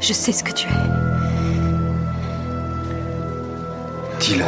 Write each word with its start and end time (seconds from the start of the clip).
Je 0.00 0.12
sais 0.12 0.32
ce 0.32 0.44
que 0.44 0.52
tu 0.52 0.68
es. 0.68 0.70
Dis-le. 4.20 4.44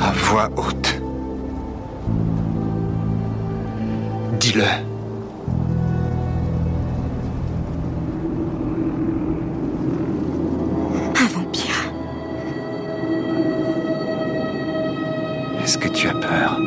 À 0.00 0.12
voix 0.12 0.48
haute. 0.56 1.00
Dis-le. 4.38 4.64
Un 11.16 11.26
vampire. 11.26 11.92
Est-ce 15.62 15.78
que 15.78 15.88
tu 15.88 16.08
as 16.08 16.14
peur? 16.14 16.58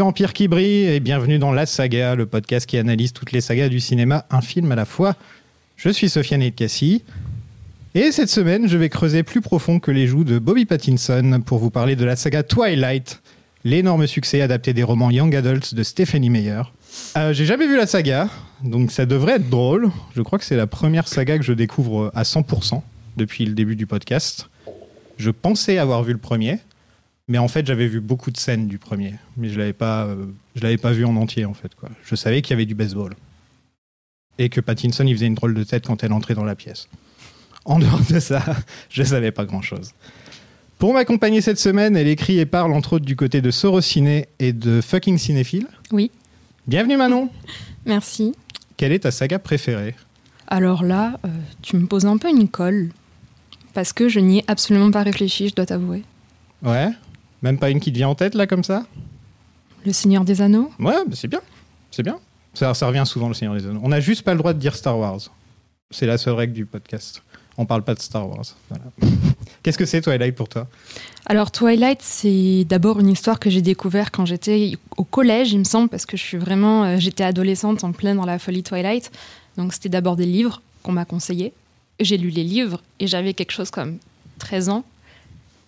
Vampires 0.00 0.32
qui 0.32 0.48
brillent 0.48 0.86
et 0.86 0.98
bienvenue 0.98 1.38
dans 1.38 1.52
La 1.52 1.66
Saga, 1.66 2.14
le 2.14 2.24
podcast 2.24 2.64
qui 2.64 2.78
analyse 2.78 3.12
toutes 3.12 3.32
les 3.32 3.42
sagas 3.42 3.68
du 3.68 3.80
cinéma, 3.80 4.24
un 4.30 4.40
film 4.40 4.72
à 4.72 4.74
la 4.74 4.86
fois. 4.86 5.14
Je 5.76 5.90
suis 5.90 6.08
Sofiane 6.08 6.50
Cassie 6.52 7.02
et 7.94 8.10
cette 8.10 8.30
semaine 8.30 8.66
je 8.66 8.78
vais 8.78 8.88
creuser 8.88 9.22
plus 9.22 9.42
profond 9.42 9.78
que 9.78 9.90
les 9.90 10.06
joues 10.06 10.24
de 10.24 10.38
Bobby 10.38 10.64
Pattinson 10.64 11.42
pour 11.44 11.58
vous 11.58 11.68
parler 11.68 11.96
de 11.96 12.06
la 12.06 12.16
saga 12.16 12.42
Twilight, 12.42 13.20
l'énorme 13.62 14.06
succès 14.06 14.40
adapté 14.40 14.72
des 14.72 14.82
romans 14.82 15.10
Young 15.10 15.36
Adults 15.36 15.74
de 15.74 15.82
Stephanie 15.82 16.30
Meyer. 16.30 16.62
Euh, 17.18 17.34
J'ai 17.34 17.44
jamais 17.44 17.66
vu 17.66 17.76
la 17.76 17.86
saga, 17.86 18.30
donc 18.64 18.92
ça 18.92 19.04
devrait 19.04 19.34
être 19.34 19.50
drôle. 19.50 19.90
Je 20.16 20.22
crois 20.22 20.38
que 20.38 20.46
c'est 20.46 20.56
la 20.56 20.66
première 20.66 21.08
saga 21.08 21.36
que 21.36 21.44
je 21.44 21.52
découvre 21.52 22.10
à 22.14 22.22
100% 22.22 22.80
depuis 23.18 23.44
le 23.44 23.52
début 23.52 23.76
du 23.76 23.86
podcast. 23.86 24.48
Je 25.18 25.30
pensais 25.30 25.76
avoir 25.76 26.02
vu 26.04 26.14
le 26.14 26.18
premier, 26.18 26.58
mais 27.30 27.38
en 27.38 27.48
fait, 27.48 27.64
j'avais 27.64 27.86
vu 27.86 28.00
beaucoup 28.00 28.30
de 28.30 28.36
scènes 28.36 28.66
du 28.66 28.78
premier, 28.78 29.14
mais 29.36 29.48
je 29.48 29.58
l'avais 29.58 29.72
pas, 29.72 30.04
euh, 30.04 30.26
je 30.56 30.62
l'avais 30.62 30.76
pas 30.76 30.90
vu 30.90 31.04
en 31.04 31.14
entier 31.14 31.44
en 31.44 31.54
fait. 31.54 31.74
Quoi. 31.76 31.88
Je 32.04 32.16
savais 32.16 32.42
qu'il 32.42 32.50
y 32.50 32.54
avait 32.54 32.66
du 32.66 32.74
baseball 32.74 33.14
et 34.38 34.48
que 34.48 34.60
Pattinson 34.60 35.06
il 35.06 35.14
faisait 35.14 35.26
une 35.26 35.36
drôle 35.36 35.54
de 35.54 35.62
tête 35.62 35.86
quand 35.86 36.02
elle 36.02 36.12
entrait 36.12 36.34
dans 36.34 36.44
la 36.44 36.56
pièce. 36.56 36.88
En 37.64 37.78
dehors 37.78 38.00
de 38.10 38.18
ça, 38.18 38.42
je 38.90 39.02
savais 39.04 39.30
pas 39.30 39.44
grand 39.44 39.62
chose. 39.62 39.92
Pour 40.78 40.92
m'accompagner 40.92 41.40
cette 41.40 41.60
semaine, 41.60 41.96
elle 41.96 42.08
écrit 42.08 42.38
et 42.38 42.46
parle 42.46 42.72
entre 42.72 42.94
autres 42.94 43.04
du 43.04 43.14
côté 43.14 43.40
de 43.40 43.52
Sorociné 43.52 44.26
et 44.40 44.52
de 44.52 44.80
Fucking 44.80 45.16
Cinéphile. 45.16 45.68
Oui, 45.92 46.10
Bienvenue 46.66 46.96
Manon. 46.96 47.28
merci. 47.86 48.34
Quelle 48.76 48.92
est 48.92 49.00
ta 49.00 49.10
saga 49.10 49.38
préférée? 49.38 49.94
Alors 50.48 50.82
là, 50.82 51.18
euh, 51.24 51.28
tu 51.62 51.76
me 51.76 51.86
poses 51.86 52.06
un 52.06 52.16
peu 52.16 52.28
une 52.28 52.48
colle. 52.48 52.90
Parce 53.72 53.92
que 53.92 54.08
je 54.08 54.18
n'y 54.18 54.38
ai 54.38 54.44
absolument 54.48 54.90
pas 54.90 55.02
réfléchi, 55.02 55.48
je 55.48 55.54
dois 55.54 55.66
t'avouer. 55.66 56.02
Ouais? 56.62 56.90
Même 57.42 57.58
pas 57.58 57.70
une 57.70 57.80
qui 57.80 57.92
te 57.92 57.96
vient 57.96 58.08
en 58.08 58.14
tête 58.14 58.34
là 58.34 58.46
comme 58.46 58.64
ça? 58.64 58.86
Le 59.84 59.92
Seigneur 59.92 60.24
des 60.24 60.42
Anneaux? 60.42 60.70
Ouais, 60.78 60.96
bah, 61.06 61.14
c'est 61.14 61.28
bien. 61.28 61.40
C'est 61.90 62.02
bien. 62.02 62.18
Ça, 62.54 62.74
ça 62.74 62.86
revient 62.86 63.04
souvent 63.06 63.28
le 63.28 63.34
Seigneur 63.34 63.54
des 63.54 63.66
Anneaux. 63.66 63.80
On 63.82 63.88
n'a 63.88 64.00
juste 64.00 64.22
pas 64.22 64.32
le 64.32 64.38
droit 64.38 64.52
de 64.52 64.58
dire 64.58 64.74
Star 64.74 64.98
Wars. 64.98 65.20
C'est 65.90 66.06
la 66.06 66.18
seule 66.18 66.34
règle 66.34 66.52
du 66.52 66.66
podcast. 66.66 67.22
On 67.56 67.66
parle 67.66 67.82
pas 67.82 67.94
de 67.94 68.00
Star 68.00 68.28
Wars. 68.28 68.44
Voilà. 68.68 68.84
Qu'est-ce 69.62 69.78
que 69.78 69.86
c'est 69.86 70.00
Twilight 70.00 70.34
pour 70.34 70.48
toi? 70.48 70.68
Alors 71.26 71.50
Twilight, 71.50 72.00
c'est 72.02 72.64
d'abord 72.64 73.00
une 73.00 73.08
histoire 73.08 73.38
que 73.38 73.50
j'ai 73.50 73.62
découvert 73.62 74.10
quand 74.10 74.24
j'étais 74.24 74.72
au 74.96 75.04
collège, 75.04 75.52
il 75.52 75.58
me 75.58 75.64
semble, 75.64 75.88
parce 75.88 76.06
que 76.06 76.16
je 76.16 76.22
suis 76.22 76.38
vraiment, 76.38 76.84
euh, 76.84 76.96
j'étais 76.98 77.24
adolescente 77.24 77.84
en 77.84 77.92
pleine 77.92 78.16
dans 78.16 78.24
la 78.24 78.38
folie 78.38 78.62
Twilight. 78.62 79.10
Donc 79.56 79.72
c'était 79.72 79.88
d'abord 79.88 80.16
des 80.16 80.26
livres 80.26 80.62
qu'on 80.82 80.92
m'a 80.92 81.04
conseillés. 81.04 81.52
J'ai 81.98 82.16
lu 82.16 82.30
les 82.30 82.44
livres 82.44 82.82
et 82.98 83.06
j'avais 83.06 83.34
quelque 83.34 83.52
chose 83.52 83.70
comme 83.70 83.98
13 84.38 84.70
ans. 84.70 84.84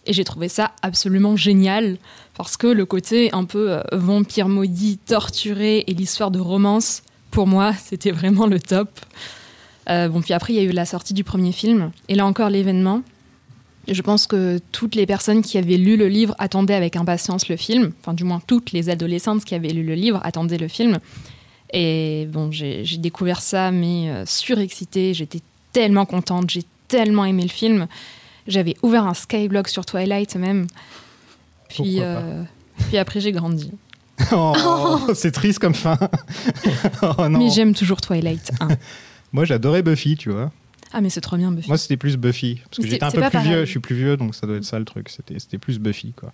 Et 0.06 0.12
j'ai 0.12 0.24
trouvé 0.24 0.48
ça 0.48 0.72
absolument 0.82 1.36
génial 1.36 1.96
parce 2.36 2.56
que 2.56 2.66
le 2.66 2.84
côté 2.84 3.30
un 3.32 3.44
peu 3.44 3.72
euh, 3.72 3.82
vampire 3.92 4.48
maudit, 4.48 4.98
torturé 4.98 5.84
et 5.86 5.94
l'histoire 5.94 6.30
de 6.30 6.40
romance, 6.40 7.02
pour 7.30 7.46
moi, 7.46 7.72
c'était 7.84 8.10
vraiment 8.10 8.46
le 8.46 8.58
top. 8.58 8.88
Euh, 9.88 10.08
bon, 10.08 10.20
puis 10.20 10.32
après, 10.32 10.52
il 10.52 10.56
y 10.56 10.60
a 10.60 10.62
eu 10.62 10.72
la 10.72 10.86
sortie 10.86 11.14
du 11.14 11.24
premier 11.24 11.52
film 11.52 11.92
et 12.08 12.14
là 12.14 12.26
encore 12.26 12.50
l'événement. 12.50 13.02
Je 13.88 14.00
pense 14.00 14.28
que 14.28 14.60
toutes 14.70 14.94
les 14.94 15.06
personnes 15.06 15.42
qui 15.42 15.58
avaient 15.58 15.76
lu 15.76 15.96
le 15.96 16.06
livre 16.06 16.36
attendaient 16.38 16.74
avec 16.74 16.94
impatience 16.94 17.48
le 17.48 17.56
film. 17.56 17.92
Enfin, 18.00 18.14
du 18.14 18.22
moins, 18.22 18.40
toutes 18.46 18.70
les 18.70 18.90
adolescentes 18.90 19.44
qui 19.44 19.56
avaient 19.56 19.70
lu 19.70 19.82
le 19.82 19.94
livre 19.94 20.20
attendaient 20.22 20.58
le 20.58 20.68
film. 20.68 20.98
Et 21.72 22.28
bon, 22.30 22.52
j'ai 22.52 22.84
j'ai 22.84 22.98
découvert 22.98 23.40
ça, 23.40 23.72
mais 23.72 24.08
euh, 24.08 24.24
surexcitée. 24.24 25.14
J'étais 25.14 25.40
tellement 25.72 26.06
contente. 26.06 26.48
J'ai 26.50 26.62
tellement 26.86 27.24
aimé 27.24 27.42
le 27.42 27.48
film. 27.48 27.88
J'avais 28.46 28.74
ouvert 28.82 29.06
un 29.06 29.14
Skyblog 29.14 29.68
sur 29.68 29.84
Twilight 29.86 30.36
même. 30.36 30.66
Puis, 31.68 31.96
euh, 32.00 32.42
puis 32.88 32.98
après, 32.98 33.20
j'ai 33.20 33.32
grandi. 33.32 33.70
Oh, 34.30 35.00
c'est 35.14 35.32
triste 35.32 35.58
comme 35.58 35.74
fin. 35.74 35.98
oh 37.02 37.28
non. 37.28 37.38
Mais 37.40 37.50
j'aime 37.50 37.74
toujours 37.74 38.00
Twilight. 38.00 38.52
hein. 38.60 38.68
Moi, 39.32 39.44
j'adorais 39.44 39.82
Buffy, 39.82 40.16
tu 40.16 40.30
vois. 40.30 40.52
Ah, 40.92 41.00
mais 41.00 41.10
c'est 41.10 41.20
trop 41.22 41.36
bien, 41.36 41.50
Buffy. 41.50 41.66
Moi, 41.68 41.76
c'était 41.76 41.96
plus 41.96 42.16
Buffy. 42.16 42.60
Parce 42.70 42.78
que 42.78 42.86
j'étais 42.86 43.02
un 43.04 43.10
peu 43.10 43.20
plus 43.20 43.30
pareil. 43.30 43.48
vieux. 43.48 43.60
Je 43.64 43.70
suis 43.70 43.80
plus 43.80 43.96
vieux, 43.96 44.16
donc 44.16 44.34
ça 44.36 44.46
doit 44.46 44.56
être 44.56 44.64
ça 44.64 44.78
le 44.78 44.84
truc. 44.84 45.08
C'était 45.08 45.38
c'était 45.40 45.58
plus 45.58 45.78
Buffy, 45.80 46.12
quoi. 46.12 46.30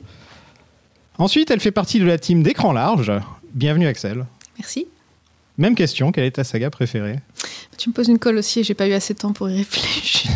Ensuite, 1.17 1.51
elle 1.51 1.61
fait 1.61 1.71
partie 1.71 1.99
de 1.99 2.05
la 2.05 2.19
team 2.19 2.43
d'écran 2.43 2.73
large. 2.73 3.11
Bienvenue, 3.55 3.87
Axel. 3.87 4.27
Merci. 4.59 4.87
Même 5.57 5.75
question, 5.75 6.13
quelle 6.13 6.25
est 6.25 6.33
ta 6.33 6.45
saga 6.45 6.69
préférée? 6.71 7.21
Tu 7.79 7.89
me 7.89 7.95
poses 7.95 8.09
une 8.09 8.19
colle 8.19 8.37
aussi 8.37 8.61
et 8.61 8.65
j'ai 8.65 8.75
pas 8.75 8.87
eu 8.87 8.93
assez 8.93 9.15
de 9.15 9.19
temps 9.19 9.33
pour 9.33 9.49
y 9.49 9.57
réfléchir. 9.57 10.31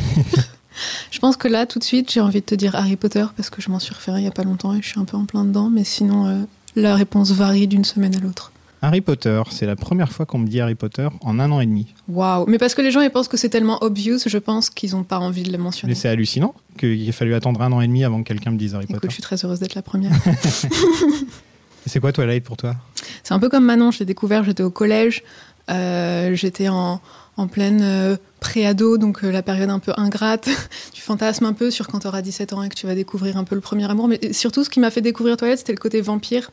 Je 1.13 1.19
pense 1.19 1.37
que 1.37 1.47
là, 1.47 1.67
tout 1.67 1.79
de 1.79 1.85
suite, 1.85 2.11
j'ai 2.11 2.21
envie 2.21 2.41
de 2.41 2.47
te 2.47 2.55
dire 2.55 2.75
Harry 2.75 2.97
Potter 2.97 3.25
parce 3.37 3.51
que 3.51 3.61
je 3.61 3.71
m'en 3.71 3.79
suis 3.79 3.95
référé 3.95 4.21
il 4.21 4.25
y 4.25 4.29
a 4.29 4.33
pas 4.33 4.45
longtemps 4.45 4.75
et 4.75 4.81
je 4.81 4.89
suis 4.89 4.99
un 4.99 5.05
peu 5.05 5.17
en 5.17 5.27
plein 5.27 5.45
dedans. 5.45 5.69
Mais 5.69 5.85
sinon, 5.85 6.27
euh, 6.27 6.43
la 6.75 6.95
réponse 6.95 7.31
varie 7.33 7.69
d'une 7.69 7.85
semaine 7.85 8.17
à 8.17 8.19
l'autre. 8.19 8.51
Harry 8.81 9.03
Potter, 9.03 9.41
c'est 9.51 9.67
la 9.67 9.77
première 9.77 10.11
fois 10.11 10.27
qu'on 10.27 10.39
me 10.39 10.47
dit 10.49 10.61
Harry 10.61 10.75
Potter 10.75 11.07
en 11.21 11.39
un 11.39 11.53
an 11.53 11.61
et 11.61 11.67
demi. 11.67 11.87
Waouh 12.09 12.47
Mais 12.49 12.59
parce 12.59 12.75
que 12.75 12.83
les 12.83 12.91
gens 12.91 13.01
ils 13.01 13.11
pensent 13.11 13.29
que 13.29 13.37
c'est 13.37 13.51
tellement 13.51 13.79
obvious, 13.85 14.19
je 14.27 14.39
pense 14.39 14.71
qu'ils 14.71 14.97
ont 14.97 15.05
pas 15.05 15.19
envie 15.19 15.45
de 15.45 15.53
le 15.53 15.59
mentionner. 15.59 15.93
Mais 15.93 15.95
c'est 15.95 16.09
hallucinant 16.09 16.55
qu'il 16.79 17.09
ait 17.09 17.13
fallu 17.13 17.35
attendre 17.35 17.61
un 17.63 17.71
an 17.71 17.81
et 17.81 17.87
demi 17.87 18.05
avant 18.05 18.23
que 18.23 18.29
quelqu'un 18.29 18.51
me 18.51 18.57
dise 18.57 18.75
Harry 18.75 18.87
Écoute, 18.87 18.97
Potter. 18.97 19.09
je 19.09 19.13
suis 19.13 19.23
très 19.23 19.45
heureuse 19.45 19.61
d'être 19.61 19.77
la 19.77 19.83
première. 19.83 20.11
C'est 21.87 22.01
quoi 22.01 22.13
Twilight 22.13 22.43
pour 22.43 22.57
toi? 22.57 22.75
C'est 23.23 23.35
un 23.35 23.39
peu 23.39 23.49
comme 23.49 23.65
Manon, 23.65 23.91
je 23.91 24.01
l'ai 24.01 24.05
découvert, 24.05 24.43
j'étais 24.45 24.63
au 24.63 24.71
collège, 24.71 25.23
euh, 25.71 26.35
j'étais 26.35 26.69
en, 26.69 27.01
en 27.37 27.47
pleine 27.47 27.81
euh, 27.83 28.17
pré-ado, 28.41 28.99
donc 28.99 29.25
euh, 29.25 29.31
la 29.31 29.43
période 29.43 29.71
un 29.71 29.79
peu 29.79 29.93
ingrate. 29.97 30.49
tu 30.93 31.01
fantasmes 31.01 31.47
un 31.47 31.53
peu 31.53 31.71
sur 31.71 31.89
quand 31.89 32.01
tu 32.01 32.07
auras 32.07 32.23
17 32.23 32.53
ans 32.53 32.63
et 32.63 32.69
que 32.69 32.75
tu 32.75 32.87
vas 32.87 32.95
découvrir 32.95 33.37
un 33.37 33.45
peu 33.45 33.55
le 33.55 33.61
premier 33.61 33.91
amour. 33.91 34.09
Mais 34.09 34.33
surtout, 34.33 34.65
ce 34.65 34.71
qui 34.71 34.81
m'a 34.81 34.91
fait 34.91 35.01
découvrir 35.01 35.37
Twilight, 35.37 35.59
c'était 35.59 35.73
le 35.73 35.79
côté 35.79 36.01
vampire. 36.01 36.51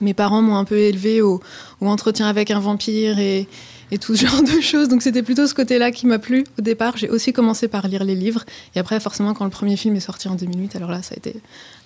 Mes 0.00 0.14
parents 0.14 0.42
m'ont 0.42 0.56
un 0.56 0.64
peu 0.64 0.78
élevé 0.78 1.22
au, 1.22 1.40
au 1.80 1.88
entretien 1.88 2.28
avec 2.28 2.52
un 2.52 2.60
vampire 2.60 3.18
et, 3.18 3.48
et 3.90 3.98
tout 3.98 4.14
ce 4.16 4.26
genre 4.26 4.42
de 4.42 4.60
choses. 4.60 4.88
Donc 4.88 5.02
c'était 5.02 5.22
plutôt 5.22 5.46
ce 5.46 5.54
côté-là 5.54 5.90
qui 5.90 6.06
m'a 6.06 6.18
plu 6.18 6.44
au 6.58 6.62
départ. 6.62 6.96
J'ai 6.96 7.08
aussi 7.08 7.32
commencé 7.32 7.68
par 7.68 7.88
lire 7.88 8.04
les 8.04 8.14
livres. 8.14 8.44
Et 8.74 8.78
après, 8.78 9.00
forcément, 9.00 9.34
quand 9.34 9.44
le 9.44 9.50
premier 9.50 9.76
film 9.76 9.96
est 9.96 10.00
sorti 10.00 10.28
en 10.28 10.34
2008, 10.34 10.76
alors 10.76 10.90
là, 10.90 11.02
ça 11.02 11.14
a 11.14 11.16
été 11.16 11.36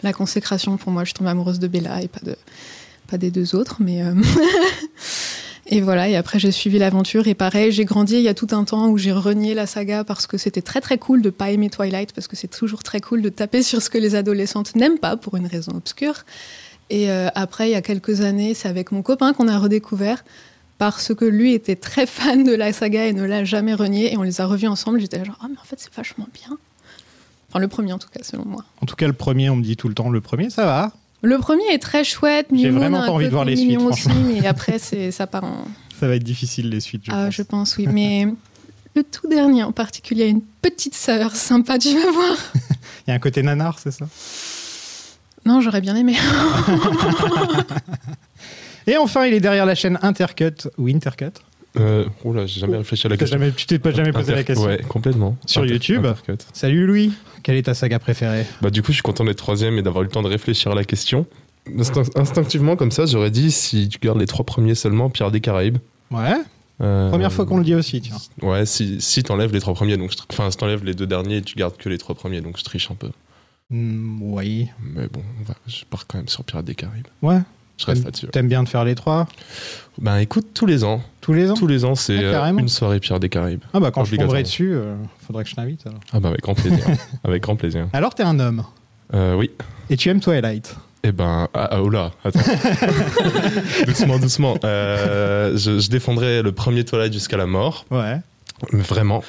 la 0.02 0.12
consécration 0.12 0.76
pour 0.76 0.92
moi. 0.92 1.04
Je 1.04 1.08
suis 1.08 1.14
tombée 1.14 1.30
amoureuse 1.30 1.58
de 1.58 1.68
Bella 1.68 2.02
et 2.02 2.08
pas, 2.08 2.20
de, 2.22 2.36
pas 3.08 3.18
des 3.18 3.30
deux 3.30 3.54
autres. 3.54 3.76
Mais 3.80 4.02
euh, 4.02 4.14
et 5.66 5.80
voilà, 5.80 6.08
et 6.08 6.16
après 6.16 6.38
j'ai 6.38 6.50
suivi 6.50 6.78
l'aventure. 6.78 7.28
Et 7.28 7.34
pareil, 7.34 7.70
j'ai 7.70 7.84
grandi 7.84 8.16
il 8.16 8.22
y 8.22 8.28
a 8.28 8.34
tout 8.34 8.48
un 8.50 8.64
temps 8.64 8.88
où 8.88 8.98
j'ai 8.98 9.12
renié 9.12 9.54
la 9.54 9.66
saga 9.66 10.04
parce 10.04 10.26
que 10.26 10.36
c'était 10.36 10.62
très 10.62 10.80
très 10.80 10.98
cool 10.98 11.22
de 11.22 11.30
pas 11.30 11.50
aimer 11.50 11.70
Twilight, 11.70 12.12
parce 12.12 12.26
que 12.26 12.36
c'est 12.36 12.48
toujours 12.48 12.82
très 12.82 13.00
cool 13.00 13.22
de 13.22 13.28
taper 13.28 13.62
sur 13.62 13.80
ce 13.80 13.88
que 13.88 13.98
les 13.98 14.14
adolescentes 14.14 14.74
n'aiment 14.74 14.98
pas 14.98 15.16
pour 15.16 15.36
une 15.36 15.46
raison 15.46 15.72
obscure. 15.76 16.24
Et 16.90 17.10
euh, 17.10 17.28
après, 17.34 17.68
il 17.68 17.72
y 17.72 17.76
a 17.76 17.82
quelques 17.82 18.22
années, 18.22 18.54
c'est 18.54 18.68
avec 18.68 18.92
mon 18.92 19.02
copain 19.02 19.32
qu'on 19.32 19.48
a 19.48 19.58
redécouvert 19.58 20.24
parce 20.78 21.14
que 21.14 21.24
lui 21.24 21.54
était 21.54 21.76
très 21.76 22.06
fan 22.06 22.42
de 22.42 22.54
la 22.54 22.72
saga 22.72 23.06
et 23.06 23.12
ne 23.12 23.24
l'a 23.24 23.44
jamais 23.44 23.74
renié. 23.74 24.12
Et 24.12 24.16
on 24.18 24.22
les 24.22 24.40
a 24.40 24.46
revus 24.46 24.66
ensemble. 24.66 25.00
J'étais 25.00 25.24
genre, 25.24 25.38
ah, 25.40 25.46
mais 25.48 25.58
en 25.58 25.64
fait, 25.64 25.76
c'est 25.78 25.94
vachement 25.94 26.26
bien. 26.34 26.58
Enfin, 27.48 27.60
le 27.60 27.68
premier 27.68 27.92
en 27.92 27.98
tout 27.98 28.08
cas, 28.08 28.22
selon 28.22 28.44
moi. 28.46 28.64
En 28.80 28.86
tout 28.86 28.96
cas, 28.96 29.06
le 29.06 29.12
premier, 29.12 29.48
on 29.48 29.56
me 29.56 29.62
dit 29.62 29.76
tout 29.76 29.88
le 29.88 29.94
temps, 29.94 30.10
le 30.10 30.20
premier, 30.20 30.50
ça 30.50 30.64
va. 30.64 30.92
Le 31.22 31.38
premier 31.38 31.64
est 31.72 31.78
très 31.78 32.02
chouette. 32.04 32.48
J'ai 32.52 32.70
vraiment 32.70 33.00
pas 33.00 33.12
envie 33.12 33.26
de 33.26 33.30
voir 33.30 33.44
les 33.44 33.56
suites, 33.56 33.80
aussi, 33.80 34.08
mais 34.08 34.46
après, 34.46 34.78
ça 34.78 35.26
part 35.26 35.44
en. 35.44 35.64
Ça 36.00 36.08
va 36.08 36.16
être 36.16 36.24
difficile 36.24 36.68
les 36.68 36.80
suites, 36.80 37.04
je 37.06 37.12
ah, 37.12 37.26
pense. 37.26 37.34
je 37.34 37.42
pense, 37.42 37.76
oui. 37.76 37.86
Mais 37.86 38.26
le 38.96 39.04
tout 39.04 39.28
dernier 39.28 39.62
en 39.62 39.70
particulier 39.70 40.24
a 40.24 40.26
une 40.26 40.42
petite 40.42 40.94
saveur 40.94 41.36
sympa, 41.36 41.78
tu 41.78 41.94
vas 41.94 42.10
voir. 42.10 42.36
Il 43.06 43.10
y 43.10 43.12
a 43.12 43.14
un 43.14 43.20
côté 43.20 43.40
nanar, 43.44 43.78
c'est 43.78 43.92
ça? 43.92 44.08
Non, 45.46 45.60
j'aurais 45.60 45.80
bien 45.80 45.94
aimé. 45.94 46.16
Et 48.88 48.96
enfin, 48.96 49.26
il 49.26 49.34
est 49.34 49.40
derrière 49.40 49.66
la 49.66 49.76
chaîne 49.76 49.98
Intercut 50.02 50.68
ou 50.76 50.88
Intercut. 50.88 51.32
Euh, 51.78 52.04
oula, 52.24 52.44
j'ai 52.46 52.60
jamais 52.60 52.76
réfléchi 52.76 53.06
à 53.06 53.10
la 53.10 53.16
question. 53.16 53.38
jamais, 53.38 53.52
tu 53.52 53.66
t'es 53.66 53.78
pas 53.78 53.92
jamais 53.92 54.12
posé 54.12 54.34
la 54.34 54.44
question. 54.44 54.66
Ouais, 54.66 54.80
complètement. 54.88 55.36
Sur 55.46 55.62
Inter- 55.62 55.72
YouTube. 55.72 56.06
Salut 56.52 56.86
Louis, 56.86 57.12
quelle 57.42 57.56
est 57.56 57.62
ta 57.62 57.74
saga 57.74 57.98
préférée? 57.98 58.44
Bah, 58.60 58.70
du 58.70 58.82
coup, 58.82 58.88
je 58.88 58.96
suis 58.96 59.02
content 59.02 59.24
d'être 59.24 59.38
troisième 59.38 59.78
et 59.78 59.82
d'avoir 59.82 60.02
eu 60.02 60.06
le 60.06 60.10
temps 60.12 60.22
de 60.22 60.28
réfléchir 60.28 60.70
à 60.72 60.74
la 60.74 60.84
question. 60.84 61.26
Instinct- 61.78 62.10
Instinctivement, 62.16 62.76
comme 62.76 62.90
ça, 62.90 63.06
j'aurais 63.06 63.30
dit 63.30 63.50
si 63.50 63.88
tu 63.88 63.98
gardes 64.00 64.18
les 64.18 64.26
trois 64.26 64.44
premiers 64.44 64.74
seulement, 64.74 65.08
Pierre 65.10 65.30
des 65.30 65.40
Caraïbes. 65.40 65.78
Ouais, 66.10 66.34
Euh, 66.80 67.08
première 67.10 67.32
fois 67.32 67.46
qu'on 67.46 67.58
le 67.58 67.64
dit 67.64 67.74
aussi, 67.76 68.00
tiens. 68.00 68.16
Ouais, 68.42 68.66
si, 68.66 69.00
si 69.00 69.22
t'enlèves 69.22 69.52
les 69.52 69.60
trois 69.60 69.72
premiers, 69.74 69.96
donc 69.96 70.12
enfin, 70.30 70.50
si 70.50 70.56
t'enlèves 70.56 70.84
les 70.84 70.94
deux 70.94 71.06
derniers, 71.06 71.40
tu 71.40 71.54
gardes 71.54 71.76
que 71.76 71.88
les 71.88 71.96
trois 71.98 72.14
premiers, 72.16 72.40
donc 72.40 72.58
je 72.58 72.64
triche 72.64 72.90
un 72.90 72.94
peu. 72.96 73.10
Hmm, 73.70 74.18
oui. 74.20 74.68
Mais 74.82 75.06
bon, 75.06 75.22
on 75.40 75.44
va- 75.44 75.54
je 75.68 75.84
pars 75.88 76.06
quand 76.06 76.18
même 76.18 76.28
sur 76.28 76.42
Pirates 76.44 76.64
des 76.66 76.74
Caraïbes. 76.74 77.06
Ouais, 77.22 77.38
Je 77.82 77.86
reste 77.86 77.98
T'aimes- 78.00 78.04
là-dessus. 78.06 78.26
t'aimes 78.28 78.48
bien 78.48 78.62
de 78.62 78.68
faire 78.68 78.84
les 78.84 78.94
trois 78.94 79.26
Ben 79.98 80.16
écoute, 80.18 80.46
tous 80.54 80.66
les 80.66 80.84
ans, 80.84 81.02
tous 81.20 81.32
les 81.34 81.50
ans 81.50 81.54
tous 81.54 81.66
les 81.66 81.84
ans, 81.84 81.94
c'est 81.94 82.16
Ah, 82.34 82.46
euh, 82.48 82.56
une 82.58 82.68
soirée 82.68 82.98
Pirates 83.00 83.20
des 83.22 83.28
Caraïbes. 83.28 83.62
Ah 83.74 83.80
bah 83.80 83.90
quand 83.90 84.04
je 84.04 84.16
tomberai 84.16 84.42
dessus, 84.42 84.72
euh, 84.74 84.94
faudrait 85.26 85.44
que 85.44 85.50
je 85.50 85.54
t'invite 85.54 85.86
alors. 85.86 86.00
Ah 86.12 86.20
bah 86.20 86.28
avec 86.30 86.42
grand 86.42 86.54
plaisir. 86.54 86.84
avec 87.24 87.42
grand 87.42 87.56
plaisir. 87.56 87.86
Alors 87.92 88.14
t'es 88.14 88.22
un 88.22 88.38
homme 88.40 88.64
Euh, 89.14 89.34
oui. 89.34 89.50
et 89.90 89.96
tu 89.96 90.08
aimes 90.08 90.20
Twilight. 90.20 90.76
Eh 91.04 91.10
ben, 91.12 91.48
ah, 91.52 91.68
ah, 91.72 91.80
là, 91.90 92.12
attends. 92.24 92.38
doucement, 93.86 94.18
doucement. 94.18 94.56
Euh, 94.64 95.56
je, 95.56 95.80
je 95.80 95.90
défendrai 95.90 96.42
le 96.42 96.52
premier 96.52 96.84
Twilight 96.84 97.12
jusqu'à 97.12 97.36
la 97.36 97.46
mort, 97.46 97.84
Ouais. 97.90 98.18
vraiment. 98.72 99.22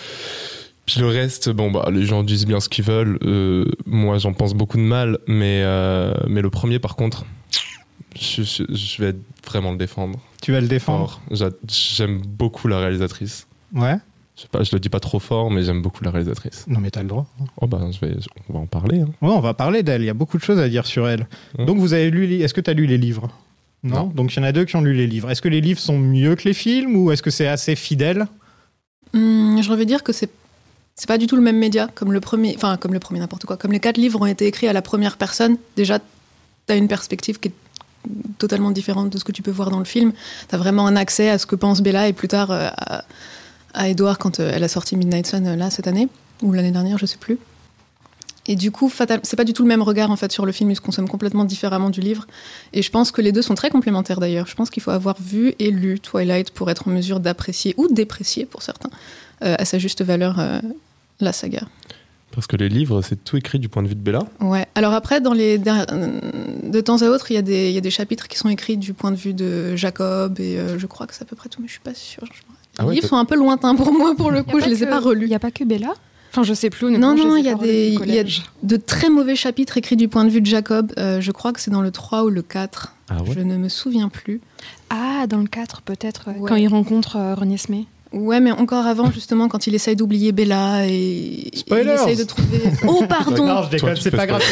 Puis 0.86 1.00
le 1.00 1.08
reste, 1.08 1.50
bon 1.50 1.72
bah 1.72 1.88
les 1.92 2.04
gens 2.06 2.24
disent 2.24 2.46
bien 2.46 2.60
ce 2.60 2.68
qu'ils 2.70 2.84
veulent. 2.84 3.18
euh, 3.24 3.66
moi, 3.86 4.18
j'en 4.18 4.34
pense 4.34 4.54
beaucoup 4.54 4.78
de 4.78 4.84
mal, 4.84 5.18
mais 5.28 5.62
euh, 5.64 6.14
mais 6.28 6.42
le 6.42 6.50
premier, 6.50 6.78
par 6.78 6.96
contre, 6.96 7.26
je, 8.20 8.44
je- 8.44 8.64
je 8.74 9.02
vais 9.04 9.16
vraiment 9.46 9.72
le 9.72 9.78
défendre. 9.78 10.20
Tu 10.42 10.52
vas 10.52 10.62
le 10.62 10.68
défendre 10.68 11.22
J'aime 11.70 12.22
beaucoup 12.22 12.68
la 12.68 12.80
réalisatrice. 12.80 13.48
Ouais. 13.74 13.96
Je 14.36 14.42
sais 14.42 14.48
pas, 14.48 14.64
je 14.64 14.72
le 14.74 14.80
dis 14.80 14.90
pas 14.90 15.00
trop 15.00 15.20
fort, 15.20 15.52
mais 15.52 15.64
j'aime 15.64 15.82
beaucoup 15.82 16.04
la 16.04 16.10
réalisatrice. 16.12 16.66
Non 16.68 16.80
mais 16.80 16.90
t'as 16.90 17.02
le 17.04 17.08
droit. 17.08 17.28
Oh 17.62 17.68
bah, 17.68 17.80
je 17.92 18.00
vais, 18.06 18.16
on 18.50 18.54
va 18.54 18.60
en 18.60 18.66
parler. 18.66 19.02
hein. 19.02 19.10
Ouais, 19.22 19.30
on 19.32 19.40
va 19.40 19.54
parler 19.54 19.84
d'elle, 19.84 20.02
il 20.02 20.06
y 20.06 20.10
a 20.10 20.14
beaucoup 20.16 20.38
de 20.38 20.44
choses 20.44 20.58
à 20.60 20.68
dire 20.70 20.86
sur 20.88 21.08
elle. 21.08 21.28
Mm. 21.60 21.66
Donc 21.66 21.78
vous 21.78 21.94
avez 21.94 22.10
lu, 22.10 22.42
est-ce 22.42 22.54
que 22.54 22.62
tu 22.62 22.70
as 22.70 22.74
lu 22.74 22.88
les 22.88 22.98
livres? 22.98 23.30
Non, 23.84 23.96
Non. 23.96 24.08
Donc 24.08 24.34
il 24.34 24.38
y 24.38 24.40
en 24.40 24.44
a 24.44 24.52
deux 24.52 24.66
qui 24.66 24.76
ont 24.76 24.82
lu 24.82 24.94
les 24.94 25.06
livres. 25.08 25.30
Est-ce 25.30 25.42
que 25.42 25.50
les 25.50 25.62
livres 25.62 25.80
sont 25.80 26.00
mieux 26.00 26.36
que 26.36 26.44
les 26.46 26.54
films 26.56 26.96
ou 26.96 27.12
est-ce 27.12 27.22
que 27.22 27.30
c'est 27.30 27.48
assez 27.48 27.76
fidèle? 27.76 28.26
Hum, 29.14 29.60
je 29.62 29.72
vais 29.74 29.86
dire 29.86 30.04
que 30.04 30.12
c'est 30.14 30.30
c'est 30.96 31.08
pas 31.08 31.18
du 31.18 31.26
tout 31.28 31.36
le 31.36 31.42
même 31.42 31.58
média 31.58 31.90
comme 31.96 32.12
le 32.14 32.20
premier, 32.20 32.54
enfin 32.56 32.78
comme 32.78 32.94
le 32.94 33.00
premier 33.00 33.20
n'importe 33.20 33.46
quoi. 33.46 33.58
Comme 33.58 33.72
les 33.72 33.80
quatre 33.80 33.98
livres 33.98 34.22
ont 34.22 34.26
été 34.26 34.46
écrits 34.48 34.68
à 34.68 34.74
la 34.74 34.82
première 34.82 35.18
personne, 35.18 35.58
déjà 35.76 36.00
t'as 36.66 36.78
une 36.78 36.88
perspective 36.88 37.40
qui 37.40 37.50
est 37.50 37.54
totalement 38.38 38.72
différente 38.72 39.10
de 39.10 39.18
ce 39.18 39.24
que 39.24 39.32
tu 39.32 39.42
peux 39.42 39.52
voir 39.52 39.72
dans 39.72 39.80
le 39.80 39.86
film. 39.86 40.14
T'as 40.48 40.58
vraiment 40.58 40.88
un 40.88 40.96
accès 40.96 41.30
à 41.30 41.38
ce 41.38 41.46
que 41.46 41.56
pense 41.56 41.82
Bella 41.82 42.08
et 42.08 42.14
plus 42.14 42.28
tard 42.28 42.52
euh, 42.52 42.70
à, 42.78 43.04
à 43.74 43.90
Edward 43.90 44.18
quand 44.18 44.40
euh, 44.40 44.52
elle 44.54 44.64
a 44.64 44.68
sorti 44.68 44.96
Midnight 44.96 45.28
Sun 45.28 45.48
euh, 45.48 45.56
là 45.56 45.70
cette 45.70 45.88
année 45.88 46.10
ou 46.42 46.52
l'année 46.52 46.72
dernière, 46.72 46.98
je 46.98 47.06
sais 47.06 47.18
plus. 47.18 47.38
Et 48.46 48.58
du 48.58 48.72
coup, 48.72 48.92
c'est 48.92 49.38
pas 49.38 49.46
du 49.46 49.54
tout 49.54 49.64
le 49.64 49.70
même 49.70 49.82
regard 49.82 50.12
en 50.12 50.18
fait 50.18 50.30
sur 50.34 50.46
le 50.46 50.52
film. 50.52 50.70
Il 50.70 50.76
se 50.76 50.82
consomme 50.82 51.08
complètement 51.08 51.46
différemment 51.46 51.90
du 51.90 52.02
livre. 52.02 52.28
Et 52.74 52.82
je 52.82 52.92
pense 52.92 53.10
que 53.12 53.22
les 53.22 53.32
deux 53.32 53.42
sont 53.42 53.56
très 53.56 53.70
complémentaires 53.70 54.20
d'ailleurs. 54.20 54.48
Je 54.48 54.56
pense 54.56 54.70
qu'il 54.70 54.84
faut 54.84 54.92
avoir 54.92 55.16
vu 55.22 55.54
et 55.60 55.72
lu 55.72 55.98
Twilight 56.02 56.52
pour 56.52 56.70
être 56.70 56.90
en 56.90 56.92
mesure 56.92 57.22
d'apprécier 57.22 57.74
ou 57.78 57.88
déprécier 57.88 58.46
pour 58.46 58.62
certains 58.62 58.90
à 59.40 59.64
sa 59.64 59.78
juste 59.78 60.04
valeur 60.04 60.42
la 61.22 61.32
saga. 61.32 61.62
Parce 62.34 62.48
que 62.48 62.56
les 62.56 62.70
livres, 62.70 63.02
c'est 63.02 63.24
tout 63.24 63.38
écrit 63.38 63.60
du 63.60 63.70
point 63.70 63.84
de 63.84 63.88
vue 63.88 63.96
de 63.96 64.00
Bella. 64.02 64.24
Ouais. 64.42 64.66
Alors 64.76 64.94
après, 64.94 65.22
dans 65.22 65.34
les 65.34 65.58
de 65.60 66.82
temps 66.82 67.02
à 67.02 67.08
autre, 67.10 67.30
il 67.32 67.36
y, 67.36 67.38
a 67.38 67.42
des- 67.42 67.70
il 67.70 67.74
y 67.76 67.78
a 67.78 67.82
des 67.82 67.92
chapitres 67.92 68.28
qui 68.28 68.38
sont 68.38 68.50
écrits 68.50 68.78
du 68.78 68.94
point 68.94 69.12
de 69.12 69.16
vue 69.16 69.34
de 69.34 69.76
Jacob 69.76 70.40
et 70.40 70.58
euh, 70.58 70.80
je 70.80 70.88
crois 70.88 71.06
que 71.08 71.14
c'est 71.14 71.22
à 71.22 71.26
peu 71.26 71.36
près 71.36 71.50
tout, 71.50 71.62
mais 71.62 71.68
je 71.68 71.74
suis 71.74 71.82
pas 71.82 71.94
sûre. 71.94 72.24
Ah 72.80 72.84
ouais, 72.86 72.90
les 72.90 72.96
livres 72.96 73.08
sont 73.10 73.18
un 73.18 73.26
peu 73.26 73.36
lointains 73.36 73.76
pour 73.76 73.94
moi 73.94 74.16
pour 74.16 74.32
le 74.32 74.42
coup. 74.44 74.60
Je 74.60 74.66
les 74.68 74.82
ai 74.84 74.88
pas 74.88 75.00
relus. 75.00 75.26
Il 75.26 75.30
n'y 75.30 75.36
a 75.36 75.40
pas 75.40 75.52
que 75.52 75.64
Bella? 75.64 75.94
Enfin, 76.32 76.42
je 76.42 76.56
sais 76.56 76.72
plus. 76.72 76.90
Non, 76.98 77.16
non, 77.16 77.36
il 77.38 77.44
y 77.46 77.50
y 77.50 78.20
a 78.20 78.24
de 78.64 78.76
très 78.78 79.10
mauvais 79.12 79.36
chapitres 79.36 79.78
écrits 79.78 79.96
du 79.96 80.08
point 80.08 80.26
de 80.26 80.30
vue 80.32 80.42
de 80.42 80.48
Jacob. 80.48 80.92
Euh, 80.98 81.22
je 81.22 81.32
crois 81.32 81.54
que 81.54 81.62
c'est 81.62 81.70
dans 81.70 81.84
le 81.84 81.92
3 81.92 82.24
ou 82.24 82.30
le 82.30 82.42
4. 82.42 82.96
Ah 83.10 83.18
Je 83.32 83.40
ne 83.42 83.56
me 83.58 83.70
souviens 83.70 84.10
plus. 84.10 84.42
Ah, 84.90 85.28
dans 85.28 85.38
le 85.38 85.46
4 85.48 85.84
peut-être, 85.84 86.30
Ouais. 86.30 86.48
quand 86.50 86.56
il 86.56 86.68
rencontre 86.68 87.18
euh, 87.18 87.36
René 87.36 87.58
Smé. 87.58 87.86
Ouais, 88.14 88.40
mais 88.40 88.52
encore 88.52 88.86
avant, 88.86 89.12
justement, 89.12 89.48
quand 89.50 89.66
il 89.66 89.74
essaye 89.74 89.96
d'oublier 89.96 90.32
Bella 90.32 90.88
et 90.88 91.50
il 91.52 91.58
Spoilers 91.60 91.94
essaye 91.96 92.16
de 92.16 92.24
trouver. 92.24 92.62
Oh, 92.88 93.04
pardon 93.10 93.46
Non, 93.48 93.64
je 93.64 93.70
déconne, 93.72 93.96
c'est 93.96 94.12
pas 94.12 94.28
grave. 94.28 94.44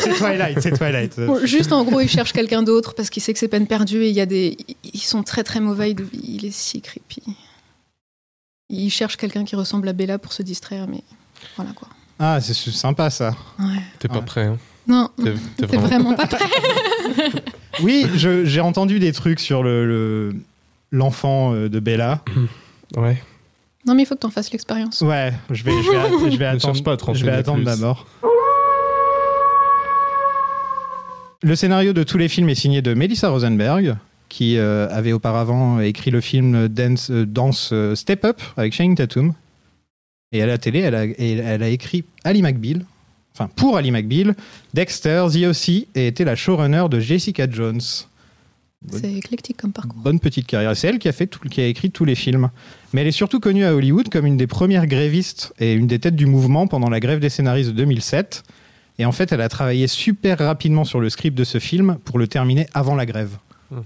C'est 0.00 0.14
Twilight, 0.14 0.60
c'est 0.62 0.70
Twilight. 0.76 1.20
Bon, 1.20 1.38
Juste 1.44 1.72
en 1.72 1.84
gros, 1.84 2.00
il 2.00 2.08
cherche 2.08 2.32
quelqu'un 2.32 2.62
d'autre 2.62 2.94
parce 2.94 3.10
qu'il 3.10 3.22
sait 3.22 3.32
que 3.34 3.38
c'est 3.38 3.48
peine 3.48 3.66
perdue 3.66 4.02
et 4.04 4.08
il 4.08 4.14
y 4.14 4.20
a 4.20 4.26
des. 4.26 4.56
Ils 4.94 5.00
sont 5.00 5.22
très 5.22 5.44
très 5.44 5.60
mauvais. 5.60 5.90
Il, 5.90 6.06
il 6.24 6.46
est 6.46 6.54
si 6.54 6.80
creepy. 6.80 7.22
Il 8.70 8.88
cherche 8.90 9.16
quelqu'un 9.18 9.44
qui 9.44 9.56
ressemble 9.56 9.88
à 9.88 9.92
Bella 9.92 10.18
pour 10.18 10.32
se 10.32 10.42
distraire, 10.42 10.86
mais 10.88 11.02
voilà 11.56 11.72
quoi. 11.72 11.88
Ah, 12.18 12.40
c'est 12.40 12.54
sympa 12.54 13.10
ça. 13.10 13.34
Ouais. 13.58 13.66
T'es 13.98 14.08
pas 14.08 14.20
Ouais. 14.20 14.24
prêt, 14.24 14.44
hein? 14.46 14.58
Non, 14.86 15.10
T'es 15.58 15.66
vraiment... 15.66 15.86
vraiment 15.86 16.14
pas 16.14 16.26
prêt. 16.26 16.44
Oui, 17.82 18.06
j'ai 18.16 18.60
entendu 18.60 18.98
des 18.98 19.12
trucs 19.12 19.38
sur 19.40 19.62
le 19.62 19.86
le- 19.86 20.34
l'enfant 20.90 21.52
euh, 21.54 21.68
de 21.68 21.78
Bella. 21.78 22.22
Ouais. 22.96 23.22
Non, 23.86 23.94
mais 23.94 24.02
il 24.02 24.06
faut 24.06 24.14
que 24.14 24.20
t'en 24.20 24.30
fasses 24.30 24.52
l'expérience. 24.52 25.00
Ouais, 25.00 25.32
je 25.50 25.64
vais, 25.64 25.72
je 25.72 25.90
vais, 25.90 26.30
je 26.30 26.44
attendre. 26.44 26.60
cherche 26.60 26.84
pas 26.84 26.92
à 26.92 27.14
je 27.14 27.24
vais 27.24 27.32
attendre. 27.32 28.06
Le 31.44 31.56
scénario 31.56 31.92
de 31.92 32.04
tous 32.04 32.18
les 32.18 32.28
films 32.28 32.48
est 32.48 32.54
signé 32.54 32.82
de 32.82 32.94
Melissa 32.94 33.28
Rosenberg, 33.28 33.96
qui 34.28 34.56
euh, 34.56 34.88
avait 34.90 35.12
auparavant 35.12 35.80
écrit 35.80 36.12
le 36.12 36.20
film 36.20 36.68
Dance, 36.68 37.10
euh, 37.10 37.26
Danse 37.26 37.70
euh, 37.72 37.96
Step 37.96 38.24
Up 38.24 38.40
avec 38.56 38.72
Channing 38.72 38.94
Tatum. 38.94 39.34
Et 40.30 40.40
à 40.40 40.46
la 40.46 40.56
télé, 40.56 40.78
elle 40.78 40.94
a, 40.94 41.04
elle 41.04 41.62
a 41.62 41.68
écrit 41.68 42.04
Ali 42.22 42.40
McBeal, 42.42 42.86
enfin 43.34 43.50
pour 43.54 43.76
Ali 43.76 43.90
McBeal, 43.90 44.36
Dexter, 44.72 45.26
The 45.32 45.44
O.C. 45.48 45.88
et 45.94 46.06
était 46.06 46.24
la 46.24 46.36
showrunner 46.36 46.84
de 46.88 47.00
Jessica 47.00 47.50
Jones. 47.50 47.80
C'est 48.90 49.12
éclectique 49.12 49.56
comme 49.58 49.72
parcours. 49.72 50.00
Bonne 50.02 50.18
petite 50.20 50.46
carrière. 50.46 50.76
C'est 50.76 50.88
elle 50.88 50.98
qui 50.98 51.08
a, 51.08 51.12
fait 51.12 51.26
tout- 51.26 51.38
qui 51.48 51.60
a 51.60 51.66
écrit 51.66 51.90
tous 51.90 52.04
les 52.04 52.14
films. 52.14 52.50
Mais 52.92 53.02
elle 53.02 53.06
est 53.06 53.12
surtout 53.12 53.38
connue 53.40 53.64
à 53.64 53.74
Hollywood 53.74 54.08
comme 54.08 54.26
une 54.26 54.36
des 54.36 54.46
premières 54.48 54.86
grévistes 54.86 55.52
et 55.60 55.72
une 55.74 55.86
des 55.86 55.98
têtes 55.98 56.16
du 56.16 56.26
mouvement 56.26 56.66
pendant 56.66 56.90
la 56.90 56.98
grève 57.00 57.20
des 57.20 57.28
scénaristes 57.28 57.70
de 57.70 57.74
2007. 57.76 58.42
Et 58.98 59.04
en 59.04 59.12
fait, 59.12 59.32
elle 59.32 59.40
a 59.40 59.48
travaillé 59.48 59.86
super 59.86 60.38
rapidement 60.38 60.84
sur 60.84 61.00
le 61.00 61.08
script 61.10 61.36
de 61.38 61.44
ce 61.44 61.58
film 61.58 61.98
pour 62.04 62.18
le 62.18 62.26
terminer 62.26 62.66
avant 62.74 62.94
la 62.94 63.06
grève. 63.06 63.36
Hmm. 63.70 63.80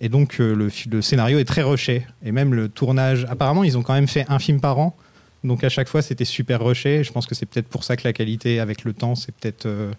Et 0.00 0.08
donc, 0.08 0.40
euh, 0.40 0.54
le 0.90 1.02
scénario 1.02 1.38
est 1.38 1.44
très 1.44 1.62
rushé. 1.62 2.06
Et 2.24 2.32
même 2.32 2.54
le 2.54 2.68
tournage. 2.68 3.26
Apparemment, 3.28 3.64
ils 3.64 3.76
ont 3.78 3.82
quand 3.82 3.94
même 3.94 4.08
fait 4.08 4.24
un 4.28 4.38
film 4.38 4.60
par 4.60 4.78
an. 4.78 4.96
Donc, 5.44 5.62
à 5.64 5.68
chaque 5.68 5.88
fois, 5.88 6.02
c'était 6.02 6.24
super 6.24 6.64
rushé. 6.64 7.04
Je 7.04 7.12
pense 7.12 7.26
que 7.26 7.34
c'est 7.34 7.46
peut-être 7.46 7.68
pour 7.68 7.84
ça 7.84 7.96
que 7.96 8.02
la 8.06 8.12
qualité, 8.12 8.60
avec 8.60 8.84
le 8.84 8.92
temps, 8.94 9.14
c'est 9.14 9.32
peut-être. 9.34 9.66
euh, 9.66 9.92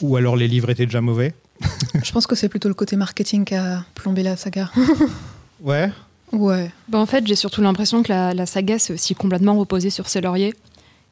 Ou 0.00 0.16
alors 0.16 0.36
les 0.36 0.48
livres 0.48 0.70
étaient 0.70 0.86
déjà 0.86 1.00
mauvais. 1.00 1.34
Je 2.02 2.12
pense 2.12 2.26
que 2.26 2.34
c'est 2.34 2.48
plutôt 2.48 2.68
le 2.68 2.74
côté 2.74 2.96
marketing 2.96 3.44
qui 3.44 3.54
a 3.54 3.84
plombé 3.94 4.22
la 4.22 4.36
saga. 4.36 4.70
Ouais. 5.62 5.92
Ouais. 6.32 6.72
Bah, 6.88 6.98
en 6.98 7.06
fait, 7.06 7.24
j'ai 7.24 7.36
surtout 7.36 7.62
l'impression 7.62 8.02
que 8.02 8.08
la, 8.08 8.34
la 8.34 8.46
saga 8.46 8.80
s'est 8.80 8.92
aussi 8.92 9.14
complètement 9.14 9.56
reposée 9.56 9.90
sur 9.90 10.08
ses 10.08 10.20
lauriers. 10.20 10.54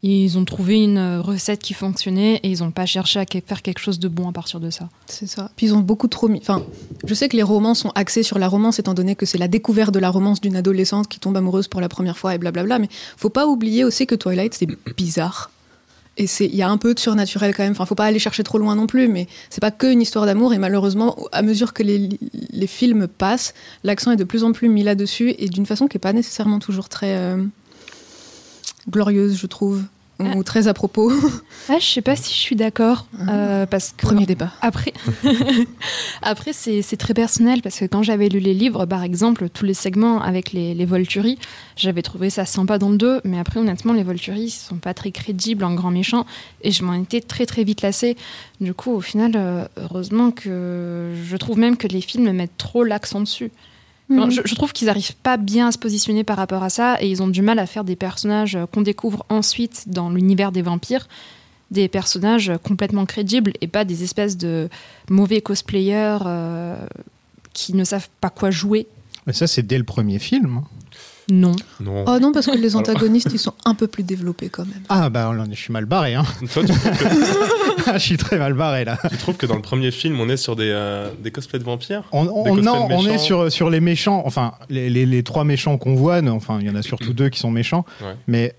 Ils 0.02 0.38
ont 0.38 0.47
trouvé 0.47 0.83
une 0.83 0.97
euh, 0.97 1.21
recette 1.21 1.61
qui 1.61 1.75
fonctionnait 1.75 2.37
et 2.42 2.49
ils 2.49 2.61
n'ont 2.61 2.71
pas 2.71 2.87
cherché 2.87 3.21
à 3.21 3.26
faire 3.26 3.61
quelque 3.61 3.80
chose 3.80 3.99
de 3.99 4.09
bon 4.09 4.30
à 4.30 4.33
partir 4.33 4.59
de 4.59 4.71
ça. 4.71 4.88
C'est 5.07 5.26
ça. 5.26 5.50
Puis 5.57 5.66
ils 5.66 5.75
ont 5.75 5.80
beaucoup 5.80 6.09
trop 6.09 6.26
mis. 6.28 6.38
Enfin, 6.38 6.64
je 7.04 7.12
sais 7.12 7.28
que 7.28 7.37
les 7.37 7.42
romans 7.42 7.75
sont 7.75 7.90
axés 7.90 8.23
sur 8.23 8.38
la 8.38 8.49
romance, 8.49 8.78
étant 8.78 8.95
donné 8.95 9.14
que 9.14 9.26
c'est 9.26 9.37
la 9.37 9.49
découverte 9.49 9.92
de 9.92 9.99
la 9.99 10.09
romance 10.09 10.40
d'une 10.40 10.57
adolescente 10.57 11.07
qui 11.09 11.21
tombe 11.21 11.37
amoureuse 11.37 11.69
pour 11.69 11.83
la 11.83 11.90
première 11.90 12.16
fois 12.16 12.35
et 12.35 12.38
blablabla. 12.38 12.78
Mais 12.78 12.88
faut 13.19 13.28
pas 13.28 13.47
oublier 13.47 13.85
aussi 13.85 14.07
que 14.07 14.14
Twilight, 14.14 14.54
c'est 14.54 14.69
bizarre. 14.97 15.50
Et 16.21 16.27
il 16.41 16.55
y 16.55 16.61
a 16.61 16.69
un 16.69 16.77
peu 16.77 16.93
de 16.93 17.00
surnaturel 17.00 17.57
quand 17.57 17.62
même. 17.62 17.73
Enfin, 17.73 17.87
faut 17.87 17.95
pas 17.95 18.05
aller 18.05 18.19
chercher 18.19 18.45
trop 18.45 18.59
loin 18.59 18.75
non 18.75 18.87
plus, 18.87 19.09
mais 19.09 19.27
c'est 19.49 19.62
pas 19.62 19.71
que 19.71 19.91
une 19.91 20.03
histoire 20.03 20.27
d'amour. 20.27 20.53
Et 20.53 20.59
malheureusement, 20.59 21.17
à 21.33 21.41
mesure 21.41 21.73
que 21.73 21.83
les, 21.83 22.11
les 22.50 22.67
films 22.67 23.09
passent, 23.09 23.55
l'accent 23.85 24.12
est 24.12 24.17
de 24.17 24.25
plus 24.25 24.45
en 24.45 24.53
plus 24.53 24.69
mis 24.69 24.83
là-dessus 24.83 25.35
et 25.39 25.49
d'une 25.49 25.65
façon 25.65 25.89
qui 25.89 25.97
est 25.97 25.99
pas 25.99 26.12
nécessairement 26.12 26.59
toujours 26.59 26.91
très 26.91 27.17
euh, 27.17 27.43
glorieuse, 28.91 29.39
je 29.39 29.47
trouve. 29.47 29.85
Ou 30.21 30.43
très 30.43 30.69
à 30.69 30.75
propos. 30.75 31.12
Ah, 31.69 31.79
je 31.79 31.85
sais 31.85 32.00
pas 32.03 32.17
si 32.17 32.35
je 32.35 32.39
suis 32.39 32.57
d'accord. 32.57 33.07
euh, 33.29 33.65
parce 33.65 33.93
que 33.97 34.05
Premier 34.05 34.27
débat. 34.27 34.50
Après, 34.61 34.93
après 36.23 36.53
c'est 36.53 36.83
c'est 36.83 36.97
très 36.97 37.15
personnel 37.15 37.62
parce 37.62 37.79
que 37.79 37.85
quand 37.85 38.03
j'avais 38.03 38.29
lu 38.29 38.41
les 38.41 38.55
livres, 38.55 38.87
par 38.87 39.05
exemple, 39.05 39.49
tous 39.49 39.65
les 39.65 39.75
segments 39.75 40.21
avec 40.21 40.53
les, 40.53 40.75
les 40.75 40.85
Volturi, 40.85 41.39
j'avais 41.77 42.03
trouvé 42.03 42.29
ça 42.29 42.45
sympa 42.45 42.79
dans 42.79 42.91
le 42.91 42.97
2, 42.97 43.21
mais 43.25 43.39
après, 43.39 43.61
honnêtement, 43.61 43.93
les 43.93 44.03
Volturi 44.03 44.45
ils 44.45 44.50
sont 44.50 44.79
pas 44.79 44.95
très 44.95 45.12
crédibles 45.12 45.62
en 45.62 45.75
grand 45.75 45.91
méchant 45.93 46.27
et 46.62 46.73
je 46.73 46.83
m'en 46.83 46.95
étais 46.95 47.21
très 47.21 47.47
très 47.47 47.62
vite 47.62 47.83
lassée. 47.83 48.17
Du 48.61 48.75
coup, 48.75 48.91
au 48.93 49.00
final, 49.00 49.33
euh, 49.37 49.65
heureusement 49.77 50.31
que 50.33 51.15
je 51.23 51.37
trouve 51.37 51.59
même 51.59 51.77
que 51.77 51.87
les 51.87 52.00
films 52.00 52.33
mettent 52.33 52.57
trop 52.59 52.83
l'accent 52.85 53.21
dessus. 53.21 53.53
Mhm. 54.11 54.31
je, 54.31 54.43
je 54.45 54.55
trouve 54.55 54.73
qu'ils 54.73 54.88
arrivent 54.88 55.14
pas 55.23 55.37
bien 55.37 55.69
à 55.69 55.73
se 55.73 55.79
positionner 55.79 56.25
par 56.25 56.37
rapport 56.37 56.62
à 56.62 56.69
ça 56.71 57.00
et 57.00 57.09
ils 57.09 57.23
ont 57.23 57.29
du 57.29 57.43
mal 57.43 57.59
à 57.59 57.67
faire 57.67 57.85
des 57.85 57.97
personnages 57.97 58.57
euh, 58.57 58.67
qu'on 58.67 58.83
découvre 58.83 59.25
ensuite 59.29 59.85
dans 59.87 60.11
l'univers 60.11 60.52
des 60.52 60.62
vampires 60.62 61.07
des 61.71 61.88
personnages 61.88 62.52
complètement 62.62 63.07
crédibles 63.07 63.52
et 63.61 63.69
pas 63.69 63.85
des 63.85 64.02
espèces 64.02 64.37
de 64.37 64.69
mauvais 65.09 65.40
cosplayers 65.40 66.19
euh, 66.26 66.76
qui 67.52 67.75
ne 67.75 67.85
savent 67.85 68.09
pas 68.21 68.31
quoi 68.31 68.50
jouer. 68.50 68.87
Mais 69.26 69.33
ça, 69.33 69.47
c'est 69.47 69.62
dès 69.62 69.79
le 69.79 69.85
premier 69.85 70.19
film. 70.19 70.62
Non. 71.31 71.55
Non. 71.81 72.05
Oh 72.07 72.19
non, 72.21 72.33
parce 72.33 72.47
que 72.47 72.57
les 72.57 72.77
antagonistes, 72.77 73.29
ils 73.33 73.39
sont 73.39 73.55
un 73.65 73.75
peu 73.75 73.87
plus 73.87 74.03
développés 74.03 74.49
quand 74.49 74.65
même. 74.65 74.83
Ah, 74.89 75.09
bah, 75.11 75.33
là, 75.37 75.45
je 75.51 75.55
suis 75.57 75.73
mal 75.73 75.85
barré. 75.87 76.15
Hein. 76.15 76.25
Toi, 76.53 76.65
tu 76.65 76.73
que, 76.73 77.93
je 77.95 77.99
suis 77.99 78.17
très 78.17 78.39
mal 78.39 78.55
barré, 78.55 78.85
là. 78.85 78.99
tu 79.11 79.17
trouves 79.17 79.37
que 79.37 79.47
dans 79.47 79.57
le 79.57 79.63
premier 79.63 79.91
film, 79.91 80.21
on 80.21 80.29
est 80.29 80.37
sur 80.37 80.57
des, 80.57 80.71
euh, 80.71 81.09
des 81.23 81.31
cosplays 81.31 81.59
de 81.59 81.65
vampires? 81.65 82.03
On, 82.13 82.25
Des 82.25 82.31
on- 82.31 82.45
cosplays 82.45 82.63
non, 82.63 82.89
de 82.89 82.95
on 82.95 83.07
est 83.07 83.19
sur, 83.19 83.51
sur 83.51 83.71
les 83.71 83.81
méchants. 83.81 84.23
Enfin, 84.25 84.55
les, 84.69 84.91
les- 84.91 85.07
les 85.07 85.23
trois 85.23 85.45
méchants 85.45 85.79
qu'on 85.79 85.95
voit, 85.95 86.21
non, 86.23 86.33
enfin, 86.33 86.59
il 86.61 86.67
y 86.67 86.71
en 86.71 86.75
a 86.75 86.83
surtout 86.83 87.13
deux 87.13 87.29
qui 87.29 87.39
sont 87.39 87.51
méchants, 87.51 87.85
Ouais. 88.03 88.15
mais 88.27 88.55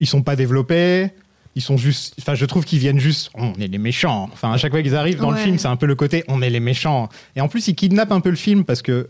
ils 0.00 0.06
sont 0.06 0.22
pas 0.22 0.36
développés. 0.36 1.10
Ils 1.56 1.62
sont 1.62 1.76
juste. 1.76 2.14
Enfin, 2.20 2.34
je 2.36 2.44
trouve 2.46 2.64
qu'ils 2.64 2.78
viennent 2.78 3.00
juste. 3.00 3.30
On 3.34 3.54
est 3.54 3.66
les 3.66 3.78
méchants. 3.78 4.30
Enfin, 4.32 4.52
à 4.52 4.56
chaque 4.56 4.70
fois 4.70 4.82
qu'ils 4.82 4.94
arrivent 4.94 5.18
dans 5.18 5.32
le 5.32 5.36
film, 5.36 5.58
c'est 5.58 5.66
un 5.68 5.74
peu 5.76 5.86
le 5.86 5.96
côté. 5.96 6.22
On 6.28 6.42
est 6.42 6.48
les 6.50 6.60
méchants. 6.60 7.08
Et 7.34 7.40
en 7.40 7.48
plus, 7.48 7.66
ils 7.66 7.74
kidnappent 7.74 8.12
un 8.12 8.20
peu 8.20 8.30
le 8.30 8.36
film 8.36 8.64
parce 8.64 8.82
que 8.82 9.08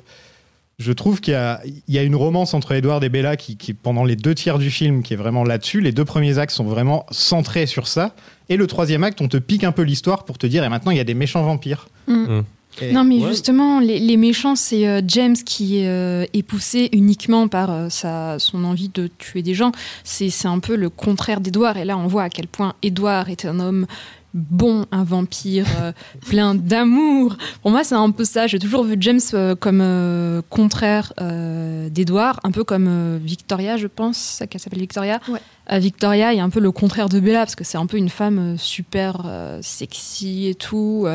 je 0.80 0.92
trouve 0.92 1.20
qu'il 1.20 1.32
y 1.34 1.36
a, 1.36 1.60
il 1.86 1.94
y 1.94 1.98
a 1.98 2.02
une 2.02 2.16
romance 2.16 2.54
entre 2.54 2.72
Edward 2.72 3.04
et 3.04 3.08
Bella 3.10 3.36
qui, 3.36 3.56
qui, 3.56 3.74
pendant 3.74 4.02
les 4.02 4.16
deux 4.16 4.34
tiers 4.34 4.58
du 4.58 4.70
film, 4.70 5.02
qui 5.02 5.12
est 5.12 5.16
vraiment 5.16 5.44
là-dessus. 5.44 5.80
Les 5.80 5.92
deux 5.92 6.06
premiers 6.06 6.38
actes 6.38 6.54
sont 6.54 6.64
vraiment 6.64 7.04
centrés 7.10 7.66
sur 7.66 7.86
ça. 7.86 8.14
Et 8.48 8.56
le 8.56 8.66
troisième 8.66 9.04
acte, 9.04 9.20
on 9.20 9.28
te 9.28 9.36
pique 9.36 9.62
un 9.62 9.72
peu 9.72 9.82
l'histoire 9.82 10.24
pour 10.24 10.38
te 10.38 10.46
dire, 10.46 10.64
et 10.64 10.68
maintenant, 10.68 10.90
il 10.90 10.96
y 10.96 11.00
a 11.00 11.04
des 11.04 11.14
méchants 11.14 11.42
vampires. 11.42 11.88
Mm. 12.08 12.40
Et- 12.80 12.92
Non, 12.92 13.04
mais 13.04 13.16
Ouais. 13.16 13.28
justement, 13.28 13.78
les, 13.80 13.98
les 13.98 14.16
méchants, 14.16 14.54
c'est 14.56 14.86
euh, 14.88 15.02
James 15.06 15.34
qui 15.34 15.84
euh, 15.84 16.24
est 16.32 16.42
poussé 16.44 16.88
uniquement 16.92 17.46
par 17.48 17.70
euh, 17.70 17.88
sa, 17.90 18.38
son 18.38 18.64
envie 18.64 18.88
de 18.88 19.10
tuer 19.18 19.42
des 19.42 19.54
gens. 19.54 19.72
C'est 20.04 20.30
c'est 20.30 20.48
un 20.48 20.60
peu 20.60 20.76
le 20.76 20.88
contraire 20.88 21.40
d'Edouard. 21.40 21.76
Et 21.78 21.84
là, 21.84 21.98
on 21.98 22.06
voit 22.06 22.22
à 22.22 22.30
quel 22.30 22.46
point 22.46 22.74
Edouard 22.82 23.28
est 23.28 23.44
un 23.44 23.58
homme 23.60 23.86
bon, 24.34 24.86
un 24.92 25.04
vampire 25.04 25.66
euh, 25.80 25.92
plein 26.26 26.54
d'amour. 26.54 27.36
Pour 27.62 27.70
moi, 27.70 27.84
c'est 27.84 27.94
un 27.94 28.10
peu 28.10 28.24
ça. 28.24 28.46
J'ai 28.46 28.58
toujours 28.58 28.84
vu 28.84 28.96
James 29.00 29.20
euh, 29.34 29.54
comme 29.54 29.80
euh, 29.82 30.42
contraire 30.50 31.12
d'Edouard, 31.18 32.40
un 32.44 32.50
peu 32.50 32.64
comme 32.64 33.18
Victoria, 33.18 33.76
je 33.76 33.86
pense, 33.86 34.42
qu'elle 34.48 34.60
s'appelle 34.60 34.80
Victoria. 34.80 35.20
Ouais. 35.28 35.78
Victoria 35.78 36.34
est 36.34 36.40
un 36.40 36.50
peu 36.50 36.60
le 36.60 36.72
contraire 36.72 37.08
de 37.08 37.20
Bella, 37.20 37.40
parce 37.40 37.54
que 37.54 37.64
c'est 37.64 37.78
un 37.78 37.86
peu 37.86 37.96
une 37.96 38.08
femme 38.08 38.56
super 38.58 39.22
sexy 39.62 40.48
et 40.48 40.54
tout. 40.54 41.06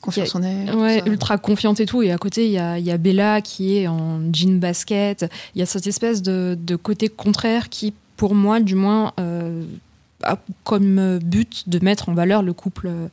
Confiance 0.00 0.34
en 0.34 0.42
elle. 0.42 0.74
Ouais, 0.74 1.02
ultra 1.06 1.36
confiante 1.36 1.80
et 1.80 1.86
tout. 1.86 2.02
Et 2.02 2.12
à 2.12 2.18
côté, 2.18 2.46
il 2.46 2.52
y 2.52 2.58
a, 2.58 2.78
il 2.78 2.84
y 2.84 2.90
a 2.90 2.96
Bella 2.96 3.40
qui 3.42 3.76
est 3.76 3.86
en 3.86 4.20
jean 4.32 4.58
basket. 4.58 5.26
Il 5.54 5.58
y 5.58 5.62
a 5.62 5.66
cette 5.66 5.86
espèce 5.86 6.22
de, 6.22 6.56
de 6.58 6.76
côté 6.76 7.08
contraire 7.08 7.68
qui, 7.68 7.92
pour 8.16 8.34
moi, 8.34 8.60
du 8.60 8.74
moins, 8.74 9.12
a 10.22 10.38
comme 10.64 11.18
but 11.18 11.68
de 11.68 11.78
mettre 11.84 12.08
en 12.08 12.14
valeur 12.14 12.42
le 12.42 12.52
couple 12.52 12.86
euh, 12.88 13.08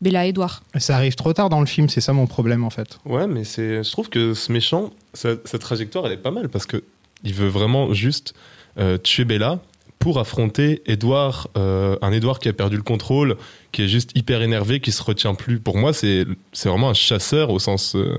Bella 0.00 0.26
et 0.26 0.30
Edouard. 0.30 0.62
Ça 0.78 0.96
arrive 0.96 1.14
trop 1.14 1.32
tard 1.32 1.48
dans 1.50 1.60
le 1.60 1.66
film, 1.66 1.88
c'est 1.88 2.00
ça 2.00 2.12
mon 2.12 2.26
problème 2.26 2.64
en 2.64 2.70
fait. 2.70 2.98
Ouais, 3.04 3.26
mais 3.26 3.44
c'est, 3.44 3.82
je 3.84 3.90
trouve 3.92 4.08
que 4.08 4.34
ce 4.34 4.50
méchant, 4.52 4.90
sa, 5.14 5.30
sa 5.44 5.58
trajectoire, 5.58 6.06
elle 6.06 6.12
est 6.12 6.16
pas 6.16 6.30
mal 6.30 6.48
parce 6.48 6.66
que 6.66 6.82
il 7.22 7.34
veut 7.34 7.48
vraiment 7.48 7.92
juste 7.92 8.34
euh, 8.78 8.96
tuer 8.96 9.24
Bella 9.24 9.60
pour 9.98 10.18
affronter 10.18 10.80
Edouard, 10.86 11.48
euh, 11.58 11.96
un 12.00 12.12
Edouard 12.12 12.38
qui 12.38 12.48
a 12.48 12.54
perdu 12.54 12.76
le 12.76 12.82
contrôle, 12.82 13.36
qui 13.72 13.82
est 13.82 13.88
juste 13.88 14.12
hyper 14.14 14.40
énervé, 14.40 14.80
qui 14.80 14.92
se 14.92 15.02
retient 15.02 15.34
plus. 15.34 15.60
Pour 15.60 15.76
moi, 15.76 15.92
c'est, 15.92 16.24
c'est 16.54 16.70
vraiment 16.70 16.88
un 16.88 16.94
chasseur 16.94 17.50
au 17.50 17.58
sens. 17.58 17.94
euh, 17.94 18.16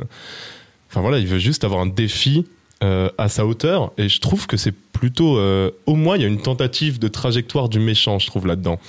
Enfin 0.89 1.01
voilà, 1.01 1.17
il 1.17 1.25
veut 1.25 1.39
juste 1.39 1.63
avoir 1.63 1.81
un 1.81 1.87
défi 1.87 2.45
euh, 2.83 3.09
à 3.17 3.29
sa 3.29 3.45
hauteur 3.45 3.91
et 3.97 4.09
je 4.09 4.19
trouve 4.19 4.47
que 4.47 4.57
c'est 4.57 4.71
plutôt. 4.71 5.37
euh, 5.37 5.71
au 5.85 5.95
moins, 5.95 6.15
il 6.15 6.21
y 6.21 6.25
a 6.25 6.27
une 6.27 6.41
tentative 6.41 6.99
de 6.99 7.07
trajectoire 7.07 7.69
du 7.69 7.79
méchant, 7.79 8.19
je 8.19 8.27
trouve 8.27 8.47
là-dedans. 8.47 8.79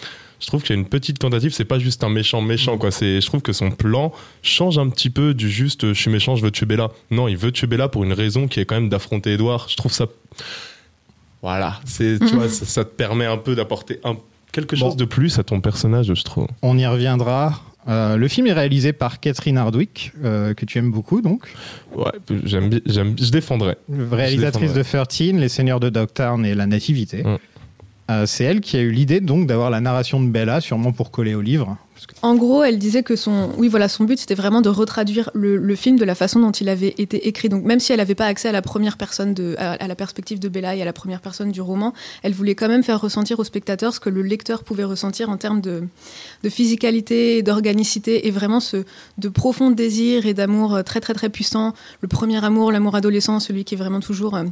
Je 0.40 0.46
trouve 0.48 0.62
qu'il 0.62 0.74
y 0.74 0.78
a 0.78 0.80
une 0.80 0.88
petite 0.88 1.20
tentative, 1.20 1.52
c'est 1.52 1.64
pas 1.64 1.78
juste 1.78 2.02
un 2.02 2.08
méchant 2.08 2.40
méchant 2.40 2.76
quoi. 2.76 2.90
C'est, 2.90 3.20
je 3.20 3.26
trouve 3.26 3.42
que 3.42 3.52
son 3.52 3.70
plan 3.70 4.12
change 4.42 4.76
un 4.76 4.88
petit 4.88 5.08
peu 5.08 5.34
du 5.34 5.48
juste 5.48 5.88
je 5.92 6.00
suis 6.00 6.10
méchant, 6.10 6.34
je 6.34 6.42
veux 6.42 6.50
tuer 6.50 6.66
Bella. 6.66 6.90
Non, 7.12 7.28
il 7.28 7.36
veut 7.36 7.52
tuer 7.52 7.68
Bella 7.68 7.88
pour 7.88 8.02
une 8.02 8.12
raison 8.12 8.48
qui 8.48 8.58
est 8.58 8.64
quand 8.64 8.74
même 8.74 8.88
d'affronter 8.88 9.34
Edouard. 9.34 9.68
Je 9.68 9.76
trouve 9.76 9.92
ça. 9.92 10.06
Voilà, 11.42 11.80
c'est, 11.84 12.18
tu 12.20 12.34
vois, 12.36 12.48
ça, 12.48 12.64
ça 12.64 12.84
te 12.84 12.90
permet 12.90 13.26
un 13.26 13.36
peu 13.36 13.54
d'apporter 13.56 13.98
un, 14.04 14.16
quelque 14.52 14.76
chose 14.76 14.90
Bon. 14.90 14.94
de 14.96 15.04
plus 15.04 15.38
à 15.38 15.42
ton 15.44 15.60
personnage, 15.60 16.12
je 16.14 16.22
trouve. 16.22 16.46
On 16.62 16.78
y 16.78 16.86
reviendra. 16.86 17.60
Euh, 17.88 18.16
le 18.16 18.28
film 18.28 18.46
est 18.46 18.52
réalisé 18.52 18.92
par 18.92 19.18
Catherine 19.18 19.58
Hardwick, 19.58 20.12
euh, 20.24 20.54
que 20.54 20.64
tu 20.64 20.78
aimes 20.78 20.92
beaucoup 20.92 21.20
donc, 21.20 21.48
Ouais, 21.94 22.12
j'aime, 22.44 22.70
j'aime, 22.86 23.16
je 23.18 23.30
défendrais. 23.30 23.76
réalisatrice 23.88 24.72
de 24.72 24.82
13, 24.82 25.32
Les 25.34 25.48
Seigneurs 25.48 25.80
de 25.80 25.88
Dogtown 25.88 26.44
et 26.46 26.54
La 26.54 26.66
Nativité. 26.66 27.24
Mm. 27.24 27.38
Euh, 28.10 28.26
c'est 28.26 28.44
elle 28.44 28.60
qui 28.60 28.76
a 28.76 28.80
eu 28.80 28.90
l'idée 28.90 29.20
donc 29.20 29.46
d'avoir 29.46 29.70
la 29.70 29.80
narration 29.80 30.20
de 30.20 30.28
Bella, 30.28 30.60
sûrement 30.60 30.92
pour 30.92 31.10
coller 31.10 31.34
au 31.34 31.40
livre. 31.40 31.76
En 32.22 32.36
gros, 32.36 32.62
elle 32.62 32.78
disait 32.78 33.02
que 33.02 33.16
son, 33.16 33.50
oui, 33.58 33.68
voilà, 33.68 33.88
son 33.88 34.04
but 34.04 34.18
c'était 34.18 34.34
vraiment 34.34 34.60
de 34.60 34.68
retraduire 34.68 35.30
le, 35.34 35.74
film 35.74 35.98
de 35.98 36.04
la 36.04 36.14
façon 36.14 36.40
dont 36.40 36.50
il 36.50 36.68
avait 36.68 36.94
été 36.98 37.26
écrit. 37.28 37.48
Donc, 37.48 37.64
même 37.64 37.80
si 37.80 37.92
elle 37.92 37.98
n'avait 37.98 38.14
pas 38.14 38.26
accès 38.26 38.48
à 38.48 38.52
la 38.52 38.62
première 38.62 38.96
personne 38.96 39.34
à, 39.58 39.86
la 39.86 39.94
perspective 39.94 40.38
de 40.38 40.48
Bella 40.48 40.76
et 40.76 40.82
à 40.82 40.84
la 40.84 40.92
première 40.92 41.20
personne 41.20 41.50
du 41.50 41.60
roman, 41.60 41.92
elle 42.22 42.32
voulait 42.32 42.54
quand 42.54 42.68
même 42.68 42.82
faire 42.82 43.00
ressentir 43.00 43.38
au 43.40 43.44
spectateur 43.44 43.94
ce 43.94 44.00
que 44.00 44.10
le 44.10 44.22
lecteur 44.22 44.62
pouvait 44.64 44.84
ressentir 44.84 45.30
en 45.30 45.36
termes 45.36 45.60
de, 45.60 45.82
de 46.42 46.48
physicalité, 46.48 47.42
d'organicité 47.42 48.26
et 48.26 48.30
vraiment 48.30 48.60
ce 48.60 48.84
de 49.18 49.28
profond 49.28 49.70
désir 49.70 50.26
et 50.26 50.34
d'amour 50.34 50.74
euh, 50.74 50.82
très 50.82 51.00
très 51.00 51.14
très 51.14 51.28
puissant. 51.28 51.74
Le 52.00 52.08
premier 52.08 52.44
amour, 52.44 52.72
l'amour 52.72 52.94
adolescent, 52.94 53.40
celui 53.40 53.64
qui 53.64 53.74
est 53.74 53.78
vraiment 53.78 54.00
toujours 54.00 54.36
euh, 54.36 54.44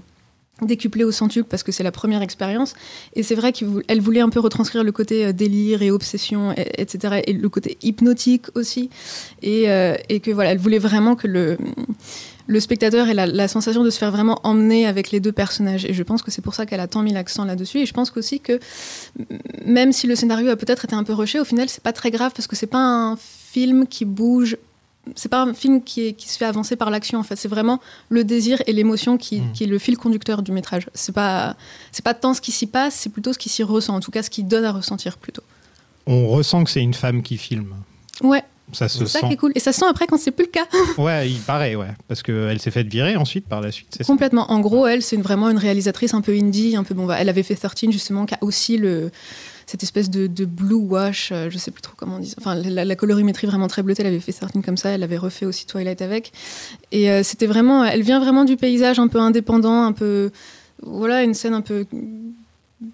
décuplé 0.67 1.05
au 1.05 1.13
centuple 1.13 1.49
parce 1.49 1.63
que 1.63 1.73
c'est 1.73 1.83
la 1.83 1.93
première 1.93 2.23
expérience. 2.23 2.75
Et 3.15 3.23
c'est 3.23 3.35
vrai 3.35 3.53
qu'elle 3.53 4.01
voulait 4.01 4.21
un 4.21 4.29
peu 4.29 4.41
retranscrire 4.41 4.85
le 4.85 4.93
côté 4.93 5.27
euh, 5.27 5.33
délire 5.33 5.83
et 5.83 5.91
obsession, 5.91 6.53
et- 6.53 6.81
etc. 6.83 7.23
Et 7.27 7.33
le 7.33 7.49
côté 7.49 7.79
hypnotique 7.83 8.47
aussi. 8.55 8.91
Et, 9.43 9.71
euh, 9.71 9.95
et 10.09 10.21
que 10.21 10.31
voilà, 10.31 10.53
elle 10.53 10.59
voulait 10.59 10.79
vraiment 10.79 11.17
que 11.17 11.27
le, 11.27 11.57
le 12.47 12.61
spectateur 12.61 13.09
ait 13.09 13.15
la, 13.15 13.27
la 13.27 13.49
sensation 13.49 13.85
de 13.85 13.91
se 13.91 13.99
faire 13.99 14.11
vraiment 14.11 14.39
emmener 14.45 14.87
avec 14.87 15.11
les 15.11 15.21
deux 15.21 15.33
personnages. 15.33 15.85
Et 15.85 15.93
je 15.95 16.03
pense 16.03 16.23
que 16.23 16.31
c'est 16.31 16.43
pour 16.43 16.55
ça 16.55 16.67
qu'elle 16.67 16.81
a 16.81 16.89
tant 16.89 17.03
mis 17.03 17.13
l'accent 17.13 17.45
là-dessus. 17.45 17.79
Et 17.79 17.87
je 17.87 17.93
pense 17.93 18.13
aussi 18.17 18.41
que 18.41 18.59
même 19.65 19.93
si 19.93 20.07
le 20.07 20.15
scénario 20.17 20.51
a 20.51 20.57
peut-être 20.57 20.85
été 20.85 20.95
un 20.95 21.05
peu 21.05 21.13
rushé, 21.15 21.41
au 21.41 21.45
final, 21.45 21.69
c'est 21.69 21.83
pas 21.83 21.93
très 21.93 22.11
grave 22.11 22.33
parce 22.35 22.47
que 22.47 22.57
c'est 22.57 22.67
pas 22.67 22.79
un 22.85 23.17
film 23.17 23.87
qui 23.87 24.05
bouge. 24.05 24.57
C'est 25.17 25.29
pas 25.29 25.43
un 25.43 25.55
film 25.55 25.83
qui, 25.83 26.09
est- 26.09 26.13
qui 26.13 26.29
se 26.29 26.37
fait 26.39 26.45
avancer 26.45 26.77
par 26.77 26.91
l'action 26.91 27.19
en 27.19 27.23
fait. 27.23 27.37
C'est 27.37 27.49
vraiment 27.49 27.81
le 28.09 28.25
désir 28.25 28.63
et 28.67 28.73
l'émotion 28.73 29.17
qui, 29.17 29.41
Mm. 29.41 29.53
qui 29.53 29.65
est 29.65 29.67
le 29.67 29.79
fil 29.79 29.97
conducteur 29.97 30.43
du 30.43 30.53
métrage. 30.53 30.89
C'est 30.95 31.15
pas 31.15 31.57
c'est 31.93 32.05
pas 32.05 32.15
tant 32.15 32.35
ce 32.35 32.41
qui 32.41 32.53
s'y 32.53 32.67
passe, 32.67 32.95
c'est 32.95 33.11
plutôt 33.11 33.33
ce 33.33 33.39
qui 33.39 33.49
s'y 33.49 33.63
ressent. 33.63 33.95
En 33.95 34.01
tout 34.01 34.11
cas, 34.11 34.23
ce 34.23 34.31
qui 34.31 34.43
donne 34.45 34.65
à 34.65 34.73
ressentir 34.73 35.17
plutôt. 35.19 35.43
On 36.07 36.29
ressent 36.29 36.65
que 36.65 36.71
c'est 36.71 36.83
une 36.83 36.95
femme 36.95 37.23
qui 37.23 37.37
filme. 37.37 37.75
Ouais, 38.23 38.43
Ça 38.73 38.89
se 38.89 38.99
c'est 38.99 39.07
ça 39.07 39.21
sent. 39.21 39.27
qui 39.29 39.33
est 39.35 39.37
cool. 39.37 39.53
Et 39.55 39.61
ça 39.61 39.73
se 39.73 39.81
sent 39.81 39.87
après 39.89 40.07
quand 40.07 40.19
c'est 40.19 40.31
plus 40.31 40.47
le 40.47 40.51
cas. 40.51 40.67
Ouais, 40.99 41.29
il 41.31 41.39
paraît, 41.41 41.75
ouais. 41.75 41.89
Parce 42.09 42.23
qu'elle 42.23 42.61
s'est 42.61 42.71
faite 42.71 42.87
virer 42.89 43.17
ensuite 43.17 43.47
par 43.47 43.61
la 43.61 43.71
suite, 43.73 43.97
ça 43.99 44.05
Complètement. 44.05 44.51
En 44.51 44.61
gros, 44.61 44.87
elle, 44.87 45.03
c'est 45.03 45.17
vraiment 45.17 45.51
une 45.51 45.59
réalisatrice 45.59 46.15
un 46.15 46.21
peu 46.21 46.33
indie, 46.33 46.77
un 46.77 46.85
peu 46.85 46.95
bon. 46.95 47.07
bah, 47.07 47.17
Elle 47.19 47.29
avait 47.29 47.43
fait 47.43 47.55
13 47.57 47.91
justement, 47.91 48.27
qui 48.27 48.35
a 48.35 48.39
aussi 48.43 48.77
le 48.77 49.11
cette 49.71 49.85
espèce 49.85 50.11
de, 50.11 50.27
de 50.27 50.45
blue 50.47 50.75
wash, 50.75 51.31
euh, 51.31 51.49
je 51.49 51.57
sais 51.57 51.71
plus 51.71 51.81
trop 51.81 51.95
comment 51.97 52.17
on 52.17 52.19
dit. 52.19 52.35
Enfin, 52.39 52.57
la, 52.57 52.97
colorimétrie 52.97 53.47
vraiment 53.47 53.69
très 53.69 53.85
bleutée. 53.85 54.03
Elle 54.03 54.09
avait 54.09 54.19
fait 54.19 54.33
13 54.33 54.51
comme 54.65 54.77
ça. 54.77 54.91
Elle 54.91 55.05
avait 55.05 55.17
refait 55.17 55.47
aussi 55.47 55.65
Twilight 55.65 56.03
avec. 56.03 56.33
Et 56.91 57.09
euh, 57.09 57.23
c'était 57.23 57.47
vraiment. 57.47 57.85
Elle 57.85 58.03
vient 58.03 58.19
vraiment 58.19 58.45
du 58.45 58.57
paysage 58.57 58.99
un 58.99 59.07
peu 59.07 59.21
indépendant, 59.21 59.85
un 59.85 59.93
peu. 59.93 60.33
Voilà, 60.83 61.23
une 61.23 61.35
scène 61.35 61.55
un 61.55 61.61
peu 61.61 61.87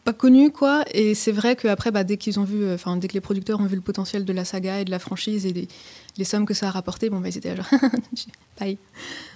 pas 0.04 0.12
connue 0.12 0.50
quoi 0.50 0.84
et 0.92 1.14
c'est 1.14 1.30
vrai 1.30 1.54
qu'après 1.54 1.92
bah, 1.92 2.02
dès 2.02 2.16
qu'ils 2.16 2.40
ont 2.40 2.44
vu 2.44 2.64
euh, 2.64 2.74
enfin 2.74 2.96
dès 2.96 3.06
que 3.06 3.12
les 3.14 3.20
producteurs 3.20 3.60
ont 3.60 3.66
vu 3.66 3.76
le 3.76 3.82
potentiel 3.82 4.24
de 4.24 4.32
la 4.32 4.44
saga 4.44 4.80
et 4.80 4.84
de 4.84 4.90
la 4.90 4.98
franchise 4.98 5.46
et 5.46 5.52
des- 5.52 5.68
les 6.18 6.24
sommes 6.24 6.44
que 6.44 6.54
ça 6.54 6.66
a 6.66 6.70
rapporté 6.72 7.08
bon 7.08 7.20
bah 7.20 7.28
ils 7.28 7.38
étaient 7.38 7.54
là, 7.54 7.62
genre 7.62 7.66
bye 8.60 8.78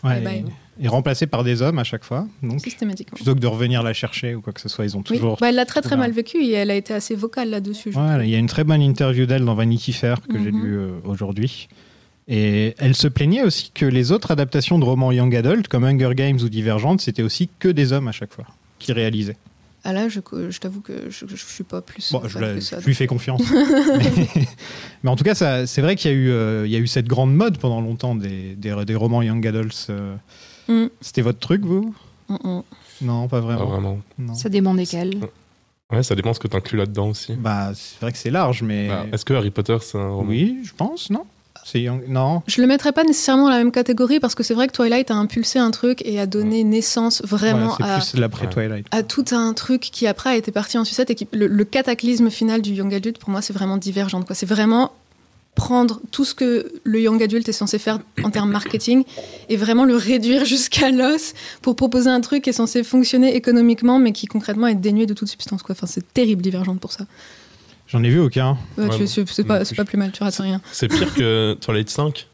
Ouais, 0.02 0.14
Bye 0.14 0.22
bye. 0.24 0.44
Et, 0.80 0.86
et 0.86 0.88
remplacée 0.88 1.26
par 1.26 1.44
des 1.44 1.60
hommes 1.62 1.78
à 1.78 1.84
chaque 1.84 2.04
fois. 2.04 2.26
Donc, 2.42 2.60
systématiquement 2.62 3.14
plutôt 3.16 3.34
que 3.34 3.40
de 3.40 3.46
revenir 3.46 3.82
la 3.82 3.92
chercher 3.92 4.34
ou 4.34 4.40
quoi 4.40 4.52
que 4.54 4.60
ce 4.62 4.68
soit, 4.70 4.84
ils 4.86 4.96
ont 4.96 5.00
Oui, 5.10 5.18
toujours. 5.18 5.36
bah, 5.40 5.50
elle 5.50 5.54
l'a 5.56 5.66
très 5.66 5.82
très 5.82 5.96
mal 5.96 6.10
vécu 6.10 6.38
et 6.42 6.52
elle 6.52 6.70
a 6.70 6.74
été 6.74 6.94
assez 6.94 7.14
vocale 7.14 7.50
là-dessus. 7.50 7.92
je 7.92 7.98
Voilà, 7.98 8.24
il 8.24 8.30
y 8.30 8.34
a 8.34 8.38
une 8.38 8.46
très 8.46 8.64
bonne 8.64 8.80
interview 8.80 9.26
d'elle 9.26 9.44
dans 9.44 9.54
Vanity 9.54 9.92
Fair 9.92 10.20
que 10.26 10.38
j'ai 10.38 10.50
Mhm. 10.50 10.62
lue 10.64 10.78
euh, 10.78 10.90
aujourd'hui. 11.04 11.68
Et 12.28 12.74
elle 12.78 12.94
se 12.96 13.08
plaignait 13.08 13.42
aussi 13.42 13.72
que 13.74 13.84
les 13.84 14.10
autres 14.10 14.30
adaptations 14.30 14.78
de 14.78 14.84
romans 14.84 15.12
young 15.12 15.36
adult, 15.36 15.68
comme 15.68 15.84
Hunger 15.84 16.14
Games 16.14 16.38
ou 16.40 16.48
Divergente, 16.48 17.00
c'était 17.02 17.22
aussi 17.22 17.50
que 17.58 17.68
des 17.68 17.92
hommes 17.92 18.08
à 18.08 18.12
chaque 18.12 18.32
fois 18.32 18.46
qui 18.78 18.92
réalisaient. 18.94 19.36
Ah 19.84 19.92
là, 19.92 20.08
je, 20.08 20.20
je 20.50 20.58
t'avoue 20.60 20.80
que 20.80 21.08
je, 21.10 21.26
je, 21.26 21.36
suis 21.36 21.64
pas 21.64 21.80
plus. 21.80 22.12
Bon, 22.12 22.20
je, 22.26 22.34
pas 22.34 22.40
la- 22.40 22.52
plus 22.52 22.60
ça. 22.62 22.80
je 22.80 22.86
lui 22.86 22.94
fais 22.94 23.06
confiance. 23.06 23.40
mais, 23.50 24.46
mais 25.02 25.10
en 25.10 25.16
tout 25.16 25.24
cas, 25.24 25.34
c'est 25.34 25.80
vrai 25.80 25.96
qu'il 25.96 26.10
y, 26.10 26.14
a 26.14 26.16
eu, 26.16 26.30
euh, 26.30 26.66
y 26.66 26.76
a 26.76 26.78
eu 26.78 26.86
cette 26.86 27.06
grande 27.08 27.34
mode 27.34 27.58
pendant 27.58 27.80
longtemps 27.80 28.14
des, 28.14 28.54
des, 28.56 28.84
des 28.84 28.94
romans 28.94 29.22
young 29.22 29.46
adults. 29.46 29.86
euh. 29.88 30.16
Mm. 30.68 30.88
C'était 31.00 31.22
votre 31.22 31.38
truc, 31.38 31.62
vous? 31.64 31.94
Mm, 32.28 32.34
mm. 32.44 32.62
Non, 33.02 33.28
pas 33.28 33.40
Pas 33.40 33.46
vraiment. 33.46 33.66
vraiment. 33.66 33.98
Non. 34.18 34.34
Ça 34.34 34.48
dépend 34.50 34.74
desquels. 34.74 35.14
Ouais, 35.90 36.02
ça 36.02 36.14
dépend 36.14 36.34
ce 36.34 36.40
que 36.40 36.46
t'inclus 36.48 36.76
là-dedans 36.78 37.08
aussi. 37.08 37.32
Bah, 37.34 37.72
c'est 37.74 38.00
vrai 38.00 38.12
que 38.12 38.18
c'est 38.18 38.30
large, 38.30 38.62
mais. 38.62 38.88
Bah, 38.88 39.06
Est-ce 39.12 39.24
que 39.24 39.32
Harry 39.34 39.50
Potter, 39.50 39.78
c'est 39.80 39.98
un 39.98 40.10
roman? 40.10 40.28
Oui, 40.28 40.58
je 40.62 40.72
pense, 40.74 41.10
non? 41.10 41.24
C'est 41.70 41.80
young- 41.80 42.02
Non. 42.08 42.42
Je 42.46 42.60
le 42.60 42.66
mettrais 42.66 42.92
pas 42.92 43.04
nécessairement 43.04 43.44
dans 43.44 43.50
la 43.50 43.58
même 43.58 43.72
catégorie 43.72 44.18
parce 44.20 44.34
que 44.34 44.42
c'est 44.42 44.54
vrai 44.54 44.66
que 44.66 44.72
Twilight 44.72 45.10
a 45.10 45.14
impulsé 45.14 45.58
un 45.58 45.70
truc 45.70 46.02
et 46.04 46.18
a 46.18 46.26
donné 46.26 46.64
naissance 46.64 47.22
vraiment 47.24 47.74
Voilà, 47.78 47.94
à, 47.96 48.00
plus. 48.00 48.12
Twilight. 48.48 48.86
tout 49.02 49.24
un 49.32 49.52
truc 49.52 49.80
qui 49.82 50.06
après 50.06 50.30
a 50.30 50.36
été 50.36 50.50
parti 50.52 50.78
en 50.78 50.84
sucette 50.84 51.10
et 51.10 51.14
qui, 51.14 51.28
le, 51.32 51.46
le 51.46 51.64
cataclysme 51.64 52.30
final 52.30 52.62
du 52.62 52.72
young 52.72 52.92
adult 52.94 53.18
pour 53.18 53.30
moi 53.30 53.42
c'est 53.42 53.52
vraiment 53.52 53.76
divergent 53.76 54.22
quoi. 54.22 54.34
C'est 54.34 54.46
vraiment 54.46 54.92
prendre 55.56 56.00
tout 56.12 56.24
ce 56.24 56.32
que 56.34 56.72
le 56.84 57.00
young 57.00 57.22
adult 57.22 57.46
est 57.48 57.52
censé 57.52 57.78
faire 57.78 57.98
en 58.22 58.30
termes 58.30 58.50
marketing 58.50 59.02
et 59.48 59.56
vraiment 59.56 59.84
le 59.84 59.96
réduire 59.96 60.44
jusqu'à 60.44 60.90
l'os 60.90 61.34
pour 61.60 61.74
proposer 61.76 62.08
un 62.08 62.20
truc 62.20 62.44
qui 62.44 62.50
est 62.50 62.54
censé 62.54 62.82
fonctionner 62.84 63.34
économiquement 63.34 63.98
mais 63.98 64.12
qui 64.12 64.26
concrètement 64.26 64.68
est 64.68 64.76
dénué 64.76 65.06
de 65.06 65.12
toute 65.14 65.28
substance 65.28 65.62
quoi. 65.62 65.74
Enfin 65.74 65.86
c'est 65.86 66.12
terrible 66.14 66.40
divergente 66.42 66.80
pour 66.80 66.92
ça. 66.92 67.04
J'en 67.90 68.02
ai 68.04 68.08
vu 68.08 68.20
aucun. 68.20 68.56
Ouais, 68.78 68.86
Ouais, 68.86 69.06
c'est 69.06 69.44
pas, 69.44 69.64
c'est 69.64 69.74
pas 69.74 69.84
plus 69.84 69.98
mal, 69.98 70.12
tu 70.12 70.22
rates 70.22 70.36
rien. 70.36 70.60
C'est 70.70 70.86
pire 70.88 71.12
que 71.12 71.56
Twilight 71.60 71.90
5 71.90 72.28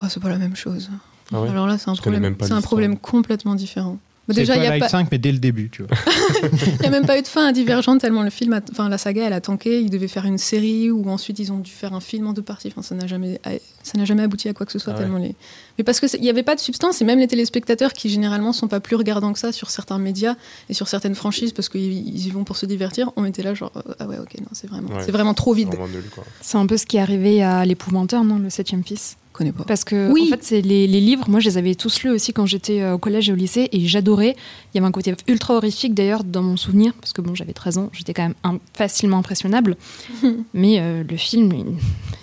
Ah, 0.00 0.08
c'est 0.08 0.20
pas 0.20 0.28
la 0.28 0.38
même 0.38 0.54
chose. 0.54 0.88
Ah 1.32 1.40
ouais 1.40 1.48
Alors 1.48 1.66
là 1.66 1.76
c'est 1.78 1.90
un 1.90 1.96
problème, 1.96 2.22
même 2.22 2.36
pas 2.36 2.46
c'est 2.46 2.52
un 2.52 2.60
problème 2.60 2.96
complètement 2.98 3.56
différent. 3.56 3.98
Bah, 4.28 4.34
déjà 4.34 4.56
il 4.56 4.62
y 4.64 4.66
a 4.66 4.78
pas 4.78 4.88
5, 4.88 5.08
mais 5.12 5.18
dès 5.18 5.30
le 5.30 5.38
début, 5.38 5.70
tu 5.70 5.82
vois. 5.84 5.96
Il 6.66 6.80
n'y 6.80 6.86
a 6.86 6.90
même 6.90 7.06
pas 7.06 7.16
eu 7.18 7.22
de 7.22 7.28
fin 7.28 7.46
à 7.46 7.52
Divergente 7.52 8.00
tellement 8.00 8.22
le 8.24 8.30
film, 8.30 8.52
a- 8.54 8.60
enfin 8.72 8.88
la 8.88 8.98
saga, 8.98 9.24
elle 9.26 9.32
a 9.32 9.40
tanké. 9.40 9.80
Ils 9.80 9.88
devaient 9.90 10.08
faire 10.08 10.24
une 10.24 10.38
série 10.38 10.90
ou 10.90 11.08
ensuite 11.08 11.38
ils 11.38 11.52
ont 11.52 11.58
dû 11.58 11.70
faire 11.70 11.94
un 11.94 12.00
film 12.00 12.26
en 12.26 12.32
deux 12.32 12.42
parties. 12.42 12.68
Enfin, 12.68 12.82
ça 12.82 12.94
n'a 12.96 13.06
jamais, 13.06 13.40
ça 13.84 13.96
n'a 13.98 14.04
jamais 14.04 14.24
abouti 14.24 14.48
à 14.48 14.52
quoi 14.52 14.66
que 14.66 14.72
ce 14.72 14.80
soit 14.80 14.92
Ah 14.94 14.96
ouais. 14.96 15.02
tellement 15.04 15.18
les. 15.18 15.36
Mais 15.78 15.84
parce 15.84 16.00
que 16.00 16.06
il 16.16 16.22
n'y 16.22 16.30
avait 16.30 16.42
pas 16.42 16.56
de 16.56 16.60
substance 16.60 17.00
et 17.00 17.04
même 17.04 17.20
les 17.20 17.28
téléspectateurs 17.28 17.92
qui 17.92 18.08
généralement 18.08 18.52
sont 18.52 18.66
pas 18.68 18.80
plus 18.80 18.96
regardants 18.96 19.32
que 19.32 19.38
ça 19.38 19.52
sur 19.52 19.70
certains 19.70 19.98
médias 19.98 20.34
et 20.68 20.74
sur 20.74 20.88
certaines 20.88 21.14
franchises 21.14 21.52
parce 21.52 21.68
qu'ils 21.68 21.92
ils 21.92 22.26
y 22.26 22.30
vont 22.30 22.42
pour 22.44 22.56
se 22.56 22.66
divertir, 22.66 23.12
ont 23.16 23.24
été 23.26 23.42
là 23.44 23.54
genre 23.54 23.70
euh, 23.76 23.92
ah 24.00 24.06
ouais 24.08 24.18
ok 24.18 24.40
non 24.40 24.48
c'est 24.52 24.68
vraiment, 24.68 24.88
Ouais. 24.88 25.02
c'est 25.04 25.12
vraiment 25.12 25.34
trop 25.34 25.52
vide. 25.52 25.68
Vraiment 25.68 25.86
nul, 25.86 26.04
quoi. 26.12 26.24
C'est 26.40 26.58
un 26.58 26.66
peu 26.66 26.76
ce 26.76 26.86
qui 26.86 26.96
est 26.96 27.00
arrivé 27.00 27.42
à 27.44 27.64
l'épouvanteur, 27.64 28.24
non, 28.24 28.38
le 28.38 28.50
septième 28.50 28.82
fils? 28.82 29.16
Je 29.36 29.38
connais 29.38 29.52
pas. 29.52 29.64
Parce 29.64 29.84
que 29.84 30.10
Oui. 30.10 30.22
en 30.28 30.30
fait, 30.30 30.42
c'est 30.44 30.60
les, 30.62 30.86
les 30.86 31.00
livres. 31.00 31.28
Moi, 31.28 31.40
je 31.40 31.50
les 31.50 31.58
avais 31.58 31.74
tous 31.74 32.02
lus 32.02 32.08
aussi 32.10 32.32
quand 32.32 32.46
j'étais 32.46 32.80
euh, 32.80 32.94
au 32.94 32.98
collège 32.98 33.28
et 33.28 33.32
au 33.32 33.36
lycée, 33.36 33.68
et 33.70 33.80
j'adorais. 33.86 34.34
Il 34.72 34.76
y 34.76 34.78
avait 34.78 34.86
un 34.86 34.92
côté 34.92 35.14
ultra 35.28 35.54
horrifique 35.56 35.92
d'ailleurs 35.92 36.24
dans 36.24 36.42
mon 36.42 36.56
souvenir, 36.56 36.94
parce 36.94 37.12
que 37.12 37.20
bon, 37.20 37.34
j'avais 37.34 37.52
13 37.52 37.76
ans, 37.76 37.90
j'étais 37.92 38.14
quand 38.14 38.22
même 38.22 38.34
un- 38.44 38.58
facilement 38.72 39.18
impressionnable. 39.18 39.76
Mais 40.54 40.78
euh, 40.80 41.04
le 41.08 41.16
film, 41.18 41.52
il- 41.52 41.64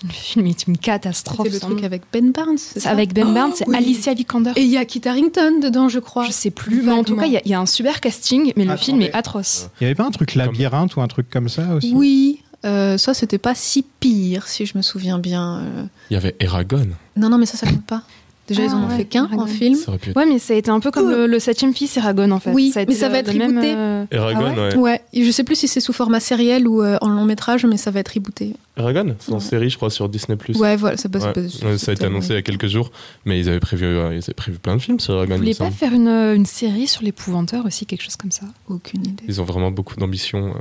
le 0.08 0.12
film 0.12 0.48
est 0.48 0.66
une 0.68 0.78
catastrophe. 0.78 1.48
C'était 1.52 1.66
le 1.68 1.72
truc 1.74 1.84
avec 1.86 2.02
Ben 2.12 2.32
Barnes. 2.32 2.58
c'est 2.58 2.80
C'est 2.80 2.90
avec 2.90 3.14
Ben 3.14 3.28
Oh, 3.30 3.34
Barnes, 3.34 3.52
c'est 3.56 3.68
oui. 3.70 3.76
Alicia 3.76 4.14
Vikander. 4.16 4.52
Et 4.56 4.64
il 4.64 4.70
y 4.70 4.78
a 4.78 4.84
Kit 4.86 5.02
Harington 5.08 5.60
dedans, 5.62 5.90
je 5.90 6.00
crois. 6.00 6.26
Je 6.26 6.32
sais 6.32 6.52
plus, 6.52 6.82
mais 6.82 6.92
en 6.92 7.04
tout 7.04 7.16
cas, 7.16 7.26
il 7.28 7.34
y 7.34 7.38
a- 7.38 7.42
il 7.46 7.52
y, 7.52 7.54
a 7.54 7.60
un 7.60 7.66
super 7.68 8.02
casting, 8.02 8.54
mais 8.58 8.66
le 8.66 8.76
film 8.76 9.02
est 9.02 9.14
atroce. 9.14 9.70
Il 9.80 9.84
y 9.84 9.86
avait 9.86 9.96
pas 9.96 10.06
un 10.06 10.12
truc 10.12 10.36
labyrinthe 10.36 10.96
ou 10.96 11.02
un 11.02 11.08
truc 11.08 11.30
comme 11.30 11.48
ça 11.50 11.76
aussi? 11.76 11.92
Oui, 11.94 12.40
euh, 12.66 12.98
ça 12.98 13.14
c'était 13.14 13.38
pas 13.38 13.56
si 13.56 13.84
pire 14.00 14.48
si 14.48 14.66
je 14.66 14.78
me 14.78 14.82
souviens 14.82 15.20
bien. 15.20 15.60
euh. 15.60 15.84
Il 16.10 16.14
y 16.14 16.18
avait 16.18 16.36
Eragon. 16.40 16.88
Non 17.18 17.30
non 17.30 17.38
mais 17.38 17.46
ça 17.46 17.58
ça 17.58 17.68
compte 17.68 17.86
pas. 17.86 18.04
Déjà, 18.48 18.64
Ah, 18.64 18.66
ils 18.66 18.72
en 18.74 18.84
ont 18.84 18.90
ouais, 18.90 18.98
fait 18.98 19.06
qu'un 19.06 19.24
Eragon. 19.26 19.44
en 19.44 19.48
film. 19.48 19.76
Être. 19.76 20.16
Ouais, 20.18 20.26
mais 20.26 20.38
ça 20.38 20.54
a 20.54 20.58
été 20.58 20.70
un 20.70 20.82
peu 20.82 20.92
comme 20.92 21.10
le, 21.10 21.28
le 21.28 21.40
septième 21.40 21.74
fils, 21.74 21.96
Eragon, 21.96 22.30
en 22.32 22.40
fait. 22.42 22.52
Oui, 22.52 22.72
ça 22.72 22.84
mais 22.86 22.94
ça 22.94 23.08
va 23.08 23.20
être 23.20 23.32
le 23.32 23.40
même, 23.40 23.52
rebooté. 23.52 23.74
euh, 23.74 24.06
Eragon, 24.12 24.54
Ah 24.58 24.76
ouais 24.76 24.76
ouais. 24.78 25.02
Je 25.26 25.32
sais 25.32 25.46
plus 25.46 25.56
si 25.56 25.70
c'est 25.70 25.80
sous 25.80 25.94
format 25.94 26.20
sériel 26.20 26.68
ou 26.68 26.82
euh, 26.84 26.98
en 27.00 27.08
long 27.08 27.24
métrage, 27.24 27.66
mais 27.66 27.78
ça 27.78 27.90
va 27.90 28.02
être 28.02 28.10
rebooté. 28.14 28.54
Eragon, 28.76 29.16
c'est 29.20 29.32
en 29.32 29.40
série, 29.40 29.70
je 29.70 29.78
crois, 29.78 29.90
sur 29.90 30.10
Disney+. 30.10 30.38
Ouais, 30.56 30.76
voilà, 30.76 30.98
ça 30.98 31.08
passe. 31.08 31.24
Ouais. 31.24 31.32
pas- 31.32 31.42
Ouais, 31.68 31.78
ça 31.78 31.92
a 31.92 31.94
été 31.94 32.04
annoncé 32.06 32.30
il 32.32 32.36
y 32.36 32.40
a 32.40 32.42
quelques 32.42 32.68
jours, 32.68 32.92
mais 33.24 33.40
ils 33.40 33.48
avaient 33.48 33.62
prévu, 33.62 33.86
euh, 33.86 34.10
ils 34.14 34.18
avaient 34.24 34.34
prévu 34.34 34.58
plein 34.60 34.76
de 34.76 34.82
films 34.82 35.00
sur 35.00 35.14
Eragon. 35.14 35.34
Vous 35.36 35.38
voulez 35.40 35.52
pas 35.56 35.66
semble. 35.66 35.78
faire 35.78 35.94
une, 35.94 36.08
une 36.10 36.46
série 36.46 36.88
sur 36.88 37.02
l'épouvanteur 37.04 37.66
aussi, 37.66 37.86
quelque 37.86 38.02
chose 38.04 38.18
comme 38.18 38.32
ça 38.32 38.46
Aucune 38.68 39.06
idée. 39.06 39.24
Ils 39.28 39.40
ont 39.40 39.46
vraiment 39.46 39.72
beaucoup 39.72 39.96
d'ambition 39.96 40.54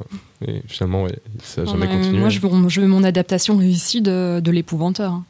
euh, 0.44 0.46
et 0.52 0.62
finalement, 0.68 1.02
ouais, 1.02 1.18
ça 1.42 1.62
n'a 1.64 1.70
jamais 1.72 1.86
Euh, 1.86 1.96
continué. 1.96 2.18
Moi, 2.20 2.28
je 2.28 2.80
veux, 2.80 2.86
mon 2.86 3.02
adaptation 3.02 3.56
réussie 3.56 4.02
de, 4.02 4.38
de 4.40 4.50
l'épouvanteur. 4.52 5.20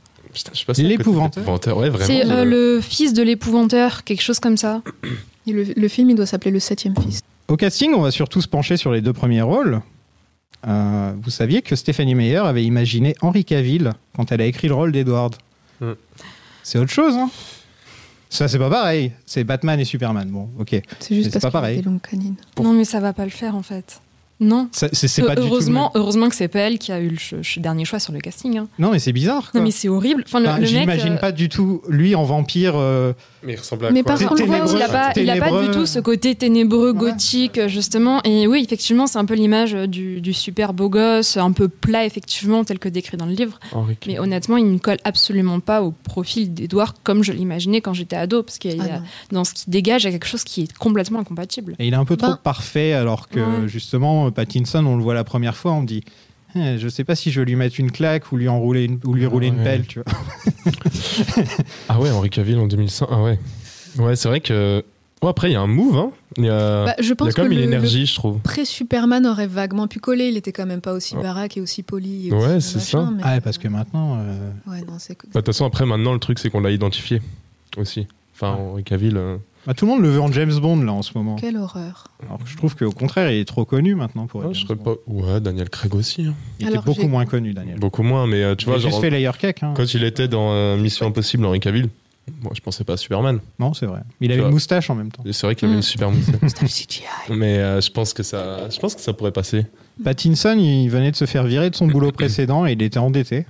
L'épouvanteur. 0.78 1.44
Ouais. 1.78 1.90
C'est 2.00 2.24
euh, 2.26 2.44
le 2.44 2.80
fils 2.80 3.12
de 3.12 3.22
l'épouvanteur, 3.22 4.04
quelque 4.04 4.22
chose 4.22 4.40
comme 4.40 4.56
ça. 4.56 4.82
Et 5.46 5.52
le, 5.52 5.64
le 5.76 5.88
film, 5.88 6.10
il 6.10 6.16
doit 6.16 6.26
s'appeler 6.26 6.50
Le 6.50 6.60
Septième 6.60 6.94
Fils. 6.96 7.20
Au 7.48 7.56
casting, 7.56 7.92
on 7.94 8.00
va 8.02 8.10
surtout 8.10 8.40
se 8.40 8.48
pencher 8.48 8.76
sur 8.76 8.92
les 8.92 9.00
deux 9.00 9.12
premiers 9.12 9.42
rôles. 9.42 9.80
Euh, 10.66 11.12
vous 11.20 11.30
saviez 11.30 11.60
que 11.62 11.74
Stephanie 11.74 12.14
Meyer 12.14 12.36
avait 12.38 12.64
imaginé 12.64 13.14
Henry 13.20 13.44
Cavill 13.44 13.92
quand 14.16 14.30
elle 14.30 14.40
a 14.40 14.46
écrit 14.46 14.68
le 14.68 14.74
rôle 14.74 14.92
d'Edward. 14.92 15.34
C'est 16.62 16.78
autre 16.78 16.92
chose, 16.92 17.14
hein 17.16 17.28
Ça, 18.30 18.46
c'est 18.46 18.58
pas 18.58 18.70
pareil. 18.70 19.10
C'est 19.26 19.42
Batman 19.42 19.80
et 19.80 19.84
Superman. 19.84 20.28
Bon, 20.30 20.48
ok. 20.58 20.80
C'est 21.00 21.14
juste 21.16 21.24
c'est 21.32 21.40
parce 21.40 21.42
pas 21.42 21.50
pareil. 21.50 21.78
des 21.78 21.82
longues 21.82 22.00
canines. 22.00 22.36
Pour- 22.54 22.64
Non, 22.64 22.72
mais 22.72 22.84
ça 22.84 23.00
va 23.00 23.12
pas 23.12 23.24
le 23.24 23.30
faire 23.32 23.56
en 23.56 23.62
fait. 23.62 24.00
Non. 24.42 24.68
C'est 24.72 25.22
pas 25.24 25.34
du 25.36 25.40
tout. 25.42 25.46
heureusement, 25.46 25.90
heureusement 25.94 26.28
que 26.28 26.34
c'est 26.34 26.48
pas 26.48 26.60
elle 26.60 26.78
qui 26.78 26.90
a 26.92 27.00
eu 27.00 27.08
le 27.10 27.60
dernier 27.60 27.84
choix 27.84 27.98
sur 28.00 28.12
le 28.12 28.18
casting. 28.20 28.58
hein. 28.58 28.68
Non, 28.78 28.90
mais 28.90 28.98
c'est 28.98 29.12
bizarre. 29.12 29.50
Quoi. 29.52 29.60
Non, 29.60 29.64
mais 29.66 29.70
c'est 29.72 29.88
horrible. 29.88 30.24
Enfin, 30.26 30.40
le, 30.40 30.46
Enfin, 30.48 30.56
le 30.56 30.62
mec. 30.62 30.70
J'imagine 30.70 31.12
euh, 31.14 31.16
pas 31.18 31.32
du 31.32 31.48
tout 31.48 31.82
lui 31.88 32.14
en 32.14 32.24
vampire. 32.24 32.74
euh, 32.76 33.12
Mais 33.44 33.54
il 33.54 33.58
ressemble 33.58 33.86
à 33.86 33.90
Mais 33.90 34.02
quoi 34.02 34.14
voit, 34.14 34.36
Ténébreux, 34.36 34.76
il 34.76 34.82
a 34.82 34.88
pas, 34.88 35.12
il 35.16 35.28
a 35.30 35.36
pas 35.36 35.62
du 35.62 35.70
tout 35.72 35.84
ce 35.86 35.98
côté 35.98 36.34
ténébreux, 36.34 36.92
Ouais. 36.92 36.98
gothique, 36.98 37.66
justement. 37.66 38.20
Et 38.22 38.46
oui, 38.46 38.62
effectivement, 38.64 39.06
c'est 39.06 39.18
un 39.18 39.24
peu 39.24 39.34
l'image 39.34 39.72
du, 39.72 40.20
du 40.20 40.32
super 40.32 40.72
beau 40.74 40.88
gosse, 40.88 41.36
un 41.36 41.50
peu 41.52 41.68
plat, 41.68 42.04
effectivement, 42.04 42.62
tel 42.64 42.78
que 42.78 42.88
décrit 42.88 43.16
dans 43.16 43.26
le 43.26 43.32
livre. 43.32 43.58
Mais 44.06 44.18
honnêtement, 44.18 44.56
il 44.56 44.70
ne 44.72 44.78
colle 44.78 44.98
absolument 45.04 45.58
pas 45.60 45.82
au 45.82 45.90
profil 45.90 46.54
d'Edouard 46.54 46.94
comme 47.02 47.24
je 47.24 47.32
l'imaginais 47.32 47.80
quand 47.80 47.94
j'étais 47.94 48.16
ado, 48.16 48.42
parce 48.42 48.58
qu'il 48.58 48.76
y 48.76 48.80
a, 48.80 49.00
Ah 49.00 49.02
dans 49.32 49.44
ce 49.44 49.54
qui 49.54 49.70
dégage, 49.70 50.02
il 50.04 50.06
y 50.06 50.08
a 50.08 50.12
quelque 50.12 50.26
chose 50.28 50.44
qui 50.44 50.62
est 50.62 50.72
complètement 50.76 51.18
incompatible. 51.18 51.74
Et 51.78 51.86
il 51.88 51.94
est 51.94 51.96
un 51.96 52.04
peu 52.04 52.16
trop 52.16 52.30
Ben- 52.32 52.38
parfait, 52.42 52.92
alors 52.92 53.28
que 53.28 53.40
Ouais. 53.40 53.66
justement, 53.68 54.30
Pattinson, 54.30 54.84
on 54.86 54.96
le 54.96 55.02
voit 55.02 55.14
la 55.14 55.24
première 55.24 55.56
fois, 55.56 55.72
on 55.72 55.82
dit 55.82 56.04
Je 56.54 56.88
sais 56.88 57.04
pas 57.04 57.14
si 57.14 57.30
je 57.30 57.40
veux 57.40 57.46
lui 57.46 57.56
mettre 57.56 57.78
une 57.80 57.90
claque 57.90 58.30
ou 58.32 58.36
lui 58.36 58.48
enrouler 58.48 58.84
une, 58.84 58.98
ou 59.04 59.14
lui 59.14 59.24
Ah 59.24 59.28
rouler 59.28 59.46
une 59.48 59.58
ouais. 59.58 59.64
pelle, 59.64 59.86
tu 59.86 60.00
vois. 60.00 60.72
Ah 61.88 62.00
ouais, 62.00 62.10
Henri 62.10 62.30
Cavill 62.30 62.58
en 62.58 62.66
2005. 62.66 63.08
Ah 63.10 63.22
ouais. 63.22 63.38
Ouais, 63.98 64.16
c'est 64.16 64.28
vrai 64.28 64.40
que. 64.40 64.84
Ouais, 65.22 65.28
après, 65.28 65.50
il 65.50 65.52
y 65.52 65.56
a 65.56 65.60
un 65.60 65.66
move, 65.68 65.96
hein. 65.96 66.10
Il 66.36 66.44
y 66.46 66.48
a, 66.48 66.84
Bah, 66.86 66.94
je 66.98 67.04
il 67.04 67.08
y 67.08 67.12
a 67.12 67.16
pense 67.16 67.34
quand 67.34 67.42
même 67.44 67.52
une 67.52 67.58
énergie, 67.60 68.06
je 68.06 68.14
trouve. 68.16 68.38
pré-Superman 68.40 69.24
aurait 69.26 69.46
vaguement 69.46 69.86
pu 69.86 70.00
coller. 70.00 70.28
Il 70.28 70.36
était 70.36 70.50
quand 70.52 70.66
même 70.66 70.80
pas 70.80 70.92
aussi 70.94 71.14
Ouais. 71.14 71.22
baraque 71.22 71.56
et 71.56 71.60
aussi 71.60 71.82
poli. 71.84 72.28
et 72.28 72.32
Ouais, 72.32 72.56
aussi 72.56 72.72
c'est 72.72 72.80
ça. 72.80 73.08
mais- 73.14 73.22
Ah, 73.24 73.34
ouais, 73.34 73.40
parce 73.40 73.58
que 73.58 73.68
maintenant. 73.68 74.18
euh, 74.20 74.50
Ouais, 74.66 74.80
non, 74.80 74.94
c'est. 74.98 75.12
Bah, 75.14 75.28
De 75.34 75.38
toute 75.40 75.46
façon, 75.46 75.64
après, 75.64 75.86
maintenant, 75.86 76.12
le 76.12 76.18
truc, 76.18 76.38
c'est 76.40 76.50
qu'on 76.50 76.60
l'a 76.60 76.70
identifié 76.72 77.22
aussi. 77.76 78.08
Enfin, 78.34 78.54
Ouais. 78.56 78.60
Henri 78.62 78.84
Cavill. 78.84 79.16
euh, 79.16 79.36
bah, 79.66 79.74
tout 79.74 79.84
le 79.86 79.92
monde 79.92 80.02
le 80.02 80.08
veut 80.10 80.20
en 80.20 80.30
James 80.32 80.52
Bond, 80.60 80.82
là, 80.82 80.92
en 80.92 81.02
ce 81.02 81.12
moment. 81.16 81.36
Quelle 81.36 81.56
horreur. 81.56 82.08
Alors 82.26 82.38
que 82.42 82.48
je 82.48 82.56
trouve 82.56 82.74
qu'au 82.76 82.90
contraire, 82.90 83.30
il 83.30 83.38
est 83.38 83.44
trop 83.44 83.64
connu 83.64 83.94
maintenant 83.94 84.26
pour 84.26 84.42
être 84.42 84.48
ouais, 84.48 84.54
je 84.54 84.60
James 84.60 84.68
serais 84.68 84.78
Bond. 84.78 84.96
pas. 85.06 85.12
Ouais, 85.34 85.40
Daniel 85.40 85.70
Craig 85.70 85.94
aussi. 85.94 86.26
hein. 86.26 86.34
Il 86.60 86.66
Alors, 86.66 86.78
était 86.82 86.86
beaucoup 86.86 87.00
j'ai- 87.02 87.08
moins 87.08 87.26
connu, 87.26 87.52
Daniel. 87.54 87.78
Beaucoup 87.78 88.02
moins, 88.02 88.26
mais 88.26 88.42
euh, 88.42 88.54
tu 88.54 88.64
il 88.64 88.68
a 88.68 88.72
vois, 88.72 88.78
juste 88.80 88.90
genre. 88.92 89.00
fait 89.00 89.10
Layer 89.10 89.30
Cake. 89.38 89.62
Hein. 89.62 89.74
Quand 89.76 89.94
il 89.94 90.02
était 90.04 90.28
dans 90.28 90.52
euh, 90.52 90.76
Mission 90.76 91.06
Impossible, 91.06 91.44
Henri 91.44 91.60
Cavill, 91.60 91.88
moi, 92.40 92.52
je 92.54 92.60
pensais 92.60 92.84
pas 92.84 92.92
à 92.92 92.96
Superman. 92.96 93.40
Non, 93.58 93.74
c'est 93.74 93.86
vrai. 93.86 94.00
Il 94.20 94.26
avait 94.26 94.34
Tu 94.34 94.38
une 94.38 94.44
vois. 94.44 94.50
moustache 94.52 94.90
en 94.90 94.94
même 94.94 95.10
temps. 95.10 95.22
Et 95.26 95.32
C'est 95.32 95.46
vrai 95.46 95.54
qu'il 95.56 95.66
avait 95.66 95.74
Mm. 95.74 95.78
une 95.78 95.82
super 95.82 96.10
moustache. 96.10 96.36
C'était 96.46 96.62
le 96.62 96.68
CGI. 96.68 97.02
mais 97.30 97.58
euh, 97.58 97.80
je 97.80 97.90
pense 97.90 98.12
que 98.14 98.22
ça, 98.22 98.68
je 98.70 98.78
pense 98.78 98.94
que 98.94 99.00
ça 99.00 99.12
pourrait 99.12 99.32
passer. 99.32 99.66
Pattinson, 100.04 100.56
il 100.58 100.88
venait 100.88 101.10
de 101.10 101.16
se 101.16 101.24
faire 101.26 101.44
virer 101.44 101.68
de 101.70 101.74
son 101.76 101.86
boulot 101.88 102.12
précédent 102.12 102.64
et 102.66 102.72
il 102.72 102.82
était 102.82 102.98
endetté. 102.98 103.44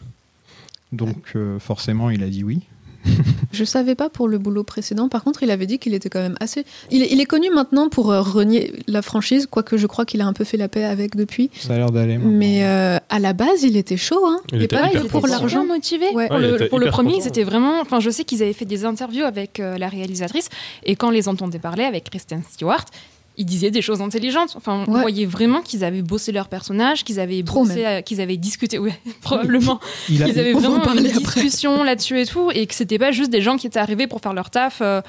Donc, 0.91 1.33
euh, 1.37 1.59
forcément, 1.59 2.11
il 2.11 2.23
a 2.23 2.29
dit 2.29 2.45
oui. 2.45 2.61
Je 3.53 3.65
savais 3.65 3.95
pas 3.95 4.09
pour 4.09 4.29
le 4.29 4.39
boulot 4.39 4.65
précédent. 4.65 5.09
Par 5.09 5.23
contre, 5.25 5.43
il 5.43 5.51
avait 5.51 5.67
dit 5.67 5.79
qu'il 5.79 5.93
était 5.95 6.09
quand 6.09 6.21
même 6.21 6.37
assez. 6.41 6.65
Il 6.91 7.03
est, 7.03 7.13
il 7.13 7.21
est 7.21 7.27
connu 7.27 7.51
maintenant 7.51 7.89
pour 7.89 8.11
euh, 8.11 8.23
renier 8.23 8.73
la 8.87 9.03
franchise, 9.03 9.47
quoique 9.51 9.77
je 9.77 9.87
crois 9.87 10.05
qu'il 10.07 10.21
a 10.23 10.27
un 10.27 10.33
peu 10.33 10.45
fait 10.45 10.57
la 10.57 10.69
paix 10.69 10.85
avec 10.85 11.17
depuis. 11.17 11.51
Ça 11.59 11.75
a 11.75 11.77
l'air 11.77 11.91
d'aller. 11.91 12.17
maintenant. 12.17 12.33
Mais 12.33 12.65
euh, 12.65 12.99
à 13.11 13.19
la 13.19 13.33
base, 13.35 13.63
il 13.63 13.77
était 13.77 13.97
chaud. 13.99 14.25
Hein. 14.27 14.41
Il 14.53 14.63
Et 14.63 14.65
était 14.65 14.77
que 14.77 15.07
pour 15.09 15.27
l'argent. 15.27 15.65
motivé. 15.67 16.07
Ouais. 16.15 16.29
Pour, 16.29 16.37
Ouais, 16.37 16.59
le, 16.59 16.69
pour 16.69 16.81
premier, 16.91 17.17
ils 17.17 17.27
étaient 17.27 17.45
vraiment. 17.45 17.81
Enfin, 17.81 18.01
je 18.01 18.11
sais 18.11 18.25
qu'ils 18.25 18.43
avaient 18.43 18.53
fait 18.53 18.65
des 18.65 18.85
interviews 18.85 19.25
avec 19.25 19.61
euh, 19.61 19.77
la 19.77 19.89
réalisatrice, 19.89 20.49
et 20.85 20.97
quand 20.97 21.09
on 21.09 21.11
les 21.11 21.29
entendait 21.29 21.59
parler 21.59 21.85
avec 21.85 22.05
Kristen 22.11 22.43
Stewart, 22.49 22.85
ils 23.39 23.47
disaient 23.47 23.71
des 23.71 23.83
choses 23.83 24.01
intelligentes. 24.03 24.55
Enfin, 24.57 24.85
on 24.87 24.93
Ouais. 24.93 25.01
voyait 25.01 25.25
vraiment 25.27 25.61
qu'ils 25.63 25.85
avaient 25.85 26.03
bossé 26.03 26.33
leur 26.33 26.49
personnage, 26.49 27.03
qu'ils 27.05 27.19
avaient 27.21 27.43
Trop 27.43 27.65
bossé, 27.65 28.03
qu'ils 28.05 28.21
avaient 28.21 28.37
discuté. 28.37 28.79
Ouais, 28.79 28.93
probablement. 29.23 29.81
il 30.09 30.23
a, 30.23 30.29
Ils 30.29 30.39
avaient 30.39 30.53
vraiment 30.53 30.83
une 30.93 31.07
après. 31.07 31.13
discussion 31.19 31.83
là-dessus 31.83 32.21
et 32.21 32.27
tout, 32.27 32.51
et 32.55 32.67
que 32.67 32.75
c'était 32.75 32.99
pas 32.99 33.11
juste 33.13 33.31
des 33.31 33.41
gens 33.41 33.57
qui 33.57 33.67
étaient 33.67 33.79
arrivés 33.79 34.07
pour 34.07 34.21
faire 34.21 34.35
leur 34.35 34.51
taf, 34.51 34.81
euh, 34.83 35.01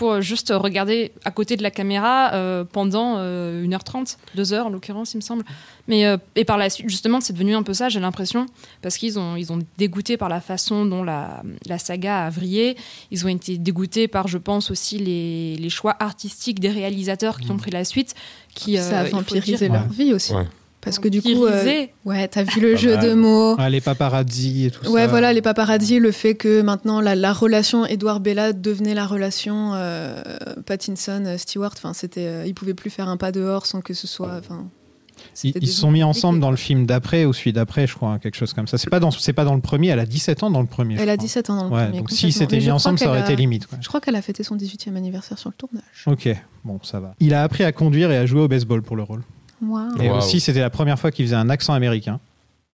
pour 0.00 0.12
euh, 0.12 0.20
juste 0.22 0.50
regarder 0.56 1.12
à 1.26 1.30
côté 1.30 1.58
de 1.58 1.62
la 1.62 1.70
caméra 1.70 2.32
euh, 2.32 2.64
pendant 2.64 3.16
euh, 3.18 3.66
1h30, 3.66 4.16
2h 4.34 4.62
en 4.62 4.70
l'occurrence, 4.70 5.12
il 5.12 5.18
me 5.18 5.22
semble. 5.22 5.44
Mais, 5.88 6.06
euh, 6.06 6.16
et 6.36 6.46
par 6.46 6.56
la 6.56 6.70
suite, 6.70 6.88
justement, 6.88 7.20
c'est 7.20 7.34
devenu 7.34 7.54
un 7.54 7.62
peu 7.62 7.74
ça, 7.74 7.90
j'ai 7.90 8.00
l'impression, 8.00 8.46
parce 8.80 8.96
qu'ils 8.96 9.18
ont, 9.18 9.36
ils 9.36 9.52
ont 9.52 9.58
dégoûté 9.76 10.16
par 10.16 10.30
la 10.30 10.40
façon 10.40 10.86
dont 10.86 11.02
la, 11.02 11.42
la 11.66 11.76
saga 11.78 12.24
a 12.24 12.30
vrillé. 12.30 12.78
Ils 13.10 13.26
ont 13.26 13.28
été 13.28 13.58
dégoûtés 13.58 14.08
par, 14.08 14.26
je 14.26 14.38
pense, 14.38 14.70
aussi 14.70 14.96
les, 14.96 15.56
les 15.56 15.68
choix 15.68 15.94
artistiques 16.00 16.60
des 16.60 16.70
réalisateurs 16.70 17.38
qui 17.38 17.50
ont 17.50 17.58
pris 17.58 17.70
la 17.70 17.84
suite. 17.84 18.14
Qui, 18.54 18.78
ça 18.78 19.00
a 19.00 19.04
euh, 19.04 19.08
vampirisé 19.10 19.68
leur 19.68 19.86
vie 19.88 20.14
aussi. 20.14 20.32
Ouais. 20.32 20.46
Parce 20.82 20.98
que 20.98 21.08
du 21.08 21.20
coup, 21.20 21.44
euh, 21.44 21.86
ouais, 22.06 22.26
t'as 22.28 22.42
vu 22.42 22.60
le 22.60 22.70
Pas 22.72 22.76
jeu 22.78 22.96
mal. 22.96 23.04
de 23.06 23.12
mots. 23.14 23.54
Ah, 23.58 23.68
les 23.68 23.82
paparazzi 23.82 24.64
et 24.66 24.70
tout 24.70 24.84
ça. 24.84 24.90
Ouais, 24.90 25.06
voilà, 25.06 25.32
les 25.34 25.42
paparazzi, 25.42 25.98
le 25.98 26.10
fait 26.10 26.34
que 26.34 26.62
maintenant 26.62 27.00
la, 27.02 27.14
la 27.14 27.32
relation 27.34 27.84
Edouard 27.84 28.20
Bella 28.20 28.52
devenait 28.54 28.94
la 28.94 29.06
relation 29.06 29.72
euh, 29.74 30.22
Pattinson-Stewart, 30.64 31.72
enfin, 31.76 31.92
c'était, 31.92 32.26
euh, 32.26 32.44
ils 32.46 32.54
pouvaient 32.54 32.74
plus 32.74 32.90
faire 32.90 33.08
un 33.08 33.16
pas 33.16 33.32
dehors 33.32 33.66
sans 33.66 33.80
que 33.82 33.92
ce 33.94 34.06
soit. 34.06 34.36
Enfin, 34.38 34.68
Ils, 35.44 35.66
se 35.68 35.80
sont 35.80 35.90
mis 35.90 36.02
ensemble 36.02 36.40
dans 36.40 36.50
le 36.50 36.56
film 36.56 36.86
d'après 36.86 37.26
ou 37.26 37.32
celui 37.34 37.52
d'après, 37.52 37.86
je 37.86 37.94
crois, 37.94 38.12
hein, 38.12 38.18
quelque 38.18 38.36
chose 38.36 38.54
comme 38.54 38.66
ça. 38.66 38.78
C'est 38.78 38.88
pas 38.88 39.00
dans, 39.00 39.10
c'est 39.10 39.34
pas 39.34 39.44
dans 39.44 39.54
le 39.54 39.60
premier. 39.60 39.88
Elle 39.88 39.98
a 39.98 40.06
17 40.06 40.42
ans 40.44 40.50
dans 40.50 40.60
le 40.62 40.66
premier. 40.66 40.96
je 40.96 41.02
Elle 41.02 41.10
a 41.10 41.16
crois. 41.16 41.26
17 41.26 41.50
ans 41.50 41.56
dans 41.56 41.64
le 41.68 41.70
Ouais, 41.74 41.84
premier. 41.86 41.98
donc 41.98 42.10
s'ils 42.10 42.32
s'étaient 42.32 42.58
mis 42.58 42.70
ensemble, 42.70 42.98
ça 42.98 43.08
aurait 43.08 43.20
a- 43.20 43.24
été 43.24 43.36
limite. 43.36 43.66
quoi. 43.66 43.76
Je 43.82 43.88
crois 43.88 44.00
qu'elle 44.00 44.16
a 44.16 44.22
fêté 44.22 44.42
son 44.44 44.56
18e 44.56 44.96
anniversaire 44.96 45.38
sur 45.38 45.50
le 45.50 45.54
tournage. 45.56 46.04
Ok, 46.06 46.28
bon, 46.64 46.78
ça 46.82 47.00
va. 47.00 47.14
Il 47.20 47.34
a 47.34 47.42
appris 47.42 47.64
à 47.64 47.72
conduire 47.72 48.10
et 48.10 48.16
à 48.16 48.24
jouer 48.24 48.40
au 48.40 48.48
baseball 48.48 48.80
pour 48.82 48.96
le 48.96 49.02
rôle. 49.02 49.22
Waouh. 49.62 50.00
Et 50.02 50.08
Wow. 50.10 50.18
aussi, 50.18 50.40
c'était 50.40 50.60
la 50.60 50.70
première 50.70 50.98
fois 50.98 51.10
qu'il 51.10 51.24
faisait 51.26 51.36
un 51.36 51.50
accent 51.50 51.72
américain. 51.74 52.18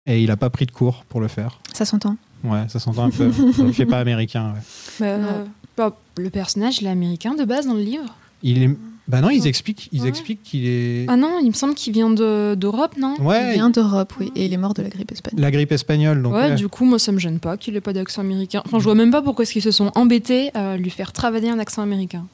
Et 0.06 0.22
il 0.22 0.30
a 0.30 0.36
pas 0.36 0.50
pris 0.50 0.66
de 0.66 0.70
cours 0.70 1.04
pour 1.08 1.20
le 1.20 1.28
faire. 1.28 1.60
Ça 1.72 1.84
s'entend. 1.84 2.16
Ouais, 2.44 2.64
ça 2.68 2.78
s'entend 2.78 3.04
un 3.04 3.10
peu. 3.10 3.30
il 3.58 3.72
fait 3.72 3.86
pas 3.86 3.98
américain. 4.00 4.52
ouais. 4.54 4.60
Bah, 5.00 5.06
euh, 5.06 5.44
bah, 5.78 5.96
le 6.18 6.28
personnage, 6.30 6.80
il 6.82 6.86
est 6.86 6.90
américain 6.90 7.34
de 7.34 7.44
base 7.44 7.66
dans 7.66 7.74
le 7.74 7.80
livre. 7.82 8.04
Il 8.42 8.62
est. 8.62 8.70
Bah 9.06 9.20
non, 9.20 9.28
ils 9.28 9.46
expliquent, 9.46 9.90
ils 9.92 10.02
Ouais. 10.02 10.08
expliquent 10.08 10.42
qu'il 10.42 10.66
est. 10.66 11.04
Ah 11.08 11.16
non, 11.16 11.38
il 11.42 11.48
me 11.48 11.52
semble 11.52 11.74
qu'il 11.74 11.92
vient 11.92 12.08
de- 12.10 12.54
d'Europe, 12.54 12.96
non? 12.98 13.16
Il 13.18 13.24
Ouais, 13.26 13.52
vient 13.52 13.68
d'Europe, 13.68 14.14
oui, 14.18 14.32
et 14.34 14.46
il 14.46 14.52
est 14.54 14.56
mort 14.56 14.72
de 14.72 14.80
la 14.82 14.88
grippe 14.88 15.12
espagnole. 15.12 15.42
la 15.42 15.50
grippe 15.50 15.72
espagnole. 15.72 16.22
Donc, 16.22 16.32
Ouais, 16.32 16.40
ouais. 16.50 16.54
du 16.54 16.68
coup, 16.68 16.86
moi, 16.86 16.98
ça 16.98 17.12
me 17.12 17.18
gêne 17.18 17.38
pas 17.38 17.58
qu'il 17.58 17.76
ait 17.76 17.82
pas 17.82 17.92
d'accent 17.92 18.22
américain. 18.22 18.62
Enfin, 18.64 18.78
je 18.78 18.84
vois 18.84 18.94
même 18.94 19.10
pas 19.10 19.20
pourquoi 19.20 19.42
est-ce 19.42 19.52
qu'ils 19.52 19.60
se 19.62 19.70
sont 19.72 19.90
embêtés 19.94 20.50
à 20.54 20.78
lui 20.78 20.88
faire 20.88 21.12
travailler 21.12 21.50
un 21.50 21.58
accent 21.58 21.82
américain. 21.82 22.24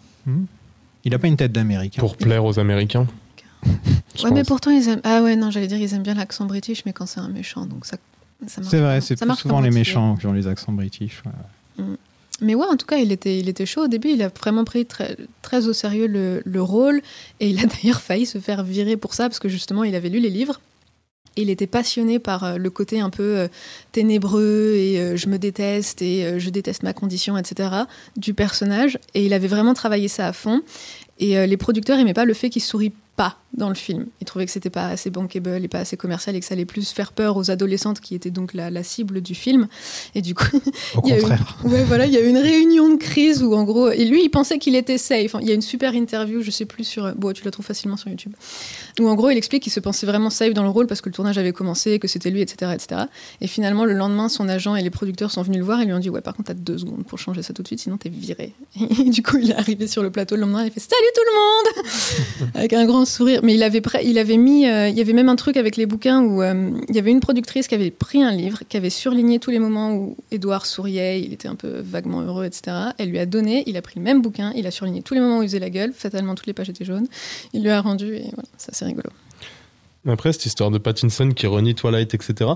Il 1.05 1.13
a 1.15 1.19
pas 1.19 1.27
une 1.29 1.37
tête 1.37 1.51
d'américain. 1.53 2.01
Pour 2.01 2.17
plaire 2.17 2.45
aux 2.45 2.59
Américains. 2.61 3.07
Ouais, 4.25 4.31
mais 4.33 4.45
pourtant, 4.45 4.71
ils 4.71 4.89
aiment. 4.89 5.01
Ah 5.05 5.23
ouais, 5.23 5.37
non, 5.37 5.51
j'allais 5.51 5.67
dire, 5.67 5.79
ils 5.79 5.95
aiment 5.95 6.03
bien 6.03 6.15
l'accent 6.15 6.45
british, 6.45 6.85
mais 6.85 6.93
quand 6.93 7.07
c'est 7.07 7.21
un 7.21 7.29
méchant, 7.29 7.67
donc 7.67 7.87
ça. 7.87 7.97
ça 8.47 8.61
marche 8.61 8.71
C'est 8.71 8.81
vrai, 8.81 9.01
c'est 9.01 9.17
plus 9.17 9.37
souvent 9.37 9.61
les 9.61 9.71
méchants 9.71 10.17
qui 10.17 10.27
ont 10.27 10.33
les 10.33 10.47
accents 10.47 10.73
british. 10.73 11.23
ouais. 11.79 11.85
Mais 12.43 12.55
ouais, 12.55 12.67
en 12.67 12.77
tout 12.77 12.87
cas, 12.87 12.97
il 12.97 13.13
était, 13.13 13.39
il 13.39 13.49
était 13.49 13.67
chaud 13.67 13.85
au 13.85 13.89
début. 13.89 14.11
Il 14.11 14.23
a 14.23 14.29
vraiment 14.29 14.65
pris 14.65 14.87
très, 14.87 15.17
très 15.43 15.67
au 15.67 15.73
sérieux 15.73 16.07
le, 16.07 16.43
le 16.45 16.63
rôle. 16.63 17.03
Et 17.39 17.51
il 17.51 17.59
a 17.61 17.67
d'ailleurs 17.83 18.01
failli 18.01 18.27
se 18.27 18.39
faire 18.39 18.63
virer 18.63 18.97
pour 18.97 19.15
ça, 19.15 19.25
parce 19.29 19.39
que 19.39 19.49
justement, 19.49 19.85
il 19.85 19.95
avait 19.95 20.09
lu 20.09 20.21
les 20.21 20.31
livres. 20.31 20.61
Et 21.37 21.43
il 21.43 21.51
était 21.51 21.69
passionné 21.69 22.19
par 22.19 22.45
euh, 22.45 22.57
le 22.57 22.71
côté 22.71 23.01
un 23.01 23.11
peu 23.11 23.39
euh, 23.39 23.49
ténébreux 23.93 24.75
et 24.75 24.99
euh, 24.99 25.17
je 25.17 25.29
me 25.29 25.39
déteste 25.39 26.03
et 26.03 26.41
je 26.41 26.51
déteste 26.51 26.83
ma 26.83 26.93
condition, 26.93 27.37
etc. 27.37 27.71
du 28.17 28.35
personnage. 28.35 28.99
Et 29.15 29.25
il 29.25 29.33
avait 29.33 29.49
vraiment 29.49 29.75
travaillé 29.75 30.09
ça 30.09 30.27
à 30.27 30.33
fond. 30.33 30.63
Et 31.19 31.47
les 31.47 31.57
producteurs 31.59 31.99
aimaient 31.99 32.15
pas 32.15 32.25
le 32.25 32.33
fait 32.33 32.49
qu'il 32.49 32.63
sourit 32.63 32.95
pas 33.21 33.37
dans 33.53 33.69
le 33.69 33.75
film. 33.75 34.07
Ils 34.23 34.25
trouvaient 34.25 34.47
que 34.47 34.51
c'était 34.51 34.71
pas 34.71 34.87
assez 34.87 35.11
bankable 35.11 35.63
et 35.63 35.69
pas 35.69 35.81
assez 35.81 35.99
commercial 35.99 36.35
et 36.37 36.41
que 36.41 36.47
ça 36.47 36.55
allait 36.55 36.65
plus 36.65 36.91
faire 36.91 37.13
peur 37.13 37.37
aux 37.37 37.51
adolescentes 37.51 38.01
qui 38.01 38.15
étaient 38.15 38.31
donc 38.31 38.55
la, 38.55 38.71
la 38.71 38.83
cible 38.83 39.21
du 39.21 39.35
film. 39.35 39.69
Et 40.15 40.23
du 40.23 40.35
coup, 40.35 40.57
Au 40.95 41.03
il 41.05 41.11
y 41.11 41.13
a. 41.13 41.17
Ouais, 41.65 41.85
voilà, 41.85 42.07
il 42.07 42.13
y 42.13 42.17
a 42.17 42.21
eu 42.21 42.29
une 42.29 42.39
réunion 42.39 42.89
de 42.89 42.97
crise 42.97 43.43
où, 43.43 43.53
en 43.55 43.65
gros, 43.65 43.91
et 43.91 44.07
lui, 44.07 44.25
il 44.25 44.31
pensait 44.31 44.59
qu'il 44.59 44.75
était 44.75 44.97
safe. 44.97 45.37
Il 45.43 45.49
y 45.49 45.51
a 45.51 45.55
une 45.55 45.61
super 45.61 45.95
interview, 45.95 46.41
je 46.41 46.51
sais 46.51 46.65
plus 46.65 46.85
sur. 46.85 47.15
Bon, 47.17 47.33
tu 47.35 47.45
la 47.45 47.51
trouves 47.51 47.67
facilement 47.67 47.99
sur 47.99 48.09
YouTube. 48.09 48.33
Où, 48.99 49.07
en 49.07 49.15
gros, 49.17 49.29
il 49.29 49.37
explique 49.37 49.65
qu'il 49.65 49.73
se 49.73 49.81
pensait 49.81 50.07
vraiment 50.07 50.31
safe 50.31 50.55
dans 50.55 50.63
le 50.63 50.71
rôle 50.71 50.87
parce 50.87 51.03
que 51.03 51.11
le 51.11 51.15
tournage 51.15 51.37
avait 51.37 51.53
commencé, 51.53 51.99
que 51.99 52.09
c'était 52.09 52.31
lui, 52.31 52.41
etc., 52.41 52.73
etc. 52.75 53.03
Et 53.43 53.49
finalement, 53.49 53.85
le 53.85 53.93
lendemain, 53.93 54.31
son 54.31 54.49
agent 54.49 54.75
et 54.77 54.83
les 54.83 54.91
producteurs 54.91 55.31
sont 55.31 55.43
venus 55.43 55.59
le 55.59 55.65
voir 55.65 55.83
et 55.83 55.85
lui 55.85 55.93
ont 55.93 55.99
dit 55.99 56.09
Ouais, 56.09 56.23
par 56.23 56.35
contre, 56.35 56.49
t'as 56.49 56.55
deux 56.55 56.79
secondes 56.79 57.05
pour 57.05 57.19
changer 57.19 57.43
ça 57.43 57.53
tout 57.53 57.63
de 57.63 57.67
suite, 57.67 57.81
sinon 57.81 57.99
t'es 57.99 58.09
viré. 58.09 58.55
Et 58.81 59.11
du 59.11 59.23
coup, 59.23 59.37
il 59.39 59.51
est 59.51 59.57
arrivé 59.57 59.87
sur 59.87 60.03
le 60.03 60.11
plateau 60.11 60.37
le 60.37 60.43
lendemain, 60.43 60.65
il 60.65 60.71
fait 60.71 60.81
Salut 60.81 61.11
tout 61.15 61.23
le 61.27 61.35
monde 61.35 62.51
Avec 62.55 62.73
un 62.73 62.87
grand 62.87 63.05
sourire. 63.11 63.41
Mais 63.43 63.55
il 63.55 63.63
avait, 63.63 63.83
il 64.05 64.19
avait 64.19 64.37
mis. 64.37 64.67
euh, 64.67 64.89
il 64.89 64.97
y 64.97 65.01
avait 65.01 65.13
même 65.13 65.29
un 65.29 65.37
truc 65.37 65.57
avec 65.57 65.77
les 65.77 65.87
bouquins 65.87 66.23
où 66.23 66.43
euh, 66.43 66.71
il 66.89 66.95
y 66.95 66.99
avait 66.99 67.11
une 67.11 67.21
productrice 67.21 67.69
qui 67.69 67.75
avait 67.75 67.91
pris 67.91 68.23
un 68.23 68.33
livre, 68.33 68.61
qui 68.69 68.77
avait 68.77 68.91
surligné 68.91 69.39
tous 69.39 69.51
les 69.51 69.59
moments 69.59 69.93
où 69.95 70.17
Édouard 70.31 70.67
souriait, 70.67 71.21
il 71.21 71.33
était 71.33 71.49
un 71.49 71.57
peu 71.57 71.81
vaguement 71.81 72.23
heureux, 72.23 72.45
etc. 72.45 72.77
Elle 72.99 73.11
lui 73.11 73.19
a 73.19 73.27
donné, 73.27 73.65
il 73.67 73.77
a 73.77 73.83
pris 73.83 73.95
le 73.97 74.03
même 74.03 74.23
bouquin, 74.23 74.53
il 74.57 74.67
a 74.67 74.71
surligné 74.71 75.03
tous 75.03 75.15
les 75.15 75.21
moments 75.21 75.39
où 75.39 75.43
il 75.43 75.49
faisait 75.49 75.59
la 75.59 75.71
gueule, 75.71 75.93
fatalement 75.93 76.35
toutes 76.35 76.47
les 76.47 76.55
pages 76.55 76.71
étaient 76.71 76.85
jaunes. 76.85 77.07
Il 77.53 77.63
lui 77.63 77.71
a 77.71 77.81
rendu 77.81 78.15
et 78.15 78.31
voilà, 78.33 78.49
ça 78.57 78.71
c'est 78.73 78.85
rigolo. 78.85 79.11
Après, 80.09 80.33
cette 80.33 80.47
histoire 80.47 80.71
de 80.71 80.79
Pattinson 80.79 81.31
qui 81.31 81.47
renie 81.47 81.75
Twilight, 81.75 82.15
etc., 82.15 82.53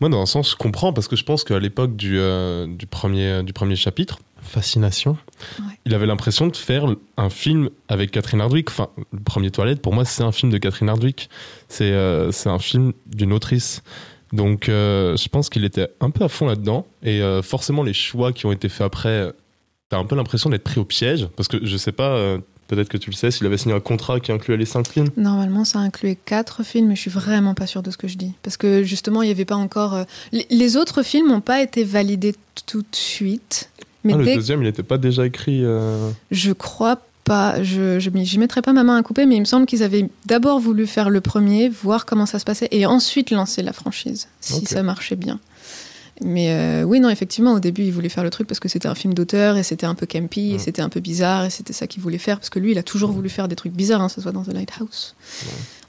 moi, 0.00 0.08
dans 0.08 0.20
un 0.20 0.26
sens, 0.26 0.52
je 0.52 0.56
comprends 0.56 0.92
parce 0.94 1.08
que 1.08 1.16
je 1.16 1.24
pense 1.24 1.44
qu'à 1.44 1.58
l'époque 1.58 1.94
du, 1.94 2.18
euh, 2.18 2.66
du, 2.66 2.86
premier, 2.86 3.42
du 3.42 3.52
premier 3.52 3.76
chapitre, 3.76 4.18
Fascination, 4.40 5.16
Ouais. 5.58 5.64
il 5.84 5.94
avait 5.94 6.06
l'impression 6.06 6.46
de 6.46 6.56
faire 6.56 6.86
un 7.16 7.30
film 7.30 7.68
avec 7.88 8.12
Catherine 8.12 8.40
Hardwick. 8.40 8.70
Enfin, 8.70 8.88
le 9.12 9.20
premier 9.20 9.50
Twilight, 9.50 9.82
pour 9.82 9.92
moi, 9.92 10.04
c'est 10.04 10.22
un 10.22 10.30
film 10.32 10.52
de 10.52 10.58
Catherine 10.58 10.88
Hardwick. 10.88 11.28
C'est 11.68 11.90
euh, 11.92 12.30
un 12.44 12.58
film 12.60 12.92
d'une 13.06 13.32
autrice. 13.32 13.82
Donc, 14.32 14.68
euh, 14.68 15.16
je 15.16 15.28
pense 15.28 15.50
qu'il 15.50 15.64
était 15.64 15.88
un 16.00 16.10
peu 16.10 16.24
à 16.24 16.28
fond 16.28 16.46
là-dedans. 16.46 16.86
Et 17.02 17.20
forcément, 17.42 17.82
les 17.82 17.92
choix 17.92 18.32
qui 18.32 18.46
ont 18.46 18.52
été 18.52 18.68
faits 18.68 18.86
après, 18.86 19.32
t'as 19.88 19.98
un 19.98 20.04
peu 20.04 20.14
l'impression 20.14 20.48
d'être 20.48 20.64
pris 20.64 20.78
au 20.80 20.84
piège. 20.84 21.26
Parce 21.36 21.48
que 21.48 21.58
je 21.66 21.76
sais 21.76 21.92
pas, 21.92 22.38
peut-être 22.68 22.88
que 22.88 22.96
tu 22.96 23.10
le 23.10 23.16
sais, 23.16 23.30
s'il 23.30 23.46
avait 23.46 23.58
signé 23.58 23.74
un 23.74 23.80
contrat 23.80 24.20
qui 24.20 24.32
incluait 24.32 24.56
les 24.56 24.66
cinq 24.66 24.88
films. 24.88 25.08
Normalement, 25.16 25.64
ça 25.64 25.78
incluait 25.78 26.16
quatre 26.16 26.62
films, 26.62 26.88
mais 26.88 26.96
je 26.96 27.00
suis 27.02 27.10
vraiment 27.10 27.54
pas 27.54 27.66
sûre 27.66 27.82
de 27.82 27.90
ce 27.90 27.96
que 27.96 28.08
je 28.08 28.16
dis. 28.16 28.32
Parce 28.42 28.56
que 28.56 28.82
justement, 28.82 29.22
il 29.22 29.26
n'y 29.26 29.32
avait 29.32 29.44
pas 29.44 29.56
encore. 29.56 29.94
euh, 29.94 30.04
Les, 30.32 30.76
autres 30.76 31.02
films 31.02 31.28
n'ont 31.28 31.40
pas 31.40 31.62
été 31.62 31.84
validés 31.84 32.34
tout 32.66 32.80
de 32.82 32.86
suite. 32.96 33.70
Mais 34.04 34.12
Ah, 34.14 34.18
le 34.18 34.24
deuxième, 34.34 34.60
il 34.62 34.66
n'était 34.66 34.82
pas 34.82 34.98
déjà 34.98 35.26
écrit. 35.26 35.64
euh, 35.64 36.10
Je 36.30 36.52
crois 36.52 37.00
pas. 37.24 37.60
Je 37.62 37.98
j'y 37.98 38.38
mettrai 38.38 38.62
pas 38.62 38.72
ma 38.72 38.84
main 38.84 38.96
à 38.96 39.02
couper, 39.02 39.26
mais 39.26 39.34
il 39.36 39.40
me 39.40 39.44
semble 39.46 39.66
qu'ils 39.66 39.82
avaient 39.82 40.08
d'abord 40.26 40.60
voulu 40.60 40.86
faire 40.86 41.10
le 41.10 41.20
premier, 41.20 41.68
voir 41.68 42.06
comment 42.06 42.24
ça 42.26 42.38
se 42.38 42.44
passait, 42.44 42.68
et 42.70 42.86
ensuite 42.86 43.30
lancer 43.32 43.62
la 43.62 43.72
franchise, 43.72 44.28
si 44.40 44.64
ça 44.64 44.82
marchait 44.84 45.16
bien. 45.16 45.40
Mais 46.22 46.50
euh, 46.50 46.82
oui, 46.82 46.98
non, 47.00 47.10
effectivement, 47.10 47.52
au 47.52 47.60
début, 47.60 47.82
ils 47.82 47.92
voulaient 47.92 48.08
faire 48.08 48.24
le 48.24 48.30
truc 48.30 48.48
parce 48.48 48.58
que 48.58 48.68
c'était 48.68 48.88
un 48.88 48.94
film 48.94 49.12
d'auteur 49.12 49.56
et 49.58 49.62
c'était 49.62 49.84
un 49.86 49.94
peu 49.94 50.06
campy 50.06 50.50
et 50.50 50.52
Ouais. 50.54 50.58
c'était 50.58 50.80
un 50.82 50.88
peu 50.88 51.00
bizarre 51.00 51.44
et 51.44 51.50
c'était 51.50 51.74
ça 51.74 51.86
qu'ils 51.86 52.02
voulaient 52.02 52.16
faire 52.16 52.38
parce 52.38 52.48
que 52.48 52.58
lui, 52.58 52.72
il 52.72 52.78
a 52.78 52.82
toujours 52.82 53.10
voulu 53.12 53.28
faire 53.28 53.48
des 53.48 53.56
trucs 53.56 53.72
bizarres, 53.74 54.00
hein, 54.00 54.06
que 54.08 54.14
ce 54.14 54.20
soit 54.22 54.32
dans 54.32 54.42
The 54.42 54.54
Lighthouse, 54.54 55.14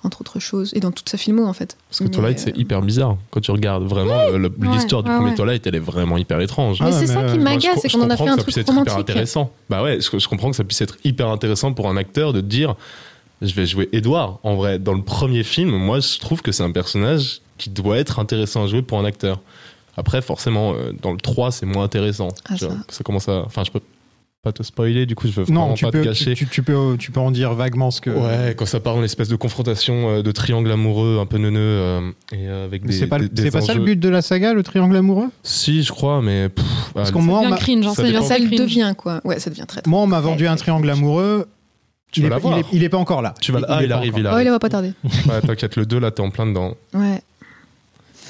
entre 0.04 0.20
autres 0.22 0.40
choses, 0.42 0.72
et 0.76 0.82
dans 0.82 0.92
toute 0.92 1.08
sa 1.08 1.18
filmo 1.18 1.46
en 1.46 1.54
fait. 1.54 1.78
Parce 1.90 2.00
que 2.00 2.04
Mais, 2.04 2.10
Twilight, 2.10 2.40
euh, 2.40 2.42
c'est 2.46 2.58
hyper 2.58 2.82
bizarre. 2.82 3.16
Quand 3.32 3.40
tu 3.40 3.52
regardes 3.52 3.86
vraiment 3.86 4.18
Ouais, 4.18 4.50
l'histoire 4.74 5.02
du 5.02 5.10
ouais, 5.10 5.16
premier 5.16 5.30
ouais. 5.32 5.36
Twilight, 5.38 5.66
elle 5.66 5.76
est 5.76 5.80
vraiment 5.80 6.18
hyper 6.18 6.42
étrange. 6.42 6.82
Mais 6.82 6.88
Ah, 6.90 6.92
c'est 6.92 7.08
ça 7.08 7.24
qui 7.24 7.40
m'agace, 7.40 7.80
c'est 7.82 7.90
qu'on 7.90 8.02
en 8.02 8.10
a 8.10 8.18
comprends 8.18 8.18
fait 8.18 8.26
que 8.26 8.30
un 8.30 8.36
ça 8.36 8.42
truc 8.42 8.46
puisse 8.46 8.58
être 8.58 8.63
hyper 8.74 8.84
romantique. 8.84 9.00
intéressant. 9.10 9.52
Bah 9.70 9.82
ouais, 9.82 10.00
je, 10.02 10.18
je 10.20 10.28
comprends 10.28 10.50
que 10.50 10.58
ça 10.58 10.66
puisse 10.66 10.82
être 10.82 10.98
hyper 11.06 11.30
intéressant 11.30 11.72
pour 11.74 11.88
un 11.90 11.96
acteur 11.96 12.34
de 12.34 12.42
dire 12.42 12.76
je 13.42 13.54
vais 13.54 13.66
jouer 13.66 13.88
Edouard. 13.94 14.40
En 14.44 14.56
vrai, 14.56 14.78
dans 14.78 14.94
le 14.94 15.04
premier 15.04 15.44
film, 15.44 15.70
moi, 15.70 16.00
je 16.02 16.18
trouve 16.20 16.42
que 16.42 16.52
c'est 16.52 16.63
un 16.63 16.72
personnage 16.72 17.40
qui 17.58 17.70
doit 17.70 17.98
être 17.98 18.20
intéressant 18.20 18.63
à 18.66 18.68
jouer 18.68 18.82
pour 18.82 19.00
un 19.00 19.06
acteur. 19.06 19.40
Après, 19.98 20.22
forcément, 20.22 20.74
euh, 20.76 20.94
dans 21.02 21.12
le 21.12 21.18
3, 21.18 21.52
c'est 21.52 21.66
moins 21.66 21.84
intéressant. 21.84 22.30
Ah, 22.50 22.54
Tu 22.56 22.66
vois, 22.66 22.76
ça. 22.76 22.80
ça 22.90 23.04
commence 23.04 23.28
à. 23.28 23.44
Enfin, 23.46 23.64
je 23.66 23.72
peux 23.72 23.82
pas 24.44 24.52
te 24.52 24.62
spoiler, 24.64 25.06
du 25.08 25.16
coup, 25.16 25.28
je 25.28 25.34
veux 25.34 25.44
vraiment 25.44 25.70
Non, 25.70 25.74
tu 25.74 25.84
pas 25.86 25.92
peux, 25.92 26.02
te 26.02 26.08
cacher. 26.08 26.36
tu, 26.36 26.48
tu 26.48 26.62
peux, 26.64 26.96
tu 27.00 27.12
peux 27.12 27.20
en 27.20 27.32
dire 27.32 27.54
vaguement 27.56 27.90
ce 27.92 28.00
que. 28.00 28.12
Ouais, 28.12 28.54
quand 28.56 28.68
ça 28.68 28.80
part 28.80 28.96
en 28.96 29.04
espèce 29.04 29.28
de 29.28 29.36
confrontation 29.36 30.10
euh, 30.10 30.22
de 30.22 30.32
triangle 30.32 30.72
amoureux 30.72 31.18
un 31.20 31.26
peu 31.26 31.38
neuneux 31.40 31.60
euh, 31.60 32.12
et 32.32 32.48
euh, 32.48 32.66
avec 32.66 32.84
Mais 32.84 32.90
des. 32.92 32.94
c'est 32.98 33.08
pas, 33.08 33.18
le- 33.18 33.28
des- 33.28 33.36
c'est 33.42 33.48
des 33.50 33.52
pas 33.52 33.62
ça 33.62 33.74
le 33.74 33.82
but 33.84 34.00
de 34.00 34.08
la 34.10 34.22
saga, 34.22 34.54
le 34.54 34.62
triangle 34.64 34.96
amoureux? 34.96 35.28
Si, 35.44 35.82
je 35.84 35.92
crois, 35.92 36.22
mais. 36.22 36.50
pff, 36.50 36.66
Parce 36.94 37.10
qu'on 37.12 37.22
moi, 37.24 37.42
cringe, 37.58 37.86
hein, 37.88 37.94
ça 37.96 38.04
ça. 38.10 38.22
Ça 38.22 38.38
le 38.38 38.46
cringe. 38.46 38.60
devient 38.60 38.94
quoi? 38.96 39.20
Ouais, 39.26 39.40
ça 39.40 39.50
devient 39.50 39.66
très. 39.68 39.82
très 39.82 39.90
moi, 39.90 40.02
on 40.02 40.08
m'a 40.08 40.20
vendu 40.22 40.48
un 40.48 40.56
triangle 40.56 40.90
amoureux. 40.92 41.48
Tu 42.12 42.22
il, 42.22 42.30
vas 42.30 42.38
est, 42.38 42.40
il, 42.46 42.54
est, 42.60 42.66
il 42.72 42.84
est 42.86 42.90
pas 42.90 42.98
encore 42.98 43.22
là. 43.22 43.34
Tu 43.42 43.52
vas, 43.52 43.60
Il- 43.60 43.66
ah, 43.68 43.84
il 43.84 43.92
arrive, 43.92 44.14
il 44.16 44.24
là. 44.24 44.30
Oh, 44.32 44.34
arrive. 44.36 44.48
il 44.48 44.52
va 44.52 44.60
pas 44.60 44.70
tarder. 44.70 44.94
Ouais, 45.28 45.42
T'inquiète, 45.46 45.76
le 45.76 45.86
2, 45.86 46.00
là, 46.00 46.10
t'es 46.12 46.22
en 46.22 46.30
plein 46.30 46.46
dedans. 46.46 46.76
Ouais. 46.94 47.22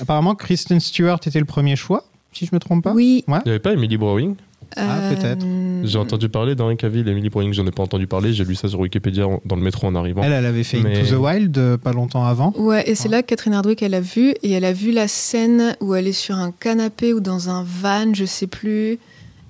Apparemment, 0.01 0.35
Kristen 0.35 0.79
Stewart 0.79 1.19
était 1.25 1.39
le 1.39 1.45
premier 1.45 1.75
choix, 1.75 2.05
si 2.33 2.45
je 2.45 2.53
me 2.53 2.59
trompe 2.59 2.83
pas. 2.83 2.93
Oui. 2.93 3.23
Il 3.27 3.31
n'y 3.45 3.49
avait 3.49 3.59
pas 3.59 3.73
Emily 3.73 3.97
Browning? 3.97 4.35
Ah, 4.75 5.11
peut-être. 5.15 5.45
Euh, 5.45 5.81
J'ai 5.85 5.97
entendu 5.97 6.27
parler 6.27 6.53
d'Henri 6.53 6.75
Cavill, 6.75 7.07
Emily 7.07 7.29
Browning, 7.29 7.53
j'en 7.53 7.65
ai 7.65 7.71
pas 7.71 7.83
entendu 7.83 8.05
parler, 8.05 8.33
j'ai 8.33 8.43
lu 8.43 8.53
ça 8.53 8.67
sur 8.67 8.79
Wikipédia 8.81 9.25
en- 9.25 9.41
dans 9.45 9.55
le 9.55 9.61
métro 9.61 9.87
en 9.87 9.95
arrivant. 9.95 10.23
Elle, 10.23 10.33
elle 10.33 10.45
avait 10.45 10.63
fait 10.65 10.79
Mais- 10.81 10.99
Into 10.99 11.15
the 11.15 11.19
Wild 11.19 11.57
euh, 11.57 11.77
pas 11.77 11.93
longtemps 11.93 12.25
avant. 12.25 12.53
Ouais, 12.57 12.87
et 12.89 12.93
c'est 12.95 13.07
là 13.07 13.21
que 13.21 13.27
Catherine 13.27 13.53
Hardwick, 13.53 13.81
elle 13.81 13.93
a 13.93 14.01
vu, 14.01 14.31
et 14.43 14.51
elle 14.51 14.65
a 14.65 14.73
vu 14.73 14.91
la 14.91 15.07
scène 15.07 15.75
où 15.79 15.95
elle 15.95 16.07
est 16.07 16.11
sur 16.11 16.35
un 16.35 16.51
canapé 16.51 17.13
ou 17.13 17.21
dans 17.21 17.49
un 17.49 17.63
van, 17.63 18.13
je 18.13 18.25
sais 18.25 18.47
plus, 18.47 18.99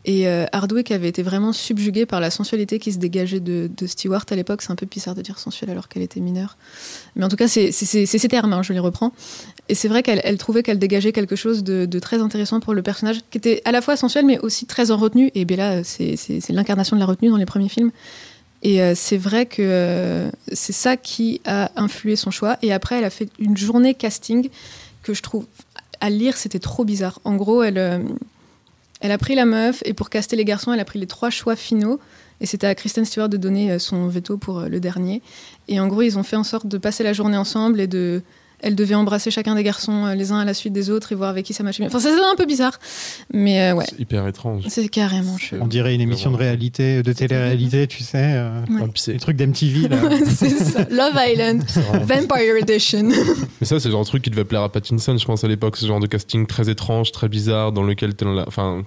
Et 0.09 0.25
euh, 0.29 0.45
Hardwick 0.53 0.89
avait 0.91 1.09
été 1.09 1.21
vraiment 1.21 1.51
subjuguée 1.51 2.05
par 2.05 2.21
la 2.21 2.31
sensualité 2.31 2.79
qui 2.79 2.93
se 2.93 2.97
dégageait 2.97 3.41
de, 3.41 3.69
de 3.75 3.87
Stewart 3.87 4.23
à 4.31 4.35
l'époque. 4.37 4.61
C'est 4.61 4.71
un 4.71 4.75
peu 4.77 4.85
bizarre 4.85 5.15
de 5.15 5.21
dire 5.21 5.37
sensuelle 5.37 5.69
alors 5.69 5.89
qu'elle 5.89 6.01
était 6.03 6.21
mineure. 6.21 6.55
Mais 7.17 7.25
en 7.25 7.27
tout 7.27 7.35
cas, 7.35 7.49
c'est 7.49 7.73
c'est- 7.73 7.83
c'est- 7.85 8.05
c'est 8.05 8.17
ces 8.17 8.29
termes, 8.29 8.53
hein, 8.53 8.61
je 8.63 8.71
les 8.71 8.79
reprends. 8.79 9.11
Et 9.69 9.75
c'est 9.75 9.87
vrai 9.87 10.01
qu'elle 10.03 10.21
elle 10.23 10.37
trouvait 10.37 10.63
qu'elle 10.63 10.79
dégageait 10.79 11.11
quelque 11.11 11.35
chose 11.35 11.63
de, 11.63 11.99
très 11.99 12.21
intéressant 12.21 12.59
pour 12.59 12.73
le 12.73 12.81
personnage, 12.81 13.17
qui 13.31 13.37
était 13.37 13.61
à 13.65 13.71
la 13.71 13.81
fois 13.81 13.97
sensuel, 13.97 14.25
mais 14.25 14.39
aussi 14.39 14.65
très 14.65 14.91
en 14.91 14.97
retenue. 14.97 15.29
Et 15.35 15.45
Bella, 15.45 15.83
c'est 15.83 16.17
l'incarnation 16.49 16.95
de 16.95 17.01
la 17.01 17.05
retenue 17.05 17.29
dans 17.29 17.37
les 17.37 17.45
premiers 17.45 17.69
films. 17.69 17.91
Et 18.63 18.81
euh, 18.81 18.93
c'est 18.95 19.17
vrai 19.17 19.45
que 19.45 19.61
euh, 19.61 20.31
c'est 20.51 20.73
ça 20.73 20.97
qui 20.97 21.41
a 21.45 21.71
influé 21.75 22.15
son 22.15 22.31
choix. 22.31 22.57
Et 22.61 22.73
après, 22.73 22.97
elle 22.97 23.03
a 23.03 23.09
fait 23.09 23.29
une 23.39 23.55
journée 23.55 23.93
casting 23.93 24.49
que 25.03 25.13
je 25.13 25.21
trouve, 25.21 25.45
à 25.99 26.09
lire, 26.09 26.37
c'était 26.37 26.59
trop 26.59 26.83
bizarre. 26.83 27.19
En 27.23 27.35
gros, 27.35 27.61
elle, 27.61 27.77
euh, 27.77 27.99
a 29.01 29.17
pris 29.17 29.35
la 29.35 29.45
meuf 29.45 29.83
et 29.85 29.93
pour 29.93 30.09
caster 30.09 30.35
les 30.35 30.45
garçons, 30.45 30.73
elle 30.73 30.79
a 30.79 30.85
pris 30.85 30.99
les 30.99 31.07
trois 31.07 31.29
choix 31.29 31.55
finaux. 31.55 31.99
Et 32.39 32.45
c'était 32.45 32.67
à 32.67 32.75
Kristen 32.75 33.03
Stewart 33.03 33.29
de 33.29 33.37
donner 33.37 33.79
son 33.79 34.07
veto 34.07 34.37
pour 34.37 34.61
le 34.61 34.79
dernier. 34.79 35.23
Et 35.67 35.79
en 35.79 35.87
gros, 35.87 36.03
ils 36.03 36.19
ont 36.19 36.23
fait 36.23 36.35
en 36.35 36.43
sorte 36.43 36.67
de 36.67 36.77
passer 36.77 37.03
la 37.03 37.13
journée 37.13 37.37
ensemble 37.37 37.79
et 37.81 37.87
de. 37.87 38.21
Elle 38.59 38.75
devait 38.75 38.95
embrasser 38.95 39.29
chacun 39.29 39.53
des 39.55 39.63
garçons 39.63 40.05
euh, 40.05 40.15
les 40.15 40.31
uns 40.31 40.39
à 40.39 40.45
la 40.45 40.53
suite 40.55 40.73
des 40.73 40.89
autres 40.89 41.11
et 41.11 41.15
voir 41.15 41.29
avec 41.29 41.45
qui 41.45 41.53
ça 41.53 41.63
matchait 41.63 41.83
bien. 41.83 41.87
Enfin, 41.89 41.99
ça, 41.99 42.09
c'est 42.15 42.23
un 42.23 42.35
peu 42.35 42.45
bizarre. 42.45 42.79
Mais 43.33 43.69
euh, 43.69 43.75
ouais, 43.75 43.85
C'est 43.87 43.99
hyper 43.99 44.25
étrange. 44.27 44.63
c'est 44.69 44.87
carrément 44.87 45.37
chelou. 45.37 45.61
On 45.63 45.67
dirait 45.67 45.93
une 45.93 46.01
émission 46.01 46.31
de 46.31 46.37
réalité, 46.37 47.03
de 47.03 47.13
télé-réalité, 47.13 47.85
tu 47.87 48.03
sais. 48.03 48.17
euh, 48.35 48.61
Ouais. 48.69 48.81
Ah, 48.83 49.11
les 49.11 49.19
trucs 49.19 49.37
d'MTV, 49.37 49.87
là. 49.89 49.97
c'est 50.35 50.49
ça. 50.49 50.85
Love 50.89 51.19
Island, 51.27 51.63
Vampire 52.03 52.55
Edition. 52.61 53.09
Mais 53.61 53.67
ça, 53.67 53.79
c'est 53.79 53.89
le 53.89 53.91
genre 53.91 54.01
de 54.03 54.07
truc 54.07 54.23
qui 54.23 54.29
devait 54.31 54.43
plaire 54.45 54.61
à 54.63 54.71
Pattinson, 54.71 55.15
je 55.17 55.25
pense, 55.25 55.43
à 55.43 55.47
l'époque. 55.47 55.77
Ce 55.77 55.85
genre 55.85 55.99
de 55.99 56.07
casting 56.07 56.45
très 56.47 56.69
étrange, 56.69 57.11
très 57.11 57.29
bizarre, 57.29 57.71
dans 57.71 57.83
lequel 57.83 58.15
t'es 58.15 58.25
dans 58.25 58.33
la. 58.33 58.47
Enfin, 58.47 58.83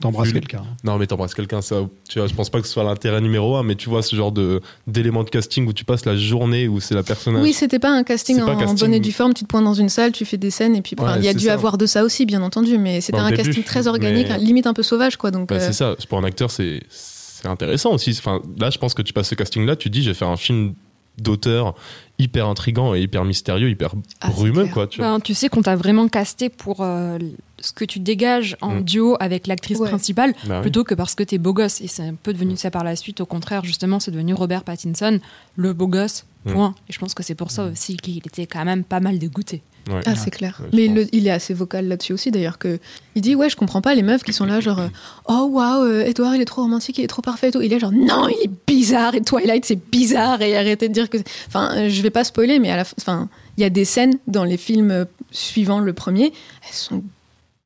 T'embrasses 0.00 0.32
quelqu'un. 0.32 0.64
non, 0.82 0.98
mais 0.98 1.06
t'embrasses 1.06 1.34
quelqu'un, 1.34 1.60
ça. 1.62 1.76
Tu 2.08 2.18
vois, 2.18 2.26
je 2.26 2.34
pense 2.34 2.50
pas 2.50 2.60
que 2.60 2.66
ce 2.66 2.72
soit 2.72 2.82
l'intérêt 2.82 3.20
numéro 3.20 3.56
un, 3.56 3.62
mais 3.62 3.76
tu 3.76 3.88
vois 3.88 4.02
ce 4.02 4.16
genre 4.16 4.32
de 4.32 4.60
d'élément 4.86 5.22
de 5.22 5.30
casting 5.30 5.66
où 5.68 5.72
tu 5.72 5.84
passes 5.84 6.04
la 6.06 6.16
journée 6.16 6.66
où 6.66 6.80
c'est 6.80 6.94
la 6.94 7.02
personnage. 7.04 7.42
Oui, 7.42 7.52
c'était 7.52 7.78
pas 7.78 7.90
un 7.90 8.02
casting 8.02 8.40
en 8.40 8.48
un 8.48 8.56
casting. 8.56 8.78
bonne 8.80 8.94
et 8.94 9.00
due 9.00 9.12
forme. 9.12 9.32
Tu 9.34 9.44
te 9.44 9.48
pointes 9.48 9.64
dans 9.64 9.74
une 9.74 9.88
salle, 9.90 10.10
tu 10.12 10.24
fais 10.24 10.38
des 10.38 10.50
scènes, 10.50 10.74
et 10.74 10.82
puis 10.82 10.96
Ouais, 10.98 11.06
il 11.18 11.24
y 11.24 11.28
a 11.28 11.34
dû 11.34 11.44
ça. 11.46 11.52
avoir 11.54 11.78
de 11.78 11.86
ça 11.86 12.02
aussi, 12.04 12.26
bien 12.26 12.42
entendu, 12.42 12.78
mais 12.78 13.00
c'était 13.00 13.18
Bah, 13.18 13.24
un 13.24 13.30
début, 13.30 13.42
casting 13.44 13.62
très 13.62 13.86
organique, 13.86 14.28
mais- 14.28 14.38
limite 14.38 14.66
un 14.66 14.74
peu 14.74 14.82
sauvage, 14.82 15.16
quoi. 15.16 15.30
Donc, 15.30 15.48
Bah, 15.50 15.56
euh, 15.56 15.60
C'est 15.60 15.72
ça. 15.72 15.94
Pour 16.08 16.18
un 16.18 16.24
acteur, 16.24 16.50
c'est 16.50 16.80
c'est 16.88 17.48
intéressant 17.48 17.92
aussi. 17.92 18.10
Enfin, 18.18 18.40
là, 18.58 18.70
je 18.70 18.78
pense 18.78 18.94
que 18.94 19.02
tu 19.02 19.12
passes 19.12 19.28
ce 19.28 19.34
casting-là, 19.34 19.76
tu 19.76 19.88
te 19.90 19.92
dis, 19.92 20.02
je 20.02 20.10
vais 20.10 20.14
faire 20.14 20.28
un 20.28 20.36
film 20.36 20.74
d'auteur 21.22 21.74
hyper 22.18 22.46
intrigant 22.46 22.94
et 22.94 23.00
hyper 23.00 23.24
mystérieux, 23.24 23.68
hyper 23.70 23.92
Ah, 24.20 24.28
brumeux, 24.30 24.66
quoi. 24.66 24.86
Tu. 24.86 25.00
Ben, 25.00 25.18
tu 25.18 25.34
sais 25.34 25.48
qu'on 25.48 25.62
t'a 25.62 25.74
vraiment 25.74 26.06
casté 26.08 26.50
pour 26.50 26.78
euh, 26.80 27.18
ce 27.60 27.72
que 27.72 27.84
tu 27.84 27.98
dégages 27.98 28.56
en 28.60 28.76
Mm. 28.76 28.82
duo 28.84 29.16
avec 29.18 29.46
l'actrice 29.48 29.78
Ouais. 29.78 29.88
principale, 29.88 30.34
Bah 30.46 30.56
oui. 30.56 30.62
plutôt 30.62 30.84
que 30.84 30.94
parce 30.94 31.14
que 31.16 31.24
t'es 31.24 31.38
beau 31.38 31.52
gosse. 31.52 31.80
Et 31.80 31.88
c'est 31.88 32.02
un 32.06 32.14
peu 32.14 32.32
devenu 32.32 32.56
ça 32.56 32.70
par 32.70 32.84
la 32.84 32.94
suite. 32.94 33.20
Au 33.20 33.26
contraire, 33.26 33.64
justement, 33.64 33.98
c'est 33.98 34.10
devenu 34.12 34.34
Robert 34.34 34.62
Pattinson, 34.62 35.18
le 35.56 35.72
beau 35.72 35.88
gosse. 35.88 36.24
Mm. 36.44 36.52
Point. 36.52 36.74
Et 36.88 36.92
je 36.92 36.98
pense 36.98 37.14
que 37.14 37.22
c'est 37.22 37.34
pour 37.34 37.50
ça 37.50 37.64
aussi 37.66 37.96
qu'il 37.96 38.18
était 38.18 38.46
quand 38.46 38.64
même 38.64 38.84
pas 38.84 39.00
mal 39.00 39.18
dégoûté. 39.18 39.62
Ouais. 39.90 40.00
Ah, 40.06 40.14
c'est 40.14 40.30
clair. 40.30 40.60
Ouais, 40.62 40.68
mais 40.72 40.88
le- 40.88 41.06
il 41.14 41.26
est 41.26 41.30
assez 41.30 41.54
vocal 41.54 41.88
là-dessus 41.88 42.12
aussi, 42.12 42.30
d'ailleurs, 42.30 42.58
que 42.58 42.78
il 43.16 43.22
dit 43.22 43.34
ouais, 43.34 43.48
je 43.50 43.56
comprends 43.56 43.80
pas 43.82 43.94
les 43.94 44.02
meufs 44.02 44.22
qui 44.22 44.32
sont 44.32 44.44
là, 44.44 44.60
genre 44.60 44.78
euh, 44.78 44.88
oh 45.28 45.48
waouh, 45.52 45.84
euh, 45.84 46.04
Edward 46.04 46.34
il 46.36 46.40
est 46.40 46.44
trop 46.44 46.62
romantique, 46.62 46.98
il 46.98 47.04
est 47.04 47.08
trop 47.08 47.22
parfait 47.22 47.48
et 47.48 47.50
tout. 47.50 47.60
Il 47.62 47.72
est 47.72 47.80
genre 47.80 47.90
non, 47.92 48.28
il 48.28 48.44
est 48.44 48.50
bizarre 48.66 49.14
et 49.14 49.20
Twilight 49.22 49.64
c'est 49.64 49.80
bizarre 49.90 50.40
et 50.42 50.56
arrêtez 50.56 50.88
de 50.88 50.94
dire 50.94 51.10
que. 51.10 51.18
Enfin, 51.48 51.76
euh, 51.76 51.88
je 51.88 52.00
vais 52.02 52.10
pas 52.10 52.22
spoiler, 52.24 52.58
mais 52.60 52.70
à 52.70 52.76
la 52.76 52.84
fin, 52.84 53.28
il 53.56 53.62
y 53.62 53.64
a 53.64 53.70
des 53.70 53.84
scènes 53.84 54.18
dans 54.28 54.44
les 54.44 54.56
films 54.56 54.90
euh, 54.92 55.04
suivant 55.32 55.80
le 55.80 55.92
premier, 55.92 56.26
elles 56.68 56.74
sont 56.74 57.02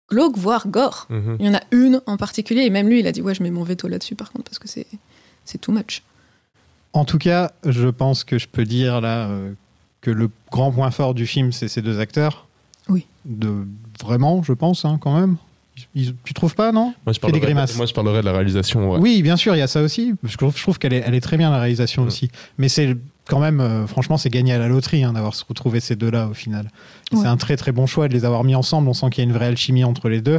glauques 0.09 0.39
voire 0.39 0.69
gore. 0.69 1.07
Mhm. 1.11 1.37
Il 1.41 1.47
y 1.47 1.49
en 1.51 1.55
a 1.55 1.61
une 1.71 2.01
en 2.07 2.17
particulier 2.17 2.63
et 2.63 2.71
même 2.71 2.89
lui, 2.89 3.01
il 3.01 3.07
a 3.07 3.13
dit 3.13 3.21
ouais, 3.21 3.35
je 3.35 3.43
mets 3.43 3.51
mon 3.51 3.63
veto 3.65 3.89
là-dessus 3.89 4.15
par 4.15 4.33
contre 4.33 4.45
parce 4.45 4.59
que 4.59 4.69
c'est 4.69 4.87
c'est 5.45 5.59
too 5.61 5.73
much. 5.73 6.03
En 6.93 7.05
tout 7.05 7.19
cas, 7.19 7.53
je 7.67 7.89
pense 7.89 8.25
que 8.25 8.39
je 8.39 8.49
peux 8.49 8.65
dire 8.65 9.01
là 9.03 9.29
euh, 9.29 9.53
que 10.01 10.11
le 10.11 10.31
grand 10.51 10.71
point 10.73 10.91
fort 10.91 11.15
du 11.15 11.27
film, 11.27 11.53
c'est 11.53 11.69
ces 11.69 11.83
deux 11.83 11.99
acteurs. 11.99 12.47
Oui. 12.89 13.07
De, 13.25 13.67
vraiment, 14.03 14.43
je 14.43 14.53
pense, 14.53 14.85
hein, 14.85 14.99
quand 15.01 15.19
même. 15.19 15.37
Ils- 15.95 16.15
tu 16.25 16.33
trouves 16.33 16.55
pas, 16.55 16.73
non? 16.73 16.95
Moi, 17.05 17.13
je 17.13 17.33
des 17.33 17.41
grimaces. 17.41 17.77
moi, 17.77 17.85
je 17.87 17.93
parlerai 17.93 18.21
de 18.21 18.25
la 18.27 18.33
réalisation. 18.33 18.91
ouais. 18.93 18.99
Oui, 19.01 19.23
bien 19.23 19.37
sûr, 19.37 19.55
il 19.55 19.59
y 19.59 19.63
a 19.63 19.67
ça 19.67 19.83
aussi. 19.83 20.15
Je 20.23 20.37
trouve, 20.37 20.57
je 20.57 20.63
trouve 20.63 20.79
qu'elle 20.79 20.93
est, 20.95 21.03
elle 21.07 21.15
est 21.15 21.21
très 21.21 21.37
bien, 21.37 21.51
la 21.51 21.59
réalisation 21.59 22.05
Mm. 22.05 22.07
aussi. 22.07 22.31
Mais 22.57 22.69
c'est 22.69 22.97
quand 23.27 23.41
même, 23.41 23.61
euh, 23.61 23.87
franchement, 23.87 24.17
c'est 24.17 24.31
gagné 24.31 24.53
à 24.53 24.59
la 24.59 24.69
loterie 24.69 25.05
hein, 25.05 25.13
d'avoir 25.13 25.35
retrouvé 25.49 25.81
ces 25.81 25.97
deux-là 25.97 26.29
au 26.29 26.35
final. 26.35 26.71
Ouais. 27.13 27.19
C'est 27.21 27.27
un 27.27 27.37
très 27.37 27.57
très 27.57 27.73
bon 27.73 27.87
choix 27.87 28.09
de 28.09 28.15
les 28.15 28.25
avoir 28.25 28.45
mis 28.45 28.55
ensemble. 28.55 28.89
On 28.89 28.95
sent 28.95 29.11
qu'il 29.11 29.23
y 29.25 29.27
a 29.27 29.29
une 29.29 29.35
vraie 29.37 29.47
alchimie 29.47 29.85
entre 29.85 30.09
les 30.09 30.21
deux. 30.23 30.39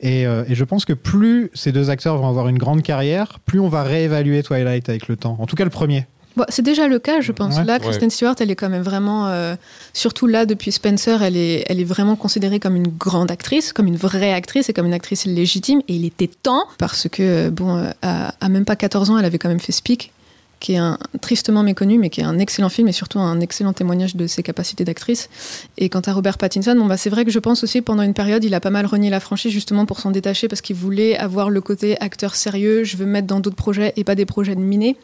Et, 0.00 0.26
euh, 0.26 0.44
et 0.46 0.54
je 0.54 0.64
pense 0.64 0.84
que 0.84 0.92
plus 0.92 1.50
ces 1.54 1.72
deux 1.72 1.88
acteurs 1.88 2.18
vont 2.18 2.28
avoir 2.28 2.48
une 2.48 2.58
grande 2.58 2.82
carrière, 2.82 3.38
plus 3.46 3.60
on 3.60 3.68
va 3.68 3.82
réévaluer 3.82 4.42
Twilight 4.42 4.90
avec 4.90 5.08
le 5.08 5.16
temps. 5.16 5.36
En 5.40 5.46
tout 5.46 5.56
cas, 5.56 5.64
le 5.64 5.70
premier. 5.70 6.06
Bon, 6.36 6.44
c'est 6.50 6.62
déjà 6.62 6.86
le 6.86 6.98
cas, 6.98 7.20
je 7.20 7.32
pense. 7.32 7.56
Ouais. 7.56 7.64
Là, 7.64 7.78
Kristen 7.78 8.10
Stewart, 8.10 8.34
elle 8.40 8.50
est 8.50 8.56
quand 8.56 8.68
même 8.68 8.82
vraiment, 8.82 9.28
euh, 9.28 9.56
surtout 9.94 10.26
là 10.26 10.44
depuis 10.44 10.70
Spencer, 10.70 11.22
elle 11.22 11.36
est, 11.36 11.64
elle 11.68 11.80
est 11.80 11.84
vraiment 11.84 12.14
considérée 12.14 12.60
comme 12.60 12.76
une 12.76 12.88
grande 12.88 13.30
actrice, 13.30 13.72
comme 13.72 13.86
une 13.86 13.96
vraie 13.96 14.32
actrice 14.34 14.68
et 14.68 14.74
comme 14.74 14.86
une 14.86 14.92
actrice 14.92 15.24
légitime. 15.24 15.80
Et 15.88 15.94
il 15.94 16.04
était 16.04 16.30
temps 16.42 16.64
parce 16.78 17.08
que, 17.08 17.48
bon, 17.48 17.76
euh, 17.76 17.90
à, 18.02 18.34
à 18.40 18.48
même 18.50 18.66
pas 18.66 18.76
14 18.76 19.10
ans, 19.10 19.18
elle 19.18 19.24
avait 19.24 19.38
quand 19.38 19.48
même 19.48 19.60
fait 19.60 19.72
Speak, 19.72 20.12
qui 20.60 20.74
est 20.74 20.78
un 20.78 20.98
tristement 21.22 21.62
méconnu, 21.62 21.98
mais 21.98 22.10
qui 22.10 22.20
est 22.20 22.24
un 22.24 22.38
excellent 22.38 22.68
film 22.68 22.88
et 22.88 22.92
surtout 22.92 23.18
un 23.18 23.40
excellent 23.40 23.72
témoignage 23.72 24.14
de 24.14 24.26
ses 24.26 24.42
capacités 24.42 24.84
d'actrice. 24.84 25.30
Et 25.78 25.88
quant 25.88 26.00
à 26.00 26.12
Robert 26.12 26.36
Pattinson, 26.36 26.74
bon, 26.76 26.84
bah, 26.84 26.98
c'est 26.98 27.10
vrai 27.10 27.24
que 27.24 27.30
je 27.30 27.38
pense 27.38 27.64
aussi 27.64 27.80
pendant 27.80 28.02
une 28.02 28.14
période, 28.14 28.44
il 28.44 28.54
a 28.54 28.60
pas 28.60 28.70
mal 28.70 28.84
renié 28.84 29.08
la 29.08 29.20
franchise 29.20 29.52
justement 29.52 29.86
pour 29.86 30.00
s'en 30.00 30.10
détacher 30.10 30.48
parce 30.48 30.60
qu'il 30.60 30.76
voulait 30.76 31.16
avoir 31.16 31.48
le 31.48 31.62
côté 31.62 31.98
acteur 32.00 32.34
sérieux. 32.34 32.84
Je 32.84 32.98
veux 32.98 33.06
me 33.06 33.12
mettre 33.12 33.26
dans 33.26 33.40
d'autres 33.40 33.56
projets 33.56 33.94
et 33.96 34.04
pas 34.04 34.14
des 34.14 34.26
projets 34.26 34.54
de 34.54 34.60
minés. 34.60 34.96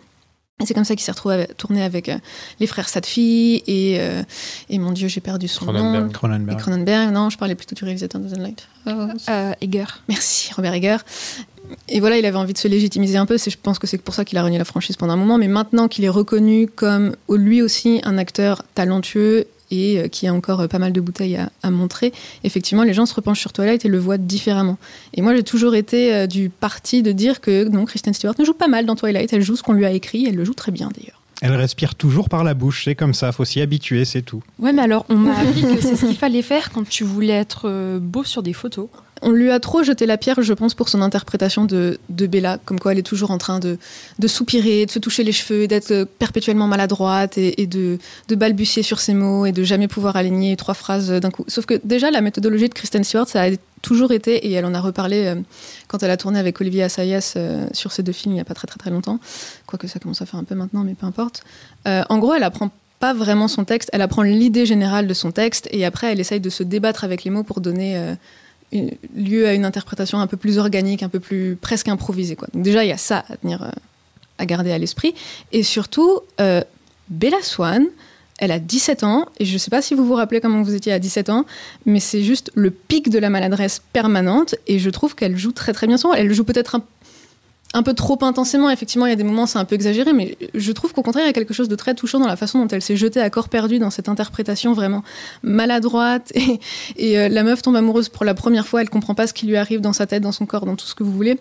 Et 0.62 0.66
c'est 0.66 0.75
comme 0.75 0.85
ça 0.85 0.94
qu'il 0.94 1.05
s'est 1.05 1.11
retrouvé 1.12 1.35
avec- 1.35 1.57
tourné 1.57 1.83
avec 1.83 2.09
euh, 2.09 2.16
les 2.61 2.66
frères 2.66 2.88
Sadfi 2.88 3.62
et, 3.66 3.96
euh, 4.01 4.22
et 4.70 4.79
mon 4.79 4.92
Dieu, 4.92 5.09
j'ai 5.09 5.20
perdu 5.20 5.48
son 5.48 5.66
nom. 5.66 5.72
Cronenberg. 5.72 6.11
Et 6.11 6.12
Cronenberg. 6.12 6.59
Cronenberg, 6.61 7.12
non, 7.12 7.31
je 7.31 7.38
parlais 7.38 7.55
plutôt 7.55 7.75
du 7.75 7.85
réalisateur 7.85 8.20
de 8.20 8.29
The 8.29 8.38
Light. 8.38 8.68
Oh, 8.87 8.90
Euh, 9.29 9.53
Eger. 9.61 9.85
Merci, 10.09 10.53
Robert 10.55 10.75
Eger. 10.75 10.96
Et 11.88 12.01
voilà, 12.01 12.18
il 12.18 12.27
avait 12.27 12.37
envie 12.37 12.53
de 12.53 12.59
se 12.59 12.68
légitimiser 12.68 13.16
un 13.16 13.25
peu. 13.27 13.38
C'est, 13.38 13.51
je 13.51 13.59
pense 13.61 13.79
que 13.79 13.87
c'est 13.87 13.98
pour 13.98 14.14
ça 14.14 14.25
qu'il 14.25 14.37
a 14.38 14.42
renié 14.42 14.59
la 14.59 14.64
franchise 14.64 14.96
pendant 14.96 15.14
un 15.14 15.16
moment. 15.16 15.38
Mais 15.38 15.48
maintenant 15.48 15.88
qu'il 15.88 16.05
est 16.05 16.09
reconnu 16.11 16.66
comme 16.68 17.14
lui 17.31 17.62
aussi 17.62 18.01
un 18.05 18.18
acteur 18.18 18.62
talentueux 18.75 19.46
et 19.73 19.99
euh, 19.99 20.09
qui 20.09 20.29
a 20.29 20.35
encore 20.35 20.61
euh, 20.61 20.69
pas 20.69 20.79
mal 20.79 20.93
de 20.93 21.01
bouteilles 21.01 21.37
à, 21.37 21.51
à 21.63 21.71
montrer, 21.71 22.13
effectivement, 22.45 22.85
les 22.85 22.93
gens 22.93 23.07
se 23.07 23.15
repenchent 23.15 23.41
sur 23.41 23.53
Twilight 23.53 23.85
et 23.85 23.89
le 23.89 23.99
voient 23.99 24.19
différemment. 24.19 24.79
Et 25.15 25.23
moi, 25.23 25.35
j'ai 25.35 25.43
toujours 25.43 25.75
été 25.75 26.15
euh, 26.15 26.27
du 26.27 26.51
parti 26.51 27.03
de 27.03 27.11
dire 27.11 27.41
que 27.41 27.69
non, 27.69 27.87
Kristen 27.87 28.13
Stewart 28.13 28.35
ne 28.39 28.45
joue 28.45 28.53
pas 28.53 28.69
mal 28.69 28.87
dans 28.87 28.95
Twilight. 28.95 29.33
Elle 29.33 29.43
joue 29.43 29.57
ce 29.57 29.63
qu'on 29.63 29.73
lui 29.73 29.87
a 29.87 29.91
écrit. 29.91 30.27
Elle 30.27 30.37
le 30.37 30.45
joue 30.45 30.55
très 30.55 30.71
bien 30.71 30.91
d'ailleurs. 30.95 31.21
Elle 31.41 31.57
respire 31.57 31.97
toujours 31.97 32.29
par 32.29 32.45
la 32.45 32.55
bouche, 32.55 32.85
c'est 32.85 32.95
comme 32.95 33.15
ça, 33.15 33.33
faut 33.33 33.45
s'y 33.45 33.61
habituer, 33.61 34.05
c'est 34.05 34.23
tout. 34.23 34.45
Ouais, 34.61 34.73
mais 34.73 34.83
alors, 34.83 35.05
on 35.09 35.17
m'a 35.17 35.37
appris 35.37 35.63
que 35.63 35.81
c'est 35.81 35.97
ce 35.97 36.07
qu'il 36.07 36.17
fallait 36.17 36.43
faire 36.43 36.71
quand 36.71 36.89
tu 36.89 37.03
voulais 37.03 37.33
être 37.33 37.99
beau 37.99 38.23
sur 38.23 38.45
des 38.45 38.53
photos. 38.53 38.87
On 39.23 39.31
lui 39.31 39.51
a 39.51 39.61
trop 39.61 39.83
jeté 39.83 40.07
la 40.07 40.19
pierre, 40.19 40.43
je 40.43 40.53
pense, 40.53 40.75
pour 40.75 40.89
son 40.89 41.01
interprétation 41.01 41.65
de, 41.65 41.99
de 42.09 42.27
Bella, 42.27 42.59
comme 42.65 42.79
quoi 42.79 42.93
elle 42.93 42.99
est 42.99 43.03
toujours 43.03 43.31
en 43.31 43.39
train 43.39 43.61
de, 43.61 43.79
soupirer, 44.27 44.87
de 44.87 44.91
se 44.91 44.99
toucher 44.99 45.25
les 45.25 45.33
cheveux, 45.33 45.67
d'être 45.67 45.93
euh, 45.93 46.05
perpétuellement 46.19 46.67
maladroite 46.67 47.39
et, 47.39 47.67
de, 47.67 47.99
balbutier 48.35 48.83
sur 48.83 48.99
ses 48.99 49.15
mots 49.15 49.47
et 49.47 49.53
de 49.53 49.63
jamais 49.63 49.89
pouvoir 49.89 50.17
aligner 50.17 50.57
trois 50.57 50.75
phrases 50.75 51.11
d'un 51.11 51.31
coup. 51.31 51.45
Sauf 51.49 51.67
que 51.67 51.81
déjà, 51.85 52.11
la 52.11 52.21
méthodologie 52.21 52.69
de 52.69 52.75
Kristen 52.75 53.05
Stewart, 53.05 53.29
ça 53.29 53.43
a 53.43 53.51
toujours 53.83 54.13
été, 54.13 54.47
et 54.47 54.53
elle 54.53 54.65
en 54.65 54.75
a 54.75 54.81
reparlé 54.81 55.27
euh, 55.27 55.35
quand 55.89 56.03
elle 56.03 56.11
a 56.11 56.17
tourné 56.17 56.39
avec 56.39 56.61
Olivier 56.61 56.85
Assayas 56.85 57.35
euh, 57.37 57.67
sur 57.73 57.93
ces 57.93 58.03
deux 58.03 58.13
films 58.13 58.33
il 58.33 58.37
n'y 58.37 58.41
a 58.41 58.45
pas 58.45 58.55
très 58.55 58.67
très 58.67 58.79
très 58.79 58.91
longtemps, 58.91 59.19
quoique 59.67 59.87
ça 59.89 59.99
commence 59.99 60.23
à 60.23 60.27
faire 60.27 60.41
un 60.41 60.45
peu 60.45 60.55
maintenant, 60.55 60.85
mais 60.85 60.95
peu 60.95 61.05
importe. 61.05 61.43
Euh, 61.87 62.03
en 62.09 62.19
gros, 62.19 62.33
elle 62.33 62.45
apprend 62.45 62.71
pas 63.01 63.13
vraiment 63.13 63.49
son 63.49 63.65
texte, 63.65 63.91
elle 63.93 64.01
apprend 64.01 64.23
l'idée 64.23 64.65
générale 64.65 65.07
de 65.07 65.15
son 65.15 65.33
texte, 65.33 65.69
et 65.73 65.85
après, 65.85 66.13
elle 66.13 66.21
essaye 66.21 66.41
de 66.41 66.51
se 66.51 66.63
débattre 66.63 67.05
avec 67.05 67.25
les 67.25 67.31
mots 67.31 67.43
pour 67.43 67.61
donner... 67.61 68.17
lieu 69.15 69.47
à 69.47 69.55
une 69.55 69.65
interprétation 69.65 70.19
un 70.19 70.27
peu 70.27 70.37
plus 70.37 70.59
organique, 70.59 71.03
un 71.03 71.09
peu 71.09 71.21
plus 71.21 71.57
presque 71.61 71.89
improvisée. 71.89 72.37
Quoi. 72.37 72.49
Donc 72.53 72.63
déjà, 72.63 72.85
il 72.85 72.89
y 72.89 72.93
a 72.93 72.99
ça 72.99 73.25
à 73.29 73.37
tenir, 73.37 73.63
euh, 73.63 73.71
à 74.39 74.47
garder 74.47 74.73
à 74.73 74.79
l'esprit. 74.79 75.15
Et 75.53 75.63
surtout, 75.63 76.21
euh, 76.41 76.63
Bella 77.09 77.43
Swan, 77.43 77.87
elle 78.39 78.51
a 78.51 78.59
17 78.59 79.05
ans, 79.05 79.27
et 79.39 79.45
je 79.45 79.53
ne 79.53 79.59
sais 79.59 79.71
pas 79.71 79.83
si 79.83 79.95
vous 79.95 80.05
vous 80.05 80.15
rappelez 80.15 80.41
comment 80.41 80.63
vous 80.63 80.75
étiez 80.75 80.93
à 80.93 80.99
17 80.99 81.31
ans, 81.31 81.45
mais 81.87 82.01
c'est 82.01 82.23
juste 82.23 82.51
le 82.55 82.71
pic 82.71 83.09
de 83.09 83.19
la 83.19 83.31
maladresse 83.31 83.83
permanente, 83.93 84.55
et 84.67 84.79
je 84.79 84.91
trouve 84.91 85.15
qu'elle 85.15 85.37
joue 85.37 85.53
très 85.53 85.73
très 85.73 85.87
bien 85.87 85.97
son 85.97 86.09
rôle. 86.09 86.19
Elle 86.19 86.29
le 86.29 86.35
joue 86.35 86.45
peut-être 86.45 86.75
un, 86.75 86.83
un 87.75 87.83
peu 87.83 87.95
trop 87.95 88.19
intensément, 88.23 88.71
effectivement, 88.71 89.07
il 89.07 89.11
y 89.11 89.13
a 89.13 89.17
des 89.17 89.25
moments 89.25 89.47
c'est 89.47 89.59
un 89.59 89.65
peu 89.65 89.75
exagéré, 89.75 90.13
mais 90.13 90.37
je 90.55 90.73
trouve 90.73 90.93
qu'au 90.93 91.03
contraire, 91.03 91.25
il 91.25 91.29
y 91.29 91.31
a 91.31 91.33
quelque 91.33 91.55
chose 91.55 91.69
de 91.69 91.77
très 91.77 91.95
touchant 91.95 92.21
dans 92.21 92.27
la 92.27 92.37
façon 92.37 92.59
dont 92.59 92.69
elle 92.69 92.83
s'est 92.83 92.97
jetée 92.97 93.21
à 93.21 93.31
corps 93.31 93.49
perdu 93.49 93.79
dans 93.79 93.91
cette 93.91 94.09
interprétation 94.09 94.73
vraiment 94.73 95.03
maladroite, 95.43 96.33
et, 96.97 97.19
euh, 97.19 97.29
la 97.29 97.43
meuf 97.43 97.63
tombe 97.63 97.77
amoureuse 97.77 98.09
pour 98.09 98.25
la 98.25 98.35
première 98.35 98.67
fois, 98.67 98.83
elle 98.83 98.91
comprend 98.91 99.15
pas 99.15 99.27
ce 99.27 99.33
qui 99.33 99.47
lui 99.47 99.57
arrive 99.57 99.81
dans 99.81 99.93
sa 99.93 100.07
tête, 100.07 100.23
dans 100.23 100.33
son 100.33 100.47
corps, 100.47 100.67
dans 100.67 100.77
tout 100.77 100.87
ce 100.87 100.95
que 100.95 101.03
vous 101.03 101.13
voulez. 101.13 101.39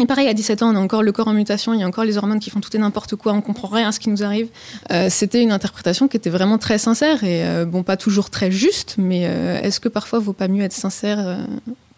Et 0.00 0.06
pareil, 0.06 0.28
à 0.28 0.34
17 0.34 0.62
ans, 0.62 0.72
on 0.72 0.76
a 0.76 0.80
encore 0.80 1.02
le 1.02 1.10
corps 1.10 1.26
en 1.26 1.32
mutation, 1.32 1.74
il 1.74 1.80
y 1.80 1.82
a 1.82 1.86
encore 1.86 2.04
les 2.04 2.18
hormones 2.18 2.38
qui 2.38 2.50
font 2.50 2.60
tout 2.60 2.74
et 2.76 2.78
n'importe 2.78 3.16
quoi, 3.16 3.32
on 3.32 3.40
comprend 3.40 3.68
rien 3.68 3.88
à 3.88 3.92
ce 3.92 3.98
qui 3.98 4.10
nous 4.10 4.22
arrive. 4.22 4.48
Euh, 4.92 5.08
C'était 5.10 5.42
une 5.42 5.50
interprétation 5.50 6.06
qui 6.06 6.16
était 6.16 6.30
vraiment 6.30 6.58
très 6.58 6.78
sincère 6.78 7.24
et, 7.24 7.44
euh, 7.44 7.64
bon, 7.64 7.82
pas 7.82 7.96
toujours 7.96 8.30
très 8.30 8.50
juste, 8.50 8.94
mais 8.98 9.22
est-ce 9.62 9.80
que 9.80 9.88
parfois 9.88 10.18
vaut 10.18 10.32
pas 10.32 10.48
mieux 10.48 10.62
être 10.62 10.72
sincère 10.72 11.38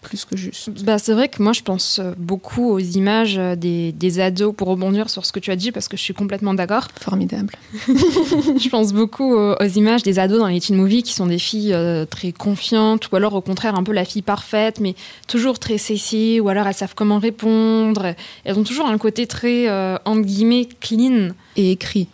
plus 0.00 0.24
que 0.24 0.36
juste. 0.36 0.70
Bah, 0.84 0.98
c'est 0.98 1.12
vrai 1.12 1.28
que 1.28 1.42
moi, 1.42 1.52
je 1.52 1.62
pense 1.62 1.98
euh, 1.98 2.12
beaucoup 2.16 2.70
aux 2.70 2.78
images 2.78 3.38
euh, 3.38 3.54
des, 3.56 3.92
des 3.92 4.20
ados 4.20 4.54
pour 4.56 4.68
rebondir 4.68 5.10
sur 5.10 5.26
ce 5.26 5.32
que 5.32 5.40
tu 5.40 5.50
as 5.50 5.56
dit 5.56 5.72
parce 5.72 5.88
que 5.88 5.96
je 5.96 6.02
suis 6.02 6.14
complètement 6.14 6.54
d'accord. 6.54 6.88
Formidable. 7.00 7.54
je 7.86 8.68
pense 8.68 8.92
beaucoup 8.92 9.34
aux, 9.34 9.54
aux 9.54 9.68
images 9.76 10.02
des 10.02 10.18
ados 10.18 10.38
dans 10.38 10.46
les 10.46 10.60
teen 10.60 10.76
movies 10.76 11.02
qui 11.02 11.12
sont 11.12 11.26
des 11.26 11.38
filles 11.38 11.72
euh, 11.72 12.06
très 12.06 12.32
confiantes 12.32 13.10
ou 13.10 13.16
alors 13.16 13.34
au 13.34 13.40
contraire 13.40 13.74
un 13.74 13.82
peu 13.82 13.92
la 13.92 14.04
fille 14.04 14.22
parfaite 14.22 14.80
mais 14.80 14.94
toujours 15.26 15.58
très 15.58 15.78
cessée 15.78 16.40
ou 16.40 16.48
alors 16.48 16.66
elles 16.66 16.74
savent 16.74 16.94
comment 16.94 17.18
répondre. 17.18 18.14
Elles 18.44 18.58
ont 18.58 18.64
toujours 18.64 18.86
un 18.86 18.98
côté 18.98 19.26
très, 19.26 19.68
euh, 19.68 19.96
entre 20.04 20.22
guillemets, 20.22 20.68
clean. 20.80 21.30
Et 21.56 21.72
écrit. 21.72 22.08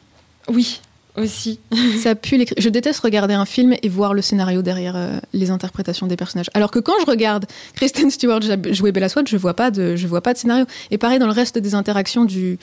Oui, 0.49 0.81
aussi. 1.17 1.59
Ça 1.99 2.15
pue 2.15 2.37
l'écrit. 2.37 2.55
Je 2.59 2.69
déteste 2.69 3.01
regarder 3.01 3.35
un 3.35 3.45
film 3.45 3.75
et 3.83 3.89
voir 3.89 4.15
le 4.15 4.23
scénario 4.23 4.63
derrière 4.63 4.97
euh, 4.97 5.19
les 5.33 5.51
interprétations 5.51 6.07
des 6.07 6.17
personnages. 6.17 6.51
Alors 6.55 6.71
que 6.71 6.79
quand 6.79 6.95
je 7.01 7.07
regarde 7.07 7.47
Kristen 7.75 8.11
Stewart 8.11 8.41
jouer 8.71 8.93
Bella 8.93 9.09
Swan, 9.09 9.27
je 9.27 9.37
vois 9.37 9.55
pas 9.55 9.71
je 9.73 10.07
vois 10.07 10.21
pas 10.21 10.33
de 10.33 10.39
scénario. 10.39 10.67
Et 10.91 10.99
pareil 10.99 11.19
dans 11.19 11.27
le 11.27 11.33
reste 11.33 11.59
des 11.59 11.75
interactions 11.75 12.25
de, 12.25 12.59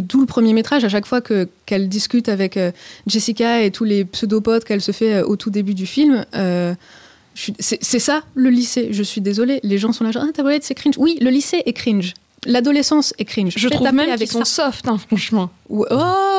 tout 0.00 0.20
le 0.20 0.26
premier 0.26 0.52
métrage, 0.52 0.84
à 0.84 0.88
chaque 0.88 1.06
fois 1.06 1.20
que 1.20 1.48
qu'elle 1.66 1.88
discute 1.88 2.28
avec 2.28 2.56
euh, 2.56 2.70
Jessica 3.06 3.62
et 3.62 3.70
tous 3.70 3.84
les 3.84 4.04
pseudopodes 4.04 4.64
qu'elle 4.64 4.82
se 4.82 4.92
fait 4.92 5.16
euh, 5.16 5.26
au 5.26 5.36
tout 5.36 5.50
début 5.50 5.74
du 5.74 5.86
film. 5.86 6.24
c'est 7.34 7.98
ça 7.98 8.22
le 8.34 8.50
lycée. 8.50 8.88
Je 8.92 9.02
suis 9.02 9.20
désolée. 9.20 9.60
Les 9.62 9.78
gens 9.78 9.92
sont 9.92 10.04
là 10.04 10.10
genre 10.10 10.24
ah 10.26 10.32
tablette 10.32 10.64
c'est 10.64 10.74
cringe. 10.74 10.96
Oui, 10.98 11.18
le 11.20 11.30
lycée 11.30 11.62
est 11.64 11.72
cringe. 11.72 12.14
L'adolescence 12.46 13.12
est 13.18 13.24
cringe. 13.24 13.52
Je 13.56 13.68
Fais 13.68 13.74
trouve 13.74 13.92
même 13.92 14.04
qu'ils 14.06 14.12
avec 14.14 14.30
sont 14.30 14.44
ça. 14.44 14.64
soft, 14.70 14.88
hein, 14.88 14.98
franchement. 14.98 15.50
Ou- 15.68 15.84
Oh, 15.90 15.94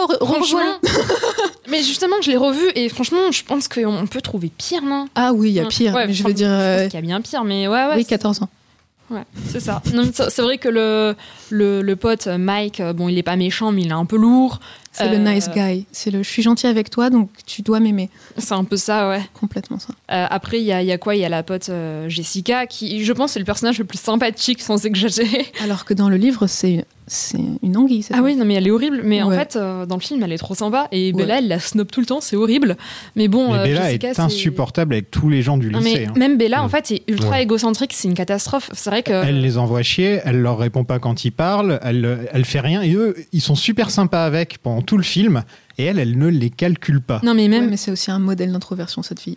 re- 0.09 0.25
Franchement. 0.25 0.79
mais 1.69 1.83
justement, 1.83 2.15
je 2.21 2.31
l'ai 2.31 2.37
revu 2.37 2.63
et 2.75 2.89
franchement, 2.89 3.31
je 3.31 3.43
pense 3.43 3.67
qu'on 3.67 4.05
peut 4.09 4.21
trouver 4.21 4.49
pire, 4.57 4.81
non? 4.83 5.07
Ah 5.15 5.33
oui, 5.33 5.49
il 5.49 5.53
y 5.55 5.59
a 5.59 5.65
pire. 5.65 5.93
Ouais, 5.93 6.07
mais 6.07 6.13
je 6.13 6.23
veux 6.23 6.33
dire. 6.33 6.47
Je 6.47 6.53
euh, 6.53 6.85
qu'il 6.85 6.95
y 6.95 6.97
a 6.97 7.01
bien 7.01 7.21
pire, 7.21 7.43
mais 7.43 7.67
ouais, 7.67 7.73
ouais. 7.87 7.93
oui, 7.95 8.03
c'est- 8.03 8.09
14 8.09 8.41
ans. 8.41 8.49
Ouais, 9.09 9.21
c'est 9.49 9.61
ça. 9.61 9.81
Non, 9.93 10.03
mais 10.05 10.11
ça- 10.11 10.29
c'est 10.29 10.41
vrai 10.41 10.57
que 10.57 10.67
le, 10.67 11.15
le, 11.49 11.81
le 11.81 11.95
pote 11.95 12.27
euh, 12.27 12.37
Mike, 12.37 12.81
euh, 12.81 12.91
bon, 12.91 13.07
il 13.07 13.17
est 13.17 13.23
pas 13.23 13.37
méchant, 13.37 13.71
mais 13.71 13.83
il 13.83 13.87
est 13.87 13.93
un 13.93 14.03
peu 14.05 14.17
lourd. 14.17 14.59
C'est 14.97 15.09
le 15.09 15.15
Euh, 15.17 15.33
nice 15.33 15.49
guy. 15.49 15.85
C'est 15.91 16.11
le 16.11 16.23
je 16.23 16.29
suis 16.29 16.41
gentil 16.41 16.67
avec 16.67 16.89
toi, 16.89 17.09
donc 17.09 17.29
tu 17.45 17.61
dois 17.61 17.79
m'aimer. 17.79 18.09
C'est 18.37 18.53
un 18.53 18.63
peu 18.63 18.77
ça, 18.77 19.09
ouais. 19.09 19.21
Complètement 19.39 19.79
ça. 19.79 19.89
Euh, 20.11 20.25
après, 20.29 20.59
il 20.59 20.65
y 20.65 20.71
a, 20.71 20.81
il 20.81 20.87
y 20.87 20.91
a 20.91 20.97
quoi? 20.97 21.15
Il 21.15 21.21
y 21.21 21.25
a 21.25 21.29
la 21.29 21.43
pote 21.43 21.69
euh, 21.69 22.09
Jessica, 22.09 22.65
qui, 22.65 23.03
je 23.03 23.13
pense, 23.13 23.35
est 23.35 23.39
le 23.39 23.45
personnage 23.45 23.77
le 23.77 23.85
plus 23.85 23.99
sympathique, 23.99 24.61
sans 24.61 24.85
exagérer. 24.85 25.45
Alors 25.63 25.85
que 25.85 25.93
dans 25.93 26.09
le 26.09 26.17
livre, 26.17 26.47
c'est 26.47 26.85
c'est 27.07 27.39
une 27.63 27.77
anguille. 27.77 28.03
cette 28.03 28.15
Ah 28.17 28.21
oui, 28.21 28.35
non, 28.35 28.43
mais 28.45 28.55
elle 28.55 28.67
est 28.67 28.71
horrible. 28.71 29.01
Mais 29.03 29.21
en 29.21 29.31
fait, 29.31 29.55
euh, 29.55 29.85
dans 29.85 29.95
le 29.95 30.01
film, 30.01 30.21
elle 30.23 30.31
est 30.33 30.37
trop 30.37 30.55
sympa. 30.55 30.87
Et 30.91 31.07
Ouais. 31.13 31.23
Bella, 31.23 31.39
elle 31.39 31.47
la 31.47 31.59
snob 31.59 31.87
tout 31.89 31.99
le 32.01 32.05
temps, 32.05 32.19
c'est 32.21 32.35
horrible. 32.35 32.75
Mais 33.15 33.27
bon, 33.27 33.53
Mais 33.53 33.59
euh, 33.59 33.63
Bella 33.63 33.85
Jessica, 33.85 34.09
est 34.09 34.13
c'est- 34.15 34.21
insupportable 34.21 34.93
avec 34.93 35.09
tous 35.09 35.29
les 35.29 35.41
gens 35.41 35.57
du 35.57 35.69
Non, 35.71 35.79
lycée. 35.79 35.99
mais 36.01 36.05
hein. 36.07 36.13
même 36.17 36.37
Bella, 36.37 36.63
en 36.63 36.69
fait, 36.69 36.91
est 36.91 37.03
ultra 37.07 37.31
Ouais. 37.31 37.43
égocentrique, 37.43 37.93
c'est 37.93 38.07
une 38.07 38.13
catastrophe. 38.13 38.69
C'est 38.73 38.89
vrai 38.89 39.03
que. 39.03 39.11
Elle 39.13 39.41
les 39.41 39.57
envoie 39.57 39.81
chier, 39.83 40.19
elle 40.25 40.41
leur 40.41 40.57
répond 40.57 40.83
pas 40.83 40.99
quand 40.99 41.23
ils 41.25 41.31
parlent, 41.31 41.79
elle, 41.81 42.29
elle 42.33 42.45
fait 42.45 42.59
rien. 42.59 42.81
Et 42.81 42.93
eux, 42.93 43.15
ils 43.31 43.41
sont 43.41 43.55
super 43.55 43.89
sympas 43.89 44.25
avec 44.25 44.57
pendant 44.59 44.81
tout 44.81 44.97
le 44.97 45.03
film. 45.03 45.43
Et 45.79 45.85
elle, 45.85 45.99
elle 45.99 46.17
ne 46.17 46.27
les 46.27 46.49
calcule 46.49 47.01
pas. 47.01 47.21
Non, 47.23 47.35
mais 47.35 47.43
Ouais, 47.43 47.49
même. 47.49 47.69
mais 47.69 47.77
c'est 47.77 47.91
aussi 47.91 48.09
un 48.09 48.17
modèle 48.17 48.51
d'introversion, 48.51 49.03
cette 49.03 49.19
fille. 49.19 49.35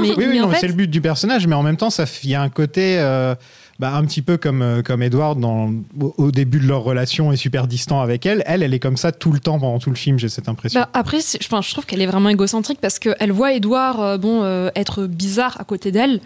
mais, 0.00 0.08
Oui, 0.10 0.14
oui, 0.18 0.26
mais 0.30 0.38
en 0.40 0.42
non, 0.42 0.48
mais 0.48 0.54
fait, 0.56 0.60
c'est 0.60 0.66
le 0.68 0.74
but 0.74 0.88
du 0.90 1.00
personnage, 1.00 1.46
mais 1.46 1.54
en 1.54 1.62
même 1.62 1.78
temps, 1.78 1.88
il 2.24 2.28
y 2.30 2.34
a 2.34 2.42
un 2.42 2.50
côté 2.50 2.98
euh, 2.98 3.34
bah, 3.78 3.94
un 3.94 4.04
petit 4.04 4.22
peu 4.22 4.36
comme, 4.36 4.60
euh, 4.62 4.82
comme 4.82 5.02
Edward 5.02 5.38
dans, 5.38 5.70
au, 6.16 6.30
début 6.32 6.58
de 6.58 6.66
leur 6.66 6.82
relation 6.82 7.32
est 7.32 7.36
super 7.36 7.66
distant 7.68 8.00
avec 8.00 8.26
elle. 8.26 8.42
Elle, 8.46 8.62
elle 8.62 8.74
est 8.74 8.78
comme 8.80 8.96
ça 8.96 9.12
tout 9.12 9.30
le 9.32 9.38
temps 9.38 9.58
pendant 9.58 9.78
tout 9.78 9.90
le 9.90 9.96
film, 9.96 10.18
j'ai 10.18 10.28
cette 10.28 10.48
impression. 10.48 10.80
Bah, 10.80 10.88
après, 10.94 11.20
c'est- 11.20 11.38
enfin, 11.44 11.62
je 11.62 11.70
trouve 11.70 11.86
qu'elle 11.86 12.00
est 12.02 12.06
vraiment 12.06 12.28
égocentrique 12.28 12.80
parce 12.80 12.98
qu'elle 12.98 13.30
voit 13.32 13.52
Edouard 13.52 14.00
euh, 14.02 14.18
bon, 14.18 14.42
euh, 14.42 14.70
être 14.74 15.06
bizarre 15.06 15.60
à 15.60 15.64
côté 15.64 15.92
d'elle. 15.92 16.20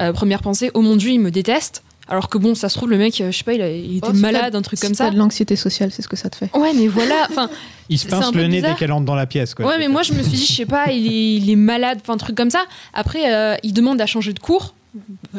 Euh, 0.00 0.12
première 0.12 0.40
pensée, 0.42 0.70
oh 0.74 0.80
mon 0.80 0.96
dieu, 0.96 1.10
il 1.10 1.20
me 1.20 1.30
déteste. 1.30 1.82
Alors 2.06 2.28
que 2.28 2.36
bon, 2.36 2.54
ça 2.54 2.68
se 2.68 2.76
trouve, 2.76 2.90
le 2.90 2.98
mec, 2.98 3.22
je 3.24 3.30
sais 3.30 3.44
pas, 3.44 3.54
il, 3.54 3.62
a- 3.62 3.70
il 3.70 3.96
était 3.98 4.08
Oh, 4.10 4.14
malade, 4.14 4.54
un 4.54 4.60
truc 4.62 4.78
comme 4.80 4.94
ça. 4.94 5.08
de 5.10 5.16
l'anxiété 5.16 5.56
sociale, 5.56 5.90
c'est 5.90 6.02
ce 6.02 6.08
que 6.08 6.16
ça 6.16 6.28
te 6.28 6.36
fait. 6.36 6.50
Ouais, 6.54 6.72
mais 6.74 6.86
voilà. 6.86 7.26
Enfin, 7.30 7.48
il 7.88 7.98
se 7.98 8.04
c'est 8.04 8.10
pince 8.10 8.34
le 8.34 8.42
nez 8.46 8.56
bizarre. 8.56 8.72
dès 8.72 8.76
qu'elle 8.78 8.92
entre 8.92 9.06
dans 9.06 9.14
la 9.14 9.24
pièce. 9.26 9.54
Quoi. 9.54 9.64
ouais, 9.66 9.78
mais 9.78 9.88
moi, 9.88 10.02
je 10.02 10.12
me 10.12 10.22
suis 10.22 10.32
dit, 10.32 10.44
je 10.44 10.52
sais 10.52 10.66
pas, 10.66 10.90
il 10.90 11.06
est, 11.06 11.34
il 11.36 11.48
est 11.50 11.56
malade, 11.56 11.98
enfin, 12.02 12.14
un 12.14 12.18
truc 12.18 12.36
comme 12.36 12.50
ça. 12.50 12.64
Après, 12.92 13.32
euh, 13.32 13.54
il 13.62 13.72
demande 13.72 14.00
à 14.02 14.06
changer 14.06 14.32
de 14.34 14.38
cours. 14.38 14.74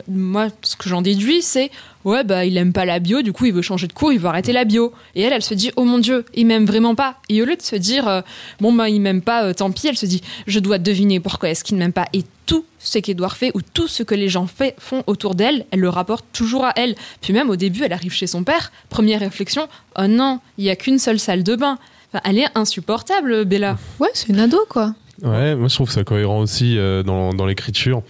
Moi, 0.08 0.48
ce 0.62 0.76
que 0.76 0.90
j'en 0.90 1.02
déduis, 1.02 1.42
c'est 1.42 1.72
ouais, 2.04 2.24
bah, 2.24 2.46
il 2.46 2.58
aime 2.58 2.74
pas 2.74 2.86
la 2.86 3.00
bio, 3.00 3.22
du 3.22 3.34
coup, 3.34 3.46
il 3.46 3.54
veut 3.54 3.62
changer 3.62 3.88
de 3.88 3.94
cours, 3.94 4.12
il 4.12 4.20
veut 4.20 4.28
arrêter 4.28 4.54
la 4.54 4.66
bio. 4.66 4.94
Et 5.16 5.22
elle, 5.22 5.34
elle 5.34 5.42
se 5.42 5.54
dit, 5.54 5.72
oh 5.76 5.86
mon 5.86 6.00
dieu, 6.00 6.26
il 6.34 6.46
m'aime 6.46 6.66
vraiment 6.66 6.96
pas. 6.96 7.18
Et 7.30 7.42
au 7.42 7.46
lieu 7.46 7.56
de 7.56 7.62
se 7.62 7.76
dire, 7.76 8.08
euh, 8.08 8.22
bon, 8.60 8.74
bah, 8.74 8.90
il 8.90 9.00
m'aime 9.02 9.22
pas, 9.22 9.46
euh, 9.46 9.54
tant 9.54 9.72
pis, 9.72 9.88
elle 9.88 9.98
se 9.98 10.06
dit, 10.06 10.22
je 10.48 10.60
dois 10.60 10.78
deviner 10.78 11.20
pourquoi 11.20 11.50
est-ce 11.50 11.64
qu'il 11.64 11.76
ne 11.76 11.80
m'aime 11.80 11.94
pas. 11.94 12.08
Et 12.14 12.24
tout 12.46 12.66
ce 12.80 13.00
qu'Edouard 13.00 13.38
fait, 13.38 13.52
ou 13.56 13.62
tout 13.62 13.88
ce 13.88 14.04
que 14.04 14.14
les 14.14 14.30
gens 14.30 14.46
fait, 14.48 14.76
font 14.78 15.04
autour 15.08 15.36
d'elle, 15.36 15.66
elle 15.72 15.80
le 15.80 15.90
rapporte 15.90 16.26
toujours 16.34 16.66
à 16.66 16.74
elle. 16.76 16.96
Puis 17.22 17.34
même 17.34 17.50
au 17.50 17.56
début, 17.56 17.84
elle 17.84 17.94
arrive 17.94 18.14
chez 18.14 18.28
son 18.28 18.44
père, 18.44 18.72
première 18.90 19.22
réflexion, 19.22 19.68
oh 19.98 20.08
non, 20.08 20.40
il 20.58 20.66
y 20.66 20.70
a 20.70 20.76
qu'une 20.76 21.00
seule 21.00 21.20
salle 21.20 21.44
de 21.44 21.56
bain. 21.56 21.80
Enfin, 22.12 22.22
elle 22.26 22.38
est 22.38 22.48
insupportable, 22.56 23.46
Bella. 23.46 23.78
Ouais, 24.00 24.10
c'est 24.14 24.30
une 24.30 24.40
ado, 24.40 24.60
quoi. 24.70 24.94
Ouais, 25.22 25.56
moi 25.56 25.70
je 25.70 25.76
trouve 25.76 25.90
ça 25.90 26.04
cohérent 26.04 26.42
aussi 26.42 26.78
euh, 26.78 27.02
dans, 27.02 27.34
dans 27.34 27.46
l'écriture. 27.46 28.04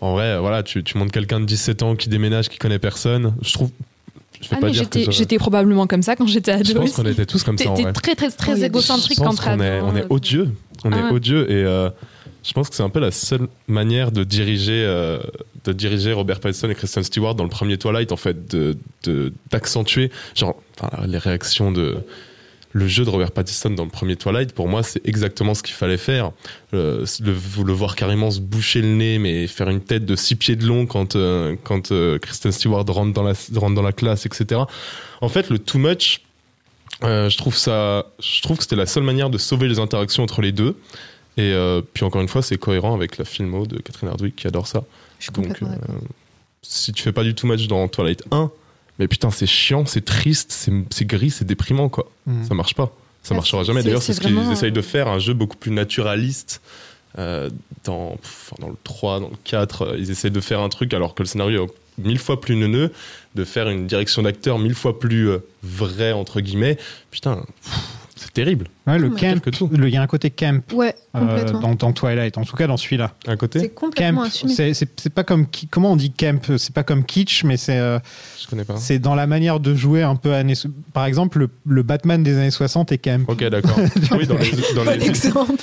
En 0.00 0.12
vrai, 0.12 0.24
euh, 0.32 0.40
voilà, 0.40 0.62
tu, 0.62 0.82
tu 0.84 0.98
montres 0.98 1.12
quelqu'un 1.12 1.40
de 1.40 1.46
17 1.46 1.82
ans 1.82 1.96
qui 1.96 2.08
déménage, 2.08 2.48
qui 2.48 2.58
connaît 2.58 2.78
personne. 2.78 3.34
Je 3.42 3.52
trouve. 3.54 3.70
Je 4.40 4.48
vais 4.50 4.56
Ah, 4.56 4.60
pas 4.60 4.66
mais 4.66 4.72
dire 4.72 4.82
j'étais 4.82 5.10
j'étais 5.10 5.38
probablement 5.38 5.86
comme 5.86 6.02
ça 6.02 6.14
quand 6.14 6.26
j'étais 6.26 6.52
ado. 6.52 6.64
Je 6.66 6.72
pense 6.74 6.92
qu'on 6.92 7.06
était 7.06 7.24
tous 7.24 7.42
comme 7.42 7.56
ça 7.56 7.70
en 7.70 7.74
T'es 7.74 7.82
vrai. 7.82 7.92
t'es 7.94 8.00
très 8.00 8.14
très 8.14 8.30
très 8.30 8.60
Oh, 8.62 8.64
égocentrique 8.66 9.18
quand 9.18 9.34
qu'on 9.40 9.60
est, 9.60 9.80
on 9.80 9.96
est 9.96 10.04
odieux. 10.10 10.50
On 10.84 10.92
Ah 10.92 10.98
est 10.98 11.02
ouais. 11.04 11.10
odieux 11.12 11.50
et 11.50 11.64
euh, 11.64 11.88
je 12.44 12.52
pense 12.52 12.68
que 12.68 12.76
c'est 12.76 12.82
un 12.82 12.90
peu 12.90 13.00
la 13.00 13.10
seule 13.10 13.48
manière 13.66 14.12
de 14.12 14.22
diriger, 14.24 14.84
euh, 14.84 15.18
de 15.64 15.72
diriger 15.72 16.12
Robert 16.12 16.40
Pattinson 16.40 16.68
et 16.68 16.74
Kristen 16.74 17.02
Stewart 17.02 17.34
dans 17.34 17.44
le 17.44 17.50
premier 17.50 17.78
Twilight, 17.78 18.12
en 18.12 18.16
fait, 18.16 18.50
de 18.54 18.76
de- 19.04 19.32
d'accentuer, 19.50 20.10
genre, 20.34 20.54
les 21.06 21.18
réactions 21.18 21.72
de. 21.72 21.96
Le 22.76 22.86
jeu 22.88 23.06
de 23.06 23.10
Robert 23.10 23.30
Pattinson 23.30 23.70
dans 23.70 23.84
le 23.84 23.90
premier 23.90 24.16
Twilight, 24.16 24.52
pour 24.52 24.68
moi, 24.68 24.82
c'est 24.82 25.00
exactement 25.08 25.54
ce 25.54 25.62
qu'il 25.62 25.74
fallait 25.74 25.96
faire. 25.96 26.32
Euh, 26.74 27.06
le, 27.20 27.32
le 27.32 27.72
voir 27.72 27.96
carrément 27.96 28.30
se 28.30 28.38
boucher 28.38 28.82
le 28.82 28.88
nez, 28.88 29.18
mais 29.18 29.46
faire 29.46 29.70
une 29.70 29.80
tête 29.80 30.04
de 30.04 30.14
six 30.14 30.36
pieds 30.36 30.56
de 30.56 30.66
long 30.66 30.84
quand, 30.84 31.16
euh, 31.16 31.56
quand 31.64 31.90
euh, 31.90 32.18
Kristen 32.18 32.52
Stewart 32.52 32.84
rentre 32.86 33.14
dans, 33.14 33.22
la, 33.22 33.32
rentre 33.54 33.74
dans 33.74 33.82
la 33.82 33.92
classe, 33.92 34.26
etc. 34.26 34.60
En 35.22 35.30
fait, 35.30 35.48
le 35.48 35.58
too 35.58 35.78
much, 35.78 36.20
euh, 37.02 37.30
je 37.30 37.38
trouve 37.38 37.56
ça, 37.56 38.04
je 38.20 38.42
trouve 38.42 38.58
que 38.58 38.64
c'était 38.64 38.76
la 38.76 38.84
seule 38.84 39.04
manière 39.04 39.30
de 39.30 39.38
sauver 39.38 39.68
les 39.68 39.78
interactions 39.78 40.22
entre 40.22 40.42
les 40.42 40.52
deux. 40.52 40.76
Et 41.38 41.54
puis 41.94 42.04
encore 42.04 42.20
une 42.20 42.28
fois, 42.28 42.42
c'est 42.42 42.58
cohérent 42.58 42.94
avec 42.94 43.16
la 43.16 43.24
filmo 43.24 43.66
de 43.66 43.78
Catherine 43.78 44.10
Hardwick 44.10 44.36
qui 44.36 44.46
adore 44.46 44.66
ça. 44.66 44.84
Je 45.18 45.24
suis 45.24 45.32
Donc, 45.32 45.60
si 46.60 46.92
tu 46.92 47.02
fais 47.02 47.12
pas 47.12 47.24
du 47.24 47.34
too 47.34 47.46
much 47.46 47.68
dans 47.68 47.88
Twilight 47.88 48.22
1, 48.30 48.50
mais 48.98 49.08
putain, 49.08 49.30
c'est 49.30 49.46
chiant, 49.46 49.84
c'est 49.86 50.04
triste, 50.04 50.68
c'est 50.90 51.04
gris, 51.06 51.30
c'est 51.30 51.44
déprimant, 51.44 51.88
quoi. 51.88 52.10
Mm. 52.26 52.44
Ça 52.44 52.54
marche 52.54 52.74
pas. 52.74 52.92
Ça 53.22 53.30
Ouais, 53.32 53.36
marchera 53.38 53.62
c'est- 53.62 53.66
jamais. 53.66 53.82
D'ailleurs, 53.82 54.02
c'est 54.02 54.12
ce 54.14 54.20
qu'ils 54.20 54.38
essayent 54.52 54.72
de 54.72 54.78
euh, 54.78 54.82
faire, 54.82 55.08
un 55.08 55.18
jeu 55.18 55.34
beaucoup 55.34 55.56
plus 55.56 55.70
naturaliste. 55.72 56.60
euh, 57.18 57.48
dans, 57.84 58.10
pff, 58.16 58.52
dans 58.60 58.68
le 58.68 58.76
3, 58.84 59.20
dans 59.20 59.28
le 59.30 59.36
4, 59.44 59.82
euh, 59.82 59.96
ils 59.98 60.10
essaient 60.10 60.28
de 60.28 60.40
faire 60.40 60.60
un 60.60 60.68
truc 60.68 60.92
alors 60.92 61.14
que 61.14 61.22
le 61.22 61.26
scénario 61.26 61.64
est 61.64 62.02
mille 62.04 62.18
fois 62.18 62.42
plus 62.42 62.56
neuneux, 62.56 62.92
de 63.34 63.44
faire 63.44 63.70
une 63.70 63.86
direction 63.86 64.20
d'acteur 64.20 64.58
mille 64.58 64.74
fois 64.74 64.98
plus 65.00 65.30
euh, 65.30 65.38
vraie, 65.62 66.12
entre 66.12 66.42
guillemets. 66.42 66.76
Putain, 67.10 67.42
c'est 68.16 68.32
terrible. 68.34 68.66
Ouais, 68.86 68.98
le 68.98 69.10
camp, 69.10 69.40
Que 69.40 69.50
il 69.86 69.92
y 69.92 69.96
a 69.96 70.02
un 70.02 70.06
côté 70.06 70.30
camp 70.30 70.62
Ouais, 70.72 70.94
euh, 71.16 71.20
complètement. 71.20 71.60
dans, 71.60 71.74
dans 71.74 71.92
Twilight, 71.92 72.38
en 72.38 72.44
tout 72.44 72.54
cas 72.56 72.66
dans 72.68 72.76
celui-là. 72.76 73.14
C'est 73.24 73.36
côté, 73.36 73.68
complètement 73.68 74.20
Camp, 74.22 74.26
assumé. 74.28 74.52
c'est 74.54 74.74
c'est- 74.74 75.00
c'est 75.00 75.12
pas 75.12 75.24
comme 75.24 75.46
ki- 75.48 75.66
comment 75.68 75.92
on 75.92 75.96
dit 75.96 76.12
camp, 76.12 76.40
c'est 76.56 76.72
pas 76.72 76.84
comme 76.84 77.04
kitsch, 77.04 77.42
mais 77.44 77.56
c'est 77.56 77.78
euh, 77.78 77.98
je 78.40 78.46
connais 78.46 78.64
pas. 78.64 78.76
c'est 78.76 78.98
dans 79.00 79.14
la 79.16 79.26
manière 79.26 79.58
de 79.58 79.74
jouer 79.74 80.02
un 80.02 80.14
peu 80.14 80.32
années. 80.34 80.54
Par 80.92 81.04
exemple, 81.06 81.38
le, 81.40 81.50
le 81.66 81.82
Batman 81.82 82.22
des 82.22 82.36
années 82.36 82.50
60 82.52 82.92
est 82.92 82.98
camp. 82.98 83.24
Ok, 83.28 83.42
d'accord. 83.48 83.76
oui, 84.12 84.26
dans 84.26 84.36
les, 84.38 84.50
dans 84.74 84.84
les- 84.90 85.12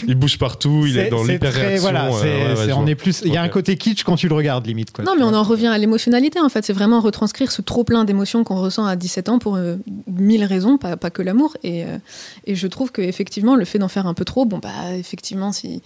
il 0.08 0.16
bouge 0.16 0.38
partout, 0.38 0.84
il 0.86 0.98
est, 0.98 1.06
C'est- 1.06 1.10
dans 1.10 1.24
c'est 1.24 1.32
l'hyper 1.34 1.54
réaction. 1.54 1.82
Voilà, 1.82 2.10
c'est- 2.12 2.56
c'est- 2.66 2.74
on 2.74 2.86
est 2.88 2.96
plus. 2.96 3.22
Il 3.26 3.32
y 3.34 3.38
a 3.38 3.42
un 3.42 3.50
côté 3.50 3.78
kitsch 3.78 4.04
quand 4.04 4.16
tu 4.18 4.28
le 4.28 4.36
regardes 4.36 4.68
limite. 4.68 4.92
Quoi, 4.92 5.06
Non, 5.06 5.14
mais 5.18 5.24
on 5.24 5.34
en 5.34 5.44
revient 5.44 5.68
à 5.68 5.78
l'émotionnalité, 5.78 6.40
en 6.42 6.50
fait. 6.50 6.66
C'est 6.66 6.74
vraiment 6.74 7.00
retranscrire 7.00 7.52
ce 7.52 7.62
trop-plein 7.62 8.04
d'émotions 8.04 8.44
qu'on 8.44 8.60
ressent 8.62 8.86
à 8.86 8.96
17 8.98 9.30
ans 9.30 9.40
pour 9.40 9.56
euh, 9.56 9.76
mille 10.08 10.44
raisons, 10.44 10.78
pas, 10.78 10.98
pas 10.98 11.10
que 11.10 11.22
l'amour. 11.22 11.56
Et, 11.64 11.84
euh, 11.86 11.98
et 12.46 12.56
je 12.56 12.68
trouve 12.68 12.92
qu'effectivement, 13.14 13.56
le 13.56 13.66
fait 13.66 13.80
d'en 13.80 13.88
faire 13.88 14.08
un 14.08 14.14
peu 14.14 14.26
trop, 14.26 14.46
bon, 14.46 14.58
bah, 14.58 14.96
effectivement, 14.98 15.52
si, 15.52 15.82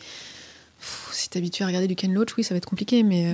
pff, 0.80 1.10
si 1.12 1.30
t'es 1.30 1.38
habitué 1.40 1.64
à 1.64 1.68
regarder 1.68 1.88
du 1.88 1.96
Ken 1.96 2.14
Loach, 2.14 2.36
oui, 2.38 2.44
ça 2.44 2.54
va 2.54 2.58
être 2.58 2.66
compliqué, 2.70 3.04
mais. 3.04 3.28
euh, 3.28 3.34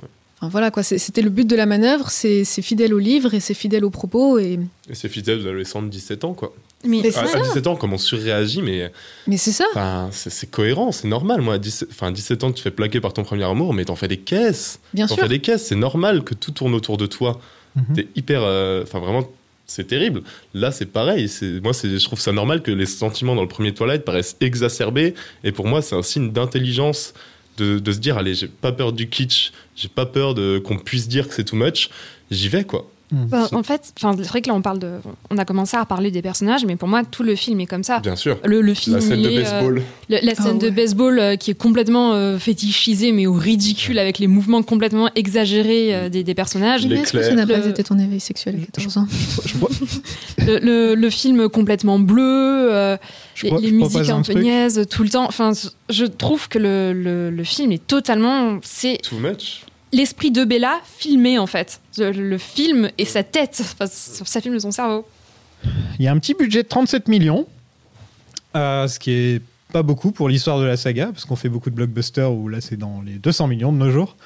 enfin, 0.40 0.48
voilà, 0.48 0.70
quoi. 0.70 0.82
C'était 0.82 1.22
le 1.22 1.30
but 1.30 1.46
de 1.48 1.56
la 1.56 1.66
manœuvre, 1.66 2.10
c'est 2.10 2.44
c'est 2.44 2.62
fidèle 2.62 2.94
au 2.94 2.98
livre 2.98 3.34
et 3.34 3.40
c'est 3.40 3.54
fidèle 3.54 3.84
aux 3.84 3.90
propos. 3.90 4.38
Et... 4.38 4.58
Et 4.88 4.94
c'est 4.94 5.08
fidèle 5.08 5.38
aux 5.38 5.46
adolescents 5.46 5.82
de 5.82 5.88
17 5.88 6.24
ans, 6.24 6.34
quoi. 6.34 6.54
Mais, 6.86 7.00
À, 7.00 7.10
c'est 7.12 7.18
à 7.20 7.26
ça. 7.28 7.40
17 7.40 7.66
ans, 7.66 7.76
comment 7.76 7.94
on 7.94 7.98
surréagit, 7.98 8.60
mais 8.60 8.92
Mais 9.26 9.38
c'est 9.38 9.52
ça. 9.52 9.64
enfin, 9.70 10.10
c'est 10.12 10.50
cohérent, 10.50 10.92
c'est 10.92 11.08
normal. 11.08 11.40
Moi, 11.40 11.54
à 11.54 11.58
17, 11.58 11.88
enfin, 11.90 12.12
17 12.12 12.44
ans, 12.44 12.48
tu 12.48 12.56
te 12.56 12.60
fais 12.60 12.70
plaquer 12.70 13.00
par 13.00 13.14
ton 13.14 13.22
premier 13.24 13.44
amour, 13.44 13.72
mais 13.72 13.86
t'en 13.86 13.96
fais 13.96 14.06
des 14.08 14.18
caisses. 14.18 14.80
Bien 14.92 15.06
T'en 15.06 15.14
sûr. 15.14 15.22
fais 15.22 15.30
des 15.30 15.40
caisses, 15.40 15.64
c'est 15.68 15.76
normal 15.76 16.24
que 16.24 16.34
tout 16.34 16.50
tourne 16.50 16.74
autour 16.74 16.98
de 16.98 17.06
toi. 17.06 17.40
Mhm. 17.76 17.84
T'es 17.96 18.08
hyper. 18.16 18.42
euh, 18.42 18.82
Enfin, 18.82 18.98
vraiment, 19.00 19.26
c'est 19.66 19.86
terrible. 19.86 20.22
Là, 20.52 20.70
c'est 20.70 20.86
pareil. 20.86 21.30
Moi, 21.62 21.72
je 21.72 22.04
trouve 22.04 22.20
ça 22.20 22.32
normal 22.32 22.62
que 22.62 22.70
les 22.70 22.86
sentiments 22.86 23.34
dans 23.34 23.42
le 23.42 23.48
premier 23.48 23.72
Twilight 23.72 24.04
paraissent 24.04 24.36
exacerbés. 24.40 25.14
Et 25.42 25.52
pour 25.52 25.66
moi, 25.66 25.82
c'est 25.82 25.94
un 25.94 26.02
signe 26.02 26.32
d'intelligence 26.32 27.14
de, 27.56 27.78
de 27.78 27.92
se 27.92 27.98
dire 27.98 28.18
allez, 28.18 28.34
j'ai 28.34 28.48
pas 28.48 28.72
peur 28.72 28.92
du 28.92 29.08
kitsch, 29.08 29.52
j'ai 29.76 29.88
pas 29.88 30.06
peur 30.06 30.34
de 30.34 30.58
qu'on 30.58 30.76
puisse 30.76 31.08
dire 31.08 31.28
que 31.28 31.34
c'est 31.34 31.44
too 31.44 31.56
much, 31.56 31.88
j'y 32.30 32.48
vais 32.48 32.64
quoi. 32.64 32.90
Bah, 33.28 33.48
en 33.52 33.62
fait, 33.62 33.92
c'est 33.96 34.06
vrai 34.28 34.42
que 34.42 34.48
là 34.48 34.54
on 34.54 34.62
parle 34.62 34.78
de, 34.78 34.92
on 35.30 35.38
a 35.38 35.44
commencé 35.44 35.76
à 35.76 35.84
parler 35.84 36.10
des 36.10 36.22
personnages, 36.22 36.64
mais 36.66 36.76
pour 36.76 36.88
moi 36.88 37.02
tout 37.04 37.22
le 37.22 37.34
film 37.36 37.60
est 37.60 37.66
comme 37.66 37.82
ça. 37.82 38.00
Bien 38.00 38.16
sûr. 38.16 38.38
Le, 38.44 38.60
le 38.60 38.74
film, 38.74 38.96
La 38.96 39.00
scène 39.02 39.22
de 39.22 39.28
est, 39.30 39.38
euh, 39.38 39.42
baseball. 39.42 39.82
le- 40.10 40.18
la 40.22 40.34
scène 40.34 40.44
Ah 40.50 40.52
de 40.54 40.64
ouais. 40.66 40.70
baseball 40.70 41.18
euh, 41.18 41.36
qui 41.36 41.50
est 41.50 41.54
complètement 41.58 42.12
euh, 42.14 42.38
fétichisée, 42.38 43.12
mais 43.12 43.26
au 43.26 43.32
ridicule, 43.34 43.98
avec 43.98 44.18
les 44.18 44.26
mouvements 44.26 44.62
complètement 44.62 45.10
exagérés 45.14 45.94
euh, 45.94 46.08
des, 46.08 46.24
des 46.24 46.34
personnages. 46.34 46.86
Est-ce 46.86 47.12
que 47.12 47.22
ça 47.22 47.34
n'a 47.34 47.44
Le- 47.44 47.54
pas 47.60 47.66
été 47.66 47.84
ton 47.84 47.98
éveil 47.98 48.20
sexuel 48.20 48.56
à 48.62 48.66
14 48.72 48.96
ans 48.98 49.06
Le, 50.38 50.58
le- 50.58 50.94
le 50.94 51.10
film 51.10 51.48
complètement 51.48 51.98
bleu, 51.98 52.22
euh, 52.72 52.96
je 53.34 53.44
les, 53.44 53.50
pro- 53.50 53.60
les 53.60 53.68
je 53.68 53.74
musiques 53.74 54.10
un 54.10 54.22
peu 54.22 54.32
niaises 54.34 54.86
tout 54.90 55.02
le 55.02 55.08
temps. 55.08 55.24
Enfin, 55.26 55.52
je 55.88 56.04
trouve 56.04 56.48
que 56.48 56.58
le, 56.58 56.92
le- 56.92 57.30
le 57.30 57.44
film 57.44 57.72
est 57.72 57.86
totalement, 57.86 58.58
c'est 58.62 58.98
Too 59.02 59.16
much. 59.18 59.62
L'esprit 59.94 60.30
de 60.30 60.44
Bella 60.44 60.80
filmé 60.84 61.38
en 61.38 61.46
fait. 61.46 61.80
Le, 61.98 62.10
le 62.10 62.38
film 62.38 62.90
et 62.98 63.04
sa 63.04 63.22
tête, 63.22 63.60
enfin, 63.62 63.86
ça 63.86 64.40
filme 64.40 64.58
son 64.60 64.70
cerveau. 64.70 65.06
Il 65.98 66.04
y 66.04 66.08
a 66.08 66.12
un 66.12 66.18
petit 66.18 66.34
budget 66.34 66.62
de 66.62 66.68
37 66.68 67.08
millions, 67.08 67.46
euh, 68.56 68.86
ce 68.88 68.98
qui 68.98 69.10
est 69.12 69.42
pas 69.72 69.82
beaucoup 69.82 70.12
pour 70.12 70.28
l'histoire 70.28 70.58
de 70.58 70.64
la 70.64 70.76
saga, 70.76 71.06
parce 71.06 71.24
qu'on 71.24 71.36
fait 71.36 71.48
beaucoup 71.48 71.70
de 71.70 71.74
blockbusters 71.74 72.32
où 72.32 72.48
là 72.48 72.60
c'est 72.60 72.76
dans 72.76 73.02
les 73.02 73.14
200 73.14 73.46
millions 73.48 73.72
de 73.72 73.78
nos 73.78 73.90
jours. 73.90 74.16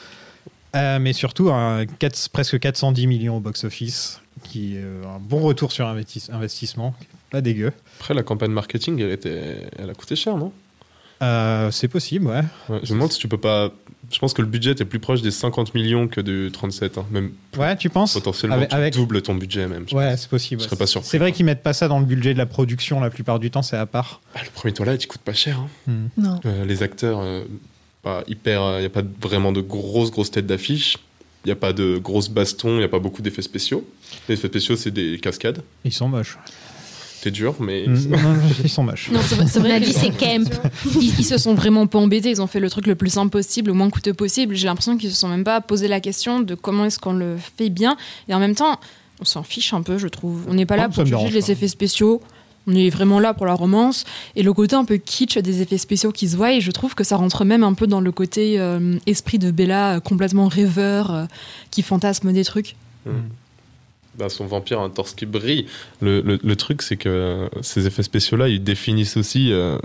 Euh, 0.76 0.98
mais 0.98 1.14
surtout 1.14 1.48
un 1.50 1.86
quatre- 1.86 2.28
presque 2.28 2.58
410 2.58 3.06
millions 3.06 3.38
au 3.38 3.40
box-office, 3.40 4.20
qui 4.44 4.76
est 4.76 4.80
euh, 4.82 5.02
un 5.06 5.18
bon 5.18 5.40
retour 5.40 5.72
sur 5.72 5.86
investis- 5.86 6.30
investissement, 6.30 6.94
pas 7.30 7.40
dégueu. 7.40 7.72
Après, 8.00 8.12
la 8.12 8.22
campagne 8.22 8.50
marketing, 8.50 9.00
elle, 9.00 9.12
était... 9.12 9.66
elle 9.78 9.88
a 9.88 9.94
coûté 9.94 10.14
cher, 10.14 10.36
non? 10.36 10.52
Euh, 11.22 11.70
c'est 11.70 11.88
possible, 11.88 12.26
ouais. 12.26 12.42
Ouais, 12.68 12.80
Je 12.82 12.92
me 12.92 12.98
demande 12.98 13.12
si 13.12 13.18
tu 13.18 13.28
peux 13.28 13.38
pas. 13.38 13.70
Je 14.10 14.18
pense 14.18 14.32
que 14.32 14.40
le 14.40 14.48
budget 14.48 14.70
est 14.70 14.84
plus 14.86 14.98
proche 15.00 15.20
des 15.20 15.30
50 15.30 15.74
millions 15.74 16.08
que 16.08 16.20
de 16.20 16.48
37. 16.48 16.96
hein. 16.98 17.04
Même 17.10 17.32
Ouais, 17.58 17.76
tu 17.76 17.90
penses 17.90 18.14
potentiellement, 18.14 18.56
Avec- 18.56 18.70
tu 18.70 18.74
avec- 18.74 18.94
doubles 18.94 19.20
ton 19.22 19.34
budget 19.34 19.66
même. 19.68 19.84
Ouais, 19.92 20.16
c'est 20.16 20.30
possible. 20.30 20.62
Je 20.62 20.66
serais 20.66 20.76
pas 20.76 20.86
surpris. 20.86 21.08
C'est 21.10 21.18
vrai 21.18 21.32
qu'ils 21.32 21.44
mettent 21.44 21.62
pas 21.62 21.74
ça 21.74 21.88
dans 21.88 21.98
le 22.00 22.06
budget 22.06 22.32
de 22.32 22.38
la 22.38 22.46
production 22.46 23.00
la 23.00 23.10
plupart 23.10 23.38
du 23.38 23.50
temps, 23.50 23.62
c'est 23.62 23.76
à 23.76 23.84
part. 23.86 24.20
Ah, 24.34 24.40
le 24.44 24.50
premier 24.50 24.72
Twilight, 24.72 25.04
il 25.04 25.06
coûte 25.08 25.20
pas 25.20 25.34
cher. 25.34 25.58
hein. 25.58 25.68
Hmm. 25.86 26.06
Non. 26.22 26.40
Euh, 26.46 26.64
les 26.64 26.82
acteurs, 26.82 27.18
euh, 27.20 27.44
pas 28.02 28.24
hyper. 28.28 28.76
Il 28.76 28.80
n'y 28.80 28.86
a 28.86 28.90
pas 28.90 29.02
vraiment 29.20 29.52
de 29.52 29.60
grosses, 29.60 30.10
grosses 30.10 30.30
têtes 30.30 30.46
d'affiche. 30.46 30.96
Il 31.44 31.48
n'y 31.48 31.52
a 31.52 31.56
pas 31.56 31.72
de 31.72 31.98
grosses 31.98 32.30
bastons, 32.30 32.70
il 32.74 32.78
n'y 32.78 32.84
a 32.84 32.88
pas 32.88 32.98
beaucoup 32.98 33.22
d'effets 33.22 33.42
spéciaux. 33.42 33.88
Les 34.28 34.34
effets 34.34 34.48
spéciaux, 34.48 34.76
c'est 34.76 34.90
des 34.90 35.18
cascades. 35.18 35.62
Ils 35.84 35.92
sont 35.92 36.08
moches. 36.08 36.36
C'est 37.20 37.30
dur, 37.30 37.56
mais. 37.60 37.86
Non, 37.86 38.18
ils 38.62 38.68
sont 38.68 38.84
moches. 38.84 39.10
Non, 39.10 39.20
c'est 39.22 39.58
vrai, 39.58 39.80
dit 39.80 39.92
c'est 39.92 40.16
camp. 40.16 40.48
ils, 41.00 41.18
ils 41.18 41.24
se 41.24 41.36
sont 41.38 41.54
vraiment 41.54 41.86
pas 41.86 41.98
embêtés. 41.98 42.30
Ils 42.30 42.40
ont 42.40 42.46
fait 42.46 42.60
le 42.60 42.70
truc 42.70 42.86
le 42.86 42.94
plus 42.94 43.10
simple 43.10 43.30
possible, 43.30 43.68
le 43.68 43.74
moins 43.74 43.90
coûteux 43.90 44.14
possible. 44.14 44.54
J'ai 44.54 44.66
l'impression 44.66 44.96
qu'ils 44.96 45.10
se 45.10 45.16
sont 45.16 45.28
même 45.28 45.44
pas 45.44 45.60
posé 45.60 45.88
la 45.88 46.00
question 46.00 46.40
de 46.40 46.54
comment 46.54 46.84
est-ce 46.84 46.98
qu'on 46.98 47.12
le 47.12 47.36
fait 47.56 47.70
bien. 47.70 47.96
Et 48.28 48.34
en 48.34 48.38
même 48.38 48.54
temps, 48.54 48.78
on 49.20 49.24
s'en 49.24 49.42
fiche 49.42 49.72
un 49.74 49.82
peu, 49.82 49.98
je 49.98 50.08
trouve. 50.08 50.44
On 50.48 50.54
n'est 50.54 50.66
pas 50.66 50.76
là 50.76 50.88
pour 50.88 51.04
juger 51.04 51.16
dérange 51.16 51.32
les 51.32 51.50
effets 51.50 51.68
spéciaux. 51.68 52.22
On 52.68 52.74
est 52.74 52.90
vraiment 52.90 53.18
là 53.18 53.34
pour 53.34 53.46
la 53.46 53.54
romance. 53.54 54.04
Et 54.36 54.42
le 54.42 54.52
côté 54.52 54.76
un 54.76 54.84
peu 54.84 54.98
kitsch 54.98 55.38
des 55.38 55.62
effets 55.62 55.78
spéciaux 55.78 56.12
qui 56.12 56.28
se 56.28 56.36
voient, 56.36 56.52
et 56.52 56.60
je 56.60 56.70
trouve 56.70 56.94
que 56.94 57.02
ça 57.02 57.16
rentre 57.16 57.44
même 57.44 57.64
un 57.64 57.72
peu 57.72 57.86
dans 57.86 58.00
le 58.00 58.12
côté 58.12 58.60
euh, 58.60 58.96
esprit 59.06 59.38
de 59.38 59.50
Bella, 59.50 59.96
euh, 59.96 60.00
complètement 60.00 60.48
rêveur, 60.48 61.12
euh, 61.12 61.24
qui 61.70 61.82
fantasme 61.82 62.32
des 62.32 62.44
trucs. 62.44 62.76
Bah, 64.18 64.28
son 64.28 64.46
vampire 64.46 64.80
a 64.80 64.84
un 64.84 64.90
torse 64.90 65.14
qui 65.14 65.26
brille. 65.26 65.66
Le, 66.00 66.20
le- 66.22 66.40
le 66.42 66.56
truc, 66.56 66.82
c'est 66.82 66.96
que 66.96 67.08
euh, 67.08 67.48
ces 67.62 67.86
effets 67.86 68.02
spéciaux-là, 68.02 68.48
ils 68.48 68.62
définissent 68.62 69.16
aussi. 69.16 69.52
euh, 69.52 69.78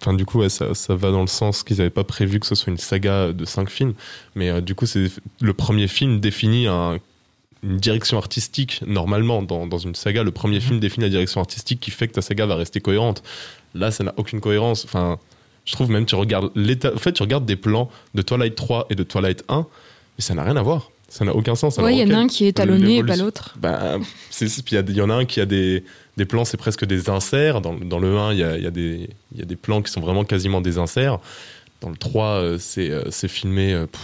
Enfin, 0.00 0.12
du 0.14 0.24
coup, 0.26 0.38
ouais, 0.40 0.50
ça, 0.50 0.74
ça 0.74 0.94
va 0.94 1.10
dans 1.10 1.22
le 1.22 1.26
sens 1.26 1.62
qu'ils 1.62 1.78
n'avaient 1.78 1.90
pas 1.90 2.04
prévu 2.04 2.38
que 2.38 2.46
ce 2.46 2.54
soit 2.54 2.70
une 2.70 2.76
saga 2.78 3.32
de 3.32 3.44
cinq 3.46 3.70
films. 3.70 3.94
Mais 4.34 4.50
euh, 4.50 4.60
du 4.60 4.74
coup, 4.74 4.86
c'est 4.86 5.10
le 5.40 5.52
premier 5.54 5.88
film 5.88 6.20
définit 6.20 6.66
un- 6.68 6.98
une 7.64 7.78
direction 7.78 8.18
artistique. 8.18 8.82
Normalement, 8.86 9.42
dans, 9.42 9.66
dans 9.66 9.78
une 9.78 9.94
saga, 9.94 10.22
le 10.22 10.30
premier 10.30 10.60
film 10.60 10.78
définit 10.78 11.04
la 11.06 11.10
direction 11.10 11.40
artistique 11.40 11.80
qui 11.80 11.90
fait 11.90 12.06
que 12.08 12.12
ta 12.12 12.22
saga 12.22 12.46
va 12.46 12.54
rester 12.56 12.80
cohérente. 12.80 13.22
Là, 13.74 13.90
ça 13.90 14.04
n'a 14.04 14.12
aucune 14.18 14.40
cohérence. 14.40 14.84
Enfin, 14.84 15.18
je 15.64 15.72
trouve 15.72 15.90
même, 15.90 16.06
tu 16.06 16.14
regardes 16.14 16.50
l'état. 16.54 16.94
En 16.94 16.98
fait, 16.98 17.12
tu 17.14 17.22
regardes 17.22 17.46
des 17.46 17.56
plans 17.56 17.90
de 18.14 18.22
Twilight 18.22 18.54
3 18.54 18.86
et 18.90 18.94
de 18.94 19.02
Twilight 19.02 19.42
1, 19.48 19.60
mais 20.18 20.22
ça 20.22 20.34
n'a 20.34 20.44
rien 20.44 20.56
à 20.56 20.62
voir. 20.62 20.90
Ça 21.08 21.24
n'a 21.24 21.34
aucun 21.34 21.54
sens. 21.54 21.76
Ouais, 21.76 21.84
Alors, 21.84 21.90
il 21.90 21.98
y 22.08 22.12
en 22.12 22.16
a 22.16 22.20
un 22.20 22.26
qui 22.26 22.44
est 22.44 22.48
étalonné 22.48 22.96
et 22.98 23.04
pas 23.04 23.16
l'autre. 23.16 23.54
bah, 23.60 23.98
il 24.40 24.96
y 24.96 25.00
en 25.00 25.10
a 25.10 25.14
un 25.14 25.24
qui 25.24 25.40
a 25.40 25.46
des, 25.46 25.84
des 26.16 26.24
plans, 26.24 26.44
c'est 26.44 26.56
presque 26.56 26.84
des 26.84 27.08
inserts. 27.08 27.60
Dans, 27.60 27.74
dans 27.74 27.98
le 28.00 28.18
1, 28.18 28.32
il 28.32 28.38
y 28.40 28.42
a, 28.42 28.56
il 28.56 28.62
y, 28.64 28.66
a 28.66 28.70
des- 28.70 29.08
il 29.32 29.38
y 29.38 29.42
a 29.42 29.44
des 29.46 29.56
plans 29.56 29.82
qui 29.82 29.90
sont 29.92 30.00
vraiment 30.00 30.24
quasiment 30.24 30.60
des 30.60 30.78
inserts. 30.78 31.18
Dans 31.80 31.90
le 31.90 31.96
3, 31.96 32.24
euh, 32.26 32.58
c'est, 32.58 32.90
euh, 32.90 33.04
c'est 33.10 33.28
filmé 33.28 33.72
euh, 33.72 33.86
pff, 33.86 34.00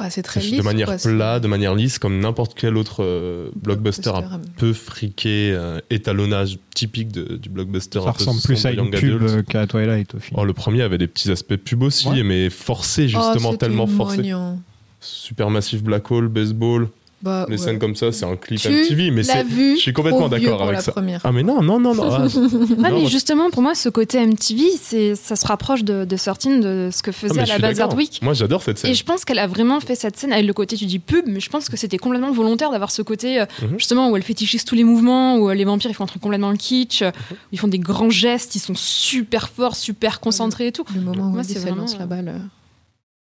Ouais, 0.00 0.10
c'est 0.10 0.22
très 0.22 0.40
lisse. 0.40 0.56
de 0.58 0.62
manière 0.62 0.88
quoi, 0.88 0.96
plate, 0.96 1.42
de 1.42 1.48
manière 1.48 1.74
lisse, 1.74 1.98
comme 1.98 2.18
n'importe 2.18 2.54
quel 2.58 2.76
autre 2.76 3.02
euh, 3.04 3.50
blockbuster 3.54 4.08
un 4.10 4.20
Blockbuster, 4.20 4.50
peu 4.56 4.72
friqué, 4.72 5.52
euh, 5.54 5.78
étalonnage 5.90 6.58
typique 6.74 7.12
de- 7.12 7.36
du 7.36 7.48
blockbuster. 7.50 8.00
Ça 8.00 8.08
un 8.08 8.12
peu 8.12 8.18
ressemble 8.18 8.40
plus 8.42 8.66
à 8.66 8.72
une 8.72 8.90
pub 8.90 9.44
qu'à 9.46 9.66
Twilight 9.66 10.14
au 10.14 10.18
final. 10.18 10.40
Oh, 10.42 10.44
le 10.44 10.52
premier 10.54 10.82
avait 10.82 10.98
des 10.98 11.06
petits 11.06 11.30
aspects 11.30 11.56
pub 11.56 11.82
aussi, 11.82 12.08
Ouais. 12.08 12.22
mais 12.24 12.50
forcés 12.50 13.04
Oh, 13.14 13.20
justement, 13.32 13.54
tellement 13.54 13.86
forcés. 13.86 14.18
mignon. 14.22 14.58
Supermassive 15.06 15.82
Black 15.82 16.10
Hole, 16.10 16.28
baseball, 16.28 16.88
Bah, 17.22 17.46
les 17.48 17.56
ouais. 17.56 17.62
scènes 17.64 17.78
comme 17.78 17.96
ça, 17.96 18.12
c'est 18.12 18.26
un 18.26 18.36
clip 18.36 18.60
Tu 18.60 18.68
MTV, 18.68 19.10
mais 19.10 19.22
c'est, 19.22 19.42
vu 19.42 19.76
je 19.76 19.80
suis 19.80 19.92
complètement 19.92 20.28
d'accord 20.28 20.62
avec 20.62 20.74
la 20.76 20.80
ça. 20.82 20.92
première. 20.92 21.20
Ah 21.24 21.32
mais 21.32 21.42
non, 21.42 21.62
non, 21.62 21.80
non, 21.80 21.94
non. 21.94 22.04
ah, 22.12 22.26
Ouais, 22.78 22.90
mais 22.92 23.06
justement, 23.06 23.48
pour 23.50 23.62
moi, 23.62 23.74
ce 23.74 23.88
côté 23.88 24.24
MTV, 24.24 24.62
c'est, 24.80 25.14
ça 25.14 25.34
se 25.34 25.46
rapproche 25.46 25.82
de, 25.82 26.04
de 26.04 26.16
Sortine, 26.16 26.60
de 26.60 26.90
ce 26.92 27.02
que 27.02 27.10
Ah, 27.10 27.12
faisait 27.14 27.40
à 27.40 27.46
la 27.46 27.58
d'accord. 27.58 27.84
Hardwick. 27.90 28.20
Moi 28.22 28.34
j'adore 28.34 28.62
cette 28.62 28.78
scène. 28.78 28.90
Et 28.90 28.94
je 28.94 29.02
pense 29.02 29.24
qu'elle 29.24 29.38
a 29.38 29.46
vraiment 29.46 29.80
fait 29.80 29.94
cette 29.94 30.16
scène 30.18 30.32
avec 30.32 30.44
le 30.46 30.52
côté, 30.52 30.76
tu 30.76 30.84
dis 30.86 30.98
pub, 30.98 31.24
mais 31.26 31.40
je 31.40 31.48
pense 31.48 31.68
que 31.70 31.76
c'était 31.78 31.98
complètement 31.98 32.30
volontaire 32.32 32.70
d'avoir 32.70 32.90
ce 32.90 33.00
côté, 33.02 33.40
euh, 33.40 33.46
Mhm. 33.62 33.78
justement, 33.78 34.10
où 34.10 34.16
elle 34.16 34.22
fétichise 34.22 34.64
tous 34.64 34.74
les 34.74 34.84
mouvements, 34.84 35.38
où 35.38 35.48
euh, 35.48 35.54
les 35.54 35.64
vampires 35.64 35.90
ils 35.90 35.94
font 35.94 36.04
un 36.04 36.08
truc 36.08 36.20
complètement 36.22 36.52
kitsch, 36.54 37.00
euh, 37.02 37.10
ils 37.50 37.58
font 37.58 37.68
des 37.68 37.78
grands 37.78 38.10
gestes, 38.10 38.54
ils 38.56 38.60
sont 38.60 38.74
super 38.76 39.48
forts, 39.48 39.74
super 39.74 40.20
concentrés 40.20 40.66
et 40.68 40.72
tout. 40.72 40.84
Le 40.94 41.00
moment 41.00 41.28
où 41.28 41.30
Moi, 41.30 41.42
c'est 41.44 41.54
elle 41.54 41.62
vraiment- 41.62 41.76
lance 41.82 41.98
la 41.98 42.06
balle. 42.06 42.34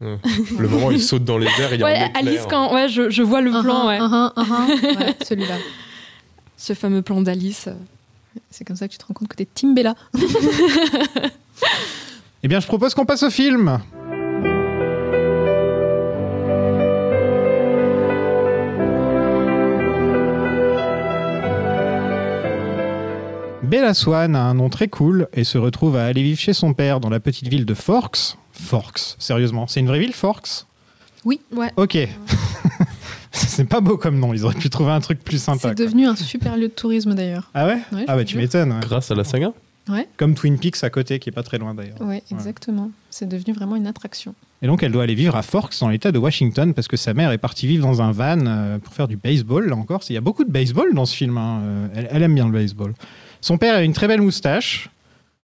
Le 0.59 0.69
moment 0.69 0.87
où 0.87 0.93
il 0.93 1.03
saute 1.03 1.25
dans 1.25 1.37
les 1.39 1.47
airs, 1.47 1.75
il 1.75 1.81
y 1.81 1.83
a 1.83 1.87
un 1.87 1.91
Ouais, 1.91 2.07
éclair. 2.07 2.11
Alice, 2.15 2.41
quand, 2.49 2.73
ouais, 2.75 2.89
je, 2.89 3.11
je 3.11 3.23
vois 3.23 3.41
le 3.43 3.51
plan, 3.51 3.87
ouais. 3.89 3.99
Uh-huh, 3.99 4.33
uh-huh. 4.35 4.97
Ouais, 4.99 5.17
celui-là. 5.27 5.57
Ce 6.57 6.73
fameux 6.75 7.03
plan 7.03 7.21
d'Alice. 7.21 7.67
euh. 7.69 7.75
C'est 8.51 8.65
comme 8.65 8.77
ça 8.77 8.87
que 8.87 8.93
tu 8.93 8.99
te 8.99 9.05
rends 9.07 9.15
compte 9.15 9.29
que 9.29 9.37
t'es 9.37 9.47
Tim 9.53 9.73
Bella. 9.75 9.95
Eh 12.43 12.49
bien, 12.49 12.59
je 12.59 12.67
propose 12.67 12.95
qu'on 12.95 13.05
passe 13.05 13.23
au 13.23 13.29
film. 13.29 13.79
Bella 23.63 23.95
Swan 23.95 24.35
a 24.35 24.43
un 24.43 24.55
nom 24.55 24.69
très 24.69 24.89
cool 24.89 25.29
et 25.33 25.45
se 25.45 25.59
retrouve 25.59 25.97
à 25.97 26.05
aller 26.07 26.23
vivre 26.23 26.41
chez 26.41 26.53
son 26.53 26.73
père 26.75 26.99
dans 27.01 27.11
la 27.11 27.21
petite 27.21 27.49
ville 27.49 27.67
de 27.67 27.75
Forks. 27.75 28.37
Forks, 28.61 29.17
sérieusement, 29.19 29.67
c'est 29.67 29.81
une 29.81 29.87
vraie 29.87 29.99
ville, 30.01 30.13
Forks? 30.13 30.67
Ouais. 31.25 31.39
Ok. 31.77 31.99
c'est 33.33 33.65
pas 33.69 33.81
beau 33.81 33.97
comme 33.97 34.19
nom, 34.19 34.33
ils 34.35 34.45
auraient 34.45 34.55
pu 34.55 34.71
trouver 34.71 34.93
un 34.93 35.01
truc 35.01 35.23
plus 35.23 35.43
sympa. 35.43 35.59
C'est 35.61 35.69
quoi. 35.69 35.75
devenu 35.87 36.07
un 36.07 36.17
super 36.17 36.57
lieu 36.57 36.69
de 36.69 36.73
tourisme 36.73 37.15
d'ailleurs. 37.15 37.51
Ah 37.55 37.67
ouais, 37.67 37.79
Ouais, 37.93 38.05
Ah 38.09 38.17
bah 38.17 38.25
tu 38.25 38.37
m'étonnes. 38.37 38.73
ouais. 38.73 38.81
Grâce 38.81 39.11
à 39.11 39.15
la 39.15 39.25
saga? 39.25 39.53
Comme 40.17 40.37
Twin 40.37 40.57
Peaks 40.57 40.85
à 40.85 40.91
côté, 40.91 41.19
qui 41.19 41.31
est 41.31 41.33
pas 41.33 41.43
très 41.43 41.59
loin 41.59 41.75
d'ailleurs. 41.75 42.01
Ouais, 42.01 42.23
exactement. 42.31 42.93
C'est 43.11 43.29
devenu 43.29 43.53
vraiment 43.53 43.75
une 43.75 43.89
attraction. 43.89 44.37
Et 44.63 44.69
donc, 44.69 44.85
elle 44.85 44.93
doit 44.93 45.03
aller 45.03 45.17
vivre 45.17 45.35
à 45.35 45.43
Forks, 45.43 45.75
dans 45.81 45.89
l'État 45.89 46.13
de 46.13 46.19
Washington, 46.19 46.75
parce 46.75 46.87
que 46.87 46.97
sa 46.97 47.13
mère 47.13 47.33
est 47.33 47.39
partie 47.39 47.67
vivre 47.67 47.85
dans 47.89 48.01
un 48.01 48.13
van 48.13 48.39
euh, 48.47 48.79
pour 48.79 48.95
faire 48.95 49.09
du 49.09 49.17
baseball. 49.17 49.69
Là 49.69 49.75
encore, 49.75 50.03
il 50.09 50.13
y 50.13 50.17
a 50.17 50.21
beaucoup 50.21 50.45
de 50.45 50.51
baseball 50.53 50.95
dans 50.95 51.07
ce 51.07 51.17
film. 51.17 51.37
hein. 51.39 51.61
Euh, 51.65 51.89
Elle, 51.97 52.09
elle 52.13 52.23
aime 52.23 52.35
bien 52.37 52.47
le 52.47 52.53
baseball. 52.53 52.95
Son 53.41 53.59
père 53.59 53.75
a 53.75 53.83
une 53.83 53.93
très 53.93 54.07
belle 54.07 54.21
moustache. 54.21 54.91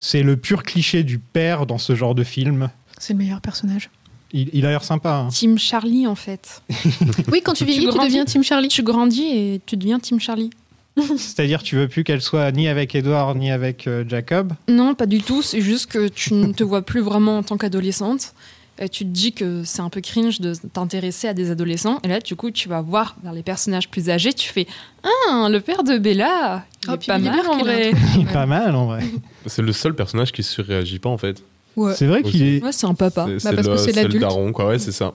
C'est 0.00 0.22
le 0.22 0.36
pur 0.38 0.62
cliché 0.62 1.02
du 1.02 1.18
père 1.18 1.66
dans 1.66 1.78
ce 1.78 1.94
genre 1.94 2.14
de 2.14 2.24
film. 2.24 2.70
C'est 3.02 3.14
le 3.14 3.18
meilleur 3.18 3.40
personnage. 3.40 3.90
Il, 4.32 4.48
il 4.52 4.64
a 4.64 4.70
l'air 4.70 4.84
sympa. 4.84 5.10
hein. 5.10 5.28
Team 5.28 5.58
Charlie, 5.58 6.06
en 6.06 6.14
fait. 6.14 6.62
Oui, 7.32 7.42
quand 7.44 7.52
tu 7.52 7.64
vieillis, 7.64 7.80
tu, 7.80 7.86
grandis. 7.88 8.06
deviens 8.06 8.24
Tim 8.24 8.42
Charlie. 8.42 8.68
Tu 8.68 8.82
grandis 8.84 9.24
et 9.26 9.60
tu 9.66 9.76
deviens 9.76 9.98
Team 9.98 10.20
Charlie. 10.20 10.50
C'est-à-dire, 10.96 11.62
tu 11.64 11.74
veux 11.76 11.88
plus 11.88 12.04
qu'elle 12.04 12.22
soit 12.22 12.50
ni 12.52 12.68
avec 12.68 12.94
Edward 12.94 13.36
ni 13.36 13.50
avec 13.50 13.86
euh, 13.88 14.04
Jacob? 14.08 14.52
Non, 14.68 14.94
pas 14.94 15.06
du 15.06 15.20
tout. 15.20 15.42
C'est 15.42 15.60
juste 15.62 15.86
que 15.90 16.06
tu 16.06 16.34
ne 16.34 16.52
te 16.52 16.62
vois 16.62 16.82
plus 16.82 17.00
vraiment 17.00 17.38
en 17.38 17.42
tant 17.42 17.56
qu'adolescente. 17.56 18.34
Et 18.78 18.88
tu 18.88 19.04
te 19.04 19.10
dis 19.10 19.32
que 19.32 19.64
c'est 19.64 19.82
un 19.82 19.90
peu 19.90 20.00
cringe 20.00 20.40
de 20.40 20.54
t'intéresser 20.54 21.28
à 21.28 21.34
des 21.34 21.50
adolescents. 21.50 21.98
Et 22.04 22.08
là, 22.08 22.20
du 22.20 22.36
coup, 22.36 22.50
tu 22.50 22.68
vas 22.70 22.80
voir 22.80 23.16
vers 23.22 23.32
les 23.32 23.42
personnages 23.42 23.88
plus 23.88 24.08
âgés. 24.10 24.32
Tu 24.32 24.48
fais 24.48 24.66
Ah, 25.02 25.48
le 25.50 25.60
père 25.60 25.82
de 25.82 25.98
Bella 25.98 26.64
Il 26.84 26.90
Oh, 26.90 26.94
est 26.94 27.06
pas 27.06 27.18
mal 27.18 27.46
en 27.48 27.58
il 27.58 27.68
a 27.68 27.72
un 27.72 27.74
vrai. 27.74 27.92
Il 28.16 28.22
est 28.22 28.32
pas 28.32 28.46
mal 28.46 28.74
en 28.74 28.86
vrai. 28.86 29.04
C'est 29.46 29.62
le 29.62 29.72
seul 29.72 29.94
personnage 29.94 30.32
qui 30.32 30.42
surréagit 30.42 30.98
pas 30.98 31.10
en 31.10 31.18
fait. 31.18 31.42
Ouais. 31.76 31.94
C'est 31.94 32.06
vrai 32.06 32.22
qu'il 32.22 32.42
est. 32.42 32.62
Ouais, 32.62 32.72
c'est 32.72 32.86
un 32.86 32.94
papa. 32.94 33.26
C'est, 33.38 33.54
parce 33.54 33.66
le, 33.66 33.72
que 33.74 33.76
c'est 33.78 33.92
le 33.92 34.02
l'adulte. 34.02 34.20
daron, 34.22 34.52
quoi. 34.52 34.66
Ouais, 34.68 34.78
c'est 34.78 34.92
ça. 34.92 35.12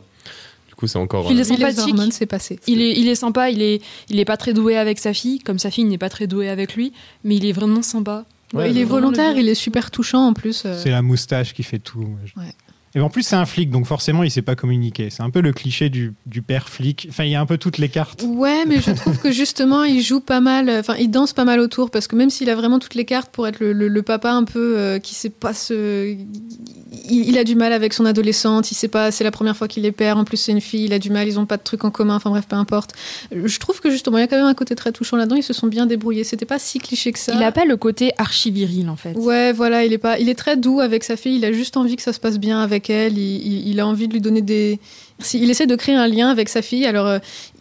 Du 0.67 0.75
coup, 0.75 0.87
c'est 0.87 0.97
encore. 0.99 1.25
Il 1.25 1.31
euh, 1.31 1.35
est 1.35 1.37
les 1.37 1.43
sympathique. 1.43 1.79
hormones, 1.93 2.11
c'est 2.11 2.25
passé. 2.25 2.59
Il 2.67 2.81
est, 2.81 2.93
il 2.97 3.07
est 3.07 3.15
sympa, 3.15 3.49
il 3.49 3.61
est, 3.61 3.81
il 4.09 4.19
est 4.19 4.25
pas 4.25 4.37
très 4.37 4.53
doué 4.53 4.77
avec 4.77 4.99
sa 4.99 5.13
fille, 5.13 5.39
comme 5.39 5.59
sa 5.59 5.71
fille 5.71 5.85
n'est 5.85 5.97
pas 5.97 6.09
très 6.09 6.27
douée 6.27 6.49
avec 6.49 6.75
lui, 6.75 6.93
mais 7.23 7.35
il 7.35 7.45
est 7.45 7.51
vraiment 7.51 7.81
sympa. 7.81 8.25
Ouais, 8.53 8.59
Ouais, 8.63 8.71
il 8.71 8.77
est 8.77 8.83
volontaire, 8.85 9.35
il 9.37 9.49
est 9.49 9.55
super 9.55 9.91
touchant 9.91 10.25
en 10.27 10.33
plus. 10.33 10.63
euh. 10.65 10.79
C'est 10.81 10.89
la 10.91 11.01
moustache 11.01 11.53
qui 11.53 11.63
fait 11.63 11.79
tout. 11.79 12.07
Ouais. 12.37 12.53
Et 12.97 12.99
en 12.99 13.09
plus, 13.09 13.21
c'est 13.21 13.35
un 13.35 13.45
flic, 13.45 13.69
donc 13.69 13.85
forcément, 13.85 14.23
il 14.23 14.31
sait 14.31 14.41
pas 14.41 14.55
communiquer. 14.55 15.11
C'est 15.11 15.21
un 15.21 15.29
peu 15.29 15.41
le 15.41 15.53
cliché 15.53 15.89
du, 15.89 16.15
père 16.41 16.67
flic. 16.67 17.05
Enfin, 17.11 17.25
il 17.25 17.29
y 17.29 17.35
a 17.35 17.39
un 17.39 17.45
peu 17.45 17.59
toutes 17.59 17.77
les 17.77 17.89
cartes. 17.89 18.25
Ouais, 18.27 18.65
mais 18.65 18.81
je 18.81 18.89
trouve 18.89 19.19
que 19.19 19.31
justement, 19.31 19.83
il 19.83 20.01
joue 20.01 20.19
pas 20.19 20.39
mal, 20.39 20.67
enfin, 20.67 20.95
il 20.97 21.11
danse 21.11 21.31
pas 21.31 21.45
mal 21.45 21.59
autour, 21.59 21.91
parce 21.91 22.07
que 22.07 22.15
même 22.15 22.31
s'il 22.31 22.49
a 22.49 22.55
vraiment 22.55 22.79
toutes 22.79 22.95
les 22.95 23.05
cartes 23.05 23.29
pour 23.31 23.47
être 23.47 23.59
le 23.59 24.01
papa 24.01 24.31
un 24.31 24.45
peu 24.45 24.79
euh, 24.79 24.97
qui 24.97 25.13
sait 25.13 25.29
pas 25.29 25.53
se. 25.53 26.17
Il, 27.09 27.29
il 27.29 27.37
a 27.37 27.43
du 27.43 27.55
mal 27.55 27.73
avec 27.73 27.93
son 27.93 28.05
adolescente, 28.05 28.71
il 28.71 28.75
sait 28.75 28.87
pas, 28.87 29.11
c'est 29.11 29.23
la 29.23 29.31
première 29.31 29.55
fois 29.55 29.67
qu'il 29.67 29.83
les 29.83 29.91
perd, 29.91 30.19
en 30.19 30.23
plus 30.23 30.37
c'est 30.37 30.51
une 30.51 30.61
fille, 30.61 30.85
il 30.85 30.93
a 30.93 30.99
du 30.99 31.09
mal, 31.09 31.27
ils 31.27 31.39
ont 31.39 31.45
pas 31.45 31.57
de 31.57 31.63
trucs 31.63 31.83
en 31.85 31.91
commun, 31.91 32.15
enfin 32.15 32.29
bref, 32.29 32.45
peu 32.47 32.55
importe. 32.55 32.93
Je 33.31 33.59
trouve 33.59 33.79
que 33.79 33.89
justement, 33.89 34.17
il 34.17 34.21
y 34.21 34.23
a 34.23 34.27
quand 34.27 34.37
même 34.37 34.45
un 34.45 34.53
côté 34.53 34.75
très 34.75 34.91
touchant 34.91 35.17
là-dedans, 35.17 35.35
ils 35.35 35.43
se 35.43 35.53
sont 35.53 35.67
bien 35.67 35.85
débrouillés, 35.85 36.23
c'était 36.23 36.45
pas 36.45 36.59
si 36.59 36.79
cliché 36.79 37.11
que 37.11 37.19
ça. 37.19 37.33
Il 37.35 37.43
a 37.43 37.51
pas 37.51 37.65
le 37.65 37.77
côté 37.77 38.11
archi-viril, 38.17 38.89
en 38.89 38.95
fait. 38.95 39.13
Ouais, 39.13 39.51
voilà, 39.53 39.85
il 39.85 39.93
est 39.93 39.97
pas, 39.97 40.19
il 40.19 40.29
est 40.29 40.35
très 40.35 40.57
doux 40.57 40.79
avec 40.79 41.03
sa 41.03 41.15
fille. 41.17 41.35
Il 41.37 41.45
a 41.45 41.51
juste 41.51 41.77
envie 41.77 41.95
que 41.95 42.01
ça 42.01 42.13
se 42.13 42.19
passe 42.19 42.37
bien 42.39 42.59
avec 42.61 42.89
elle. 42.89 43.17
Il, 43.17 43.45
il- 43.45 43.67
il 43.69 43.79
a 43.79 43.87
envie 43.87 44.07
de 44.07 44.13
lui 44.13 44.21
donner 44.21 44.41
des. 44.41 44.79
Il 45.33 45.49
essaie 45.49 45.65
de 45.65 45.75
créer 45.75 45.95
un 45.95 46.07
lien 46.07 46.29
avec 46.29 46.47
sa 46.47 46.61
fille. 46.61 46.85
Alors, 46.85 47.07
euh, 47.07 47.19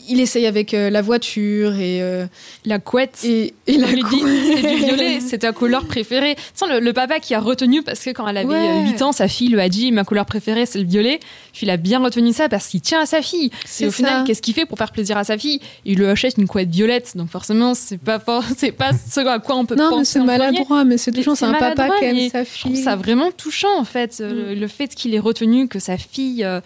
il 0.08 0.20
essaye 0.20 0.46
avec 0.46 0.74
euh, 0.74 0.90
la 0.90 1.02
voiture 1.02 1.74
et 1.76 2.02
euh, 2.02 2.26
La 2.64 2.78
couette. 2.78 3.20
et, 3.24 3.54
et 3.66 3.76
la 3.78 3.88
couette. 3.88 4.04
c'est 4.10 4.62
du 4.62 4.76
violet, 4.84 5.20
c'est 5.26 5.38
ta 5.38 5.52
couleur 5.52 5.84
préférée. 5.86 6.36
Le, 6.68 6.80
le 6.80 6.92
papa 6.92 7.20
qui 7.20 7.34
a 7.34 7.40
retenu 7.40 7.82
parce 7.82 8.00
que 8.04 8.10
quand 8.10 8.26
elle 8.28 8.36
avait 8.38 8.46
Ouais. 8.46 8.82
euh, 8.86 8.90
8 8.90 9.02
ans, 9.02 9.12
sa 9.12 9.28
fille 9.28 9.48
lui 9.48 9.60
a 9.60 9.68
dit 9.68 9.92
ma 9.92 10.04
couleur 10.04 10.26
préférée 10.26 10.66
c'est 10.66 10.78
le 10.78 10.86
violet. 10.86 11.20
Puis 11.52 11.66
il 11.66 11.70
a 11.70 11.76
bien 11.76 11.98
retenu 12.02 12.32
ça 12.32 12.48
parce 12.48 12.66
qu'il 12.68 12.80
tient 12.80 13.00
à 13.00 13.06
sa 13.06 13.22
fille. 13.22 13.50
C'est 13.64 13.84
Et 13.84 13.86
au 13.86 13.90
ça. 13.90 13.96
final, 13.96 14.24
qu'est-ce 14.24 14.42
qu'il 14.42 14.54
fait 14.54 14.66
pour 14.66 14.78
faire 14.78 14.92
plaisir 14.92 15.16
à 15.16 15.24
sa 15.24 15.38
fille? 15.38 15.60
Il 15.84 15.98
lui 15.98 16.06
achète 16.06 16.36
une 16.38 16.46
couette 16.46 16.68
violette. 16.70 17.16
Donc 17.16 17.30
forcément, 17.30 17.74
c'est 17.74 17.98
pas 17.98 18.18
for- 18.18 18.44
c'est 18.56 18.72
pas 18.72 18.90
ce 18.92 19.20
à 19.20 19.38
quoi 19.38 19.56
on 19.56 19.64
peut 19.64 19.74
Non, 19.74 19.84
mais 19.90 19.96
penser 19.98 20.12
c'est 20.18 20.24
maladroit, 20.24 20.84
mais 20.84 20.98
c'est 20.98 21.12
touchant. 21.12 21.34
C'est 21.34 21.44
un 21.46 21.52
papa 21.54 21.88
qui 21.98 22.04
aime 22.04 22.30
sa 22.30 22.44
Je 22.44 22.58
trouve 22.60 22.72
fille. 22.74 22.82
ça 22.82 22.96
vraiment 22.96 23.30
touchant 23.30 23.78
en 23.78 23.84
fait, 23.84 24.20
Mm. 24.20 24.24
le, 24.32 24.54
le 24.54 24.68
fait 24.68 24.88
qu'il 24.94 25.14
ait 25.14 25.18
retenu 25.18 25.68
que 25.68 25.78
sa 25.78 25.96
fille 25.98 26.44
euh, 26.44 26.60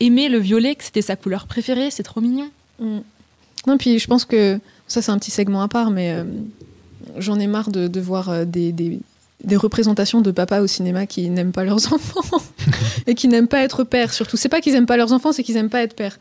aimait 0.00 0.28
le 0.28 0.38
violet, 0.38 0.74
que 0.74 0.84
c'était 0.84 1.02
sa 1.02 1.16
couleur 1.16 1.46
préférée, 1.46 1.90
c'est 1.90 2.02
trop 2.02 2.20
mignon. 2.20 2.48
Mm. 2.82 3.00
Non, 3.66 3.78
puis 3.78 3.98
je 3.98 4.06
pense 4.06 4.24
que 4.24 4.58
ça, 4.88 5.00
c'est 5.00 5.10
un 5.10 5.18
petit 5.18 5.30
segment 5.30 5.62
à 5.62 5.68
part, 5.68 5.90
mais 5.90 6.12
euh, 6.12 6.24
j'en 7.16 7.38
ai 7.38 7.46
marre 7.46 7.70
de, 7.70 8.00
voir 8.00 8.28
euh, 8.28 8.44
des, 8.44 9.00
représentations 9.56 10.20
de 10.20 10.30
papas 10.30 10.60
au 10.60 10.66
cinéma 10.66 11.06
qui 11.06 11.30
n'aiment 11.30 11.52
pas 11.52 11.64
leurs 11.64 11.76
enfants 11.92 12.42
et 13.06 13.14
qui 13.14 13.28
n'aiment 13.28 13.48
pas 13.48 13.62
être 13.62 13.84
pères. 13.84 14.12
Surtout, 14.12 14.36
c'est 14.36 14.48
pas 14.48 14.60
qu'ils 14.60 14.74
aiment 14.74 14.86
pas 14.86 14.96
leurs 14.96 15.12
enfants, 15.12 15.32
c'est 15.32 15.42
qu'ils 15.42 15.56
aiment 15.56 15.70
pas 15.70 15.82
être 15.82 15.94
pères. 15.94 16.18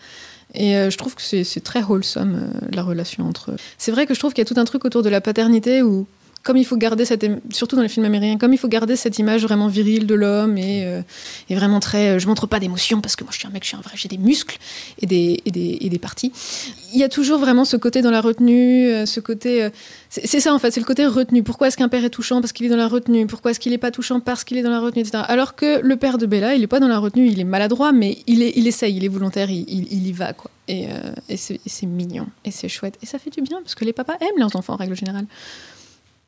Et 0.53 0.75
euh, 0.75 0.89
je 0.89 0.97
trouve 0.97 1.15
que 1.15 1.21
c'est 1.21 1.63
très 1.63 1.81
wholesome 1.81 2.51
la 2.71 2.83
relation 2.83 3.27
entre. 3.27 3.55
C'est 3.77 3.91
vrai 3.91 4.05
que 4.05 4.13
je 4.13 4.19
trouve 4.19 4.33
qu'il 4.33 4.41
y 4.41 4.47
a 4.47 4.53
tout 4.53 4.59
un 4.59 4.65
truc 4.65 4.85
autour 4.85 5.01
de 5.01 5.09
la 5.09 5.21
paternité 5.21 5.81
où, 5.81 6.05
comme 6.43 6.57
il 6.57 6.65
faut 6.65 6.77
garder 6.77 7.05
cette, 7.05 7.25
surtout 7.53 7.75
dans 7.75 7.81
les 7.81 7.87
films 7.87 8.05
américains, 8.05 8.37
comme 8.37 8.53
il 8.53 8.57
faut 8.57 8.67
garder 8.67 8.95
cette 8.95 9.19
image 9.19 9.43
vraiment 9.43 9.67
virile 9.67 10.07
de 10.07 10.15
l'homme 10.15 10.57
et, 10.57 10.85
euh, 10.85 11.01
vraiment 11.49 11.79
très, 11.79 12.09
euh, 12.09 12.19
je 12.19 12.27
montre 12.27 12.47
pas 12.47 12.59
d'émotion 12.59 12.99
parce 12.99 13.15
que 13.15 13.23
moi 13.23 13.31
je 13.31 13.37
suis 13.37 13.47
un 13.47 13.51
mec, 13.51 13.63
je 13.63 13.69
suis 13.69 13.77
un 13.77 13.81
vrai, 13.81 13.93
j'ai 13.95 14.09
des 14.09 14.17
muscles 14.17 14.57
et 15.01 15.05
des, 15.05 15.41
et 15.45 15.51
des, 15.51 15.77
et 15.81 15.89
des 15.89 15.99
parties. 15.99 16.31
Il 16.93 16.99
y 16.99 17.03
a 17.03 17.09
toujours 17.09 17.39
vraiment 17.39 17.63
ce 17.63 17.77
côté 17.77 18.01
dans 18.01 18.09
la 18.09 18.21
retenue, 18.21 18.87
euh, 18.87 19.05
ce 19.05 19.19
côté, 19.19 19.63
euh, 19.63 19.69
c'est 20.09 20.39
ça 20.39 20.53
en 20.53 20.59
fait, 20.59 20.71
c'est 20.71 20.79
le 20.79 20.85
côté 20.85 21.05
retenue. 21.05 21.43
Pourquoi 21.43 21.67
est-ce 21.67 21.77
qu'un 21.77 21.89
père 21.89 22.03
est 22.03 22.09
touchant? 22.09 22.41
Parce 22.41 22.53
qu'il 22.53 22.65
est 22.65 22.69
dans 22.69 22.75
la 22.75 22.87
retenue 22.87 23.27
Pourquoi 23.27 23.51
est-ce 23.51 23.59
qu'il 23.59 23.73
est 23.73 23.77
pas 23.77 23.91
touchant? 23.91 24.19
Parce 24.19 24.43
qu'il 24.43 24.57
est 24.57 24.63
dans 24.63 24.71
la 24.71 24.79
retenue, 24.79 25.01
etc. 25.01 25.23
Alors 25.27 25.55
que 25.55 25.79
le 25.81 25.95
père 25.95 26.17
de 26.17 26.25
Bella, 26.25 26.55
il 26.55 26.63
est 26.63 26.67
pas 26.67 26.79
dans 26.79 26.87
la 26.87 26.97
retenue, 26.97 27.27
il 27.27 27.39
est 27.39 27.45
maladroit, 27.45 27.91
mais 27.91 28.17
il, 28.25 28.41
est, 28.41 28.53
il 28.55 28.67
essaye, 28.67 28.97
il 28.97 29.05
est 29.05 29.09
volontaire, 29.09 29.51
il, 29.51 29.65
il, 29.67 30.07
y 30.07 30.11
va 30.11 30.33
quoi. 30.33 30.49
Et, 30.67 30.87
et 31.29 31.37
c'est 31.37 31.85
mignon 31.85 32.27
et 32.45 32.51
c'est 32.51 32.69
chouette 32.69 32.97
et 33.01 33.05
ça 33.05 33.19
fait 33.19 33.29
du 33.29 33.41
bien 33.41 33.61
parce 33.61 33.75
que 33.75 33.83
les 33.83 33.93
papas 33.93 34.13
aiment 34.21 34.37
leurs 34.37 34.55
enfants 34.55 34.73
en 34.73 34.77
règle 34.77 34.95
générale. 34.95 35.25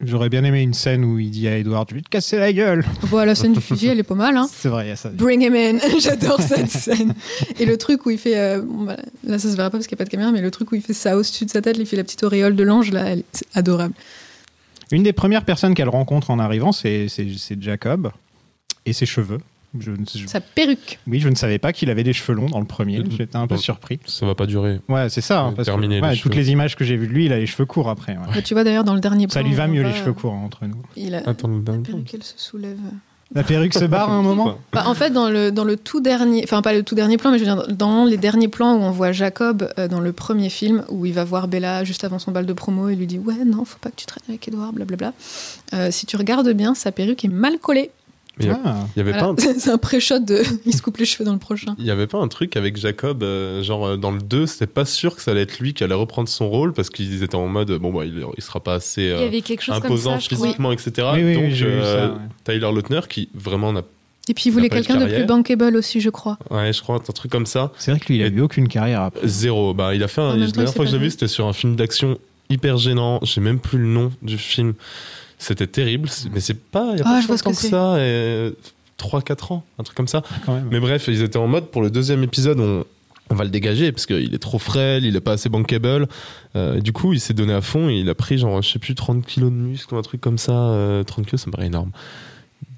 J'aurais 0.05 0.29
bien 0.29 0.43
aimé 0.43 0.61
une 0.61 0.73
scène 0.73 1.03
où 1.05 1.19
il 1.19 1.31
dit 1.31 1.47
à 1.47 1.57
Edward 1.57 1.87
Je 1.89 1.95
vais 1.95 2.01
te 2.01 2.09
casser 2.09 2.37
la 2.37 2.51
gueule. 2.51 2.85
Voilà, 3.03 3.27
la 3.27 3.35
scène 3.35 3.53
du 3.53 3.61
fusil, 3.61 3.87
elle 3.87 3.99
est 3.99 4.03
pas 4.03 4.15
mal. 4.15 4.35
Hein. 4.37 4.47
C'est 4.51 4.69
vrai, 4.69 4.85
il 4.85 4.89
y 4.89 4.91
a 4.91 4.95
ça. 4.95 5.09
Bring 5.09 5.41
him 5.41 5.55
in, 5.55 5.79
j'adore 5.99 6.41
cette 6.41 6.69
scène. 6.69 7.13
Et 7.59 7.65
le 7.65 7.77
truc 7.77 8.05
où 8.05 8.09
il 8.09 8.17
fait, 8.17 8.37
euh, 8.37 8.61
bon, 8.61 8.83
bah, 8.83 8.97
là 9.23 9.39
ça 9.39 9.49
se 9.49 9.55
verra 9.55 9.69
pas 9.69 9.77
parce 9.77 9.87
qu'il 9.87 9.95
n'y 9.95 9.99
a 9.99 10.03
pas 10.03 10.05
de 10.05 10.09
caméra, 10.09 10.31
mais 10.31 10.41
le 10.41 10.51
truc 10.51 10.71
où 10.71 10.75
il 10.75 10.81
fait 10.81 10.93
ça 10.93 11.15
au-dessus 11.17 11.45
de 11.45 11.49
sa 11.49 11.61
tête, 11.61 11.77
il 11.77 11.85
fait 11.85 11.97
la 11.97 12.03
petite 12.03 12.23
auréole 12.23 12.55
de 12.55 12.63
l'ange, 12.63 12.91
là, 12.91 13.15
c'est 13.31 13.47
adorable. 13.53 13.93
Une 14.91 15.03
des 15.03 15.13
premières 15.13 15.45
personnes 15.45 15.73
qu'elle 15.73 15.89
rencontre 15.89 16.29
en 16.29 16.39
arrivant, 16.39 16.71
c'est 16.71 17.07
Jacob 17.59 18.11
et 18.85 18.93
ses 18.93 19.05
cheveux. 19.05 19.39
Je, 19.79 19.91
ne- 19.91 19.97
je- 20.15 20.27
Sa 20.27 20.39
perruque. 20.39 20.99
oui, 21.07 21.19
je 21.19 21.29
ne 21.29 21.35
savais 21.35 21.57
pas 21.57 21.73
qu'il 21.73 21.89
avait 21.89 22.03
des 22.03 22.13
cheveux 22.13 22.35
longs 22.37 22.45
dans 22.49 22.59
le 22.59 22.65
premier. 22.65 22.99
Euh, 22.99 23.03
J'étais 23.09 23.35
un 23.37 23.47
peu 23.47 23.57
surpris. 23.57 23.99
Ça 24.05 24.25
va 24.25 24.35
pas 24.35 24.45
durer. 24.45 24.79
Ouais, 24.87 25.09
c'est 25.09 25.21
ça. 25.21 25.41
hein, 25.41 25.49
Euh, 25.49 25.55
parce 25.55 25.69
que, 25.69 25.81
les 25.81 26.17
toutes 26.19 26.35
les 26.35 26.51
images 26.51 26.75
que 26.75 26.83
j'ai 26.85 26.95
vues 26.95 27.07
de 27.07 27.13
lui, 27.13 27.25
il 27.25 27.33
a 27.33 27.39
les 27.39 27.47
cheveux 27.47 27.65
courts 27.65 27.89
après. 27.89 28.13
ouais. 28.13 28.33
Bah, 28.35 28.41
tu 28.43 28.53
vois 28.53 28.63
d'ailleurs 28.63 28.83
dans 28.83 28.93
le 28.93 28.99
dernier 29.01 29.27
Ça 29.29 29.39
plan, 29.39 29.49
lui 29.49 29.55
va 29.55 29.67
mieux 29.67 29.81
les 29.83 29.93
cheveux 29.93 30.13
courts 30.13 30.33
hein, 30.33 30.41
entre 30.45 30.65
nous. 30.65 30.81
Il 30.95 31.15
a... 31.15 31.27
Attends, 31.27 31.49
La 31.65 31.73
perruque, 31.79 32.13
elle 32.13 32.23
se 32.23 32.33
soulève. 32.37 32.77
La 33.35 33.41
perruque 33.41 33.73
se 33.73 33.85
barre 33.85 34.11
à 34.11 34.13
un 34.13 34.21
moment 34.21 34.59
Bah, 34.73 34.83
en 34.85 34.93
fait, 34.93 35.09
dans 35.09 35.27
le, 35.27 35.51
dans 35.51 35.63
le 35.63 35.75
tout 35.75 36.01
dernier, 36.01 36.41
enfin 36.43 36.61
pas 36.61 36.71
le 36.73 36.83
tout 36.83 36.93
dernier 36.93 37.17
plan, 37.17 37.31
mais 37.31 37.39
je 37.39 37.43
veux 37.45 37.51
dire, 37.51 37.67
dans 37.75 38.05
les 38.05 38.17
derniers 38.17 38.47
plans 38.49 38.75
où 38.75 38.81
on 38.81 38.91
voit 38.91 39.11
Jacob 39.11 39.73
euh, 39.79 39.87
dans 39.87 40.01
le 40.01 40.13
premier 40.13 40.49
film, 40.49 40.83
où 40.89 41.07
il 41.07 41.13
va 41.13 41.23
voir 41.23 41.47
Bella 41.47 41.83
juste 41.83 42.03
avant 42.03 42.19
son 42.19 42.29
bal 42.31 42.45
de 42.45 42.53
promo, 42.53 42.89
il 42.89 42.99
lui 42.99 43.07
dit 43.07 43.17
Ouais, 43.17 43.43
non, 43.43 43.65
faut 43.65 43.79
pas 43.79 43.89
que 43.89 43.95
tu 43.95 44.05
traînes 44.05 44.21
avec 44.29 44.47
Edouard, 44.47 44.71
blablabla. 44.73 45.13
Euh, 45.73 45.89
si 45.89 46.05
tu 46.05 46.15
regardes 46.15 46.49
bien, 46.51 46.75
sa 46.75 46.91
perruque 46.91 47.25
est 47.25 47.29
mal 47.29 47.57
collée. 47.57 47.89
Il 48.39 48.49
Ah. 48.49 48.77
y 48.97 48.99
avait 48.99 49.11
Voilà. 49.11 49.33
pas 49.35 49.43
un 49.43 49.53
C'est 49.59 49.69
un 49.69 49.77
pré-shot 49.77 50.19
de. 50.19 50.41
Il 50.65 50.73
se 50.75 50.81
coupe 50.81 50.97
les 50.97 51.05
cheveux 51.05 51.23
dans 51.25 51.33
le 51.33 51.39
prochain. 51.39 51.75
Il 51.77 51.85
y 51.85 51.91
avait 51.91 52.07
pas 52.07 52.17
un 52.17 52.27
truc 52.27 52.57
avec 52.57 52.77
Jacob, 52.77 53.21
euh, 53.21 53.61
genre 53.61 53.85
euh, 53.85 53.97
dans 53.97 54.09
le 54.11 54.19
2, 54.21 54.47
c'était 54.47 54.65
pas 54.67 54.85
sûr 54.85 55.15
que 55.15 55.21
ça 55.21 55.31
allait 55.31 55.43
être 55.43 55.59
lui 55.59 55.73
qui 55.75 55.83
allait 55.83 55.93
reprendre 55.93 56.27
son 56.27 56.49
rôle 56.49 56.73
parce 56.73 56.89
qu'ils 56.89 57.21
étaient 57.21 57.35
en 57.35 57.47
mode 57.47 57.71
bon 57.73 57.93
bah 57.93 58.05
il, 58.05 58.25
il 58.35 58.43
sera 58.43 58.59
pas 58.59 58.73
assez 58.75 59.01
Il 59.03 59.07
y 59.07 59.11
euh, 59.11 59.27
avait 59.27 59.41
quelque 59.41 59.61
chose 59.61 59.75
comme 59.75 59.85
imposant 59.85 60.19
ça, 60.19 60.29
physiquement, 60.29 60.71
etc. 60.71 61.07
Oui, 61.13 61.23
oui, 61.23 61.33
Donc 61.35 61.61
euh, 61.61 62.07
ça, 62.07 62.13
ouais. 62.13 62.19
Tyler 62.59 62.71
Lautner 62.73 63.01
qui 63.07 63.29
vraiment 63.35 63.71
n'a 63.71 63.81
Et 64.27 64.33
puis 64.33 64.45
il 64.47 64.51
voulait 64.51 64.69
quelqu'un 64.69 64.97
de 64.99 65.05
plus 65.05 65.25
bankable 65.25 65.75
aussi, 65.75 66.01
je 66.01 66.09
crois. 66.09 66.39
ouais 66.49 66.73
je 66.73 66.81
crois 66.81 66.95
un 66.95 66.99
truc 67.13 67.31
comme 67.31 67.45
ça 67.45 67.71
C'est 67.77 67.91
vrai 67.91 67.99
que 67.99 68.07
lui, 68.07 68.15
il 68.17 68.23
a 68.23 68.27
Et- 68.27 68.31
eu 68.31 68.41
aucune 68.41 68.67
carrière 68.67 69.01
après. 69.01 69.27
zéro. 69.27 69.75
Bah 69.75 69.93
il 69.93 70.01
a 70.01 70.07
fait 70.07 70.21
un, 70.21 70.35
la 70.35 70.47
dernière 70.47 70.73
fois 70.73 70.85
que 70.85 70.91
j'ai 70.91 70.97
vu 70.97 71.03
vu. 71.05 71.11
c'était 71.11 71.27
sur 71.27 71.45
un 71.47 71.53
film 71.53 71.75
d'action 71.75 72.17
hyper 72.49 72.77
gênant. 72.77 73.19
J'ai 73.21 73.41
même 73.41 73.59
plus 73.59 73.77
le 73.77 73.85
nom 73.87 74.11
du 74.23 74.37
film. 74.39 74.73
C'était 75.43 75.67
terrible, 75.67 76.09
mais 76.33 76.39
c'est 76.39 76.53
pas 76.59 76.91
il 76.93 76.99
y 76.99 77.01
a 77.01 77.03
Ah, 77.05 77.09
pas 77.15 77.21
je 77.21 77.27
vois 77.27 77.37
ce 77.37 77.43
longtemps 77.43 77.51
que 77.51 77.55
que, 77.55 77.61
c'est. 77.61 77.69
ça. 77.69 77.95
Et 77.99 78.53
3-4 78.97 79.53
ans, 79.53 79.65
un 79.79 79.83
truc 79.83 79.97
comme 79.97 80.07
ça. 80.07 80.21
Quand 80.45 80.55
même. 80.55 80.67
Mais 80.71 80.79
bref, 80.79 81.05
ils 81.07 81.21
étaient 81.21 81.37
en 81.37 81.47
mode 81.47 81.65
pour 81.67 81.81
le 81.81 81.89
deuxième 81.91 82.23
épisode, 82.23 82.59
on, 82.59 82.85
on 83.29 83.35
va 83.35 83.43
le 83.43 83.49
dégager 83.49 83.91
parce 83.91 84.05
qu'il 84.05 84.33
est 84.33 84.39
trop 84.39 84.59
frêle, 84.59 85.03
il 85.05 85.15
est 85.15 85.21
pas 85.21 85.33
assez 85.33 85.49
bankable. 85.49 86.07
Euh, 86.55 86.79
du 86.79 86.93
coup, 86.93 87.11
il 87.13 87.19
s'est 87.19 87.33
donné 87.33 87.53
à 87.53 87.61
fond 87.61 87.89
et 87.89 87.95
il 87.95 88.09
a 88.09 88.15
pris 88.15 88.37
genre, 88.37 88.61
je 88.61 88.69
sais 88.71 88.79
plus, 88.79 88.95
30 88.95 89.25
kilos 89.25 89.49
de 89.51 89.55
muscle 89.55 89.93
ou 89.93 89.97
un 89.97 90.01
truc 90.01 90.21
comme 90.21 90.37
ça. 90.37 90.53
Euh, 90.53 91.03
30 91.03 91.25
kilos, 91.25 91.41
ça 91.41 91.47
me 91.47 91.51
paraît 91.51 91.67
énorme. 91.67 91.91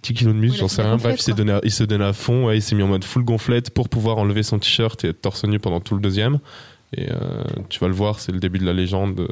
10 0.04 0.14
kilos 0.14 0.34
de 0.34 0.40
muscle, 0.40 0.58
j'en 0.60 0.68
sais 0.68 0.82
rien. 0.82 0.98
Bref, 0.98 1.16
il 1.20 1.22
s'est 1.24 1.34
donné, 1.34 1.52
à- 1.52 1.62
il 1.64 1.72
s'est 1.72 1.88
donné 1.88 2.06
à 2.06 2.14
fond. 2.14 2.48
Ouais, 2.48 2.58
il 2.58 2.62
s'est 2.62 2.76
mis 2.76 2.84
en 2.84 2.88
mode 2.88 3.04
full 3.04 3.24
gonflette 3.24 3.70
pour 3.72 3.90
pouvoir 3.90 4.18
enlever 4.18 4.44
son 4.44 4.58
t-shirt 4.60 5.04
et 5.04 5.10
être 5.10 5.22
torse 5.22 5.44
nu 5.46 5.60
pendant 5.60 5.80
tout 5.80 5.96
le 5.96 6.02
deuxième. 6.02 6.40
Et 6.96 7.12
euh, 7.12 7.16
tu 7.70 7.80
vas 7.80 7.88
le 7.88 7.94
voir, 7.94 8.20
c'est 8.20 8.32
le 8.32 8.40
début 8.40 8.58
de 8.60 8.66
la 8.66 8.74
légende. 8.74 9.28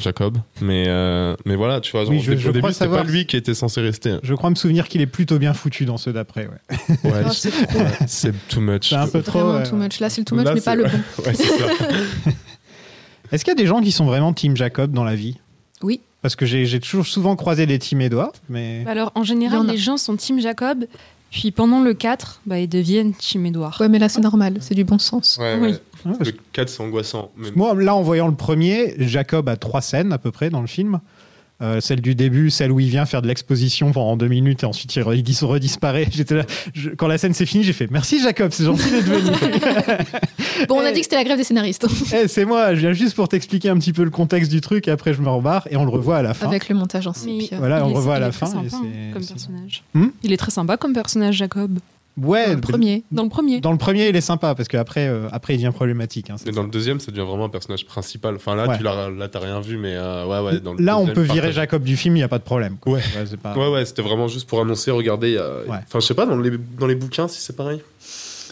Jacob, 0.00 0.38
mais 0.60 0.84
euh, 0.88 1.34
mais 1.44 1.56
voilà, 1.56 1.80
tu 1.80 1.92
vois, 1.92 2.04
Oui, 2.08 2.20
je- 2.20 2.32
au 2.32 2.36
je 2.36 2.50
début 2.50 2.58
c'était 2.58 2.60
pas 2.60 2.72
savoir- 2.72 3.04
lui 3.04 3.26
qui 3.26 3.36
était 3.36 3.54
censé 3.54 3.80
rester. 3.80 4.16
Je 4.22 4.34
crois 4.34 4.50
me 4.50 4.54
souvenir 4.54 4.88
qu'il 4.88 5.00
est 5.00 5.06
plutôt 5.06 5.38
bien 5.38 5.54
foutu 5.54 5.84
dans 5.84 5.96
ceux 5.98 6.12
d'après. 6.12 6.46
Ouais. 6.48 6.86
Ouais, 7.10 7.22
Ah, 7.26 7.30
c'est 7.30 7.50
trop. 7.50 7.78
ouais, 7.78 7.86
c'est 8.06 8.48
too 8.48 8.60
much. 8.60 8.88
C'est 8.88 8.94
un 8.96 9.08
peu 9.08 9.22
trop. 9.22 9.40
Vraiment 9.40 9.58
ouais. 9.58 9.68
too 9.68 9.76
much. 9.76 10.00
Là, 10.00 10.10
c'est 10.10 10.20
le 10.20 10.24
too 10.24 10.34
much, 10.36 10.44
Là, 10.44 10.54
mais 10.54 10.60
pas 10.60 10.74
le 10.74 10.84
bon. 10.84 10.90
Ouais, 11.24 11.34
c'est 11.34 11.44
ça. 11.44 11.66
Est-ce 13.32 13.44
qu'il 13.44 13.50
y 13.52 13.56
a 13.56 13.60
des 13.62 13.66
gens 13.66 13.80
qui 13.80 13.92
sont 13.92 14.04
vraiment 14.04 14.32
Team 14.32 14.56
Jacob 14.56 14.92
dans 14.92 15.04
la 15.04 15.14
vie? 15.14 15.38
Oui. 15.82 16.00
Parce 16.20 16.36
que 16.36 16.46
j'ai 16.46 16.66
j'ai 16.66 16.78
toujours 16.80 17.06
souvent 17.06 17.34
croisé 17.34 17.66
des 17.66 17.78
Team 17.78 18.00
Edouard, 18.00 18.32
mais. 18.48 18.84
Alors 18.86 19.10
en 19.14 19.24
général, 19.24 19.58
en 19.60 19.68
a. 19.68 19.72
les 19.72 19.78
gens 19.78 19.96
sont 19.96 20.16
Team 20.16 20.40
Jacob, 20.40 20.84
puis 21.32 21.50
pendant 21.50 21.80
le 21.80 21.94
4, 21.94 22.42
bah, 22.44 22.58
ils 22.58 22.68
deviennent 22.68 23.14
Team 23.14 23.46
Edouard. 23.46 23.78
Ouais, 23.80 23.88
mais 23.88 23.98
là, 23.98 24.10
c'est 24.10 24.20
normal. 24.20 24.58
C'est 24.60 24.74
du 24.74 24.84
bon 24.84 24.98
sens. 24.98 25.38
Ouais, 25.40 25.56
Oui. 25.60 25.68
ouais. 25.70 25.78
Parce 26.18 26.30
Le 26.30 26.36
4, 26.52 26.68
c'est 26.68 26.82
angoissant. 26.82 27.30
Mais... 27.38 27.48
Moi, 27.56 27.74
là, 27.74 27.94
en 27.94 28.02
voyant 28.02 28.28
le 28.28 28.34
premier, 28.34 28.94
Jacob 28.98 29.48
a 29.48 29.56
trois 29.56 29.80
scènes 29.80 30.12
à 30.12 30.18
peu 30.18 30.30
près 30.30 30.50
dans 30.50 30.60
le 30.60 30.66
film. 30.66 31.00
Euh, 31.62 31.80
celle 31.80 32.00
du 32.00 32.16
début, 32.16 32.50
celle 32.50 32.72
où 32.72 32.80
il 32.80 32.88
vient 32.88 33.06
faire 33.06 33.22
de 33.22 33.28
l'exposition 33.28 33.92
pendant 33.92 34.16
deux 34.16 34.26
minutes 34.26 34.64
et 34.64 34.66
ensuite 34.66 34.96
il, 34.96 35.02
re- 35.02 35.14
il 35.16 35.22
dis- 35.22 35.38
redisparaît. 35.42 36.08
J'étais 36.10 36.34
là, 36.34 36.44
je- 36.74 36.90
quand 36.90 37.06
la 37.06 37.18
scène 37.18 37.34
s'est 37.34 37.46
finie, 37.46 37.62
j'ai 37.62 37.72
fait 37.72 37.88
merci 37.90 38.20
Jacob, 38.20 38.50
c'est 38.52 38.64
gentil 38.64 38.90
d'être 38.90 39.04
venu. 39.04 39.30
Bon, 40.68 40.76
on 40.76 40.84
a 40.84 40.90
dit 40.92 41.00
que 41.00 41.04
c'était 41.04 41.16
la 41.16 41.24
grève 41.24 41.38
des 41.38 41.44
scénaristes. 41.44 41.86
Eh, 42.14 42.26
c'est 42.28 42.44
moi, 42.44 42.74
je 42.74 42.80
viens 42.80 42.92
juste 42.92 43.14
pour 43.14 43.28
t'expliquer 43.28 43.68
un 43.68 43.76
petit 43.78 43.92
peu 43.92 44.02
le 44.04 44.10
contexte 44.10 44.50
du 44.50 44.60
truc 44.60 44.88
et 44.88 44.90
après 44.90 45.14
je 45.14 45.20
me 45.22 45.28
rembarre 45.28 45.66
et 45.70 45.76
on 45.76 45.84
le 45.84 45.90
revoit 45.90 46.18
à 46.18 46.22
la 46.22 46.34
fin. 46.34 46.46
Avec 46.48 46.68
le 46.68 46.74
montage 46.74 47.06
en. 47.06 47.12
Voilà, 47.58 47.78
Il 47.78 47.82
on 47.84 47.90
est- 47.90 47.94
revoit 47.94 48.16
à 48.16 48.18
la 48.18 48.32
fin 48.32 48.46
et 48.46 48.50
sympa, 48.50 48.68
c'est- 48.70 49.12
comme 49.12 49.22
c'est- 49.22 49.32
personnage. 49.34 49.82
Hmm? 49.94 50.06
Il 50.22 50.32
est 50.32 50.36
très 50.36 50.50
sympa 50.50 50.76
comme 50.76 50.92
personnage, 50.92 51.36
Jacob. 51.36 51.78
Ouais, 52.20 52.54
le 52.54 52.60
premier. 52.60 53.04
Dans 53.10 53.22
le 53.22 53.28
premier. 53.30 53.60
dans 53.60 53.72
le 53.72 53.78
premier, 53.78 54.08
il 54.08 54.16
est 54.16 54.20
sympa 54.20 54.54
parce 54.54 54.68
qu'après, 54.68 55.08
euh, 55.08 55.28
après, 55.32 55.54
il 55.54 55.56
devient 55.56 55.72
problématique. 55.72 56.28
hein, 56.28 56.36
Mais 56.44 56.52
dans 56.52 56.62
le 56.62 56.68
deuxième, 56.68 57.00
ça 57.00 57.10
devient 57.10 57.26
vraiment 57.26 57.46
un 57.46 57.48
personnage 57.48 57.86
principal. 57.86 58.36
Enfin, 58.36 58.54
là, 58.54 58.68
Ouais. 58.68 58.76
tu 58.76 58.82
l'as, 58.82 59.08
là, 59.08 59.28
t'as 59.28 59.38
rien 59.38 59.60
vu, 59.60 59.78
mais 59.78 59.94
euh, 59.96 60.26
ouais, 60.26 60.40
ouais. 60.52 60.60
Dans 60.60 60.74
le 60.74 60.84
Là, 60.84 60.98
on 60.98 61.06
peut 61.06 61.22
virer 61.22 61.36
partage- 61.38 61.54
Jacob 61.54 61.82
du 61.82 61.96
film, 61.96 62.16
il 62.16 62.20
n'y 62.20 62.24
a 62.24 62.28
pas 62.28 62.38
de 62.38 62.44
problème. 62.44 62.76
quoi. 62.80 62.92
Ouais. 62.94 63.00
c'est 63.24 63.38
pas... 63.40 63.56
Ouais, 63.56 63.70
ouais, 63.72 63.84
c'était 63.86 64.02
vraiment 64.02 64.28
juste 64.28 64.46
pour 64.46 64.60
annoncer, 64.60 64.90
regardez. 64.90 65.32
y 65.32 65.38
a- 65.38 65.60
Ouais. 65.66 65.78
Enfin, 65.86 66.00
je 66.00 66.06
sais 66.06 66.14
pas, 66.14 66.26
dans 66.26 66.36
les, 66.36 66.50
dans 66.78 66.86
les 66.86 66.94
bouquins, 66.96 67.28
si 67.28 67.40
c'est 67.40 67.56
pareil. 67.56 67.80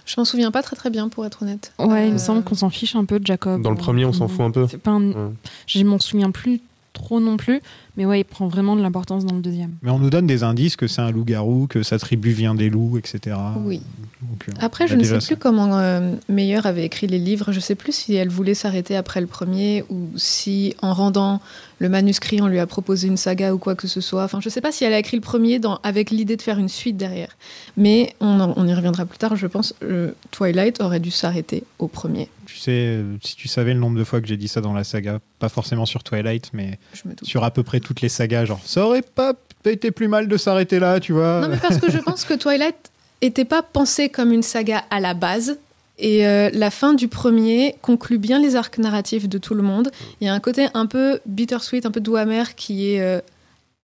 Je 0.07 0.15
m'en 0.19 0.25
souviens 0.25 0.51
pas 0.51 0.63
très 0.63 0.75
très 0.75 0.89
bien, 0.91 1.09
pour 1.11 1.25
être 1.27 1.43
honnête. 1.43 1.73
Ouais, 1.79 2.07
il 2.07 2.11
Euh, 2.11 2.15
me 2.15 2.19
semble 2.19 2.43
qu'on 2.43 2.55
s'en 2.55 2.71
fiche 2.71 2.97
un 2.97 3.05
peu 3.05 3.21
de 3.21 3.27
Jacob. 3.27 3.61
Dans 3.63 3.71
le 3.71 3.77
premier, 3.77 4.05
on 4.07 4.13
s'en 4.13 4.27
fout 4.29 4.41
un 4.41 4.51
peu. 4.51 4.67
C'est 4.71 4.79
pas 4.79 4.91
un- 4.93 5.11
Ouais. 5.11 5.31
Je 5.67 5.85
m'en 5.85 5.99
souviens 5.99 6.31
plus 6.31 6.61
trop 6.95 7.21
non 7.21 7.37
plus. 7.37 7.61
Mais 7.97 8.07
ouais, 8.07 8.21
il 8.21 8.25
prend 8.25 8.49
vraiment 8.49 8.77
de 8.77 8.83
l'importance 8.83 9.25
dans 9.25 9.35
le 9.35 9.41
deuxième. 9.43 9.73
Mais 9.83 9.91
on 9.91 9.99
nous 9.99 10.11
donne 10.11 10.27
des 10.27 10.43
indices 10.43 10.77
que 10.77 10.87
c'est 10.87 11.01
un 11.03 11.11
loup-garou, 11.11 11.67
que 11.67 11.83
sa 11.83 11.99
tribu 11.99 12.31
vient 12.31 12.55
des 12.55 12.71
loups, 12.71 12.99
etc. 12.99 13.37
Oui. 13.65 13.81
Donc, 14.23 14.47
euh, 14.49 14.53
Après, 14.61 14.87
je 14.87 14.95
ne 14.97 15.03
sais 15.03 15.19
ça. 15.21 15.27
plus 15.27 15.37
comment 15.37 15.79
euh, 15.79 16.15
Meyer 16.29 16.61
avait 16.67 16.85
écrit 16.85 17.07
les 17.07 17.19
livres. 17.19 17.53
Je 17.53 17.61
sais 17.61 17.75
plus 17.75 17.93
si 17.93 18.15
elle 18.15 18.29
voulait 18.29 18.55
s'arrêter 18.55 18.95
après 18.97 19.21
le 19.21 19.27
premier 19.27 19.85
ou 19.89 20.09
si, 20.17 20.75
en 20.83 20.93
rendant 20.93 21.41
le 21.79 21.89
manuscrit, 21.89 22.43
on 22.43 22.47
lui 22.47 22.59
a 22.59 22.67
proposé 22.67 23.09
une 23.09 23.17
saga 23.17 23.55
ou 23.55 23.59
quoi 23.59 23.75
que 23.75 23.89
ce 23.89 24.03
soit. 24.03 24.23
Enfin, 24.25 24.41
je 24.43 24.51
sais 24.51 24.61
pas 24.61 24.71
si 24.73 24.85
elle 24.85 24.93
a 24.93 24.99
écrit 24.99 25.17
le 25.17 25.23
premier 25.23 25.59
dans, 25.59 25.77
avec 25.83 26.11
l'idée 26.11 26.37
de 26.37 26.43
faire 26.43 26.59
une 26.59 26.69
suite 26.69 26.99
derrière. 26.99 27.31
Mais 27.79 28.15
on, 28.21 28.39
en- 28.41 28.53
on 28.57 28.67
y 28.69 28.75
reviendra 28.75 29.07
plus 29.07 29.17
tard. 29.17 29.35
Je 29.37 29.47
pense 29.47 29.75
euh, 29.83 30.13
Twilight 30.31 30.83
aurait 30.83 31.01
dû 31.01 31.11
s'arrêter 31.11 31.65
au 31.79 31.89
premier. 31.89 32.29
Tu 32.45 32.57
sais, 32.59 32.71
euh, 32.73 33.17
si 33.23 33.35
tu 33.37 33.49
savais 33.49 33.73
le 33.73 33.81
nombre 33.81 33.99
de 33.99 34.05
fois 34.05 34.21
que 34.21 34.27
j'ai 34.27 34.37
dit 34.37 34.49
ça 34.49 34.61
dans 34.61 34.75
la 34.75 34.85
saga, 34.85 35.21
pas 35.39 35.49
forcément 35.49 35.87
sur 35.87 36.03
Twilight, 36.05 36.51
mais 36.53 36.79
sur 37.23 37.45
à 37.45 37.51
peu 37.51 37.63
près 37.63 37.80
toutes 37.81 38.01
les 38.01 38.09
sagas, 38.09 38.45
genre 38.45 38.61
ça 38.65 38.87
aurait 38.87 39.03
pas 39.03 39.35
été 39.65 39.91
plus 39.91 40.09
mal 40.09 40.29
de 40.29 40.37
s'arrêter 40.37 40.79
là, 40.79 41.01
tu 41.01 41.13
vois. 41.13 41.41
Non, 41.41 41.49
mais 41.49 41.57
parce 41.57 41.79
que 41.79 41.91
je 41.91 41.99
pense 41.99 42.25
que 42.25 42.35
Twilight 42.35 42.91
était 43.21 43.45
pas 43.45 43.63
pensé 43.63 44.09
comme 44.09 44.33
une 44.33 44.43
saga 44.43 44.85
à 44.91 45.01
la 45.01 45.15
base. 45.15 45.59
Et 45.99 46.27
euh, 46.27 46.49
la 46.55 46.71
fin 46.71 46.95
du 46.95 47.09
premier 47.09 47.77
conclut 47.83 48.17
bien 48.17 48.39
les 48.39 48.57
arcs 48.57 48.79
narratifs 48.79 49.29
de 49.29 49.37
tout 49.37 49.55
le 49.55 49.63
monde. 49.63 49.91
Il 50.21 50.27
y 50.27 50.31
a 50.31 50.35
un 50.35 50.41
côté 50.41 50.69
un 50.73 50.87
peu 50.87 51.21
bittersweet, 51.27 51.85
un 51.85 51.91
peu 51.91 52.01
doux 52.01 52.17
amer 52.17 52.55
qui 52.55 52.95
est 52.95 53.03
euh, 53.03 53.21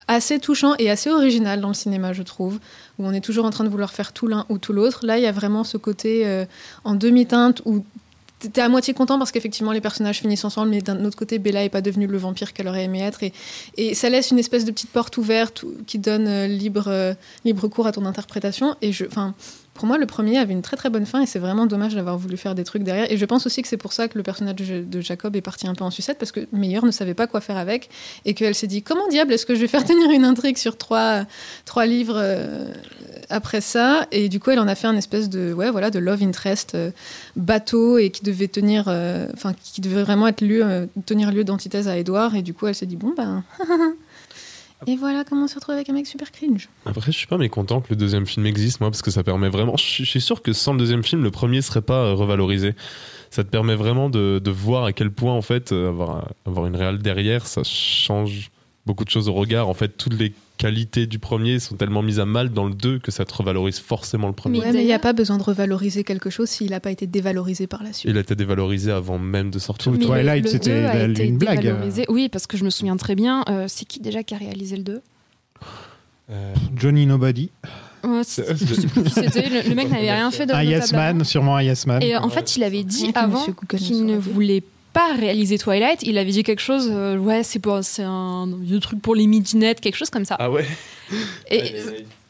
assez 0.10 0.40
touchant 0.40 0.74
et 0.80 0.90
assez 0.90 1.10
original 1.10 1.62
dans 1.62 1.70
le 1.70 1.74
cinéma, 1.74 2.12
je 2.12 2.24
trouve, 2.24 2.60
où 3.00 3.08
on 3.08 3.14
est 3.14 3.22
toujours 3.22 3.46
en 3.46 3.52
train 3.52 3.64
de 3.64 3.70
vouloir 3.70 3.94
faire 3.94 4.12
tout 4.12 4.28
l'un 4.28 4.46
ou 4.50 4.58
tout 4.58 4.74
l'autre. 4.74 5.06
Là, 5.06 5.18
il 5.18 5.24
y 5.24 5.28
a 5.28 5.32
vraiment 5.32 5.64
ce 5.64 5.78
côté 5.78 6.26
euh, 6.26 6.46
en 6.84 6.96
demi-teinte 6.96 7.62
où 7.64 7.86
t'es 8.52 8.62
à 8.62 8.70
moitié 8.70 8.94
content 8.94 9.18
parce 9.18 9.32
qu'effectivement 9.32 9.72
les 9.72 9.82
personnages 9.82 10.20
finissent 10.20 10.46
ensemble, 10.46 10.70
mais 10.70 10.82
d'un 10.82 11.04
autre 11.06 11.18
côté, 11.18 11.40
Bella 11.40 11.64
est 11.64 11.70
pas 11.70 11.82
devenue 11.82 12.08
le 12.08 12.18
vampire 12.18 12.54
qu'elle 12.54 12.68
aurait 12.68 12.84
aimé 12.84 13.02
être. 13.02 13.22
Et, 13.78 13.94
ça 13.94 14.10
laisse 14.10 14.32
une 14.32 14.40
espèce 14.40 14.66
de 14.66 14.72
petite 14.72 14.90
porte 14.90 15.18
ouverte 15.18 15.66
qui 15.86 16.00
donne 16.00 16.28
euh, 16.28 16.48
libre, 16.48 16.86
euh, 16.88 17.14
libre 17.46 17.68
cours 17.68 17.88
à 17.88 17.92
ton 17.92 18.06
interprétation. 18.06 18.76
Et 18.82 18.92
je, 18.92 19.06
enfin, 19.06 19.36
pour 19.74 19.86
moi, 19.86 19.98
le 19.98 20.06
premier 20.06 20.38
avait 20.38 20.54
une 20.54 20.62
très 20.62 20.78
très 20.78 20.90
bonne 20.90 21.06
fin 21.06 21.22
et 21.22 21.26
c'est 21.26 21.40
vraiment 21.40 21.66
dommage 21.66 21.96
d'avoir 21.96 22.18
voulu 22.18 22.38
faire 22.38 22.56
des 22.56 22.64
trucs 22.64 22.84
derrière. 22.84 23.12
Et 23.12 23.18
je 23.18 23.26
pense 23.26 23.46
aussi 23.46 23.62
que 23.62 23.68
c'est 23.68 23.78
pour 23.78 23.94
ça 23.94 24.08
que 24.08 24.18
le 24.18 24.24
personnage 24.24 24.56
de, 24.56 24.84
de 24.84 25.02
Jacob 25.02 25.36
est 25.36 25.42
parti 25.42 25.68
un 25.68 25.74
peu 25.74 25.84
en 25.84 25.92
sucette 25.92 26.18
parce 26.18 26.32
que 26.32 26.48
Meyer 26.52 26.82
ne 26.84 26.92
savait 26.92 27.14
pas 27.14 27.28
quoi 27.28 27.42
faire 27.42 27.58
avec 27.58 27.90
et 28.26 28.34
qu'elle 28.34 28.56
s'est 28.56 28.68
dit 28.68 28.84
comment 28.84 29.08
diable 29.08 29.34
est-ce 29.34 29.46
que 29.46 29.56
je 29.56 29.62
vais 29.62 29.68
faire 29.68 29.86
tenir 29.86 30.10
une 30.12 30.26
intrigue 30.26 30.58
sur 30.58 30.78
trois, 30.78 31.26
trois 31.66 31.86
livres 31.86 32.18
euh, 32.18 32.66
après 33.34 33.62
ça 33.62 34.08
Et 34.12 34.30
du 34.30 34.40
coup, 34.40 34.52
elle 34.52 34.60
en 34.60 34.68
a 34.68 34.76
fait 34.76 34.88
un 34.88 34.96
espèce 34.96 35.30
de 35.30 35.54
ouais 35.54 35.72
voilà 35.72 35.90
de 35.90 36.00
love 36.00 36.24
interest 36.24 36.76
euh, 36.76 36.92
bateau 37.36 37.98
et 37.98 38.10
qui 38.10 38.24
devait 38.24 38.48
tenir, 38.48 38.86
euh, 38.88 39.28
enfin 39.34 39.54
qui 39.54 39.82
devait 39.82 40.04
vraiment 40.04 40.28
être 40.28 40.42
lieu, 40.42 40.64
euh, 40.64 40.86
tenir 41.06 41.32
lieu 41.32 41.44
d'antithèse 41.44 41.88
à 41.88 41.98
Edouard. 41.98 42.36
Et 42.36 42.42
du 42.42 42.54
coup, 42.54 42.68
elle 42.68 42.76
s'est 42.76 42.86
dit 42.86 42.96
bon 42.96 43.14
ben. 43.16 43.44
Et 44.86 44.98
voilà 44.98 45.24
comment 45.24 45.46
on 45.46 45.48
se 45.48 45.56
retrouve 45.56 45.76
avec 45.76 45.88
un 45.88 45.94
mec 45.94 46.06
super 46.06 46.30
cringe. 46.30 46.68
Après, 46.86 47.10
je 47.10 47.18
suis 47.18 47.28
pas 47.28 47.38
mécontent 47.38 47.80
que 47.80 47.88
le 47.92 47.96
deuxième 47.96 48.26
film 48.26 48.46
existe, 48.46 48.82
moi, 48.82 48.92
parce 48.92 49.02
que 49.02 49.12
ça 49.12 49.24
permet 49.24 49.48
vraiment. 49.48 49.78
Je 49.78 50.04
suis- 50.04 50.20
sûr 50.20 50.42
que 50.42 50.52
sans 50.52 50.74
le 50.74 50.80
deuxième 50.80 51.06
film, 51.06 51.24
le 51.24 51.32
premier 51.32 51.62
serait 51.62 51.82
pas 51.82 52.12
revalorisé. 52.12 52.76
Ça 53.30 53.46
te 53.46 53.50
permet 53.50 53.76
vraiment 53.76 54.10
de, 54.10 54.42
voir 54.50 54.84
à 54.84 54.92
quel 54.92 55.10
point, 55.10 55.32
en 55.32 55.42
fait, 55.42 55.72
avoir 55.72 56.66
une 56.68 56.76
réelle 56.76 56.98
derrière, 56.98 57.48
ça 57.48 57.64
change 57.64 58.52
beaucoup 58.86 59.06
de 59.06 59.10
choses 59.10 59.30
au 59.30 59.34
regard. 59.34 59.70
En 59.70 59.74
fait, 59.74 59.90
toutes 59.98 60.18
les 60.20 60.34
qualités 60.58 61.08
du 61.08 61.18
premier 61.20 61.60
sont 61.60 61.76
tellement 61.76 62.02
mises 62.02 62.20
à 62.20 62.26
mal 62.26 62.50
dans 62.50 62.66
le 62.66 62.74
2 62.74 63.00
que 63.00 63.12
ça 63.12 63.26
te 63.26 63.34
revalorise 63.34 63.80
forcément 63.80 64.28
le 64.28 64.34
premier. 64.34 64.60
Mais 64.60 64.66
ouais, 64.72 64.82
il 64.82 64.86
n'y 64.86 64.94
a 64.94 65.00
pas 65.00 65.14
besoin 65.14 65.38
de 65.38 65.44
revaloriser 65.44 66.04
quelque 66.04 66.30
chose 66.30 66.50
s'il 66.50 66.72
n'a 66.72 66.80
pas 66.80 66.92
été 66.92 67.08
dévalorisé 67.08 67.66
par 67.68 67.82
la 67.84 67.92
suite. 67.94 68.10
Il 68.12 68.18
a 68.18 68.22
été 68.22 68.36
dévalorisé 68.36 68.92
avant 68.92 69.18
même 69.18 69.50
de 69.52 69.60
sortir. 69.60 69.92
Mais 69.92 69.98
Twilight, 70.00 70.44
le- 70.44 70.44
le 70.44 70.48
c'était 70.50 70.82
2 70.82 70.86
a 70.88 70.94
la- 70.96 71.08
été 71.08 71.26
une 71.26 71.38
blague. 71.38 71.76
Oui, 72.10 72.30
parce 72.30 72.46
que 72.48 72.56
je 72.58 72.64
me 72.66 72.70
souviens 72.70 72.98
très 72.98 73.16
bien. 73.16 73.44
euh, 73.50 73.66
c'est 73.68 73.86
qui 73.86 74.00
déjà 74.00 74.22
qui 74.24 74.36
a 74.36 74.38
réalisé 74.38 74.78
le 74.78 74.84
2 74.84 75.02
Euh, 76.30 76.54
Johnny 76.76 77.06
Nobody. 77.06 77.50
Ouais, 78.04 78.22
c'est- 78.24 78.56
je 78.56 78.74
sais 78.74 78.88
plus 78.88 79.04
qui 79.04 79.12
c'était. 79.12 79.50
Le, 79.50 79.70
le 79.70 79.76
mec 79.76 79.90
n'avait 79.90 80.12
rien 80.12 80.30
fait 80.32 80.46
de 80.46 80.54
Un 80.54 80.64
Yes 80.64 80.92
notablement. 80.92 81.14
Man, 81.20 81.24
sûrement 81.26 81.56
un 81.58 81.64
Yes 81.64 81.86
Man. 81.88 82.02
Et 82.04 82.16
euh, 82.16 82.20
en 82.20 82.30
fait, 82.30 82.56
il 82.58 82.64
avait 82.64 82.84
dit 82.84 83.12
avant 83.16 83.46
qu'il 83.78 84.06
ne 84.06 84.18
voulait 84.18 84.64
pas 84.94 85.14
réaliser 85.14 85.58
Twilight. 85.58 86.04
Il 86.04 86.18
avait 86.18 86.32
dit 86.32 86.44
quelque 86.44 86.62
chose, 86.62 86.90
euh, 86.92 87.18
ouais, 87.18 87.44
c'est 87.44 87.60
pour, 87.60 87.80
c'est 87.84 88.04
un 88.04 88.48
vieux 88.62 88.80
truc 88.80 89.02
pour 89.02 89.16
les 89.16 89.28
midinettes, 89.28 89.82
quelque 89.82 89.98
chose 89.98 90.10
comme 90.10 90.26
ça. 90.26 90.36
Ah 90.40 90.50
ouais 90.52 90.66
Et 91.50 91.74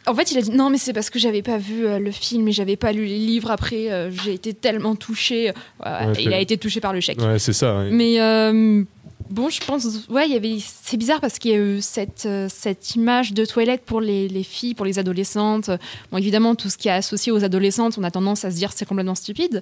en 0.05 0.15
fait, 0.15 0.31
il 0.31 0.37
a 0.37 0.41
dit 0.41 0.51
non, 0.51 0.69
mais 0.69 0.77
c'est 0.77 0.93
parce 0.93 1.09
que 1.09 1.19
j'avais 1.19 1.41
pas 1.41 1.57
vu 1.57 1.85
euh, 1.85 1.99
le 1.99 2.11
film 2.11 2.47
et 2.47 2.51
j'avais 2.51 2.75
pas 2.75 2.91
lu 2.91 3.05
les 3.05 3.17
livres. 3.19 3.51
Après, 3.51 3.91
euh, 3.91 4.11
j'ai 4.11 4.33
été 4.33 4.53
tellement 4.53 4.95
touché. 4.95 5.51
Ouais, 5.85 6.13
il 6.19 6.33
a 6.33 6.39
été 6.39 6.57
touché 6.57 6.79
par 6.81 6.93
le 6.93 6.99
chèque. 6.99 7.21
Ouais, 7.21 7.39
c'est 7.39 7.53
ça. 7.53 7.77
ouais. 7.77 7.89
Mais 7.91 8.19
euh, 8.19 8.83
bon, 9.29 9.49
je 9.49 9.61
pense, 9.61 9.85
ouais, 10.09 10.27
il 10.27 10.33
y 10.33 10.35
avait, 10.35 10.57
c'est 10.59 10.97
bizarre 10.97 11.21
parce 11.21 11.39
qu'il 11.39 11.51
y 11.51 11.53
a 11.53 11.57
eu 11.57 11.81
cette, 11.81 12.25
euh, 12.25 12.47
cette 12.49 12.95
image 12.95 13.33
de 13.33 13.45
Twilight 13.45 13.81
pour 13.83 14.01
les, 14.01 14.27
les 14.27 14.43
filles, 14.43 14.73
pour 14.73 14.85
les 14.85 14.99
adolescentes. 14.99 15.69
Bon, 16.11 16.17
évidemment, 16.17 16.55
tout 16.55 16.69
ce 16.69 16.77
qui 16.77 16.87
est 16.89 16.91
associé 16.91 17.31
aux 17.31 17.43
adolescentes, 17.43 17.97
on 17.97 18.03
a 18.03 18.11
tendance 18.11 18.43
à 18.45 18.51
se 18.51 18.55
dire 18.57 18.71
c'est 18.73 18.85
complètement 18.85 19.15
stupide. 19.15 19.61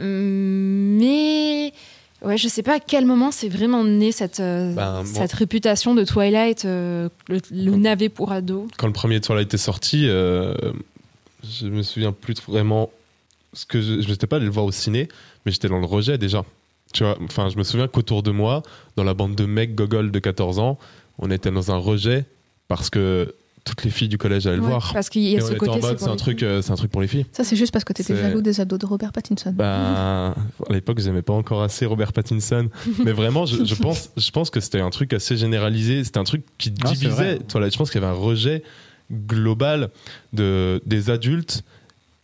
Hum, 0.00 0.96
Mais 0.98 1.72
ouais, 2.22 2.36
je 2.36 2.48
sais 2.48 2.62
pas 2.62 2.74
à 2.76 2.80
quel 2.80 3.06
moment 3.06 3.30
c'est 3.30 3.48
vraiment 3.48 3.84
né 3.84 4.12
cette, 4.12 4.40
euh, 4.40 4.74
Ben, 4.74 5.02
bon. 5.02 5.06
cette 5.06 5.32
réputation 5.32 5.94
de 5.94 6.04
Twilight, 6.04 6.64
euh, 6.64 7.08
le, 7.28 7.40
le 7.50 7.76
navet 7.76 8.08
pour 8.08 8.32
ado. 8.32 8.68
quand 8.78 8.86
le 8.86 8.92
premier 8.92 9.20
Twilight 9.20 9.52
est 9.52 9.58
sorti, 9.58 10.06
euh, 10.08 10.54
je 11.44 11.66
me 11.66 11.82
souviens 11.82 12.12
plus 12.12 12.40
vraiment 12.46 12.90
ce 13.52 13.66
que 13.66 13.80
je, 13.80 14.08
n'étais 14.08 14.26
pas 14.26 14.36
allé 14.36 14.44
le 14.44 14.52
voir 14.52 14.66
au 14.66 14.72
ciné, 14.72 15.08
mais 15.44 15.52
j'étais 15.52 15.68
dans 15.68 15.80
le 15.80 15.86
rejet 15.86 16.18
déjà. 16.18 16.44
Tu 16.92 17.04
vois, 17.04 17.16
enfin, 17.22 17.48
je 17.48 17.56
me 17.56 17.62
souviens 17.62 17.88
qu'autour 17.88 18.22
de 18.22 18.30
moi, 18.30 18.62
dans 18.96 19.04
la 19.04 19.14
bande 19.14 19.34
de 19.34 19.46
mecs 19.46 19.74
gogoles 19.74 20.10
de 20.10 20.18
14 20.18 20.58
ans, 20.58 20.78
on 21.18 21.30
était 21.30 21.50
dans 21.50 21.70
un 21.70 21.76
rejet 21.76 22.24
parce 22.68 22.90
que 22.90 23.34
toutes 23.64 23.84
les 23.84 23.90
filles 23.90 24.08
du 24.08 24.18
collège 24.18 24.46
allaient 24.46 24.56
le 24.56 24.62
Ouais, 24.62 24.68
voir. 24.68 24.90
Parce 24.92 25.08
qu'il 25.10 25.22
y 25.22 25.36
a 25.36 25.40
ce 25.40 25.52
côté. 25.54 25.80
c'est 25.98 26.08
un 26.08 26.16
truc, 26.16 26.42
euh, 26.42 26.62
c'est 26.62 26.70
un 26.72 26.76
truc 26.76 26.90
pour 26.90 27.00
les 27.00 27.06
filles. 27.08 27.26
Ça, 27.32 27.44
c'est 27.44 27.56
juste 27.56 27.72
parce 27.72 27.84
que 27.84 27.92
tu 27.92 28.02
étais 28.02 28.14
C'est- 28.14 28.20
jaloux 28.22 28.40
des 28.40 28.60
ados 28.60 28.78
de 28.78 28.86
Robert 28.86 29.12
Pattinson. 29.12 29.52
Ben, 29.52 29.64
à 29.66 30.34
l'époque, 30.70 30.98
j'aimais 31.00 31.22
pas 31.22 31.32
encore 31.34 31.62
assez 31.62 31.84
Robert 31.86 32.12
Pattinson. 32.12 32.68
mais 33.04 33.12
vraiment, 33.12 33.46
je, 33.46 33.64
je 33.64 33.74
pense, 33.74 34.10
je 34.16 34.30
pense 34.30 34.50
que 34.50 34.60
c'était 34.60 34.80
un 34.80 34.90
truc 34.90 35.12
assez 35.12 35.36
généralisé. 35.36 36.04
C'était 36.04 36.18
un 36.18 36.24
truc 36.24 36.44
qui 36.58 36.72
Ah, 36.82 36.88
c'est 36.88 36.94
divisait. 37.00 37.38
Twilight. 37.40 37.72
Je 37.72 37.78
pense 37.78 37.90
qu'il 37.90 38.00
y 38.00 38.04
avait 38.04 38.12
un 38.12 38.16
rejet 38.18 38.62
global 39.12 39.90
de, 40.32 40.80
des 40.86 41.10
adultes 41.10 41.62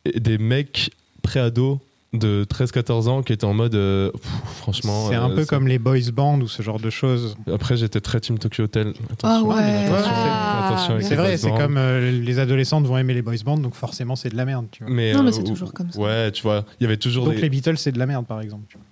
et 0.04 0.20
des 0.20 0.38
mecs 0.38 0.90
pré-ados 1.22 1.78
de 2.18 2.44
13-14 2.48 3.08
ans 3.08 3.22
qui 3.22 3.32
étaient 3.32 3.44
en 3.44 3.54
mode 3.54 3.74
euh, 3.74 4.10
pff, 4.12 4.30
franchement. 4.58 5.08
C'est 5.08 5.14
un 5.14 5.30
euh, 5.30 5.34
peu 5.34 5.44
comme 5.46 5.66
les 5.68 5.78
boys 5.78 5.98
bands 6.12 6.40
ou 6.40 6.48
ce 6.48 6.62
genre 6.62 6.80
de 6.80 6.90
choses. 6.90 7.36
Après, 7.52 7.76
j'étais 7.76 8.00
très 8.00 8.20
Team 8.20 8.38
Tokyo 8.38 8.64
Hotel. 8.64 8.92
Ah 9.22 9.36
Attention. 9.38 9.48
ouais. 9.48 9.84
Attention, 9.86 10.12
Ah. 10.14 10.66
attention 10.68 10.98
C'est 11.08 11.14
vrai, 11.16 11.36
c'est 11.36 11.50
comme 11.50 11.76
euh, 11.76 12.10
les 12.10 12.38
adolescentes 12.38 12.86
vont 12.86 12.98
aimer 12.98 13.14
les 13.14 13.22
boys 13.22 13.34
bands, 13.44 13.56
donc 13.58 13.74
forcément 13.74 14.16
c'est 14.16 14.28
de 14.30 14.36
la 14.36 14.44
merde. 14.44 14.66
Tu 14.70 14.84
vois. 14.84 14.92
Mais, 14.92 15.12
Non, 15.14 15.22
mais 15.22 15.28
euh, 15.30 15.32
c'est 15.32 15.40
ou- 15.42 15.46
toujours 15.46 15.72
comme 15.72 15.90
ça. 15.90 15.98
Ouais, 16.00 16.30
tu 16.32 16.42
vois, 16.42 16.64
il 16.80 16.84
y 16.84 16.86
avait 16.86 16.96
toujours 16.96 17.24
Donc 17.26 17.34
des. 17.36 17.40
les 17.42 17.50
Beatles 17.50 17.76
c'est 17.78 17.92
de 17.92 17.98
la 17.98 18.06
merde 18.06 18.26
par 18.26 18.40
exemple. 18.40 18.64
tu 18.68 18.76
vois. 18.76 18.84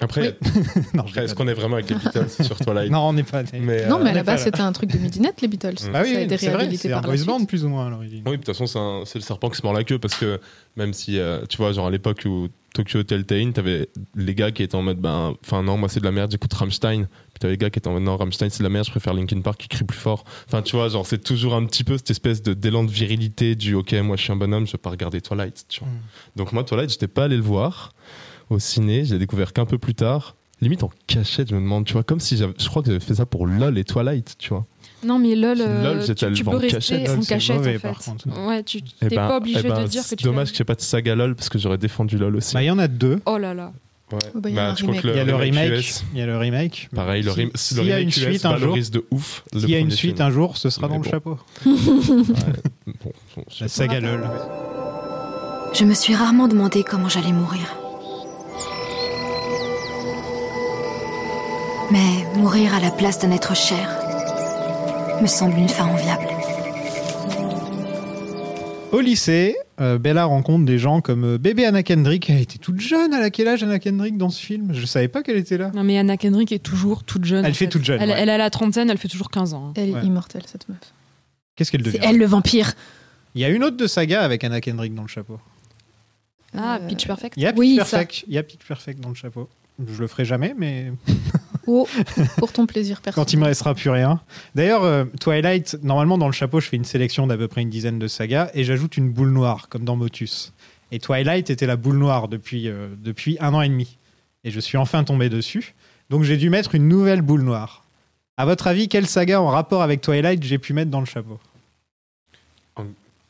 Après, 0.00 0.36
non, 0.94 1.04
je 1.04 1.10
après, 1.10 1.24
est-ce 1.26 1.34
qu'on 1.34 1.46
est 1.48 1.54
vraiment 1.54 1.74
avec 1.76 1.90
les 1.90 1.96
Beatles 1.96 2.28
sur 2.42 2.56
Twilight 2.58 2.90
non, 2.90 3.00
on 3.00 3.12
n'est 3.12 3.22
pas. 3.22 3.42
Mais, 3.60 3.86
Non, 3.86 4.00
euh, 4.00 4.04
mais 4.04 4.10
à 4.10 4.14
la 4.14 4.22
base, 4.22 4.42
c'était 4.42 4.62
un 4.62 4.72
truc 4.72 4.90
de 4.90 4.98
midinette, 4.98 5.42
les 5.42 5.48
Beatles. 5.48 5.74
Bah 5.92 6.00
oui, 6.02 6.12
ça 6.14 6.18
a 6.18 6.22
été 6.22 6.38
c'est 6.38 6.46
vrai, 6.46 6.56
réhabilité 6.56 6.92
un 6.92 7.02
boys 7.02 7.14
band 7.26 7.44
plus 7.44 7.64
ou 7.64 7.68
moins 7.68 7.86
à 7.86 7.90
l'origine. 7.90 8.22
Oui, 8.24 8.32
de 8.32 8.36
toute 8.42 8.56
façon, 8.56 9.04
c'est 9.04 9.18
le 9.18 9.22
serpent 9.22 9.50
qui 9.50 9.58
se 9.58 9.62
mord 9.62 9.74
la 9.74 9.84
queue 9.84 9.98
parce 9.98 10.14
que 10.14 10.40
même 10.76 10.94
si, 10.94 11.18
euh, 11.18 11.42
tu 11.48 11.58
vois, 11.58 11.72
genre 11.72 11.86
à 11.86 11.90
l'époque 11.90 12.22
où 12.24 12.48
Tokyo 12.74 13.00
Hotel 13.00 13.24
Tain, 13.24 13.52
t'avais 13.52 13.88
les 14.14 14.34
gars 14.34 14.50
qui 14.50 14.62
étaient 14.62 14.74
en 14.74 14.82
mode, 14.82 14.98
ben, 14.98 15.34
enfin 15.44 15.62
non, 15.62 15.76
moi 15.76 15.88
c'est 15.88 16.00
de 16.00 16.04
la 16.04 16.12
merde, 16.12 16.30
j'écoute 16.30 16.52
Rammstein. 16.52 17.04
Puis 17.04 17.38
t'avais 17.38 17.54
les 17.54 17.58
gars 17.58 17.70
qui 17.70 17.78
étaient 17.78 17.88
en 17.88 17.92
mode, 17.92 18.02
non, 18.02 18.16
Rammstein 18.16 18.48
c'est 18.50 18.60
de 18.60 18.64
la 18.64 18.70
merde, 18.70 18.86
je 18.86 18.90
préfère 18.90 19.12
Linkin 19.12 19.40
Park 19.40 19.60
qui 19.60 19.68
crie 19.68 19.84
plus 19.84 19.98
fort. 19.98 20.24
Enfin, 20.46 20.62
tu 20.62 20.76
vois, 20.76 20.88
genre 20.88 21.06
c'est 21.06 21.22
toujours 21.22 21.54
un 21.54 21.66
petit 21.66 21.84
peu 21.84 21.96
cette 21.98 22.10
espèce 22.10 22.42
de 22.42 22.54
d'élan 22.54 22.84
de 22.84 22.90
virilité 22.90 23.54
du, 23.54 23.74
ok, 23.74 23.92
moi 23.94 24.16
je 24.16 24.22
suis 24.22 24.32
un 24.32 24.36
bonhomme, 24.36 24.66
je 24.66 24.72
vais 24.72 24.78
pas 24.78 24.90
regarder 24.90 25.20
Twilight, 25.20 25.66
tu 25.68 25.80
vois. 25.80 25.88
Mm. 25.88 26.00
Donc 26.36 26.52
moi, 26.52 26.64
Twilight, 26.64 26.90
j'étais 26.90 27.08
pas 27.08 27.24
allé 27.24 27.36
le 27.36 27.42
voir 27.42 27.92
au 28.50 28.58
ciné, 28.58 29.04
je 29.04 29.12
l'ai 29.12 29.18
découvert 29.18 29.52
qu'un 29.52 29.66
peu 29.66 29.78
plus 29.78 29.94
tard. 29.94 30.36
Limite 30.60 30.84
en 30.84 30.90
cachette, 31.06 31.48
je 31.48 31.54
me 31.54 31.60
demande, 31.60 31.84
tu 31.84 31.92
vois, 31.92 32.04
comme 32.04 32.20
si 32.20 32.36
j'avais, 32.36 32.54
je 32.58 32.68
crois 32.68 32.82
que 32.82 32.86
j'avais 32.88 33.04
fait 33.04 33.16
ça 33.16 33.26
pour 33.26 33.46
LOL 33.46 33.76
et 33.76 33.84
Twilight, 33.84 34.36
tu 34.38 34.50
vois. 34.50 34.66
Non, 35.04 35.18
mais 35.18 35.34
LOL, 35.34 35.60
euh, 35.60 35.94
LOL, 35.96 36.04
tu, 36.04 36.32
tu 36.32 36.44
peux 36.44 36.50
en 36.50 36.58
rester 36.58 36.72
cachette. 36.76 37.08
en 37.08 37.14
LOL, 37.14 37.22
c'est 37.22 37.28
cachette 37.28 37.56
mauvais, 37.56 37.70
en 37.70 37.72
fait. 37.74 37.88
par 37.88 37.98
contre. 37.98 38.46
Ouais, 38.46 38.62
tu 38.62 38.78
Eh 38.78 39.08
t'es 39.08 39.16
ben- 39.16 39.28
pas 39.28 39.36
obligé 39.38 39.60
eh 39.64 39.68
ben, 39.68 39.82
de 39.82 39.88
dire 39.88 40.02
que 40.08 40.14
tu 40.14 40.24
dommage 40.24 40.48
qu'il 40.52 40.58
n'y 40.58 40.62
ait 40.62 40.64
pas 40.66 40.74
de 40.76 40.80
saga 40.80 41.14
LOL 41.14 41.34
parce 41.34 41.48
que 41.48 41.58
j'aurais 41.58 41.78
défendu 41.78 42.18
LOL 42.18 42.36
aussi. 42.36 42.54
Bah, 42.54 42.62
il 42.62 42.66
y 42.66 42.70
en 42.70 42.78
a 42.78 42.86
deux. 42.88 43.20
Oh 43.26 43.36
là 43.38 43.52
là. 43.54 43.72
Ouais. 44.12 44.18
Oh, 44.34 44.40
bah, 44.40 44.50
il 44.50 44.58
remake. 44.58 45.04
Il 45.04 45.16
y 45.16 45.18
a 45.20 45.24
le 45.24 45.34
remake. 45.34 45.94
Il 46.12 46.18
y 46.18 46.22
a 46.22 46.26
le 46.26 46.36
remake. 46.36 46.88
pareil, 46.94 47.22
le, 47.22 47.30
Si- 47.32 47.40
rem- 47.40 47.50
s'il 47.54 47.76
y 47.78 47.80
a 47.92 47.96
remake 47.96 48.02
une 48.02 48.08
US 48.08 48.14
suite 48.30 48.44
un 48.46 48.56
jour, 48.58 48.74
de 48.76 49.04
ouf. 49.10 49.44
s'il 49.56 49.70
y 49.70 49.74
a 49.74 49.78
une 49.78 49.90
suite 49.90 50.16
film. 50.18 50.26
un 50.28 50.30
jour, 50.30 50.56
ce 50.58 50.68
sera 50.70 50.86
Mais 50.88 50.94
dans 50.98 51.02
le 51.02 51.08
chapeau. 51.08 51.38
Bon, 51.64 53.12
bon, 53.36 53.44
La 53.60 53.68
saga 53.68 54.00
LOL. 54.00 54.28
Je 55.72 55.84
me 55.84 55.94
suis 55.94 56.14
rarement 56.14 56.46
demandé 56.46 56.84
comment 56.84 57.08
j'allais 57.08 57.32
mourir. 57.32 57.74
Mais 61.90 62.26
mourir 62.38 62.74
à 62.74 62.80
la 62.80 62.90
place 62.90 63.18
d'un 63.18 63.30
être 63.32 63.54
cher 63.56 63.88
me 65.22 65.26
semble 65.28 65.56
une 65.56 65.68
fin 65.68 65.86
enviable. 65.86 66.26
Au 68.90 69.00
lycée, 69.00 69.56
euh, 69.80 69.98
Bella 69.98 70.24
rencontre 70.24 70.66
des 70.66 70.78
gens 70.78 71.00
comme 71.00 71.24
euh, 71.24 71.38
bébé 71.38 71.64
Anna 71.64 71.82
Kendrick. 71.82 72.28
Elle 72.28 72.40
était 72.40 72.58
toute 72.58 72.80
jeune. 72.80 73.14
Elle 73.14 73.22
a 73.22 73.30
quel 73.30 73.48
âge 73.48 73.62
Anna 73.62 73.78
Kendrick 73.78 74.18
dans 74.18 74.28
ce 74.30 74.44
film? 74.44 74.74
Je 74.74 74.84
savais 74.84 75.08
pas 75.08 75.22
qu'elle 75.22 75.36
était 75.38 75.56
là. 75.56 75.70
Non, 75.74 75.82
mais 75.84 75.96
Anna 75.96 76.16
Kendrick 76.18 76.52
est 76.52 76.58
toujours 76.58 77.04
toute 77.04 77.24
jeune. 77.24 77.44
Elle 77.44 77.54
fait 77.54 77.68
toute 77.68 77.84
jeune, 77.84 78.00
Elle, 78.02 78.10
ouais. 78.10 78.16
elle 78.18 78.28
a 78.30 78.36
la 78.36 78.50
trentaine, 78.50 78.90
elle 78.90 78.98
fait 78.98 79.08
toujours 79.08 79.30
15 79.30 79.54
ans. 79.54 79.68
hein. 79.68 79.72
Elle 79.76 79.90
est 79.90 79.94
Ouais. 79.94 80.04
immortelle, 80.04 80.42
cette 80.46 80.68
meuf. 80.68 80.78
Qu'est-ce 81.56 81.70
qu'elle 81.70 81.82
C'est 81.84 81.92
devient 81.92 82.00
elle 82.02 82.18
le 82.18 82.26
vampire. 82.26 82.72
Il 83.34 83.40
y 83.40 83.44
a 83.44 83.48
une 83.48 83.64
autre 83.64 83.76
de 83.78 83.86
saga 83.86 84.22
avec 84.22 84.44
Anna 84.44 84.60
Kendrick 84.60 84.94
dans 84.94 85.02
le 85.02 85.08
chapeau. 85.08 85.38
Ah, 86.54 86.78
Euh, 86.82 86.86
Pitch 86.88 87.06
Perfect. 87.06 87.34
Il 87.38 87.44
y 87.44 87.46
a 87.46 87.52
Pitch 87.52 87.58
Oui. 87.60 87.76
Perfect. 87.76 88.24
Il 88.26 88.34
y 88.34 88.38
a 88.38 88.42
Pitch 88.42 88.66
Perfect 88.66 89.00
dans 89.00 89.08
le 89.08 89.14
chapeau. 89.14 89.48
Je 89.86 90.00
le 90.00 90.06
ferai 90.06 90.26
jamais, 90.26 90.54
mais 90.58 90.92
Oh, 91.66 91.86
pour 92.38 92.52
ton 92.52 92.66
plaisir 92.66 93.00
personnel. 93.00 93.24
quand 93.24 93.32
il 93.32 93.38
me 93.38 93.44
restera 93.44 93.74
plus 93.74 93.90
rien. 93.90 94.20
D'ailleurs, 94.54 94.82
euh, 94.84 95.04
Twilight, 95.20 95.78
normalement 95.82 96.18
dans 96.18 96.26
le 96.26 96.32
chapeau, 96.32 96.60
je 96.60 96.68
fais 96.68 96.76
une 96.76 96.84
sélection 96.84 97.26
d'à 97.26 97.36
peu 97.36 97.46
près 97.48 97.62
une 97.62 97.70
dizaine 97.70 97.98
de 97.98 98.08
sagas 98.08 98.50
et 98.54 98.64
j'ajoute 98.64 98.96
une 98.96 99.10
boule 99.10 99.30
noire, 99.30 99.68
comme 99.68 99.84
dans 99.84 99.96
Motus. 99.96 100.52
Et 100.90 100.98
Twilight 100.98 101.50
était 101.50 101.66
la 101.66 101.76
boule 101.76 101.96
noire 101.98 102.28
depuis, 102.28 102.68
euh, 102.68 102.88
depuis 103.02 103.36
un 103.40 103.54
an 103.54 103.62
et 103.62 103.68
demi. 103.68 103.96
Et 104.44 104.50
je 104.50 104.58
suis 104.60 104.76
enfin 104.76 105.04
tombé 105.04 105.28
dessus. 105.28 105.74
Donc 106.10 106.24
j'ai 106.24 106.36
dû 106.36 106.50
mettre 106.50 106.74
une 106.74 106.88
nouvelle 106.88 107.22
boule 107.22 107.42
noire. 107.42 107.84
À 108.36 108.44
votre 108.44 108.66
avis, 108.66 108.88
quelle 108.88 109.06
saga 109.06 109.40
en 109.40 109.48
rapport 109.48 109.82
avec 109.82 110.00
Twilight 110.00 110.42
j'ai 110.42 110.58
pu 110.58 110.72
mettre 110.72 110.90
dans 110.90 111.00
le 111.00 111.06
chapeau? 111.06 111.38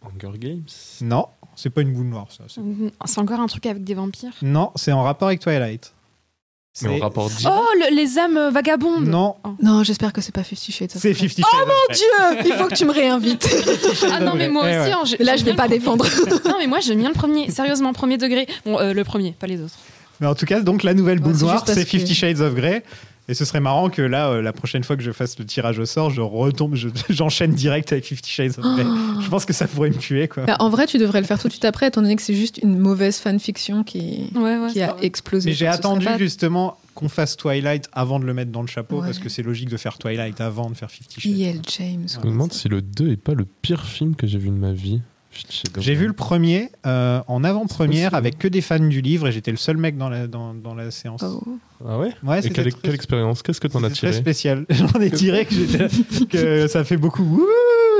Hunger 0.04 0.36
Games? 0.38 0.62
Non, 1.02 1.26
c'est 1.54 1.70
pas 1.70 1.82
une 1.82 1.92
boule 1.92 2.06
noire, 2.06 2.26
ça. 2.30 2.44
C'est- 2.48 2.60
C'est 3.04 3.20
encore 3.20 3.40
un 3.40 3.46
truc 3.46 3.66
avec 3.66 3.84
des 3.84 3.94
vampires? 3.94 4.32
Non, 4.42 4.72
c'est 4.74 4.90
en 4.92 5.02
rapport 5.02 5.28
avec 5.28 5.40
Twilight. 5.40 5.92
Mais 6.80 6.88
C'est- 6.88 6.94
on 6.94 6.98
rapporte 7.00 7.34
dit. 7.34 7.44
Oh, 7.46 7.64
le- 7.76 7.94
les 7.94 8.18
âmes 8.18 8.38
euh, 8.38 8.50
vagabondes 8.50 9.04
Non, 9.06 9.34
Non, 9.62 9.82
j'espère 9.82 10.10
que 10.14 10.22
c'est 10.22 10.32
pas 10.34 10.42
Fifty 10.42 10.72
Shades. 10.72 10.90
of 10.96 11.02
c'est 11.02 11.10
Grey. 11.12 11.20
Fifty 11.20 11.42
Shades. 11.42 11.66
Mon 11.66 11.94
Dieu, 11.94 12.42
il 12.46 12.52
faut 12.54 12.66
que 12.66 12.74
tu 12.74 12.86
me 12.86 12.92
réinvites. 12.92 13.46
Ah 14.10 14.20
non, 14.20 14.32
mais 14.34 14.48
moi 14.48 14.64
Eh 14.66 14.78
aussi. 14.78 14.88
ouais. 14.88 14.94
hein, 14.94 15.24
Là, 15.24 15.36
je 15.36 15.44
vais 15.44 15.52
pas 15.54 15.68
défendre. 15.68 16.06
Non, 16.46 16.54
mais 16.58 16.66
moi, 16.66 16.80
j'aime 16.80 16.98
bien 16.98 17.08
le 17.08 17.14
premier. 17.14 17.50
Sérieusement, 17.50 17.92
premier 17.92 18.16
degré. 18.16 18.46
Bon, 18.64 18.78
euh, 18.80 18.94
le 18.94 19.04
premier, 19.04 19.32
pas 19.38 19.46
les 19.46 19.60
autres. 19.60 19.74
Mais 20.20 20.26
en 20.26 20.34
tout 20.34 20.46
cas, 20.46 20.60
donc 20.60 20.82
la 20.82 20.94
nouvelle 20.94 21.18
Ouais, 21.18 21.24
boule 21.24 21.34
c'est 21.36 21.42
noire, 21.44 21.62
c'est 21.66 21.84
Fifty 21.84 22.12
que- 22.12 22.18
Shades 22.18 22.40
of 22.40 22.54
Grey. 22.54 22.82
Et 23.32 23.34
ce 23.34 23.46
serait 23.46 23.60
marrant 23.60 23.88
que 23.88 24.02
là, 24.02 24.28
euh, 24.28 24.42
la 24.42 24.52
prochaine 24.52 24.84
fois 24.84 24.94
que 24.94 25.02
je 25.02 25.10
fasse 25.10 25.38
le 25.38 25.46
tirage 25.46 25.78
au 25.78 25.86
sort, 25.86 26.10
je 26.10 26.20
retombe, 26.20 26.74
je- 26.74 26.90
j'enchaîne 27.08 27.52
direct 27.54 27.90
avec 27.90 28.04
Fifty 28.04 28.30
Shades 28.30 28.58
of 28.58 28.64
Grey. 28.76 28.84
Je 29.22 29.28
pense 29.30 29.46
que 29.46 29.54
ça 29.54 29.66
pourrait 29.66 29.88
me 29.88 29.96
tuer, 29.96 30.28
quoi. 30.28 30.44
Bah, 30.44 30.56
en 30.58 30.68
vrai, 30.68 30.84
tu 30.86 30.98
devrais 30.98 31.22
le 31.22 31.26
faire 31.26 31.38
tout 31.40 31.48
de 31.48 31.52
suite 31.54 31.64
après, 31.64 31.86
étant 31.88 32.02
donné 32.02 32.14
que 32.14 32.20
c'est 32.20 32.34
juste 32.34 32.58
une 32.62 32.76
mauvaise 32.78 33.16
fanfiction 33.20 33.84
qui, 33.84 34.30
Ouais, 34.34 34.58
ouais. 34.58 34.66
qui 34.68 34.74
c'est 34.74 34.82
a 34.82 34.92
vrai. 34.92 35.06
explosé. 35.06 35.48
Mais 35.48 35.56
j'ai 35.56 35.66
attendu 35.66 36.04
pas- 36.04 36.18
justement 36.18 36.76
qu'on 36.94 37.08
fasse 37.08 37.38
Twilight 37.38 37.88
avant 37.94 38.20
de 38.20 38.26
le 38.26 38.34
mettre 38.34 38.52
dans 38.52 38.60
le 38.60 38.66
chapeau, 38.68 38.96
Ouais. 39.00 39.06
parce 39.06 39.18
que 39.18 39.30
c'est 39.30 39.42
logique 39.42 39.70
de 39.70 39.78
faire 39.78 39.96
Twilight 39.96 40.38
avant 40.42 40.68
de 40.68 40.74
faire 40.74 40.90
Fifty 40.90 41.18
Shades. 41.22 41.32
E.L. 41.32 41.60
James. 41.78 42.06
Je 42.12 42.18
me 42.18 42.32
demande 42.32 42.52
si 42.52 42.68
le 42.68 42.82
2 42.82 43.12
est 43.12 43.16
pas 43.16 43.32
le 43.32 43.46
pire 43.46 43.86
film 43.86 44.14
que 44.14 44.26
j'ai 44.26 44.36
vu 44.36 44.50
de 44.50 44.54
ma 44.56 44.72
vie. 44.72 45.00
J'ai 45.78 45.94
vu 45.94 46.06
le 46.06 46.12
premier 46.12 46.68
euh, 46.84 47.22
en 47.26 47.42
avant-première 47.42 48.12
avec 48.12 48.36
que 48.38 48.46
des 48.48 48.60
fans 48.60 48.78
du 48.78 49.00
livre 49.00 49.28
et 49.28 49.32
j'étais 49.32 49.50
le 49.50 49.56
seul 49.56 49.78
mec 49.78 49.96
dans 49.96 50.10
la, 50.10 50.26
dans, 50.26 50.52
dans 50.52 50.74
la 50.74 50.90
séance. 50.90 51.22
Oh. 51.24 51.42
Ah 51.88 51.98
ouais 51.98 52.12
Ouais, 52.22 52.38
Et 52.40 52.50
quelle, 52.50 52.70
très- 52.72 52.80
quelle 52.80 52.94
expérience 52.94 53.42
Qu'est-ce 53.42 53.60
que 53.60 53.68
t'en 53.68 53.82
as 53.82 53.88
c'était 53.88 53.98
très 54.00 54.10
tiré 54.10 54.20
spécial. 54.20 54.66
J'en 54.70 55.00
ai 55.00 55.10
tiré 55.10 55.46
que, 56.30 56.66
ça 56.68 56.84
fait 56.84 56.96
beaucoup 56.96 57.22
wouh 57.22 57.46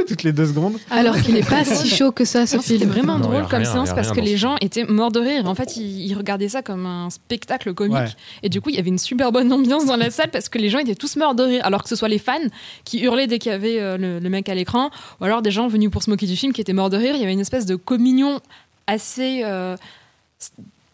toutes 0.06 0.24
les 0.24 0.32
deux 0.32 0.46
secondes. 0.46 0.74
Alors 0.90 1.16
qu'il 1.20 1.36
est 1.36 1.48
pas 1.48 1.64
si 1.66 1.88
chaud 1.88 2.10
que 2.12 2.24
ça, 2.24 2.46
ce 2.46 2.58
C'était 2.60 2.78
film. 2.80 2.90
vraiment 2.90 3.18
Non, 3.18 3.28
drôle 3.28 3.42
comme 3.48 3.62
rien, 3.62 3.72
séance 3.72 3.92
parce 3.92 4.10
que 4.10 4.20
les 4.20 4.36
gens 4.36 4.56
étaient 4.60 4.84
morts 4.84 5.12
de 5.12 5.20
rire. 5.20 5.46
En 5.46 5.54
fait, 5.54 5.76
ils, 5.76 6.06
ils 6.06 6.14
regardaient 6.14 6.48
ça 6.48 6.60
comme 6.62 6.86
un 6.86 7.08
spectacle 7.10 7.72
comique. 7.72 7.94
Ouais. 7.94 8.06
Et 8.42 8.48
du 8.48 8.60
coup, 8.60 8.70
il 8.70 8.76
y 8.76 8.78
avait 8.78 8.88
une 8.88 8.98
super 8.98 9.30
bonne 9.32 9.52
ambiance 9.52 9.86
dans 9.86 9.96
la 9.96 10.10
salle 10.10 10.30
parce 10.30 10.48
que 10.48 10.58
les 10.58 10.70
gens 10.70 10.78
étaient 10.80 10.94
tous 10.96 11.16
morts 11.16 11.34
de 11.36 11.44
rire. 11.44 11.60
Alors 11.64 11.82
que 11.84 11.88
ce 11.88 11.94
soit 11.96 12.08
les 12.08 12.18
fans 12.18 12.38
qui 12.84 13.00
hurlaient 13.02 13.28
dès 13.28 13.38
qu'il 13.38 13.52
y 13.52 13.54
avait 13.54 13.80
euh, 13.80 13.96
le, 13.96 14.18
le 14.18 14.28
mec 14.28 14.48
à 14.48 14.54
l'écran, 14.56 14.90
ou 15.20 15.24
alors 15.24 15.40
des 15.42 15.50
gens 15.52 15.68
venus 15.68 15.90
pour 15.90 16.02
se 16.02 16.10
moquer 16.10 16.26
du 16.26 16.34
film 16.36 16.52
qui 16.52 16.60
étaient 16.60 16.72
morts 16.72 16.90
de 16.90 16.96
rire. 16.96 17.14
Il 17.14 17.20
y 17.20 17.24
avait 17.24 17.32
une 17.32 17.40
espèce 17.40 17.66
de 17.66 17.76
communion 17.76 18.40
assez. 18.88 19.42
euh, 19.44 19.76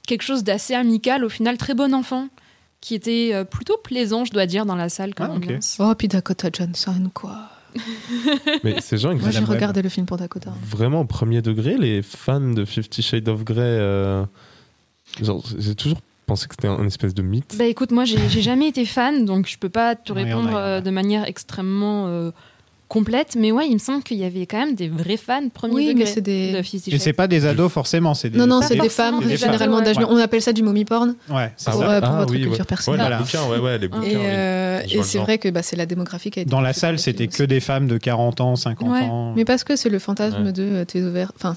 quelque 0.06 0.22
chose 0.22 0.42
d'assez 0.44 0.74
amical, 0.74 1.24
au 1.24 1.28
final, 1.28 1.56
très 1.58 1.74
bon 1.74 1.94
enfant, 1.94 2.28
qui 2.80 2.94
était 2.94 3.30
euh, 3.32 3.44
plutôt 3.44 3.76
plaisant, 3.82 4.24
je 4.24 4.32
dois 4.32 4.46
dire, 4.46 4.66
dans 4.66 4.76
la 4.76 4.88
salle 4.88 5.14
comme 5.14 5.40
Ah. 5.44 5.58
Oh, 5.80 5.94
puis 5.96 6.08
Dakota 6.08 6.48
Johnson, 6.52 7.10
quoi. 7.12 7.36
Mais 8.64 8.80
ces 8.80 8.96
gens, 8.96 9.10
ils 9.12 9.18
Moi, 9.20 9.30
j'ai 9.30 9.40
regardé 9.44 9.82
le 9.82 9.88
film 9.88 10.06
pour 10.06 10.16
Dakota. 10.16 10.52
vraiment 10.64 11.00
au 11.00 11.04
premier 11.04 11.42
degré, 11.42 11.76
les 11.76 12.02
fans 12.02 12.40
de 12.40 12.64
Fifty 12.64 13.02
Shades 13.02 13.28
of 13.28 13.44
Grey. 13.44 13.60
euh, 13.60 14.24
genre, 15.22 15.44
j'ai 15.58 15.74
toujours 15.74 15.98
pensé 16.26 16.46
que 16.48 16.54
c'était 16.54 16.68
un, 16.68 16.78
un 16.78 16.86
espèce 16.86 17.14
de 17.14 17.22
mythe. 17.22 17.56
Bah 17.58 17.64
écoute, 17.64 17.90
moi 17.90 18.04
j'ai 18.04 18.28
jamais 18.42 18.68
été 18.68 18.84
fan, 18.84 19.24
donc 19.24 19.46
je 19.46 19.58
peux 19.58 19.68
pas 19.70 19.94
te 19.96 20.12
répondre 20.12 20.54
euh, 20.54 20.80
de 20.80 20.90
manière 20.90 21.24
extrêmement 21.24 22.06
euh, 22.08 22.30
complète, 22.88 23.36
mais 23.38 23.52
ouais, 23.52 23.66
il 23.68 23.74
me 23.74 23.78
semble 23.78 24.02
qu'il 24.02 24.16
y 24.16 24.24
avait 24.24 24.46
quand 24.46 24.58
même 24.58 24.74
des 24.74 24.88
vrais 24.88 25.16
fans 25.18 25.48
premier 25.52 25.74
Oui, 25.74 25.86
degré 25.88 26.04
mais 26.04 26.06
c'est 26.06 26.20
des- 26.20 26.52
de 26.52 26.62
Fifty 26.62 26.90
Et 26.94 26.98
c'est 26.98 27.12
pas 27.12 27.28
des 27.28 27.44
ados 27.46 27.70
forcément, 27.70 28.14
c'est 28.14 28.30
des. 28.30 28.38
Non, 28.38 28.46
non, 28.46 28.62
c'est 28.62 28.76
des 28.76 28.88
femmes, 28.88 29.20
des 29.22 29.36
généralement 29.36 29.80
d'âge. 29.82 29.98
ouais. 29.98 30.04
On 30.08 30.16
appelle 30.16 30.40
ça 30.42 30.52
du 30.52 30.62
mommy 30.62 30.84
porn 30.84 31.14
Ouais, 31.30 31.52
c'est 31.56 31.68
Ah 31.70 31.72
ça. 31.72 31.78
ouais. 31.78 32.00
pour, 32.00 32.08
pour 32.08 32.16
Ah 32.16 32.20
votre 32.20 32.32
oui, 32.32 32.40
culture 32.42 32.58
ouais. 32.60 32.64
personnelle. 32.64 33.00
Ouais, 33.00 33.06
Voilà. 33.06 33.18
les 33.18 33.24
bouquins, 33.24 33.48
ouais, 33.50 33.58
ouais, 33.58 33.78
les 33.78 33.88
bouquins. 33.88 34.02
Et, 34.08 34.16
oui. 34.16 34.22
euh, 34.24 34.80
et 34.90 35.02
c'est 35.02 35.18
vrai 35.18 35.38
que 35.38 35.48
bah, 35.50 35.62
c'est 35.62 35.76
la 35.76 35.86
démographie 35.86 36.30
qui 36.30 36.38
a 36.38 36.42
été 36.42 36.50
Dans 36.50 36.60
la 36.62 36.72
salle, 36.72 36.98
c'était 36.98 37.28
que 37.28 37.42
des 37.42 37.60
femmes 37.60 37.86
de 37.88 37.98
40 37.98 38.40
ans, 38.40 38.56
50 38.56 38.88
Ouais. 38.90 39.02
ans. 39.02 39.34
Mais 39.36 39.44
parce 39.44 39.64
que 39.64 39.76
c'est 39.76 39.90
le 39.90 39.98
fantasme 39.98 40.46
Ouais. 40.46 40.52
de 40.52 40.62
euh, 40.62 40.84
tes 40.84 41.02
ovaires. 41.02 41.32
Enfin, 41.36 41.56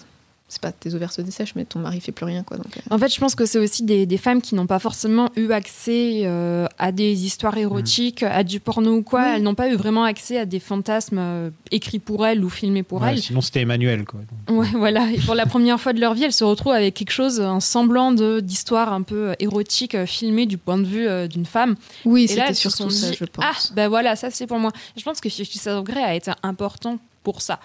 c'est 0.51 0.61
pas 0.61 0.73
tes 0.73 0.93
ovaires 0.93 1.13
se 1.13 1.21
dessèchent, 1.21 1.55
mais 1.55 1.63
ton 1.63 1.79
mari 1.79 2.01
fait 2.01 2.11
plus 2.11 2.25
rien, 2.25 2.43
quoi. 2.43 2.57
Donc, 2.57 2.75
euh, 2.75 2.81
En 2.93 2.97
fait, 2.97 3.07
je 3.13 3.17
pense 3.17 3.35
que 3.35 3.45
c'est 3.45 3.57
aussi 3.57 3.83
des, 3.83 4.05
des 4.05 4.17
femmes 4.17 4.41
qui 4.41 4.53
n'ont 4.53 4.67
pas 4.67 4.79
forcément 4.79 5.29
eu 5.37 5.49
accès 5.53 6.23
euh, 6.25 6.67
à 6.77 6.91
des 6.91 7.25
histoires 7.25 7.57
érotiques, 7.57 8.21
à 8.23 8.43
du 8.43 8.59
porno 8.59 8.95
ou 8.97 9.01
quoi. 9.01 9.21
Oui. 9.21 9.29
Elles 9.35 9.43
n'ont 9.43 9.55
pas 9.55 9.69
eu 9.69 9.75
vraiment 9.75 10.03
accès 10.03 10.37
à 10.37 10.45
des 10.45 10.59
fantasmes 10.59 11.19
euh, 11.19 11.49
écrits 11.71 11.99
pour 11.99 12.27
elles 12.27 12.43
ou 12.43 12.49
filmés 12.49 12.83
pour 12.83 13.01
Ouais, 13.01 13.13
elles. 13.13 13.21
sinon, 13.21 13.39
c'était 13.39 13.61
Emmanuel, 13.61 14.03
quoi. 14.03 14.19
Ouais, 14.49 14.67
voilà. 14.73 15.09
Et 15.11 15.19
pour 15.19 15.35
la 15.35 15.45
première 15.45 15.79
fois 15.79 15.93
de 15.93 16.01
leur 16.01 16.15
vie, 16.15 16.25
elles 16.25 16.33
se 16.33 16.43
retrouvent 16.43 16.73
avec 16.73 16.95
quelque 16.95 17.11
chose, 17.11 17.39
un 17.39 17.61
semblant 17.61 18.11
d'histoire 18.11 18.91
un 18.91 19.03
peu 19.03 19.33
érotique 19.39 19.95
euh, 19.95 20.05
filmée 20.05 20.47
du 20.47 20.57
point 20.57 20.77
de 20.77 20.83
vue 20.85 21.07
euh, 21.07 21.27
d'une 21.27 21.45
femme. 21.45 21.75
Oui, 22.03 22.27
c'était 22.27 22.41
elles 22.49 22.55
se 22.57 22.69
sont 22.69 22.89
surtout 22.89 22.91
ça, 22.91 23.09
dit, 23.11 23.17
je 23.17 23.23
pense. 23.25 23.45
Ah, 23.47 23.73
ben 23.73 23.87
voilà, 23.87 24.17
ça 24.17 24.29
c'est 24.31 24.47
pour 24.47 24.59
moi. 24.59 24.71
Je 24.97 25.03
pense 25.03 25.21
que 25.21 25.29
Fifty 25.29 25.59
Shades 25.59 25.77
of 25.77 25.85
Grey 25.85 26.03
a 26.03 26.13
été 26.13 26.31
important 26.43 26.97
pour 27.23 27.41
ça. 27.41 27.59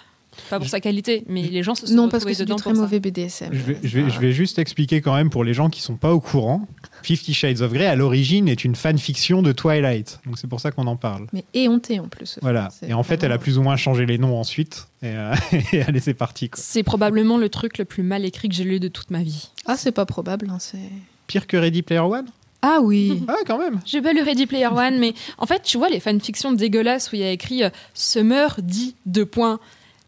Pas 0.50 0.58
pour 0.58 0.68
sa 0.68 0.80
qualité, 0.80 1.24
mais 1.28 1.42
les 1.42 1.62
gens 1.62 1.74
se 1.74 1.86
sont 1.86 1.94
non, 1.94 2.08
parce 2.08 2.24
que 2.24 2.32
c'est 2.32 2.44
du 2.44 2.54
très 2.54 2.72
mauvais 2.72 3.00
BDSM. 3.00 3.50
Je 3.52 3.58
vais, 3.58 3.78
je, 3.82 3.98
vais, 4.00 4.10
je 4.10 4.20
vais 4.20 4.32
juste 4.32 4.58
expliquer 4.58 5.00
quand 5.00 5.14
même 5.14 5.30
pour 5.30 5.44
les 5.44 5.54
gens 5.54 5.68
qui 5.70 5.80
sont 5.82 5.96
pas 5.96 6.12
au 6.12 6.20
courant. 6.20 6.66
Fifty 7.02 7.34
Shades 7.34 7.60
of 7.60 7.72
Grey, 7.72 7.86
à 7.86 7.94
l'origine, 7.94 8.48
est 8.48 8.64
une 8.64 8.74
fanfiction 8.74 9.42
de 9.42 9.52
Twilight. 9.52 10.20
Donc 10.26 10.38
c'est 10.38 10.48
pour 10.48 10.60
ça 10.60 10.70
qu'on 10.70 10.86
en 10.86 10.96
parle. 10.96 11.26
Mais 11.32 11.44
éhonté 11.54 12.00
en 12.00 12.08
plus. 12.08 12.38
Voilà. 12.42 12.68
Et 12.86 12.94
en 12.94 13.02
fait, 13.02 13.22
elle 13.22 13.32
a 13.32 13.38
plus 13.38 13.58
ou 13.58 13.62
moins 13.62 13.76
changé 13.76 14.06
les 14.06 14.18
noms 14.18 14.38
ensuite. 14.38 14.88
Et, 15.02 15.08
euh, 15.08 15.34
et 15.72 15.82
allez, 15.82 16.00
c'est 16.00 16.14
parti. 16.14 16.50
C'est 16.54 16.82
probablement 16.82 17.38
le 17.38 17.48
truc 17.48 17.78
le 17.78 17.84
plus 17.84 18.02
mal 18.02 18.24
écrit 18.24 18.48
que 18.48 18.54
j'ai 18.54 18.64
lu 18.64 18.80
de 18.80 18.88
toute 18.88 19.10
ma 19.10 19.22
vie. 19.22 19.50
Ah, 19.66 19.76
c'est 19.76 19.92
pas 19.92 20.06
probable. 20.06 20.48
hein, 20.50 20.58
c'est... 20.58 20.78
Pire 21.26 21.46
que 21.46 21.56
Ready 21.56 21.82
Player 21.82 22.00
One? 22.00 22.26
Ah 22.62 22.78
oui. 22.82 23.22
Ah, 23.28 23.36
quand 23.46 23.58
même. 23.58 23.80
J'ai 23.84 24.00
pas 24.00 24.12
lu 24.12 24.22
Ready 24.22 24.46
Player 24.46 24.66
One, 24.66 24.98
mais 24.98 25.14
en 25.38 25.46
fait, 25.46 25.62
tu 25.62 25.76
vois 25.78 25.88
les 25.88 26.00
fanfictions 26.00 26.52
dégueulasses 26.52 27.12
où 27.12 27.16
il 27.16 27.20
y 27.20 27.24
a 27.24 27.30
écrit 27.30 27.62
euh, 27.62 27.70
Summer 27.94 28.56
dit 28.62 28.94
deux 29.06 29.26
points. 29.26 29.60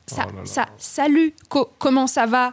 Ça, 0.09 0.24
Oh 0.26 0.30
là 0.32 0.38
là. 0.40 0.44
ça, 0.44 0.66
salut, 0.78 1.34
co- 1.48 1.68
comment 1.78 2.06
ça 2.06 2.26
va? 2.26 2.52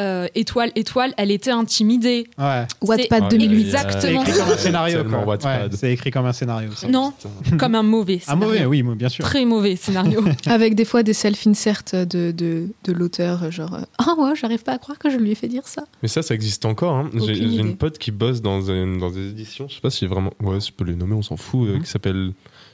Euh, 0.00 0.26
Étoile, 0.34 0.72
étoile, 0.74 1.12
elle 1.18 1.30
était 1.30 1.50
intimidée. 1.50 2.26
Ouais. 2.38 2.66
Wattpad 2.80 3.24
Oh, 3.26 3.28
2008. 3.28 3.54
il 3.60 3.68
y 3.70 3.76
a- 3.76 3.78
C'est 3.78 3.84
Exactement 3.86 4.22
écrit 4.22 4.32
comme 4.32 4.48
un 4.50 4.56
scénario. 4.56 4.98
Ouais, 5.02 5.68
c'est 5.72 5.92
écrit 5.92 6.10
comme 6.10 6.26
un 6.26 6.32
scénario. 6.32 6.72
ça. 6.72 6.88
Non, 6.88 7.12
comme 7.58 7.74
un 7.74 7.82
mauvais 7.82 8.18
scénario. 8.18 8.46
mauvais, 8.46 8.64
oui, 8.64 8.82
bien 8.96 9.10
sûr. 9.10 9.22
Très 9.24 9.44
mauvais 9.44 9.76
scénario. 9.76 10.24
Avec 10.46 10.74
des 10.74 10.86
fois 10.86 11.02
des 11.02 11.12
self-inserts 11.12 11.82
de, 11.92 12.32
de, 12.32 12.68
de 12.84 12.92
l'auteur, 12.92 13.52
genre 13.52 13.74
euh, 13.74 13.82
Ah 13.98 14.14
ouais, 14.18 14.32
j'arrive 14.34 14.62
pas 14.64 14.72
à 14.72 14.78
croire 14.78 14.98
que 14.98 15.10
je 15.10 15.18
lui 15.18 15.32
ai 15.32 15.34
fait 15.34 15.48
dire 15.48 15.68
ça. 15.68 15.84
Mais 16.02 16.08
ça, 16.08 16.22
ça 16.22 16.34
existe 16.34 16.64
encore. 16.64 16.96
hein. 16.96 17.10
J'ai 17.14 17.38
une 17.38 17.76
pote 17.76 17.98
qui 17.98 18.10
bosse 18.12 18.40
dans, 18.40 18.62
une- 18.62 18.98
dans 18.98 19.10
des 19.10 19.28
éditions. 19.28 19.68
Je 19.68 19.74
sais 19.74 19.80
pas 19.82 19.90
si 19.90 20.06
vraiment. 20.06 20.32
Ouais, 20.40 20.58
je 20.58 20.72
peux 20.72 20.84
les 20.84 20.94
nommer, 20.96 21.14
on 21.14 21.22
s'en 21.22 21.36
fout. 21.36 21.68
euh, 21.68 21.74
Mhm. 21.76 21.82
Qui 21.82 21.90
s'appelle, 21.90 22.32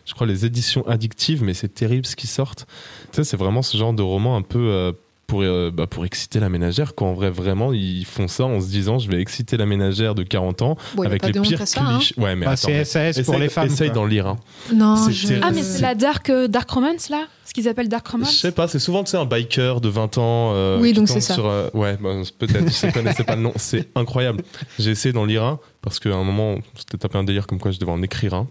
je 0.08 0.14
crois, 0.14 0.26
les 0.26 0.46
éditions 0.46 0.84
addictives, 0.88 1.44
mais 1.44 1.52
c'est 1.54 1.68
terrible 1.68 2.06
ce 2.06 2.16
qui 2.16 2.26
sortent. 2.26 2.66
Tu 3.12 3.16
sais, 3.16 3.24
c'est 3.24 3.36
vraiment 3.36 3.62
ce 3.62 3.76
genre 3.76 3.92
de 3.92 4.02
roman 4.02 4.36
un 4.36 4.42
peu. 4.42 4.58
euh, 4.58 4.92
pour, 5.26 5.42
euh, 5.42 5.70
bah, 5.70 5.86
pour 5.86 6.06
exciter 6.06 6.40
la 6.40 6.48
ménagère, 6.48 6.94
quand 6.94 7.08
en 7.10 7.12
vrai, 7.12 7.28
vraiment, 7.28 7.74
ils 7.74 8.06
font 8.06 8.28
ça 8.28 8.44
en 8.46 8.62
se 8.62 8.68
disant 8.68 8.98
je 8.98 9.10
vais 9.10 9.20
exciter 9.20 9.58
la 9.58 9.66
ménagère 9.66 10.14
de 10.14 10.22
40 10.22 10.62
ans 10.62 10.78
Bon, 10.94 11.02
avec 11.02 11.22
les 11.26 11.32
de 11.32 11.40
honte 11.40 11.46
pire 11.48 11.60
à 11.60 11.66
ça. 11.66 11.82
hein. 11.82 11.98
clichés. 11.98 12.14
Ouais, 12.18 12.34
mais 12.34 12.46
Bah, 12.46 12.52
attends, 12.52 12.68
mais 12.68 12.82
SAS 12.86 13.20
pour 13.20 13.34
essaye- 13.34 13.40
les 13.42 13.48
femmes. 13.50 13.66
Essaye 13.66 13.88
quoi. 13.88 13.94
d'en 13.96 14.06
lire 14.06 14.26
un. 14.26 14.36
Non, 14.72 14.96
C'est 14.96 15.12
je... 15.12 15.34
ah, 15.42 15.50
mais 15.50 15.62
c'est 15.62 15.82
la 15.82 15.94
dark, 15.94 16.30
euh, 16.30 16.48
dark 16.48 16.70
romance, 16.70 17.10
là? 17.10 17.26
Ce 17.44 17.52
qu'ils 17.52 17.68
appellent 17.68 17.90
dark 17.90 18.06
Je 18.06 18.12
romance 18.12 18.36
sais 18.38 18.52
pas, 18.52 18.68
c'est 18.68 18.78
souvent 18.78 19.04
tu 19.04 19.10
sais, 19.10 19.18
un 19.18 19.26
biker 19.26 19.82
de 19.82 19.90
20 19.90 20.16
ans. 20.16 20.52
euh, 20.54 20.80
Oui, 20.80 20.94
donc 20.94 21.08
c'est 21.10 21.20
ça. 21.20 21.34
sur, 21.34 21.44
euh, 21.44 21.68
ouais, 21.74 21.98
bah, 22.00 22.14
peut-être, 22.38 22.72
je 22.80 22.86
ne 22.86 22.92
connaissais 22.92 23.24
pas 23.24 23.36
le 23.36 23.42
nom. 23.42 23.52
C'est 23.56 23.86
incroyable. 23.96 24.42
J'ai 24.78 24.92
essayé 24.92 25.12
d'en 25.12 25.26
lire 25.26 25.44
un 25.44 25.60
parce 25.82 26.00
qu'à 26.00 26.14
un 26.14 26.24
moment, 26.24 26.54
c'était 26.74 26.96
tapé 26.96 27.18
un 27.18 27.24
délire 27.24 27.46
comme 27.46 27.58
quoi 27.58 27.70
je 27.70 27.78
devais 27.78 27.92
en 27.92 28.00
écrire 28.02 28.32
un. 28.32 28.46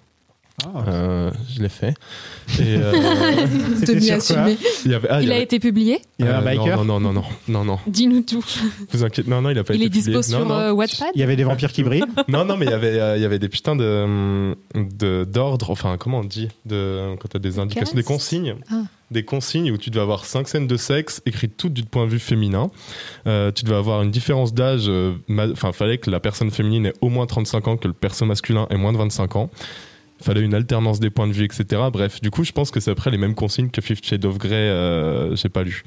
Euh, 0.65 1.29
je 1.55 1.61
l'ai 1.61 1.69
fait. 1.69 1.93
Et, 2.59 2.77
euh, 2.77 2.91
sur 3.85 3.95
quoi 3.99 4.15
assumé. 4.15 4.57
il 4.85 4.93
avait, 4.95 5.07
ah, 5.07 5.21
il 5.21 5.25
Il 5.27 5.31
a 5.31 5.37
été 5.37 5.59
publié 5.59 5.99
Il 6.17 6.25
y 6.25 6.27
avait 6.27 6.37
un 6.51 6.55
biker 6.57 6.83
Non, 6.83 6.99
non, 6.99 7.13
non, 7.13 7.13
non, 7.13 7.23
non, 7.47 7.63
non. 7.63 7.79
Dis-nous 7.85 8.21
tout. 8.21 8.43
Vous 8.91 9.03
inquiétez. 9.03 9.29
Non, 9.29 9.39
non, 9.43 9.51
il 9.51 9.59
a 9.59 9.63
pas 9.63 9.75
Il 9.75 9.81
été 9.83 9.85
est 9.85 9.89
dispo 9.89 10.19
publié. 10.19 10.33
Non, 10.33 10.39
sur 10.39 10.45
non. 10.47 10.55
euh, 10.55 10.71
Wattpad 10.71 11.09
Il 11.13 11.19
y 11.21 11.23
avait 11.23 11.35
des 11.35 11.43
vampires 11.43 11.71
qui 11.71 11.83
brillent. 11.83 12.03
Non, 12.27 12.43
non, 12.43 12.57
mais 12.57 12.65
il 12.65 12.71
y 12.71 12.73
avait, 12.73 12.99
euh, 12.99 13.17
il 13.17 13.21
y 13.21 13.25
avait 13.25 13.37
des 13.37 13.49
putains 13.49 13.75
de, 13.75 14.55
de- 14.73 15.25
d'ordres, 15.31 15.69
enfin, 15.69 15.95
comment 15.99 16.19
on 16.21 16.23
dit 16.23 16.47
de, 16.65 17.15
Quand 17.19 17.27
t'as 17.29 17.39
des 17.39 17.59
indications, 17.59 17.95
des 17.95 18.01
consignes. 18.03 18.55
Ah. 18.71 18.81
Des 19.11 19.23
consignes 19.23 19.71
où 19.71 19.77
tu 19.77 19.91
devais 19.91 20.01
avoir 20.01 20.25
cinq 20.25 20.47
scènes 20.49 20.67
de 20.67 20.75
sexe 20.75 21.21
écrites 21.27 21.55
toutes 21.55 21.73
du 21.73 21.83
point 21.83 22.05
de 22.05 22.09
vue 22.11 22.19
féminin. 22.19 22.71
Euh, 23.27 23.51
tu 23.51 23.63
devais 23.63 23.77
avoir 23.77 24.01
une 24.01 24.11
différence 24.11 24.55
d'âge. 24.55 24.85
euh, 24.87 25.13
Enfin, 25.53 25.71
fallait 25.71 25.99
que 25.99 26.09
la 26.09 26.19
personne 26.19 26.49
féminine 26.49 26.87
ait 26.87 26.93
au 27.01 27.09
moins 27.09 27.27
35 27.27 27.67
ans, 27.67 27.77
que 27.77 27.87
le 27.87 27.93
perso 27.93 28.25
masculin 28.25 28.65
ait 28.71 28.75
moins 28.77 28.91
de 28.91 28.97
25 28.97 29.35
ans. 29.35 29.49
Fallait 30.21 30.41
une 30.41 30.53
alternance 30.53 30.99
des 30.99 31.09
points 31.09 31.27
de 31.27 31.33
vue, 31.33 31.45
etc. 31.45 31.81
Bref, 31.91 32.21
du 32.21 32.31
coup, 32.31 32.43
je 32.43 32.51
pense 32.51 32.71
que 32.71 32.79
c'est 32.79 32.91
après 32.91 33.11
les 33.11 33.17
mêmes 33.17 33.35
consignes 33.35 33.69
que 33.69 33.81
Fifth 33.81 34.05
Shades 34.05 34.25
of 34.25 34.37
Grey, 34.37 34.53
euh, 34.55 35.35
j'ai 35.35 35.49
pas 35.49 35.63
lu, 35.63 35.83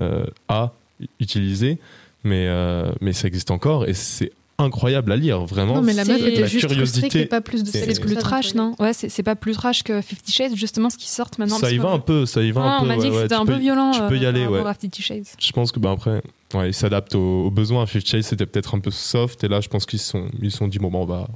euh, 0.00 0.24
a 0.48 0.72
utilisé, 1.18 1.78
mais, 2.24 2.46
euh, 2.48 2.92
mais 3.00 3.12
ça 3.12 3.26
existe 3.28 3.50
encore 3.50 3.86
et 3.88 3.94
c'est 3.94 4.32
incroyable 4.58 5.10
à 5.12 5.16
lire, 5.16 5.46
vraiment. 5.46 5.76
Non, 5.76 5.82
mais 5.82 5.94
la 5.94 6.04
meuf 6.04 6.20
la 6.20 6.46
juste 6.46 6.66
curiosité. 6.68 7.24
pas 7.24 7.40
plus 7.40 7.62
de 7.64 7.68
C'est- 7.70 7.98
plus 7.98 8.14
trash, 8.16 8.54
non? 8.54 8.74
Ouais, 8.78 8.92
c'est 8.92 9.08
c'est 9.08 9.22
pas 9.22 9.34
plus 9.34 9.54
trash 9.54 9.82
que 9.82 10.02
Fifty 10.02 10.32
Shades, 10.32 10.54
justement, 10.54 10.90
ce 10.90 10.98
qui 10.98 11.08
sort 11.08 11.30
maintenant. 11.38 11.56
Ça 11.56 11.70
y 11.70 11.78
va 11.78 11.88
un 11.90 11.98
peu, 11.98 12.26
ça 12.26 12.42
y 12.42 12.50
va 12.50 12.62
Ah, 12.62 12.76
un 12.76 12.78
peu. 12.80 12.84
on 12.84 12.88
m'a 12.88 12.96
dit 12.96 13.08
ouais, 13.08 13.10
que 13.14 13.22
c'était 13.22 13.34
un 13.36 13.46
peu 13.46 13.56
violent. 13.56 13.92
tu 13.92 14.00
peux 14.08 14.18
y 14.18 14.26
euh, 14.26 14.28
aller, 14.28 14.46
ouais. 14.46 14.60
à 14.60 14.74
Fifty 14.74 15.00
Shades. 15.00 15.24
Je 15.38 15.52
pense 15.52 15.72
que 15.72 15.80
ben 15.80 15.92
après, 15.92 16.20
ouais, 16.52 16.68
ils 16.68 16.74
s'adaptent 16.74 17.14
aux, 17.14 17.46
aux 17.46 17.50
besoins. 17.50 17.86
Fifth 17.86 18.06
Chase 18.06 18.26
c'était 18.26 18.44
peut-être 18.44 18.74
un 18.74 18.80
peu 18.80 18.90
soft 18.90 19.42
et 19.44 19.48
là, 19.48 19.62
je 19.62 19.68
pense 19.68 19.86
qu'ils 19.86 19.98
se 19.98 20.10
sont, 20.10 20.26
ils 20.42 20.50
sont 20.50 20.68
dit 20.68 20.78
bon, 20.78 20.90
ben, 20.90 20.98
on 20.98 21.06
va 21.06 21.26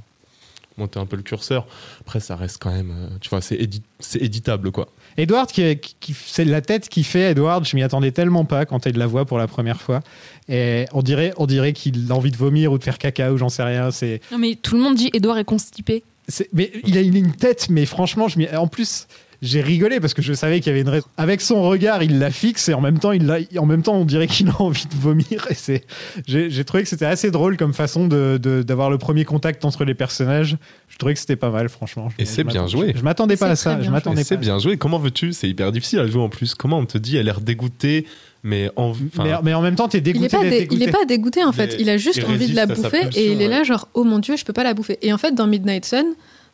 monter 0.77 0.99
un 0.99 1.05
peu 1.05 1.15
le 1.15 1.21
curseur. 1.23 1.67
Après, 2.01 2.19
ça 2.19 2.35
reste 2.35 2.57
quand 2.59 2.71
même, 2.71 2.91
euh, 2.91 3.07
tu 3.21 3.29
vois, 3.29 3.41
c'est 3.41 3.55
édi- 3.55 3.81
c'est 3.99 4.21
éditable 4.21 4.71
quoi. 4.71 4.87
Edward, 5.17 5.49
qui, 5.51 5.77
qui, 5.77 5.95
qui- 5.99 6.13
c'est 6.13 6.43
la 6.45 6.61
tête 6.61 6.89
qui 6.89 7.03
fait 7.03 7.31
Edward, 7.31 7.65
je 7.65 7.75
m'y 7.75 7.83
attendais 7.83 8.11
tellement 8.11 8.43
pas 8.45 8.65
quand 8.65 8.85
elle 8.85 8.97
la 8.97 9.07
voit 9.07 9.25
pour 9.25 9.37
la 9.37 9.47
première 9.47 9.81
fois. 9.81 10.01
Et 10.49 10.85
on 10.91 11.01
dirait, 11.01 11.33
on 11.37 11.45
dirait 11.47 11.71
qu'il 11.73 12.11
a 12.11 12.15
envie 12.15 12.31
de 12.31 12.37
vomir 12.37 12.71
ou 12.71 12.77
de 12.77 12.83
faire 12.83 12.97
caca 12.97 13.31
ou 13.31 13.37
j'en 13.37 13.49
sais 13.49 13.63
rien. 13.63 13.91
C'est, 13.91 14.19
Non, 14.31 14.37
mais 14.37 14.55
tout 14.55 14.75
le 14.75 14.81
monde 14.81 14.95
dit 14.95 15.09
Edouard 15.13 15.37
est 15.37 15.45
constipé. 15.45 16.03
c'est- 16.27 16.49
mais 16.53 16.71
il 16.85 16.97
a 16.97 17.01
une, 17.01 17.15
une 17.15 17.31
tête, 17.35 17.67
mais 17.69 17.85
franchement, 17.85 18.27
je 18.27 18.37
m'y- 18.39 18.49
en 18.49 18.67
plus, 18.67 19.07
j'ai 19.45 19.61
rigolé 19.61 19.99
parce 19.99 20.13
que 20.13 20.21
je 20.21 20.33
savais 20.33 20.59
qu'il 20.59 20.67
y 20.67 20.71
avait 20.71 20.81
une 20.81 20.89
raison. 20.89 21.05
Avec 21.17 21.39
son 21.41 21.61
regard, 21.63 22.03
il 22.03 22.19
la 22.19 22.31
fixe 22.31 22.67
et 22.69 22.73
en 22.73 22.81
même 22.81 22.99
temps, 22.99 23.11
il 23.11 23.25
l'a- 23.25 23.39
en 23.57 23.65
même 23.65 23.81
temps, 23.83 23.95
on 23.95 24.03
dirait 24.05 24.27
qu'il 24.27 24.49
a 24.49 24.61
envie 24.61 24.85
de 24.85 24.95
vomir. 24.95 25.47
Et 25.49 25.53
c'est, 25.53 25.83
j'ai, 26.27 26.65
trouvé 26.65 26.83
que 26.83 26.89
c'était 26.89 27.05
assez 27.05 27.31
drôle 27.31 27.55
comme 27.57 27.73
façon 27.73 28.07
de, 28.07 28.37
de- 28.41 28.63
d'avoir 28.63 28.89
le 28.89 28.97
premier 28.97 29.23
contact 29.25 29.63
entre 29.65 29.85
les 29.85 29.93
personnages. 29.93 30.57
Je 30.89 30.97
trouvais 30.97 31.13
que 31.13 31.19
c'était 31.19 31.35
pas 31.35 31.49
mal, 31.51 31.69
franchement. 31.69 32.09
Je- 32.09 32.23
Et 32.23 32.25
je 32.25 32.31
c'est 32.31 32.43
bien 32.43 32.67
joué. 32.67 32.93
Je 32.95 33.03
m'attendais 33.03 33.37
pas 33.37 33.47
à 33.49 33.55
ça. 33.55 33.79
Je 33.81 33.89
m'attendais 33.89 34.23
c'est 34.23 34.37
bien 34.37 34.59
joué. 34.59 34.77
Comment 34.77 34.99
veux-tu? 34.99 35.31
C'est 35.33 35.47
hyper 35.47 35.71
difficile 35.71 35.99
à 35.99 36.07
jouer 36.07 36.21
en 36.21 36.29
plus. 36.29 36.55
Comment 36.55 36.79
on 36.79 36.85
te 36.85 36.97
dit, 36.97 37.15
elle 37.15 37.21
a 37.21 37.33
l'air 37.33 37.41
dégoûtée, 37.41 38.05
mais 38.43 38.69
en 38.75 38.93
Mais, 39.17 39.31
mais 39.43 39.53
en 39.53 39.61
même 39.61 39.75
temps, 39.75 39.87
t'es 39.87 39.99
Il 39.99 40.01
dégoûté 40.03 40.25
est, 40.25 40.29
pas 40.29 40.43
dé- 40.43 40.49
dégoûté. 40.59 40.75
il 40.83 40.89
est 40.89 40.91
pas 40.91 41.05
dégoûté 41.05 41.43
en 41.43 41.51
fait, 41.51 41.75
Mais 41.75 41.81
il 41.83 41.89
a 41.89 41.97
juste 41.97 42.17
il 42.17 42.25
envie 42.25 42.47
de 42.49 42.55
la 42.55 42.65
bouffer 42.65 42.89
pulsion, 43.01 43.09
et 43.21 43.31
il 43.31 43.41
est 43.41 43.47
là 43.47 43.63
genre 43.63 43.87
oh 43.93 44.03
mon 44.03 44.19
dieu 44.19 44.35
je 44.37 44.45
peux 44.45 44.53
pas 44.53 44.63
la 44.63 44.73
bouffer. 44.73 44.97
Et 45.01 45.11
en 45.13 45.17
fait 45.17 45.33
dans 45.33 45.47
Midnight 45.47 45.85
Sun, 45.85 46.05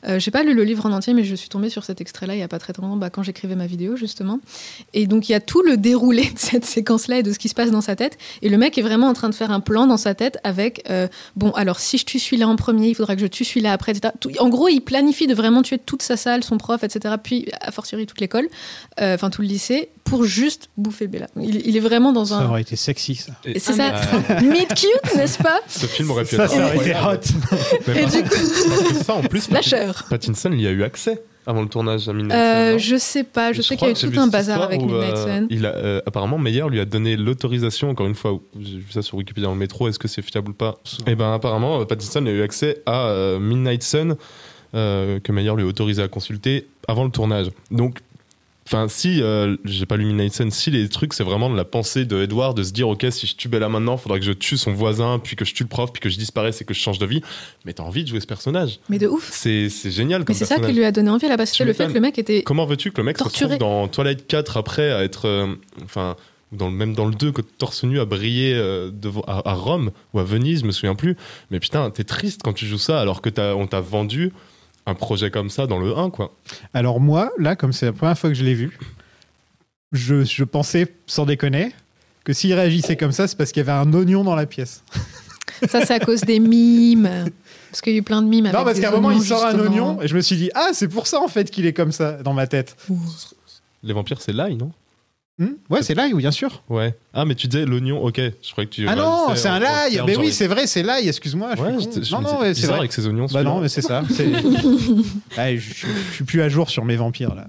euh, 0.08 0.20
j'ai 0.20 0.32
pas 0.32 0.44
lu 0.44 0.54
le 0.54 0.64
livre 0.64 0.86
en 0.86 0.92
entier 0.92 1.14
mais 1.14 1.24
je 1.24 1.36
suis 1.36 1.50
tombée 1.50 1.70
sur 1.70 1.84
cet 1.84 2.02
extrait 2.02 2.26
là 2.28 2.34
il 2.36 2.40
y 2.40 2.44
a 2.44 2.48
pas 2.48 2.60
très 2.60 2.74
longtemps 2.74 2.96
bah, 2.98 3.10
quand 3.10 3.24
j'écrivais 3.24 3.56
ma 3.56 3.68
vidéo 3.68 3.96
justement. 3.96 4.40
Et 4.94 5.08
donc 5.08 5.30
il 5.30 5.32
y 5.32 5.36
a 5.36 5.40
tout 5.40 5.62
le 5.62 5.78
déroulé 5.78 6.24
de 6.34 6.40
cette 6.40 6.66
séquence 6.66 7.08
là 7.08 7.20
et 7.20 7.24
de 7.24 7.32
ce 7.34 7.40
qui 7.40 7.50
se 7.50 7.56
passe 7.56 7.72
dans 7.72 7.82
sa 7.82 7.96
tête 7.96 8.18
et 8.42 8.50
le 8.50 8.58
mec 8.58 8.78
est 8.78 8.82
vraiment 8.82 9.08
en 9.08 9.14
train 9.14 9.30
de 9.30 9.36
faire 9.36 9.52
un 9.52 9.60
plan 9.60 9.88
dans 9.88 9.98
sa 9.98 10.14
tête 10.16 10.38
avec 10.44 10.84
euh, 10.90 11.08
bon 11.36 11.52
alors 11.52 11.80
si 11.80 11.98
je 11.98 12.06
tue 12.06 12.20
celui-là 12.20 12.48
en 12.48 12.56
premier 12.56 12.90
il 12.90 12.96
faudra 12.96 13.16
que 13.16 13.22
je 13.22 13.28
tue 13.28 13.44
celui-là 13.46 13.74
après 13.74 13.92
etc. 13.92 14.14
Tout- 14.20 14.32
en 14.40 14.50
gros 14.50 14.68
il 14.68 14.82
planifie 14.82 15.28
de 15.28 15.34
vraiment 15.36 15.62
tuer 15.62 15.78
toute 15.78 16.02
sa 16.02 16.18
salle, 16.18 16.44
son 16.44 16.58
prof 16.58 16.84
etc. 16.84 17.16
Puis 17.22 17.48
a 17.62 17.72
fortiori 17.72 18.06
toute 18.06 18.20
l'école, 18.22 18.48
euh, 19.00 19.16
enfin 19.16 19.30
tout 19.30 19.42
le 19.42 19.48
lycée 19.48 19.90
pour 20.04 20.26
juste 20.26 20.70
bouffer 20.78 21.08
Bella. 21.08 21.28
Il, 21.40 21.66
il 21.66 21.78
est 21.78 21.80
vraiment 21.82 22.12
dans 22.12 22.26
Ça 22.26 22.36
un 22.40 22.50
aurait 22.50 22.62
été 22.62 22.76
sexy, 22.76 23.16
ça. 23.16 23.32
c'est 23.46 23.80
Ah, 23.80 24.02
ça, 24.28 24.42
mid 24.42 24.68
cute, 24.68 25.16
n'est-ce 25.16 25.38
pas? 25.38 25.60
ce 25.68 25.86
film 25.86 26.12
aurait 26.12 26.26
pu 26.26 26.36
Ça, 26.36 26.46
être 26.46 26.52
ça 26.52 26.66
aurait 26.66 26.76
été 26.78 26.94
incroyable. 26.94 27.24
hot. 27.88 27.92
Et 27.94 28.06
du 28.06 28.24
coup- 28.24 29.04
ça, 29.06 29.14
en 29.14 29.22
plus, 29.22 29.48
Pattin- 29.48 29.91
Pattinson, 30.10 30.52
il 30.54 30.62
y 30.62 30.68
a 30.68 30.72
eu 30.72 30.84
accès 30.84 31.24
avant 31.48 31.62
le 31.62 31.68
tournage 31.68 32.08
à 32.08 32.14
Midnight 32.14 32.38
Euh, 32.38 32.66
Sun, 32.66 32.72
non 32.74 32.78
je 32.78 32.96
sais 32.98 33.24
pas, 33.24 33.52
je, 33.52 33.62
sais 33.62 33.76
qu'il 33.76 33.88
y 33.88 33.90
a 33.90 33.94
eu 33.94 34.12
tout 34.12 34.20
un 34.20 34.28
bazar 34.28 34.62
avec 34.62 34.82
où, 34.82 34.86
Midnight 34.86 35.18
euh, 35.18 35.38
Sun. 35.40 35.48
il 35.50 35.66
a, 35.66 35.76
euh, 35.76 36.02
apparemment, 36.06 36.38
Meyer 36.38 36.66
lui 36.70 36.80
a 36.80 36.86
donné 36.86 37.18
l'autorisation, 37.18 37.90
encore 37.90 38.08
une 38.08 38.16
fois, 38.16 38.40
j'ai 38.60 38.78
vu 38.78 38.92
ça 38.92 39.02
sur 39.02 39.18
Wikipédia 39.18 39.48
dans 39.48 39.54
le 39.54 39.60
métro, 39.60 39.88
est-ce 39.88 40.00
que 40.00 40.08
c'est 40.08 40.22
fiable 40.22 40.52
ou 40.52 40.54
pas 40.54 40.78
Et 41.08 41.16
ben 41.16 41.34
apparemment, 41.34 41.82
euh, 41.82 41.86
Pattinson 41.86 42.26
a 42.26 42.30
eu 42.30 42.42
accès 42.42 42.82
à 42.86 43.08
euh, 43.08 43.40
Midnight 43.40 43.84
Sun, 43.84 44.16
euh, 44.74 45.20
que 45.20 45.32
Meyer 45.32 45.54
lui 45.56 45.64
a 45.64 45.66
autorisé 45.66 46.02
à 46.02 46.08
consulter 46.08 46.68
avant 46.88 47.04
le 47.04 47.12
tournage. 47.12 47.50
Donc, 47.72 48.00
enfin, 48.72 48.88
si, 48.88 49.22
euh, 49.22 49.58
j'ai 49.66 49.86
pas 49.86 49.98
lu 49.98 50.30
Sun, 50.30 50.50
si 50.52 50.72
les 50.72 50.88
trucs, 50.90 51.14
c'est 51.14 51.24
vraiment 51.24 51.50
de 51.50 51.56
la 51.58 51.66
pensée 51.66 52.06
de 52.06 52.22
Edward, 52.22 52.56
de 52.56 52.64
se 52.64 52.72
dire, 52.72 52.88
ok, 52.90 53.06
si 53.12 53.28
je 53.28 53.36
tue 53.36 53.48
Bella 53.48 53.68
maintenant, 53.70 53.98
faudra 53.98 54.18
que 54.20 54.26
je 54.26 54.32
tue 54.32 54.58
son 54.58 54.72
voisin, 54.74 55.20
puis 55.24 55.36
que 55.36 55.44
je 55.46 55.54
tue 55.54 55.64
le 55.64 55.70
prof, 55.70 55.92
puis 55.92 56.00
que 56.02 56.10
je 56.10 56.18
disparaisse 56.18 56.62
et 56.62 56.66
que 56.66 56.74
je 56.74 56.80
change 56.80 57.00
de 57.00 57.06
vie. 57.06 57.22
Mais 57.66 57.74
t'as 57.74 57.84
envie 57.84 58.04
de 58.04 58.10
jouer 58.10 58.20
ce 58.20 58.28
personnage. 58.28 58.80
Mais 58.90 58.98
de 59.00 59.08
ouf. 59.08 59.30
C'est 59.32 59.70
c'est 59.70 59.92
génial 59.92 60.20
Mais 60.22 60.26
comme 60.26 60.36
c'est 60.36 60.46
ça 60.46 60.60
qui 60.60 60.72
lui 60.74 60.84
a 60.86 60.92
donné 60.92 61.10
envie 61.10 61.26
à 61.26 61.30
la 61.30 61.38
base. 61.38 61.58
Le 61.60 61.74
fait 61.74 61.88
que 61.88 61.94
le 61.94 62.00
mec 62.00 62.18
était. 62.18 62.44
Comment 62.44 62.66
veux-tu 62.66 62.92
que 62.92 62.98
le 62.98 63.04
mec 63.04 63.18
se 63.18 63.24
Torturé. 63.24 63.54
retrouve 63.56 63.60
dans 63.70 63.88
Twilight 63.88 64.26
4 64.28 64.58
après 64.58 64.92
à 64.92 65.04
être. 65.04 65.26
euh, 65.28 65.48
enfin. 65.84 66.16
dans 66.52 66.68
le, 66.68 66.74
même 66.76 66.94
dans 66.94 67.06
le 67.06 67.14
2, 67.16 67.32
que 67.32 67.42
torse 67.42 67.84
nu 67.84 68.00
à 68.00 68.06
briller 68.06 68.54
euh, 68.56 68.90
devant, 68.92 69.22
à, 69.28 69.50
à 69.50 69.54
Rome 69.54 69.92
ou 70.14 70.20
à 70.20 70.24
Venise, 70.24 70.62
je 70.62 70.66
me 70.66 70.72
souviens 70.72 70.96
plus. 70.96 71.16
Mais 71.50 71.60
putain, 71.60 71.90
t'es 71.92 72.04
triste 72.04 72.42
quand 72.44 72.54
tu 72.54 72.66
joues 72.66 72.78
ça 72.78 73.00
alors 73.00 73.22
que 73.22 73.30
t'as- 73.30 73.56
on 73.56 73.68
t'a 73.68 73.80
vendu 73.82 74.32
un 74.86 74.96
projet 74.96 75.32
comme 75.32 75.50
ça 75.50 75.68
dans 75.68 75.80
le 75.80 75.98
1, 75.98 76.10
quoi. 76.10 76.36
Alors 76.74 77.00
moi, 77.00 77.32
là, 77.38 77.56
comme 77.56 77.74
c'est 77.74 77.86
la 77.86 77.94
première 77.94 78.18
fois 78.18 78.30
que 78.30 78.36
je 78.36 78.44
l'ai 78.44 78.54
vu, 78.54 78.78
je, 79.92 80.24
je 80.24 80.44
pensais, 80.44 80.94
sans 81.06 81.26
déconner, 81.26 81.74
que 82.24 82.34
s'il 82.34 82.54
réagissait 82.54 82.98
comme 82.98 83.12
ça, 83.12 83.28
c'est 83.28 83.38
parce 83.38 83.52
qu'il 83.52 83.66
y 83.66 83.70
avait 83.70 83.78
un 83.78 83.94
oignon 83.94 84.24
dans 84.24 84.36
la 84.36 84.46
pièce. 84.46 84.84
Ça, 85.70 85.86
c'est 85.86 85.94
à 85.94 86.00
cause 86.00 86.22
des 86.22 86.40
mimes. 86.40 87.30
Parce 87.70 87.82
qu'il 87.82 87.94
y 87.94 87.96
a 87.96 88.00
eu 88.00 88.04
plein 88.04 88.22
de 88.24 88.28
mimes 88.28 88.48
avec 88.48 88.58
non, 88.58 88.66
parce 88.66 88.80
qu'à 88.80 88.90
un 88.90 88.92
moment, 88.92 89.12
il 89.12 89.22
sort 89.22 89.46
un 89.46 89.60
oignon, 89.60 90.02
et 90.02 90.08
je 90.08 90.16
me 90.16 90.22
suis 90.22 90.36
dit, 90.36 90.50
ah, 90.56 90.70
c'est 90.74 90.88
pour 90.88 91.06
ça, 91.06 91.22
en 91.22 91.28
fait, 91.28 91.52
qu'il 91.52 91.66
est 91.66 91.74
comme 91.74 91.92
ça, 91.92 92.14
dans 92.24 92.34
ma 92.34 92.48
tête. 92.48 92.76
Les 93.84 93.94
vampires, 93.94 94.22
c'est 94.22 94.34
l'ail, 94.34 94.56
non? 94.56 94.72
Hmm 95.42 95.54
ouais, 95.72 95.82
c'est 95.82 95.96
l'ail, 95.96 96.14
oui, 96.14 96.20
bien 96.22 96.30
sûr. 96.30 96.62
Ouais. 96.70 96.96
Ah, 97.14 97.26
mais 97.26 97.34
tu 97.34 97.48
disais 97.48 97.66
l'oignon, 97.66 98.04
ok. 98.04 98.18
Je 98.18 98.52
croyais 98.52 98.70
que 98.70 98.76
tu. 98.76 98.88
Ah 98.88 98.96
non, 98.96 99.34
c'est 99.36 99.48
un 99.48 99.60
termes, 99.60 100.06
Mais 100.06 100.16
oui, 100.16 100.32
c'est 100.32 100.46
vrai, 100.46 100.68
c'est 100.68 100.84
l'ail, 100.84 101.08
excuse-moi. 101.10 101.50
Ouais, 101.58 101.72
non, 101.72 101.78
non, 101.80 101.82
c'est 101.92 102.00
bizarre 102.52 102.70
vrai. 102.70 102.80
avec 102.80 102.94
ces 102.94 103.08
oignons. 103.08 103.26
Bah 103.34 103.42
non, 103.44 103.60
mais 103.60 103.68
c'est 103.68 103.82
ça. 103.82 104.04
je, 104.12 105.58
je- 105.58 105.88
je 105.88 106.14
suis 106.14 106.24
plus 106.24 106.42
à 106.42 106.50
jour 106.50 106.70
sur 106.70 106.86
mes 106.86 106.96
vampires, 106.96 107.34
là. 107.34 107.48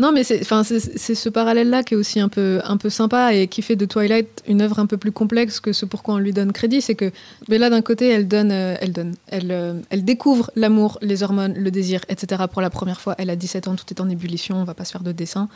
Non, 0.00 0.10
mais 0.12 0.24
c'est 0.24 0.40
enfin, 0.40 0.64
c'est- 0.64 0.98
c'est 0.98 1.14
ce 1.14 1.28
parallèle-là 1.28 1.84
qui 1.84 1.94
est 1.94 1.96
aussi 1.96 2.18
un 2.18 2.28
peu, 2.28 2.60
un 2.64 2.76
peu 2.76 2.90
sympa 2.90 3.34
et 3.34 3.46
qui 3.46 3.62
fait 3.62 3.76
de 3.76 3.84
Twilight 3.86 4.42
une 4.48 4.60
œuvre 4.60 4.78
un 4.80 4.86
peu 4.86 4.96
plus 4.96 5.12
complexe 5.12 5.60
que 5.60 5.72
ce 5.72 5.86
pourquoi 5.86 6.14
on 6.14 6.18
lui 6.18 6.32
donne 6.32 6.52
crédit. 6.52 6.80
C'est 6.80 6.94
que 6.96 7.12
Bella, 7.48 7.70
d'un 7.70 7.82
côté, 7.82 8.08
elle 8.08 8.26
donne, 8.26 8.50
euh, 8.50 8.74
elle, 8.80 8.92
donne 8.92 9.14
elle, 9.28 9.50
euh, 9.52 9.74
elle 9.90 10.04
découvre 10.04 10.50
l'amour, 10.56 10.98
les 11.02 11.22
hormones, 11.22 11.54
le 11.56 11.70
désir, 11.70 12.00
etc. 12.08 12.42
pour 12.52 12.62
la 12.62 12.70
première 12.70 13.00
fois. 13.00 13.14
Elle 13.18 13.30
a 13.30 13.36
17 13.36 13.68
ans, 13.68 13.76
tout 13.76 13.84
est 13.90 14.00
en 14.00 14.08
ébullition, 14.08 14.56
on 14.56 14.64
va 14.64 14.74
pas 14.74 14.84
se 14.84 14.92
faire 14.92 15.02
de 15.04 15.12
dessin. 15.12 15.48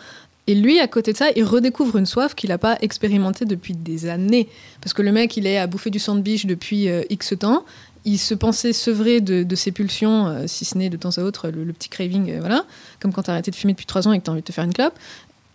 Et 0.48 0.54
lui, 0.54 0.80
à 0.80 0.88
côté 0.88 1.12
de 1.12 1.16
ça, 1.16 1.28
il 1.36 1.44
redécouvre 1.44 1.96
une 1.98 2.06
soif 2.06 2.34
qu'il 2.34 2.50
n'a 2.50 2.58
pas 2.58 2.76
expérimentée 2.80 3.44
depuis 3.44 3.74
des 3.74 4.06
années. 4.06 4.48
Parce 4.80 4.92
que 4.92 5.02
le 5.02 5.12
mec, 5.12 5.36
il 5.36 5.46
est 5.46 5.58
à 5.58 5.66
bouffer 5.66 5.90
du 5.90 6.00
biche 6.16 6.46
depuis 6.46 6.88
euh, 6.88 7.02
X 7.10 7.34
temps. 7.38 7.64
Il 8.04 8.18
se 8.18 8.34
pensait 8.34 8.72
sevré 8.72 9.20
de, 9.20 9.54
ses 9.54 9.70
pulsions, 9.70 10.26
euh, 10.26 10.44
si 10.48 10.64
ce 10.64 10.76
n'est 10.76 10.90
de 10.90 10.96
temps 10.96 11.16
à 11.16 11.20
autre 11.20 11.50
le, 11.50 11.62
le 11.62 11.72
petit 11.72 11.88
craving, 11.88 12.32
euh, 12.32 12.40
voilà. 12.40 12.64
Comme 12.98 13.12
quand 13.12 13.22
t'as 13.22 13.32
arrêté 13.32 13.52
de 13.52 13.56
fumer 13.56 13.74
depuis 13.74 13.86
3 13.86 14.08
ans 14.08 14.12
et 14.12 14.18
que 14.18 14.24
t'as 14.24 14.32
envie 14.32 14.40
de 14.40 14.46
te 14.46 14.52
faire 14.52 14.64
une 14.64 14.72
clope. 14.72 14.98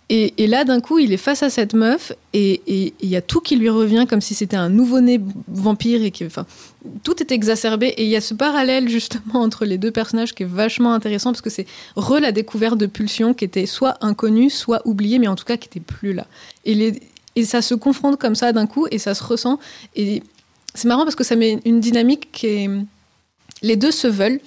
Et, 0.09 0.47
là, 0.47 0.63
d'un 0.63 0.79
coup, 0.79 0.99
il 0.99 1.11
est 1.11 1.17
face 1.17 1.43
à 1.43 1.49
cette 1.49 1.73
meuf 1.73 2.13
et 2.31 2.61
il 2.67 3.09
y 3.09 3.17
a 3.17 3.21
tout 3.21 3.41
qui 3.41 3.57
lui 3.57 3.67
revient 3.69 4.05
comme 4.09 4.21
si 4.21 4.35
c'était 4.35 4.55
un 4.55 4.69
nouveau-né 4.69 5.19
vampire 5.49 6.01
et 6.01 6.13
enfin, 6.25 6.45
tout 7.03 7.21
est 7.21 7.31
exacerbé. 7.31 7.87
Et 7.87 8.03
il 8.03 8.09
y 8.09 8.15
a 8.15 8.21
ce 8.21 8.33
parallèle 8.33 8.87
justement 8.87 9.41
entre 9.41 9.65
les 9.65 9.77
deux 9.77 9.91
personnages 9.91 10.33
qui 10.33 10.43
est 10.43 10.49
vachement 10.49 10.93
intéressant 10.93 11.31
parce 11.31 11.41
que 11.41 11.49
c'est 11.49 11.65
re 11.97 12.19
la 12.21 12.31
découverte 12.31 12.77
de 12.77 12.85
pulsions 12.85 13.33
qui 13.33 13.43
était 13.43 13.65
soit 13.65 13.97
inconnue, 13.99 14.49
soit 14.49 14.81
oubliée, 14.85 15.19
mais 15.19 15.27
en 15.27 15.35
tout 15.35 15.43
cas 15.43 15.57
qui 15.57 15.67
était 15.67 15.81
plus 15.81 16.13
là. 16.13 16.25
Et, 16.63 16.73
les, 16.73 17.01
et 17.35 17.43
ça 17.43 17.61
se 17.61 17.75
confronte 17.75 18.17
comme 18.17 18.35
ça 18.35 18.53
d'un 18.53 18.65
coup 18.65 18.87
et 18.89 18.99
ça 18.99 19.13
se 19.13 19.23
ressent. 19.25 19.59
Et 19.97 20.23
c'est 20.73 20.87
marrant 20.87 21.03
parce 21.03 21.15
que 21.15 21.25
ça 21.25 21.35
met 21.35 21.59
une 21.65 21.81
dynamique 21.81 22.31
qui 22.31 22.47
est. 22.47 22.69
Les 23.61 23.75
deux 23.75 23.91
se 23.91 24.07
veulent 24.07 24.39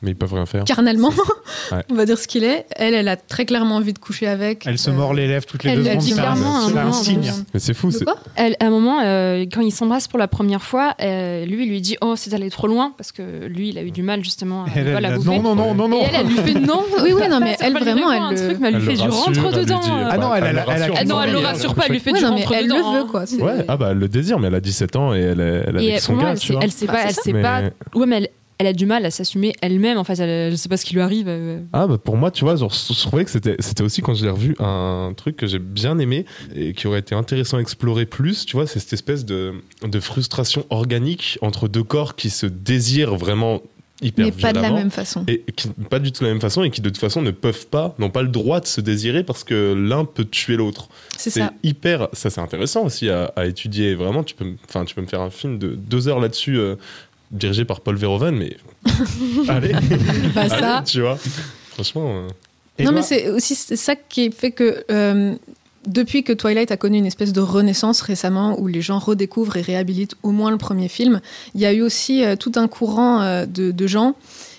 Mais 0.00 0.10
ils 0.12 0.16
peuvent 0.16 0.32
rien 0.32 0.46
faire. 0.46 0.62
carnalement, 0.64 1.10
Ouais. 1.72 1.82
on 1.90 1.94
va 1.94 2.04
dire 2.06 2.18
ce 2.18 2.28
qu'il 2.28 2.44
est. 2.44 2.66
Elle, 2.76 2.94
elle 2.94 3.08
a 3.08 3.16
très 3.16 3.44
clairement 3.46 3.76
envie 3.76 3.92
de 3.92 3.98
coucher 3.98 4.28
avec. 4.28 4.64
Elle 4.66 4.78
se 4.78 4.90
Euh, 4.90 4.92
mord 4.92 5.12
les 5.12 5.26
lèvres 5.26 5.44
toutes 5.44 5.64
les 5.64 5.70
Elle 5.70 5.78
deux 5.78 5.84
l'a 5.84 5.90
secondes. 5.92 6.04
dit 6.04 6.12
c'est 6.12 6.20
un- 6.20 6.82
un 6.82 6.86
un 6.88 6.92
signe. 6.92 7.20
donc. 7.22 7.34
Mais 7.52 7.58
c'est 7.60 7.74
fou. 7.74 7.90
Quoi 8.04 8.14
Elle, 8.36 8.54
à 8.60 8.66
un 8.66 8.70
moment, 8.70 9.00
euh, 9.02 9.44
quand 9.52 9.60
ils 9.60 9.72
s'embrassent 9.72 10.06
pour 10.06 10.18
la 10.20 10.28
première 10.28 10.62
fois, 10.62 10.94
euh, 11.02 11.44
lui, 11.46 11.64
il 11.64 11.68
lui 11.70 11.80
dit 11.80 11.96
Oh, 12.00 12.14
c'est 12.16 12.32
allé 12.32 12.48
trop 12.48 12.68
loin, 12.68 12.92
parce 12.96 13.10
que 13.10 13.46
lui, 13.46 13.70
il 13.70 13.78
a 13.78 13.82
eu 13.82 13.90
du 13.90 14.02
mal 14.02 14.22
justement 14.22 14.64
à 14.64 14.66
Elle, 14.76 14.86
elle, 14.88 15.02
la 15.02 15.08
elle, 15.08 15.14
bouffer. 15.16 15.38
non, 15.40 15.42
non, 15.42 15.54
non, 15.56 15.74
non, 15.74 15.88
non. 15.88 16.00
Et 16.00 16.04
elle, 16.04 16.20
elle 16.20 16.26
lui 16.28 16.36
fait 16.36 16.54
non. 16.60 16.84
Oui, 17.02 17.12
oui, 17.14 17.28
non, 17.28 17.40
mais 17.40 17.56
elle, 17.60 17.72
vraiment, 17.72 18.10
un 18.10 18.30
elle 18.30 18.36
le- 18.36 18.46
truc, 18.48 18.58
mais 18.60 18.68
elle 18.68 18.74
lui 18.76 18.90
Elle 18.90 18.96
fait 18.96 19.02
du 19.02 19.08
rentre 19.08 19.30
elle 19.52 19.64
dedans. 19.64 19.80
dit, 19.80 19.90
euh. 19.90 20.08
Ah 20.10 20.18
non, 20.18 20.34
elle, 20.34 20.44
elle, 20.44 20.64
elle. 20.68 20.92
Ah 20.96 21.04
non, 21.04 21.22
elle 21.22 21.32
le 21.32 21.38
rassure 21.38 21.72
euh, 21.72 21.74
pas, 21.74 21.82
elle 21.86 21.92
lui 21.92 22.00
fait 22.00 22.12
du 22.12 22.22
non, 22.22 22.34
mais 22.34 22.42
rentre 22.44 22.52
elle 22.54 22.64
dedans. 22.68 22.92
le 22.92 22.98
veut, 23.00 23.04
quoi. 23.06 23.24
Ouais, 23.40 23.64
ah 23.66 23.76
bah 23.76 23.88
elle 23.90 23.98
le 23.98 24.08
désire, 24.08 24.38
mais 24.38 24.46
elle 24.46 24.54
a 24.54 24.60
17 24.60 24.94
ans 24.96 25.12
et 25.14 25.18
elle 25.20 25.40
est, 25.40 25.64
elle 25.66 25.76
avec 25.76 26.00
son 26.00 26.16
gars, 26.16 26.30
elle 26.30 26.38
tu 26.38 26.46
sait, 26.48 26.52
vois. 26.52 26.62
elle 26.62 26.70
sait 26.72 26.86
pas, 26.86 26.98
c'est 26.98 27.08
elle 27.08 27.14
ça. 27.14 27.22
sait 27.22 27.32
Mais- 27.32 27.42
pas. 27.42 27.62
Ouais, 27.94 28.06
mais 28.06 28.30
elle, 28.58 28.66
a 28.66 28.72
du 28.72 28.86
mal 28.86 29.04
à 29.06 29.10
s'assumer 29.10 29.52
elle-même. 29.62 29.98
En 29.98 30.04
fait, 30.04 30.18
elle, 30.18 30.50
je 30.50 30.56
sais 30.56 30.68
pas 30.68 30.76
ce 30.76 30.84
qui 30.84 30.94
lui 30.94 31.00
arrive. 31.00 31.26
euh, 31.28 31.60
Ah 31.72 31.86
bah 31.86 31.98
pour 31.98 32.16
moi, 32.16 32.30
tu 32.30 32.44
vois, 32.44 32.56
genre, 32.56 32.72
je 32.72 33.00
trouvais 33.02 33.24
que 33.24 33.30
c'était 33.30 33.56
c'était 33.60 33.82
aussi 33.82 34.02
quand 34.02 34.14
je 34.14 34.24
l'ai 34.24 34.30
revu 34.30 34.56
un 34.58 35.12
truc 35.16 35.36
que 35.36 35.46
j'ai 35.46 35.58
bien 35.58 35.98
aimé 35.98 36.24
et 36.54 36.72
qui 36.74 36.86
aurait 36.86 37.00
été 37.00 37.14
intéressant 37.14 37.58
à 37.58 37.60
explorer 37.60 38.06
plus, 38.06 38.46
tu 38.46 38.56
vois, 38.56 38.66
c'est 38.66 38.78
cette 38.80 38.92
espèce 38.92 39.24
de, 39.24 39.54
de 39.82 40.00
frustration 40.00 40.64
organique 40.70 41.38
entre 41.42 41.68
deux 41.68 41.84
corps 41.84 42.16
qui 42.16 42.30
se 42.30 42.46
désirent 42.46 43.16
vraiment 43.16 43.62
hyper 44.00 44.26
Mais 44.26 44.30
pas 44.30 44.50
de 44.52 44.56
la 44.56 44.60
violemment. 44.62 44.78
même 44.78 44.90
façon. 44.92 45.24
Et 45.26 45.42
qui, 45.56 45.68
pas 45.90 45.98
du 45.98 46.12
tout 46.12 46.20
de 46.20 46.26
la 46.28 46.32
même 46.32 46.40
façon 46.40 46.62
et 46.62 46.70
qui 46.70 46.80
de 46.80 46.88
toute 46.88 46.98
façon 46.98 47.20
ne 47.20 47.32
peuvent 47.32 47.66
pas, 47.66 47.96
n'ont 47.98 48.10
pas 48.10 48.22
le 48.22 48.28
droit 48.28 48.60
de 48.60 48.66
se 48.66 48.80
désirer 48.80 49.24
parce 49.24 49.42
que 49.42 49.74
l'un 49.76 50.04
peut 50.04 50.24
tuer 50.24 50.56
l'autre. 50.56 50.88
C'est 51.16 51.30
ça. 51.30 51.52
hyper, 51.64 52.06
ça 52.12 52.30
c'est 52.30 52.40
intéressant 52.40 52.84
aussi 52.84 53.10
à, 53.10 53.32
à 53.34 53.46
étudier. 53.46 53.96
Vraiment, 53.96 54.22
tu 54.22 54.36
peux, 54.36 54.52
enfin, 54.68 54.84
tu 54.84 54.94
peux 54.94 55.00
me 55.00 55.08
faire 55.08 55.20
un 55.20 55.30
film 55.30 55.58
de 55.58 55.70
deux 55.70 56.06
heures 56.06 56.20
là-dessus, 56.20 56.58
euh, 56.58 56.76
dirigé 57.30 57.64
par 57.64 57.80
Paul 57.80 57.96
Verhoeven, 57.96 58.36
mais 58.36 58.56
allez, 59.48 59.72
allez, 60.36 60.48
ça. 60.48 60.82
tu 60.86 61.00
vois. 61.00 61.18
Franchement, 61.70 62.26
euh, 62.80 62.84
Non, 62.84 62.92
mais 62.92 63.02
c'est 63.02 63.28
aussi 63.28 63.54
c'est 63.54 63.76
ça 63.76 63.96
qui 63.96 64.30
fait 64.30 64.50
que 64.50 64.84
euh, 64.90 65.34
depuis 65.86 66.22
que 66.22 66.32
Twilight 66.32 66.70
a 66.70 66.76
connu 66.76 66.98
une 66.98 67.06
espèce 67.06 67.32
de 67.32 67.40
renaissance 67.40 68.00
récemment, 68.00 68.60
où 68.60 68.66
les 68.66 68.82
gens 68.82 68.98
redécouvrent 68.98 69.56
et 69.56 69.62
réhabilitent 69.62 70.16
au 70.22 70.30
moins 70.30 70.50
le 70.50 70.58
premier 70.58 70.88
film, 70.88 71.20
il 71.54 71.60
y 71.60 71.66
a 71.66 71.72
eu 71.72 71.82
aussi 71.82 72.24
euh, 72.24 72.36
tout 72.36 72.52
un 72.56 72.68
courant 72.68 73.22
euh, 73.22 73.46
de, 73.46 73.70
de 73.70 73.86
gens 73.86 74.14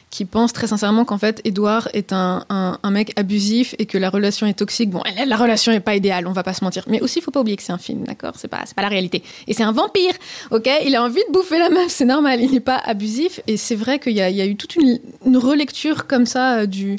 qui 0.10 0.26
pensent 0.26 0.54
très 0.54 0.68
sincèrement 0.68 1.06
qu'en 1.06 1.20
fait 1.20 1.40
Edward 1.46 1.90
est 1.94 2.14
un, 2.14 2.44
un- 2.50 2.92
mec 2.92 3.14
abusif 3.16 3.76
et 3.78 3.86
que 3.86 3.98
la 3.98 4.10
relation 4.10 4.48
est 4.48 4.56
toxique. 4.56 4.90
Bon, 4.90 5.04
la, 5.16 5.26
la 5.26 5.38
relation 5.38 5.72
est 5.72 5.80
pas 5.80 5.96
idéale, 5.96 6.26
on 6.26 6.32
va 6.32 6.42
pas 6.42 6.54
se 6.54 6.64
mentir. 6.64 6.84
Mais 6.88 7.00
aussi, 7.02 7.20
il 7.20 7.22
faut 7.22 7.30
pas 7.30 7.42
oublier 7.42 7.58
que 7.58 7.62
c'est 7.64 7.72
un 7.72 7.78
film, 7.78 8.04
d'accord? 8.06 8.34
C'est 8.38 8.48
pas, 8.48 8.64
pas 8.76 8.82
la 8.82 8.88
réalité. 8.88 9.22
Et 9.48 9.54
c'est 9.54 9.64
un 9.64 9.72
vampire, 9.72 10.14
ok? 10.50 10.68
Il 10.86 10.96
a 10.96 11.04
envie 11.04 11.22
de 11.28 11.32
bouffer 11.32 11.60
la 11.60 11.70
meuf, 11.70 11.90
c'est 11.90 12.06
normal. 12.06 12.42
Il 12.42 12.52
n'est 12.52 12.60
pas 12.60 12.78
abusif. 12.78 13.40
Et 13.46 13.58
c'est 13.58 13.76
vrai 13.76 14.00
qu'il 14.00 14.14
y, 14.14 14.16
y 14.16 14.42
a 14.42 14.46
eu 14.46 14.56
toute 14.56 14.76
une, 14.76 15.00
relecture 15.38 16.08
comme 16.08 16.26
ça 16.26 16.60
euh, 16.62 16.66
du, 16.66 16.98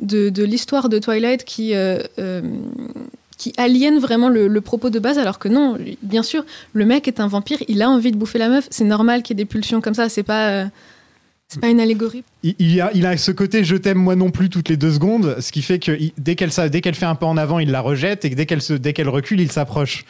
de, 0.00 0.28
de 0.28 0.44
l'histoire 0.44 0.88
de 0.90 0.98
Twilight 0.98 1.44
qui, 1.44 1.74
euh, 1.74 1.98
euh, 2.18 2.42
qui 3.38 3.54
aliène 3.56 3.98
vraiment 3.98 4.28
le, 4.28 4.60
propos 4.60 4.90
de 4.90 4.98
base, 4.98 5.18
alors 5.18 5.38
que 5.38 5.48
non, 5.48 5.78
bien 6.02 6.22
sûr, 6.22 6.44
le 6.74 6.84
mec 6.84 7.08
est 7.08 7.20
un 7.20 7.26
vampire, 7.26 7.58
il 7.68 7.80
a 7.80 7.88
envie 7.88 8.12
de 8.12 8.18
bouffer 8.18 8.38
la 8.38 8.50
meuf, 8.50 8.66
c'est 8.70 8.84
normal 8.84 9.22
qu'il 9.22 9.36
y 9.36 9.40
ait 9.40 9.44
des 9.44 9.48
pulsions 9.48 9.80
comme 9.80 9.94
ça, 9.94 10.10
c'est 10.10 10.22
pas, 10.22 10.66
c'est 11.48 11.60
pas 11.60 11.68
une 11.68 11.80
allégorie. 11.80 12.22
Il, 12.42 12.80
a, 12.80 13.16
ce 13.16 13.30
côté 13.32 13.64
je 13.64 13.76
t'aime 13.76 13.98
moi 13.98 14.16
non 14.16 14.30
plus 14.30 14.48
toutes 14.48 14.68
les 14.68 14.76
deux 14.76 14.92
secondes, 14.92 15.36
ce 15.40 15.52
qui 15.52 15.62
fait 15.62 15.78
que 15.78 15.98
dès 16.18 16.36
qu'elle 16.36 16.50
fait 16.50 17.04
un 17.04 17.14
pas 17.14 17.26
en 17.26 17.36
avant, 17.36 17.58
il 17.58 17.70
la 17.70 17.80
rejette 17.80 18.24
et 18.24 18.30
dès 18.30 18.46
qu'elle 18.46 19.08
recule, 19.08 19.40
il 19.40 19.52
s'approche. 19.52 20.04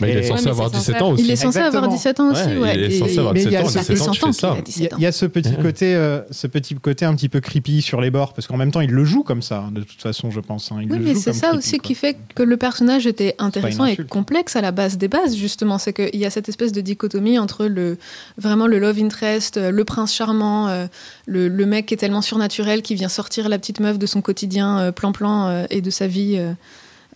Il 0.00 0.06
est 0.08 0.22
censé 0.22 0.48
avoir 0.48 0.70
c'est 0.70 0.76
17 0.78 0.94
censé- 0.96 1.02
ans 1.04 1.10
aussi. 1.12 1.24
Il 1.24 1.30
est 1.30 1.36
censé 1.36 1.58
Exactement. 1.58 1.76
avoir 1.84 1.92
17 1.92 2.20
ans 2.20 2.30
aussi, 2.32 2.58
Ouais, 2.58 2.74
il 2.74 2.82
est 2.84 2.98
censé 2.98 3.18
avoir 3.18 3.34
Mais 3.34 3.42
il 3.42 3.46
y 3.46 3.48
17 3.50 3.60
a 3.62 3.64
ans, 3.64 3.68
ça 3.68 3.80
et 3.80 3.84
fait 3.84 3.92
17 3.94 4.08
ans, 4.08 4.12
100 4.12 4.12
tu 4.12 4.20
fais 4.20 4.26
ans 4.26 4.32
ça. 4.32 4.48
qu'il 4.48 4.48
a 4.48 4.54
Il 4.56 4.60
y, 4.60 4.62
17 4.64 4.92
a- 4.92 4.94
ans. 4.94 4.98
il 4.98 5.02
y 5.02 5.06
a 5.06 5.12
ce 5.12 5.26
petit 5.26 5.56
côté, 5.62 5.94
euh, 5.94 6.20
ce 6.30 6.46
petit 6.46 6.74
côté 6.76 7.04
un 7.04 7.14
petit 7.14 7.28
peu 7.28 7.40
creepy 7.40 7.82
sur 7.82 8.00
les 8.00 8.10
bords, 8.10 8.32
parce 8.32 8.46
qu'en 8.46 8.56
même 8.56 8.70
temps, 8.72 8.80
il 8.80 8.90
le 8.90 9.04
joue 9.04 9.22
comme 9.22 9.42
ça, 9.42 9.68
de 9.72 9.82
toute 9.82 10.00
façon, 10.00 10.30
je 10.30 10.40
pense. 10.40 10.72
hein. 10.72 10.76
Il 10.82 10.90
Oui, 10.90 10.98
le 10.98 11.04
mais 11.04 11.14
c'est 11.14 11.30
comme 11.30 11.32
ça 11.34 11.46
creepy, 11.48 11.58
aussi 11.58 11.78
quoi. 11.78 11.86
qui 11.88 11.94
fait 11.94 12.16
que 12.34 12.42
le 12.42 12.56
personnage 12.56 13.06
était 13.06 13.34
intéressant 13.38 13.84
et 13.86 13.96
complexe 13.96 14.56
à 14.56 14.60
la 14.60 14.72
base 14.72 14.98
des 14.98 15.08
bases, 15.08 15.36
justement. 15.36 15.78
C'est 15.78 15.92
qu'il 15.92 16.16
y 16.20 16.24
a 16.24 16.30
cette 16.30 16.48
espèce 16.48 16.72
de 16.72 16.80
dichotomie 16.80 17.38
entre 17.38 17.66
le, 17.66 17.98
vraiment 18.38 18.66
le 18.66 18.78
love 18.78 18.98
interest, 18.98 19.56
euh, 19.56 19.70
le 19.70 19.84
prince 19.84 20.14
charmant, 20.14 20.68
euh, 20.68 20.86
le, 21.26 21.48
le 21.48 21.66
mec 21.66 21.86
qui 21.86 21.94
est 21.94 21.98
tellement 21.98 22.22
surnaturel 22.22 22.82
qui 22.82 22.94
vient 22.94 23.08
sortir 23.08 23.48
la 23.48 23.58
petite 23.58 23.80
meuf 23.80 23.98
de 23.98 24.06
son 24.06 24.20
quotidien 24.22 24.90
plan-plan 24.92 25.66
et 25.70 25.80
de 25.80 25.90
sa 25.90 26.06
vie 26.06 26.38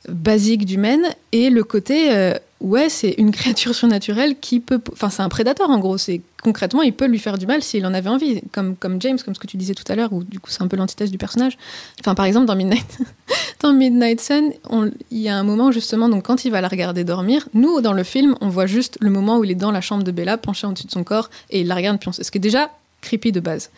basique 0.08 0.64
d'humaine, 0.64 1.04
et 1.32 1.50
le 1.50 1.64
côté, 1.64 2.12
euh, 2.12 2.34
ouais, 2.60 2.88
c'est 2.88 3.14
une 3.18 3.30
créature 3.32 3.74
surnaturelle 3.74 4.36
qui 4.40 4.60
peut. 4.60 4.80
Enfin, 4.92 5.10
c'est 5.10 5.22
un 5.22 5.28
prédateur 5.28 5.70
en 5.70 5.78
gros. 5.78 5.98
C'est 5.98 6.20
concrètement, 6.42 6.82
il 6.82 6.92
peut 6.92 7.06
lui 7.06 7.18
faire 7.18 7.38
du 7.38 7.46
mal 7.46 7.62
s'il 7.62 7.84
en 7.86 7.92
avait 7.94 8.08
envie, 8.08 8.40
comme, 8.52 8.76
comme 8.76 9.00
James, 9.02 9.18
comme 9.24 9.34
ce 9.34 9.40
que 9.40 9.46
tu 9.46 9.56
disais 9.56 9.74
tout 9.74 9.84
à 9.90 9.96
l'heure, 9.96 10.12
où 10.12 10.22
du 10.22 10.38
coup, 10.40 10.50
c'est 10.50 10.62
un 10.62 10.68
peu 10.68 10.76
l'antithèse 10.76 11.10
du 11.10 11.18
personnage. 11.18 11.58
Enfin, 12.00 12.14
par 12.14 12.24
exemple, 12.26 12.46
dans 12.46 12.54
Midnight. 12.56 12.98
dans 13.62 13.72
Midnight 13.72 14.20
Sun, 14.20 14.52
on- 14.70 14.90
il 15.10 15.18
y 15.18 15.28
a 15.28 15.36
un 15.36 15.42
moment 15.42 15.72
justement, 15.72 16.08
donc 16.08 16.24
quand 16.24 16.44
il 16.44 16.50
va 16.50 16.60
la 16.60 16.68
regarder 16.68 17.02
dormir, 17.04 17.48
nous 17.54 17.80
dans 17.80 17.92
le 17.92 18.04
film, 18.04 18.36
on 18.40 18.48
voit 18.48 18.66
juste 18.66 18.96
le 19.00 19.10
moment 19.10 19.38
où 19.38 19.44
il 19.44 19.50
est 19.50 19.54
dans 19.56 19.72
la 19.72 19.80
chambre 19.80 20.04
de 20.04 20.10
Bella, 20.12 20.36
penché 20.38 20.66
au-dessus 20.66 20.86
de 20.86 20.92
son 20.92 21.04
corps, 21.04 21.30
et 21.50 21.60
il 21.62 21.66
la 21.66 21.74
regarde 21.74 21.98
pioncer, 21.98 22.22
ce 22.22 22.30
qui 22.30 22.38
est 22.38 22.40
déjà 22.40 22.70
creepy 23.00 23.32
de 23.32 23.40
base. 23.40 23.70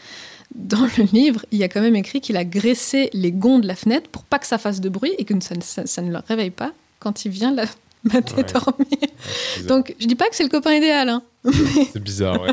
Dans 0.54 0.80
le 0.96 1.04
livre, 1.12 1.44
il 1.52 1.58
y 1.58 1.64
a 1.64 1.68
quand 1.68 1.80
même 1.80 1.96
écrit 1.96 2.20
qu'il 2.20 2.36
a 2.36 2.44
graissé 2.44 3.10
les 3.12 3.32
gonds 3.32 3.58
de 3.58 3.66
la 3.66 3.74
fenêtre 3.76 4.08
pour 4.10 4.24
pas 4.24 4.38
que 4.38 4.46
ça 4.46 4.58
fasse 4.58 4.80
de 4.80 4.88
bruit 4.88 5.12
et 5.18 5.24
que 5.24 5.34
ça, 5.40 5.54
ne- 5.54 5.60
ça- 5.62 5.86
ça 5.86 6.02
ne 6.02 6.10
le 6.10 6.18
réveille 6.26 6.50
pas 6.50 6.72
quand 7.00 7.24
il 7.24 7.30
vient 7.30 7.52
la 7.54 7.64
mater 8.04 8.34
Ouais. 8.34 8.42
dormir. 8.44 8.74
bizarre. 9.56 9.66
Donc 9.68 9.94
je 10.00 10.06
dis 10.06 10.14
pas 10.14 10.28
que 10.28 10.34
c'est 10.36 10.42
le 10.44 10.48
copain 10.48 10.72
idéal, 10.74 11.08
hein. 11.10 11.22
C'est 11.92 12.02
bizarre, 12.02 12.40
ouais. 12.40 12.50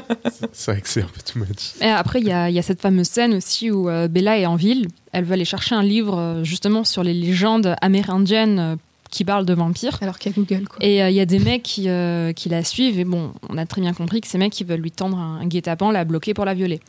C'est- 0.52 0.72
vrai 0.72 0.82
que 0.82 0.90
c'est 0.90 1.02
un 1.02 1.08
peu 1.08 1.22
too 1.22 1.40
much. 1.40 1.74
Et 1.82 1.86
après, 1.86 2.20
il 2.20 2.28
y 2.28 2.32
a, 2.32 2.50
il 2.50 2.56
y 2.56 2.60
a 2.60 2.62
cette 2.62 2.82
fameuse 2.82 3.08
scène 3.08 3.34
aussi 3.34 3.72
où 3.72 3.90
euh, 3.90 4.08
Bella 4.08 4.38
est 4.40 4.46
en 4.46 4.56
ville. 4.56 4.88
Elle 5.12 5.24
veut 5.24 5.34
aller 5.34 5.46
chercher 5.46 5.76
un 5.76 5.84
livre 5.84 6.18
euh, 6.18 6.44
justement 6.44 6.84
sur 6.84 7.04
les 7.04 7.14
légendes 7.14 7.76
amérindiennes 7.82 8.60
euh, 8.60 8.76
qui 9.10 9.24
parlent 9.24 9.46
de 9.46 9.54
vampires. 9.54 9.98
alors 10.02 10.20
qu'il 10.20 10.32
y 10.32 10.36
a 10.36 10.38
Google 10.38 10.68
quoi. 10.68 10.78
Et 10.82 11.02
euh, 11.02 11.10
il 11.10 11.16
y 11.16 11.20
a 11.22 11.26
des 11.26 11.40
mecs 11.40 11.64
qui, 11.64 11.88
euh, 11.90 12.34
qui 12.34 12.50
la 12.50 12.64
suivent. 12.64 13.00
Et 13.00 13.06
bon, 13.06 13.32
on 13.50 13.58
a 13.58 13.66
très 13.66 13.82
bien 13.82 13.94
compris 13.94 14.20
que 14.22 14.28
ces 14.28 14.38
mecs, 14.38 14.60
ils 14.60 14.68
veulent 14.68 14.82
lui 14.82 14.92
tendre 14.92 15.18
un, 15.18 15.40
un 15.42 15.46
guet-apens, 15.48 15.92
la 15.92 16.04
bloquer 16.06 16.34
pour 16.34 16.44
la 16.46 16.54
violer. 16.54 16.80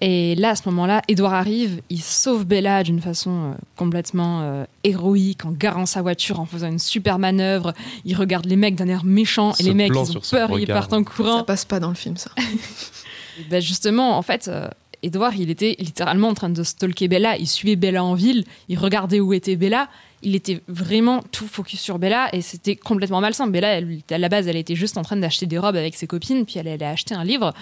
Et 0.00 0.36
là, 0.36 0.50
à 0.50 0.54
ce 0.56 0.62
moment-là, 0.66 1.02
Edouard 1.08 1.34
arrive, 1.34 1.80
il 1.90 2.00
sauve 2.00 2.44
Bella 2.44 2.84
d'une 2.84 3.00
façon 3.00 3.30
euh, 3.30 3.54
complètement 3.76 4.42
euh, 4.42 4.64
héroïque, 4.84 5.44
en 5.44 5.50
garant 5.50 5.86
sa 5.86 6.02
voiture, 6.02 6.38
en 6.38 6.46
faisant 6.46 6.68
une 6.68 6.78
super 6.78 7.18
manœuvre. 7.18 7.74
Il 8.04 8.14
regarde 8.14 8.46
les 8.46 8.56
mecs 8.56 8.76
d'un 8.76 8.86
air 8.88 9.04
méchant, 9.04 9.52
et 9.54 9.62
Ce 9.62 9.62
les 9.64 9.74
mecs, 9.74 9.90
ils 9.92 10.16
ont 10.16 10.20
peur, 10.30 10.58
ils 10.58 10.66
partent 10.68 10.92
en 10.92 11.04
Ça 11.04 11.10
courant. 11.10 11.42
passe 11.44 11.64
pas 11.64 11.80
dans 11.80 11.88
le 11.88 11.94
film 11.94 12.16
ça. 12.16 12.30
Ben 13.50 13.62
justement, 13.62 14.18
en 14.18 14.22
fait, 14.22 14.48
euh, 14.48 14.68
Edouard, 15.04 15.36
il 15.36 15.48
était 15.48 15.76
littéralement 15.78 16.26
en 16.26 16.34
train 16.34 16.50
de 16.50 16.62
stalker 16.64 17.06
Bella. 17.06 17.36
Il 17.36 17.46
suivait 17.46 17.76
Bella 17.76 18.02
en 18.02 18.14
ville, 18.14 18.44
il 18.68 18.76
regardait 18.78 19.20
où 19.20 19.32
était 19.32 19.54
Bella. 19.54 19.88
Il 20.22 20.34
était 20.34 20.60
vraiment 20.66 21.22
tout 21.30 21.46
focus 21.46 21.80
sur 21.80 22.00
Bella 22.00 22.28
et 22.34 22.40
c'était 22.40 22.74
complètement 22.74 23.20
malsain. 23.20 23.46
Bella, 23.46 23.68
elle, 23.78 24.00
à 24.10 24.18
la 24.18 24.28
base, 24.28 24.48
elle 24.48 24.56
était 24.56 24.74
juste 24.74 24.98
en 24.98 25.02
train 25.02 25.16
d'acheter 25.16 25.46
des 25.46 25.58
robes 25.58 25.76
avec 25.76 25.94
ses 25.94 26.08
copines, 26.08 26.44
puis 26.44 26.58
elle 26.58 26.66
allait 26.66 26.84
acheter 26.84 27.14
un 27.14 27.22
livre. 27.22 27.54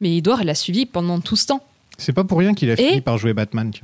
Mais 0.00 0.16
Edouard, 0.16 0.44
l'a 0.44 0.54
suivi 0.54 0.86
pendant 0.86 1.20
tout 1.20 1.36
ce 1.36 1.46
temps. 1.46 1.60
C'est 1.98 2.12
pas 2.12 2.24
pour 2.24 2.38
rien 2.38 2.54
qu'il 2.54 2.70
a 2.70 2.74
Et- 2.74 2.88
fini 2.88 3.00
par 3.00 3.18
jouer 3.18 3.32
Batman. 3.32 3.70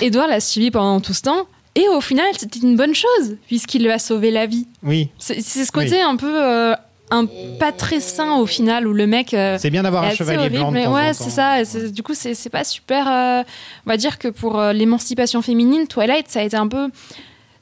Edouard 0.00 0.28
l'a 0.28 0.40
suivi 0.40 0.70
pendant 0.70 1.00
tout 1.00 1.12
ce 1.14 1.22
temps. 1.22 1.46
Et 1.74 1.88
au 1.88 2.00
final, 2.00 2.26
c'était 2.36 2.60
une 2.60 2.76
bonne 2.76 2.94
chose, 2.94 3.36
puisqu'il 3.46 3.82
lui 3.82 3.90
a 3.90 3.98
sauvé 3.98 4.30
la 4.30 4.46
vie. 4.46 4.66
Oui, 4.82 5.08
C'est 5.18 5.40
ce 5.40 5.72
côté 5.72 6.00
un 6.02 6.16
peu. 6.16 6.42
euh, 6.42 6.74
un, 7.10 7.26
pas 7.58 7.72
très 7.72 8.00
sain 8.00 8.36
au 8.36 8.46
final, 8.46 8.86
où 8.86 8.92
le 8.94 9.06
mec. 9.06 9.34
euh, 9.34 9.58
c'est 9.60 9.68
bien 9.70 9.82
d'avoir 9.82 10.04
un 10.04 10.10
chevalier 10.12 10.38
horrible, 10.38 10.56
blanc 10.56 10.68
de 10.70 10.74
mais 10.74 10.84
temps 10.84 10.94
ouais, 10.94 11.12
c'est 11.12 11.28
ça. 11.30 11.62
Du 11.90 12.02
coup, 12.02 12.14
c'est 12.14 12.48
pas 12.50 12.64
super. 12.64 13.06
euh, 13.06 13.42
on 13.86 13.90
va 13.90 13.96
dire 13.98 14.18
que 14.18 14.28
pour 14.28 14.58
l'émancipation 14.72 15.42
féminine, 15.42 15.86
Twilight, 15.86 16.26
ça 16.28 16.40
a 16.40 16.42
été 16.44 16.56
un 16.56 16.68
peu. 16.68 16.88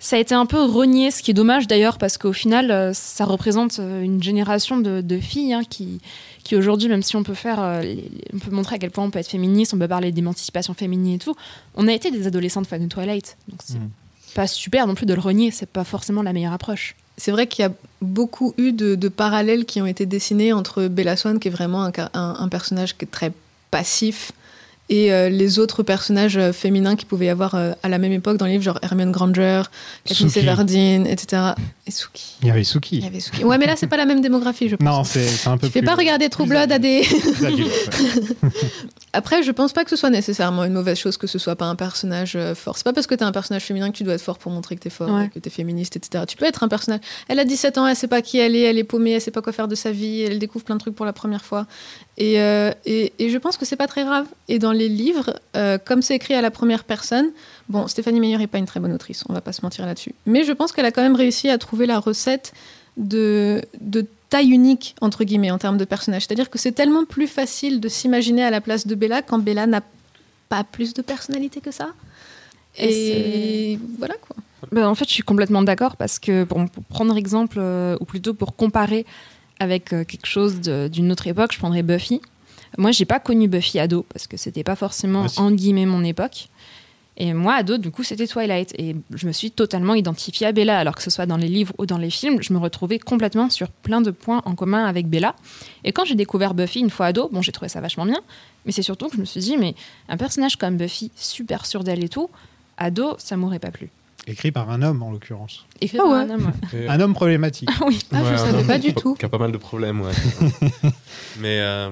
Ça 0.02 0.16
a 0.16 0.18
été 0.18 0.34
un 0.34 0.46
peu 0.46 0.64
renié, 0.64 1.10
ce 1.10 1.22
qui 1.22 1.30
est 1.30 1.34
dommage 1.34 1.66
d'ailleurs, 1.68 1.98
parce 1.98 2.16
qu'au 2.16 2.32
final, 2.32 2.70
euh, 2.70 2.92
ça 2.94 3.26
représente 3.26 3.78
euh, 3.80 4.00
une 4.02 4.22
génération 4.22 4.78
de, 4.78 5.02
de 5.02 5.18
filles 5.20 5.52
hein, 5.52 5.62
qui, 5.68 6.00
qui 6.42 6.56
aujourd'hui, 6.56 6.88
même 6.88 7.02
si 7.02 7.16
on 7.16 7.22
peut 7.22 7.34
faire, 7.34 7.60
euh, 7.60 7.82
on 8.32 8.38
peut 8.38 8.50
montrer 8.50 8.76
à 8.76 8.78
quel 8.78 8.90
point 8.90 9.04
on 9.04 9.10
peut 9.10 9.18
être 9.18 9.28
féministe, 9.28 9.74
on 9.74 9.78
peut 9.78 9.86
parler 9.88 10.10
d'émancipation 10.10 10.72
féminine 10.72 11.16
et 11.16 11.18
tout, 11.18 11.36
on 11.76 11.86
a 11.86 11.92
été 11.92 12.10
des 12.10 12.26
adolescentes 12.26 12.66
fans 12.66 12.78
de 12.78 12.86
Twilight. 12.86 13.36
Donc 13.48 13.60
c'est 13.62 13.78
Mm. 13.78 13.90
pas 14.34 14.46
super 14.46 14.86
non 14.86 14.94
plus 14.94 15.04
de 15.06 15.12
le 15.12 15.20
renier, 15.20 15.50
c'est 15.50 15.68
pas 15.68 15.84
forcément 15.84 16.22
la 16.22 16.32
meilleure 16.32 16.54
approche. 16.54 16.96
C'est 17.18 17.30
vrai 17.32 17.46
qu'il 17.46 17.62
y 17.62 17.66
a 17.68 17.72
beaucoup 18.00 18.54
eu 18.56 18.72
de, 18.72 18.94
de 18.94 19.08
parallèles 19.08 19.66
qui 19.66 19.82
ont 19.82 19.86
été 19.86 20.06
dessinés 20.06 20.54
entre 20.54 20.86
Bella 20.86 21.16
Swan, 21.16 21.38
qui 21.38 21.48
est 21.48 21.50
vraiment 21.50 21.84
un- 21.84 21.92
un 22.14 22.48
personnage 22.48 22.96
qui 22.96 23.04
est 23.04 23.08
très 23.10 23.32
passif, 23.70 24.32
et 24.90 25.12
euh, 25.12 25.28
les 25.30 25.58
autres 25.60 25.82
personnages 25.84 26.36
euh, 26.36 26.52
féminins 26.52 26.96
qui 26.96 27.06
pouvaient 27.06 27.26
y 27.26 27.28
avoir 27.30 27.54
euh, 27.54 27.72
à 27.82 27.88
la 27.88 27.98
même 27.98 28.12
époque 28.12 28.36
dans 28.36 28.44
le 28.46 28.52
livre, 28.52 28.64
genre 28.64 28.78
Hermione 28.82 29.12
Granger, 29.12 29.62
Katniss 30.04 30.32
Suki. 30.32 30.40
Everdeen, 30.44 31.06
etc. 31.06 31.42
Et 31.86 31.90
Suki. 31.92 32.34
Il 32.42 32.48
y 32.48 32.50
avait 32.50 32.60
Il 32.60 32.62
y 32.62 32.66
Suki. 32.66 33.04
avait 33.06 33.20
Suki. 33.20 33.44
Ouais, 33.44 33.56
mais 33.56 33.66
là, 33.66 33.76
c'est 33.76 33.86
pas 33.86 33.96
la 33.96 34.04
même 34.04 34.20
démographie, 34.20 34.68
je 34.68 34.74
pense. 34.76 34.84
Non, 34.86 35.04
c'est 35.04 35.48
un 35.48 35.56
peu 35.56 35.68
Tu 35.68 35.72
fais 35.72 35.82
pas 35.82 35.94
regarder 35.94 36.28
True 36.28 36.46
Blood 36.46 36.72
à 36.72 36.78
des. 36.78 37.02
ouais. 37.40 37.54
Après, 39.12 39.42
je 39.42 39.50
pense 39.50 39.72
pas 39.72 39.82
que 39.82 39.90
ce 39.90 39.96
soit 39.96 40.10
nécessairement 40.10 40.62
une 40.64 40.72
mauvaise 40.72 40.96
chose 40.96 41.16
que 41.16 41.26
ce 41.26 41.38
soit 41.38 41.56
pas 41.56 41.64
un 41.64 41.74
personnage 41.74 42.36
euh, 42.36 42.54
fort. 42.54 42.76
C'est 42.76 42.84
pas 42.84 42.92
parce 42.92 43.08
que 43.08 43.14
t'es 43.16 43.24
un 43.24 43.32
personnage 43.32 43.64
féminin 43.64 43.90
que 43.90 43.96
tu 43.96 44.04
dois 44.04 44.14
être 44.14 44.22
fort 44.22 44.38
pour 44.38 44.52
montrer 44.52 44.76
que 44.76 44.80
t'es 44.82 44.90
fort, 44.90 45.10
Ouais. 45.10 45.28
que 45.34 45.38
t'es 45.40 45.50
féministe, 45.50 45.96
etc. 45.96 46.24
Tu 46.28 46.36
peux 46.36 46.44
être 46.44 46.62
un 46.62 46.68
personnage. 46.68 47.00
Elle 47.26 47.40
a 47.40 47.44
17 47.44 47.78
ans, 47.78 47.86
elle 47.88 47.96
sait 47.96 48.06
pas 48.06 48.22
qui 48.22 48.38
elle 48.38 48.54
est, 48.54 48.60
elle 48.62 48.78
est 48.78 48.84
paumée, 48.84 49.10
elle 49.12 49.20
sait 49.20 49.32
pas 49.32 49.42
quoi 49.42 49.52
faire 49.52 49.66
de 49.66 49.74
sa 49.74 49.90
vie, 49.90 50.20
elle 50.22 50.38
découvre 50.38 50.64
plein 50.64 50.76
de 50.76 50.80
trucs 50.80 50.94
pour 50.94 51.06
la 51.06 51.12
première 51.12 51.44
fois. 51.44 51.66
Et, 52.18 52.40
euh, 52.40 52.70
et, 52.84 53.12
et 53.18 53.30
je 53.30 53.38
pense 53.38 53.56
que 53.56 53.64
c'est 53.64 53.76
pas 53.76 53.88
très 53.88 54.04
grave. 54.04 54.26
Et 54.48 54.58
dans 54.60 54.72
les 54.72 54.88
livres, 54.88 55.34
euh, 55.56 55.76
comme 55.84 56.02
c'est 56.02 56.14
écrit 56.14 56.34
à 56.34 56.40
la 56.40 56.50
première 56.52 56.84
personne, 56.84 57.30
bon, 57.68 57.88
Stéphanie 57.88 58.20
Meyer 58.20 58.40
est 58.40 58.46
pas 58.46 58.58
une 58.58 58.66
très 58.66 58.78
bonne 58.78 58.92
autrice, 58.92 59.24
on 59.28 59.32
va 59.32 59.40
pas 59.40 59.52
se 59.52 59.62
mentir 59.62 59.86
là-dessus. 59.86 60.14
Mais 60.26 60.44
je 60.44 60.52
pense 60.52 60.70
qu'elle 60.72 60.86
a 60.86 60.92
quand 60.92 61.02
même 61.02 61.16
réussi 61.16 61.48
à 61.48 61.58
trouver 61.58 61.86
la 61.86 61.98
recette 61.98 62.52
de, 62.96 63.62
de 63.80 64.06
taille 64.30 64.50
unique, 64.50 64.94
entre 65.00 65.24
guillemets, 65.24 65.50
en 65.50 65.58
termes 65.58 65.76
de 65.76 65.84
personnage. 65.84 66.22
C'est-à-dire 66.26 66.48
que 66.48 66.58
c'est 66.58 66.72
tellement 66.72 67.04
plus 67.04 67.26
facile 67.26 67.80
de 67.80 67.88
s'imaginer 67.88 68.44
à 68.44 68.50
la 68.50 68.60
place 68.60 68.86
de 68.86 68.94
Bella 68.94 69.22
quand 69.22 69.38
Bella 69.38 69.66
n'a 69.66 69.82
pas 70.48 70.64
plus 70.64 70.94
de 70.94 71.02
personnalité 71.02 71.60
que 71.60 71.70
ça. 71.70 71.90
Et 72.78 73.72
Et 73.72 73.78
voilà 73.98 74.14
quoi. 74.14 74.36
Ben, 74.72 74.86
en 74.86 74.94
fait, 74.94 75.08
je 75.08 75.14
suis 75.14 75.22
complètement 75.22 75.62
d'accord 75.62 75.96
parce 75.96 76.18
que 76.18 76.44
pour, 76.44 76.64
pour 76.70 76.84
prendre 76.84 77.16
exemple, 77.16 77.56
euh, 77.58 77.96
ou 78.00 78.04
plutôt 78.04 78.34
pour 78.34 78.56
comparer 78.56 79.04
avec 79.58 79.92
euh, 79.92 80.04
quelque 80.04 80.26
chose 80.26 80.60
d'une 80.60 81.10
autre 81.10 81.26
époque, 81.26 81.52
je 81.52 81.58
prendrais 81.58 81.82
Buffy. 81.82 82.20
moi, 82.78 82.92
j'ai 82.92 83.04
pas 83.04 83.18
connu 83.18 83.48
Buffy 83.48 83.78
ado 83.78 84.06
parce 84.12 84.26
que 84.26 84.36
c'était 84.36 84.64
pas 84.64 84.76
forcément 84.76 85.26
en 85.36 85.50
guillemets 85.50 85.86
mon 85.86 86.04
époque. 86.04 86.48
Et 87.22 87.34
moi, 87.34 87.52
ado, 87.56 87.76
du 87.76 87.90
coup, 87.90 88.02
c'était 88.02 88.26
Twilight. 88.26 88.72
Et 88.78 88.96
je 89.14 89.26
me 89.26 89.32
suis 89.32 89.50
totalement 89.50 89.94
identifiée 89.94 90.46
à 90.46 90.52
Bella, 90.52 90.78
alors 90.78 90.94
que 90.96 91.02
ce 91.02 91.10
soit 91.10 91.26
dans 91.26 91.36
les 91.36 91.48
livres 91.48 91.74
ou 91.76 91.84
dans 91.84 91.98
les 91.98 92.08
films, 92.08 92.40
je 92.40 92.52
me 92.54 92.58
retrouvais 92.58 92.98
complètement 92.98 93.50
sur 93.50 93.68
plein 93.68 94.00
de 94.00 94.10
points 94.10 94.40
en 94.46 94.54
commun 94.54 94.86
avec 94.86 95.06
Bella. 95.06 95.36
Et 95.84 95.92
quand 95.92 96.06
j'ai 96.06 96.14
découvert 96.14 96.54
Buffy 96.54 96.80
une 96.80 96.88
fois 96.88 97.06
ado, 97.06 97.28
bon, 97.30 97.42
j'ai 97.42 97.52
trouvé 97.52 97.68
ça 97.68 97.82
vachement 97.82 98.06
bien, 98.06 98.20
mais 98.64 98.72
c'est 98.72 98.80
surtout 98.80 99.08
que 99.10 99.16
je 99.16 99.20
me 99.20 99.26
suis 99.26 99.40
dit, 99.42 99.58
mais 99.58 99.74
un 100.08 100.16
personnage 100.16 100.56
comme 100.56 100.78
Buffy, 100.78 101.12
super 101.14 101.66
sûr 101.66 101.84
d'elle 101.84 102.02
et 102.02 102.08
tout, 102.08 102.30
ado, 102.78 103.16
ça 103.18 103.36
m'aurait 103.36 103.58
pas 103.58 103.70
plu. 103.70 103.90
Écrit 104.26 104.50
par 104.50 104.70
un 104.70 104.80
homme, 104.80 105.02
en 105.02 105.10
l'occurrence. 105.10 105.66
Écrit 105.82 105.98
Ah 106.00 106.04
par 106.04 106.12
ouais. 106.12 106.18
un 106.20 106.30
homme, 106.30 106.52
ouais. 106.72 106.86
Un 106.88 107.00
homme 107.00 107.12
problématique. 107.14 107.68
oui. 107.86 107.98
Ah, 108.12 108.22
je 108.24 108.30
Ouais, 108.30 108.36
savais 108.38 108.64
pas 108.64 108.78
du 108.78 108.94
tout. 108.94 109.14
Qui 109.14 109.26
a 109.26 109.28
pas 109.28 109.38
mal 109.38 109.52
de 109.52 109.56
problèmes, 109.58 110.00
ouais. 110.00 110.12
Mais 111.38 111.58
euh, 111.60 111.90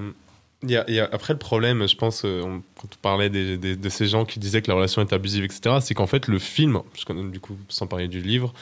il 0.62 0.70
y 0.70 0.76
a- 0.76 0.84
il 0.88 0.94
y 0.94 1.00
a- 1.00 1.08
après, 1.12 1.32
le 1.32 1.38
problème, 1.38 1.86
je 1.88 1.96
pense, 1.96 2.22
euh, 2.24 2.42
on- 2.42 2.62
quand 2.80 2.88
on 2.92 3.00
parlait 3.02 3.30
des- 3.30 3.56
des- 3.58 3.76
de 3.76 3.88
ces 3.88 4.06
gens 4.06 4.24
qui 4.24 4.38
disaient 4.38 4.60
que 4.62 4.68
la 4.68 4.74
relation 4.74 5.00
est 5.02 5.12
abusive, 5.12 5.44
etc., 5.44 5.76
c'est 5.80 5.94
qu'en 5.94 6.06
fait, 6.06 6.26
le 6.28 6.38
film, 6.38 6.80
qu'on- 7.06 7.24
du 7.24 7.40
coup, 7.40 7.56
sans 7.68 7.86
parler 7.86 8.08
du 8.08 8.20
livre, 8.20 8.52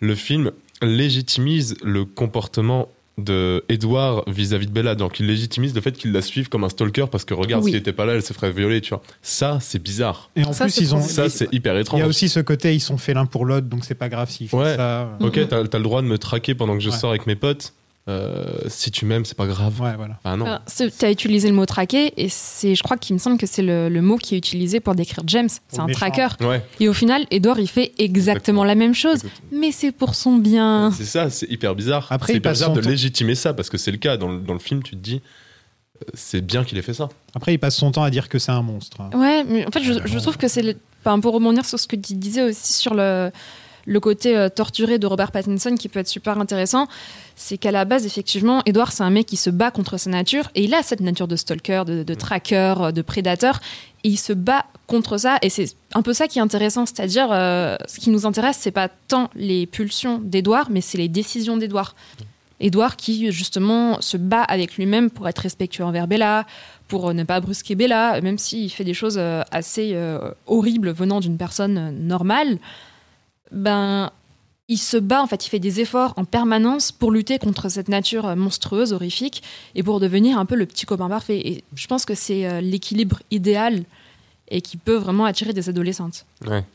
le 0.00 0.14
film 0.14 0.52
légitimise 0.82 1.76
le 1.82 2.04
comportement 2.04 2.88
de 3.16 3.64
Edward 3.68 4.24
vis-à-vis 4.26 4.66
de 4.66 4.72
Bella. 4.72 4.96
Donc, 4.96 5.20
il 5.20 5.26
légitimise 5.26 5.72
le 5.74 5.80
fait 5.80 5.92
qu'il 5.92 6.10
la 6.12 6.20
suive 6.20 6.48
comme 6.48 6.64
un 6.64 6.68
stalker 6.68 7.06
parce 7.10 7.24
que 7.24 7.32
regarde, 7.32 7.62
Oui. 7.62 7.70
s'il 7.70 7.78
était 7.78 7.92
pas 7.92 8.06
là, 8.06 8.14
elle 8.14 8.22
se 8.24 8.32
ferait 8.32 8.50
violer, 8.50 8.80
tu 8.80 8.90
vois. 8.90 9.02
Ça, 9.22 9.58
c'est 9.60 9.80
bizarre. 9.80 10.30
Et 10.34 10.44
en 10.44 10.52
Ça, 10.52 10.64
plus, 10.64 10.78
ils 10.78 10.94
ont. 10.96 11.00
Ça, 11.00 11.28
c'est 11.28 11.48
hyper 11.52 11.76
Il 11.76 11.82
étrange. 11.82 12.00
y 12.00 12.02
a 12.02 12.06
aussi 12.08 12.28
ce 12.28 12.40
côté, 12.40 12.74
ils 12.74 12.80
sont 12.80 12.98
faits 12.98 13.14
l'un 13.14 13.26
pour 13.26 13.44
l'autre, 13.44 13.68
donc 13.68 13.84
c'est 13.84 13.94
pas 13.94 14.08
grave 14.08 14.30
s'ils 14.30 14.48
font 14.48 14.58
Ouais. 14.60 14.74
ça. 14.74 15.16
Ok, 15.20 15.36
Mhm. 15.36 15.46
t'as 15.46 15.58
as 15.60 15.62
le 15.62 15.84
droit 15.84 16.02
de 16.02 16.08
me 16.08 16.18
traquer 16.18 16.56
pendant 16.56 16.74
que 16.74 16.80
je 16.82 16.90
Ouais. 16.90 16.96
sors 16.96 17.10
avec 17.10 17.28
mes 17.28 17.36
potes. 17.36 17.72
Euh, 18.06 18.44
si 18.68 18.90
tu 18.90 19.06
m'aimes, 19.06 19.24
c'est 19.24 19.36
pas 19.36 19.46
grave. 19.46 19.80
Ouais, 19.80 19.94
voilà. 19.96 20.18
Ah 20.24 20.36
non. 20.36 20.58
Tu 20.76 21.04
as 21.06 21.10
utilisé 21.10 21.48
le 21.48 21.54
mot 21.54 21.64
traquer 21.64 22.12
et 22.22 22.28
c'est, 22.28 22.74
je 22.74 22.82
crois 22.82 22.98
qu'il 22.98 23.14
me 23.14 23.18
semble 23.18 23.38
que 23.38 23.46
c'est 23.46 23.62
le, 23.62 23.88
le 23.88 24.02
mot 24.02 24.18
qui 24.18 24.34
est 24.34 24.38
utilisé 24.38 24.78
pour 24.80 24.94
décrire 24.94 25.24
James. 25.26 25.48
C'est 25.68 25.80
un 25.80 25.86
méchant. 25.86 25.98
tracker. 26.10 26.28
Ouais. 26.44 26.62
Et 26.80 26.88
au 26.88 26.92
final, 26.92 27.24
Edward, 27.30 27.58
il 27.58 27.66
fait 27.68 27.92
exactement 27.98 28.14
Exactement. 28.34 28.64
la 28.64 28.74
même 28.74 28.94
chose, 28.94 29.24
Exactement. 29.24 29.48
mais 29.60 29.72
c'est 29.72 29.90
pour 29.92 30.14
son 30.14 30.36
bien. 30.36 30.90
C'est 30.94 31.04
ça, 31.06 31.30
c'est 31.30 31.50
hyper 31.50 31.74
bizarre. 31.74 32.06
Après, 32.10 32.26
c'est 32.28 32.32
il 32.34 32.36
hyper 32.36 32.50
passe 32.50 32.58
bizarre 32.58 32.70
son 32.70 32.76
de 32.76 32.82
temps- 32.82 32.90
légitimer 32.90 33.34
ça 33.34 33.54
parce 33.54 33.70
que 33.70 33.78
c'est 33.78 33.90
le 33.90 33.96
cas. 33.98 34.18
Dans 34.18 34.28
le, 34.28 34.38
dans 34.40 34.52
le 34.54 34.58
film, 34.58 34.82
tu 34.82 34.96
te 34.96 35.00
dis, 35.00 35.22
euh, 36.02 36.04
c'est 36.12 36.42
bien 36.44 36.62
qu'il 36.64 36.76
ait 36.76 36.82
fait 36.82 36.92
ça. 36.94 37.08
Après, 37.34 37.54
il 37.54 37.58
passe 37.58 37.76
son 37.76 37.90
temps 37.90 38.02
à 38.02 38.10
dire 38.10 38.28
que 38.28 38.38
c'est 38.38 38.52
un 38.52 38.60
monstre. 38.62 39.00
hein. 39.00 39.10
Ouais, 39.14 39.44
mais 39.44 39.66
en 39.66 39.70
fait, 39.70 39.82
je, 39.82 39.94
Ah, 39.94 40.02
je 40.04 40.18
trouve 40.18 40.36
que 40.36 40.48
c'est. 40.48 40.62
le- 40.62 40.76
Enfin, 41.06 41.20
pour 41.20 41.34
rebondir 41.34 41.64
sur 41.66 41.78
ce 41.78 41.86
que 41.86 41.96
tu 41.96 42.14
disais 42.14 42.42
aussi 42.42 42.72
sur 42.74 42.94
le, 42.94 43.30
le 43.86 44.00
côté 44.00 44.36
euh, 44.36 44.48
torturé 44.48 44.98
de 44.98 45.06
Robert 45.06 45.32
Pattinson 45.32 45.74
qui 45.74 45.88
peut 45.88 46.00
être 46.00 46.08
super 46.08 46.38
intéressant, 46.38 46.86
c'est 47.36 47.58
qu'à 47.58 47.72
la 47.72 47.84
base, 47.84 48.06
effectivement, 48.06 48.62
Edward, 48.66 48.92
c'est 48.92 49.02
un 49.02 49.10
mec 49.10 49.26
qui 49.26 49.36
se 49.36 49.50
bat 49.50 49.70
contre 49.70 49.98
sa 49.98 50.10
nature 50.10 50.50
et 50.54 50.64
il 50.64 50.74
a 50.74 50.82
cette 50.82 51.00
nature 51.00 51.28
de 51.28 51.36
stalker, 51.36 51.84
de, 51.84 52.02
de 52.02 52.14
tracker, 52.14 52.92
de 52.94 53.02
prédateur. 53.02 53.60
Et 54.04 54.10
il 54.10 54.18
se 54.18 54.32
bat 54.32 54.66
contre 54.86 55.18
ça 55.18 55.38
et 55.42 55.48
c'est 55.48 55.74
un 55.94 56.02
peu 56.02 56.12
ça 56.12 56.28
qui 56.28 56.38
est 56.38 56.42
intéressant, 56.42 56.86
c'est-à-dire 56.86 57.28
euh, 57.30 57.76
ce 57.86 58.00
qui 58.00 58.10
nous 58.10 58.26
intéresse, 58.26 58.58
c'est 58.60 58.70
pas 58.70 58.88
tant 58.88 59.30
les 59.34 59.66
pulsions 59.66 60.18
d'Edward, 60.22 60.68
mais 60.70 60.80
c'est 60.80 60.98
les 60.98 61.08
décisions 61.08 61.56
d'Edward. 61.56 61.94
Edward 62.60 62.96
qui 62.96 63.32
justement 63.32 64.00
se 64.00 64.16
bat 64.16 64.42
avec 64.42 64.76
lui-même 64.76 65.10
pour 65.10 65.28
être 65.28 65.40
respectueux 65.40 65.84
envers 65.84 66.06
Bella, 66.06 66.46
pour 66.88 67.08
euh, 67.08 67.12
ne 67.12 67.24
pas 67.24 67.40
brusquer 67.40 67.74
Bella, 67.74 68.20
même 68.20 68.38
s'il 68.38 68.70
fait 68.70 68.84
des 68.84 68.94
choses 68.94 69.18
assez 69.50 69.92
euh, 69.94 70.30
horribles 70.46 70.90
venant 70.90 71.20
d'une 71.20 71.38
personne 71.38 71.90
normale, 72.06 72.58
ben 73.54 74.10
il 74.68 74.78
se 74.78 74.96
bat, 74.96 75.22
en 75.22 75.26
fait, 75.26 75.46
il 75.46 75.50
fait 75.50 75.58
des 75.58 75.80
efforts 75.80 76.14
en 76.16 76.24
permanence 76.24 76.90
pour 76.90 77.10
lutter 77.10 77.38
contre 77.38 77.68
cette 77.68 77.88
nature 77.88 78.26
euh, 78.26 78.34
monstrueuse, 78.34 78.92
horrifique, 78.92 79.42
et 79.74 79.82
pour 79.82 80.00
devenir 80.00 80.38
un 80.38 80.46
peu 80.46 80.54
le 80.54 80.64
petit 80.66 80.86
copain 80.86 81.08
parfait. 81.08 81.38
Et 81.38 81.64
je 81.74 81.86
pense 81.86 82.04
que 82.06 82.14
c'est 82.14 82.46
euh, 82.46 82.60
l'équilibre 82.60 83.20
idéal 83.30 83.84
et 84.50 84.60
qui 84.60 84.76
peut 84.76 84.96
vraiment 84.96 85.24
attirer 85.24 85.54
des 85.54 85.70
adolescentes. 85.70 86.26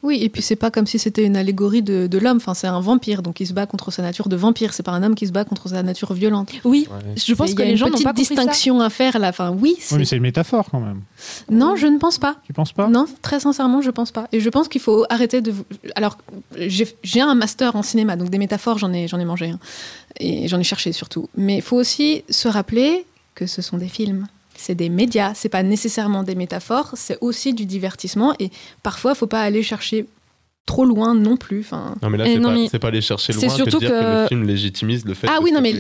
Oui, 0.02 0.18
et 0.24 0.30
puis 0.30 0.42
c'est 0.42 0.56
pas 0.56 0.72
comme 0.72 0.88
si 0.88 0.98
c'était 0.98 1.24
une 1.24 1.38
allégorie 1.38 1.84
de, 1.84 2.08
de 2.08 2.18
l'homme. 2.18 2.38
Enfin, 2.38 2.56
c'est 2.56 2.66
un 2.68 2.80
vampire, 2.80 3.22
donc 3.22 3.40
il 3.40 3.46
se 3.48 3.54
bat 3.54 3.68
contre 3.68 3.92
sa 3.92 4.02
nature 4.02 4.28
de 4.28 4.36
vampire. 4.36 4.74
C'est 4.74 4.82
pas 4.82 4.92
un 4.92 5.04
homme 5.04 5.14
qui 5.14 5.28
se 5.28 5.32
bat 5.32 5.46
contre 5.46 5.70
sa 5.70 5.84
nature 5.84 6.14
violente. 6.14 6.52
Oui, 6.66 6.88
Ouais. 6.90 7.14
je 7.16 7.34
pense 7.36 7.50
Il 7.50 7.52
y 7.52 7.56
que 7.56 7.62
a 7.62 7.66
les 7.66 7.78
gens 7.78 7.86
n'ont 7.86 7.92
pas 7.92 8.10
compris 8.10 8.26
ça. 8.26 8.34
distinction 8.36 8.82
à 8.82 8.90
faire 8.90 9.20
là. 9.20 9.30
Enfin, 9.30 9.52
oui. 9.52 9.76
Oui, 9.92 9.98
mais 10.00 10.06
c'est 10.06 10.16
une 10.16 10.24
métaphore 10.24 10.68
quand 10.72 10.80
même. 10.80 11.02
Non, 11.52 11.76
je 11.76 11.86
ne 11.86 12.00
pense 12.00 12.18
pas. 12.18 12.38
Tu 12.44 12.54
penses 12.54 12.74
pas? 12.74 12.88
Non, 12.88 13.06
très 13.22 13.40
sincèrement, 13.40 13.82
je 13.84 13.92
pense 13.92 14.12
pas. 14.12 14.28
Et 14.32 14.40
je 14.40 14.50
pense 14.50 14.68
qu'il 14.68 14.82
faut 14.82 15.06
arrêter 15.10 15.42
de. 15.42 15.52
vous- 15.52 15.66
Alors, 15.96 16.18
j'ai 16.58 17.22
un 17.22 17.36
master 17.36 17.76
en 17.76 17.84
cinéma, 17.84 18.16
donc 18.16 18.30
des 18.32 18.40
métaphores, 18.40 18.80
j'en 18.80 18.92
ai, 18.94 19.08
j'en 19.08 19.20
ai 19.20 19.26
mangé. 19.26 19.50
hein. 19.50 19.60
Et 20.20 20.48
j'en 20.48 20.60
ai 20.60 20.64
cherché 20.64 20.92
surtout. 20.92 21.30
Mais 21.38 21.58
il 21.58 21.62
faut 21.62 21.78
aussi 21.78 22.24
se 22.32 22.48
rappeler 22.48 23.06
que 23.36 23.46
ce 23.46 23.62
sont 23.62 23.78
des 23.78 23.88
films. 23.88 24.28
C'est 24.62 24.76
des 24.76 24.90
médias, 24.90 25.34
c'est 25.36 25.48
pas 25.48 25.64
nécessairement 25.64 26.24
des 26.24 26.36
métaphores, 26.36 26.92
c'est 26.96 27.18
aussi 27.22 27.54
du 27.54 27.66
divertissement. 27.66 28.36
Et 28.40 28.52
parfois, 28.84 29.16
faut 29.16 29.26
pas 29.26 29.42
aller 29.42 29.64
chercher 29.64 30.06
trop 30.70 30.86
loin 30.86 31.16
non 31.16 31.36
plus. 31.36 31.62
Enfin, 31.62 31.96
Non, 32.04 32.10
mais 32.12 32.18
là, 32.20 32.28
Et 32.28 32.36
c'est 32.36 32.40
pas, 32.42 32.52
mais 32.52 32.68
c'est 32.70 32.80
pas 32.80 32.88
aller 32.90 33.02
chercher 33.02 33.34
c'est 33.34 33.40
loin 33.48 33.50
que 33.50 33.56
surtout 33.56 33.78
de 33.78 33.80
dire 33.80 33.90
que... 33.90 34.00
que- 34.00 34.22
le 34.22 34.28
film 34.28 34.44
légitimise 34.48 35.04
le 35.06 35.14
fait 35.16 35.28
Ah 35.30 35.40
de 35.40 35.44
oui, 35.44 35.52
non, 35.52 35.62
mais-. 35.62 35.74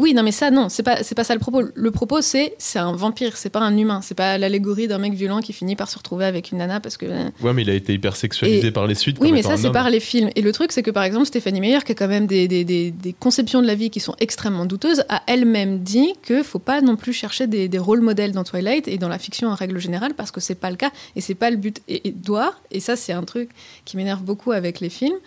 Oui, 0.00 0.14
non, 0.14 0.22
mais 0.24 0.32
ça, 0.32 0.50
non, 0.50 0.68
c'est 0.68 0.82
pas, 0.82 1.02
c'est 1.04 1.14
pas 1.14 1.22
ça 1.24 1.32
le 1.34 1.40
propos. 1.40 1.62
Le 1.74 1.90
propos, 1.92 2.20
c'est, 2.20 2.54
c'est 2.58 2.78
un 2.80 2.92
vampire, 2.92 3.36
c'est 3.36 3.50
pas 3.50 3.60
un 3.60 3.76
humain, 3.76 4.00
c'est 4.02 4.14
pas 4.16 4.36
l'allégorie 4.36 4.88
d'un 4.88 4.98
mec 4.98 5.14
violent 5.14 5.40
qui 5.40 5.52
finit 5.52 5.76
par 5.76 5.88
se 5.88 5.96
retrouver 5.96 6.24
avec 6.24 6.50
une 6.50 6.58
nana 6.58 6.80
parce 6.80 6.96
que. 6.96 7.06
Ouais, 7.06 7.52
mais 7.54 7.62
il 7.62 7.70
a 7.70 7.74
été 7.74 7.92
hyper 7.94 8.16
sexualisé 8.16 8.68
Et- 8.68 8.70
par 8.72 8.86
les 8.86 8.94
suites. 8.96 9.18
Oui, 9.20 9.30
mais 9.32 9.42
ça, 9.42 9.56
c'est 9.56 9.70
par 9.70 9.88
les 9.90 10.00
films. 10.00 10.30
Et 10.34 10.42
le 10.42 10.52
truc, 10.52 10.72
c'est 10.72 10.82
que 10.82 10.90
par 10.90 11.04
exemple, 11.04 11.26
Stéphanie 11.26 11.60
Meyer, 11.60 11.78
qui 11.84 11.92
a 11.92 11.94
quand 11.94 12.08
même 12.08 12.26
des, 12.26 12.48
des, 12.48 12.64
des, 12.64 12.90
des 12.90 13.12
conceptions 13.12 13.62
de 13.62 13.66
la 13.66 13.74
vie 13.76 13.90
qui 13.90 14.00
sont 14.00 14.14
extrêmement 14.18 14.66
douteuses, 14.66 15.04
a 15.08 15.22
elle-même 15.26 15.80
dit 15.80 16.12
que 16.22 16.42
faut 16.42 16.58
pas 16.58 16.80
non 16.80 16.96
plus 16.96 17.12
chercher 17.12 17.46
des, 17.46 17.68
des 17.68 17.78
rôles 17.78 18.00
modèles 18.00 18.32
dans 18.32 18.44
Twilight 18.44 18.88
et 18.88 18.98
dans 18.98 19.08
la 19.08 19.18
fiction 19.18 19.48
en 19.48 19.54
règle 19.54 19.78
générale, 19.78 20.14
parce 20.14 20.30
que 20.32 20.40
c'est 20.40 20.54
pas 20.56 20.70
le 20.70 20.76
cas 20.76 20.90
et 21.14 21.20
c'est 21.20 21.34
pas 21.34 21.50
le 21.50 21.56
but. 21.56 21.80
Et 21.88 22.08
Edouard, 22.08 22.60
et 22.70 22.80
ça, 22.80 22.96
c'est 22.96 23.12
un 23.12 23.22
truc 23.22 23.50
qui 23.84 23.96
m'énerve 23.96 24.15
beaucoup 24.20 24.52
avec 24.52 24.80
les 24.80 24.88
films. 24.88 25.18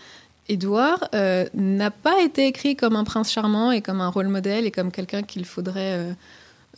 Edouard 0.50 1.08
euh, 1.14 1.46
n'a 1.54 1.92
pas 1.92 2.22
été 2.22 2.48
écrit 2.48 2.76
comme 2.76 2.96
un 2.96 3.04
prince 3.04 3.32
charmant 3.32 3.72
et 3.72 3.82
comme 3.82 4.02
un 4.02 4.10
rôle 4.10 4.28
modèle 4.28 4.66
et 4.66 4.72
comme 4.72 4.92
quelqu'un 4.92 5.22
qu'il 5.22 5.46
faudrait 5.46 5.94
euh, 5.94 6.14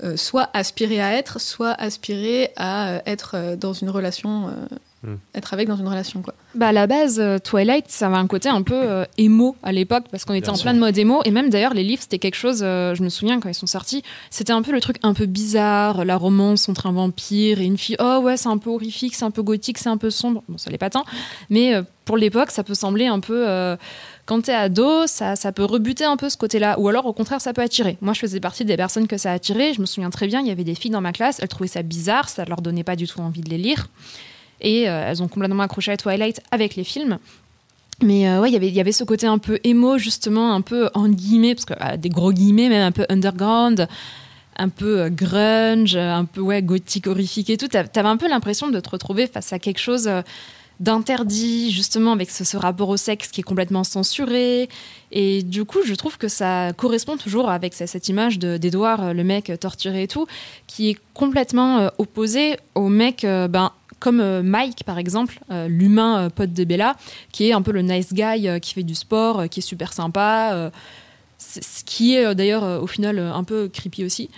euh, 0.03 0.17
soit 0.17 0.49
aspirer 0.53 1.01
à 1.01 1.13
être, 1.13 1.39
soit 1.39 1.71
aspirer 1.71 2.51
à 2.57 3.01
être 3.05 3.55
dans 3.55 3.73
une 3.73 3.89
relation, 3.89 4.49
Hmm. 5.03 5.15
être 5.33 5.51
avec 5.55 5.67
dans 5.67 5.77
une 5.77 5.87
relation 5.87 6.21
quoi. 6.21 6.35
Bah 6.53 6.67
à 6.67 6.71
la 6.71 6.85
base, 6.85 7.19
euh, 7.19 7.39
Twilight, 7.39 7.85
ça 7.89 8.05
avait 8.05 8.17
un 8.17 8.27
côté 8.27 8.49
un 8.49 8.61
peu 8.61 8.75
euh, 8.75 9.03
émo 9.17 9.55
à 9.63 9.71
l'époque 9.71 10.05
parce 10.11 10.25
qu'on 10.25 10.33
était 10.35 10.43
Bien 10.45 10.53
en 10.53 10.55
sûr. 10.55 10.63
plein 10.65 10.73
de 10.75 10.79
mode 10.79 10.95
émo 10.95 11.21
et 11.25 11.31
même 11.31 11.49
d'ailleurs 11.49 11.73
les 11.73 11.83
livres 11.83 12.03
c'était 12.03 12.19
quelque 12.19 12.35
chose. 12.35 12.59
euh, 12.61 12.93
je 12.93 13.01
me 13.01 13.09
souviens 13.09 13.39
quand 13.39 13.49
ils 13.49 13.55
sont 13.55 13.65
sortis, 13.65 14.03
c'était 14.29 14.53
un 14.53 14.61
peu 14.61 14.71
le 14.71 14.79
truc 14.79 14.97
un 15.01 15.15
peu 15.15 15.25
bizarre, 15.25 16.05
la 16.05 16.17
romance 16.17 16.69
entre 16.69 16.85
un 16.85 16.91
vampire 16.91 17.59
et 17.61 17.65
une 17.65 17.79
fille. 17.79 17.95
Oh 17.99 18.19
ouais, 18.21 18.37
c'est 18.37 18.49
un 18.49 18.59
peu 18.59 18.69
horrifique, 18.69 19.15
c'est 19.15 19.25
un 19.25 19.31
peu 19.31 19.41
gothique, 19.41 19.79
c'est 19.79 19.89
un 19.89 19.97
peu 19.97 20.11
sombre. 20.11 20.43
Bon, 20.47 20.59
ça 20.59 20.69
l'est 20.69 20.77
pas 20.77 20.91
tant, 20.91 21.03
mais 21.49 21.73
euh, 21.73 21.81
pour 22.05 22.17
l'époque, 22.17 22.51
ça 22.51 22.63
peut 22.63 22.75
sembler 22.75 23.07
un 23.07 23.19
peu. 23.21 23.49
euh, 23.49 23.75
quand 24.27 24.41
t'es 24.43 24.53
ado, 24.53 25.07
ça, 25.07 25.35
ça 25.35 25.51
peut 25.51 25.65
rebuter 25.65 26.03
un 26.05 26.15
peu 26.15 26.29
ce 26.29 26.37
côté-là, 26.37 26.79
ou 26.79 26.87
alors 26.87 27.07
au 27.07 27.13
contraire, 27.13 27.41
ça 27.41 27.53
peut 27.53 27.63
attirer. 27.63 27.97
Moi, 28.01 28.13
je 28.13 28.19
faisais 28.19 28.39
partie 28.39 28.65
des 28.65 28.77
personnes 28.77 29.07
que 29.07 29.17
ça 29.17 29.31
a 29.31 29.33
attiré. 29.33 29.73
Je 29.73 29.81
me 29.81 29.85
souviens 29.87 30.11
très 30.11 30.27
bien, 30.27 30.41
il 30.41 30.47
y 30.47 30.51
avait 30.51 30.63
des 30.63 30.75
filles 30.75 30.91
dans 30.91 31.01
ma 31.01 31.11
classe, 31.11 31.39
elles 31.41 31.47
trouvaient 31.49 31.67
ça 31.67 31.81
bizarre, 31.81 32.29
ça 32.29 32.45
leur 32.45 32.61
donnait 32.61 32.83
pas 32.83 32.95
du 32.95 33.07
tout 33.07 33.19
envie 33.19 33.41
de 33.41 33.49
les 33.49 33.57
lire. 33.57 33.87
Et 34.61 34.89
euh, 34.89 35.05
elles 35.07 35.21
ont 35.23 35.27
complètement 35.27 35.63
accroché 35.63 35.91
à 35.91 35.97
Twilight 35.97 36.41
avec 36.51 36.75
les 36.75 36.83
films. 36.83 37.17
Mais 38.03 38.27
euh, 38.27 38.39
ouais, 38.41 38.49
il 38.49 38.53
y 38.53 38.55
avait- 38.55 38.67
il 38.67 38.73
y 38.73 38.79
avait 38.79 38.91
ce 38.91 39.03
côté 39.03 39.27
un 39.27 39.37
peu 39.37 39.59
émo, 39.63 39.97
justement, 39.97 40.53
un 40.53 40.61
peu 40.61 40.89
en 40.95 41.07
guillemets, 41.07 41.53
parce 41.55 41.65
que 41.65 41.73
euh, 41.73 41.97
des 41.97 42.09
gros 42.09 42.31
guillemets, 42.33 42.69
même 42.69 42.81
un 42.87 42.91
peu 42.91 43.05
underground, 43.09 43.87
un 44.57 44.69
peu 44.69 45.01
euh, 45.01 45.09
grunge, 45.09 45.95
un 45.95 46.25
peu 46.25 46.41
ouais, 46.41 46.61
gothique, 46.63 47.05
horrifique 47.07 47.49
et 47.51 47.57
tout. 47.57 47.67
T'a- 47.67 47.83
T'avais 47.87 48.09
un 48.09 48.17
peu 48.17 48.27
l'impression 48.27 48.69
de 48.69 48.79
te 48.79 48.89
retrouver 48.89 49.27
face 49.27 49.53
à 49.53 49.59
quelque 49.59 49.79
chose 49.79 50.07
euh, 50.07 50.21
d'interdit, 50.79 51.69
justement, 51.71 52.11
avec 52.11 52.31
ce, 52.31 52.57
rapport 52.57 52.89
au 52.89 52.97
sexe 52.97 53.27
qui 53.27 53.41
est 53.41 53.43
complètement 53.43 53.83
censuré. 53.83 54.67
Et 55.11 55.43
du 55.43 55.63
coup, 55.63 55.79
je 55.85 55.93
trouve 55.93 56.17
que 56.17 56.27
ça 56.27 56.73
correspond 56.75 57.17
toujours 57.17 57.49
avec 57.51 57.75
ce- 57.75 57.85
cette 57.85 58.09
image 58.09 58.39
de- 58.39 58.57
d'Edouard, 58.57 59.13
le 59.13 59.23
mec 59.23 59.51
torturé 59.59 60.03
et 60.03 60.07
tout, 60.07 60.25
qui 60.65 60.89
est 60.89 60.97
complètement 61.13 61.91
opposé 61.99 62.57
au 62.73 62.89
mec, 62.89 63.21
ben, 63.21 63.71
comme 64.01 64.19
euh, 64.19 64.41
Mike, 64.43 64.83
par 64.83 64.97
exemple, 64.97 65.39
euh, 65.51 65.67
l'humain 65.69 66.25
euh, 66.25 66.29
pote 66.29 66.51
de 66.51 66.63
Bella, 66.65 66.97
qui 67.31 67.47
est 67.47 67.53
un 67.53 67.61
peu 67.61 67.71
le 67.71 67.83
nice 67.83 68.11
guy 68.13 68.47
qui 68.59 68.73
fait 68.73 68.83
du 68.83 68.95
sport, 68.95 69.47
qui 69.47 69.59
est 69.59 69.63
super 69.63 69.93
sympa, 69.93 70.71
ce 71.37 71.83
qui 71.85 72.15
est 72.15 72.35
d'ailleurs 72.35 72.83
au 72.83 72.87
final 72.87 73.17
un 73.19 73.43
peu 73.45 73.69
creepy 73.69 74.03
aussi. 74.03 74.29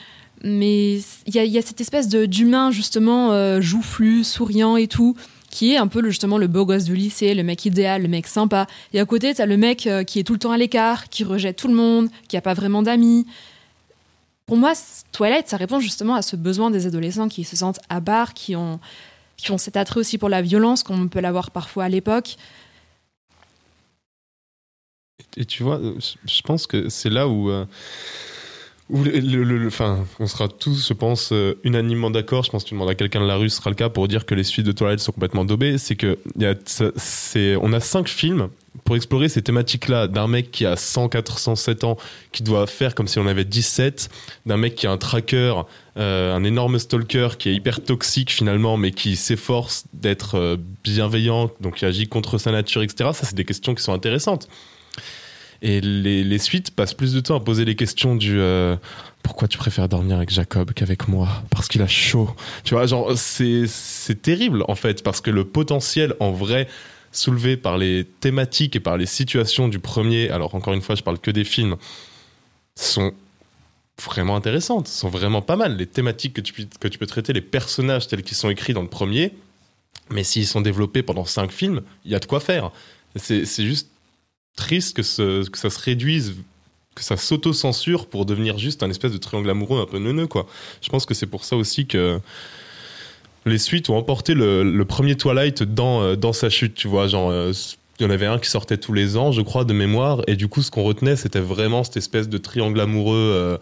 Mais 0.43 0.95
il 1.26 1.34
y, 1.34 1.57
a- 1.57 1.61
cette 1.61 1.80
espèce 1.82 2.09
d'humain 2.09 2.70
justement 2.72 3.59
joufflu, 3.61 4.24
souriant 4.24 4.76
et 4.76 4.88
tout, 4.88 5.16
qui 5.49 5.74
est 5.74 5.78
un 5.78 5.88
peu 5.88 6.03
justement 6.05 6.38
le 6.38 6.47
beau 6.47 6.66
gosse 6.66 6.84
du 6.84 6.95
lycée, 6.95 7.34
le 7.34 7.43
mec 7.43 7.66
idéal, 7.66 8.01
le 8.01 8.09
mec 8.09 8.28
sympa. 8.28 8.68
Et 8.93 8.99
à 8.99 9.05
côté, 9.05 9.34
t'as 9.34 9.45
le 9.45 9.55
mec 9.55 9.88
qui 10.07 10.20
est 10.20 10.24
tout 10.24 10.34
le 10.34 10.39
temps 10.39 10.51
à 10.51 10.57
l'écart, 10.57 11.09
qui 11.09 11.24
rejette 11.24 11.55
tout 11.55 11.70
le 11.70 11.76
monde, 11.76 12.09
qui 12.28 12.36
a 12.36 12.41
pas 12.41 12.53
vraiment 12.53 12.84
d'amis. 12.84 13.26
Pour 14.45 14.57
moi, 14.57 14.74
Twilight, 15.14 15.47
ça 15.47 15.55
répond 15.55 15.80
justement 15.80 16.16
à 16.16 16.22
ce 16.22 16.36
besoin 16.36 16.70
des 16.70 16.86
adolescents 16.86 17.30
qui 17.30 17.45
se 17.45 17.55
sentent 17.55 17.80
à 17.88 18.01
barre, 18.01 18.34
qui 18.34 18.57
ont, 18.57 18.80
qui 19.38 19.51
ont 19.51 19.57
cet 19.57 19.77
attrait 19.77 19.99
aussi 19.99 20.17
pour 20.17 20.29
la 20.29 20.41
violence, 20.41 20.84
comme 20.84 21.01
on 21.01 21.07
peut 21.07 21.19
l'avoir 21.21 21.51
parfois 21.51 21.86
à 21.86 21.89
l'époque. 21.89 22.38
Et 25.38 25.45
tu 25.45 25.63
vois, 25.63 25.77
euh, 25.79 25.95
je 26.25 26.41
pense 26.41 26.67
que 26.67 26.89
c'est 26.89 27.09
là 27.09 27.27
où, 27.27 27.49
euh, 27.49 27.65
le- 28.89 29.67
Enfin, 29.67 30.05
on 30.19 30.27
sera 30.27 30.47
tous, 30.47 30.88
je 30.88 30.93
pense, 30.93 31.31
euh, 31.31 31.55
unanimement 31.63 32.11
d'accord. 32.11 32.43
Je 32.43 32.51
pense 32.51 32.63
que 32.63 32.69
tu 32.69 32.75
demandes 32.75 32.89
à 32.89 32.95
quelqu'un 32.95 33.21
de 33.21 33.25
la 33.25 33.38
rue, 33.38 33.49
ce 33.49 33.57
sera 33.57 33.69
le 33.69 33.75
cas 33.75 33.89
pour 33.89 34.07
dire 34.07 34.25
que 34.25 34.36
les 34.36 34.43
suites 34.43 34.65
de 34.65 34.71
Twilight 34.71 34.99
sont 34.99 35.11
complètement 35.11 35.45
daubées. 35.45 35.77
C'est 35.77 35.95
que 35.95 36.19
c'est, 36.97 37.55
on 37.55 37.73
a 37.73 37.79
cinq 37.79 38.07
films 38.07 38.49
pour 38.84 38.95
explorer 38.95 39.30
ces 39.30 39.41
thématiques-là 39.41 40.07
d'un 40.07 40.27
mec 40.27 40.52
qui 40.52 40.65
a 40.65 40.76
100, 40.76 41.10
407 41.10 41.84
ans, 41.84 41.97
qui 42.31 42.43
doit 42.43 42.68
faire 42.68 42.95
comme 42.95 43.07
si 43.07 43.19
on 43.19 43.27
avait 43.27 43.45
17, 43.45 44.10
d'un 44.45 44.57
mec 44.57 44.76
qui 44.76 44.88
a 44.88 44.91
un 44.91 44.97
tracker, 44.97 45.53
euh, 45.97 46.35
un 46.35 46.43
énorme 46.43 46.80
stalker 46.80 47.30
qui 47.38 47.49
est 47.49 47.53
hyper 47.53 47.84
toxique 47.84 48.31
finalement, 48.31 48.77
mais 48.77 48.91
qui 48.91 49.15
s'efforce 49.15 49.85
d'être 49.93 50.35
euh, 50.35 50.57
bienveillant, 50.84 51.52
donc 51.61 51.76
qui 51.76 51.85
agit 51.85 52.07
contre 52.07 52.38
sa 52.38 52.52
nature, 52.52 52.81
etc. 52.81 53.11
Ça, 53.14 53.26
c'est 53.26 53.35
des 53.35 53.45
questions 53.45 53.76
qui 53.76 53.84
sont 53.84 53.93
intéressantes. 53.93 54.47
Et 55.61 55.80
les, 55.80 56.38
suites 56.39 56.72
passent 56.72 56.93
plus 56.93 57.14
de 57.14 57.22
temps 57.22 57.38
à 57.38 57.39
poser 57.39 57.64
les 57.64 57.76
questions 57.76 58.18
du 58.18 58.38
euh, 58.38 58.76
pourquoi 59.23 59.47
tu 59.47 59.57
préfères 59.57 59.88
dormir 59.88 60.18
avec 60.18 60.30
Jacob 60.30 60.73
qu'avec 60.73 61.07
moi? 61.07 61.30
Parce 61.49 61.69
qu'il 61.69 61.81
a 61.81 61.88
chaud. 61.88 62.30
Tu 62.65 62.73
vois, 62.73 62.85
genre, 62.85 63.14
c'est 63.15 64.22
terrible 64.22 64.65
en 64.68 64.76
fait, 64.76 65.03
parce 65.03 65.22
que 65.22 65.31
le 65.31 65.45
potentiel 65.45 66.15
en 66.19 66.31
vrai 66.31 66.68
soulevé 67.14 67.56
par 67.56 67.77
les 67.77 68.06
thématiques 68.19 68.76
et 68.76 68.80
par 68.81 68.98
les 68.98 69.06
situations 69.06 69.69
du 69.69 69.80
premier, 69.80 70.30
alors 70.30 70.53
encore 70.56 70.73
une 70.73 70.81
fois, 70.81 70.95
je 70.95 71.03
parle 71.03 71.19
que 71.19 71.31
des 71.31 71.44
films, 71.45 71.77
sont 72.76 73.14
vraiment 74.03 74.35
intéressantes, 74.35 74.88
sont 74.88 75.10
vraiment 75.10 75.41
pas 75.41 75.56
mal. 75.56 75.77
Les 75.77 75.85
thématiques 75.85 76.34
que 76.34 76.41
tu, 76.41 76.53
peux- 76.53 76.68
que 76.80 76.88
tu 76.88 76.98
peux 76.98 77.06
traiter, 77.06 77.31
les 77.31 77.41
personnages 77.41 78.07
tels 78.07 78.23
qu'ils 78.23 78.35
sont 78.35 78.49
écrits 78.49 78.73
dans 78.73 78.81
le 78.81 78.88
premier, 78.90 79.31
mais 80.10 80.23
s'ils 80.23 80.48
sont 80.48 80.61
développés 80.61 81.03
pendant 81.03 81.26
cinq 81.26 81.52
films, 81.52 81.81
il 82.03 82.11
y 82.11 82.15
a 82.15 82.19
de 82.19 82.26
quoi 82.26 82.40
faire. 82.40 82.72
C'est, 83.15 83.45
c'est 83.45 83.64
juste 83.64 83.90
triste 84.56 84.95
que, 84.95 85.03
ce- 85.03 85.48
que 85.48 85.57
ça 85.57 85.69
se 85.69 85.80
réduise, 85.80 86.34
que 86.95 87.03
ça 87.03 87.15
s'auto-censure 87.18 88.07
pour 88.07 88.26
devenir 88.26 88.57
juste 88.57 88.81
un 88.84 88.90
espèce 88.90 89.11
de 89.11 89.18
triangle 89.18 89.49
amoureux 89.49 89.81
un 89.81 89.85
peu 89.85 89.99
neuneux, 89.99 90.27
quoi. 90.27 90.48
Je 90.81 90.90
pense 90.90 91.06
que 91.06 91.14
c'est 91.14 91.27
pour 91.27 91.44
ça 91.45 91.56
aussi 91.56 91.85
que 91.85 92.19
les 93.45 93.57
suites 93.57 93.90
ont 93.90 93.98
emporté 93.98 94.34
le, 94.34 94.84
premier 94.84 95.15
Twilight 95.15 95.64
dans, 95.64 96.02
euh, 96.02 96.15
dans 96.15 96.34
sa 96.34 96.49
chute, 96.49 96.76
tu 96.76 96.88
vois. 96.88 97.07
Genre, 97.07 97.30
euh, 97.30 97.52
il 97.99 98.03
y 98.03 98.06
en 98.06 98.10
avait 98.10 98.26
un 98.26 98.40
qui 98.40 98.49
sortait 98.49 98.78
tous 98.78 98.94
les 98.94 99.18
ans, 99.18 99.32
je 99.32 99.41
crois, 99.41 99.65
de 99.65 99.74
mémoire, 99.74 100.22
et 100.28 100.36
du 100.36 100.48
coup, 100.48 100.61
ce 100.61 100.72
qu'on 100.72 100.84
retenait, 100.84 101.15
c'était 101.15 101.40
vraiment 101.40 101.84
cette 101.84 101.98
espèce 101.98 102.28
de 102.28 102.38
triangle 102.38 102.80
amoureux 102.80 103.15
euh, 103.15 103.57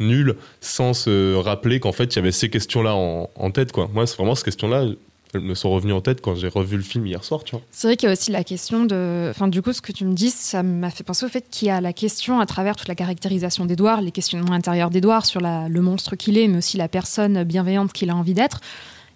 nul, 0.00 0.36
sans 0.60 0.94
se 0.94 1.34
rappeler 1.34 1.80
qu'en 1.80 1.92
fait, 1.92 2.14
il 2.14 2.16
y 2.16 2.18
avait 2.18 2.32
ces 2.32 2.48
questions-là 2.48 2.94
en, 2.94 3.50
tête. 3.50 3.76
Moi, 3.92 4.06
c'est 4.06 4.16
vraiment 4.16 4.34
ces 4.34 4.44
questions-là, 4.44 4.86
elles 5.34 5.40
me 5.40 5.54
sont 5.54 5.70
revenues 5.70 5.92
en 5.92 6.00
tête 6.00 6.20
quand 6.20 6.34
j'ai 6.34 6.48
revu 6.48 6.76
le 6.76 6.82
film 6.82 7.06
hier 7.06 7.22
soir, 7.24 7.44
tu 7.44 7.52
vois. 7.52 7.62
C'est 7.72 7.88
vrai 7.88 7.96
qu'il 7.96 8.06
y 8.06 8.10
a 8.10 8.12
aussi 8.12 8.30
la 8.30 8.42
question 8.42 8.84
de. 8.84 9.28
Enfin, 9.30 9.48
du 9.48 9.62
coup, 9.62 9.72
ce 9.72 9.82
que 9.82 9.92
tu 9.92 10.04
me 10.04 10.14
dis, 10.14 10.30
ça 10.30 10.62
m'a 10.62 10.90
fait 10.90 11.04
penser 11.04 11.26
au 11.26 11.28
fait 11.28 11.44
qu'il 11.50 11.68
y 11.68 11.70
a 11.70 11.80
la 11.80 11.92
question 11.92 12.40
à 12.40 12.46
travers 12.46 12.76
toute 12.76 12.88
la 12.88 12.94
caractérisation 12.94 13.66
d'Edouard, 13.66 14.00
les 14.00 14.12
questionnements 14.12 14.52
intérieurs 14.52 14.90
d'Edouard 14.90 15.26
sur 15.26 15.40
le 15.40 15.80
monstre 15.80 16.16
qu'il 16.16 16.38
est, 16.38 16.48
mais 16.48 16.58
aussi 16.58 16.76
la 16.76 16.88
personne 16.88 17.44
bienveillante 17.44 17.92
qu'il 17.92 18.10
a 18.10 18.16
envie 18.16 18.34
d'être. 18.34 18.60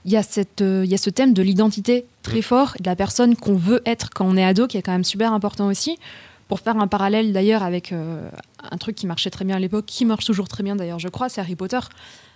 Il 0.05 0.13
y, 0.13 0.17
a 0.17 0.23
cette, 0.23 0.63
euh, 0.63 0.83
il 0.85 0.91
y 0.91 0.95
a 0.95 0.99
ce 0.99 1.11
thème 1.11 1.35
de 1.35 1.43
l'identité 1.43 2.07
très 2.23 2.41
fort, 2.43 2.75
et 2.79 2.83
de 2.83 2.89
la 2.89 2.97
personne 2.97 3.37
qu'on 3.37 3.57
veut 3.57 3.83
être 3.85 4.11
quand 4.11 4.27
on 4.27 4.37
est 4.37 4.45
ado, 4.45 4.67
qui 4.67 4.77
est 4.79 4.83
quand 4.83 4.93
même 4.93 5.05
super 5.05 5.33
important 5.33 5.67
aussi. 5.67 5.99
Pour 6.47 6.61
faire 6.61 6.79
un 6.79 6.87
parallèle 6.87 7.35
d'ailleurs 7.35 7.63
avec 7.63 7.93
euh, 7.93 8.31
un 8.71 8.77
truc 8.79 8.97
qui 8.97 9.07
marchait 9.07 9.29
très 9.29 9.45
bien 9.45 9.57
à 9.57 9.59
l'époque, 9.59 9.85
qui 9.85 10.07
marche 10.07 10.25
toujours 10.25 10.49
très 10.49 10.63
bien 10.63 10.77
d'ailleurs, 10.77 10.99
je 10.99 11.09
crois, 11.09 11.29
c'est 11.29 11.43
Harry 11.43 11.57
Potter. 11.57 11.81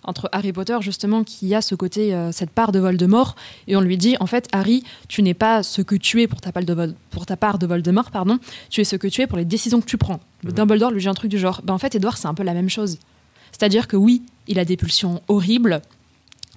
Entre 0.04 0.28
Harry 0.32 0.52
Potter, 0.52 0.76
justement, 0.80 1.22
qui 1.22 1.54
a 1.54 1.62
ce 1.62 1.74
côté, 1.76 2.12
euh, 2.12 2.30
cette 2.32 2.50
part 2.50 2.72
de 2.72 2.80
Voldemort, 2.80 3.36
et 3.68 3.76
on 3.76 3.80
lui 3.80 3.96
dit, 3.96 4.16
en 4.20 4.26
fait, 4.26 4.48
Harry, 4.52 4.82
tu 5.08 5.22
n'es 5.22 5.32
pas 5.32 5.62
ce 5.62 5.80
que 5.80 5.94
tu 5.94 6.20
es 6.20 6.26
pour 6.26 6.40
ta, 6.40 6.52
part 6.52 6.64
de 6.64 6.74
Vol- 6.74 6.94
pour 7.10 7.24
ta 7.24 7.36
part 7.36 7.58
de 7.58 7.66
Voldemort, 7.66 8.10
pardon, 8.10 8.38
tu 8.68 8.80
es 8.80 8.84
ce 8.84 8.96
que 8.96 9.06
tu 9.06 9.22
es 9.22 9.26
pour 9.26 9.38
les 9.38 9.44
décisions 9.46 9.80
que 9.80 9.86
tu 9.86 9.96
prends. 9.96 10.20
Le 10.42 10.52
Dumbledore 10.52 10.90
lui 10.90 11.00
dit 11.00 11.08
un 11.08 11.14
truc 11.14 11.30
du 11.30 11.38
genre. 11.38 11.62
Ben, 11.64 11.72
en 11.72 11.78
fait, 11.78 11.94
Edward, 11.94 12.18
c'est 12.18 12.26
un 12.28 12.34
peu 12.34 12.42
la 12.42 12.52
même 12.52 12.68
chose. 12.68 12.98
C'est-à-dire 13.52 13.86
que 13.86 13.96
oui, 13.96 14.22
il 14.48 14.58
a 14.58 14.64
des 14.64 14.76
pulsions 14.76 15.22
horribles. 15.28 15.80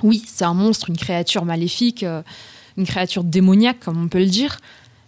Oui, 0.03 0.23
c'est 0.27 0.45
un 0.45 0.53
monstre, 0.53 0.89
une 0.89 0.97
créature 0.97 1.45
maléfique, 1.45 2.03
euh, 2.03 2.21
une 2.77 2.85
créature 2.85 3.23
démoniaque, 3.23 3.79
comme 3.79 4.01
on 4.01 4.07
peut 4.07 4.19
le 4.19 4.25
dire. 4.25 4.59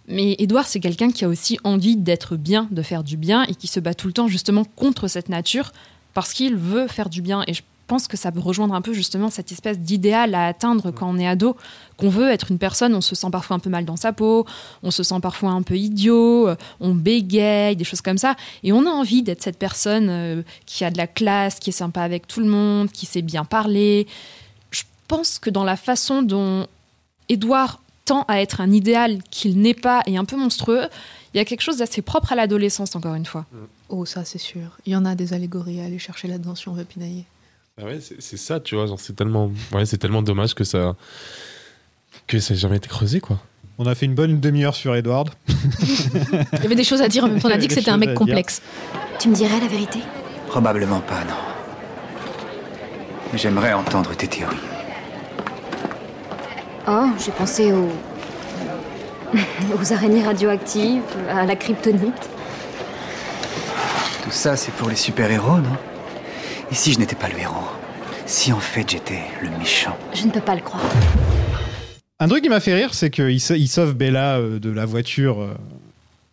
Mais 0.06 0.36
Edouard, 0.38 0.66
c'est 0.66 0.80
quelqu'un 0.80 1.10
qui 1.10 1.24
a 1.24 1.28
aussi 1.28 1.58
envie 1.64 1.96
d'être 1.96 2.36
bien, 2.36 2.66
de 2.70 2.82
faire 2.82 3.04
du 3.04 3.18
bien, 3.18 3.44
et 3.44 3.54
qui 3.54 3.66
se 3.66 3.78
bat 3.78 3.92
tout 3.94 4.06
le 4.06 4.14
temps 4.14 4.28
justement 4.28 4.64
contre 4.64 5.06
cette 5.06 5.28
nature, 5.28 5.72
parce 6.14 6.32
qu'il 6.32 6.56
veut 6.56 6.88
faire 6.88 7.10
du 7.10 7.20
bien. 7.20 7.44
Et 7.46 7.52
je 7.52 7.62
pense 7.86 8.06
que 8.06 8.16
ça 8.16 8.30
peut 8.30 8.40
rejoindre 8.40 8.74
un 8.74 8.80
peu 8.80 8.92
justement 8.92 9.28
cette 9.30 9.50
espèce 9.52 9.78
d'idéal 9.78 10.34
à 10.34 10.46
atteindre 10.46 10.90
quand 10.90 11.10
on 11.10 11.18
est 11.18 11.26
ado, 11.26 11.56
qu'on 11.96 12.08
veut 12.08 12.30
être 12.30 12.50
une 12.50 12.58
personne, 12.58 12.94
on 12.94 13.00
se 13.00 13.14
sent 13.14 13.28
parfois 13.32 13.56
un 13.56 13.58
peu 13.58 13.70
mal 13.70 13.84
dans 13.84 13.96
sa 13.96 14.12
peau, 14.12 14.46
on 14.82 14.90
se 14.90 15.02
sent 15.02 15.20
parfois 15.20 15.50
un 15.50 15.62
peu 15.62 15.76
idiot, 15.76 16.48
euh, 16.48 16.56
on 16.80 16.94
bégaye, 16.94 17.76
des 17.76 17.84
choses 17.84 18.02
comme 18.02 18.18
ça. 18.18 18.36
Et 18.62 18.72
on 18.72 18.86
a 18.86 18.90
envie 18.90 19.22
d'être 19.22 19.42
cette 19.42 19.58
personne 19.58 20.08
euh, 20.08 20.42
qui 20.66 20.84
a 20.84 20.90
de 20.90 20.98
la 20.98 21.06
classe, 21.06 21.58
qui 21.58 21.70
est 21.70 21.72
sympa 21.72 22.02
avec 22.02 22.26
tout 22.26 22.40
le 22.40 22.48
monde, 22.48 22.90
qui 22.92 23.06
sait 23.06 23.22
bien 23.22 23.44
parler. 23.44 24.06
Je 25.10 25.16
pense 25.16 25.38
que 25.38 25.48
dans 25.48 25.64
la 25.64 25.76
façon 25.76 26.20
dont 26.20 26.66
Édouard 27.30 27.80
tend 28.04 28.26
à 28.28 28.42
être 28.42 28.60
un 28.60 28.70
idéal 28.70 29.22
qu'il 29.30 29.58
n'est 29.58 29.72
pas 29.72 30.02
et 30.04 30.18
un 30.18 30.26
peu 30.26 30.36
monstrueux, 30.36 30.86
il 31.32 31.38
y 31.38 31.40
a 31.40 31.46
quelque 31.46 31.62
chose 31.62 31.78
d'assez 31.78 32.02
propre 32.02 32.32
à 32.32 32.36
l'adolescence, 32.36 32.94
encore 32.94 33.14
une 33.14 33.24
fois. 33.24 33.46
Oh, 33.88 34.04
ça, 34.04 34.26
c'est 34.26 34.36
sûr. 34.36 34.76
Il 34.84 34.92
y 34.92 34.96
en 34.96 35.06
a 35.06 35.14
des 35.14 35.32
allégories 35.32 35.80
à 35.80 35.86
aller 35.86 35.98
chercher 35.98 36.28
là-dedans 36.28 36.54
si 36.54 36.68
on 36.68 36.74
veut 36.74 36.84
pinailler. 36.84 37.24
Ah 37.80 37.86
ouais, 37.86 38.00
c'est 38.00 38.36
ça, 38.36 38.60
tu 38.60 38.74
vois, 38.74 38.84
genre 38.84 39.00
c'est 39.00 39.14
tellement, 39.14 39.50
ouais, 39.72 39.86
c'est 39.86 39.96
tellement 39.96 40.20
dommage 40.20 40.54
que 40.54 40.64
ça, 40.64 40.94
que 42.26 42.38
ça 42.38 42.52
ait 42.52 42.58
jamais 42.58 42.76
été 42.76 42.88
creusé, 42.88 43.20
quoi. 43.20 43.40
On 43.78 43.86
a 43.86 43.94
fait 43.94 44.04
une 44.04 44.14
bonne 44.14 44.40
demi-heure 44.40 44.74
sur 44.74 44.94
Edward. 44.94 45.30
Il 45.48 46.62
y 46.62 46.66
avait 46.66 46.74
des 46.74 46.84
choses 46.84 47.00
à 47.00 47.08
dire 47.08 47.24
en 47.24 47.28
même 47.28 47.40
temps. 47.40 47.48
On 47.48 47.52
a 47.52 47.56
dit 47.56 47.68
que 47.68 47.72
c'était 47.72 47.90
un 47.90 47.96
mec 47.96 48.12
complexe. 48.12 48.60
Tu 49.18 49.30
me 49.30 49.34
dirais 49.34 49.58
la 49.58 49.68
vérité? 49.68 50.00
Probablement 50.48 51.00
pas, 51.00 51.24
non. 51.24 51.34
J'aimerais 53.32 53.72
entendre 53.72 54.14
tes 54.14 54.28
théories. 54.28 54.67
Oh, 56.88 57.06
j'ai 57.24 57.32
pensé 57.32 57.72
aux. 57.72 57.88
aux 59.78 59.92
araignées 59.92 60.24
radioactives, 60.24 61.02
à 61.30 61.44
la 61.44 61.54
kryptonite. 61.56 62.28
Tout 64.24 64.30
ça, 64.30 64.56
c'est 64.56 64.72
pour 64.72 64.88
les 64.88 64.96
super-héros, 64.96 65.58
non? 65.58 65.76
Et 66.70 66.74
si 66.74 66.92
je 66.92 66.98
n'étais 66.98 67.16
pas 67.16 67.28
le 67.28 67.38
héros? 67.38 67.54
Si 68.26 68.52
en 68.52 68.58
fait 68.60 68.88
j'étais 68.90 69.20
le 69.42 69.48
méchant 69.58 69.96
Je 70.14 70.26
ne 70.26 70.30
peux 70.30 70.40
pas 70.40 70.54
le 70.54 70.60
croire. 70.60 70.82
Un 72.20 72.28
truc 72.28 72.42
qui 72.42 72.48
m'a 72.50 72.60
fait 72.60 72.74
rire, 72.74 72.92
c'est 72.92 73.08
qu'il 73.10 73.40
sa- 73.40 73.56
il 73.56 73.68
sauve 73.68 73.94
Bella 73.94 74.36
euh, 74.36 74.58
de 74.58 74.70
la 74.70 74.84
voiture. 74.84 75.40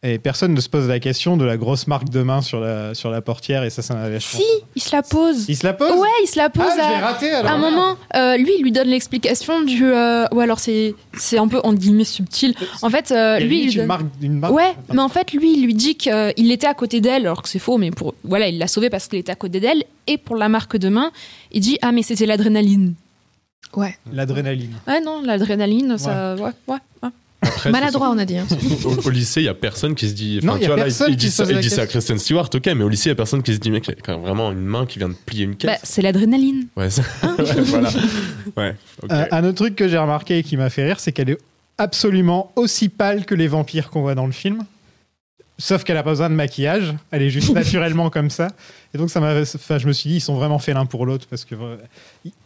Et 0.07 0.19
personne 0.19 0.53
ne 0.53 0.61
se 0.61 0.69
pose 0.69 0.87
la 0.87 0.99
question 0.99 1.35
de 1.35 1.43
la 1.45 1.57
grosse 1.57 1.87
marque 1.87 2.09
de 2.09 2.21
main 2.21 2.41
sur 2.41 2.59
la, 2.59 2.93
sur 2.93 3.09
la 3.09 3.21
portière. 3.21 3.63
Et 3.63 3.69
ça, 3.69 3.81
ça 3.81 3.95
m'avait 3.95 4.19
Si, 4.19 4.43
il 4.75 4.81
se 4.81 4.95
la 4.95 5.01
pose. 5.01 5.45
Il 5.49 5.55
se 5.57 5.65
la 5.65 5.73
pose 5.73 5.91
Ouais, 5.99 6.07
il 6.23 6.27
se 6.27 6.37
la 6.37 6.49
pose 6.49 6.65
Ah, 6.69 6.73
je 6.75 6.89
l'ai 6.89 6.95
à, 7.03 7.07
raté 7.07 7.31
alors. 7.31 7.51
à 7.51 7.55
un 7.55 7.57
moment. 7.57 7.95
euh, 8.15 8.37
lui, 8.37 8.51
il 8.57 8.63
lui 8.63 8.71
donne 8.71 8.87
l'explication 8.87 9.61
du. 9.63 9.83
euh, 9.85 10.25
ou 10.31 10.39
alors 10.39 10.59
c'est 10.59 10.93
c'est 11.17 11.37
un 11.37 11.47
peu 11.47 11.59
en 11.63 11.73
guillemets 11.73 12.03
subtil. 12.03 12.53
En 12.81 12.89
fait, 12.89 13.11
euh, 13.11 13.39
lui, 13.39 13.63
il 13.63 13.65
lui 13.65 13.71
une 13.71 13.77
donne- 13.79 13.87
marque, 13.87 14.03
une 14.21 14.39
marque- 14.39 14.53
Ouais, 14.53 14.69
enfin, 14.69 14.93
mais 14.93 15.01
en 15.01 15.09
fait, 15.09 15.31
lui, 15.33 15.53
il 15.57 15.65
lui 15.65 15.73
dit 15.73 15.95
qu'il 15.95 16.51
était 16.51 16.67
à 16.67 16.73
côté 16.73 17.01
d'elle, 17.01 17.23
alors 17.25 17.41
que 17.41 17.49
c'est 17.49 17.59
faux, 17.59 17.77
mais 17.77 17.91
pour 17.91 18.13
voilà, 18.23 18.47
il 18.47 18.57
l'a 18.59 18.67
sauvé 18.67 18.89
parce 18.89 19.07
qu'il 19.07 19.19
était 19.19 19.31
à 19.31 19.35
côté 19.35 19.59
d'elle. 19.59 19.83
Et 20.07 20.17
pour 20.19 20.35
la 20.35 20.49
marque 20.49 20.77
de 20.77 20.89
main, 20.89 21.11
il 21.51 21.61
dit 21.61 21.77
ah 21.81 21.91
mais 21.91 22.03
c'était 22.03 22.27
l'adrénaline. 22.27 22.93
Ouais. 23.75 23.97
L'adrénaline. 24.13 24.73
Ouais 24.87 25.01
non, 25.01 25.21
l'adrénaline, 25.23 25.97
ça, 25.97 26.35
ouais, 26.35 26.41
ouais. 26.67 26.77
ouais. 27.01 27.09
Après, 27.45 27.71
Maladroit, 27.71 28.09
on 28.09 28.17
a 28.17 28.25
dit. 28.25 28.37
hein. 28.37 28.45
Au, 28.83 29.07
au 29.07 29.09
lycée, 29.09 29.41
il 29.41 29.45
y 29.45 29.49
a 29.49 29.53
personne 29.53 29.95
qui 29.95 30.09
se 30.09 30.13
dit. 30.13 30.39
Non, 30.43 30.57
tu 30.57 30.65
vois, 30.67 30.75
là, 30.75 30.87
il 31.07 31.15
dit 31.15 31.29
se 31.29 31.37
ça, 31.37 31.43
pose 31.43 31.51
il 31.51 31.55
la 31.55 31.61
dit 31.61 31.69
ça 31.69 31.81
à. 31.83 31.87
Kristen 31.87 32.17
Stewart, 32.19 32.49
ok, 32.53 32.65
mais 32.75 32.83
au 32.83 32.89
lycée, 32.89 33.05
il 33.07 33.11
y 33.11 33.11
a 33.11 33.15
personne 33.15 33.41
qui 33.43 33.53
se 33.53 33.59
dit, 33.59 33.71
mec, 33.71 33.87
il 33.87 33.91
y 33.91 33.93
a 33.93 34.01
quand 34.03 34.13
même 34.13 34.21
vraiment 34.21 34.51
une 34.51 34.61
main 34.65 34.85
qui 34.85 34.99
vient 34.99 35.09
de 35.09 35.15
plier 35.25 35.43
une 35.45 35.51
Bah, 35.51 35.73
caisse. 35.73 35.81
c'est 35.83 36.01
l'adrénaline. 36.01 36.67
Ouais, 36.75 36.89
ça- 36.89 37.03
ouais, 37.39 37.61
voilà. 37.61 37.89
Ouais, 38.57 38.75
ok. 39.03 39.11
Un, 39.11 39.27
un 39.31 39.43
autre 39.43 39.55
truc 39.55 39.75
que 39.75 39.87
j'ai 39.87 39.97
remarqué 39.97 40.39
et 40.39 40.43
qui 40.43 40.57
m'a 40.57 40.69
fait 40.69 40.85
rire, 40.85 40.99
c'est 40.99 41.11
qu'elle 41.11 41.29
est 41.29 41.37
absolument 41.77 42.51
aussi 42.55 42.89
pâle 42.89 43.25
que 43.25 43.35
les 43.35 43.47
vampires 43.47 43.89
qu'on 43.89 44.01
voit 44.01 44.15
dans 44.15 44.25
le 44.25 44.31
film. 44.31 44.63
Sauf 45.57 45.85
qu'elle 45.85 45.95
a 45.95 46.03
pas 46.03 46.09
besoin 46.09 46.29
de 46.29 46.35
maquillage, 46.35 46.93
elle 47.11 47.21
est 47.21 47.29
juste 47.29 47.53
naturellement 47.53 48.09
comme 48.09 48.29
ça. 48.29 48.47
Et 48.93 48.97
donc 48.97 49.09
ça 49.09 49.21
m'a, 49.21 49.33
enfin, 49.39 49.77
je 49.77 49.87
me 49.87 49.93
suis 49.93 50.09
dit, 50.09 50.15
ils 50.17 50.21
sont 50.21 50.35
vraiment 50.35 50.59
faits 50.59 50.75
l'un 50.75 50.85
pour 50.85 51.05
l'autre 51.05 51.27
parce 51.29 51.45
que 51.45 51.55
euh, 51.55 51.77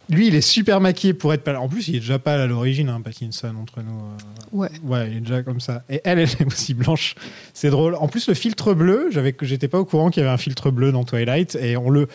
lui, 0.10 0.27
il 0.27 0.36
est 0.36 0.41
super 0.41 0.80
maquillé 0.80 1.14
pour 1.15 1.34
être 1.34 1.44
pâle. 1.44 1.56
En 1.57 1.68
plus, 1.68 1.88
il 1.88 1.95
est 1.95 1.99
déjà 2.02 2.19
pâle 2.19 2.40
à 2.40 2.45
l'origine, 2.45 2.88
hein, 2.90 3.02
Pattinson 3.03 3.53
entre 3.60 3.81
nous. 3.81 3.98
euh, 3.99 4.15
Ouais. 4.52 4.69
Ouais, 4.84 5.10
il 5.10 5.18
est 5.18 5.22
déjà 5.22 5.41
comme 5.41 5.60
ça. 5.60 5.81
Et 5.90 6.02
elle, 6.03 6.19
elle 6.19 6.30
est 6.30 6.45
aussi 6.45 6.76
blanche. 6.76 7.15
C'est 7.56 7.72
drôle. 7.72 7.95
En 7.95 8.07
plus, 8.07 8.27
le 8.27 8.36
filtre 8.36 8.73
bleu, 8.76 9.07
j'avais, 9.11 9.36
j'étais 9.41 9.68
pas 9.68 9.80
au 9.80 9.86
courant 9.86 10.11
qu'il 10.11 10.22
y 10.22 10.26
avait 10.26 10.34
un 10.34 10.38
filtre 10.38 10.69
bleu 10.69 10.91
dans 10.91 11.03
Twilight. 11.03 11.56
Et 11.56 11.77
on 11.77 11.90
le, 11.90 12.07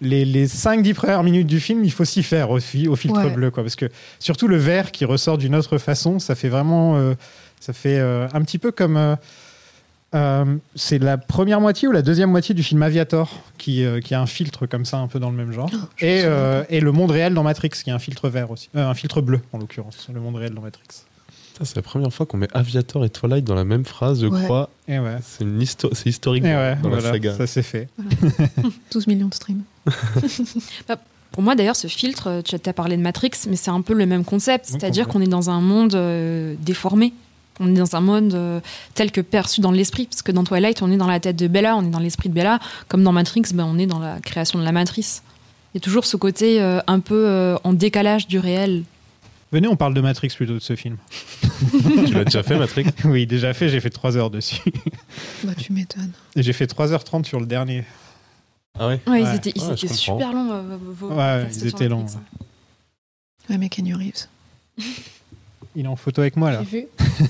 les, 0.00 0.24
les 0.24 0.46
5-10 0.46 0.94
premières 0.94 1.22
minutes 1.24 1.46
du 1.46 1.60
film, 1.60 1.84
il 1.84 1.92
faut 1.92 2.06
s'y 2.06 2.22
faire 2.22 2.50
au, 2.50 2.58
fi- 2.60 2.88
au 2.88 2.96
filtre 2.96 3.22
Ouais. 3.22 3.30
bleu, 3.30 3.50
quoi. 3.50 3.62
Parce 3.64 3.76
que 3.76 3.86
surtout 4.18 4.48
le 4.48 4.56
vert 4.56 4.92
qui 4.92 5.04
ressort 5.04 5.36
d'une 5.36 5.54
autre 5.54 5.76
façon, 5.76 6.18
ça 6.18 6.34
fait 6.34 6.48
vraiment, 6.48 6.96
euh, 6.96 7.12
ça 7.60 7.74
fait 7.74 7.98
euh, 7.98 8.26
un 8.32 8.40
petit 8.40 8.56
peu 8.58 8.72
comme. 8.72 8.96
euh, 8.96 9.14
euh, 10.14 10.56
c'est 10.74 10.98
la 10.98 11.18
première 11.18 11.60
moitié 11.60 11.86
ou 11.88 11.92
la 11.92 12.02
deuxième 12.02 12.30
moitié 12.30 12.54
du 12.54 12.62
film 12.62 12.82
Aviator 12.82 13.28
qui, 13.58 13.84
euh, 13.84 14.00
qui 14.00 14.14
a 14.14 14.20
un 14.22 14.26
filtre 14.26 14.66
comme 14.66 14.84
ça 14.84 14.98
un 14.98 15.06
peu 15.08 15.18
dans 15.20 15.30
le 15.30 15.36
même 15.36 15.52
genre 15.52 15.70
et, 16.00 16.22
euh, 16.24 16.64
et 16.70 16.80
le 16.80 16.92
monde 16.92 17.10
réel 17.10 17.34
dans 17.34 17.42
Matrix 17.42 17.68
qui 17.70 17.90
a 17.90 17.94
un 17.94 17.98
filtre 17.98 18.28
vert 18.30 18.50
aussi 18.50 18.70
Euh, 18.74 18.88
un 18.88 18.94
filtre 18.94 19.20
bleu 19.20 19.40
en 19.52 19.58
l'occurrence 19.58 20.06
le 20.12 20.20
monde 20.20 20.36
réel 20.36 20.54
dans 20.54 20.62
Matrix 20.62 20.86
Ça, 21.58 21.64
c'est 21.64 21.76
la 21.76 21.82
première 21.82 22.12
fois 22.12 22.24
qu'on 22.24 22.38
met 22.38 22.48
Aviator 22.54 23.04
et 23.04 23.10
Twilight 23.10 23.44
dans 23.44 23.54
la 23.54 23.64
même 23.64 23.84
phrase, 23.84 24.22
je 24.22 24.26
Ouais. 24.28 24.44
crois. 24.44 24.70
ouais, 24.88 24.98
C'est 25.22 25.44
une 25.44 25.60
histo- 25.60 25.90
c'est 25.92 26.08
historique 26.08 26.44
et 26.44 26.52
dans, 26.52 26.58
ouais 26.58 26.76
dans 26.82 26.88
la 26.88 26.96
voilà, 27.00 27.12
saga. 27.12 27.34
ça 27.36 27.46
c'est 27.46 27.62
fait 27.62 27.88
12 28.92 29.06
millions 29.08 29.28
de 29.28 29.34
streams. 29.34 29.62
Pour 31.32 31.42
moi, 31.42 31.54
d'ailleurs, 31.54 31.76
ce 31.76 31.86
filtre, 31.86 32.40
tu 32.42 32.56
as 32.64 32.72
parlé 32.72 32.96
de 32.96 33.02
Matrix, 33.02 33.30
mais 33.48 33.56
c'est 33.56 33.70
un 33.70 33.82
peu 33.82 33.92
le 33.94 34.06
même 34.06 34.24
concept. 34.24 34.64
C'est-à-dire 34.64 35.06
qu'on 35.06 35.20
est 35.20 35.26
dans 35.28 35.50
un 35.50 35.60
monde 35.60 35.94
euh, 35.94 36.54
déformé. 36.60 37.12
On 37.60 37.68
est 37.74 37.78
dans 37.78 37.96
un 37.96 38.00
monde 38.00 38.34
euh, 38.34 38.60
tel 38.94 39.10
que 39.12 39.20
perçu 39.20 39.60
dans 39.60 39.70
l'esprit. 39.72 40.06
Parce 40.06 40.22
que 40.22 40.32
dans 40.32 40.44
Twilight, 40.44 40.82
on 40.82 40.90
est 40.92 40.96
dans 40.96 41.06
la 41.06 41.20
tête 41.20 41.36
de 41.36 41.46
Bella, 41.48 41.76
on 41.76 41.84
est 41.84 41.90
dans 41.90 41.98
l'esprit 41.98 42.28
de 42.28 42.34
Bella. 42.34 42.58
Comme 42.88 43.02
dans 43.02 43.12
Matrix, 43.12 43.42
ben, 43.54 43.64
on 43.64 43.78
est 43.78 43.86
dans 43.86 43.98
la 43.98 44.20
création 44.20 44.58
de 44.58 44.64
la 44.64 44.72
matrice. 44.72 45.22
Il 45.74 45.78
y 45.78 45.78
a 45.78 45.80
toujours 45.80 46.04
ce 46.06 46.16
côté 46.16 46.60
euh, 46.62 46.80
un 46.86 47.00
peu 47.00 47.26
euh, 47.26 47.56
en 47.64 47.72
décalage 47.72 48.26
du 48.26 48.38
réel. 48.38 48.84
Venez, 49.50 49.66
on 49.68 49.76
parle 49.76 49.94
de 49.94 50.00
Matrix 50.02 50.28
plutôt 50.36 50.54
de 50.54 50.58
ce 50.58 50.76
film. 50.76 50.98
tu 52.06 52.12
l'as 52.14 52.24
déjà 52.24 52.42
fait, 52.42 52.58
Matrix? 52.58 52.84
Oui, 53.04 53.26
déjà 53.26 53.54
fait, 53.54 53.68
j'ai 53.70 53.80
fait 53.80 53.90
3 53.90 54.16
heures 54.16 54.30
dessus. 54.30 54.60
Bah, 55.44 55.52
tu 55.56 55.72
m'étonnes. 55.72 56.10
Et 56.36 56.42
j'ai 56.42 56.52
fait 56.52 56.66
3h30 56.70 57.24
sur 57.24 57.38
le 57.40 57.46
dernier. 57.46 57.84
Ah 58.78 58.88
ouais? 58.88 59.00
Ouais, 59.06 59.22
ils 59.22 59.34
étaient, 59.36 59.52
ils 59.54 59.62
Ouais, 59.62 59.72
étaient 59.72 59.88
je 59.88 59.94
comprends. 60.04 60.18
super 60.18 60.32
longs. 60.32 60.52
euh, 60.52 60.76
vos- 60.80 61.08
Ouais, 61.10 61.46
ils 61.54 61.66
étaient 61.66 61.88
longs. 61.88 62.02
Netflix. 62.02 62.22
Ouais, 63.48 63.56
mais 63.58 63.68
Kenny 63.68 63.94
Reeves. 63.94 64.26
Il 65.76 65.84
est 65.84 65.88
en 65.88 65.96
photo 65.96 66.20
avec 66.22 66.36
moi 66.36 66.50
là. 66.50 66.62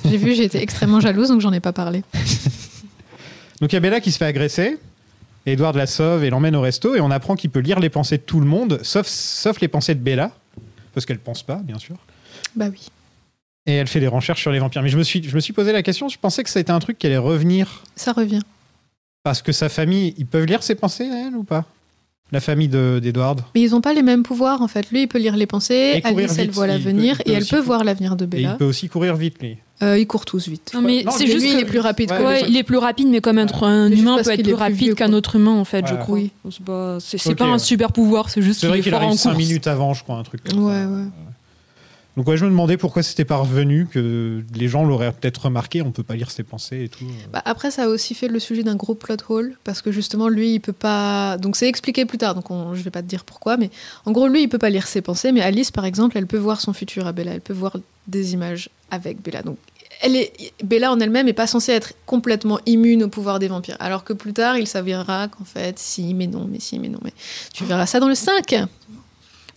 J'ai 0.05 0.17
vu. 0.17 0.33
Été 0.33 0.63
extrêmement 0.63 1.01
jalouse, 1.01 1.29
donc 1.29 1.41
j'en 1.41 1.53
ai 1.53 1.61
pas 1.61 1.73
parlé. 1.73 2.03
Donc 3.61 3.73
il 3.73 3.75
y 3.75 3.77
a 3.77 3.81
Bella 3.81 4.01
qui 4.01 4.13
se 4.13 4.19
fait 4.19 4.25
agresser. 4.27 4.79
et 5.45 5.53
Edward 5.53 5.75
la 5.75 5.87
sauve 5.89 6.23
et 6.23 6.31
l'emmène 6.31 6.55
au 6.55 6.61
resto. 6.61 6.95
Et 6.95 7.01
on 7.01 7.11
apprend 7.11 7.35
qu'il 7.35 7.51
peut 7.51 7.59
lire 7.59 7.81
les 7.81 7.91
pensées 7.91 8.19
de 8.19 8.23
tout 8.23 8.39
le 8.39 8.47
monde, 8.47 8.79
sauf, 8.83 9.07
sauf 9.09 9.61
les 9.61 9.67
pensées 9.67 9.97
de 9.97 10.01
Bella. 10.01 10.31
Parce 10.95 11.07
qu'elle 11.07 11.19
pense 11.19 11.43
pas, 11.43 11.57
bien 11.57 11.79
sûr. 11.79 11.97
Bah 12.55 12.67
oui. 12.71 12.89
Et 13.67 13.73
elle 13.75 13.89
fait 13.89 14.01
des 14.01 14.07
recherches 14.07 14.41
sur 14.41 14.53
les 14.53 14.61
vampires. 14.61 14.83
Mais 14.83 14.89
je 14.89 14.97
me 14.97 15.03
suis, 15.03 15.23
je 15.23 15.35
me 15.35 15.41
suis 15.41 15.53
posé 15.53 15.73
la 15.73 15.83
question, 15.83 16.09
je 16.09 16.19
pensais 16.19 16.45
que 16.45 16.51
ça 16.51 16.61
été 16.61 16.71
un 16.71 16.79
truc 16.79 16.99
qui 16.99 17.07
allait 17.07 17.19
revenir. 17.19 17.83
Ça 17.97 18.13
revient. 18.13 18.43
Parce 19.25 19.43
que 19.43 19.53
sa 19.53 19.69
famille, 19.69 20.15
ils 20.17 20.27
peuvent 20.27 20.47
lire 20.47 20.63
ses 20.63 20.75
pensées, 20.77 21.05
elle, 21.05 21.35
ou 21.35 21.43
pas? 21.43 21.65
La 22.31 22.41
famille 22.41 22.69
de- 22.69 23.01
d'Edward. 23.03 23.41
Mais 23.55 23.63
ils 23.63 23.71
n'ont 23.71 23.81
pas 23.81 23.95
les 23.95 24.03
mêmes 24.03 24.23
pouvoirs 24.23 24.61
en 24.61 24.69
fait. 24.69 24.91
Lui, 24.91 25.03
il 25.03 25.09
peut 25.09 25.19
lire 25.19 25.35
les 25.37 25.47
pensées, 25.47 25.93
Et 25.97 26.03
courir 26.03 26.19
Alice, 26.29 26.39
elle 26.39 26.47
vite, 26.47 26.55
voit 26.55 26.67
il 26.67 26.73
l'avenir 26.73 27.23
il 27.25 27.33
et 27.33 27.35
elle 27.35 27.47
peut 27.47 27.59
voir 27.59 27.85
l'avenir 27.85 28.17
de 28.17 28.25
Et 28.25 28.27
Bella. 28.27 28.51
il 28.53 28.57
peut 28.59 28.65
aussi 28.67 28.89
courir 28.89 29.17
vite, 29.17 29.41
lui. 29.41 29.57
Euh, 29.83 29.97
ils 29.99 30.07
courent 30.07 30.25
tous 30.27 30.47
vite. 30.49 30.73
Non, 30.75 30.83
mais 30.83 31.05
c'est 31.11 31.27
juste 31.27 31.39
lui, 31.41 31.51
que- 31.53 31.55
il 31.57 31.61
est 31.61 31.65
plus 31.65 31.79
rapide 31.79 32.11
Ouais, 32.11 32.19
que 32.19 32.23
Ouais, 32.25 32.43
les 32.43 32.49
il 32.51 32.57
est 32.57 32.65
plus 32.65 32.77
rapide, 32.79 33.09
mais 33.09 33.21
comme 33.21 33.39
être 33.39 33.63
un 33.65 33.89
juste 33.89 34.03
humain 34.03 34.19
peut 34.23 34.31
être 34.31 34.43
plus 34.43 34.53
rapide 34.55 34.95
qu'un 34.95 35.13
autre 35.13 35.37
humain, 35.37 35.53
en 35.53 35.65
fait, 35.65 35.87
je 35.89 35.95
crois. 35.95 36.17
Oui. 36.17 36.31
C'est 36.51 37.35
pas, 37.35 37.45
un 37.47 37.59
super 37.59 37.93
pouvoir, 37.93 38.29
c'est 38.29 38.43
juste 38.43 38.61
C'est 38.61 38.67
qu'il 38.67 38.69
vrai 38.71 38.79
est 38.81 38.83
qu'il 38.83 38.91
fort 38.93 39.03
en 39.03 39.07
arrive 39.07 39.19
5 39.19 39.31
course. 39.35 39.45
minutes 39.47 39.67
avant, 39.67 39.95
je 39.95 40.03
crois, 40.03 40.17
un 40.17 40.23
truc 40.25 40.43
comme 40.45 40.65
Ouais, 40.65 40.73
ça. 40.83 40.87
ouais. 40.89 41.05
Donc 42.19 42.35
je 42.35 42.45
me 42.45 42.51
demandais 42.51 42.77
pourquoi 42.77 43.05
c'était 43.05 43.25
pas 43.25 43.37
revenu, 43.37 43.87
que 43.87 44.43
les 44.53 44.67
gens 44.67 44.85
l'auraient 44.85 45.13
peut-être 45.13 45.45
remarqué, 45.45 45.83
on 45.83 45.93
peut 45.93 46.03
pas 46.03 46.17
lire 46.17 46.33
ses 46.33 46.43
pensées 46.43 46.83
et 46.83 46.89
tout. 46.89 47.05
Bah, 47.33 47.41
après, 47.45 47.71
ça 47.71 47.85
a 47.85 47.87
aussi 47.87 48.13
fait 48.13 48.27
le 48.27 48.41
sujet 48.41 48.65
d'un 48.65 48.75
gros 48.75 48.97
plot 48.97 49.19
hole 49.29 49.57
parce 49.63 49.83
que 49.83 49.93
justement, 49.93 50.27
lui, 50.27 50.55
il 50.55 50.59
peut 50.59 50.73
pas. 50.73 51.37
Donc, 51.39 51.55
c'est 51.55 51.69
expliqué 51.69 52.07
plus 52.07 52.19
tard. 52.19 52.35
Donc, 52.35 52.51
on... 52.51 52.75
je 52.75 52.83
vais 52.83 52.91
pas 52.91 53.03
te 53.03 53.07
dire 53.07 53.25
pourquoi, 53.25 53.57
mais 53.57 53.71
en 54.05 54.11
gros, 54.11 54.27
lui, 54.27 54.43
il 54.43 54.49
peut 54.49 54.59
pas 54.59 54.69
lire 54.69 54.89
ses 54.89 55.01
pensées. 55.01 55.31
Mais 55.31 55.43
Alice, 55.43 55.71
par 55.71 55.85
exemple, 55.85 56.19
elle 56.19 56.27
peut 56.27 56.39
voir 56.39 56.61
son 56.61 56.73
futur 56.73 57.07
à 57.07 57.13
Bella. 57.13 57.35
Elle 57.35 57.41
peut 57.41 57.53
voir 57.53 57.77
des 58.09 58.33
images 58.33 58.69
avec 58.91 59.23
Bella. 59.23 59.43
Donc, 59.43 59.59
elle. 60.01 60.17
Bella 60.65 60.91
en 60.91 60.99
elle-même 60.99 61.29
est 61.29 61.33
pas 61.33 61.47
censée 61.47 61.71
être 61.71 61.93
complètement 62.05 62.59
immune 62.67 63.05
au 63.05 63.09
pouvoir 63.09 63.39
des 63.39 63.47
vampires. 63.47 63.77
Alors 63.79 64.03
que 64.03 64.13
plus 64.13 64.33
tard, 64.33 64.59
il 64.59 64.67
s'avérera 64.67 65.29
qu'en 65.29 65.45
fait, 65.45 65.79
si, 65.79 66.15
mais 66.15 66.27
non, 66.27 66.49
mais 66.51 66.59
si, 66.59 66.81
mais 66.81 66.89
non, 66.89 66.99
mais 67.05 67.13
tu 67.55 67.65
verras 67.65 67.87
ça 67.87 68.01
dans 68.01 68.09
le 68.09 68.17
5. 68.17 68.67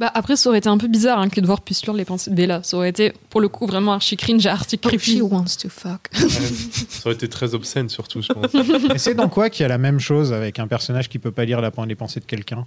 Bah, 0.02 0.10
après, 0.16 0.36
ça 0.36 0.50
aurait 0.50 0.58
été 0.58 0.68
un 0.68 0.80
peu 0.80 0.88
bizarre 0.88 1.20
hein, 1.20 1.30
qu'Edward 1.30 1.62
puisse 1.64 1.84
lire 1.84 1.94
les 1.94 2.06
pensées 2.06 2.32
de 2.32 2.36
Bella. 2.36 2.64
Ça 2.64 2.76
aurait 2.76 2.90
été, 2.90 3.14
pour 3.30 3.40
le 3.40 3.50
coup, 3.50 3.68
vraiment 3.68 3.94
archi 3.94 4.18
cringe, 4.18 4.48
archi 4.48 4.80
creepy. 4.80 5.20
She 5.20 5.22
wants 5.22 5.58
to 5.62 5.70
fuck. 5.70 6.10
Ça 6.12 7.06
aurait 7.06 7.14
été 7.14 7.30
très 7.30 7.54
obscène, 7.54 7.88
surtout, 7.88 8.24
je 8.24 8.34
pense. 8.34 8.52
Et 8.96 8.98
c'est 8.98 9.14
dans 9.14 9.30
quoi 9.30 9.52
qu'il 9.52 9.62
y 9.62 9.66
a 9.66 9.68
la 9.68 9.78
même 9.78 10.00
chose 10.00 10.34
avec 10.34 10.58
un 10.58 10.66
personnage 10.66 11.08
qui 11.08 11.20
peut 11.20 11.30
pas 11.30 11.46
lire 11.46 11.62
la, 11.62 11.72
les 11.86 11.94
pensées 11.94 12.20
de 12.20 12.26
quelqu'un? 12.26 12.66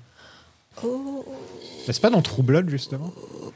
Oh, 0.85 1.25
C'est 1.87 2.01
pas 2.01 2.11
dans 2.11 2.23
True 2.23 2.43
Blood, 2.43 2.69
justement 2.71 3.13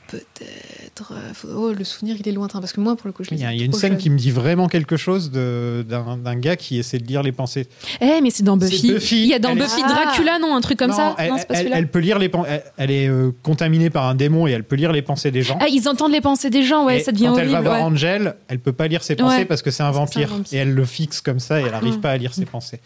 peut-être. 0.09 1.13
euh, 1.13 1.49
Oh, 1.55 1.73
le 1.73 1.85
souvenir, 1.85 2.17
il 2.19 2.27
est 2.27 2.33
lointain. 2.33 2.61
Parce 2.61 2.73
que 2.73 2.81
moi, 2.81 2.97
pour 2.97 3.07
le 3.09 3.13
coup, 3.13 3.25
je 3.25 3.31
Il 3.33 3.37
l'ai 3.37 3.43
y 3.43 3.47
a, 3.47 3.53
y 3.53 3.61
a 3.61 3.65
une 3.65 3.75
scène 3.75 3.93
jeune. 3.93 3.99
qui 4.01 4.09
me 4.11 4.17
dit 4.17 4.31
vraiment 4.31 4.67
quelque 4.69 4.97
chose 4.97 5.31
de- 5.31 5.85
d'un 5.87 6.35
gars 6.37 6.57
qui 6.57 6.79
essaie 6.79 6.99
de 6.99 7.07
lire 7.07 7.23
les 7.23 7.31
pensées. 7.33 7.69
Eh, 8.01 8.21
mais 8.23 8.31
c'est 8.31 8.43
dans 8.43 8.57
Buffy. 8.57 8.93
Buffy. 8.95 9.23
Il 9.25 9.29
y 9.29 9.35
a 9.35 9.39
dans 9.39 9.51
Elle 9.51 9.59
Buffy 9.59 9.83
Ah. 9.85 9.89
Dracula, 10.05 10.39
non 10.39 10.57
Un 10.57 10.61
truc 10.63 10.79
comme 10.79 10.91
Non, 10.91 10.97
ça 10.97 11.15
elle, 11.19 11.31
Non, 11.31 11.37
c'est 11.39 11.47
pas 11.47 11.55
elle- 11.55 11.59
celui-là. 11.61 11.79
elle 11.79 11.91
peut 11.91 11.99
lire 11.99 12.19
les 12.19 12.29
pen- 12.31 12.45
elle, 12.49 12.63
elle 12.79 12.91
est 12.91 13.07
euh, 13.09 13.33
contaminée 13.43 13.91
par 13.91 14.07
un 14.07 14.15
démon 14.15 14.47
et 14.47 14.53
elle 14.53 14.65
peut 14.65 14.77
lire 14.77 14.93
les 14.93 15.03
pensées 15.03 15.31
des 15.31 15.43
gens. 15.43 15.59
Ah, 15.61 15.67
ils 15.71 15.87
entendent 15.89 16.13
les 16.13 16.23
pensées 16.23 16.49
des 16.51 16.63
gens, 16.63 16.87
ouais, 16.87 16.99
Et 16.99 17.01
ça 17.01 17.13
devient 17.13 17.25
quand 17.27 17.33
horrible. 17.33 17.49
elle 17.49 17.53
va 17.53 17.61
voir 17.61 17.77
ouais. 17.77 17.83
Angel, 17.83 18.35
elle 18.49 18.59
peut 18.61 18.73
pas 18.73 18.89
lire 18.89 19.05
ses 19.05 19.15
pensées 19.15 19.39
Ouais. 19.41 19.45
parce 19.45 19.61
que 19.61 19.71
c'est 19.71 19.83
un 19.83 19.91
vampire. 19.91 20.31
Et 20.53 20.57
elle 20.57 20.73
le 20.73 20.85
fixe 20.87 21.21
comme 21.21 21.39
ça 21.39 21.61
et 21.61 21.65
elle 21.65 21.75
arrive 21.75 21.99
Mm. 21.99 22.01
pas 22.01 22.11
à 22.13 22.17
lire 22.17 22.33
ses 22.33 22.47
pensées. 22.47 22.81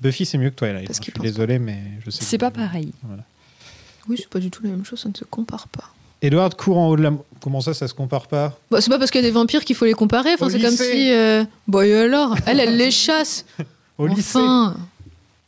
Buffy, 0.00 0.26
c'est 0.26 0.38
mieux 0.38 0.50
que 0.50 0.54
toi, 0.54 0.68
hein. 0.68 0.78
Je 0.82 0.86
qu'il 0.92 1.02
suis 1.02 1.12
pense 1.12 1.22
désolé, 1.24 1.58
mais 1.58 1.78
je 2.04 2.10
sais. 2.10 2.22
C'est 2.22 2.38
pas 2.38 2.52
pareil. 2.52 2.92
Oui, 4.08 4.16
c'est 4.18 4.28
pas 4.28 4.38
du 4.38 4.50
tout 4.50 4.62
la 4.62 4.70
même 4.70 4.84
chose, 4.84 5.00
ça 5.00 5.08
ne 5.08 5.14
se 5.14 5.24
compare 5.24 5.68
pas. 5.68 5.84
Edward 6.22 6.54
court 6.56 6.78
en 6.78 6.88
haut 6.88 6.96
de 6.96 7.02
la. 7.02 7.12
Comment 7.40 7.60
ça, 7.60 7.74
ça 7.74 7.86
se 7.86 7.94
compare 7.94 8.26
pas? 8.26 8.58
Bah, 8.70 8.80
c'est 8.80 8.90
pas 8.90 8.98
parce 8.98 9.10
qu'il 9.10 9.20
y 9.20 9.24
a 9.24 9.26
des 9.28 9.32
vampires 9.32 9.64
qu'il 9.64 9.76
faut 9.76 9.84
les 9.84 9.92
comparer. 9.92 10.32
Enfin, 10.34 10.48
c'est 10.48 10.60
comme 10.60 10.70
si. 10.70 11.12
euh, 11.12 11.44
Bah, 11.68 11.86
et 11.86 11.94
alors? 11.94 12.34
Elle, 12.46 12.58
elle 12.60 12.76
les 12.76 12.90
chasse. 12.90 13.44
Au 13.98 14.06
lycée. 14.06 14.38
enfin. 14.38 14.76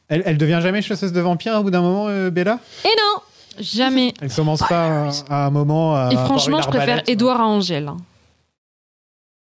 Elle, 0.08 0.22
elle 0.26 0.38
devient 0.38 0.60
jamais 0.62 0.80
chasseuse 0.82 1.12
de 1.12 1.20
vampires 1.20 1.54
au 1.54 1.62
bout 1.62 1.70
d'un 1.70 1.80
moment, 1.82 2.06
euh, 2.08 2.30
Bella? 2.30 2.58
Et 2.84 2.88
non 2.88 3.22
Jamais. 3.60 4.14
Elle 4.20 4.32
commence 4.32 4.60
pas 4.60 5.08
à, 5.08 5.10
à 5.30 5.46
un 5.46 5.50
moment 5.50 5.96
à. 5.96 6.10
Et 6.12 6.16
franchement, 6.16 6.60
je 6.62 6.68
préfère. 6.68 7.02
Edouard 7.08 7.40
à 7.40 7.46
Angèle. 7.46 7.88
hein. 7.88 7.96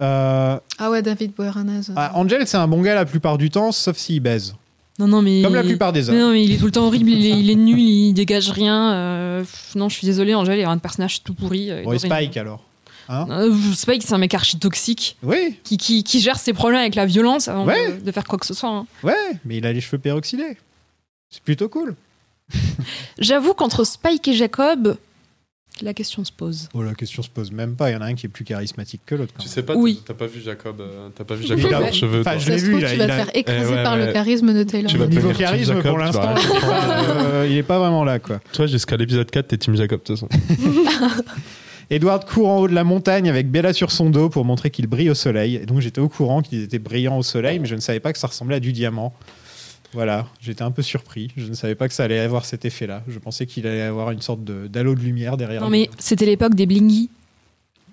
Euh, 0.01 0.57
Ah 0.77 0.89
ouais, 0.89 1.01
David 1.01 1.33
Boreanaz. 1.35 1.91
ah, 1.95 2.11
Angel, 2.15 2.47
c'est 2.47 2.57
un 2.57 2.67
bon 2.67 2.81
gars 2.81 2.95
la 2.95 3.05
plupart 3.05 3.37
du 3.37 3.49
temps, 3.49 3.71
sauf 3.71 3.97
s'il 3.97 4.21
baise. 4.21 4.55
Non, 4.99 5.07
non, 5.07 5.21
mais. 5.21 5.41
Comme 5.41 5.55
la 5.55 5.63
plupart 5.63 5.93
des 5.93 6.01
Mais 6.03 6.09
hommes. 6.09 6.17
non, 6.19 6.31
mais 6.31 6.43
il 6.43 6.51
est 6.51 6.57
tout 6.57 6.65
le 6.65 6.71
temps 6.71 6.85
horrible, 6.85 7.09
il 7.09 7.25
est, 7.25 7.39
il 7.39 7.49
est 7.49 7.55
nul, 7.55 7.79
il 7.79 8.13
dégage 8.13 8.49
rien. 8.51 8.91
euh, 8.93 9.43
Non, 9.75 9.87
je 9.89 9.95
suis 9.95 10.05
désolée, 10.05 10.35
Angèle, 10.35 10.59
il 10.59 10.61
y 10.61 10.65
a 10.65 10.69
un 10.69 10.77
personnage 10.77 11.23
tout 11.23 11.33
pourri. 11.33 11.71
euh, 11.71 11.83
Bon, 11.83 11.93
et. 11.93 11.99
Spike 11.99 12.35
alors 12.37 12.63
Hein 13.11 13.25
Euh, 13.31 13.55
Spike, 13.73 14.03
c'est 14.03 14.13
un 14.13 14.17
mec 14.19 14.33
archi 14.35 14.59
toxique 14.59 15.17
Oui, 15.23 15.55
qui, 15.63 15.77
qui, 15.77 16.03
qui 16.03 16.19
gère 16.19 16.37
ses 16.37 16.53
problèmes 16.53 16.81
avec 16.81 16.93
la 16.95 17.07
violence 17.07 17.47
avant 17.47 17.65
Ouais. 17.65 17.93
de, 17.93 18.01
de 18.01 18.11
faire 18.11 18.23
quoi 18.25 18.37
que 18.37 18.45
ce 18.45 18.53
soit. 18.53 18.69
hein. 18.69 18.85
ouais, 19.03 19.15
mais 19.45 19.57
il 19.57 19.65
a 19.65 19.73
les 19.73 19.81
cheveux 19.81 19.97
peroxydés. 19.97 20.57
C'est 21.31 21.41
plutôt 21.41 21.69
cool. 21.69 21.95
J'avoue 23.19 23.53
qu'entre 23.53 23.83
Spike 23.83 24.27
et 24.27 24.33
Jacob, 24.33 24.97
la 25.81 25.93
question 25.93 26.23
se 26.25 26.31
pose. 26.31 26.69
Oh, 26.73 26.81
la 26.83 26.93
question 26.93 27.21
se 27.23 27.29
pose 27.29 27.51
même 27.51 27.75
pas. 27.75 27.89
Il 27.89 27.93
y 27.93 27.95
en 27.95 28.01
a 28.01 28.05
un 28.05 28.13
qui 28.15 28.25
est 28.25 28.29
plus 28.29 28.43
charismatique 28.45 29.01
que 29.05 29.15
l'autre. 29.15 29.33
Tu 29.39 29.47
sais 29.47 29.63
pas, 29.63 29.75
Oui. 29.75 30.01
t'as 30.05 30.13
pas 30.13 30.27
vu 30.27 30.41
Jacob, 30.41 30.81
euh, 30.81 31.09
t'as 31.15 31.23
pas 31.23 31.35
vu 31.35 31.43
Il 31.43 31.47
Jacob 31.61 31.73
a- 31.83 31.91
cheveux. 31.91 32.21
enfin, 32.21 32.37
je 32.37 32.49
l'ai 32.49 32.57
vu, 32.57 32.71
trouve, 32.77 32.89
tu 32.89 32.95
vas 32.97 33.05
te 33.07 33.11
a- 33.11 33.15
faire 33.15 33.31
écraser 33.35 33.65
Eh 33.71 33.75
ouais, 33.75 33.83
par 33.83 33.97
le 33.97 34.11
charisme 34.11 34.53
de 34.53 34.63
Taylor. 34.63 34.91
Tu 34.91 34.97
vas 34.97 35.07
Niveau 35.07 35.31
charisme, 35.31 35.73
Jacob, 35.75 35.87
pour 35.89 35.97
l'instant, 35.97 36.33
euh, 36.63 37.47
il 37.49 37.57
est 37.57 37.63
pas 37.63 37.79
vraiment 37.79 38.03
là, 38.03 38.19
quoi. 38.19 38.39
Toi, 38.53 38.67
jusqu'à 38.67 38.97
l'épisode 38.97 39.29
4, 39.31 39.47
t'es 39.47 39.57
Team 39.57 39.75
Jacob, 39.75 39.99
de 40.01 40.03
toute 40.05 40.15
façon. 40.19 40.29
Edward 41.91 42.23
court 42.25 42.47
en 42.49 42.57
haut 42.59 42.67
de 42.67 42.75
la 42.75 42.83
montagne 42.83 43.29
avec 43.29 43.49
Bella 43.49 43.73
sur 43.73 43.91
son 43.91 44.11
dos 44.11 44.29
pour 44.29 44.45
montrer 44.45 44.69
qu'il 44.69 44.85
brille 44.85 45.09
au 45.09 45.15
soleil. 45.15 45.55
Et 45.55 45.65
donc 45.65 45.79
j'étais 45.79 45.99
au 46.01 46.07
courant 46.09 46.41
qu'il 46.43 46.61
était 46.61 46.77
brillant 46.77 47.17
au 47.17 47.23
soleil, 47.23 47.57
mais 47.59 47.67
je 47.67 47.73
ne 47.73 47.79
savais 47.79 47.99
pas 47.99 48.13
que 48.13 48.19
ça 48.19 48.27
ressemblait 48.27 48.57
à 48.57 48.59
du 48.59 48.73
diamant. 48.73 49.13
Voilà, 49.93 50.27
j'étais 50.39 50.61
un 50.61 50.71
peu 50.71 50.81
surpris. 50.81 51.31
Je 51.35 51.47
ne 51.47 51.53
savais 51.53 51.75
pas 51.75 51.87
que 51.87 51.93
ça 51.93 52.03
allait 52.03 52.19
avoir 52.19 52.45
cet 52.45 52.65
effet-là. 52.65 53.03
Je 53.07 53.17
pensais 53.17 53.45
qu'il 53.45 53.65
allait 53.65 53.81
avoir 53.81 54.11
une 54.11 54.21
sorte 54.21 54.43
de- 54.43 54.67
d'halo 54.67 54.93
de, 54.93 54.99
lumière 55.01 55.35
derrière. 55.37 55.61
Non, 55.61 55.69
mais 55.69 55.89
c'était 55.97 56.25
l'époque 56.25 56.53
des 56.53 56.65
blingy. 56.65 57.09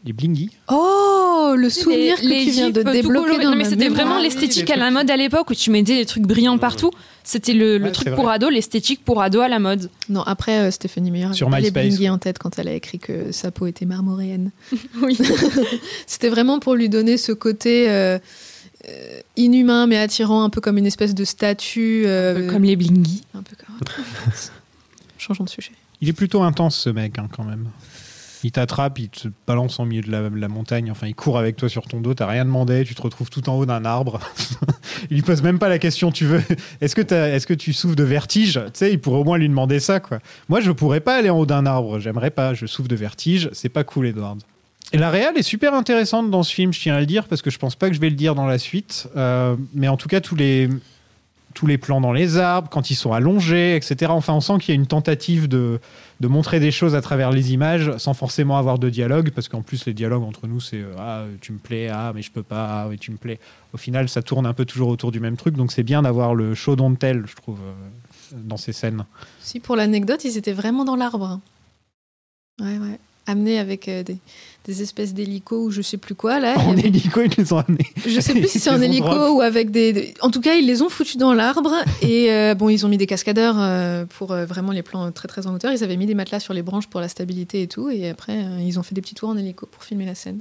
Les 0.05 0.13
blingy 0.13 0.51
Oh, 0.71 1.55
le 1.57 1.69
souvenir 1.69 2.17
que 2.17 2.45
tu 2.45 2.51
viens 2.51 2.71
de 2.71 2.83
tout 2.83 2.91
débloquer 2.91 3.39
dans 3.39 3.51
Non, 3.51 3.57
mais 3.57 3.65
ma 3.65 3.71
c'était 3.71 3.89
vraiment 3.89 4.19
l'esthétique 4.21 4.69
les 4.69 4.75
à 4.75 4.77
la 4.77 4.91
mode 4.91 5.11
à 5.11 5.17
l'époque 5.17 5.51
où 5.51 5.55
tu 5.55 5.71
mettais 5.71 5.97
des 5.97 6.07
trucs 6.07 6.25
brillants 6.25 6.59
partout. 6.59 6.91
C'était 7.25 7.55
le, 7.55 7.79
le 7.79 7.87
Ouais, 7.87 7.91
truc 7.93 8.15
pour 8.15 8.31
ado, 8.31 8.49
l'esthétique 8.49 9.05
pour 9.05 9.21
ado 9.21 9.41
à 9.41 9.49
la 9.49 9.59
mode. 9.59 9.91
Non, 10.09 10.23
après, 10.23 10.61
euh, 10.61 10.71
Stéphanie 10.71 11.11
Meyer 11.11 11.33
Sur 11.33 11.53
avait 11.53 11.63
les 11.63 11.71
blingy 11.73 12.03
ouais. 12.03 12.09
en 12.09 12.19
tête 12.19 12.39
quand 12.39 12.57
elle 12.59 12.69
a 12.69 12.75
écrit 12.75 13.01
que 13.01 13.33
sa 13.33 13.51
peau 13.51 13.67
était 13.67 13.87
marmoréenne. 13.87 14.53
Oui. 15.03 15.19
C'était 16.07 16.29
vraiment 16.29 16.61
pour 16.61 16.75
lui 16.75 16.89
donner 16.89 17.17
ce 17.17 17.33
côté 17.33 17.91
euh, 17.91 17.97
euh, 17.97 18.19
inhumain 19.37 19.87
mais 19.87 19.97
attirant, 19.97 20.43
un 20.45 20.51
peu 20.51 20.61
comme 20.61 20.79
une 20.79 20.87
espèce 20.87 21.15
de 21.15 21.25
statue. 21.25 22.05
euh, 22.07 22.51
Comme 22.51 22.65
les 22.65 22.77
blingy. 22.77 23.23
Un 23.35 23.43
peu 23.43 23.57
comme. 23.57 23.77
Changeons 25.19 25.45
de 25.45 25.49
sujet. 25.49 25.73
Il 26.01 26.09
est 26.09 26.13
plutôt 26.13 26.43
intense 26.43 26.77
ce 26.77 26.91
mec 26.91 27.19
hein, 27.19 27.29
quand 27.35 27.45
même. 27.45 27.67
Il 28.45 28.53
t'attrape, 28.53 28.99
il 28.99 29.09
te 29.09 29.29
balance 29.47 29.81
en 29.81 29.87
milieu 29.87 30.03
de 30.03 30.11
la, 30.13 30.29
la 30.29 30.49
montagne, 30.49 30.91
enfin 30.91 31.07
il 31.09 31.15
court 31.15 31.39
avec 31.39 31.57
toi 31.57 31.69
sur 31.69 31.83
ton 31.89 32.01
dos, 32.01 32.15
t'as 32.15 32.27
rien 32.27 32.45
demandé, 32.45 32.85
tu 32.85 32.95
te 32.95 33.03
retrouves 33.03 33.31
tout 33.31 33.49
en 33.49 33.55
haut 33.59 33.67
d'un 33.67 33.85
arbre. 33.85 34.21
il 35.11 35.17
lui 35.17 35.23
pose 35.23 35.43
même 35.43 35.59
pas 35.59 35.69
la 35.69 35.79
question 35.79 36.13
tu 36.13 36.27
veux 36.27 36.43
est-ce 36.81 36.95
que, 36.95 37.03
que 37.47 37.55
tu 37.55 37.73
souffres 37.73 37.97
de 37.97 38.05
vertige? 38.05 38.61
Tu 38.67 38.71
sais, 38.75 38.93
il 38.93 39.01
pourrait 39.01 39.19
au 39.19 39.25
moins 39.25 39.39
lui 39.39 39.49
demander 39.49 39.81
ça 39.81 39.99
quoi. 40.01 40.21
Moi 40.49 40.61
je 40.61 40.71
pourrais 40.71 41.01
pas 41.01 41.17
aller 41.17 41.31
en 41.31 41.39
haut 41.41 41.47
d'un 41.47 41.67
arbre, 41.67 41.99
j'aimerais 41.99 42.31
pas, 42.31 42.55
je 42.55 42.67
souffre 42.67 42.89
de 42.89 42.95
vertige, 42.97 43.49
c'est 43.53 43.71
pas 43.71 43.83
cool 43.85 44.07
Edward. 44.07 44.41
La 44.93 45.11
réal 45.11 45.37
est 45.37 45.43
super 45.43 45.75
intéressante 45.75 46.31
dans 46.31 46.43
ce 46.43 46.55
film, 46.55 46.73
je 46.73 46.81
tiens 46.81 46.95
à 46.95 47.01
le 47.01 47.07
dire, 47.07 47.27
parce 47.27 47.43
que 47.43 47.51
je 47.51 47.59
pense 47.59 47.75
pas 47.75 47.89
que 47.89 47.95
je 47.95 48.01
vais 48.01 48.11
le 48.11 48.17
dire 48.17 48.35
dans 48.35 48.47
la 48.47 48.59
suite. 48.59 49.09
Euh, 49.17 49.57
mais 49.75 49.89
en 49.89 49.97
tout 49.97 50.09
cas, 50.09 50.21
tous 50.21 50.37
les, 50.37 50.69
tous 51.55 51.67
les 51.67 51.77
plans 51.77 52.01
dans 52.01 52.13
les 52.13 52.39
arbres, 52.39 52.69
quand 52.71 52.89
ils 52.91 52.95
sont 52.95 53.13
allongés, 53.13 53.75
etc. 53.75 54.13
Enfin, 54.15 54.35
on 54.35 54.41
sent 54.41 54.55
qu'il 54.61 54.75
y 54.75 54.79
a 54.79 54.81
une 54.81 54.87
tentative 54.87 55.49
de, 55.49 55.81
de 56.21 56.29
montrer 56.29 56.61
des 56.61 56.71
choses 56.71 56.95
à 56.95 57.01
travers 57.01 57.31
les 57.33 57.53
images 57.53 57.97
sans 57.99 58.15
forcément 58.15 58.59
avoir 58.59 58.79
de 58.79 58.89
dialogue, 58.89 59.31
parce 59.31 59.49
qu'en 59.49 59.61
plus, 59.63 59.85
les 59.87 59.93
dialogues 59.93 60.23
entre 60.23 60.47
nous, 60.47 60.61
c'est 60.61 60.81
euh, 60.81 60.95
Ah, 60.99 61.25
tu 61.41 61.53
me 61.53 61.59
plais, 61.59 61.89
ah, 61.89 62.13
mais 62.15 62.23
je 62.23 62.31
peux 62.31 62.45
pas, 62.45 62.83
ah, 62.83 62.89
oui, 62.89 62.97
tu 62.97 63.11
me 63.11 63.17
plais. 63.17 63.41
Au 63.75 63.79
final, 63.79 64.09
ça 64.09 64.23
tourne 64.23 64.47
un 64.47 64.55
peu 64.55 64.65
toujours 64.65 64.89
autour 64.89 65.11
du 65.11 65.19
même 65.19 65.37
truc, 65.37 65.57
donc 65.57 65.73
c'est 65.73 65.83
bien 65.83 66.03
d'avoir 66.03 66.35
le 66.35 66.55
show 66.55 66.77
don't 66.77 66.97
tell, 66.97 67.25
je 67.27 67.35
trouve. 67.35 67.59
euh, 67.59 67.73
dans 68.33 68.57
ces 68.57 68.73
scènes. 68.73 69.05
Si, 69.41 69.61
pour 69.61 69.77
l'anecdote, 69.77 70.25
ils 70.25 70.37
étaient 70.37 70.53
vraiment 70.53 70.85
dans 70.85 70.97
l'arbre. 70.97 71.39
Ouais, 72.61 72.79
ouais. 72.79 72.99
Amenés 73.29 73.59
avec 73.59 73.87
des, 73.87 74.19
des 74.67 74.83
espèces 74.83 75.15
d'hélicos 75.15 75.67
ou 75.67 75.71
je 75.71 75.81
sais 75.81 75.97
plus 75.97 76.15
quoi, 76.15 76.41
là. 76.41 76.59
En 76.59 76.73
avait- 76.73 76.89
hélico, 76.89 77.21
ils 77.23 77.31
les 77.39 77.53
ont 77.53 77.59
amenés. 77.59 77.87
Je 78.07 78.21
sais 78.21 78.33
plus 78.35 78.49
si 78.49 78.59
c'est 78.59 78.71
en 78.71 78.81
hélico 78.83 79.29
ou 79.37 79.41
avec 79.41 79.71
des, 79.71 80.15
En 80.21 80.31
tout 80.31 80.41
cas, 80.41 80.55
ils 80.55 80.67
les 80.67 80.83
ont 80.83 80.89
foutus 80.89 81.17
dans 81.17 81.33
l'arbre 81.33 81.73
et 82.03 82.33
euh, 82.33 82.55
bon, 82.55 82.69
ils 82.69 82.85
ont 82.85 82.89
mis 82.89 82.99
des 82.99 83.07
cascadeurs 83.07 83.57
euh, 83.59 84.05
pour 84.19 84.33
euh, 84.33 84.45
vraiment 84.45 84.73
les 84.73 84.83
plans 84.83 85.11
très 85.13 85.29
très 85.29 85.47
en 85.47 85.55
hauteur. 85.55 85.73
Ils 85.73 85.85
avaient 85.85 85.97
mis 85.97 86.07
des 86.07 86.15
matelas 86.15 86.41
sur 86.41 86.53
les 86.55 86.63
branches 86.63 86.89
pour 86.89 87.01
la 87.01 87.09
stabilité 87.09 87.63
et 87.63 87.69
tout. 87.69 87.89
Et 87.91 88.09
après, 88.11 88.37
ils 88.61 88.79
ont 88.79 88.83
fait 88.83 88.95
des 88.95 89.01
petits 89.01 89.15
tours 89.15 89.29
en 89.29 89.37
hélico 89.37 89.67
pour 89.67 89.85
filmer 89.85 90.05
la 90.07 90.15
scène. 90.15 90.41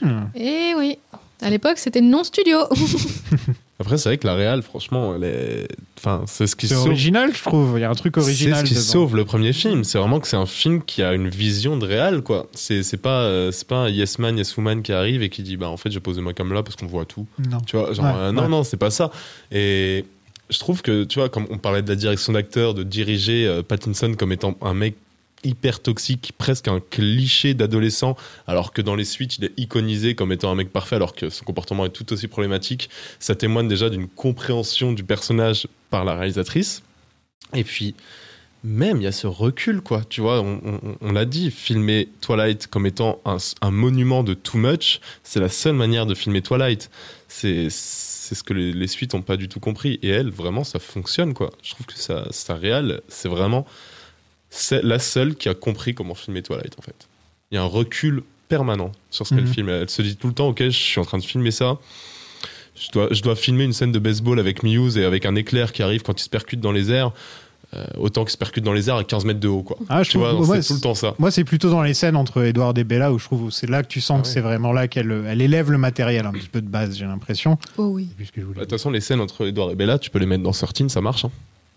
Hmm. 0.00 0.24
Et 0.34 0.72
oui, 0.76 0.98
à 1.42 1.50
l'époque, 1.50 1.78
c'était 1.78 2.00
non 2.00 2.24
studio. 2.24 2.58
Après, 3.78 3.98
c'est 3.98 4.08
vrai 4.08 4.16
que 4.16 4.26
la 4.26 4.34
réal, 4.34 4.62
franchement, 4.62 5.14
elle 5.16 5.24
est. 5.24 5.68
Enfin, 5.98 6.22
c'est 6.26 6.46
ce 6.46 6.56
qui 6.56 6.66
C'est 6.66 6.74
sauve. 6.76 6.86
original, 6.86 7.34
je 7.34 7.42
trouve. 7.42 7.74
Il 7.78 7.82
y 7.82 7.84
a 7.84 7.90
un 7.90 7.94
truc 7.94 8.16
original. 8.16 8.60
C'est 8.60 8.64
ce 8.66 8.68
qui 8.68 8.74
dedans. 8.80 8.92
sauve 8.92 9.16
le 9.16 9.24
premier 9.26 9.52
film. 9.52 9.84
C'est 9.84 9.98
vraiment 9.98 10.18
que 10.18 10.26
c'est 10.28 10.36
un 10.36 10.46
film 10.46 10.82
qui 10.82 11.02
a 11.02 11.12
une 11.12 11.28
vision 11.28 11.76
de 11.76 11.84
réal, 11.84 12.22
quoi. 12.22 12.46
C'est 12.54 12.82
c'est 12.82 12.96
pas, 12.96 13.20
euh, 13.24 13.52
c'est 13.52 13.66
pas 13.68 13.76
un 13.76 13.88
yes 13.90 14.18
man, 14.18 14.38
yes 14.38 14.56
woman 14.56 14.82
qui 14.82 14.92
arrive 14.92 15.22
et 15.22 15.28
qui 15.28 15.42
dit, 15.42 15.58
bah 15.58 15.68
en 15.68 15.76
fait, 15.76 15.90
j'ai 15.90 16.00
posé 16.00 16.22
ma 16.22 16.32
cam 16.32 16.50
là 16.54 16.62
parce 16.62 16.76
qu'on 16.76 16.86
voit 16.86 17.04
tout. 17.04 17.26
Non. 17.50 17.60
Tu 17.66 17.76
vois, 17.76 17.92
genre, 17.92 18.04
Ouais, 18.06 18.12
euh, 18.16 18.32
non, 18.32 18.42
ouais. 18.44 18.48
non, 18.48 18.64
c'est 18.64 18.78
pas 18.78 18.90
ça. 18.90 19.10
Et 19.52 20.06
je 20.48 20.58
trouve 20.58 20.80
que, 20.80 21.04
tu 21.04 21.18
vois, 21.18 21.28
comme 21.28 21.46
on 21.50 21.58
parlait 21.58 21.82
de 21.82 21.88
la 21.88 21.96
direction 21.96 22.32
d'acteur, 22.32 22.72
de 22.72 22.82
diriger 22.82 23.46
euh, 23.46 23.62
Pattinson 23.62 24.14
comme 24.18 24.32
étant 24.32 24.56
un 24.62 24.72
mec 24.72 24.94
hyper 25.44 25.80
toxique, 25.80 26.32
presque 26.36 26.68
un 26.68 26.80
cliché 26.80 27.54
d'adolescent, 27.54 28.16
alors 28.46 28.72
que 28.72 28.82
dans 28.82 28.94
les 28.94 29.04
suites, 29.04 29.38
il 29.38 29.44
est 29.44 29.52
iconisé 29.56 30.14
comme 30.14 30.32
étant 30.32 30.50
un 30.50 30.54
mec 30.54 30.72
parfait, 30.72 30.96
alors 30.96 31.14
que 31.14 31.30
son 31.30 31.44
comportement 31.44 31.86
est 31.86 31.90
tout 31.90 32.12
aussi 32.12 32.28
problématique. 32.28 32.90
Ça 33.20 33.34
témoigne 33.34 33.68
déjà 33.68 33.90
d'une 33.90 34.08
compréhension 34.08 34.92
du 34.92 35.04
personnage 35.04 35.68
par 35.90 36.04
la 36.04 36.14
réalisatrice. 36.14 36.82
Et 37.54 37.64
puis, 37.64 37.94
même, 38.64 38.96
il 38.96 39.04
y 39.04 39.06
a 39.06 39.12
ce 39.12 39.26
recul, 39.26 39.80
quoi. 39.80 40.02
Tu 40.08 40.20
vois, 40.20 40.40
on, 40.42 41.12
l'a 41.12 41.24
dit, 41.24 41.50
filmer 41.50 42.08
Twilight 42.20 42.66
comme 42.66 42.86
étant 42.86 43.20
un, 43.24 43.70
monument 43.70 44.24
de 44.24 44.34
too 44.34 44.58
much, 44.58 45.00
c'est 45.22 45.40
la 45.40 45.48
seule 45.48 45.74
manière 45.74 46.06
de 46.06 46.14
filmer 46.14 46.42
Twilight. 46.42 46.90
C'est 47.28 47.70
ce 47.70 48.42
que 48.42 48.54
les, 48.54 48.88
suites 48.88 49.14
n'ont 49.14 49.22
pas 49.22 49.36
du 49.36 49.48
tout 49.48 49.60
compris. 49.60 50.00
Et 50.02 50.08
elle, 50.08 50.30
vraiment, 50.30 50.64
ça 50.64 50.80
fonctionne, 50.80 51.32
quoi. 51.32 51.52
Je 51.62 51.70
trouve 51.70 51.86
que 51.86 51.96
ça, 51.96 52.26
ça 52.30 52.54
réel, 52.54 53.02
c'est 53.08 53.28
vraiment 53.28 53.66
c'est 54.56 54.82
la 54.82 54.98
seule 54.98 55.34
qui 55.36 55.48
a 55.48 55.54
compris 55.54 55.94
comment 55.94 56.14
filmer 56.14 56.42
Twilight, 56.42 56.74
en 56.78 56.82
fait. 56.82 57.08
Il 57.50 57.54
y 57.54 57.58
a 57.58 57.62
un 57.62 57.66
recul 57.66 58.22
permanent 58.48 58.92
sur 59.10 59.26
ce 59.26 59.34
qu'elle 59.34 59.44
Mhm. 59.44 59.52
filme. 59.52 59.68
Elle 59.68 59.90
se 59.90 60.02
dit 60.02 60.16
tout 60.16 60.28
le 60.28 60.34
temps, 60.34 60.48
ok, 60.48 60.62
je 60.64 60.70
suis 60.70 61.00
en 61.00 61.04
train 61.04 61.18
de 61.18 61.24
filmer 61.24 61.50
ça. 61.50 61.78
Je 62.78 62.90
dois, 62.92 63.08
je 63.10 63.22
dois 63.22 63.36
filmer 63.36 63.64
une 63.64 63.72
scène 63.72 63.90
de 63.92 63.98
baseball 63.98 64.38
avec 64.38 64.62
Muse 64.62 64.98
et 64.98 65.04
avec 65.04 65.24
un 65.26 65.34
éclair 65.34 65.72
qui 65.72 65.82
arrive 65.82 66.02
quand 66.02 66.20
il 66.20 66.24
se 66.24 66.28
percute 66.28 66.60
dans 66.60 66.72
les 66.72 66.90
airs. 66.90 67.12
euh, 67.74 67.84
autant 67.98 68.22
qu'il 68.22 68.30
se 68.30 68.36
percute 68.38 68.62
dans 68.62 68.72
les 68.72 68.88
airs 68.88 68.94
à 68.96 69.02
15 69.02 69.24
mètres 69.24 69.40
de 69.40 69.48
haut, 69.48 69.62
quoi. 69.64 69.76
Ah, 69.88 70.04
je 70.04 70.10
tu 70.10 70.18
trouve- 70.18 70.30
vois, 70.30 70.46
ouais, 70.46 70.62
c'est 70.62 70.68
tout 70.68 70.74
le 70.74 70.80
temps 70.80 70.94
ça. 70.94 71.14
Moi, 71.18 71.32
c'est 71.32 71.42
plutôt 71.42 71.68
dans 71.68 71.82
les 71.82 71.94
scènes 71.94 72.14
entre 72.14 72.44
Edward 72.44 72.78
et 72.78 72.84
Bella 72.84 73.12
où 73.12 73.18
je 73.18 73.24
trouve 73.24 73.50
c'est 73.50 73.68
là 73.68 73.82
que 73.82 73.88
tu 73.88 74.00
sens 74.00 74.18
Ah 74.20 74.22
que 74.22 74.28
ouais. 74.28 74.34
c'est 74.34 74.40
vraiment 74.40 74.72
là 74.72 74.86
qu'elle 74.86 75.10
elle 75.26 75.42
élève 75.42 75.72
le 75.72 75.76
matériel 75.76 76.26
un 76.26 76.32
petit 76.32 76.46
peu 76.48 76.60
de 76.60 76.68
base, 76.68 76.96
j'ai 76.96 77.06
l'impression. 77.06 77.58
Oh 77.76 77.86
oui. 77.86 78.08
Bah, 78.16 78.42
De 78.54 78.60
toute 78.60 78.70
façon, 78.70 78.90
les 78.90 79.00
scènes 79.00 79.20
entre 79.20 79.48
Edouard 79.48 79.72
et 79.72 79.74
Bella, 79.74 79.98
tu 79.98 80.10
peux 80.10 80.20
les 80.20 80.26
mettre 80.26 80.44
dans 80.44 80.52
Sortine, 80.52 80.88
ça 80.88 81.00
marche. 81.00 81.24
hein. 81.24 81.30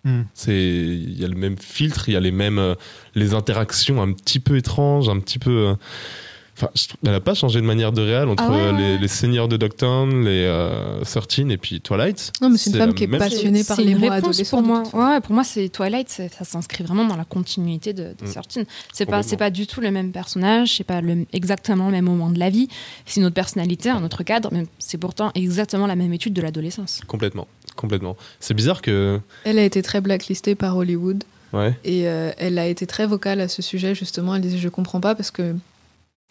Hmm. 0.06 0.22
C'est, 0.34 0.54
il 0.58 1.20
y 1.20 1.26
a 1.26 1.28
le 1.28 1.36
même 1.36 1.58
filtre, 1.58 2.08
il 2.10 2.14
y 2.14 2.16
a 2.18 2.22
les 2.22 2.32
mêmes, 2.32 2.60
euh, 2.60 2.76
les 3.16 3.34
interactions 3.34 4.02
un 4.02 4.14
petit 4.14 4.40
peu 4.40 4.58
étranges, 4.58 5.10
un 5.10 5.20
petit 5.20 5.40
peu. 5.40 5.52
euh, 5.52 5.74
Enfin, 6.62 6.72
elle 7.06 7.12
n'a 7.14 7.22
pas 7.22 7.36
changé 7.36 7.62
de 7.62 7.66
manière 7.66 7.94
de 7.94 8.02
réel 8.02 8.28
entre 8.28 8.44
Ah 8.46 8.52
ouais, 8.52 8.58
ouais. 8.72 8.78
les, 8.78 8.98
les 8.98 9.08
seigneurs 9.08 9.48
de 9.48 9.56
Dogtown, 9.56 10.26
les 10.26 10.44
euh, 10.46 11.00
13 11.06 11.46
et 11.52 11.56
puis 11.58 11.80
Twilight. 11.80 12.34
Non, 12.42 12.50
mais 12.50 12.58
c'est 12.58 12.72
une 12.72 12.76
femme 12.76 12.94
qui 12.94 13.06
est 13.06 13.08
passionnée 13.08 13.64
par 13.64 13.80
les 13.80 13.96
mots 13.96 14.12
adolescents. 14.12 14.58
pour 14.62 14.68
moi. 14.68 14.84
Ouais, 14.92 15.22
pour 15.22 15.34
moi, 15.34 15.46
c'est 15.46 15.70
Twilight, 15.70 16.10
ça 16.10 16.44
s'inscrit 16.44 16.84
vraiment 16.84 17.06
dans 17.06 17.16
la 17.16 17.24
continuité 17.24 17.94
de, 17.94 18.14
de 18.22 18.26
Mm. 18.26 18.28
Sortine. 18.28 18.66
C'est 18.92 19.06
pas, 19.06 19.24
c'est 19.24 19.38
pas 19.38 19.52
du 19.52 19.68
tout 19.68 19.80
le 19.80 19.90
même 19.90 20.12
personnage, 20.12 20.76
c'est 20.76 20.84
pas 20.84 21.00
le, 21.00 21.26
exactement 21.32 21.86
le 21.86 21.92
même 21.94 22.04
moment 22.06 22.30
de 22.30 22.40
la 22.40 22.50
vie. 22.50 22.68
C'est 23.06 23.22
une 23.22 23.26
autre 23.28 23.36
personnalité, 23.36 23.90
un 23.90 24.04
autre 24.04 24.24
cadre, 24.24 24.50
mais 24.52 24.66
c'est 24.80 24.98
pourtant 24.98 25.32
exactement 25.36 25.88
la 25.88 25.96
même 25.96 26.12
étude 26.12 26.34
de 26.34 26.42
l'adolescence. 26.42 27.00
Complètement, 27.08 27.48
complètement. 27.80 28.16
C'est 28.40 28.54
bizarre 28.54 28.82
que, 28.82 29.20
Elle 29.46 29.58
a 29.60 29.64
été 29.64 29.82
très 29.82 30.02
blacklistée 30.02 30.54
par 30.56 30.78
Hollywood. 30.78 31.24
ouais, 31.54 31.74
Et 31.84 32.08
euh, 32.08 32.32
elle 32.38 32.60
a 32.60 32.68
été 32.68 32.86
très 32.86 33.08
vocale 33.08 33.40
à 33.42 33.48
ce 33.48 33.62
sujet, 33.62 33.96
justement. 33.96 34.36
Elle 34.36 34.42
disait 34.42 34.58
Je 34.60 34.70
comprends 34.70 35.00
pas 35.02 35.16
parce 35.16 35.32
que 35.32 35.56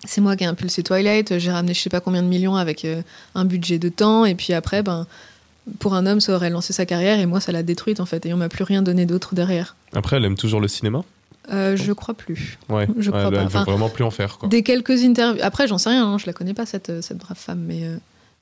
c'est 0.04 0.20
moi 0.20 0.36
qui 0.36 0.44
ai 0.44 0.46
impulsé 0.46 0.82
Twilight, 0.84 1.38
j'ai 1.38 1.50
ramené 1.50 1.74
je 1.74 1.80
sais 1.80 1.90
pas 1.90 2.00
combien 2.00 2.22
de 2.22 2.28
millions 2.28 2.54
avec 2.54 2.84
euh, 2.84 3.02
un 3.34 3.44
budget 3.44 3.78
de 3.80 3.88
temps, 3.88 4.24
et 4.24 4.34
puis 4.36 4.52
après, 4.52 4.82
ben, 4.84 5.06
pour 5.80 5.94
un 5.94 6.06
homme, 6.06 6.20
ça 6.20 6.34
aurait 6.34 6.50
lancé 6.50 6.72
sa 6.72 6.86
carrière, 6.86 7.18
et 7.18 7.26
moi, 7.26 7.40
ça 7.40 7.50
l'a 7.50 7.64
détruite 7.64 7.98
en 7.98 8.06
fait, 8.06 8.24
et 8.24 8.32
on 8.32 8.36
m'a 8.36 8.48
plus 8.48 8.62
rien 8.64 8.80
donné 8.82 9.06
d'autre 9.06 9.34
derrière. 9.34 9.74
après, 9.94 10.16
elle 10.18 10.24
aime 10.24 10.36
toujours 10.36 10.60
le 10.60 10.68
cinéma? 10.68 11.02
Euh, 11.50 11.76
je 11.76 11.92
crois 11.92 12.14
plus. 12.14 12.58
Ouais, 12.68 12.86
Je 12.98 13.10
crois 13.10 13.30
pas. 13.30 13.38
elle 13.40 13.46
Enfin, 13.46 13.60
veut 13.60 13.64
vraiment 13.72 13.88
plus 13.88 14.04
en 14.04 14.10
faire, 14.10 14.38
quoi. 14.38 14.48
Des 14.50 14.62
quelques 14.62 15.02
interviews. 15.02 15.40
Après, 15.42 15.66
j'en 15.66 15.78
sais 15.78 15.88
rien, 15.90 16.06
hein, 16.06 16.18
je 16.18 16.26
la 16.26 16.32
connais 16.34 16.54
pas, 16.54 16.66
cette, 16.66 17.00
cette 17.00 17.16
brave 17.18 17.38
femme, 17.38 17.64
mais 17.66 17.84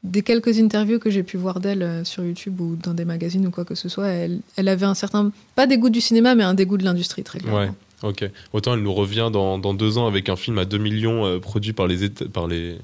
des 0.02 0.22
quelques 0.22 0.58
interviews 0.60 0.98
que 0.98 1.10
j'ai 1.10 1.22
pu 1.22 1.36
voir 1.36 1.58
d'elle 1.60 1.82
euh, 1.82 2.04
sur 2.04 2.24
YouTube 2.24 2.60
ou 2.60 2.76
dans 2.76 2.94
des 2.94 3.04
magazines 3.04 3.46
ou 3.46 3.50
quoi 3.50 3.64
que 3.64 3.74
ce 3.74 3.88
soit, 3.88 4.08
elle, 4.08 4.40
elle 4.56 4.68
avait 4.68 4.86
un 4.86 4.94
certain. 4.94 5.32
Pas 5.56 5.66
dégoût 5.66 5.90
du 5.90 6.00
cinéma, 6.00 6.34
mais 6.34 6.44
un 6.44 6.54
dégoût 6.54 6.76
de 6.76 6.84
l'industrie, 6.84 7.22
très 7.24 7.40
clairement. 7.40 7.58
Ouais, 7.60 7.70
ok. 8.02 8.30
Autant 8.52 8.74
elle 8.74 8.82
nous 8.82 8.94
revient 8.94 9.30
dans, 9.32 9.58
dans 9.58 9.74
deux 9.74 9.98
ans 9.98 10.06
avec 10.06 10.28
un 10.28 10.36
film 10.36 10.58
à 10.58 10.64
2 10.64 10.78
millions 10.78 11.24
euh, 11.26 11.38
produit 11.40 11.72
par, 11.72 11.86
les, 11.88 12.08
par 12.10 12.46
les, 12.46 12.78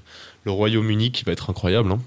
le 0.45 0.51
Royaume-Uni 0.51 1.13
qui 1.13 1.25
va 1.25 1.33
être 1.33 1.49
incroyable. 1.51 1.93
Hein. 1.93 2.01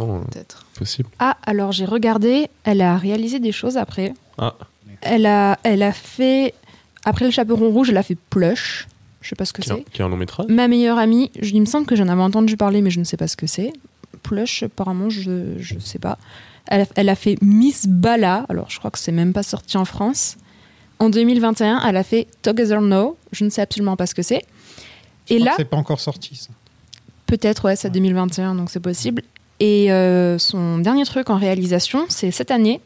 Euh, 0.00 0.20
Peut-être. 0.32 0.64
possible. 0.76 1.08
Ah, 1.18 1.36
alors 1.44 1.70
j'ai 1.72 1.84
regardé, 1.84 2.48
elle 2.64 2.80
a 2.80 2.96
réalisé 2.96 3.38
des 3.38 3.52
choses 3.52 3.76
après. 3.76 4.14
Ah. 4.38 4.54
Elle 5.02 5.26
a, 5.26 5.58
elle 5.64 5.82
a 5.82 5.92
fait, 5.92 6.54
après 7.04 7.24
le 7.26 7.30
chaperon 7.30 7.68
rouge, 7.70 7.90
elle 7.90 7.96
a 7.96 8.02
fait 8.02 8.16
Plush. 8.30 8.86
Je 9.20 9.28
sais 9.28 9.36
pas 9.36 9.44
ce 9.44 9.52
que 9.52 9.62
c'est. 9.62 9.84
qui 9.92 10.00
est 10.02 10.04
un 10.04 10.08
long 10.08 10.16
métrage. 10.16 10.46
Ma 10.48 10.66
meilleure 10.66 10.98
amie, 10.98 11.30
je- 11.40 11.52
il 11.52 11.60
me 11.60 11.66
semble 11.66 11.86
que 11.86 11.94
j'en 11.94 12.08
avais 12.08 12.22
entendu 12.22 12.56
parler, 12.56 12.82
mais 12.82 12.90
je 12.90 12.98
ne 12.98 13.04
sais 13.04 13.16
pas 13.16 13.28
ce 13.28 13.36
que 13.36 13.46
c'est. 13.46 13.72
Plush, 14.22 14.62
apparemment, 14.62 15.08
je 15.10 15.30
ne 15.30 15.80
sais 15.80 15.98
pas. 15.98 16.18
Elle 16.66 16.82
a, 16.82 16.84
elle 16.96 17.08
a 17.08 17.14
fait 17.16 17.36
Miss 17.42 17.86
Bala, 17.88 18.46
alors 18.48 18.70
je 18.70 18.78
crois 18.78 18.90
que 18.90 18.98
c'est 18.98 19.12
même 19.12 19.32
pas 19.32 19.42
sorti 19.42 19.76
en 19.76 19.84
France. 19.84 20.36
En 21.00 21.10
2021, 21.10 21.80
elle 21.86 21.96
a 21.96 22.04
fait 22.04 22.28
Together 22.42 22.80
No, 22.80 23.16
je 23.32 23.44
ne 23.44 23.50
sais 23.50 23.60
absolument 23.60 23.96
pas 23.96 24.06
ce 24.06 24.14
que 24.14 24.22
c'est. 24.22 24.42
Je 25.28 25.34
Et 25.34 25.38
crois 25.38 25.50
là, 25.50 25.54
c'est 25.56 25.64
pas 25.64 25.76
encore 25.76 25.98
sorti. 26.00 26.36
Ça. 26.36 26.50
peut-être, 27.26 27.64
ouais, 27.64 27.74
c'est 27.76 27.90
2021, 27.90 28.54
donc 28.54 28.70
c'est 28.70 28.78
possible. 28.80 29.22
Et 29.58 29.90
euh, 29.92 30.38
son 30.38 30.78
dernier 30.78 31.04
truc 31.04 31.30
en 31.30 31.36
réalisation, 31.36 32.06
c'est 32.08 32.30
cette 32.30 32.50
année. 32.52 32.80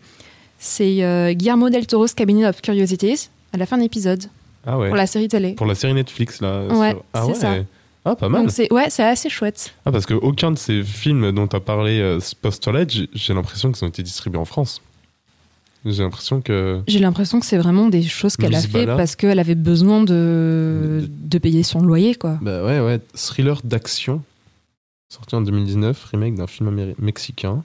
C'est 0.59 1.03
euh, 1.05 1.33
Guillermo 1.35 1.69
del 1.69 1.87
Toro's 1.87 2.15
Cabinet 2.15 2.47
of 2.47 2.63
Curiosities. 2.63 3.29
Elle 3.53 3.61
a 3.63 3.67
fait 3.67 3.75
un 3.75 3.81
épisode 3.81 4.25
Ah 4.67 4.79
ouais. 4.79 4.89
pour 4.89 4.97
la 4.97 5.07
série 5.07 5.29
télé. 5.29 5.53
Pour 5.53 5.67
la 5.67 5.75
série 5.75 5.93
Netflix, 5.95 6.41
là. 6.41 6.65
Ouais, 6.67 6.91
sur- 6.93 7.05
Ah 7.13 7.27
ouais. 7.27 7.35
ça. 7.35 7.55
Ah, 8.09 8.15
pas 8.17 8.29
mal. 8.29 8.43
Donc 8.43 8.51
c'est 8.53 8.73
ouais, 8.73 8.89
c'est 8.89 9.03
assez 9.03 9.29
chouette. 9.29 9.75
Ah, 9.85 9.91
parce 9.93 10.07
qu'aucun 10.07 10.53
de 10.53 10.59
ces 10.59 10.83
films 10.85 11.33
dont 11.33 11.47
tu 11.49 11.57
as 11.57 11.61
parlé 11.61 11.99
euh, 12.01 12.21
post-Twilight, 12.41 12.91
j'ai- 12.91 13.11
j'ai 13.15 13.35
l'impression 13.35 13.73
qu'ils 13.73 13.85
ont 13.85 13.89
été 13.89 14.03
distribués 14.03 14.39
en 14.39 14.45
France. 14.45 14.81
J'ai 15.85 16.03
l'impression 16.03 16.41
que. 16.41 16.81
J'ai 16.89 16.99
l'impression 17.01 17.39
que 17.41 17.47
c'est 17.47 17.59
vraiment 17.59 17.89
des 17.89 18.03
choses 18.03 18.37
qu'elle 18.37 18.55
a 18.55 18.61
fait 18.61 18.87
Bala. 18.87 18.97
parce 18.97 19.15
qu'elle 19.17 19.39
avait 19.39 19.55
besoin 19.55 20.03
de, 20.03 21.09
de 21.09 21.39
payer 21.39 21.63
son 21.63 21.81
loyer, 21.81 22.15
quoi. 22.15 22.39
Bah 22.43 22.65
ouais, 22.65 22.81
ouais. 22.81 23.01
Thriller 23.15 23.61
d'action. 23.65 24.23
Sorti 25.09 25.35
en 25.37 25.41
2019, 25.43 26.05
remake 26.13 26.35
d'un 26.35 26.47
film 26.49 26.69
améri- 26.69 26.95
mexicain. 26.99 27.63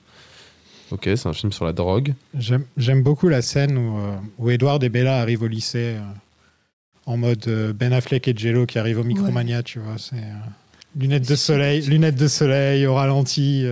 Ok, 0.91 1.03
c'est 1.15 1.25
un 1.27 1.33
film 1.33 1.51
sur 1.51 1.65
la 1.65 1.73
drogue. 1.73 2.13
J'aime 2.37 2.65
j'aime 2.77 3.01
beaucoup 3.01 3.27
la 3.27 3.41
scène 3.41 3.77
où, 3.77 3.97
euh, 3.97 4.15
où 4.37 4.49
Edward 4.51 4.83
et 4.83 4.89
Bella 4.89 5.19
arrivent 5.19 5.41
au 5.43 5.47
lycée 5.47 5.95
euh, 5.97 6.01
en 7.05 7.17
mode 7.17 7.47
euh, 7.47 7.73
Ben 7.73 7.93
Affleck 7.93 8.27
et 8.27 8.33
Jello 8.35 8.65
qui 8.65 8.79
arrivent 8.79 8.99
au 8.99 9.03
Micromania, 9.03 9.63
tu 9.63 9.79
vois. 9.79 9.95
C'est 9.97 10.15
euh, 10.15 10.99
lunettes 10.99 11.27
de 11.27 11.35
soleil, 11.35 11.81
lunettes 11.81 12.15
de 12.15 12.27
soleil 12.27 12.85
au 12.85 12.95
ralenti. 12.95 13.65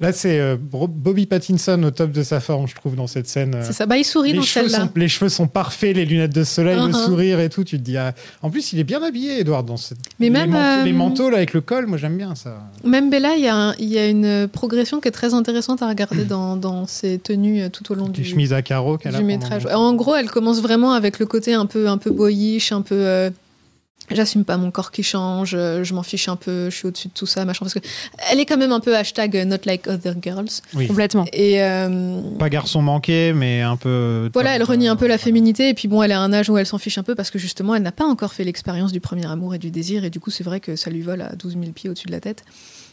Là, 0.00 0.12
c'est 0.12 0.38
euh, 0.38 0.56
Bobby 0.60 1.24
Pattinson 1.24 1.82
au 1.82 1.90
top 1.90 2.12
de 2.12 2.22
sa 2.22 2.38
forme, 2.40 2.68
je 2.68 2.74
trouve, 2.74 2.96
dans 2.96 3.06
cette 3.06 3.26
scène. 3.28 3.54
euh. 3.54 3.62
C'est 3.64 3.72
ça. 3.72 3.86
Bah, 3.86 3.96
il 3.96 4.04
sourit 4.04 4.32
les 4.32 4.36
dans 4.38 4.42
celle-là. 4.44 4.90
les 4.94 5.08
cheveux 5.08 5.30
sont 5.30 5.46
parfaits, 5.46 5.96
les 5.96 6.04
lunettes 6.04 6.34
de 6.34 6.44
soleil, 6.44 6.76
le 6.76 6.82
Uh-huh. 6.92 7.04
sourire 7.06 7.40
et 7.40 7.48
tout. 7.48 7.64
Tu 7.64 7.78
te 7.78 7.82
dis, 7.82 7.96
ah. 7.96 8.12
en 8.42 8.50
plus, 8.50 8.72
il 8.74 8.78
est 8.78 8.84
bien 8.84 9.02
habillé, 9.02 9.40
Edward, 9.40 9.64
dans 9.66 9.78
cette. 9.78 9.96
Mais 10.20 10.26
les 10.26 10.30
même, 10.30 10.50
manteaux, 10.50 10.64
euh, 10.80 10.84
les 10.84 10.92
manteaux 10.92 11.30
là 11.30 11.38
avec 11.38 11.54
le 11.54 11.62
col, 11.62 11.86
moi 11.86 11.96
j'aime 11.96 12.16
bien 12.18 12.34
ça. 12.34 12.58
Même 12.84 13.08
Bella, 13.08 13.36
il 13.36 13.42
y, 13.44 13.48
a 13.48 13.56
un- 13.56 13.74
il 13.78 13.88
y 13.88 13.98
a 13.98 14.06
une 14.06 14.48
progression 14.48 15.00
qui 15.00 15.08
est 15.08 15.12
très 15.12 15.32
intéressante 15.32 15.80
à 15.82 15.88
regarder 15.88 16.24
dans, 16.24 16.56
dans 16.56 16.86
ses 16.86 17.18
tenues 17.18 17.62
euh, 17.62 17.68
tout 17.70 17.90
au 17.90 17.94
long 17.94 18.06
Des 18.08 18.22
du, 18.22 18.24
chemises 18.24 18.52
à 18.52 18.60
carreaux 18.62 18.98
qu'elle 18.98 19.14
a 19.14 19.18
du 19.18 19.24
métrage. 19.24 19.66
En 19.72 19.94
gros, 19.94 20.14
elle 20.14 20.30
commence 20.30 20.60
vraiment 20.60 20.92
avec 20.92 21.18
le 21.18 21.24
côté 21.26 21.54
un 21.54 21.64
peu, 21.66 21.88
un 21.88 21.96
peu 21.98 22.10
boyish, 22.10 22.70
un 22.72 22.82
peu. 22.82 22.94
euh, 22.96 23.30
J'assume 24.08 24.44
pas 24.44 24.56
mon 24.56 24.70
corps 24.70 24.92
qui 24.92 25.02
change, 25.02 25.54
euh, 25.58 25.82
je 25.82 25.92
m'en 25.92 26.04
fiche 26.04 26.28
un 26.28 26.36
peu, 26.36 26.70
je 26.70 26.76
suis 26.76 26.86
au-dessus 26.86 27.08
de 27.08 27.12
tout 27.12 27.26
ça, 27.26 27.44
machin. 27.44 27.64
Parce 27.64 27.74
que 27.74 27.80
elle 28.30 28.38
est 28.38 28.46
quand 28.46 28.56
même 28.56 28.70
un 28.70 28.78
peu 28.78 28.94
hashtag 28.96 29.36
euh, 29.36 29.44
not 29.44 29.56
like 29.64 29.88
other 29.88 30.14
girls. 30.22 30.46
Oui. 30.74 30.86
Complètement. 30.86 31.24
Et 31.32 31.60
euh, 31.60 32.20
Pas 32.38 32.48
garçon 32.48 32.82
manqué, 32.82 33.32
mais 33.32 33.62
un 33.62 33.76
peu. 33.76 34.30
voilà, 34.32 34.54
elle 34.54 34.62
renie 34.62 34.86
un 34.86 34.94
peu 34.94 35.08
la 35.08 35.18
féminité. 35.18 35.70
Et 35.70 35.74
puis 35.74 35.88
bon, 35.88 36.04
elle 36.04 36.12
a 36.12 36.20
un 36.20 36.32
âge 36.32 36.48
où 36.48 36.56
elle 36.56 36.66
s'en 36.66 36.78
fiche 36.78 36.98
un 36.98 37.02
peu 37.02 37.16
parce 37.16 37.30
que 37.30 37.40
justement, 37.40 37.74
elle 37.74 37.82
n'a 37.82 37.90
pas 37.90 38.04
encore 38.04 38.32
fait 38.32 38.44
l'expérience 38.44 38.92
du 38.92 39.00
premier 39.00 39.26
amour 39.26 39.56
et 39.56 39.58
du 39.58 39.72
désir. 39.72 40.04
Et 40.04 40.10
du 40.10 40.20
coup, 40.20 40.30
c'est 40.30 40.44
vrai 40.44 40.60
que 40.60 40.76
ça 40.76 40.88
lui 40.88 41.02
vole 41.02 41.22
à 41.22 41.34
12 41.34 41.54
000 41.54 41.72
pieds 41.72 41.90
au-dessus 41.90 42.06
de 42.06 42.12
la 42.12 42.20
tête. 42.20 42.44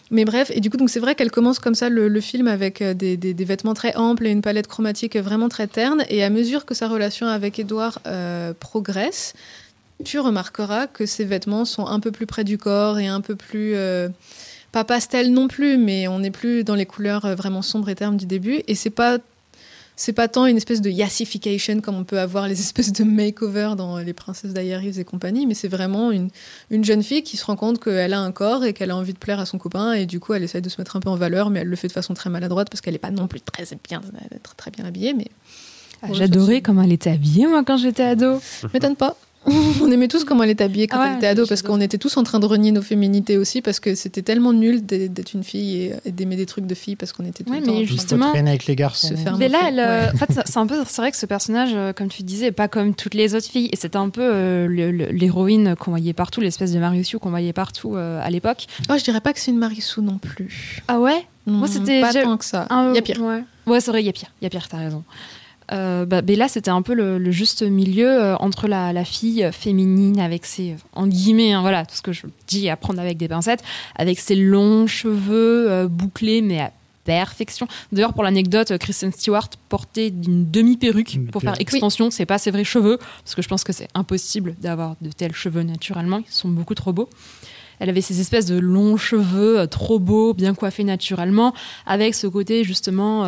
Mais 0.09 0.25
bref, 0.25 0.51
et 0.53 0.61
du 0.61 0.71
coup, 0.71 0.77
donc 0.77 0.89
c'est 0.89 0.99
vrai 0.99 1.13
qu'elle 1.13 1.31
commence 1.31 1.59
comme 1.59 1.75
ça 1.75 1.89
le, 1.89 2.07
le 2.07 2.21
film 2.21 2.47
avec 2.47 2.81
des, 2.81 3.17
des- 3.17 3.33
des 3.35 3.45
vêtements 3.45 3.73
très 3.75 3.95
amples 3.95 4.25
et 4.25 4.31
une 4.31 4.41
palette 4.41 4.67
chromatique 4.67 5.15
vraiment 5.17 5.47
très 5.47 5.67
terne. 5.67 6.03
Et 6.09 6.23
à 6.23 6.31
mesure 6.31 6.65
que 6.65 6.73
sa 6.73 6.87
relation 6.87 7.27
avec 7.27 7.59
Edouard 7.59 7.99
euh, 8.07 8.53
progresse, 8.59 9.33
tu 10.03 10.19
remarqueras 10.19 10.87
que 10.87 11.05
ses 11.05 11.25
vêtements 11.25 11.65
sont 11.65 11.87
un 11.87 11.99
peu 11.99 12.11
plus 12.11 12.25
près 12.25 12.43
du 12.43 12.57
corps 12.57 12.99
et 12.99 13.07
un 13.07 13.21
peu 13.21 13.35
plus. 13.35 13.73
euh, 13.75 14.09
pas 14.71 14.83
pastel 14.83 15.31
non 15.31 15.47
plus, 15.47 15.77
mais 15.77 16.07
on 16.07 16.19
n'est 16.19 16.31
plus 16.31 16.63
dans 16.63 16.75
les 16.75 16.85
couleurs 16.87 17.25
euh, 17.25 17.35
vraiment 17.35 17.61
sombres 17.61 17.89
et 17.89 17.95
ternes 17.95 18.17
du 18.17 18.25
début. 18.25 18.61
Et 18.67 18.75
c'est 18.75 18.89
pas. 18.89 19.17
C'est 19.95 20.13
pas 20.13 20.27
tant 20.27 20.47
une 20.47 20.57
espèce 20.57 20.81
de 20.81 20.89
yassification 20.89 21.79
comme 21.79 21.95
on 21.95 22.03
peut 22.03 22.19
avoir 22.19 22.47
les 22.47 22.59
espèces 22.59 22.91
de 22.91 23.03
makeover 23.03 23.73
dans 23.77 23.99
Les 23.99 24.13
Princesses 24.13 24.51
Diaries 24.51 24.99
et 24.99 25.03
compagnie, 25.03 25.45
mais 25.45 25.53
c'est 25.53 25.67
vraiment 25.67 26.09
une, 26.09 26.29
une 26.71 26.83
jeune 26.83 27.03
fille 27.03 27.21
qui 27.21 27.37
se 27.37 27.45
rend 27.45 27.55
compte 27.55 27.79
qu'elle 27.79 28.11
a 28.13 28.19
un 28.19 28.31
corps 28.31 28.65
et 28.65 28.73
qu'elle 28.73 28.89
a 28.89 28.95
envie 28.97 29.13
de 29.13 29.19
plaire 29.19 29.39
à 29.39 29.45
son 29.45 29.59
copain 29.59 29.93
et 29.93 30.07
du 30.07 30.19
coup 30.19 30.33
elle 30.33 30.41
essaie 30.41 30.61
de 30.61 30.69
se 30.69 30.81
mettre 30.81 30.95
un 30.95 30.99
peu 30.99 31.09
en 31.09 31.15
valeur, 31.15 31.51
mais 31.51 31.59
elle 31.59 31.67
le 31.67 31.75
fait 31.75 31.89
de 31.89 31.93
façon 31.93 32.15
très 32.15 32.31
maladroite 32.31 32.71
parce 32.71 32.81
qu'elle 32.81 32.93
n'est 32.93 32.99
pas 32.99 33.11
non 33.11 33.27
plus 33.27 33.39
très 33.41 33.65
bien, 33.87 34.01
très, 34.41 34.55
très 34.57 34.71
bien 34.71 34.83
habillée, 34.85 35.13
mais 35.13 35.27
Ah, 36.01 36.07
J'adorais 36.11 36.61
comment 36.61 36.81
elle 36.81 36.91
était 36.91 37.11
habillée, 37.11 37.45
moi, 37.45 37.63
quand 37.63 37.77
j'étais 37.77 38.01
ado. 38.01 38.41
m'étonne 38.73 38.95
pas. 38.95 39.15
On 39.45 39.91
aimait 39.91 40.07
tous 40.07 40.23
comment 40.23 40.43
elle 40.43 40.49
était 40.51 40.63
habillée 40.63 40.87
quand 40.87 40.97
Ah 40.99 41.03
ouais, 41.03 41.09
elle 41.11 41.17
était 41.17 41.27
ado 41.27 41.45
parce 41.47 41.61
qu'on 41.61 41.81
était 41.81 41.97
tous 41.97 42.15
en 42.17 42.23
train 42.23 42.39
de 42.39 42.45
renier 42.45 42.71
nos 42.71 42.81
féminités 42.81 43.37
aussi 43.37 43.61
parce 43.61 43.79
que 43.79 43.95
c'était 43.95 44.21
tellement 44.21 44.53
nul 44.53 44.85
d'être 44.85 45.33
une 45.33 45.43
fille 45.43 45.93
et, 46.05 46.11
d'aimer 46.11 46.35
des 46.35 46.45
trucs 46.45 46.65
de 46.65 46.75
fille 46.75 46.95
parce 46.95 47.11
qu'on 47.13 47.25
était 47.25 47.43
tout 47.43 47.51
Ouais, 47.51 47.59
le 47.59 47.65
temps 47.65 47.71
mais 47.73 47.77
en 47.79 47.81
train 47.81 47.93
de 47.93 47.97
justement- 47.99 48.29
traîner 48.31 48.49
avec 48.51 48.65
les 48.67 48.75
garçons. 48.75 49.09
se 49.09 49.15
faire 49.15 49.37
Mais 49.37 49.49
là, 49.49 49.59
elle, 49.67 49.79
euh, 49.79 50.05
Ouais. 50.07 50.13
en 50.13 50.17
fait, 50.17 50.39
c'est- 50.45 50.57
un 50.57 50.67
peu, 50.67 50.75
c'est 50.87 51.01
vrai 51.01 51.11
que 51.11 51.17
ce 51.17 51.25
personnage, 51.25 51.71
euh, 51.73 51.93
comme 51.93 52.07
tu 52.07 52.23
disais, 52.23 52.47
est 52.47 52.51
pas 52.51 52.67
comme 52.67 52.95
toutes 52.95 53.13
les 53.15 53.35
autres 53.35 53.47
filles. 53.49 53.69
Et 53.71 53.75
c'était 53.75 53.97
un 53.97 54.09
peu 54.09 54.21
euh, 54.23 54.67
l'héroïne 55.11 55.75
qu'on 55.77 55.91
voyait 55.91 56.13
partout, 56.13 56.39
l'espèce 56.41 56.71
de 56.71 56.79
Marius 56.79 57.15
qu'on 57.21 57.29
voyait 57.29 57.53
partout 57.53 57.95
euh, 57.95 58.19
à 58.23 58.29
l'époque. 58.29 58.65
Oh, 58.89 58.93
je 58.97 59.03
dirais 59.03 59.21
pas 59.21 59.33
que 59.33 59.39
c'est 59.39 59.51
une 59.51 59.57
Marissou 59.57 60.01
non 60.01 60.17
plus. 60.19 60.81
Ah 60.87 60.99
ouais? 60.99 61.25
Moi, 61.45 61.67
Mm, 61.67 61.71
c'était- 61.71 62.01
pas 62.01 62.13
tant 62.13 62.37
que 62.37 62.45
ça. 62.45 62.65
Un- 62.69 62.91
Il 62.91 62.95
y 62.95 62.99
a 62.99 63.01
pire. 63.01 63.21
Ouais, 63.21 63.43
ouais 63.67 63.79
c'est 63.81 63.91
vrai, 63.91 64.01
il 64.01 64.05
y 64.05 64.09
a 64.09 64.13
pire. 64.13 64.29
Il 64.41 64.45
y 64.45 64.47
a 64.47 64.49
pire, 64.49 64.67
t'as 64.69 64.77
raison. 64.77 65.03
Euh, 65.73 66.05
bah, 66.05 66.21
Bella, 66.21 66.47
c'était 66.47 66.69
un 66.71 66.81
peu 66.81 66.93
le, 66.93 67.17
le 67.17 67.31
juste 67.31 67.63
milieu 67.63 68.09
euh, 68.09 68.35
entre 68.37 68.67
la, 68.67 68.93
la 68.93 69.03
fille 69.05 69.49
féminine 69.51 70.19
avec 70.19 70.45
ses, 70.45 70.75
en 70.93 71.07
guillemets, 71.07 71.53
hein, 71.53 71.61
voilà, 71.61 71.85
tout 71.85 71.95
ce 71.95 72.01
que 72.01 72.13
je 72.13 72.27
dis 72.47 72.69
à 72.69 72.77
prendre 72.77 72.99
avec 72.99 73.17
des 73.17 73.27
pincettes, 73.27 73.63
avec 73.95 74.19
ses 74.19 74.35
longs 74.35 74.85
cheveux 74.87 75.71
euh, 75.71 75.87
bouclés, 75.87 76.41
mais 76.41 76.61
à 76.61 76.71
perfection. 77.05 77.67
D'ailleurs, 77.91 78.13
pour 78.13 78.23
l'anecdote, 78.23 78.77
Kristen 78.77 79.11
Stewart 79.11 79.49
portait 79.67 80.07
une 80.07 80.49
demi-perruque 80.49 81.19
pour 81.31 81.41
faire 81.41 81.59
extension. 81.59 82.09
C'est 82.11 82.25
pas 82.25 82.37
ses 82.37 82.51
vrais 82.51 82.63
cheveux, 82.63 82.97
parce 82.97 83.35
que 83.35 83.41
je 83.41 83.49
pense 83.49 83.65
que 83.65 83.73
c'est 83.73 83.89
impossible 83.93 84.55
d'avoir 84.61 84.95
de 85.01 85.09
tels 85.09 85.33
cheveux 85.33 85.63
naturellement. 85.63 86.19
Ils 86.19 86.31
sont 86.31 86.47
beaucoup 86.47 86.75
trop 86.75 86.93
beaux. 86.93 87.09
Elle 87.79 87.89
avait 87.89 88.01
ces 88.01 88.21
espèces 88.21 88.45
de 88.45 88.57
longs 88.57 88.95
cheveux 88.95 89.59
euh, 89.59 89.65
trop 89.65 89.99
beaux, 89.99 90.33
bien 90.33 90.53
coiffés 90.53 90.85
naturellement, 90.85 91.53
avec 91.85 92.15
ce 92.15 92.27
côté 92.27 92.63
justement 92.63 93.25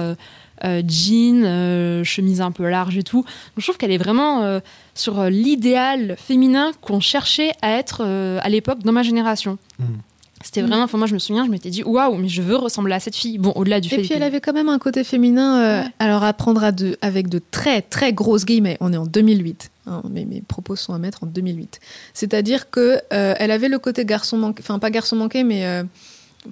euh, 0.64 0.82
jean, 0.88 1.44
euh, 1.46 2.04
chemise 2.04 2.42
un 2.42 2.52
peu 2.52 2.68
large 2.70 2.98
et 2.98 3.04
tout. 3.04 3.22
Donc, 3.24 3.28
je 3.58 3.64
trouve 3.64 3.78
qu'elle 3.78 3.92
est 3.92 3.98
vraiment 3.98 4.44
euh, 4.44 4.60
sur 4.94 5.24
l'idéal 5.26 6.16
féminin 6.18 6.72
qu'on 6.82 7.00
cherchait 7.00 7.52
à 7.62 7.72
être 7.72 8.02
euh, 8.06 8.40
à 8.42 8.50
l'époque 8.50 8.80
dans 8.84 8.92
ma 8.92 9.04
génération. 9.04 9.58
Mm. 9.80 9.84
C'était 10.44 10.62
Mm. 10.62 10.68
vraiment, 10.68 10.84
enfin 10.84 10.98
moi 11.00 11.08
je 11.08 11.14
me 11.14 11.20
souviens, 11.20 11.44
je 11.46 11.50
m'étais 11.50 11.70
dit 11.72 11.82
waouh, 11.84 12.16
mais 12.18 12.28
je 12.28 12.42
veux 12.42 12.56
ressembler 12.58 12.94
à 12.94 13.00
cette 13.00 13.16
fille. 13.16 13.38
Bon, 13.40 13.52
au-delà 13.56 13.80
du 13.80 13.88
Et 13.88 13.92
fait 13.96 14.02
puis 14.02 14.12
elle 14.14 14.22
avait 14.22 14.42
quand 14.42 14.54
même 14.54 14.70
un 14.70 14.78
côté 14.78 15.04
féminin, 15.04 15.60
euh, 15.60 15.82
Ouais. 15.82 15.88
alors 15.98 16.24
à 16.24 16.34
prendre 16.34 16.64
à 16.64 16.72
de, 16.72 16.98
avec 17.02 17.30
de 17.30 17.42
très 17.52 17.82
très 17.82 18.14
grosses 18.14 18.46
guillemets. 18.46 18.78
On 18.80 18.94
est 18.94 18.98
en 18.98 19.06
2008. 19.08 19.72
hein, 19.88 20.04
mes, 20.10 20.26
mes 20.26 20.42
propos 20.42 20.76
sont 20.76 20.94
à 20.94 21.00
mettre 21.00 21.24
en 21.24 21.28
2008. 21.28 21.80
C'est-à-dire 22.14 22.70
que 22.70 23.00
euh, 23.14 23.34
elle 23.40 23.50
avait 23.50 23.70
le 23.70 23.80
côté 23.80 24.06
garçon 24.06 24.38
manqué, 24.38 24.62
enfin 24.62 24.78
pas 24.78 24.92
garçon 24.92 25.16
manqué, 25.16 25.44
mais 25.44 25.66
euh, 25.66 25.84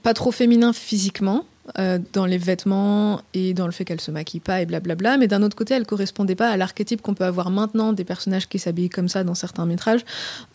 pas 0.02 0.14
trop 0.16 0.32
féminin 0.32 0.74
physiquement. 0.74 1.46
Euh, 1.80 1.98
dans 2.12 2.26
les 2.26 2.38
vêtements 2.38 3.22
et 3.34 3.54
dans 3.54 3.66
le 3.66 3.72
fait 3.72 3.86
qu'elle 3.86 4.02
se 4.02 4.12
maquille 4.12 4.42
pas 4.42 4.62
et 4.62 4.66
blablabla, 4.66 5.18
mais 5.18 5.28
d'un 5.28 5.42
autre 5.44 5.56
côté, 5.56 5.74
elle 5.74 5.86
correspondait 5.86 6.36
pas 6.36 6.50
à 6.50 6.58
l'archétype 6.58 7.02
qu'on 7.02 7.14
peut 7.14 7.24
avoir 7.24 7.50
maintenant 7.52 7.94
des 7.94 8.04
personnages 8.04 8.50
qui 8.50 8.60
s'habillent 8.60 8.90
comme 8.90 9.08
ça 9.08 9.24
dans 9.24 9.34
certains 9.34 9.66
métrages, 9.66 10.02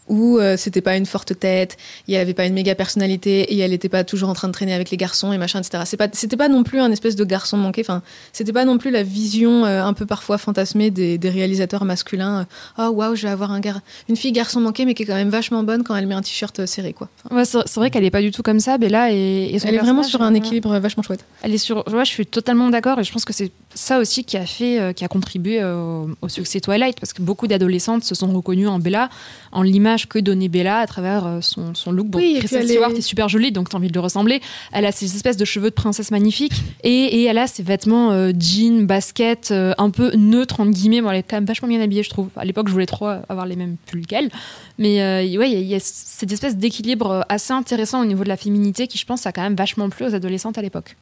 où 0.08 0.38
euh, 0.38 0.56
c'était 0.56 0.80
pas 0.80 0.96
une 0.96 1.06
forte 1.06 1.38
tête, 1.38 1.76
elle 2.08 2.16
avait 2.16 2.34
pas 2.34 2.46
une 2.46 2.54
méga 2.54 2.74
personnalité, 2.74 3.52
et 3.54 3.58
elle 3.58 3.72
était 3.72 3.88
pas 3.88 4.04
toujours 4.04 4.28
en 4.28 4.32
train 4.34 4.48
de 4.48 4.52
traîner 4.52 4.74
avec 4.74 4.90
les 4.90 4.96
garçons 4.96 5.32
et 5.32 5.38
machin, 5.38 5.60
etc. 5.60 5.82
C'est 5.86 5.96
pas, 5.96 6.08
c'était 6.12 6.36
pas 6.36 6.48
non 6.48 6.62
plus 6.64 6.80
un 6.80 6.90
espèce 6.90 7.16
de 7.16 7.24
garçon 7.24 7.56
manqué, 7.56 7.82
enfin, 7.82 8.02
c'était 8.32 8.52
pas 8.52 8.64
non 8.64 8.78
plus 8.78 8.90
la 8.90 9.02
vision 9.02 9.64
euh, 9.64 9.82
un 9.84 9.92
peu 9.92 10.06
parfois 10.06 10.38
fantasmée 10.38 10.90
des, 10.90 11.18
des 11.18 11.30
réalisateurs 11.30 11.84
masculins. 11.84 12.46
euh, 12.78 12.86
Oh 12.88 12.90
waouh, 12.92 13.14
je 13.14 13.22
vais 13.22 13.28
avoir 13.32 13.52
un 13.52 13.60
gar- 13.60 13.80
une 14.08 14.16
fille 14.16 14.32
garçon 14.32 14.60
manqué, 14.60 14.84
mais 14.84 14.94
qui 14.94 15.02
est 15.02 15.06
quand 15.06 15.14
même 15.14 15.28
vachement 15.30 15.62
bonne 15.62 15.84
quand 15.84 15.94
elle 15.96 16.06
met 16.06 16.14
un 16.14 16.22
t-shirt 16.22 16.66
serré, 16.66 16.92
quoi. 16.92 17.08
Enfin, 17.24 17.36
Ouais, 17.36 17.44
c'est 17.44 17.74
vrai 17.76 17.90
qu'elle 17.90 18.04
est 18.04 18.10
pas 18.10 18.22
du 18.22 18.30
tout 18.30 18.42
comme 18.42 18.60
ça, 18.60 18.78
Bella. 18.78 19.12
Et, 19.12 19.50
et 19.54 19.58
son 19.58 19.68
elle 19.68 19.74
est 19.74 19.78
vraiment 19.78 20.02
sur 20.02 20.22
un 20.22 20.34
équilibre 20.34 20.76
vachement 20.78 21.02
chouette. 21.02 21.24
Elle 21.42 21.54
est 21.54 21.58
sur. 21.58 21.86
Ouais, 21.88 22.04
je 22.04 22.10
suis 22.10 22.26
totalement 22.26 22.68
d'accord 22.70 22.98
et 22.98 23.04
je 23.04 23.12
pense 23.12 23.24
que 23.24 23.32
c'est 23.32 23.50
ça 23.78 23.98
aussi 23.98 24.24
qui 24.24 24.36
a 24.36 24.44
fait, 24.46 24.78
euh, 24.80 24.92
qui 24.92 25.04
a 25.04 25.08
contribué 25.08 25.58
euh, 25.60 26.04
au 26.22 26.28
succès 26.28 26.60
Twilight 26.60 26.98
parce 27.00 27.12
que 27.12 27.22
beaucoup 27.22 27.46
d'adolescentes 27.46 28.04
se 28.04 28.14
sont 28.14 28.32
reconnues 28.32 28.66
en 28.68 28.78
Bella, 28.78 29.08
en 29.52 29.62
l'image 29.62 30.08
que 30.08 30.18
donnait 30.18 30.48
Bella 30.48 30.78
à 30.78 30.86
travers 30.86 31.26
euh, 31.26 31.40
son, 31.40 31.74
son 31.74 31.92
look. 31.92 32.08
Bon, 32.08 32.18
Oui, 32.18 32.36
Kristen 32.38 32.60
elle 32.62 32.68
Stewart 32.68 32.90
est- 32.90 32.98
est... 32.98 33.00
super 33.00 33.28
jolie 33.28 33.52
donc 33.52 33.68
t'as 33.68 33.78
envie 33.78 33.88
de 33.88 33.92
lui 33.92 34.00
ressembler. 34.00 34.40
Elle 34.72 34.84
a 34.86 34.92
ces 34.92 35.14
espèces 35.14 35.36
de 35.36 35.44
cheveux 35.44 35.70
de 35.70 35.74
princesse 35.74 36.10
magnifiques 36.10 36.52
et, 36.84 36.90
et 36.90 37.24
elle 37.24 37.38
a 37.38 37.46
ses 37.46 37.62
vêtements 37.62 38.10
euh, 38.12 38.32
jeans, 38.38 38.86
basket, 38.86 39.50
euh, 39.50 39.72
un 39.78 39.90
peu 39.90 40.14
neutres 40.16 40.60
entre 40.60 40.72
guillemets. 40.72 41.00
Bon, 41.00 41.10
elle 41.10 41.18
est 41.18 41.22
quand 41.22 41.36
même 41.36 41.44
vachement 41.46 41.68
bien 41.68 41.80
habillée, 41.80 42.02
je 42.02 42.10
trouve. 42.10 42.28
À 42.36 42.44
l'époque, 42.44 42.68
je 42.68 42.72
voulais 42.72 42.86
trop 42.86 43.08
avoir 43.28 43.46
les 43.46 43.56
mêmes 43.56 43.76
pulls 43.86 44.06
qu'elle. 44.06 44.30
Mais 44.78 44.98
ouais, 44.98 45.26
il 45.26 45.32
y, 45.32 45.56
a- 45.56 45.60
il 45.60 45.66
y 45.66 45.74
a 45.74 45.80
cette 45.80 46.32
espèce 46.32 46.56
d'équilibre 46.56 47.24
assez 47.28 47.52
intéressant 47.52 48.02
au 48.02 48.04
niveau 48.04 48.24
de 48.24 48.28
la 48.28 48.36
féminité 48.36 48.86
qui, 48.86 48.98
je 48.98 49.06
pense, 49.06 49.26
a 49.26 49.32
quand 49.32 49.42
même 49.42 49.54
vachement 49.56 49.88
plu 49.88 50.06
aux 50.06 50.14
adolescentes 50.14 50.58
à 50.58 50.62
l'époque. 50.62 50.96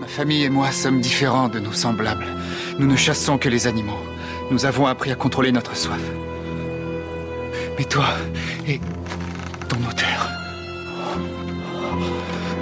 Ma 0.00 0.06
famille 0.06 0.44
et 0.44 0.50
moi 0.50 0.70
sommes 0.70 1.00
différents 1.00 1.48
de 1.48 1.58
nos 1.58 1.72
semblables. 1.72 2.26
Nous 2.78 2.86
ne 2.86 2.96
chassons 2.96 3.38
que 3.38 3.48
les 3.48 3.66
animaux. 3.66 3.98
Nous 4.50 4.64
avons 4.64 4.86
appris 4.86 5.10
à 5.10 5.14
contrôler 5.14 5.52
notre 5.52 5.76
soif. 5.76 6.00
Mais 7.78 7.84
toi 7.84 8.06
et 8.66 8.80
ton 9.68 9.76
auteur 9.88 10.30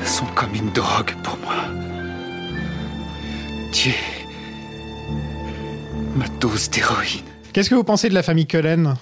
sont 0.04 0.26
comme 0.34 0.54
une 0.54 0.70
drogue 0.70 1.12
pour 1.22 1.36
moi. 1.38 1.54
Tu 3.72 3.90
es 3.90 3.94
ma 6.14 6.28
dose 6.40 6.70
d'héroïne. 6.70 7.24
Qu'est-ce 7.52 7.70
que 7.70 7.74
vous 7.74 7.84
pensez 7.84 8.08
de 8.08 8.14
la 8.14 8.22
famille 8.22 8.46
Cullen? 8.46 8.94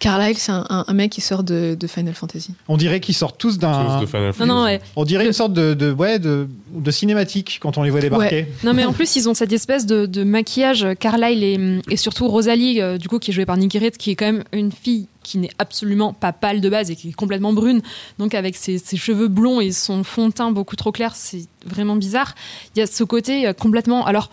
Carlyle, 0.00 0.36
c'est 0.38 0.50
un, 0.50 0.64
un- 0.70 0.84
un 0.88 0.92
mec 0.94 1.12
qui 1.12 1.20
sort 1.20 1.44
de, 1.44 1.76
de 1.78 1.86
Final 1.86 2.14
Fantasy. 2.14 2.54
On 2.68 2.76
dirait 2.76 2.98
qu'ils 3.00 3.14
sortent 3.14 3.38
tous 3.38 3.52
Tous 3.52 3.58
d'un. 3.58 4.00
de 4.00 4.06
Final 4.06 4.22
Non, 4.26 4.32
Fantasy. 4.32 4.48
non, 4.48 4.64
ouais. 4.64 4.80
On 4.96 5.04
dirait 5.04 5.26
une 5.26 5.32
sorte 5.32 5.52
de, 5.52 5.74
de, 5.74 5.92
ouais, 5.92 6.18
de, 6.18 6.48
de 6.74 6.90
cinématique 6.90 7.58
quand 7.62 7.78
on 7.78 7.82
les 7.82 7.90
voit 7.90 8.00
débarquer. 8.00 8.46
Non, 8.64 8.72
mais 8.74 8.84
en 8.84 8.92
plus, 8.92 9.14
ils 9.16 9.28
ont 9.28 9.34
cette 9.34 9.52
espèce 9.52 9.86
de, 9.86 10.06
de 10.06 10.24
maquillage. 10.24 10.86
Carlyle 10.98 11.44
et, 11.44 11.80
et 11.92 11.96
surtout 11.96 12.26
Rosalie, 12.28 12.80
euh, 12.80 12.98
du 12.98 13.08
coup, 13.08 13.18
qui 13.18 13.30
est 13.30 13.34
jouée 13.34 13.46
par 13.46 13.56
Nikki 13.58 13.78
Reed, 13.78 13.96
qui 13.98 14.10
est 14.10 14.16
quand 14.16 14.26
même 14.26 14.42
une 14.52 14.72
fille 14.72 15.06
qui 15.22 15.36
n'est 15.36 15.50
absolument 15.58 16.14
pas 16.14 16.32
pâle 16.32 16.62
de 16.62 16.68
base 16.70 16.90
et 16.90 16.96
qui 16.96 17.10
est 17.10 17.12
complètement 17.12 17.52
brune. 17.52 17.82
Donc, 18.18 18.34
avec 18.34 18.56
ses, 18.56 18.78
ses 18.78 18.96
cheveux 18.96 19.28
blonds 19.28 19.60
et 19.60 19.70
son 19.70 20.02
fond 20.02 20.28
de 20.28 20.32
teint 20.32 20.50
beaucoup 20.50 20.76
trop 20.76 20.92
clair, 20.92 21.12
c'est 21.14 21.42
vraiment 21.66 21.94
bizarre. 21.94 22.34
Il 22.74 22.78
y 22.78 22.82
a 22.82 22.86
ce 22.86 23.04
côté 23.04 23.46
euh, 23.46 23.52
complètement. 23.52 24.06
Alors, 24.06 24.30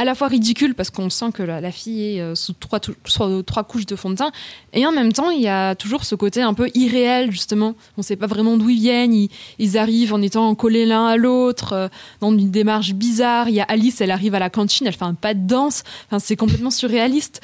à 0.00 0.04
la 0.04 0.14
fois 0.14 0.28
ridicule 0.28 0.74
parce 0.74 0.90
qu'on 0.90 1.10
sent 1.10 1.32
que 1.34 1.42
la, 1.42 1.72
fille 1.72 2.16
est 2.16 2.20
euh, 2.20 2.34
sous 2.34 2.54
trois, 2.54 2.80
sous 3.04 3.42
trois 3.42 3.64
couches 3.64 3.86
de 3.86 3.96
fond 3.96 4.10
de 4.10 4.16
teint 4.16 4.32
et 4.72 4.86
en 4.86 4.92
même 4.92 5.12
temps 5.12 5.30
il 5.30 5.42
y 5.42 5.48
a 5.48 5.74
toujours 5.74 6.04
ce 6.04 6.14
côté 6.14 6.40
un 6.40 6.54
peu 6.54 6.70
irréel 6.74 7.30
justement 7.30 7.74
on 7.98 8.02
sait 8.02 8.16
pas 8.16 8.26
vraiment 8.26 8.56
d'où 8.56 8.70
ils 8.70 8.80
viennent 8.80 9.10
ils, 9.58 9.78
arrivent 9.78 10.14
en 10.14 10.22
étant 10.22 10.54
collés 10.54 10.86
l'un 10.86 11.06
à 11.06 11.16
l'autre 11.16 11.72
euh, 11.72 11.88
dans 12.20 12.32
une 12.36 12.50
démarche 12.50 12.92
bizarre. 12.92 13.48
Il 13.48 13.54
y 13.54 13.60
a 13.60 13.64
Alice, 13.64 14.00
elle 14.00 14.10
arrive 14.10 14.34
à 14.34 14.38
la 14.38 14.50
cantine, 14.50 14.86
elle 14.86 14.94
fait 14.94 15.04
un 15.04 15.14
pas 15.14 15.34
de 15.34 15.46
danse. 15.46 15.82
Enfin, 16.06 16.18
c'est 16.18 16.36
complètement 16.36 16.70
surréaliste. 16.70 17.40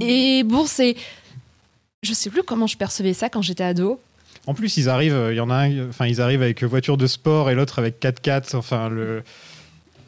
Et 0.00 0.42
bon, 0.44 0.66
c'est. 0.66 0.96
Je 2.02 2.12
sais 2.12 2.30
plus 2.30 2.42
comment 2.42 2.66
je 2.66 2.76
percevais 2.76 3.14
ça 3.14 3.28
quand 3.28 3.42
j'étais 3.42 3.64
ado. 3.64 3.98
En 4.46 4.54
plus, 4.54 4.76
ils 4.76 4.88
arrivent, 4.88 5.14
euh, 5.14 5.32
il 5.32 5.36
y 5.36 5.40
en 5.40 5.50
a 5.50 5.68
enfin, 5.88 6.06
ils 6.06 6.20
arrivent 6.20 6.42
avec 6.42 6.62
voiture 6.62 6.96
de 6.96 7.06
sport 7.06 7.50
et 7.50 7.54
l'autre 7.54 7.78
avec 7.78 8.00
4x4. 8.00 8.56
Enfin, 8.56 8.88
le. 8.88 9.22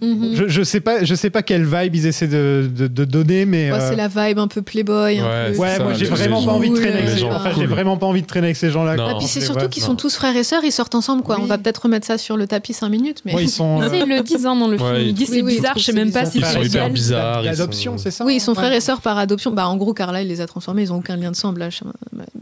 Mhm. 0.01 0.31
Je, 0.35 0.49
je 0.49 0.62
sais 0.62 0.81
pas, 0.81 1.03
je 1.05 1.15
sais 1.15 1.31
pas 1.31 1.43
quelle 1.43 1.65
vibe 1.65 1.95
ils 1.97 2.07
essaient 2.07 2.29
de, 2.29 2.70
de, 2.73 2.87
de 2.87 3.05
donner, 3.05 3.45
mais. 3.47 3.73
Ouais, 3.73 3.79
euh, 3.79 3.89
C'est 3.91 3.97
la 3.97 4.09
vibe 4.09 4.39
un 4.39 4.47
peu 4.49 4.62
playboy. 4.62 5.19
un 5.19 5.25
Ouais, 5.25 5.53
peu- 5.53 5.59
Ouais, 5.59 5.77
ça, 5.77 5.83
moi 5.83 5.93
j'ai 5.95 6.05
vraiment 6.07 6.43
pas 6.45 6.53
envie 6.53 6.70
de 6.70 6.77
traîner 6.77 6.99
avec 6.99 7.09
ces 7.11 7.19
gens 7.19 7.33
Enfin, 7.33 7.51
j'ai 7.57 7.66
vraiment 7.66 7.97
pas 7.97 8.07
envie 8.07 8.23
de 8.23 8.27
traîner 8.27 8.47
avec 8.49 8.57
ces 8.57 8.70
gens-là. 8.70 8.95
Et 8.95 9.19
puis 9.19 9.27
c'est 9.27 9.41
surtout 9.41 9.69
qu'ils 9.69 9.83
sont 9.83 9.97
tous 9.97 10.15
frères 10.15 10.37
et 10.37 10.45
sœurs, 10.45 10.62
ils 10.65 10.73
sortent 10.73 10.95
ensemble 10.95 11.23
quoi. 11.23 11.37
Oui. 11.37 11.43
On 11.45 11.47
va 11.47 11.59
peut-être 11.59 11.83
remettre 11.83 12.07
ça 12.07 12.19
sur 12.19 12.37
le 12.37 12.47
tapis 12.47 12.73
5 12.73 12.89
minutes, 12.89 13.23
mais 13.25 13.35
Ouais, 13.35 13.45
ils 13.45 13.51
sont. 13.51 13.81
Ils 13.93 14.09
le 14.09 14.23
disent 14.23 14.47
hein, 14.47 14.55
dans 14.57 14.69
le 14.69 14.79
film. 14.79 14.95
Ils 15.01 15.15
disent 15.15 15.29
oui, 15.31 15.37
c'est 15.39 15.43
oui, 15.43 15.57
bizarre, 15.57 15.79
je 15.79 15.83
sais 15.83 15.93
même 15.93 16.09
c'est 16.09 16.20
pas 16.20 16.27
si 16.27 16.39
bizarre. 16.39 16.53
c'est 16.53 16.59
sont 16.59 16.65
hyper 16.65 17.43
L'adoption, 17.43 17.93
sont- 17.93 18.03
c'est 18.05 18.11
ça 18.11 18.25
oui, 18.25 18.37
ils 18.37 18.41
sont 18.41 18.53
Ouais. 18.53 18.59
frères 18.59 18.73
et 18.73 18.81
sœurs 18.81 19.01
par 19.01 19.19
adoption. 19.19 19.51
Bah 19.51 19.66
en 19.69 19.77
gros, 19.77 19.93
Carla 19.95 20.23
il 20.23 20.29
les 20.29 20.41
a 20.41 20.47
transformés, 20.47 20.83
ils 20.83 20.93
ont 20.93 20.97
aucun 20.99 21.16
lien 21.16 21.31
de. 21.33 21.37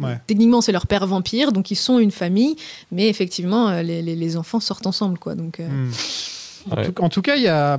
Ouais. 0.01 0.19
Techniquement, 0.27 0.61
c'est 0.61 0.73
leur 0.73 0.87
père 0.87 1.07
vampire, 1.07 1.53
donc 1.53 1.71
ils 1.71 1.77
sont 1.77 1.99
une 1.99 2.11
famille, 2.11 2.57
mais 2.93 3.09
effectivement, 3.09 3.69
euh, 3.69 3.83
les, 3.83 4.37
enfants 4.37 4.61
sortent 4.61 4.87
ensemble 4.87 5.19
quoi. 5.19 5.35
Donc 5.35 5.61
euh, 5.61 5.67
Hmm. 5.67 5.91
En, 6.71 6.77
Ouais. 6.77 6.91
tout, 6.93 7.03
en 7.03 7.09
tout 7.09 7.23
cas, 7.23 7.37
il 7.37 7.43
y 7.43 7.49
a, 7.49 7.79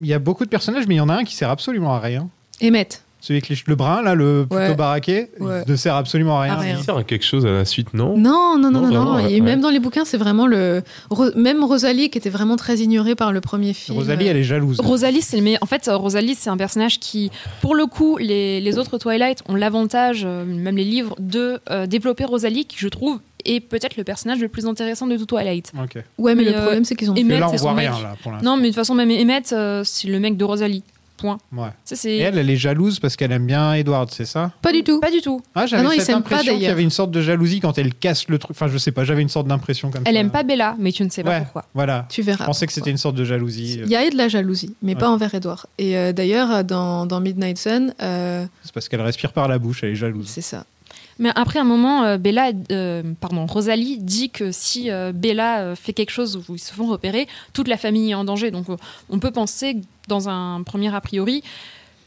il 0.00 0.08
y 0.08 0.14
a 0.14 0.18
beaucoup 0.18 0.44
de 0.44 0.50
personnages, 0.50 0.86
mais 0.86 0.94
il 0.94 0.98
y 0.98 1.00
en 1.00 1.08
a 1.08 1.14
un 1.14 1.24
qui 1.24 1.34
sert 1.34 1.50
absolument 1.50 1.94
à 1.94 2.00
rien. 2.00 2.28
Emmett. 2.62 3.02
Celui 3.26 3.38
avec 3.38 3.48
les 3.48 3.56
che- 3.56 3.64
le 3.68 3.74
brun, 3.74 4.02
là, 4.02 4.14
le 4.14 4.44
plutôt 4.46 4.56
Ouais. 4.62 4.74
baraqué, 4.74 5.30
Ouais. 5.40 5.62
ne 5.66 5.76
sert 5.76 5.94
absolument 5.94 6.38
à 6.38 6.42
rien. 6.42 6.76
Il 6.78 6.84
sert 6.84 6.94
à 6.98 7.04
quelque 7.04 7.24
chose 7.24 7.46
à 7.46 7.50
la 7.52 7.64
suite, 7.64 7.94
non? 7.94 8.18
Non, 8.18 8.58
non, 8.58 8.70
non, 8.70 8.82
Non, 8.82 8.88
non, 9.04 9.18
Et 9.18 9.36
ouais. 9.36 9.40
même 9.40 9.62
dans 9.62 9.70
les 9.70 9.78
bouquins, 9.78 10.04
c'est 10.04 10.18
vraiment 10.18 10.46
le. 10.46 10.82
Même 11.34 11.64
Rosalie, 11.64 12.10
qui 12.10 12.18
était 12.18 12.28
vraiment 12.28 12.56
très 12.56 12.76
ignorée 12.80 13.14
par 13.14 13.32
le 13.32 13.40
premier 13.40 13.72
film. 13.72 13.96
Rosalie, 13.96 14.26
elle 14.26 14.36
est 14.36 14.42
jalouse. 14.44 14.78
Rosalie, 14.78 15.22
c'est 15.22 15.38
le 15.38 15.42
meilleur. 15.42 15.62
En 15.62 15.66
fait, 15.66 15.88
Rosalie, 15.90 16.34
c'est 16.34 16.50
un 16.50 16.58
personnage 16.58 17.00
qui, 17.00 17.30
pour 17.62 17.74
le 17.74 17.86
coup, 17.86 18.18
les, 18.18 18.60
les 18.60 18.78
autres 18.78 18.98
Twilight 18.98 19.42
ont 19.48 19.54
l'avantage, 19.54 20.24
euh, 20.26 20.44
même 20.44 20.76
les 20.76 20.84
livres, 20.84 21.16
de 21.18 21.60
euh, 21.70 21.86
développer 21.86 22.24
Rosalie, 22.26 22.66
qui 22.66 22.76
je 22.78 22.88
trouve 22.88 23.20
est 23.46 23.60
peut-être 23.60 23.96
le 23.96 24.04
personnage 24.04 24.38
le 24.40 24.48
plus 24.48 24.66
intéressant 24.66 25.06
de 25.06 25.16
tout 25.16 25.26
Twilight. 25.26 25.72
Ok. 25.82 25.96
Ouais, 26.18 26.34
mais, 26.34 26.44
Mais, 26.44 26.50
le 26.50 26.56
euh, 26.56 26.60
problème, 26.62 26.84
c'est 26.84 26.94
qu'ils 26.94 27.10
ont. 27.10 27.14
Emmett, 27.14 27.40
là, 27.40 27.50
on 27.50 27.56
voit 27.56 27.72
mec. 27.74 27.90
rien, 27.90 28.02
là, 28.02 28.16
pour 28.22 28.32
l'instant. 28.32 28.50
Non, 28.50 28.56
mais 28.56 28.64
de 28.64 28.68
toute 28.68 28.74
façon, 28.76 28.94
même 28.94 29.10
Emmett, 29.10 29.50
euh, 29.52 29.82
c'est 29.84 30.08
le 30.08 30.20
mec 30.20 30.36
de 30.36 30.44
Rosalie. 30.44 30.82
Point. 31.16 31.38
Ouais. 31.52 31.68
Ça, 31.84 31.94
Et 31.94 31.96
c'est 31.96 32.16
elle, 32.18 32.38
elle 32.38 32.50
est 32.50 32.56
jalouse 32.56 32.98
parce 32.98 33.14
qu'elle 33.16 33.30
aime 33.32 33.46
bien 33.46 33.72
Edward, 33.74 34.10
c'est 34.10 34.24
ça? 34.24 34.50
Pas 34.62 34.72
du 34.72 34.82
tout. 34.82 35.00
pas 35.00 35.10
du 35.10 35.20
tout. 35.20 35.40
Ah, 35.54 35.64
j'avais 35.66 35.80
Ah 35.82 35.84
non, 35.84 35.90
cette 35.96 36.06
pas, 36.08 36.14
impression 36.16 36.52
qu'il 36.54 36.62
y 36.62 36.66
avait 36.66 36.82
une 36.82 36.90
sorte 36.90 37.10
de 37.12 37.20
jalousie 37.20 37.60
quand 37.60 37.78
elle 37.78 37.94
casse 37.94 38.28
le 38.28 38.38
truc. 38.38 38.50
Enfin, 38.50 38.66
je 38.68 38.76
sais 38.78 38.90
pas, 38.92 39.04
j'avais 39.04 39.22
une 39.22 39.28
sorte 39.28 39.46
d'impression 39.46 39.90
comme 39.90 40.02
Elle 40.06 40.14
ça. 40.14 40.20
aime 40.20 40.30
pas 40.30 40.42
Bella, 40.42 40.74
mais 40.78 40.90
tu 40.92 41.04
ne 41.04 41.10
sais 41.10 41.22
pas 41.22 41.30
Ouais. 41.30 41.40
pourquoi. 41.42 41.64
Voilà. 41.74 42.06
Tu 42.10 42.22
verras. 42.22 42.44
Je 42.44 42.46
pensais 42.46 42.66
que 42.66 42.72
c'était 42.72 42.90
une 42.90 42.98
sorte 42.98 43.14
de 43.14 43.24
jalousie. 43.24 43.80
Il 43.84 43.88
y 43.90 43.96
a 43.96 44.10
de 44.10 44.16
la 44.16 44.28
jalousie, 44.28 44.74
mais 44.82 44.94
Ouais. 44.94 44.98
pas 45.00 45.08
envers 45.08 45.32
Edward. 45.34 45.66
Et 45.78 45.96
euh, 45.96 46.12
d'ailleurs, 46.12 46.64
dans, 46.64 47.06
dans 47.06 47.20
Midnight 47.20 47.58
Sun, 47.58 47.94
euh, 48.02 48.44
C'est 48.64 48.72
parce 48.74 48.88
qu'elle 48.88 49.00
respire 49.02 49.32
par 49.32 49.46
la 49.48 49.58
bouche, 49.58 49.84
elle 49.84 49.90
est 49.90 49.96
jalouse. 49.96 50.26
c'est 50.28 50.40
ça. 50.40 50.64
Mais 51.18 51.30
après 51.34 51.58
un 51.58 51.64
moment, 51.64 52.04
euh, 52.04 52.18
Bella, 52.18 52.50
euh, 52.72 53.02
pardon, 53.20 53.46
Rosalie 53.46 53.98
dit 53.98 54.30
que 54.30 54.50
si 54.52 54.90
euh, 54.90 55.12
Bella 55.12 55.74
fait 55.76 55.92
quelque 55.92 56.10
chose 56.10 56.42
où 56.48 56.54
ils 56.54 56.58
se 56.58 56.72
font 56.72 56.86
repérer, 56.86 57.28
toute 57.52 57.68
la 57.68 57.76
famille 57.76 58.10
est 58.10 58.14
en 58.14 58.24
danger. 58.24 58.50
Donc 58.50 58.66
on 59.08 59.18
peut 59.18 59.30
penser, 59.30 59.76
dans 60.08 60.28
un 60.28 60.62
premier 60.62 60.94
a 60.94 61.00
priori, 61.00 61.42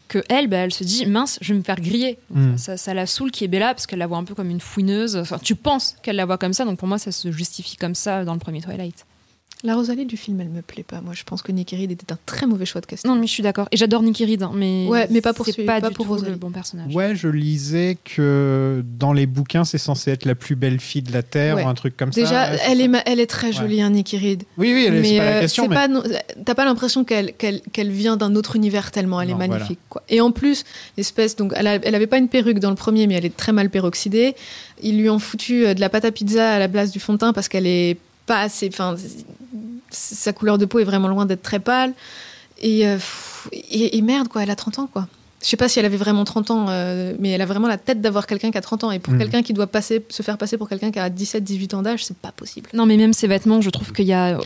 que 0.07 0.23
elle, 0.29 0.47
bah, 0.47 0.57
elle 0.57 0.73
se 0.73 0.83
dit 0.85 1.05
mince, 1.05 1.37
je 1.41 1.51
vais 1.53 1.59
me 1.59 1.63
faire 1.63 1.79
griller. 1.81 2.17
Donc, 2.29 2.53
Mm. 2.53 2.57
ça, 2.57 2.77
ça 2.77 2.93
la 2.93 3.05
saoule 3.05 3.31
qui 3.31 3.43
est 3.43 3.47
Bella 3.49 3.73
parce 3.73 3.87
qu'elle 3.87 3.99
la 3.99 4.07
voit 4.07 4.17
un 4.17 4.23
peu 4.23 4.35
comme 4.35 4.49
une 4.49 4.61
fouineuse. 4.61 5.17
Enfin, 5.17 5.37
tu 5.41 5.55
penses 5.55 5.95
qu'elle 6.01 6.15
la 6.15 6.25
voit 6.25 6.37
comme 6.37 6.53
ça, 6.53 6.63
donc 6.65 6.79
pour 6.79 6.87
moi, 6.87 6.97
ça 6.97 7.11
se 7.11 7.31
justifie 7.31 7.75
comme 7.75 7.95
ça 7.95 8.23
dans 8.23 8.33
le 8.33 8.39
premier 8.39 8.61
Twilight. 8.61 9.05
La 9.63 9.73
Rosalie 9.75 10.05
du 10.05 10.17
film, 10.17 10.39
elle 10.39 10.49
me 10.49 10.61
plaît 10.61 10.83
pas. 10.83 11.01
Moi, 11.01 11.13
je 11.15 11.23
pense 11.23 11.41
que 11.41 11.51
Nicky 11.51 11.75
Reed 11.75 11.91
était 11.91 12.11
un 12.13 12.17
très 12.27 12.45
mauvais 12.45 12.65
choix 12.65 12.79
de 12.79 12.85
casting. 12.85 13.09
Non, 13.09 13.17
mais 13.17 13.25
je 13.25 13.31
suis 13.31 13.41
d'accord. 13.41 13.67
Et 13.71 13.77
j'adore 13.77 14.03
Nicky 14.03 14.23
Reed, 14.23 14.43
hein, 14.43 14.51
mais 14.53 14.85
Ouais, 14.87 15.07
mais 15.09 15.19
pas 15.19 15.33
pour 15.33 15.47
celui- 15.47 15.65
pas, 15.65 15.81
pas 15.81 15.89
du 15.89 15.95
pour 15.95 16.05
tout 16.05 16.11
Rosalie. 16.11 16.31
le 16.31 16.37
bon 16.37 16.51
personnage. 16.51 16.93
Ouais, 16.93 17.15
je 17.15 17.27
lisais 17.27 17.97
que 18.05 18.83
dans 18.99 19.13
les 19.13 19.25
bouquins, 19.25 19.63
c'est 19.65 19.79
censé 19.79 20.11
être 20.11 20.25
la 20.25 20.35
plus 20.35 20.55
belle 20.55 20.79
fille 20.79 21.01
de 21.01 21.11
la 21.11 21.23
Terre 21.23 21.55
Ouais. 21.55 21.63
ou 21.63 21.67
un 21.67 21.73
truc 21.73 21.97
comme 21.97 22.13
ça. 22.13 22.21
Déjà, 22.21 22.51
Ouais, 22.51 22.57
c'est 22.59 22.71
elle 22.71 22.81
est, 22.81 22.87
ma- 22.87 23.01
elle 23.07 23.19
est 23.19 23.25
très 23.25 23.51
jolie, 23.51 23.81
hein, 23.81 23.89
Nicky 23.89 24.17
Reed. 24.19 24.43
Oui, 24.59 24.73
oui, 24.75 24.85
elle 24.87 24.93
est- 24.95 25.03
c'est 25.03 25.11
mais 25.13 25.17
pas 25.17 25.25
la 25.25 25.31
euh, 25.37 25.41
question. 25.41 25.63
c'est 25.63 25.69
mais- 25.69 25.75
pas 25.75 25.87
non- 25.87 26.03
t'as 26.45 26.55
pas 26.55 26.65
l'impression 26.65 27.03
qu'elle 27.03 27.33
qu'elle 27.33 27.61
qu'elle 27.73 27.89
vient 27.91 28.15
d'un 28.15 28.35
autre 28.35 28.55
univers 28.55 28.91
tellement 28.91 29.19
elle 29.21 29.29
Non, 29.29 29.33
est 29.33 29.37
voilà. 29.47 29.53
magnifique 29.55 29.79
quoi. 29.89 30.03
et 30.07 30.21
en 30.21 30.31
plus 30.31 30.65
l'espèce 30.97 31.35
donc 31.35 31.53
elle, 31.55 31.65
a- 31.67 31.75
elle 31.83 31.95
avait 31.95 32.05
pas 32.07 32.17
une 32.19 32.27
perruque 32.29 32.59
dans 32.59 32.69
le 32.69 32.75
premier 32.75 33.07
mais 33.07 33.15
elle 33.15 33.25
est 33.25 33.35
très 33.35 33.51
mal 33.53 33.69
peroxydée 33.71 34.35
ils 34.83 34.97
lui 34.99 35.09
ont 35.09 35.19
foutu 35.19 35.65
euh, 35.65 35.73
de 35.73 35.79
la 35.79 35.89
pâte 35.89 36.05
à 36.05 36.11
pizza 36.11 36.51
à 36.51 36.59
la 36.59 36.67
place 36.69 36.91
du 36.91 36.99
fond 36.99 37.13
de 37.13 37.17
teint 37.17 37.33
parce 37.33 37.47
qu'elle 37.49 37.65
est 37.67 37.97
pas 38.27 38.41
assez 38.41 38.69
enfin 38.71 38.95
sa 39.89 40.33
couleur 40.33 40.57
de 40.57 40.65
peau 40.65 40.79
est 40.79 40.83
vraiment 40.83 41.07
loin 41.07 41.25
d'être 41.25 41.41
très 41.41 41.59
pâle 41.59 41.93
et, 42.61 42.85
euh, 42.87 42.95
pff, 42.95 43.47
et, 43.51 43.97
et 43.97 44.01
merde 44.01 44.27
quoi 44.27 44.43
elle 44.43 44.49
a 44.51 44.55
30 44.55 44.79
ans 44.79 44.89
quoi 44.91 45.07
je 45.41 45.47
sais 45.47 45.55
pas 45.57 45.69
si 45.69 45.77
elle 45.77 45.85
avait 45.85 45.97
vraiment 45.97 46.23
30 46.25 46.49
ans, 46.49 46.65
euh, 46.69 47.13
mais 47.19 47.29
elle 47.29 47.41
a 47.43 47.45
vraiment 47.45 47.67
la 47.67 47.77
tête 47.77 48.01
d'avoir 48.01 48.25
quelqu'un 48.25 48.49
qui 48.49 48.57
a 48.57 48.61
30 48.61 48.85
ans. 48.85 48.91
Et 48.91 48.97
pour 48.97 49.13
Mhm. 49.13 49.19
quelqu'un 49.19 49.43
qui 49.43 49.53
doit 49.53 49.67
passer, 49.67 50.03
se 50.09 50.23
faire 50.23 50.35
passer 50.35 50.57
pour 50.57 50.67
quelqu'un 50.67 50.89
qui 50.89 50.97
a 50.97 51.11
17-18 51.11 51.75
ans 51.75 51.83
d'âge, 51.83 52.03
c'est 52.05 52.17
pas 52.17 52.31
possible. 52.31 52.71
Non, 52.73 52.87
mais 52.87 52.97
même 52.97 53.13
ses 53.13 53.27
vêtements, 53.27 53.61
je 53.61 53.69
trouve 53.69 53.93
qu'il 53.93 54.07
y 54.07 54.13
a 54.13 54.39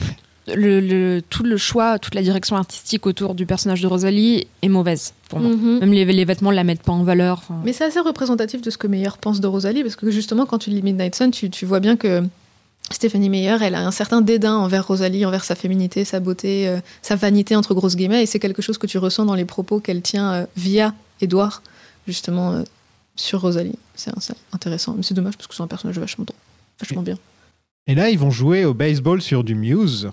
le, 0.53 0.81
le- 0.81 1.21
tout 1.29 1.43
le 1.43 1.55
choix, 1.55 1.97
toute 1.97 2.13
la 2.13 2.21
direction 2.21 2.57
artistique 2.57 3.05
autour 3.07 3.35
du 3.35 3.45
personnage 3.45 3.81
de 3.81 3.87
Rosalie 3.87 4.47
est 4.61 4.67
mauvaise 4.67 5.13
pour 5.29 5.39
moi. 5.39 5.51
Mhm. 5.55 5.79
Même 5.79 5.93
les, 5.93 6.03
les 6.03 6.25
vêtements 6.25 6.51
la 6.51 6.65
mettent 6.65 6.83
pas 6.83 6.91
en 6.91 7.03
valeur. 7.03 7.43
Mais 7.63 7.71
c'est 7.71 7.85
assez 7.85 8.01
représentatif 8.01 8.61
de 8.61 8.69
ce 8.69 8.77
que 8.77 8.85
Meyer 8.87 9.09
pense 9.21 9.39
de 9.39 9.47
Rosalie, 9.47 9.83
parce 9.83 9.95
que 9.95 10.11
justement, 10.11 10.45
quand 10.45 10.57
tu 10.57 10.71
lis 10.71 10.81
Midnight 10.81 11.15
Sun, 11.15 11.31
tu, 11.31 11.49
tu 11.49 11.65
vois 11.65 11.79
bien 11.79 11.95
que 11.95 12.21
Stéphanie 12.93 13.29
Meyer, 13.29 13.57
elle 13.61 13.75
a 13.75 13.85
un 13.85 13.91
certain 13.91 14.21
dédain 14.21 14.55
envers 14.55 14.87
Rosalie, 14.87 15.25
envers 15.25 15.43
sa 15.43 15.55
féminité, 15.55 16.05
sa 16.05 16.19
beauté, 16.19 16.67
euh, 16.67 16.79
sa 17.01 17.15
vanité, 17.15 17.55
entre 17.55 17.73
grosses 17.73 17.95
guillemets, 17.95 18.23
et 18.23 18.25
c'est 18.25 18.39
quelque 18.39 18.61
chose 18.61 18.77
que 18.77 18.87
tu 18.87 18.97
ressens 18.97 19.25
dans 19.25 19.35
les 19.35 19.45
propos 19.45 19.79
qu'elle 19.79 20.01
tient 20.01 20.33
euh, 20.33 20.45
via 20.55 20.93
Edouard, 21.21 21.61
justement, 22.07 22.53
euh, 22.53 22.63
sur 23.15 23.41
Rosalie. 23.41 23.77
C'est 23.95 24.11
intéressant, 24.53 24.93
mais 24.95 25.03
c'est 25.03 25.13
dommage 25.13 25.37
parce 25.37 25.47
que 25.47 25.55
c'est 25.55 25.63
un 25.63 25.67
personnage 25.67 25.99
vachement, 25.99 26.25
drôle, 26.25 26.39
vachement 26.79 27.01
bien. 27.01 27.17
Et 27.87 27.95
là, 27.95 28.09
ils 28.09 28.19
vont 28.19 28.31
jouer 28.31 28.65
au 28.65 28.73
baseball 28.73 29.21
sur 29.21 29.43
du 29.43 29.55
Muse. 29.55 30.11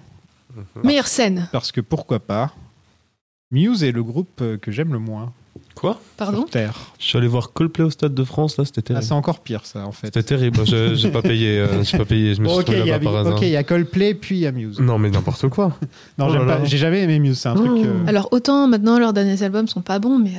Meilleure 0.83 1.07
scène, 1.07 1.49
Parce 1.53 1.71
que 1.71 1.81
pourquoi 1.81 2.19
pas 2.19 2.53
Muse 3.51 3.85
est 3.85 3.93
le 3.93 4.03
groupe 4.03 4.43
que 4.61 4.73
j'aime 4.73 4.93
le 4.93 4.99
moins 4.99 5.33
Quoi 5.81 6.01
pardon 6.17 6.39
sur 6.41 6.51
Terre. 6.51 6.75
Je 6.99 7.05
suis 7.07 7.17
allé 7.19 7.29
voir 7.29 7.53
Coldplay 7.53 7.85
au 7.85 7.91
Stade 7.91 8.13
de 8.13 8.25
France, 8.25 8.57
là, 8.59 8.65
c'était 8.65 8.81
Ah, 8.81 8.83
terrible. 8.89 9.05
c'est 9.07 9.13
encore 9.15 9.39
pire, 9.41 9.61
ça, 9.65 9.87
en 9.87 9.93
fait. 9.93 10.09
c'était 10.09 10.23
terrible. 10.25 10.67
Je- 10.67 10.95
J'ai 10.97 11.11
pas 11.11 11.23
payé. 11.23 11.59
euh, 11.61 11.85
J'ai 11.85 11.97
pas 11.99 12.05
payé. 12.05 12.35
Je 12.35 12.41
me 12.43 12.49
suis 12.49 12.59
ok, 12.59 12.65
trouvé 12.65 12.81
il 12.81 12.87
y, 12.87 12.91
a, 12.91 12.95
là-bas 12.95 13.05
par 13.05 13.17
hasard. 13.21 13.35
ok, 13.37 13.43
il 13.43 13.49
y 13.51 13.57
a 13.57 13.63
Coldplay, 13.63 14.15
puis 14.15 14.37
il 14.37 14.41
y 14.41 14.47
a 14.47 14.51
Muse. 14.53 14.81
Non, 14.81 14.99
mais 14.99 15.09
n'importe 15.11 15.49
quoi. 15.49 15.77
Non, 16.19 16.27
Oh 16.29 16.33
j'aime 16.33 16.47
là 16.47 16.55
pas- 16.55 16.59
là. 16.61 16.65
j'ai 16.65 16.79
jamais 16.79 17.03
aimé 17.03 17.21
Muse, 17.21 17.39
c'est 17.39 17.49
un 17.49 17.55
truc. 17.55 17.71
Oh. 17.73 17.85
euh, 17.85 18.07
Alors, 18.09 18.29
autant 18.33 18.67
maintenant, 18.67 18.99
leurs 18.99 19.13
derniers 19.13 19.41
albums 19.45 19.69
sont 19.69 19.81
pas 19.83 20.01
bons, 20.01 20.19
mais 20.19 20.33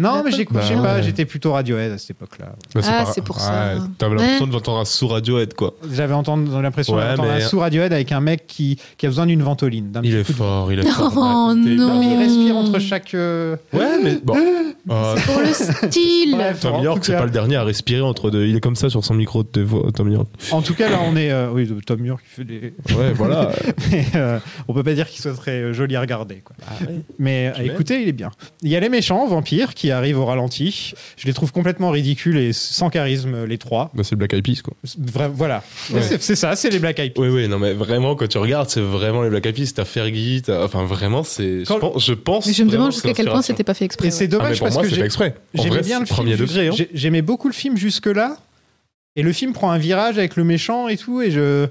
Non, 0.00 0.22
mais 0.24 0.30
j'écoute, 0.32 0.56
Bah, 0.56 0.62
pas, 0.82 0.94
ouais. 0.96 1.02
j'étais 1.02 1.24
plutôt 1.24 1.52
Radiohead 1.52 1.92
à 1.92 1.98
cette 1.98 2.10
époque-là. 2.10 2.52
Bah, 2.74 2.80
Ah, 2.86 3.04
c'est 3.12 3.22
pour 3.24 3.40
ça. 3.40 3.74
Ouais, 3.74 3.80
T'avais 3.98 4.14
l'impression 4.16 4.44
Ouais. 4.44 4.50
de 4.50 4.56
entendre 4.56 4.78
un 4.80 4.84
sous 4.84 5.08
Radiohead, 5.08 5.54
quoi. 5.54 5.74
J'avais 5.92 6.14
entendu 6.14 6.50
l'impression 6.62 6.94
Ouais, 6.94 7.10
d'entendre 7.10 7.28
mais- 7.36 7.42
un 7.42 7.48
sous 7.48 7.58
Radiohead 7.58 7.92
avec 7.92 8.12
un 8.12 8.20
mec 8.20 8.46
qui, 8.46 8.78
qui 8.98 9.06
a 9.06 9.08
besoin 9.08 9.26
d'une 9.26 9.42
ventoline. 9.42 9.92
Il 10.02 10.14
est 10.14 10.18
de- 10.18 10.32
fort, 10.32 10.72
il 10.72 10.80
est 10.80 10.82
fort. 10.86 11.12
Oh 11.16 11.48
Ouais, 11.54 11.62
t'es- 11.64 11.70
non. 11.76 12.00
Il 12.02 12.16
respire 12.18 12.56
entre 12.56 12.78
chaque. 12.78 13.14
euh, 13.14 13.56
Ouais, 13.72 14.00
mais 14.02 14.18
bon. 14.22 14.34
Euh, 14.90 15.14
Pour 15.26 15.40
le 15.40 15.46
style 15.52 16.32
Bref, 16.32 16.60
Tom 16.60 16.82
York, 16.82 17.04
c'est 17.04 17.12
pas 17.16 17.24
le 17.26 17.30
dernier 17.30 17.56
à 17.56 17.64
respirer 17.64 18.00
entre 18.00 18.30
deux. 18.30 18.46
Il 18.46 18.56
est 18.56 18.60
comme 18.60 18.74
ça 18.76 18.88
sur 18.88 19.04
son 19.04 19.14
micro 19.14 19.42
de 19.44 19.90
Tom 19.94 20.10
York. 20.10 20.26
En 20.52 20.62
tout 20.62 20.74
cas, 20.74 20.88
là, 20.88 20.98
on 21.04 21.14
est. 21.16 21.30
euh, 21.30 21.50
oui, 21.52 21.70
Tom 21.86 22.04
York 22.04 22.22
qui 22.26 22.34
fait 22.36 22.44
des. 22.44 22.74
Ouais, 22.96 23.12
voilà. 23.14 23.50
Mais, 23.90 24.06
euh, 24.16 24.38
on 24.68 24.72
peut 24.74 24.82
pas 24.82 24.94
dire 24.94 25.06
qu'il 25.08 25.20
soit 25.20 25.34
très 25.34 25.72
joli 25.74 25.96
à 25.96 26.00
regarder. 26.00 26.36
Quoi. 26.36 26.56
Mais 27.18 27.52
Tu 27.54 27.60
m'aimes 27.62 27.70
écoutez, 27.72 28.02
il 28.02 28.08
est 28.08 28.12
bien. 28.12 28.30
Il 28.62 28.70
y 28.70 28.74
a 28.76 28.80
les 28.80 28.88
méchants 28.88 29.26
vampires 29.26 29.49
qui 29.74 29.90
arrivent 29.90 30.18
au 30.18 30.24
ralenti. 30.24 30.92
Je 31.16 31.26
les 31.26 31.32
trouve 31.32 31.52
complètement 31.52 31.90
ridicules 31.90 32.36
et 32.38 32.52
sans 32.52 32.90
charisme, 32.90 33.44
les 33.44 33.58
trois. 33.58 33.90
Bah, 33.94 34.02
c'est 34.04 34.12
le 34.12 34.16
Black 34.18 34.32
Eyed 34.34 34.44
Peas, 34.44 34.62
quoi. 34.62 34.74
Vra- 34.86 35.30
voilà. 35.32 35.62
Ouais. 35.92 36.00
C'est 36.02 36.22
c'est 36.22 36.36
ça, 36.36 36.56
c'est 36.56 36.70
les 36.70 36.78
Black 36.78 36.98
Eyed 36.98 37.14
Peas. 37.14 37.20
Oui, 37.22 37.28
oui, 37.28 37.48
non, 37.48 37.58
mais 37.58 37.72
vraiment, 37.72 38.14
quand 38.14 38.28
tu 38.28 38.38
regardes, 38.38 38.68
c'est 38.70 38.80
vraiment 38.80 39.22
les 39.22 39.30
Black 39.30 39.46
Eyed 39.46 39.56
Peas. 39.56 39.72
T'as 39.74 39.84
Fergie, 39.84 40.42
t'as- 40.42 40.64
enfin, 40.64 40.84
vraiment, 40.84 41.22
c'est. 41.22 41.64
Je 41.64 41.72
pense. 41.72 42.04
Je 42.06 42.12
pense 42.14 42.46
Mais 42.46 42.52
je 42.52 42.62
me 42.64 42.70
demande 42.70 42.92
jusqu'à 42.92 43.12
quel 43.12 43.26
point 43.26 43.42
c'était 43.42 43.64
pas 43.64 43.74
fait 43.74 43.84
exprès. 43.84 44.08
Et 44.08 44.10
c'est. 44.10 44.24
Ah, 44.24 44.26
mais 44.26 44.38
dommage 44.38 44.58
pour 44.58 44.66
parce 44.66 44.74
moi, 44.74 44.82
que 44.84 44.88
c'est 44.90 44.94
j'ai- 44.96 45.04
exprès. 45.04 45.34
J'aimais 45.54 45.82
bien 45.82 46.00
le 46.00 46.06
premier 46.06 46.36
degré. 46.36 46.68
hein. 46.68 46.72
j'ai- 46.76 46.90
J'aimais 46.94 47.22
beaucoup 47.22 47.48
le 47.48 47.54
film 47.54 47.76
jusque-là. 47.76 48.36
Et 49.16 49.22
le 49.22 49.32
film 49.32 49.52
prend 49.52 49.70
un 49.72 49.78
virage 49.78 50.18
avec 50.18 50.36
le 50.36 50.44
méchant 50.44 50.86
et 50.88 50.96
tout. 50.96 51.20
Et 51.20 51.30
je. 51.32 51.66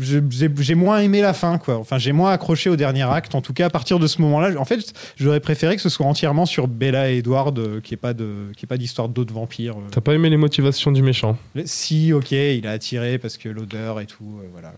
J'ai 0.00 0.74
moins 0.74 1.00
aimé 1.00 1.20
la 1.20 1.32
fin, 1.32 1.58
quoi. 1.58 1.78
Enfin, 1.78 1.98
j'ai 1.98 2.12
moins 2.12 2.32
accroché 2.32 2.70
au 2.70 2.76
dernier 2.76 3.02
acte. 3.02 3.34
En 3.34 3.40
tout 3.40 3.52
cas, 3.52 3.66
à 3.66 3.70
partir 3.70 3.98
de 3.98 4.06
ce 4.06 4.20
moment-là, 4.22 4.58
en 4.58 4.64
fait, 4.64 4.92
j'aurais 5.16 5.40
préféré 5.40 5.76
que 5.76 5.82
ce 5.82 5.88
soit 5.88 6.06
entièrement 6.06 6.46
sur 6.46 6.68
Bella 6.68 7.10
et 7.10 7.18
Edward, 7.18 7.58
euh, 7.58 7.80
n'y 7.80 7.94
ait 7.94 7.96
pas 7.96 8.14
de, 8.14 8.50
qu'il 8.52 8.62
y 8.62 8.64
ait 8.64 8.68
pas 8.68 8.76
d'histoire 8.76 9.08
d'autres 9.08 9.34
vampires. 9.34 9.76
euh. 9.76 9.88
T'as 9.90 10.00
pas 10.00 10.14
aimé 10.14 10.30
les 10.30 10.36
motivations 10.36 10.92
du 10.92 11.02
méchant? 11.02 11.36
Si, 11.64 12.12
ok, 12.12 12.32
il 12.32 12.66
a 12.66 12.72
attiré 12.72 13.18
parce 13.18 13.36
que 13.36 13.48
l'odeur 13.48 14.00
et 14.00 14.06
tout, 14.06 14.40
euh, 14.40 14.48
voilà. 14.52 14.72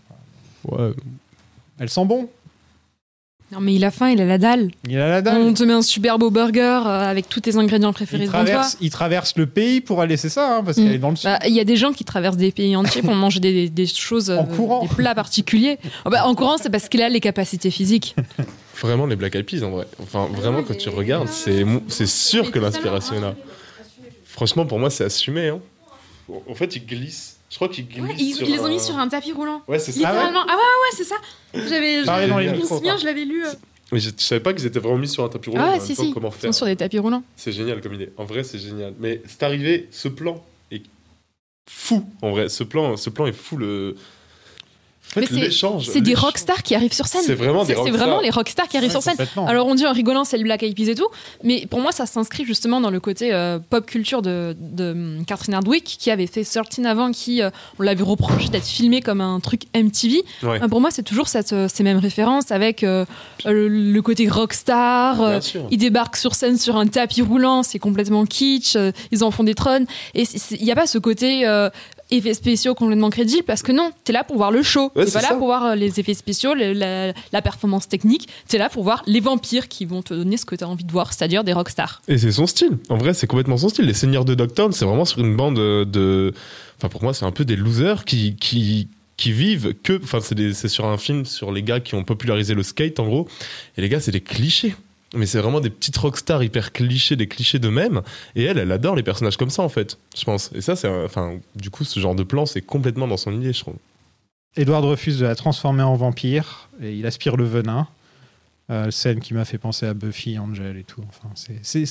Ouais. 0.67 0.93
Elle 1.79 1.89
sent 1.89 2.05
bon. 2.05 2.29
Non, 3.51 3.59
mais 3.59 3.73
il 3.73 3.83
a 3.83 3.91
faim, 3.91 4.09
il 4.09 4.21
a 4.21 4.25
la 4.25 4.37
dalle. 4.37 4.71
Il 4.87 4.97
a 4.97 5.09
la 5.09 5.21
dalle. 5.21 5.41
On 5.41 5.53
te 5.53 5.63
met 5.63 5.73
un 5.73 5.81
super 5.81 6.17
beau 6.17 6.31
burger 6.31 6.61
euh, 6.85 7.09
avec 7.09 7.27
tous 7.27 7.41
tes 7.41 7.57
ingrédients 7.57 7.91
préférés 7.91 8.23
Il 8.23 8.27
devant 8.27 8.39
toi. 8.39 8.45
traverse, 8.47 8.77
il 8.79 8.89
traverse 8.89 9.33
le 9.35 9.45
pays 9.45 9.81
pour 9.81 9.99
aller, 9.99 10.15
c'est 10.15 10.29
ça, 10.29 10.55
hein, 10.57 10.63
parce 10.63 10.77
Mm. 10.77 10.83
qu'elle 10.83 10.93
est 10.93 10.97
dans 10.99 11.09
le 11.09 11.15
sud. 11.17 11.29
Bah, 11.29 11.39
Il 11.47 11.53
y 11.53 11.59
a 11.59 11.65
des 11.65 11.75
gens 11.75 11.91
qui 11.91 12.05
traversent 12.05 12.37
des 12.37 12.51
pays 12.51 12.75
entiers 12.77 13.01
pour 13.01 13.13
manger 13.15 13.39
des, 13.41 13.67
des 13.69 13.85
choses, 13.87 14.29
En 14.31 14.43
euh, 14.43 14.55
courant. 14.55 14.83
des 14.83 14.87
plats 14.87 15.13
particuliers. 15.15 15.79
Oh, 16.05 16.09
bah, 16.09 16.25
en 16.25 16.33
courant, 16.33 16.57
c'est 16.57 16.69
parce 16.69 16.87
qu'il 16.87 17.01
a 17.01 17.09
les 17.09 17.19
capacités 17.19 17.71
physiques. 17.71 18.15
Vraiment, 18.81 19.05
les 19.05 19.15
Black 19.17 19.35
Eyed 19.35 19.45
Peas, 19.45 19.63
en 19.65 19.71
vrai. 19.71 19.85
Enfin, 20.01 20.27
vraiment, 20.33 20.63
quand 20.63 20.77
tu 20.77 20.87
regardes, 20.89 21.27
c'est 21.27 22.07
sûr 22.07 22.51
que 22.51 22.59
l'inspiration 22.59 23.15
est 23.15 23.21
là. 23.21 23.35
Franchement, 24.25 24.65
pour 24.65 24.79
moi, 24.79 24.89
c'est 24.89 25.03
assumé. 25.03 25.49
Hein. 25.49 25.59
En 26.49 26.55
fait, 26.55 26.75
ils 26.77 26.85
glissent. 26.85 27.37
Je 27.51 27.55
crois 27.57 27.67
qu'ils 27.67 27.85
glissent. 27.87 28.15
ils, 28.17 28.33
sur 28.33 28.47
ils 28.47 28.53
les 28.53 28.59
ont 28.61 28.69
mis 28.69 28.79
sur 28.79 28.97
un 28.97 29.09
tapis 29.09 29.33
roulant. 29.33 29.61
Ouais, 29.67 29.77
c'est 29.77 29.91
ça. 29.91 29.97
Littéralement. 29.99 30.39
Ah 30.47 30.53
ouais, 30.53 30.57
ouais, 30.57 30.95
c'est 30.95 31.03
ça. 31.03 31.15
J'avais. 31.53 32.03
Parlez 32.05 32.27
dans 32.27 32.37
les 32.39 32.47
Je 32.49 32.55
me 32.55 32.65
souviens, 32.65 32.95
je 32.97 33.05
l'avais 33.05 33.25
lu. 33.25 33.45
euh. 33.45 33.49
Mais 33.91 33.99
je, 33.99 34.09
je 34.17 34.23
savais 34.23 34.39
pas 34.39 34.53
qu'ils 34.53 34.65
étaient 34.65 34.79
vraiment 34.79 34.97
mis 34.97 35.09
sur 35.09 35.21
un 35.25 35.27
tapis 35.29 35.49
roulant. 35.49 35.65
Ah 35.67 35.71
ouais, 35.73 35.79
si, 35.81 35.93
si. 35.93 36.13
Comment 36.13 36.31
Ils 36.33 36.45
sont 36.47 36.51
sur 36.53 36.65
des 36.65 36.77
tapis 36.77 36.97
roulants. 36.97 37.23
C'est 37.35 37.51
génial 37.51 37.81
comme 37.81 37.93
idée. 37.93 38.09
En 38.15 38.23
vrai, 38.23 38.43
c'est 38.45 38.57
génial. 38.57 38.93
Mais 38.99 39.21
c'est 39.27 39.43
arrivé, 39.43 39.89
ce 39.91 40.07
plan 40.07 40.41
est 40.71 40.81
fou. 41.69 42.05
En 42.21 42.31
vrai, 42.31 42.47
ce 42.47 42.63
plan, 42.63 42.95
ce 42.95 43.09
plan 43.09 43.25
est 43.25 43.33
fou. 43.33 43.57
Le... 43.57 43.97
En 45.09 45.19
fait, 45.19 45.21
Mais 45.31 45.49
c'est- 45.81 45.99
des 45.99 46.13
rockstars 46.13 46.63
qui 46.63 46.73
arrivent 46.73 46.93
sur 46.93 47.05
scène. 47.05 47.21
C'est 47.25 47.35
vraiment 47.35 47.65
des 47.65 47.73
C'est 47.73 47.79
rockstars. 47.79 47.97
vraiment 47.97 48.21
les 48.21 48.29
rockstars 48.29 48.69
qui 48.69 48.77
arrivent 48.77 48.95
Ouais, 48.95 49.01
sur 49.01 49.03
scène. 49.03 49.17
Alors 49.45 49.67
on 49.67 49.75
dit 49.75 49.85
en 49.85 49.91
rigolant 49.91 50.23
c'est 50.23 50.37
le 50.37 50.43
Black 50.43 50.63
Eyed 50.63 50.73
Peas 50.73 50.89
et 50.89 50.95
tout, 50.95 51.07
mais 51.43 51.65
pour 51.69 51.81
moi 51.81 51.91
ça 51.91 52.05
s'inscrit 52.05 52.45
justement 52.45 52.79
dans 52.79 52.89
le 52.91 53.01
côté 53.01 53.33
euh, 53.33 53.59
pop 53.59 53.85
culture 53.85 54.21
de, 54.21 54.55
de 54.57 54.91
hum, 54.91 55.25
Catherine 55.27 55.55
Hardwick 55.55 55.83
qui 55.83 56.11
avait 56.11 56.27
fait 56.27 56.45
13 56.45 56.85
avant, 56.85 57.11
qui 57.11 57.41
euh, 57.41 57.49
on 57.77 57.83
l'avait 57.83 58.03
reproché 58.03 58.47
d'être 58.47 58.65
filmé 58.67 59.01
comme 59.01 59.19
un 59.19 59.41
truc 59.41 59.63
MTV. 59.75 60.23
Ouais. 60.43 60.63
Euh, 60.63 60.67
pour 60.69 60.79
moi 60.79 60.91
c'est 60.91 61.03
toujours 61.03 61.27
cette, 61.27 61.53
ces 61.67 61.83
mêmes 61.83 61.99
références 61.99 62.51
avec 62.51 62.81
le, 62.81 63.05
le 63.45 64.01
côté 64.01 64.29
rockstar. 64.29 65.39
ils 65.71 65.77
débarquent 65.77 66.15
sur 66.17 66.35
scène 66.35 66.57
sur 66.57 66.77
un 66.77 66.87
tapis 66.87 67.21
roulant, 67.21 67.63
c'est 67.63 67.79
complètement 67.79 68.25
kitsch, 68.25 68.77
ils 69.11 69.23
en 69.25 69.31
font 69.31 69.43
des 69.43 69.55
trônes. 69.55 69.85
Et 70.15 70.23
il 70.51 70.63
n'y 70.63 70.71
a 70.71 70.75
pas 70.75 70.87
ce 70.87 70.97
côté 70.99 71.45
effets 72.11 72.33
spéciaux 72.33 72.75
complètement 72.75 73.09
crédible 73.09 73.43
parce 73.43 73.63
que 73.63 73.71
non, 73.71 73.91
t'es 74.03 74.13
là 74.13 74.23
pour 74.23 74.37
voir 74.37 74.51
le 74.51 74.61
show. 74.63 74.91
Ouais, 74.95 75.05
t'es 75.05 75.11
pas 75.11 75.21
là 75.21 75.29
ça. 75.29 75.35
pour 75.35 75.45
voir 75.47 75.65
euh, 75.65 75.75
les 75.75 75.99
effets 75.99 76.13
spéciaux, 76.13 76.53
le- 76.53 76.73
la, 76.73 77.13
la 77.31 77.41
performance 77.41 77.87
technique. 77.87 78.27
T'es 78.47 78.57
là 78.57 78.69
pour 78.69 78.83
voir 78.83 79.03
les 79.07 79.19
vampires 79.19 79.67
qui 79.67 79.85
vont 79.85 80.01
te 80.01 80.13
donner 80.13 80.37
ce 80.37 80.45
que 80.45 80.55
t'as 80.55 80.65
envie 80.65 80.83
de 80.83 80.91
voir, 80.91 81.13
c'est-à-dire 81.13 81.43
des 81.43 81.53
rockstars. 81.53 82.01
Et 82.07 82.17
c'est 82.17 82.31
son 82.31 82.45
style. 82.47 82.77
En 82.89 82.97
vrai, 82.97 83.13
c'est 83.13 83.27
complètement 83.27 83.57
son 83.57 83.69
style. 83.69 83.85
Les 83.85 83.93
Seigneurs 83.93 84.25
de 84.25 84.35
Dogtown, 84.35 84.71
c'est 84.71 84.85
vraiment 84.85 85.05
sur 85.05 85.19
une 85.19 85.35
bande 85.35 85.57
euh, 85.59 85.85
de. 85.85 86.33
Enfin, 86.77 86.89
pour 86.89 87.03
moi, 87.03 87.13
c'est 87.13 87.25
un 87.25 87.31
peu 87.31 87.45
des 87.45 87.55
losers 87.55 88.05
qui. 88.05 88.35
qui 88.35 88.87
qui 89.17 89.33
vivent 89.33 89.75
que 89.83 89.99
enfin 90.01 90.17
c'est 90.19 90.67
sur 90.67 90.85
un 90.87 90.97
film 90.97 91.25
sur 91.25 91.51
les 91.51 91.61
gars 91.61 91.79
qui 91.79 91.93
ont 91.93 92.03
popularisé 92.03 92.55
le 92.55 92.63
skate 92.63 92.99
en 92.99 93.05
gros 93.05 93.27
et 93.77 93.81
les 93.81 93.87
gars 93.89 93.99
c'est 93.99 94.09
des 94.11 94.21
clichés 94.21 94.73
mais 95.13 95.25
c'est 95.25 95.39
vraiment 95.39 95.59
des 95.59 95.69
petites 95.69 95.97
rockstars 95.97 96.43
hyper 96.43 96.71
clichés 96.71 97.15
des 97.15 97.27
clichés 97.27 97.59
d'eux-mêmes. 97.59 98.01
Et 98.35 98.43
elle 98.43 98.57
elle 98.57 98.71
adore 98.71 98.95
les 98.95 99.03
personnages 99.03 99.37
comme 99.37 99.49
ça 99.49 99.63
en 99.63 99.69
fait 99.69 99.97
je 100.17 100.23
pense. 100.23 100.51
Et 100.53 100.61
ça 100.61 100.75
c'est 100.75 100.87
enfin 100.87 101.39
du 101.55 101.69
coup 101.69 101.83
ce 101.83 101.99
genre 101.99 102.15
de 102.15 102.23
plan 102.23 102.45
c'est 102.45 102.61
complètement 102.61 103.07
dans 103.07 103.17
son 103.17 103.33
idée 103.33 103.53
je 103.53 103.59
trouve. 103.59 103.75
Edward 104.57 104.83
refuse 104.83 105.19
de 105.19 105.25
la 105.25 105.35
transformer 105.35 105.83
en 105.83 105.95
vampire 105.95 106.69
et 106.81 106.93
il 106.93 107.05
aspire 107.05 107.37
le 107.37 107.45
venin. 107.45 107.87
Euh, 108.71 108.89
scène 108.89 109.19
qui 109.19 109.33
m'a 109.33 109.43
fait 109.43 109.57
penser 109.57 109.85
à 109.85 109.93
Buffy, 109.93 110.39
Angel 110.39 110.77
et 110.77 110.85
tout. 110.85 111.03
Enfin, 111.09 111.27
c'est- 111.35 111.85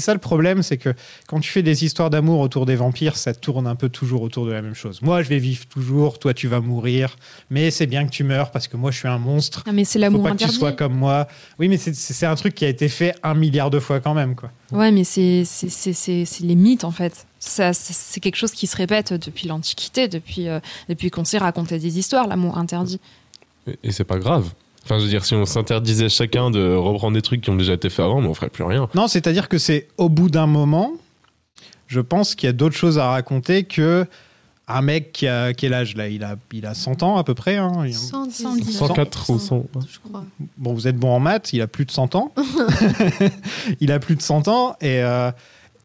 ça 0.00 0.12
le 0.12 0.18
problème, 0.18 0.64
c'est 0.64 0.76
que 0.76 0.92
quand 1.28 1.38
tu 1.38 1.52
fais 1.52 1.62
des 1.62 1.84
histoires 1.84 2.10
d'amour 2.10 2.40
autour 2.40 2.66
des 2.66 2.74
vampires, 2.74 3.16
ça 3.16 3.32
tourne 3.32 3.68
un 3.68 3.76
peu 3.76 3.88
toujours 3.88 4.22
autour 4.22 4.44
de 4.44 4.50
la 4.50 4.60
même 4.60 4.74
chose. 4.74 5.02
Moi, 5.02 5.22
je 5.22 5.28
vais 5.28 5.38
vivre 5.38 5.66
toujours, 5.66 6.18
toi, 6.18 6.34
tu 6.34 6.48
vas 6.48 6.58
mourir, 6.60 7.16
mais 7.48 7.70
c'est 7.70 7.86
bien 7.86 8.04
que 8.04 8.10
tu 8.10 8.24
meurs 8.24 8.50
parce 8.50 8.66
que 8.66 8.76
moi, 8.76 8.90
je 8.90 8.98
suis 8.98 9.06
un 9.06 9.18
monstre. 9.18 9.62
Ah, 9.68 9.72
mais 9.72 9.84
c'est 9.84 10.00
Faut 10.00 10.02
l'amour 10.02 10.24
pas 10.24 10.32
que 10.32 10.38
tu 10.38 10.48
sois 10.48 10.72
comme 10.72 10.94
moi. 10.94 11.28
Oui, 11.60 11.68
mais 11.68 11.76
c'est- 11.76 12.26
un 12.26 12.34
truc 12.34 12.56
qui 12.56 12.64
a 12.64 12.68
été 12.68 12.88
fait 12.88 13.14
un 13.22 13.34
milliard 13.34 13.70
de 13.70 13.78
fois 13.78 14.00
quand 14.00 14.14
même, 14.14 14.34
quoi. 14.34 14.50
Ouais, 14.72 14.90
mais 14.90 15.04
c'est 15.04 15.44
les 16.40 16.54
mythes 16.56 16.82
en 16.82 16.90
fait. 16.90 17.24
Ça, 17.38 17.72
c'est- 17.72 17.94
c'est 17.94 18.18
quelque 18.18 18.34
chose 18.36 18.50
qui 18.50 18.66
se 18.66 18.76
répète 18.76 19.12
depuis 19.12 19.46
l'Antiquité, 19.46 20.08
depuis, 20.08 20.48
euh, 20.48 20.58
depuis 20.88 21.10
qu'on 21.10 21.24
sait 21.24 21.38
raconter 21.38 21.78
des 21.78 21.98
histoires, 21.98 22.26
l'amour 22.26 22.58
interdit. 22.58 22.98
et, 23.68 23.78
et 23.84 23.92
c'est 23.92 24.04
pas 24.04 24.18
grave 24.18 24.52
enfin 24.86 24.98
je 24.98 25.04
veux 25.04 25.10
dire 25.10 25.24
si 25.24 25.34
on 25.34 25.44
s'interdisait 25.44 26.08
chacun 26.08 26.50
de 26.50 26.74
reprendre 26.74 27.14
des 27.14 27.22
trucs 27.22 27.40
qui 27.40 27.50
ont 27.50 27.56
déjà 27.56 27.72
été 27.74 27.90
faits 27.90 28.04
avant 28.04 28.20
mais 28.20 28.28
on 28.28 28.34
ferait 28.34 28.48
plus 28.50 28.64
rien 28.64 28.88
Non, 28.94 29.08
c'est-à-dire 29.08 29.48
que 29.48 29.58
c'est 29.58 29.88
au 29.98 30.08
bout 30.08 30.30
d'un 30.30 30.46
moment, 30.46 30.92
je 31.88 32.00
pense 32.00 32.34
qu'il 32.36 32.46
y 32.46 32.50
a 32.50 32.52
d'autres 32.52 32.76
choses 32.76 32.98
à 32.98 33.08
raconter 33.10 33.64
que 33.64 34.06
un 34.68 34.82
mec 34.82 35.12
qui 35.12 35.28
a 35.28 35.52
quel 35.54 35.72
âge 35.74 35.94
là 35.96 36.08
il 36.08 36.24
a, 36.24 36.34
il 36.52 36.66
a 36.66 36.74
100 36.74 37.02
ans 37.04 37.16
à 37.18 37.24
peu 37.24 37.34
près. 37.34 37.56
hein. 37.56 37.84
Il- 37.86 37.94
110. 37.94 38.72
104 38.72 39.30
ou 39.30 39.38
100 39.38 39.64
Je 39.88 39.98
crois. 40.08 40.24
Bon, 40.58 40.72
vous 40.74 40.88
êtes 40.88 40.96
bon 40.96 41.10
en 41.10 41.20
maths, 41.20 41.52
il 41.52 41.62
a 41.62 41.68
plus 41.68 41.84
de 41.84 41.92
100 41.92 42.16
ans. 42.16 42.32
il 43.80 43.92
a 43.92 43.98
plus 43.98 44.16
de 44.16 44.22
100 44.22 44.48
ans 44.48 44.76
et, 44.80 45.02
euh, 45.02 45.30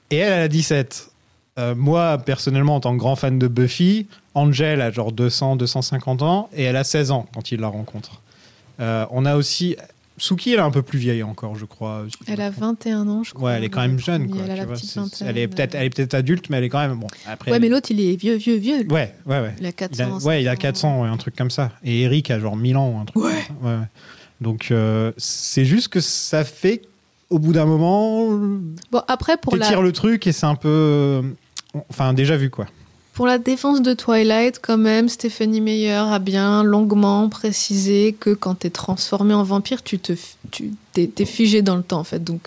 et 0.09 0.17
elle, 0.17 0.33
elle 0.33 0.41
a 0.41 0.47
17. 0.47 1.11
Euh, 1.59 1.75
moi, 1.75 2.17
personnellement, 2.17 2.75
en 2.75 2.79
tant 2.79 2.93
que 2.93 2.97
grand 2.99 3.15
fan 3.15 3.37
de 3.37 3.47
Buffy, 3.47 4.07
Angel 4.33 4.81
a 4.81 4.89
genre 4.89 5.11
200, 5.11 5.57
250 5.57 6.21
ans 6.21 6.49
et 6.55 6.63
elle 6.63 6.75
a 6.77 6.83
16 6.83 7.11
ans 7.11 7.27
quand 7.33 7.51
il 7.51 7.59
la 7.59 7.67
rencontre. 7.67 8.21
Euh, 8.79 9.05
on 9.11 9.25
a 9.25 9.35
aussi. 9.35 9.75
Suki, 10.17 10.51
elle 10.51 10.59
est 10.59 10.61
un 10.61 10.69
peu 10.69 10.83
plus 10.83 10.99
vieille 10.99 11.23
encore, 11.23 11.55
je 11.55 11.65
crois. 11.65 12.03
Elle 12.27 12.41
a 12.41 12.51
21 12.51 13.07
ans, 13.07 13.23
je 13.23 13.33
crois. 13.33 13.49
Ouais, 13.51 13.57
elle 13.57 13.63
est 13.63 13.69
quand 13.69 13.81
même 13.81 13.97
jeune. 13.97 14.29
Quoi, 14.29 14.41
elle 14.43 14.51
a 14.51 14.65
tu 14.65 14.85
vois, 14.99 15.07
elle 15.25 15.37
est 15.39 15.47
peut-être, 15.47 15.73
elle 15.73 15.85
est 15.85 15.89
peut-être 15.89 16.13
adulte, 16.13 16.49
mais 16.51 16.57
elle 16.57 16.65
est 16.65 16.69
quand 16.69 16.79
même 16.87 16.95
bon. 16.99 17.07
Après, 17.25 17.49
Ouais, 17.49 17.59
mais 17.59 17.69
l'autre, 17.69 17.89
il 17.89 17.99
est 17.99 18.15
vieux, 18.17 18.35
vieux, 18.35 18.57
vieux. 18.57 18.85
ouais, 18.91 19.15
ouais, 19.25 19.39
ouais. 19.41 19.55
Il 19.59 19.65
a 19.65 19.69
Il 19.69 19.73
400. 19.73 20.03
a, 20.19 20.23
ouais, 20.23 20.43
il 20.43 20.47
a 20.47 20.55
400, 20.55 21.01
ouais, 21.01 21.07
un 21.09 21.17
truc 21.17 21.35
comme 21.35 21.49
ça. 21.49 21.71
Et 21.83 22.01
Eric 22.01 22.29
a 22.29 22.39
genre 22.39 22.55
1000 22.55 22.77
ans, 22.77 22.99
un 23.01 23.05
truc. 23.05 23.23
Ouais. 23.23 23.31
comme 23.47 23.57
ça. 23.63 23.67
ouais. 23.67 23.79
ouais. 23.79 23.85
Donc 24.41 24.67
euh, 24.69 25.11
c'est 25.17 25.65
juste 25.65 25.87
que 25.87 25.99
ça 26.01 26.43
fait, 26.43 26.83
au 27.31 27.39
bout 27.39 27.53
d'un 27.53 27.65
moment, 27.65 28.27
Bon, 28.91 29.01
après, 29.07 29.37
pour 29.37 29.55
la, 29.55 29.79
le 29.81 29.91
truc 29.91 30.27
et 30.27 30.31
c'est 30.31 30.45
un 30.45 30.55
peu, 30.55 30.67
euh, 30.69 31.21
enfin 31.89 32.13
déjà 32.13 32.37
vu 32.37 32.49
quoi. 32.51 32.67
Pour 33.21 33.27
la 33.27 33.37
défense 33.37 33.83
de 33.83 33.93
Twilight, 33.93 34.59
quand 34.63 34.79
même, 34.79 35.07
Stephanie 35.07 35.61
Meyer 35.61 35.91
a 35.91 36.17
bien 36.17 36.63
longuement 36.63 37.29
précisé 37.29 38.15
que 38.19 38.31
quand 38.31 38.55
t'es 38.55 38.71
transformé 38.71 39.35
en 39.35 39.43
vampire, 39.43 39.83
tu 39.83 39.99
te, 39.99 40.13
tu 40.49 40.71
t'es, 40.91 41.05
t'es 41.05 41.25
figé 41.25 41.61
dans 41.61 41.75
le 41.75 41.83
temps, 41.83 41.99
en 41.99 42.03
fait. 42.03 42.23
Donc, 42.23 42.41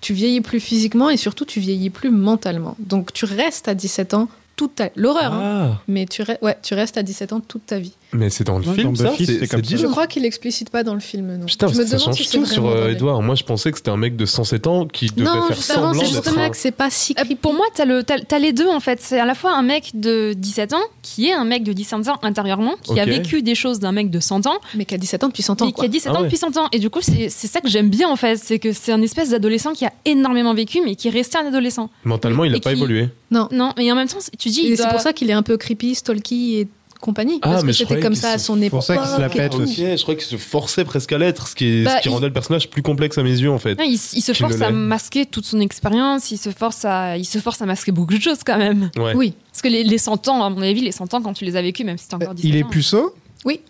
tu 0.00 0.14
vieillis 0.14 0.40
plus 0.40 0.58
physiquement 0.58 1.08
et 1.08 1.16
surtout, 1.16 1.44
tu 1.44 1.60
vieillis 1.60 1.90
plus 1.90 2.10
mentalement. 2.10 2.74
Donc, 2.80 3.12
tu 3.12 3.26
restes 3.26 3.68
à 3.68 3.74
17 3.74 4.14
ans 4.14 4.28
toute 4.56 4.74
ta... 4.74 4.88
L'horreur, 4.96 5.32
hein. 5.34 5.70
ah 5.76 5.82
Mais 5.86 6.04
tu, 6.04 6.22
re- 6.22 6.38
ouais, 6.42 6.58
tu 6.64 6.74
restes 6.74 6.98
à 6.98 7.04
17 7.04 7.32
ans 7.32 7.40
toute 7.40 7.66
ta 7.66 7.78
vie. 7.78 7.94
Mais 8.12 8.30
c'est 8.30 8.44
dans 8.44 8.58
le 8.58 8.66
Ouais, 8.66 8.74
film 8.74 8.92
dans 8.94 9.04
ça 9.04 9.10
Buffy, 9.10 9.26
c'est 9.26 9.32
c'était 9.34 9.46
comme 9.48 9.64
c'est 9.64 9.70
ça. 9.70 9.76
dit 9.76 9.82
Je 9.82 9.86
crois 9.86 10.06
qu'il 10.06 10.22
l'explicite 10.22 10.70
pas 10.70 10.82
dans 10.82 10.94
le 10.94 11.00
film, 11.00 11.36
non. 11.36 11.46
Putain, 11.46 11.68
je 11.68 11.78
me 11.78 11.84
ça 11.86 11.96
demande 11.96 12.14
change 12.16 12.26
si 12.26 12.38
tout 12.38 12.46
sur 12.46 12.66
euh, 12.66 12.90
Edouard. 12.90 13.22
Moi, 13.22 13.34
je 13.34 13.44
pensais 13.44 13.70
que 13.70 13.78
c'était 13.78 13.90
un 13.90 13.96
mec 13.96 14.16
de 14.16 14.24
107 14.26 14.66
ans 14.66 14.86
qui 14.86 15.06
devait 15.08 15.24
Non, 15.24 15.42
faire 15.48 15.56
justement, 15.56 15.74
semblant 15.78 15.92
c'est 15.94 15.98
d'être 16.00 16.24
justement 16.24 16.44
un... 16.44 16.50
que 16.50 16.56
c'est 16.56 16.70
pas 16.70 16.90
si 16.90 17.12
Euh, 17.12 17.22
creepy. 17.22 17.34
Pour 17.36 17.54
moi, 17.54 17.66
t'as 17.74 17.84
le- 17.84 18.02
t'as 18.02 18.18
t'as 18.18 18.38
les 18.38 18.52
deux 18.52 18.68
en 18.68 18.80
fait. 18.80 19.00
C'est 19.02 19.18
à 19.18 19.24
la 19.26 19.34
fois 19.34 19.52
un 19.54 19.62
mec 19.62 19.90
de 19.94 20.32
17 20.36 20.72
ans 20.74 20.80
qui 21.02 21.26
est 21.28 21.32
un 21.34 21.44
mec 21.44 21.64
de 21.64 21.72
17 21.72 22.08
ans 22.08 22.18
intérieurement, 22.22 22.74
qui 22.82 22.98
a 23.00 23.04
vécu 23.04 23.42
des 23.42 23.54
choses 23.54 23.78
d'un 23.78 23.92
mec 23.92 24.10
de 24.10 24.20
100 24.20 24.46
ans, 24.46 24.58
Mais 24.74 24.84
qui 24.84 24.94
a 24.94 24.98
17 24.98 25.24
ans 25.24 25.28
depuis 25.28 25.42
100 25.42 25.62
ans, 25.62 25.66
mais 25.66 25.72
qui 25.72 25.84
a 25.84 25.88
17 25.88 26.12
Ah 26.14 26.18
ans 26.18 26.22
depuis 26.22 26.36
100 26.36 26.56
ans. 26.56 26.68
Et 26.72 26.78
du 26.78 26.90
coup, 26.90 27.00
c'est 27.02 27.28
c'est 27.28 27.46
ça 27.46 27.60
que 27.60 27.68
j'aime 27.68 27.90
bien 27.90 28.08
en 28.08 28.16
fait. 28.16 28.36
C'est 28.36 28.58
que 28.58 28.72
c'est 28.72 28.92
un 28.92 29.02
espèce 29.02 29.30
d'adolescent 29.30 29.72
qui 29.72 29.84
a 29.84 29.92
énormément 30.04 30.54
vécu, 30.54 30.80
mais 30.84 30.94
qui 30.96 31.08
est 31.08 31.10
resté 31.10 31.38
un 31.38 31.46
adolescent. 31.46 31.90
Mentalement, 32.04 32.44
il 32.44 32.52
n'a 32.52 32.60
pas 32.60 32.72
évolué. 32.72 33.08
Non. 33.30 33.48
Non, 33.52 33.72
mais 33.76 33.90
en 33.92 33.94
même 33.94 34.08
temps, 34.08 34.18
tu 34.38 34.48
dis. 34.48 34.76
C'est 34.76 34.88
pour 34.88 35.00
ça 35.00 35.12
qu'il 35.12 35.28
est 35.30 35.34
un 35.34 35.42
peu 35.42 35.56
creepy, 35.56 35.94
stalky 35.94 36.56
et 36.60 36.68
compagnie. 37.00 37.38
Ah, 37.42 37.50
parce 37.50 37.62
mais 37.64 37.72
que 37.72 37.78
je 37.78 37.84
c'était 37.84 38.00
comme 38.00 38.14
ça 38.14 38.32
à 38.32 38.38
son 38.38 38.60
époque. 38.60 38.70
pour 38.70 38.82
ça 38.82 38.96
qu'il 38.96 39.06
se 39.06 39.20
la 39.20 39.28
pète 39.28 39.54
aussi. 39.54 39.84
Je 39.96 40.02
crois 40.02 40.14
qu'il 40.14 40.24
se 40.24 40.36
forçait 40.36 40.84
presque 40.84 41.12
à 41.12 41.18
l'être, 41.18 41.48
ce 41.48 41.54
qui, 41.54 41.66
est, 41.66 41.84
Bah, 41.84 41.96
ce 41.98 42.02
qui 42.02 42.08
il- 42.08 42.12
rendait 42.12 42.26
le 42.26 42.32
personnage 42.32 42.68
plus 42.70 42.82
complexe 42.82 43.18
à 43.18 43.22
mes 43.22 43.30
yeux, 43.38 43.50
en 43.50 43.58
fait. 43.58 43.74
Non, 43.76 43.84
il, 43.84 43.98
se 43.98 44.32
force 44.32 44.60
à 44.60 44.70
masquer 44.70 45.26
toute 45.26 45.44
son 45.44 45.60
expérience, 45.60 46.30
il 46.30 46.38
se 46.38 46.50
force 46.50 46.84
à, 46.84 47.16
il 47.16 47.24
se 47.24 47.38
force 47.38 47.62
à 47.62 47.66
masquer 47.66 47.92
beaucoup 47.92 48.14
de 48.16 48.22
choses 48.22 48.40
quand 48.44 48.58
même. 48.58 48.90
Ouais. 48.96 49.14
Oui. 49.14 49.34
Parce 49.52 49.62
que 49.62 49.68
les, 49.68 49.84
les 49.84 49.98
100 49.98 50.28
ans, 50.28 50.42
à 50.44 50.50
mon 50.50 50.62
avis, 50.62 50.80
les 50.80 50.92
100 50.92 51.14
ans, 51.14 51.22
quand 51.22 51.32
tu 51.32 51.44
les 51.44 51.56
as 51.56 51.62
vécus, 51.62 51.84
même 51.86 51.98
si 51.98 52.08
t'es 52.08 52.14
encore 52.14 52.34
17 52.34 52.48
Il 52.50 52.56
est 52.56 52.64
puceau 52.64 53.14
Oui. 53.44 53.60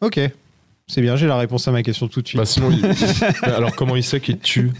Ok. 0.00 0.20
C'est 0.86 1.02
bien, 1.02 1.16
j'ai 1.16 1.26
la 1.26 1.36
réponse 1.36 1.68
à 1.68 1.72
ma 1.72 1.82
question 1.82 2.08
tout 2.08 2.22
de 2.22 2.28
suite. 2.28 2.38
Bah, 2.40 2.46
sinon, 2.46 2.70
il- 2.70 2.80
Mais 3.42 3.48
alors, 3.52 3.74
comment 3.76 3.94
il 3.96 4.02
sait 4.04 4.20
qu'il 4.20 4.38
tue? 4.38 4.70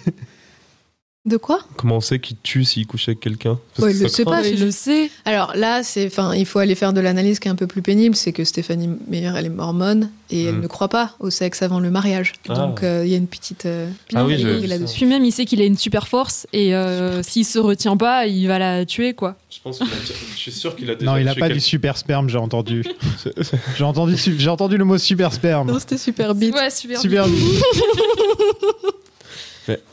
De 1.27 1.36
quoi 1.36 1.59
Comment 1.77 1.97
on 1.97 2.01
sait 2.01 2.20
qu'il 2.20 2.36
tue 2.43 2.65
s'il 2.65 2.86
couche 2.86 3.09
avec 3.09 3.20
quelqu'un 3.20 3.59
Ouais, 3.81 3.90
que 3.93 3.97
il 3.97 4.03
le 4.03 4.09
sait 4.09 4.24
pas, 4.24 4.47
il 4.47 4.59
le 4.61 4.70
sait. 4.70 5.11
Alors 5.27 5.53
là, 5.57 5.82
c'est, 5.82 6.07
enfin, 6.07 6.32
il 6.35 6.47
faut 6.47 6.59
aller 6.61 6.74
faire 6.77 6.93
de 6.95 7.01
l'analyse 7.01 7.39
qui 7.39 7.49
est 7.49 7.51
un 7.51 7.55
peu 7.57 7.66
plus 7.66 7.82
pénible, 7.82 8.15
c'est 8.16 8.32
que 8.32 8.45
Stéphanie 8.45 8.89
Meyer, 9.09 9.32
elle 9.36 9.45
est 9.47 9.51
mormone 9.51 10.11
et 10.31 10.45
elle 10.45 10.55
Mm. 10.55 10.61
ne 10.62 10.66
croit 10.69 10.89
pas 10.89 11.16
au 11.20 11.28
sexe 11.28 11.61
avant 11.61 11.81
le 11.81 11.90
mariage. 11.90 12.32
Ah. 12.49 12.55
Donc 12.55 12.82
euh, 12.82 13.03
il 13.05 13.11
y 13.11 13.15
a 13.15 13.19
une 13.19 13.27
petite 13.27 13.66
euh, 13.66 13.90
Ah 14.15 14.24
oui, 14.24 14.39
je- 14.39 14.66
là-dessus. 14.66 14.97
Puis 14.97 15.07
même, 15.07 15.24
il 15.24 15.32
sait 15.32 15.45
qu'il 15.45 15.61
a 15.61 15.65
une 15.66 15.77
super 15.77 16.09
force 16.09 16.47
et 16.55 16.74
euh, 16.74 17.23
s'il 17.23 17.45
se 17.45 17.59
retient 17.59 17.97
pas, 17.99 18.27
il 18.27 18.47
va 18.47 18.59
la 18.59 18.86
tuer, 18.86 19.12
quoi. 19.12 19.36
Je 19.51 19.59
pense 19.62 19.78
qu'il 19.78 19.86
a- 19.86 19.90
Je 20.35 20.39
suis 20.40 20.53
sûr 20.53 20.77
qu'il 20.77 20.89
a 20.90 20.95
déjà 20.95 21.11
non, 21.11 21.19
il 21.19 21.28
a 21.28 21.35
pas 21.35 21.49
du 21.51 21.61
super 21.61 21.99
sperme, 21.99 22.31
j'ai 22.31 22.39
entendu. 22.39 22.85
j'ai 23.77 23.85
entendu, 23.85 24.15
j'ai 24.16 24.49
entendu 24.49 24.78
le 24.78 24.85
mot 24.85 24.97
super 24.97 25.32
sperme. 25.35 25.70
Non, 25.73 25.78
c'était 25.78 25.99
super 25.99 26.35
bite. 26.35 26.55
Ouais, 26.55 26.70
super. 26.70 27.01
Super 27.01 27.27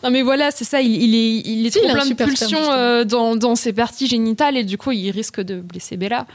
Non, 0.04 0.12
mais 0.12 0.22
voilà, 0.22 0.52
c'est 0.52 0.64
ça, 0.64 0.82
il, 0.82 0.92
il 1.04 1.16
est, 1.16 1.42
il 1.46 1.66
est 1.66 1.70
Si, 1.72 1.80
trop 1.80 1.88
il 1.88 1.94
plein 1.94 2.06
de 2.06 2.14
pulsions 2.32 2.72
euh, 2.72 3.04
dans, 3.04 3.36
dans 3.36 3.56
ses 3.56 3.74
parties 3.74 4.08
génitales 4.08 4.58
et 4.58 4.64
du 4.64 4.78
coup, 4.78 4.92
il 4.92 5.10
risque 5.12 5.42
de 5.42 5.60
blesser 5.62 5.98
Bella. 5.98 6.26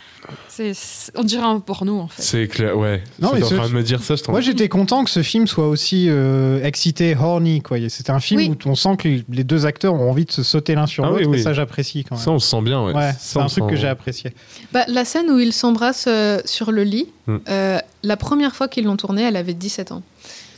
C'est, 0.49 0.75
c'est- 0.75 1.13
on 1.17 1.23
dirait 1.25 1.45
un 1.45 1.61
porno, 1.61 1.99
en 2.01 2.09
fait. 2.09 2.23
C'est 2.23 2.49
clair, 2.49 2.77
ouais. 2.77 3.03
Non, 3.21 3.31
mais 3.35 3.43
en 3.43 3.47
train 3.49 3.69
de 3.69 3.73
me 3.75 3.83
dire 3.83 4.03
ça, 4.03 4.17
je 4.17 4.23
t'en 4.23 4.33
Moi, 4.33 4.41
j'étais 4.41 4.69
content 4.69 5.05
que 5.05 5.11
ce 5.11 5.23
film 5.23 5.47
soit 5.47 5.69
aussi 5.69 6.07
euh, 6.09 6.63
excité, 6.65 7.17
horny. 7.17 7.61
Quoi. 7.63 7.79
C'était 7.89 8.11
un 8.13 8.21
film 8.21 8.41
Oui. 8.41 8.51
où 8.51 8.69
on 8.69 8.75
sent 8.75 8.97
que 8.99 9.09
les- 9.29 9.45
deux 9.45 9.67
acteurs 9.67 9.95
ont 9.95 10.11
envie 10.11 10.25
de 10.25 10.33
se 10.33 10.43
sauter 10.43 10.75
l'un 10.75 10.87
sur 10.87 11.05
Ah 11.05 11.11
l'autre. 11.11 11.29
oui, 11.29 11.39
Et 11.39 11.43
ça, 11.43 11.53
j'apprécie 11.53 12.05
quand 12.05 12.17
même. 12.17 12.25
Ça, 12.25 12.31
on 12.31 12.39
se 12.39 12.49
sent 12.49 12.63
bien, 12.63 12.83
ouais. 12.85 12.93
C'est 13.19 13.39
un 13.39 13.47
truc 13.47 13.65
sent- 13.65 13.71
que 13.71 13.77
j'ai 13.77 13.89
apprécié. 13.89 14.33
Bah, 14.73 14.85
la 14.89 15.05
scène 15.05 15.31
où 15.31 15.39
ils 15.39 15.53
s'embrassent 15.53 16.07
euh, 16.09 16.41
sur 16.45 16.73
le 16.73 16.85
lit, 16.85 17.07
Mm. 17.27 17.37
euh, 17.49 17.79
la 18.03 18.17
première 18.17 18.57
fois 18.57 18.67
qu'ils 18.67 18.85
l'ont 18.85 18.97
tournée, 18.97 19.23
elle 19.23 19.37
avait 19.37 19.53
17 19.55 19.93
ans. 19.93 20.03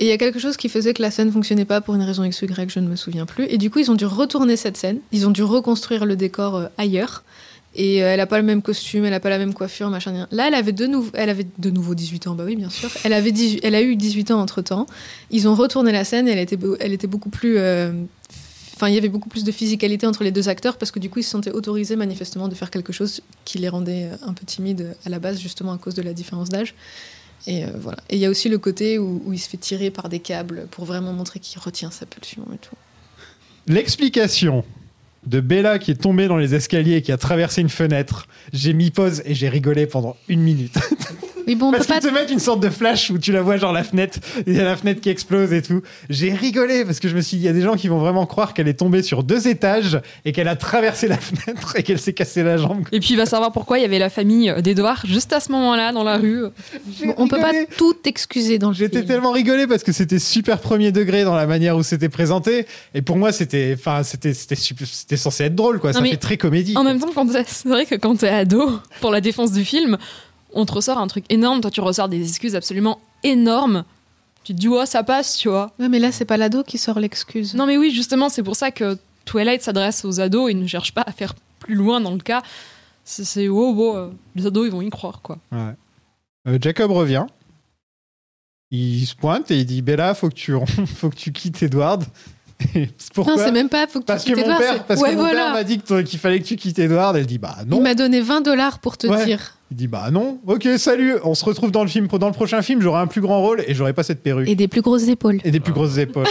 Et 0.02 0.06
il 0.06 0.08
y 0.08 0.12
a 0.12 0.18
quelque 0.18 0.40
chose 0.40 0.56
qui 0.56 0.68
faisait 0.68 0.94
que 0.94 1.00
la 1.00 1.12
scène 1.12 1.30
fonctionnait 1.30 1.64
pas 1.64 1.80
pour 1.80 1.94
une 1.94 2.02
raison 2.02 2.24
X 2.24 2.42
ou 2.42 2.46
Y, 2.46 2.68
je 2.68 2.80
ne 2.80 2.88
me 2.88 2.96
souviens 2.96 3.24
plus. 3.24 3.44
Et 3.44 3.56
du 3.56 3.70
coup, 3.70 3.78
ils 3.78 3.88
ont 3.88 3.94
dû 3.94 4.04
retourner 4.04 4.56
cette 4.56 4.76
scène. 4.76 4.98
Ils 5.12 5.28
ont 5.28 5.30
dû 5.30 5.44
reconstruire 5.44 6.06
le 6.06 6.16
décor 6.16 6.56
euh, 6.56 6.66
ailleurs. 6.76 7.22
Et 7.76 8.02
euh, 8.02 8.12
elle 8.12 8.18
a 8.18 8.26
pas 8.26 8.38
le 8.38 8.42
même 8.42 8.62
costume, 8.62 9.04
elle 9.04 9.14
a 9.14 9.20
pas 9.20 9.30
la 9.30 9.38
même 9.38 9.54
coiffure, 9.54 9.90
machin. 9.90 10.26
Là, 10.32 10.48
elle 10.48 10.54
avait 10.54 10.72
de 10.72 10.88
nouveau, 10.88 11.12
elle 11.14 11.30
avait 11.30 11.46
de 11.56 11.70
nouveau 11.70 11.94
18 11.94 12.26
ans, 12.26 12.34
bah 12.34 12.42
oui, 12.44 12.56
bien 12.56 12.68
sûr. 12.68 12.90
Elle 13.04 13.12
avait 13.12 13.30
18 13.30 13.60
elle 13.62 13.76
a 13.76 13.80
eu 13.80 13.94
18 13.94 14.32
ans 14.32 14.40
entre 14.40 14.60
temps. 14.60 14.86
Ils 15.30 15.46
ont 15.46 15.54
retourné 15.54 15.92
la 15.92 16.02
scène 16.02 16.26
et 16.26 16.32
elle 16.32 16.40
était, 16.40 16.58
elle 16.80 16.92
était 16.92 17.06
beaucoup 17.06 17.30
plus. 17.30 17.58
euh, 17.58 17.92
Enfin, 18.74 18.88
il 18.88 18.96
y 18.96 18.98
avait 18.98 19.08
beaucoup 19.08 19.28
plus 19.28 19.44
de 19.44 19.52
physicalité 19.52 20.08
entre 20.08 20.24
les 20.24 20.32
deux 20.32 20.48
acteurs 20.48 20.78
parce 20.78 20.90
que 20.90 20.98
du 20.98 21.10
coup, 21.10 21.20
ils 21.20 21.22
se 21.22 21.30
sentaient 21.30 21.52
autorisés 21.52 21.94
manifestement 21.94 22.48
de 22.48 22.56
faire 22.56 22.72
quelque 22.72 22.92
chose 22.92 23.20
qui 23.44 23.58
les 23.58 23.68
rendait 23.68 24.08
un 24.26 24.32
peu 24.32 24.44
timides 24.44 24.96
à 25.06 25.10
la 25.10 25.20
base, 25.20 25.38
justement 25.38 25.72
à 25.72 25.78
cause 25.78 25.94
de 25.94 26.02
la 26.02 26.12
différence 26.12 26.48
d'âge. 26.48 26.74
Et 27.46 27.64
euh, 27.64 27.68
voilà. 27.78 27.98
Et 28.08 28.16
il 28.16 28.20
y 28.20 28.26
a 28.26 28.30
aussi 28.30 28.48
le 28.48 28.58
côté 28.58 28.98
où, 28.98 29.32
il 29.32 29.38
se 29.38 29.48
fait 29.48 29.56
tirer 29.56 29.90
par 29.90 30.08
des 30.08 30.20
câbles 30.20 30.66
pour 30.70 30.84
vraiment 30.84 31.12
montrer 31.12 31.40
qu'il 31.40 31.60
retient 31.60 31.90
sa 31.90 32.06
pulsion 32.06 32.46
et 32.54 32.58
tout. 32.58 32.76
L'explication 33.66 34.64
de 35.26 35.40
Bella 35.40 35.78
qui 35.78 35.92
est 35.92 36.00
tombée 36.00 36.26
dans 36.26 36.36
les 36.36 36.54
escaliers 36.54 36.96
et 36.96 37.02
qui 37.02 37.12
a 37.12 37.16
traversé 37.16 37.60
une 37.60 37.68
fenêtre. 37.68 38.26
J'ai 38.52 38.72
mis 38.72 38.90
pause 38.90 39.22
et 39.24 39.34
j'ai 39.34 39.48
rigolé 39.48 39.86
pendant 39.86 40.16
une 40.28 40.40
minute. 40.40 40.74
Oui, 41.46 41.54
bon, 41.54 41.68
on 41.68 41.72
parce 41.72 41.86
peut 41.86 41.94
qu'ils 41.94 42.02
pas. 42.02 42.08
te 42.08 42.14
mettent 42.14 42.30
une 42.30 42.38
sorte 42.38 42.60
de 42.60 42.70
flash 42.70 43.10
où 43.10 43.18
tu 43.18 43.32
la 43.32 43.42
vois 43.42 43.56
genre 43.56 43.72
la 43.72 43.84
fenêtre, 43.84 44.18
il 44.46 44.54
y 44.54 44.60
a 44.60 44.64
la 44.64 44.76
fenêtre 44.76 45.00
qui 45.00 45.08
explose 45.10 45.52
et 45.52 45.62
tout. 45.62 45.82
J'ai 46.10 46.32
rigolé 46.32 46.84
parce 46.84 47.00
que 47.00 47.08
je 47.08 47.16
me 47.16 47.20
suis 47.20 47.36
dit, 47.36 47.42
il 47.44 47.46
y 47.46 47.48
a 47.48 47.52
des 47.52 47.62
gens 47.62 47.74
qui 47.76 47.88
vont 47.88 47.98
vraiment 47.98 48.26
croire 48.26 48.54
qu'elle 48.54 48.68
est 48.68 48.74
tombée 48.78 49.02
sur 49.02 49.22
deux 49.24 49.48
étages 49.48 50.00
et 50.24 50.32
qu'elle 50.32 50.48
a 50.48 50.56
traversé 50.56 51.08
la 51.08 51.16
fenêtre 51.18 51.76
et 51.76 51.82
qu'elle 51.82 51.98
s'est 51.98 52.12
cassé 52.12 52.42
la 52.42 52.56
jambe. 52.56 52.84
Et 52.92 53.00
puis 53.00 53.10
il 53.10 53.16
va 53.16 53.26
savoir 53.26 53.52
pourquoi 53.52 53.78
il 53.78 53.82
y 53.82 53.84
avait 53.84 53.98
la 53.98 54.10
famille 54.10 54.50
euh, 54.50 54.60
d'Edouard 54.60 55.04
juste 55.06 55.32
à 55.32 55.40
ce 55.40 55.50
moment-là 55.52 55.92
dans 55.92 56.04
la 56.04 56.16
rue. 56.16 56.44
Bon, 57.04 57.14
on 57.18 57.28
peut 57.28 57.40
pas 57.40 57.52
tout 57.76 57.96
excuser 58.04 58.58
dans 58.58 58.68
le 58.68 58.74
J'étais 58.74 58.98
film. 58.98 59.08
tellement 59.08 59.32
rigolé 59.32 59.66
parce 59.66 59.82
que 59.82 59.92
c'était 59.92 60.18
super 60.18 60.58
premier 60.60 60.92
degré 60.92 61.24
dans 61.24 61.34
la 61.34 61.46
manière 61.46 61.76
où 61.76 61.82
c'était 61.82 62.08
présenté 62.08 62.66
et 62.94 63.02
pour 63.02 63.16
moi 63.16 63.32
c'était 63.32 63.74
enfin 63.78 64.02
c'était 64.02 64.34
censé 65.16 65.44
être 65.44 65.54
drôle 65.54 65.78
quoi 65.80 65.92
Non, 65.92 66.00
ça 66.00 66.04
fait 66.04 66.16
très 66.16 66.36
comédie 66.36 66.74
En 66.76 66.84
même 66.84 66.98
temps, 66.98 67.10
quand 67.14 67.26
c'est 67.46 67.68
vrai 67.68 67.86
que 67.86 67.94
quand 67.94 68.16
t'es 68.16 68.28
ado, 68.28 68.78
pour 69.00 69.10
la 69.10 69.20
défense 69.20 69.52
du 69.52 69.64
film, 69.64 69.96
on 70.54 70.64
te 70.66 70.72
ressort 70.72 70.98
un 70.98 71.06
truc 71.06 71.24
énorme. 71.30 71.60
Toi, 71.60 71.70
tu 71.70 71.80
ressors 71.80 72.08
des 72.08 72.20
excuses 72.28 72.54
absolument 72.56 73.00
énormes. 73.22 73.84
Tu 74.44 74.54
te 74.54 74.58
dis, 74.58 74.68
ouais, 74.68 74.86
ça 74.86 75.02
passe, 75.02 75.36
tu 75.36 75.48
vois. 75.48 75.72
Ouais, 75.78 75.88
mais 75.88 75.98
là, 75.98 76.10
c'est 76.12 76.24
pas 76.24 76.36
l'ado 76.36 76.62
qui 76.64 76.78
sort 76.78 76.98
l'excuse. 76.98 77.54
Non, 77.54 77.66
mais 77.66 77.76
oui, 77.76 77.90
justement, 77.92 78.28
c'est 78.28 78.42
pour 78.42 78.56
ça 78.56 78.70
que 78.70 78.98
Twilight 79.24 79.62
s'adresse 79.62 80.04
aux 80.04 80.20
ados 80.20 80.50
et 80.50 80.54
ne 80.54 80.66
cherche 80.66 80.92
pas 80.92 81.04
à 81.06 81.12
faire 81.12 81.34
plus 81.60 81.74
loin 81.76 82.00
dans 82.00 82.10
le 82.12 82.18
cas. 82.18 82.42
C'est, 83.04 83.24
c'est 83.24 83.48
oh, 83.48 83.72
bon, 83.72 83.96
euh, 83.96 84.08
les 84.34 84.46
ados, 84.46 84.66
ils 84.66 84.72
vont 84.72 84.82
y 84.82 84.90
croire, 84.90 85.20
quoi. 85.22 85.38
Ouais. 85.52 85.74
Euh, 86.48 86.58
Jacob 86.60 86.90
revient 86.90 87.24
il 88.74 89.04
se 89.06 89.14
pointe 89.14 89.50
et 89.50 89.58
il 89.58 89.66
dit 89.66 89.82
Bella 89.82 90.14
faut 90.14 90.28
que 90.30 90.34
tu 90.34 90.54
faut 90.96 91.10
que 91.10 91.14
tu 91.14 91.30
quittes 91.30 91.62
Edward 91.62 92.04
pourquoi 93.14 93.36
non, 93.36 93.42
c'est 93.44 93.50
même 93.52 93.68
pas. 93.68 93.86
Faut 93.86 94.00
que 94.00 94.04
parce 94.04 94.24
tu 94.24 94.30
que 94.32 94.36
quittes 94.36 94.46
mon 94.46 94.54
Edward, 94.54 94.74
père 94.76 94.84
parce 94.86 95.00
ouais, 95.00 95.10
que 95.10 95.14
mon 95.16 95.22
voilà. 95.22 95.44
père 95.44 95.52
m'a 95.52 95.64
dit 95.64 95.78
qu'il 95.78 96.18
fallait 96.18 96.40
que 96.40 96.46
tu 96.46 96.56
quittes 96.56 96.78
Edward 96.78 97.16
elle 97.16 97.26
dit 97.26 97.38
bah 97.38 97.56
non 97.66 97.78
Il 97.78 97.82
m'a 97.82 97.94
donné 97.94 98.20
20 98.20 98.40
dollars 98.40 98.78
pour 98.78 98.96
te 98.96 99.06
Ouais. 99.06 99.24
dire. 99.24 99.56
Il 99.72 99.76
dit 99.76 99.86
bah 99.88 100.10
non 100.10 100.38
ok 100.46 100.68
salut 100.76 101.14
on 101.24 101.34
se 101.34 101.46
retrouve 101.46 101.70
dans 101.72 101.82
le 101.82 101.88
film 101.88 102.06
dans 102.06 102.26
le 102.26 102.34
prochain 102.34 102.60
film 102.60 102.82
j'aurai 102.82 103.00
un 103.00 103.06
plus 103.06 103.22
grand 103.22 103.40
rôle 103.40 103.64
et 103.66 103.72
j'aurai 103.72 103.94
pas 103.94 104.02
cette 104.02 104.22
perruque 104.22 104.46
Et 104.46 104.54
des 104.54 104.68
plus 104.68 104.82
grosses 104.82 105.08
épaules. 105.08 105.40
et 105.44 105.50
des 105.50 105.60
plus 105.60 105.72
grosses 105.72 105.96
épaules 105.96 106.26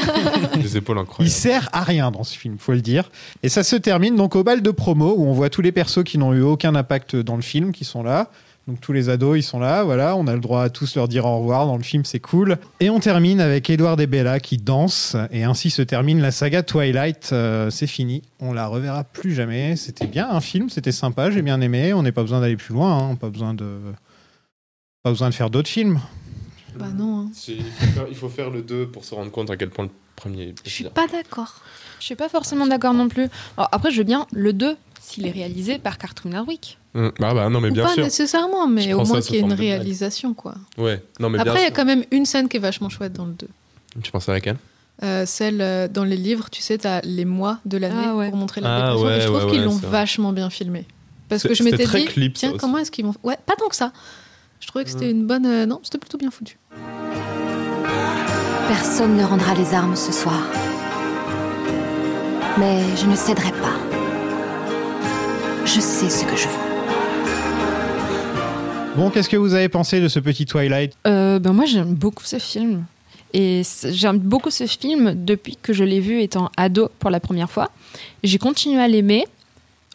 Des 0.62 0.78
épaules 0.78 0.96
Il 0.96 1.00
incroyables. 1.00 1.30
sert 1.30 1.68
à 1.74 1.82
rien 1.82 2.10
dans 2.10 2.24
ce 2.24 2.36
film, 2.38 2.56
faut 2.58 2.72
le 2.72 2.80
dire. 2.80 3.10
Et 3.42 3.50
ça 3.50 3.62
se 3.62 3.76
termine 3.76 4.16
donc 4.16 4.34
au 4.34 4.42
bal 4.42 4.62
de 4.62 4.70
promo 4.70 5.14
où 5.18 5.26
on 5.26 5.32
voit 5.32 5.50
tous 5.50 5.60
les 5.60 5.72
persos 5.72 6.04
qui 6.04 6.16
n'ont 6.16 6.32
eu 6.32 6.40
aucun 6.40 6.74
impact 6.74 7.16
dans 7.16 7.36
le 7.36 7.42
film 7.42 7.72
qui 7.72 7.84
sont 7.84 8.02
là. 8.02 8.30
Donc 8.66 8.80
tous 8.80 8.92
les 8.92 9.08
ados, 9.08 9.38
ils 9.38 9.44
sont 9.44 9.60
là, 9.60 9.84
voilà, 9.84 10.16
on 10.16 10.26
a 10.26 10.34
le 10.34 10.40
droit 10.40 10.62
à 10.64 10.70
tous 10.70 10.96
leur 10.96 11.06
dire 11.06 11.24
au 11.24 11.38
revoir 11.38 11.66
dans 11.66 11.76
le 11.76 11.84
film, 11.84 12.04
c'est 12.04 12.18
cool. 12.18 12.58
Et 12.80 12.90
on 12.90 12.98
termine 12.98 13.40
avec 13.40 13.70
Edward 13.70 14.00
et 14.00 14.08
Bella 14.08 14.40
qui 14.40 14.56
dansent 14.56 15.16
et 15.30 15.44
ainsi 15.44 15.70
se 15.70 15.82
termine 15.82 16.20
la 16.20 16.32
saga 16.32 16.64
Twilight. 16.64 17.30
Euh, 17.32 17.70
c'est 17.70 17.86
fini, 17.86 18.22
on 18.40 18.52
la 18.52 18.66
reverra 18.66 19.04
plus 19.04 19.32
jamais. 19.34 19.76
C'était 19.76 20.08
bien 20.08 20.28
un 20.28 20.40
film, 20.40 20.68
c'était 20.68 20.90
sympa, 20.90 21.30
j'ai 21.30 21.42
bien 21.42 21.60
aimé. 21.60 21.92
On 21.94 22.02
n'a 22.02 22.10
pas 22.10 22.22
besoin 22.22 22.40
d'aller 22.40 22.56
plus 22.56 22.74
loin, 22.74 22.98
hein, 22.98 23.14
pas 23.14 23.30
besoin 23.30 23.54
de 23.54 23.78
pas 25.04 25.10
besoin 25.10 25.30
de 25.30 25.34
faire 25.34 25.50
d'autres 25.50 25.70
films. 25.70 26.00
Bah 26.76 26.86
non. 26.88 27.20
hein. 27.20 27.30
Si, 27.32 27.58
il, 27.58 27.62
faut 27.64 27.86
faire, 27.92 28.06
il 28.10 28.16
faut 28.16 28.28
faire 28.28 28.50
le 28.50 28.62
2 28.62 28.88
pour 28.88 29.04
se 29.04 29.14
rendre 29.14 29.30
compte 29.30 29.48
à 29.48 29.56
quel 29.56 29.70
point 29.70 29.84
le 29.84 29.90
premier 30.16 30.48
est 30.48 30.54
Je 30.64 30.70
suis 30.70 30.84
pas 30.84 31.06
d'accord. 31.06 31.62
Je 32.00 32.04
suis 32.04 32.16
pas 32.16 32.28
forcément 32.28 32.66
d'accord 32.66 32.94
non 32.94 33.08
plus. 33.08 33.28
Alors, 33.56 33.68
après, 33.70 33.92
je 33.92 33.98
veux 33.98 34.04
bien 34.04 34.26
le 34.32 34.52
2 34.52 34.76
s'il 35.00 35.24
est 35.26 35.30
réalisé 35.30 35.78
par 35.78 35.98
Cartoon 35.98 36.30
Network. 36.30 36.78
Hum, 36.96 37.12
Ah 37.22 37.34
bah 37.34 37.48
non 37.50 37.60
mais 37.60 37.68
Ou 37.68 37.72
bien 37.74 37.84
pas 37.84 37.92
sûr. 37.92 38.02
nécessairement, 38.04 38.66
mais 38.66 38.82
Je 38.82 38.94
au 38.94 39.04
moins 39.04 39.20
qu'il 39.20 39.34
y 39.34 39.38
ait 39.38 39.42
une 39.42 39.52
réalisation, 39.52 40.32
quoi. 40.34 40.54
Ouais, 40.78 41.02
non 41.20 41.28
mais 41.30 41.38
Après, 41.38 41.60
il 41.60 41.64
y 41.64 41.66
a 41.66 41.70
quand 41.70 41.84
même 41.84 42.04
une 42.10 42.24
scène 42.24 42.48
qui 42.48 42.56
est 42.56 42.60
vachement 42.60 42.88
chouette 42.88 43.12
dans 43.12 43.26
le 43.26 43.32
2. 43.32 43.46
sûr. 43.46 44.02
Tu 44.02 44.10
penses 44.10 44.28
à 44.28 44.32
laquelle? 44.32 44.56
Euh, 45.02 45.26
celle 45.26 45.60
euh, 45.60 45.88
dans 45.88 46.04
les 46.04 46.16
livres, 46.16 46.48
tu 46.50 46.62
sais, 46.62 46.78
t'as 46.78 47.02
les 47.02 47.26
mois 47.26 47.58
de 47.66 47.76
l'année 47.76 47.94
Ah 48.08 48.16
ouais. 48.16 48.30
pour 48.30 48.38
montrer 48.38 48.62
la 48.62 48.74
Ah 48.74 48.80
dépression. 48.94 49.06
ouais, 49.06 49.16
et 49.18 49.20
je 49.20 49.26
trouve 49.26 49.44
ouais, 49.44 49.50
qu'ils 49.50 49.58
ouais, 49.60 49.64
l'ont 49.66 49.76
vachement 49.76 50.32
bien 50.32 50.48
filmé. 50.48 50.86
Parce 51.28 51.42
que 51.42 51.52
je 51.52 51.62
m'étais 51.64 51.84
dit, 51.86 52.04
clip, 52.06 52.32
tiens, 52.34 52.54
comment 52.56 52.78
est-ce 52.78 52.90
qu'ils 52.90 53.04
vont. 53.04 53.14
Ouais, 53.22 53.36
pas 53.44 53.56
tant 53.56 53.68
que 53.68 53.76
ça. 53.76 53.92
Je 54.60 54.66
trouvais 54.68 54.84
que 54.84 54.90
c'était 54.90 55.10
une 55.10 55.26
bonne. 55.26 55.44
euh, 55.44 55.66
Non, 55.66 55.80
c'était 55.82 55.98
plutôt 55.98 56.16
bien 56.16 56.30
foutu. 56.30 56.56
Personne 58.68 59.16
ne 59.16 59.22
rendra 59.24 59.54
les 59.54 59.74
armes 59.74 59.96
ce 59.96 60.12
soir. 60.12 60.42
Mais 62.58 62.80
je 62.96 63.04
ne 63.06 63.14
céderai 63.16 63.50
pas. 63.52 63.76
Je 65.66 65.80
sais 65.80 66.08
ce 66.08 66.24
que 66.24 66.36
je 66.36 66.48
veux. 66.48 66.65
Bon, 68.96 69.10
qu'est-ce 69.10 69.28
que 69.28 69.36
vous 69.36 69.52
avez 69.52 69.68
pensé 69.68 70.00
de 70.00 70.08
ce 70.08 70.18
petit 70.18 70.46
Twilight? 70.46 70.94
Euh, 71.06 71.38
ben 71.38 71.52
moi, 71.52 71.66
j'aime 71.66 71.92
beaucoup 71.92 72.24
ce 72.24 72.38
film. 72.38 72.86
Et 73.34 73.60
j'aime 73.84 74.16
beaucoup 74.16 74.50
ce 74.50 74.66
film 74.66 75.12
depuis 75.14 75.58
que 75.60 75.74
je 75.74 75.84
l'ai 75.84 76.00
vu 76.00 76.22
étant 76.22 76.50
ado 76.56 76.88
pour 76.98 77.10
la 77.10 77.20
première 77.20 77.50
fois. 77.50 77.70
J'ai 78.24 78.38
continué 78.38 78.80
à 78.80 78.88
l'aimer 78.88 79.26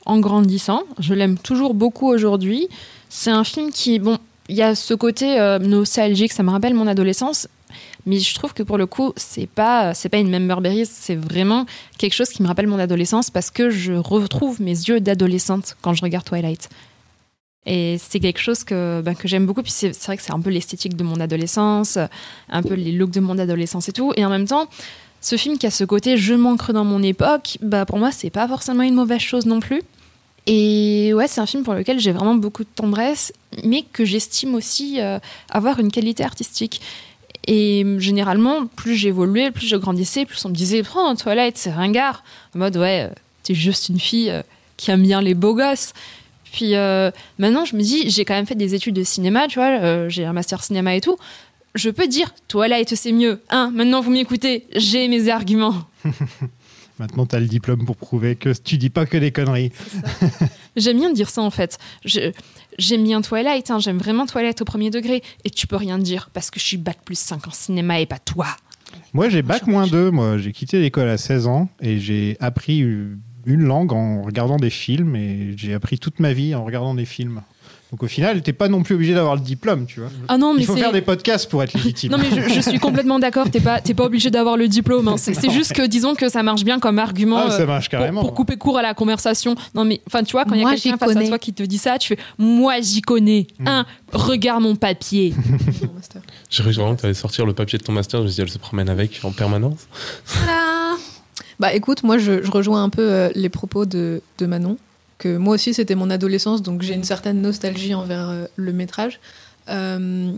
en 0.06 0.20
grandissant. 0.20 0.84
Je 1.00 1.16
l'aime 1.16 1.40
toujours 1.40 1.74
beaucoup 1.74 2.10
aujourd'hui. 2.10 2.68
C'est 3.10 3.32
un 3.32 3.44
film 3.44 3.72
qui, 3.72 3.98
bon, 3.98 4.20
il 4.50 4.56
y 4.56 4.62
a 4.62 4.76
ce 4.76 4.94
côté 4.94 5.40
euh, 5.40 5.58
nostalgique, 5.58 6.32
ça 6.32 6.44
me 6.44 6.52
rappelle 6.52 6.76
mon 6.76 6.86
adolescence. 6.86 7.48
Mais 8.06 8.20
je 8.20 8.36
trouve 8.36 8.54
que 8.54 8.62
pour 8.62 8.78
le 8.78 8.86
coup, 8.86 9.14
c'est 9.16 9.48
pas, 9.48 9.96
c'est 9.96 10.10
pas 10.10 10.18
une 10.18 10.30
memberberry, 10.30 10.86
c'est 10.86 11.16
vraiment 11.16 11.66
quelque 11.98 12.14
chose 12.14 12.30
qui 12.30 12.44
me 12.44 12.48
rappelle 12.48 12.68
mon 12.68 12.78
adolescence 12.78 13.32
parce 13.32 13.50
que 13.50 13.72
je 13.72 13.94
retrouve 13.94 14.62
mes 14.62 14.72
yeux 14.72 15.00
d'adolescente 15.00 15.76
quand 15.82 15.94
je 15.94 16.04
regarde 16.04 16.26
Twilight. 16.26 16.70
Et 17.66 17.98
c'est 18.00 18.20
quelque 18.20 18.40
chose 18.40 18.64
que, 18.64 19.02
ben, 19.02 19.16
que 19.16 19.28
j'aime 19.28 19.46
beaucoup. 19.46 19.62
Puis 19.62 19.72
c'est 19.72 20.06
vrai 20.06 20.18
que 20.18 20.24
c'est 20.24 20.34
un 20.34 20.40
peu 20.40 20.50
l'esthétique 20.50 20.96
de 20.96 21.04
mon 21.04 21.20
adolescence, 21.20 21.98
un 22.50 22.64
peu 22.64 22.74
les 22.74 22.92
looks 22.92 23.12
de 23.12 23.20
mon 23.20 23.38
adolescence 23.38 23.88
et 23.90 23.94
tout. 23.94 24.14
Et 24.16 24.26
en 24.26 24.30
même 24.30 24.48
temps, 24.48 24.68
ce 25.22 25.38
film 25.38 25.58
qui 25.60 25.68
a 25.68 25.72
ce 25.72 25.84
côté 25.84 26.18
je 26.18 26.34
m'ancre 26.34 26.74
dans 26.74 26.84
mon 26.84 27.04
époque, 27.04 27.58
bah, 27.62 27.86
pour 27.86 28.00
moi, 28.00 28.12
c'est 28.12 28.32
pas 28.32 28.48
forcément 28.48 28.84
une 28.84 28.96
mauvaise 28.96 29.22
chose 29.22 29.46
non 29.46 29.60
plus. 29.60 29.84
Et 30.48 31.14
ouais, 31.14 31.28
c'est 31.28 31.40
un 31.40 31.46
film 31.46 31.64
pour 31.64 31.76
lequel 31.76 32.00
j'ai 32.00 32.12
vraiment 32.12 32.34
beaucoup 32.34 32.64
de 32.64 32.70
tendresse, 32.74 33.32
mais 33.64 33.84
que 33.94 34.06
j'estime 34.06 34.56
aussi 34.56 35.00
euh, 35.00 35.20
avoir 35.50 35.80
une 35.80 35.92
qualité 35.92 36.24
artistique. 36.24 36.82
Et 37.48 37.86
généralement, 38.00 38.66
plus 38.66 38.96
j'évoluais, 38.96 39.52
plus 39.52 39.68
je 39.68 39.76
grandissais, 39.76 40.26
plus 40.26 40.44
on 40.46 40.50
me 40.50 40.56
disait 40.56 40.82
Oh, 40.96 41.14
Twilight, 41.18 41.58
c'est 41.58 41.72
ringard. 41.72 42.24
En 42.56 42.60
mode, 42.60 42.78
ouais, 42.78 43.10
euh, 43.10 43.14
t'es 43.44 43.54
juste 43.54 43.90
une 43.90 44.00
fille 44.00 44.32
euh, 44.32 44.42
qui 44.78 44.90
aime 44.90 45.04
bien 45.04 45.22
les 45.22 45.36
beaux 45.36 45.54
gosses. 45.54 45.94
Puis 46.52 46.76
euh, 46.76 47.12
maintenant, 47.40 47.66
je 47.66 47.76
me 47.76 47.82
dis, 47.82 48.10
j'ai 48.10 48.26
quand 48.26 48.34
même 48.34 48.46
fait 48.46 48.56
des 48.56 48.76
études 48.76 48.96
de 48.96 49.04
cinéma, 49.04 49.48
tu 49.48 49.60
vois, 49.60 49.80
euh, 49.82 50.10
j'ai 50.10 50.26
un 50.26 50.34
master 50.34 50.64
cinéma 50.64 50.96
et 50.96 51.02
tout. 51.02 51.18
Je 51.76 51.90
peux 51.90 52.08
dire, 52.08 52.34
Twilight, 52.48 52.94
c'est 52.96 53.14
mieux. 53.14 53.42
Hein, 53.50 53.72
maintenant, 53.74 54.02
vous 54.02 54.12
m'écoutez, 54.12 54.66
j'ai 54.76 55.08
mes 55.08 55.30
arguments. 55.30 55.76
Maintenant, 57.00 57.26
t'as 57.26 57.40
le 57.40 57.48
diplôme 57.48 57.84
pour 57.84 57.96
prouver 57.96 58.36
que 58.36 58.54
tu 58.54 58.78
dis 58.78 58.92
pas 58.92 59.08
que 59.08 59.18
des 59.18 59.32
conneries. 59.32 59.72
J'aime 60.76 60.98
bien 60.98 61.12
dire 61.12 61.32
ça 61.32 61.42
en 61.42 61.50
fait. 61.50 61.80
J'aime 62.06 63.04
bien 63.04 63.22
Twilight, 63.22 63.72
hein, 63.72 63.80
j'aime 63.80 63.98
vraiment 63.98 64.28
Twilight 64.28 64.62
au 64.62 64.66
premier 64.66 64.92
degré. 64.92 65.24
Et 65.44 65.50
tu 65.50 65.66
peux 65.66 65.78
rien 65.78 65.98
dire 65.98 66.30
parce 66.32 66.52
que 66.52 66.60
je 66.60 66.66
suis 66.66 66.78
bac 66.78 67.00
plus 67.04 67.18
5 67.18 67.48
en 67.48 67.52
cinéma 67.52 68.00
et 68.00 68.06
pas 68.06 68.20
toi. 68.20 68.46
Moi, 69.14 69.30
j'ai 69.30 69.42
bac 69.42 69.66
moins 69.66 69.88
2. 69.88 70.12
Moi, 70.12 70.38
j'ai 70.38 70.52
quitté 70.52 70.80
l'école 70.80 71.10
à 71.10 71.18
16 71.18 71.48
ans 71.48 71.70
et 71.82 71.98
j'ai 71.98 72.38
appris 72.40 72.86
une 73.46 73.64
langue 73.64 73.94
en 73.94 74.22
regardant 74.24 74.58
des 74.58 74.70
films 74.70 75.16
et 75.16 75.54
j'ai 75.58 75.74
appris 75.74 76.00
toute 76.00 76.20
ma 76.20 76.34
vie 76.34 76.56
en 76.56 76.64
regardant 76.64 76.94
des 76.94 77.06
films. 77.06 77.42
Donc 77.92 78.04
au 78.04 78.08
final, 78.08 78.42
t'es 78.42 78.54
pas 78.54 78.70
non 78.70 78.84
plus 78.84 78.96
obligé 78.96 79.14
d'avoir 79.14 79.36
le 79.36 79.42
diplôme, 79.42 79.86
tu 79.86 80.00
vois. 80.00 80.10
Ah 80.30 80.38
non, 80.38 80.54
mais 80.54 80.62
Il 80.62 80.66
faut 80.66 80.78
faire 80.78 80.94
des 80.94 81.02
podcasts 81.02 81.50
pour 81.50 81.62
être 81.62 81.74
légitime. 81.74 82.10
Non, 82.10 82.18
mais 82.18 82.30
je, 82.30 82.54
je 82.54 82.62
suis 82.62 82.80
complètement 82.80 83.20
d'accord, 83.20 83.50
t'es 83.52 83.60
pas, 83.60 83.82
t'es 83.82 83.94
pas 83.94 84.06
obligé 84.06 84.32
d'avoir 84.32 84.56
le 84.56 84.70
diplôme. 84.70 85.10
hein. 85.10 85.18
C'est 85.18 85.52
juste 85.52 85.74
que 85.74 85.86
disons 85.86 86.16
que 86.16 86.30
ça 86.30 86.42
marche 86.42 86.64
bien 86.64 86.80
comme 86.80 87.00
argument. 87.00 87.44
Ah, 87.48 87.52
ça 87.52 87.64
euh, 87.64 87.66
marche 87.66 87.90
pour, 87.90 88.00
carrément. 88.00 88.22
pour 88.22 88.34
couper 88.34 88.56
court 88.56 88.78
à 88.78 88.82
la 88.82 88.94
conversation. 88.94 89.56
Non, 89.76 89.84
mais 89.84 90.00
enfin, 90.08 90.24
tu 90.24 90.32
vois, 90.32 90.46
quand 90.46 90.56
il 90.56 90.62
y 90.62 90.66
a 90.66 90.70
quelqu'un 90.70 90.98
face 90.98 91.18
à 91.18 91.24
toi 91.26 91.38
qui 91.38 91.52
te 91.52 91.64
dit 91.64 91.78
ça, 91.78 91.98
tu 91.98 92.08
fais 92.08 92.18
Moi, 92.38 92.80
j'y 92.80 93.02
connais. 93.02 93.48
Mm. 93.60 93.68
Un, 93.68 93.86
regarde 94.14 94.64
mon 94.64 94.78
papier. 94.78 95.34
J'ai 96.50 96.64
cru 96.64 96.72
vraiment 96.72 96.96
que 96.96 97.02
t'allais 97.02 97.14
sortir 97.14 97.46
le 97.46 97.54
papier 97.54 97.78
de 97.78 97.84
ton 97.84 97.92
master, 97.92 98.22
je 98.22 98.24
me 98.24 98.30
suis 98.30 98.36
dit, 98.36 98.42
elle 98.42 98.50
se 98.50 98.58
promène 98.58 98.88
avec 98.88 99.20
en 99.24 99.32
permanence. 99.32 99.88
Voilà. 100.28 100.96
Bah 101.62 101.76
écoute, 101.76 102.02
moi 102.02 102.18
je, 102.18 102.50
rejoins 102.50 102.84
un 102.84 102.90
peu 102.90 103.04
euh, 103.04 103.30
les 103.36 103.50
propos 103.50 103.86
de, 103.86 104.24
de 104.40 104.46
Manon, 104.48 104.78
que 105.20 105.38
moi 105.38 105.54
aussi 105.54 105.76
c'était 105.76 105.94
mon 105.94 106.10
adolescence, 106.10 106.64
donc 106.64 106.82
j'ai 106.82 106.96
une 106.96 107.04
certaine 107.04 107.40
nostalgie 107.40 107.94
envers 107.94 108.30
euh, 108.32 108.46
le 108.56 108.74
métrage. 108.74 109.20
Euh, 109.70 110.32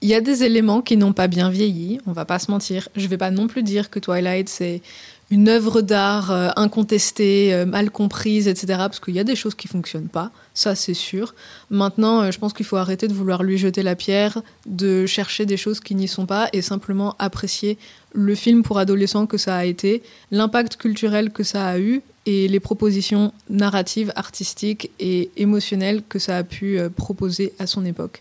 Il 0.00 0.08
y 0.08 0.14
a 0.14 0.22
des 0.22 0.42
éléments 0.42 0.80
qui 0.80 0.96
n'ont 0.96 1.12
pas 1.12 1.26
bien 1.28 1.50
vieilli, 1.50 2.00
on 2.06 2.12
va 2.12 2.24
pas 2.24 2.38
se 2.38 2.50
mentir. 2.50 2.88
Je 2.96 3.06
vais 3.08 3.18
pas 3.18 3.30
non 3.30 3.46
plus 3.46 3.62
dire 3.62 3.90
que 3.90 3.98
Twilight 3.98 4.48
c'est 4.48 4.80
une 5.30 5.48
œuvre 5.48 5.80
d'art 5.80 6.32
euh, 6.32 6.48
incontestée, 6.56 7.54
euh, 7.54 7.64
mal 7.64 7.90
comprise, 7.90 8.48
etc. 8.48 8.66
Parce 8.78 9.00
qu'il 9.00 9.14
y 9.14 9.20
a 9.20 9.24
des 9.24 9.36
choses 9.36 9.54
qui 9.54 9.68
fonctionnent 9.68 10.08
pas, 10.08 10.30
ça 10.60 10.74
c'est 10.74 10.94
sûr. 10.94 11.34
Maintenant, 11.70 12.20
euh, 12.20 12.30
je 12.30 12.38
pense 12.38 12.52
qu'il 12.52 12.66
faut 12.66 12.76
arrêter 12.76 13.08
de 13.08 13.14
vouloir 13.14 13.42
lui 13.42 13.56
jeter 13.56 13.82
la 13.82 13.96
pierre, 13.96 14.42
de 14.66 15.06
chercher 15.06 15.46
des 15.46 15.56
choses 15.56 15.80
qui 15.80 15.94
n'y 15.94 16.06
sont 16.06 16.26
pas 16.26 16.50
et 16.52 16.60
simplement 16.60 17.16
apprécier 17.18 17.78
le 18.12 18.34
film 18.34 18.62
pour 18.62 18.78
adolescents 18.78 19.26
que 19.26 19.38
ça 19.38 19.56
a 19.56 19.64
été, 19.64 20.02
l'impact 20.30 20.76
culturel 20.76 21.30
que 21.30 21.44
ça 21.44 21.66
a 21.66 21.78
eu 21.78 22.02
et 22.26 22.46
les 22.46 22.60
propositions 22.60 23.32
narratives, 23.48 24.12
artistiques 24.16 24.90
et 25.00 25.30
émotionnelles 25.38 26.02
que 26.06 26.18
ça 26.18 26.36
a 26.36 26.44
pu 26.44 26.78
euh, 26.78 26.90
proposer 26.90 27.54
à 27.58 27.66
son 27.66 27.86
époque. 27.86 28.20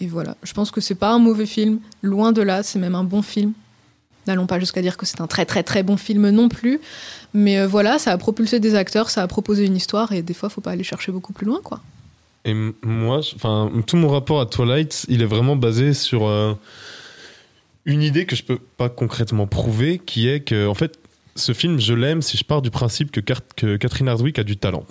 et 0.00 0.08
voilà. 0.08 0.36
Je 0.42 0.52
pense 0.52 0.72
que 0.72 0.80
c'est 0.80 0.96
pas 0.96 1.12
un 1.12 1.20
mauvais 1.20 1.46
film, 1.46 1.78
loin 2.02 2.32
de 2.32 2.42
là, 2.42 2.64
c'est 2.64 2.80
même 2.80 2.96
un 2.96 3.04
bon 3.04 3.22
film. 3.22 3.52
N'allons 4.26 4.46
pas 4.46 4.58
jusqu'à 4.60 4.82
dire 4.82 4.96
que 4.96 5.06
c'est 5.06 5.20
un 5.20 5.26
très 5.26 5.46
très 5.46 5.62
très 5.62 5.82
bon 5.82 5.96
film 5.96 6.30
non 6.30 6.48
plus, 6.48 6.80
mais 7.32 7.58
euh, 7.58 7.66
voilà, 7.66 7.98
ça 7.98 8.12
a 8.12 8.18
propulsé 8.18 8.60
des 8.60 8.74
acteurs, 8.74 9.10
ça 9.10 9.22
a 9.22 9.26
proposé 9.26 9.64
une 9.64 9.76
histoire, 9.76 10.12
et 10.12 10.22
des 10.22 10.34
fois, 10.34 10.48
faut 10.48 10.60
pas 10.60 10.72
aller 10.72 10.84
chercher 10.84 11.12
beaucoup 11.12 11.32
plus 11.32 11.46
loin, 11.46 11.60
quoi. 11.62 11.80
Et 12.44 12.54
moi, 12.82 13.20
enfin, 13.34 13.70
tout 13.86 13.96
mon 13.96 14.08
rapport 14.08 14.40
à 14.40 14.46
Twilight, 14.46 15.04
il 15.08 15.22
est 15.22 15.26
vraiment 15.26 15.56
basé 15.56 15.92
sur 15.92 16.26
euh, 16.26 16.54
une 17.84 18.02
idée 18.02 18.24
que 18.24 18.36
je 18.36 18.42
peux 18.42 18.58
pas 18.76 18.88
concrètement 18.88 19.46
prouver, 19.46 19.98
qui 19.98 20.28
est 20.28 20.40
que, 20.40 20.66
en 20.66 20.74
fait, 20.74 20.98
ce 21.36 21.52
film, 21.52 21.78
je 21.80 21.94
l'aime 21.94 22.22
si 22.22 22.36
je 22.36 22.44
pars 22.44 22.62
du 22.62 22.70
principe 22.70 23.10
que 23.10 23.76
Catherine 23.76 24.08
Hardwick 24.08 24.38
a 24.38 24.44
du 24.44 24.56
talent. 24.56 24.84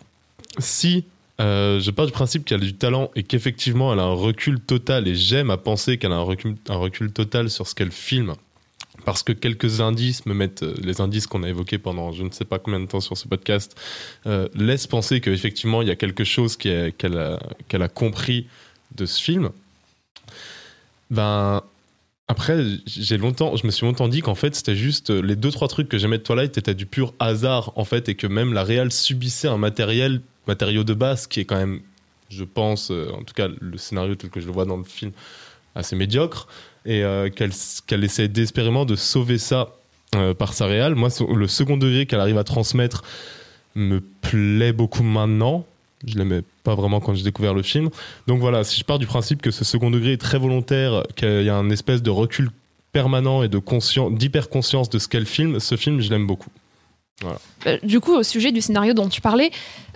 Si 0.58 1.06
euh, 1.40 1.80
je 1.80 1.92
pars 1.92 2.06
du 2.06 2.12
principe 2.12 2.44
qu'elle 2.44 2.62
a 2.62 2.66
du 2.66 2.74
talent 2.74 3.12
et 3.16 3.24
qu'effectivement 3.24 3.94
elle 3.94 4.00
a 4.00 4.04
un 4.04 4.14
recul 4.14 4.60
total, 4.60 5.08
et 5.08 5.16
j'aime 5.16 5.50
à 5.52 5.58
penser 5.58 5.98
qu'elle 5.98 6.12
a 6.12 6.16
un 6.16 6.22
recul, 6.22 6.56
un 6.68 6.76
recul 6.76 7.12
total 7.12 7.50
sur 7.50 7.68
ce 7.68 7.76
qu'elle 7.76 7.92
filme, 7.92 8.34
parce 9.06 9.24
que 9.24 9.32
quelques 9.32 9.82
indices 9.82 10.26
me 10.26 10.34
mettent, 10.34 10.64
euh, 10.64 10.76
les 10.82 11.02
indices 11.02 11.28
qu'on 11.28 11.44
a 11.44 11.50
évoqués 11.50 11.78
pendant 11.78 12.12
je 12.12 12.24
ne 12.24 12.32
sais 12.32 12.46
pas 12.46 12.60
combien 12.60 12.80
de 12.80 12.86
temps 12.86 13.02
sur 13.02 13.18
ce 13.18 13.28
podcast, 13.28 13.80
euh, 14.26 14.48
laissent 14.56 14.88
penser 14.88 15.22
qu'effectivement 15.22 15.82
il 15.82 15.88
y 15.88 15.92
a 15.92 15.96
quelque 15.96 16.24
chose 16.24 16.58
qu'elle 16.58 17.18
a, 17.18 17.88
compris 17.94 18.48
de 18.96 19.06
ce 19.06 19.22
film. 19.22 19.50
Ben, 21.10 21.64
après, 22.28 22.64
longtemps, 23.18 23.56
je 23.56 23.66
me 23.66 23.72
suis 23.72 23.86
longtemps 23.86 24.08
dit 24.08 24.22
qu'en 24.22 24.36
fait, 24.36 24.54
c'était 24.54 24.76
juste 24.76 25.10
euh, 25.10 25.22
les 25.22 25.36
deux 25.36 25.52
trois 25.52 25.68
trucs 25.68 25.90
que 25.90 25.98
j'aimais 25.98 26.20
de 26.20 26.24
Twilight 26.24 26.58
étaient 26.58 26.76
du 26.76 26.86
pur 26.86 27.14
hasard 27.20 27.72
en 27.76 27.86
fait, 27.86 28.10
et 28.10 28.16
que 28.16 28.28
même 28.28 28.54
la 28.54 28.64
réal 28.64 28.92
subissait 28.92 29.48
un 29.48 29.58
matériel, 29.58 30.22
matériau 30.48 30.84
de 30.84 30.94
base 30.94 31.28
qui 31.28 31.40
est 31.40 31.46
quand 31.46 31.58
même, 31.58 31.82
je 32.30 32.44
pense, 32.44 32.92
en 32.92 33.24
tout 33.24 33.34
cas 33.34 33.48
le 33.60 33.78
scénario 33.78 34.16
tel 34.16 34.30
que 34.30 34.40
je 34.40 34.46
le 34.46 34.52
vois 34.52 34.66
dans 34.66 34.78
le 34.78 34.84
film, 34.84 35.12
assez 35.76 35.96
médiocre, 35.96 36.48
et 36.90 37.04
euh, 37.04 37.30
qu'elle 37.30 37.52
qu'elle 37.86 38.04
essaie 38.04 38.28
désespérément 38.28 38.84
de 38.84 38.96
sauver 38.96 39.38
ça 39.38 39.70
euh, 40.16 40.34
par 40.34 40.54
sa 40.54 40.66
réal. 40.66 40.96
Moi, 40.96 41.10
le 41.30 41.48
second 41.48 41.78
degré 41.78 42.08
qu'elle 42.08 42.20
arrive 42.20 42.40
à 42.40 42.44
transmettre 42.44 43.04
me 43.76 44.02
plaît 44.22 44.74
beaucoup 44.74 45.04
maintenant. 45.04 45.66
Je 46.04 46.18
l'aimais 46.18 46.42
pas 46.64 46.74
vraiment 46.74 47.00
quand 47.00 47.14
j'ai 47.14 47.24
découvert 47.24 47.54
le 47.54 47.62
film. 47.62 47.90
Donc 48.26 48.40
voilà, 48.40 48.64
si 48.64 48.80
je 48.80 48.84
pars 48.84 48.98
du 48.98 49.06
principe 49.06 49.42
que 49.42 49.52
ce 49.52 49.64
second 49.64 49.92
degré 49.92 50.14
est 50.14 50.18
très 50.18 50.40
volontaire, 50.40 51.04
qu'il 51.16 51.44
y 51.44 51.50
a 51.50 51.56
un 51.56 51.70
espèce 51.70 52.02
de 52.02 52.10
recul 52.10 52.50
permanent 52.92 53.44
et 53.44 53.50
de 53.50 53.62
d'hyper 54.10 54.50
conscience 54.50 54.90
de 54.90 54.98
ce 54.98 55.08
qu'elle 55.08 55.28
filme, 55.28 55.60
ce 55.60 55.76
film, 55.76 56.02
je 56.02 56.10
l'aime 56.10 56.26
beaucoup. 56.26 56.50
Euh, 57.68 57.78
du 57.84 58.00
coup, 58.00 58.16
au 58.16 58.24
sujet 58.24 58.52
du 58.52 58.62
scénario 58.62 58.94
dont 58.94 59.10
tu 59.10 59.22
parlais, 59.22 59.52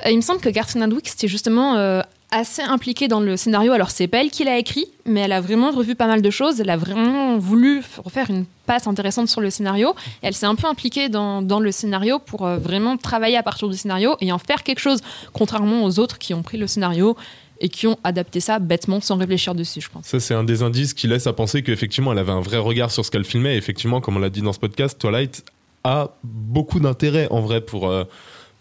euh, 0.06 0.12
il 0.12 0.18
me 0.18 0.22
semble 0.22 0.42
que 0.42 0.50
Catherine 0.50 0.82
Hardwick 0.82 1.08
c'était 1.08 1.28
justement 1.28 1.78
euh, 1.78 2.02
assez 2.34 2.62
impliquée 2.62 3.08
dans 3.08 3.20
le 3.20 3.38
scénario. 3.38 3.72
Alors, 3.72 3.92
c'est 3.92 4.08
pas 4.08 4.22
elle 4.22 4.32
qui 4.32 4.44
l'a 4.44 4.58
écrit, 4.58 4.88
mais 5.06 5.22
elle 5.22 5.32
a 5.32 5.40
vraiment 5.40 5.72
revu 5.72 5.96
pas 5.96 6.08
mal 6.08 6.22
de 6.22 6.30
choses. 6.30 6.60
Elle 6.60 6.70
a 6.70 6.78
vraiment 6.78 7.38
voulu 7.38 7.84
refaire 8.04 8.30
une 8.30 8.46
passe 8.66 8.88
intéressante 8.88 9.30
sur 9.30 9.40
le 9.40 9.50
scénario. 9.50 9.94
Et 10.24 10.28
elle 10.28 10.34
s'est 10.34 10.48
un 10.48 10.56
peu 10.56 10.68
impliquée 10.68 11.10
dans, 11.10 11.42
dans 11.42 11.60
le 11.60 11.72
scénario 11.72 12.20
pour 12.20 12.46
euh, 12.46 12.58
vraiment 12.58 12.98
travailler 12.98 13.38
à 13.38 13.44
partir 13.44 13.70
du 13.70 13.78
scénario 13.78 14.16
et 14.20 14.32
en 14.32 14.40
faire 14.40 14.64
quelque 14.64 14.80
chose, 14.80 15.02
contrairement 15.32 15.84
aux 15.84 16.00
autres 16.00 16.18
qui 16.18 16.34
ont 16.34 16.42
pris 16.42 16.58
le 16.58 16.68
scénario 16.68 17.16
et 17.62 17.70
qui 17.70 17.86
ont 17.88 17.98
adapté 18.04 18.40
ça 18.40 18.60
bêtement 18.60 19.00
sans 19.00 19.16
réfléchir 19.16 19.54
dessus, 19.54 19.80
je 19.80 19.90
pense. 19.90 20.06
Ça, 20.06 20.20
c'est 20.20 20.34
un 20.34 20.44
des 20.44 20.64
indices 20.64 20.94
qui 20.94 21.08
laisse 21.08 21.28
à 21.28 21.34
penser 21.34 21.62
qu'effectivement, 21.62 22.12
elle 22.12 22.20
avait 22.20 22.32
un 22.32 22.42
vrai 22.42 22.58
regard 22.58 22.92
sur 22.92 23.06
ce 23.06 23.12
qu'elle 23.12 23.24
filmait. 23.24 23.54
Et 23.54 23.58
effectivement, 23.58 24.02
comme 24.02 24.18
on 24.18 24.20
l'a 24.20 24.32
dit 24.32 24.42
dans 24.42 24.54
ce 24.54 24.60
podcast, 24.60 25.00
Twilight 25.00 25.46
a 25.84 26.16
beaucoup 26.24 26.80
d'intérêt 26.80 27.28
en 27.30 27.42
vrai 27.42 27.62
pour, 27.62 27.90
euh, 27.90 28.06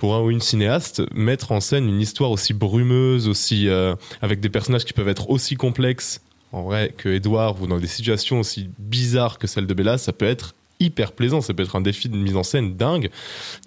pour 0.03 0.17
un 0.17 0.21
ou 0.21 0.33
une 0.33 0.41
cinéaste. 0.41 1.01
Mettre 1.15 1.53
en 1.53 1.61
scène 1.61 1.89
une 1.89 2.01
histoire 2.01 2.33
aussi 2.33 2.55
brumeuse, 2.55 3.29
aussi, 3.29 3.69
euh, 3.69 3.95
avec 4.21 4.41
des 4.41 4.49
personnages 4.49 4.85
qui 4.85 4.93
peuvent 4.93 5.09
être 5.09 5.31
aussi 5.31 5.55
complexes 5.55 6.21
en 6.51 6.63
vrai 6.65 6.93
que 6.99 7.09
Edward 7.09 7.57
ou 7.63 7.69
dans 7.69 7.79
des 7.79 7.87
situations 7.87 8.41
aussi 8.41 8.69
bizarres 8.81 9.39
que 9.39 9.47
celle 9.47 9.69
de 9.69 9.75
Bella, 9.75 9.99
ça 9.99 10.13
peut 10.13 10.25
être 10.27 10.57
hyper 10.81 11.13
plaisant. 11.13 11.41
Ça 11.41 11.55
peut 11.55 11.63
être 11.63 11.77
un 11.77 11.81
défi 11.81 12.09
de 12.09 12.17
mise 12.17 12.35
en 12.35 12.43
scène 12.43 12.75
dingue. 12.75 13.11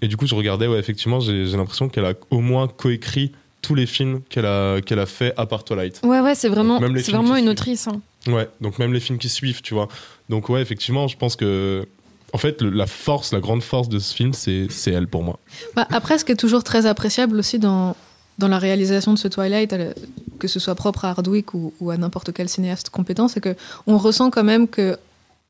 Et 0.01 0.09
du 0.09 0.17
coup, 0.17 0.27
je 0.27 0.35
regardais, 0.35 0.67
ouais, 0.67 0.77
effectivement, 0.77 1.21
j'ai 1.21 1.45
l'impression 1.45 1.87
qu'elle 1.87 2.03
a 2.05 2.13
au 2.31 2.41
moins 2.41 2.67
coécrit 2.67 3.31
tous 3.61 3.73
les 3.73 3.85
films 3.85 4.19
qu'elle 4.29 4.45
a, 4.45 4.81
qu'elle 4.81 4.99
a 4.99 5.05
fait 5.05 5.33
à 5.37 5.45
part 5.45 5.63
Twilight. 5.63 6.01
Ouais, 6.03 6.19
ouais, 6.19 6.35
c'est 6.35 6.49
vraiment, 6.49 6.79
c'est 6.81 7.11
vraiment 7.13 7.37
une 7.37 7.43
suivent. 7.43 7.49
autrice. 7.49 7.87
hein. 7.87 8.01
Ouais, 8.27 8.49
donc 8.59 8.77
même 8.77 8.91
les 8.91 8.99
films 8.99 9.19
qui 9.19 9.29
suivent, 9.29 9.61
tu 9.61 9.73
vois. 9.73 9.87
Donc 10.27 10.49
ouais, 10.49 10.61
effectivement, 10.61 11.07
je 11.07 11.15
pense 11.15 11.37
que 11.37 11.87
en 12.33 12.37
fait 12.37 12.61
la 12.61 12.87
force, 12.87 13.31
la 13.33 13.39
grande 13.39 13.63
force 13.63 13.89
de 13.89 13.99
ce 13.99 14.13
film, 14.13 14.33
c'est 14.33 14.67
elle 14.91 15.07
pour 15.07 15.23
moi. 15.23 15.39
Bah, 15.75 15.87
après, 15.91 16.17
ce 16.17 16.25
qui 16.25 16.31
est 16.31 16.35
toujours 16.35 16.63
très 16.63 16.85
appréciable 16.85 17.37
aussi 17.39 17.59
dans, 17.59 17.95
dans 18.39 18.47
la 18.47 18.59
réalisation 18.59 19.13
de 19.13 19.17
ce 19.17 19.27
Twilight, 19.27 19.71
elle- 19.73 19.95
que 20.39 20.47
ce 20.49 20.59
soit 20.59 20.75
propre 20.75 21.05
à 21.05 21.11
Hardwick 21.11 21.53
ou, 21.53 21.73
ou 21.79 21.91
à 21.91 21.97
n'importe 21.97 22.33
quel 22.33 22.49
cinéaste 22.49 22.89
compétent, 22.89 23.27
c'est 23.29 23.39
que 23.41 23.55
on 23.87 23.97
ressent 23.97 24.29
quand 24.31 24.43
même 24.43 24.67
que, 24.67 24.97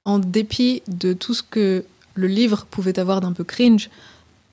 en 0.05 0.19
dépit 0.19 0.83
de 0.87 1.13
tout 1.13 1.33
ce 1.33 1.41
que 1.41 1.83
le 2.13 2.27
livre 2.27 2.65
pouvait 2.69 2.99
avoir 2.99 3.19
d'un 3.21 3.33
peu 3.33 3.43
cringe, 3.43 3.89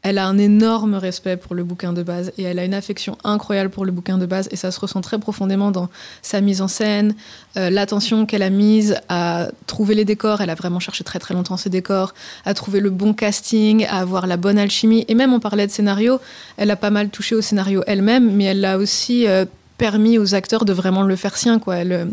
elle 0.02 0.18
a 0.18 0.26
un 0.26 0.36
énorme 0.36 0.94
respect 0.94 1.36
pour 1.36 1.54
le 1.54 1.62
bouquin 1.62 1.92
de 1.92 2.02
base 2.02 2.32
et 2.36 2.42
elle 2.42 2.58
a 2.58 2.64
une 2.64 2.74
affection 2.74 3.16
incroyable 3.22 3.70
pour 3.70 3.84
le 3.84 3.92
bouquin 3.92 4.18
de 4.18 4.26
base 4.26 4.48
et 4.50 4.56
ça 4.56 4.70
se 4.70 4.80
ressent 4.80 5.00
très 5.00 5.18
profondément 5.18 5.70
dans 5.70 5.88
sa 6.22 6.40
mise 6.40 6.60
en 6.60 6.68
scène, 6.68 7.14
euh, 7.56 7.70
l'attention 7.70 8.26
qu'elle 8.26 8.42
a 8.42 8.50
mise 8.50 8.96
à 9.08 9.48
trouver 9.66 9.94
les 9.94 10.04
décors. 10.04 10.40
Elle 10.40 10.50
a 10.50 10.56
vraiment 10.56 10.80
cherché 10.80 11.04
très 11.04 11.20
très 11.20 11.34
longtemps 11.34 11.56
ses 11.56 11.70
décors, 11.70 12.14
à 12.44 12.52
trouver 12.54 12.80
le 12.80 12.90
bon 12.90 13.14
casting, 13.14 13.86
à 13.86 13.98
avoir 13.98 14.26
la 14.26 14.36
bonne 14.36 14.58
alchimie. 14.58 15.04
Et 15.06 15.14
même 15.14 15.32
on 15.32 15.40
parlait 15.40 15.66
de 15.66 15.72
scénario, 15.72 16.20
elle 16.56 16.70
a 16.70 16.76
pas 16.76 16.90
mal 16.90 17.08
touché 17.10 17.36
au 17.36 17.40
scénario 17.40 17.84
elle-même, 17.86 18.34
mais 18.34 18.44
elle 18.44 18.60
l'a 18.60 18.78
aussi 18.78 19.28
euh, 19.28 19.44
permis 19.78 20.18
aux 20.18 20.34
acteurs 20.34 20.64
de 20.64 20.72
vraiment 20.72 21.02
le 21.02 21.14
faire 21.14 21.36
sien. 21.36 21.60
Quoi. 21.60 21.76
Elle, 21.76 21.92
euh, 21.92 22.04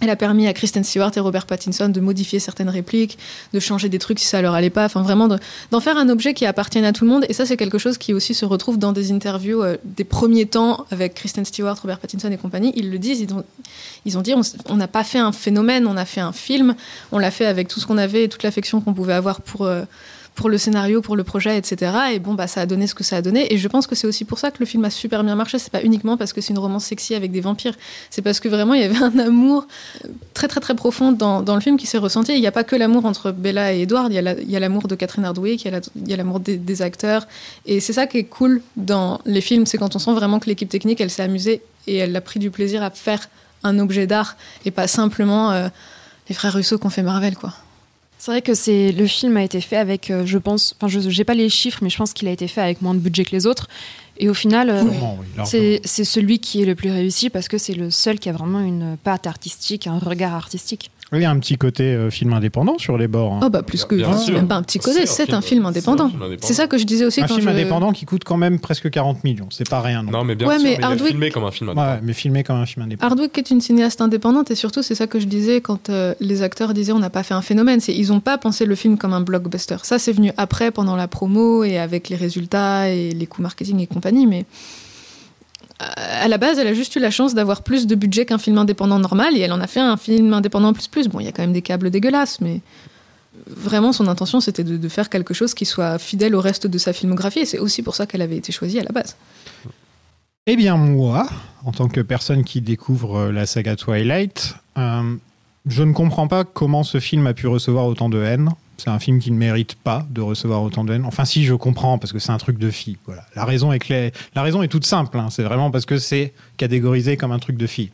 elle 0.00 0.10
a 0.10 0.16
permis 0.16 0.46
à 0.46 0.52
Kristen 0.52 0.84
Stewart 0.84 1.10
et 1.16 1.20
Robert 1.20 1.44
Pattinson 1.46 1.88
de 1.88 2.00
modifier 2.00 2.38
certaines 2.38 2.68
répliques, 2.68 3.18
de 3.52 3.58
changer 3.60 3.88
des 3.88 3.98
trucs 3.98 4.18
si 4.20 4.26
ça 4.26 4.40
leur 4.40 4.54
allait 4.54 4.70
pas, 4.70 4.84
enfin 4.84 5.02
vraiment 5.02 5.26
de- 5.28 5.38
d'en 5.72 5.80
faire 5.80 5.96
un 5.96 6.08
objet 6.08 6.34
qui 6.34 6.46
appartienne 6.46 6.84
à 6.84 6.92
tout 6.92 7.04
le 7.04 7.10
monde. 7.10 7.24
Et 7.28 7.32
ça, 7.32 7.46
c'est 7.46 7.56
quelque 7.56 7.78
chose 7.78 7.98
qui 7.98 8.14
aussi 8.14 8.32
se 8.34 8.44
retrouve 8.44 8.78
dans 8.78 8.92
des 8.92 9.10
interviews 9.12 9.62
euh, 9.62 9.76
des 9.84 10.04
premiers 10.04 10.46
temps 10.46 10.86
avec 10.92 11.14
Kristen 11.14 11.44
Stewart, 11.44 11.76
Robert 11.82 11.98
Pattinson 11.98 12.30
et 12.30 12.36
compagnie. 12.36 12.72
Ils 12.76 12.90
le 12.90 12.98
disent, 12.98 13.20
ils 13.20 13.32
ont, 13.34 13.44
ils 14.04 14.16
ont 14.16 14.22
dit 14.22 14.34
on 14.68 14.76
n'a 14.76 14.88
pas 14.88 15.02
fait 15.04 15.18
un 15.18 15.32
phénomène, 15.32 15.86
on 15.86 15.96
a 15.96 16.04
fait 16.04 16.20
un 16.20 16.32
film, 16.32 16.76
on 17.10 17.18
l'a 17.18 17.30
fait 17.30 17.46
avec 17.46 17.66
tout 17.68 17.80
ce 17.80 17.86
qu'on 17.86 17.98
avait 17.98 18.24
et 18.24 18.28
toute 18.28 18.44
l'affection 18.44 18.80
qu'on 18.80 18.94
pouvait 18.94 19.14
avoir 19.14 19.40
pour. 19.40 19.62
euh, 19.66 19.82
pour 20.38 20.48
le 20.48 20.56
scénario, 20.56 21.02
pour 21.02 21.16
le 21.16 21.24
projet, 21.24 21.58
etc. 21.58 21.92
Et 22.12 22.20
bon, 22.20 22.34
bah, 22.34 22.46
ça 22.46 22.60
a 22.60 22.66
donné 22.66 22.86
ce 22.86 22.94
que 22.94 23.02
ça 23.02 23.16
a 23.16 23.22
donné. 23.22 23.52
Et 23.52 23.58
je 23.58 23.66
pense 23.66 23.88
que 23.88 23.96
c'est 23.96 24.06
aussi 24.06 24.24
pour 24.24 24.38
ça 24.38 24.52
que 24.52 24.58
le 24.60 24.66
film 24.66 24.84
a 24.84 24.90
super 24.90 25.24
bien 25.24 25.34
marché. 25.34 25.58
C'est 25.58 25.72
pas 25.72 25.82
uniquement 25.82 26.16
parce 26.16 26.32
que 26.32 26.40
c'est 26.40 26.52
une 26.52 26.60
romance 26.60 26.84
sexy 26.84 27.16
avec 27.16 27.32
des 27.32 27.40
vampires. 27.40 27.74
C'est 28.08 28.22
parce 28.22 28.38
que 28.38 28.48
vraiment, 28.48 28.74
il 28.74 28.82
y 28.82 28.84
avait 28.84 29.02
un 29.02 29.18
amour 29.18 29.66
très, 30.34 30.46
très, 30.46 30.60
très 30.60 30.76
profond 30.76 31.10
dans, 31.10 31.42
le 31.42 31.60
film 31.60 31.76
qui 31.76 31.88
s'est 31.88 31.98
ressenti. 31.98 32.34
Il 32.34 32.40
n'y 32.40 32.46
a 32.46 32.52
pas 32.52 32.62
que 32.62 32.76
l'amour 32.76 33.04
entre 33.04 33.32
Bella 33.32 33.74
et 33.74 33.80
Edward. 33.80 34.12
Il 34.12 34.50
y 34.50 34.56
a 34.56 34.60
l'amour 34.60 34.86
de 34.86 34.94
Catherine 34.94 35.24
Hardwick, 35.24 35.64
il 35.64 35.80
y 36.06 36.12
a 36.12 36.16
l'amour 36.16 36.38
des, 36.38 36.82
acteurs. 36.82 37.26
Et 37.66 37.80
c'est 37.80 37.92
ça 37.92 38.06
qui 38.06 38.18
est 38.18 38.24
cool 38.24 38.62
dans 38.76 39.20
les 39.26 39.40
films. 39.40 39.66
C'est 39.66 39.76
quand 39.76 39.96
on 39.96 39.98
sent 39.98 40.12
vraiment 40.12 40.38
que 40.38 40.46
l'équipe 40.46 40.68
technique, 40.68 41.00
elle 41.00 41.10
s'est 41.10 41.24
amusée 41.24 41.62
et 41.88 41.96
elle 41.96 42.14
a 42.14 42.20
pris 42.20 42.38
du 42.38 42.52
plaisir 42.52 42.84
à 42.84 42.90
faire 42.90 43.28
un 43.64 43.80
objet 43.80 44.06
d'art 44.06 44.36
et 44.64 44.70
pas 44.70 44.86
simplement 44.86 45.50
euh, 45.50 45.68
les 46.28 46.34
frères 46.36 46.52
Russo 46.52 46.78
qui 46.78 46.86
ont 46.86 46.90
fait 46.90 47.02
Marvel, 47.02 47.36
quoi. 47.36 47.54
C'est 48.18 48.32
vrai 48.32 48.42
que 48.42 48.54
c'est 48.54 48.90
le 48.90 49.06
film 49.06 49.36
a 49.36 49.44
été 49.44 49.60
fait 49.60 49.76
avec, 49.76 50.10
euh, 50.10 50.26
je 50.26 50.38
pense, 50.38 50.74
enfin, 50.76 50.88
je 50.88 51.08
j'ai 51.08 51.24
pas 51.24 51.34
les 51.34 51.48
chiffres, 51.48 51.78
mais 51.82 51.88
je 51.88 51.96
pense 51.96 52.12
qu'il 52.12 52.26
a 52.26 52.32
été 52.32 52.48
fait 52.48 52.60
avec 52.60 52.82
moins 52.82 52.94
de 52.94 52.98
budget 52.98 53.24
que 53.24 53.30
les 53.30 53.46
autres. 53.46 53.68
Et 54.18 54.28
au 54.28 54.34
final, 54.34 54.68
euh, 54.70 54.82
oui, 54.82 55.80
c'est 55.84 56.04
celui 56.04 56.40
qui 56.40 56.62
est 56.62 56.66
le 56.66 56.74
plus 56.74 56.90
réussi 56.90 57.30
parce 57.30 57.46
que 57.46 57.56
c'est 57.56 57.74
le 57.74 57.90
seul 57.90 58.18
qui 58.18 58.28
a 58.28 58.32
vraiment 58.32 58.58
une 58.58 58.96
patte 58.96 59.28
artistique, 59.28 59.86
un 59.86 60.00
regard 60.00 60.34
artistique. 60.34 60.90
Il 61.12 61.22
y 61.22 61.24
a 61.24 61.30
un 61.30 61.38
petit 61.38 61.56
côté 61.56 61.84
euh, 61.84 62.10
film 62.10 62.34
indépendant 62.34 62.76
sur 62.76 62.98
les 62.98 63.08
bords. 63.08 63.32
hein. 63.32 63.40
Oh 63.42 63.48
bah 63.48 63.62
plus 63.62 63.84
que 63.86 63.94
Bien 63.94 64.12
c'est 64.12 64.26
sûr. 64.26 64.34
même 64.34 64.46
pas 64.46 64.56
un 64.56 64.62
petit 64.62 64.78
côté, 64.78 65.06
c'est 65.06 65.32
un 65.32 65.40
film 65.40 65.64
indépendant. 65.64 66.08
film 66.10 66.22
indépendant. 66.22 66.46
C'est 66.46 66.52
ça 66.52 66.66
que 66.66 66.76
je 66.76 66.84
disais 66.84 67.06
aussi 67.06 67.22
un 67.22 67.26
quand 67.26 67.36
film 67.36 67.46
je... 67.46 67.52
indépendant 67.54 67.92
qui 67.92 68.04
coûte 68.04 68.24
quand 68.24 68.36
même 68.36 68.58
presque 68.60 68.90
40 68.90 69.24
millions. 69.24 69.48
C'est 69.50 69.68
pas 69.68 69.80
rien. 69.80 70.02
Non, 70.02 70.10
Non, 70.12 70.24
mais 70.24 70.34
bien 70.34 70.46
Ouais, 70.48 70.58
sûr, 70.58 70.68
mais 70.68 70.78
Hardwick- 70.84 71.06
filmé 71.08 71.30
comme 71.30 71.44
un 71.44 71.50
film. 71.50 71.70
Ouais, 71.70 71.98
mais 72.02 72.12
filmé 72.12 72.44
comme 72.44 72.56
un 72.56 72.66
film 72.66 72.84
indépendant. 72.84 73.10
Hardwick 73.12 73.38
est 73.38 73.50
une 73.50 73.62
cinéaste 73.62 74.02
indépendante 74.02 74.50
et 74.50 74.54
surtout 74.54 74.82
c'est 74.82 74.94
ça 74.94 75.06
que 75.06 75.18
je 75.18 75.24
disais 75.26 75.62
quand 75.62 75.88
euh, 75.88 76.14
les 76.20 76.42
acteurs 76.42 76.74
disaient 76.74 76.92
on 76.92 76.98
n'a 76.98 77.08
pas 77.10 77.22
fait 77.22 77.34
un 77.34 77.42
phénomène, 77.42 77.80
c'est 77.80 77.94
ils 77.94 78.12
ont 78.12 78.20
pas 78.20 78.36
pensé 78.36 78.66
le 78.66 78.74
film 78.74 78.98
comme 78.98 79.14
un 79.14 79.22
blockbuster. 79.22 79.76
Ça 79.84 79.98
c'est 79.98 80.12
venu 80.12 80.32
après 80.36 80.70
pendant 80.72 80.94
la 80.96 81.08
promo 81.08 81.64
et 81.64 81.78
avec 81.78 82.10
les 82.10 82.16
résultats 82.16 82.90
et 82.90 83.12
les 83.12 83.26
coûts 83.26 83.40
marketing 83.40 83.80
et 83.80 83.86
compagnie, 83.86 84.26
mais 84.26 84.44
à 85.78 86.26
la 86.28 86.38
base, 86.38 86.58
elle 86.58 86.66
a 86.66 86.74
juste 86.74 86.96
eu 86.96 86.98
la 86.98 87.10
chance 87.10 87.34
d'avoir 87.34 87.62
plus 87.62 87.86
de 87.86 87.94
budget 87.94 88.26
qu'un 88.26 88.38
film 88.38 88.58
indépendant 88.58 88.98
normal 88.98 89.36
et 89.36 89.40
elle 89.40 89.52
en 89.52 89.60
a 89.60 89.66
fait 89.66 89.80
un 89.80 89.96
film 89.96 90.32
indépendant 90.32 90.72
plus 90.72 90.88
plus. 90.88 91.08
Bon, 91.08 91.20
il 91.20 91.26
y 91.26 91.28
a 91.28 91.32
quand 91.32 91.42
même 91.42 91.52
des 91.52 91.62
câbles 91.62 91.90
dégueulasses, 91.90 92.40
mais 92.40 92.60
vraiment 93.46 93.92
son 93.92 94.08
intention 94.08 94.40
c'était 94.40 94.64
de, 94.64 94.76
de 94.76 94.88
faire 94.88 95.08
quelque 95.08 95.34
chose 95.34 95.54
qui 95.54 95.64
soit 95.64 95.98
fidèle 95.98 96.34
au 96.34 96.40
reste 96.40 96.66
de 96.66 96.78
sa 96.78 96.92
filmographie 96.92 97.40
et 97.40 97.44
c'est 97.44 97.60
aussi 97.60 97.82
pour 97.82 97.94
ça 97.94 98.06
qu'elle 98.06 98.22
avait 98.22 98.36
été 98.36 98.50
choisie 98.50 98.80
à 98.80 98.82
la 98.82 98.90
base. 98.90 99.16
Eh 100.50 100.56
bien, 100.56 100.76
moi, 100.76 101.28
en 101.64 101.72
tant 101.72 101.88
que 101.88 102.00
personne 102.00 102.42
qui 102.42 102.62
découvre 102.62 103.18
euh, 103.18 103.32
la 103.32 103.44
saga 103.44 103.76
Twilight, 103.76 104.54
euh, 104.78 105.14
je 105.66 105.82
ne 105.82 105.92
comprends 105.92 106.26
pas 106.26 106.44
comment 106.44 106.84
ce 106.84 107.00
film 107.00 107.26
a 107.26 107.34
pu 107.34 107.46
recevoir 107.46 107.84
autant 107.84 108.08
de 108.08 108.22
haine. 108.22 108.48
C'est 108.78 108.90
un 108.90 108.98
film 108.98 109.18
qui 109.18 109.30
ne 109.32 109.36
mérite 109.36 109.74
pas 109.74 110.06
de 110.08 110.20
recevoir 110.20 110.62
autant 110.62 110.84
de 110.84 110.94
haine. 110.94 111.04
Enfin, 111.04 111.24
si, 111.24 111.44
je 111.44 111.54
comprends, 111.54 111.98
parce 111.98 112.12
que 112.12 112.18
c'est 112.20 112.30
un 112.32 112.38
truc 112.38 112.58
de 112.58 112.70
fille. 112.70 112.96
Voilà. 113.06 113.26
La, 113.34 113.44
raison 113.44 113.72
est 113.72 113.80
claire. 113.80 114.12
La 114.34 114.42
raison 114.42 114.62
est 114.62 114.68
toute 114.68 114.86
simple. 114.86 115.18
hein. 115.18 115.28
C'est 115.30 115.42
vraiment 115.42 115.70
parce 115.70 115.84
que 115.84 115.98
c'est 115.98 116.32
catégorisé 116.56 117.16
comme 117.16 117.32
un 117.32 117.40
truc 117.40 117.56
de 117.56 117.66
fille. 117.66 117.90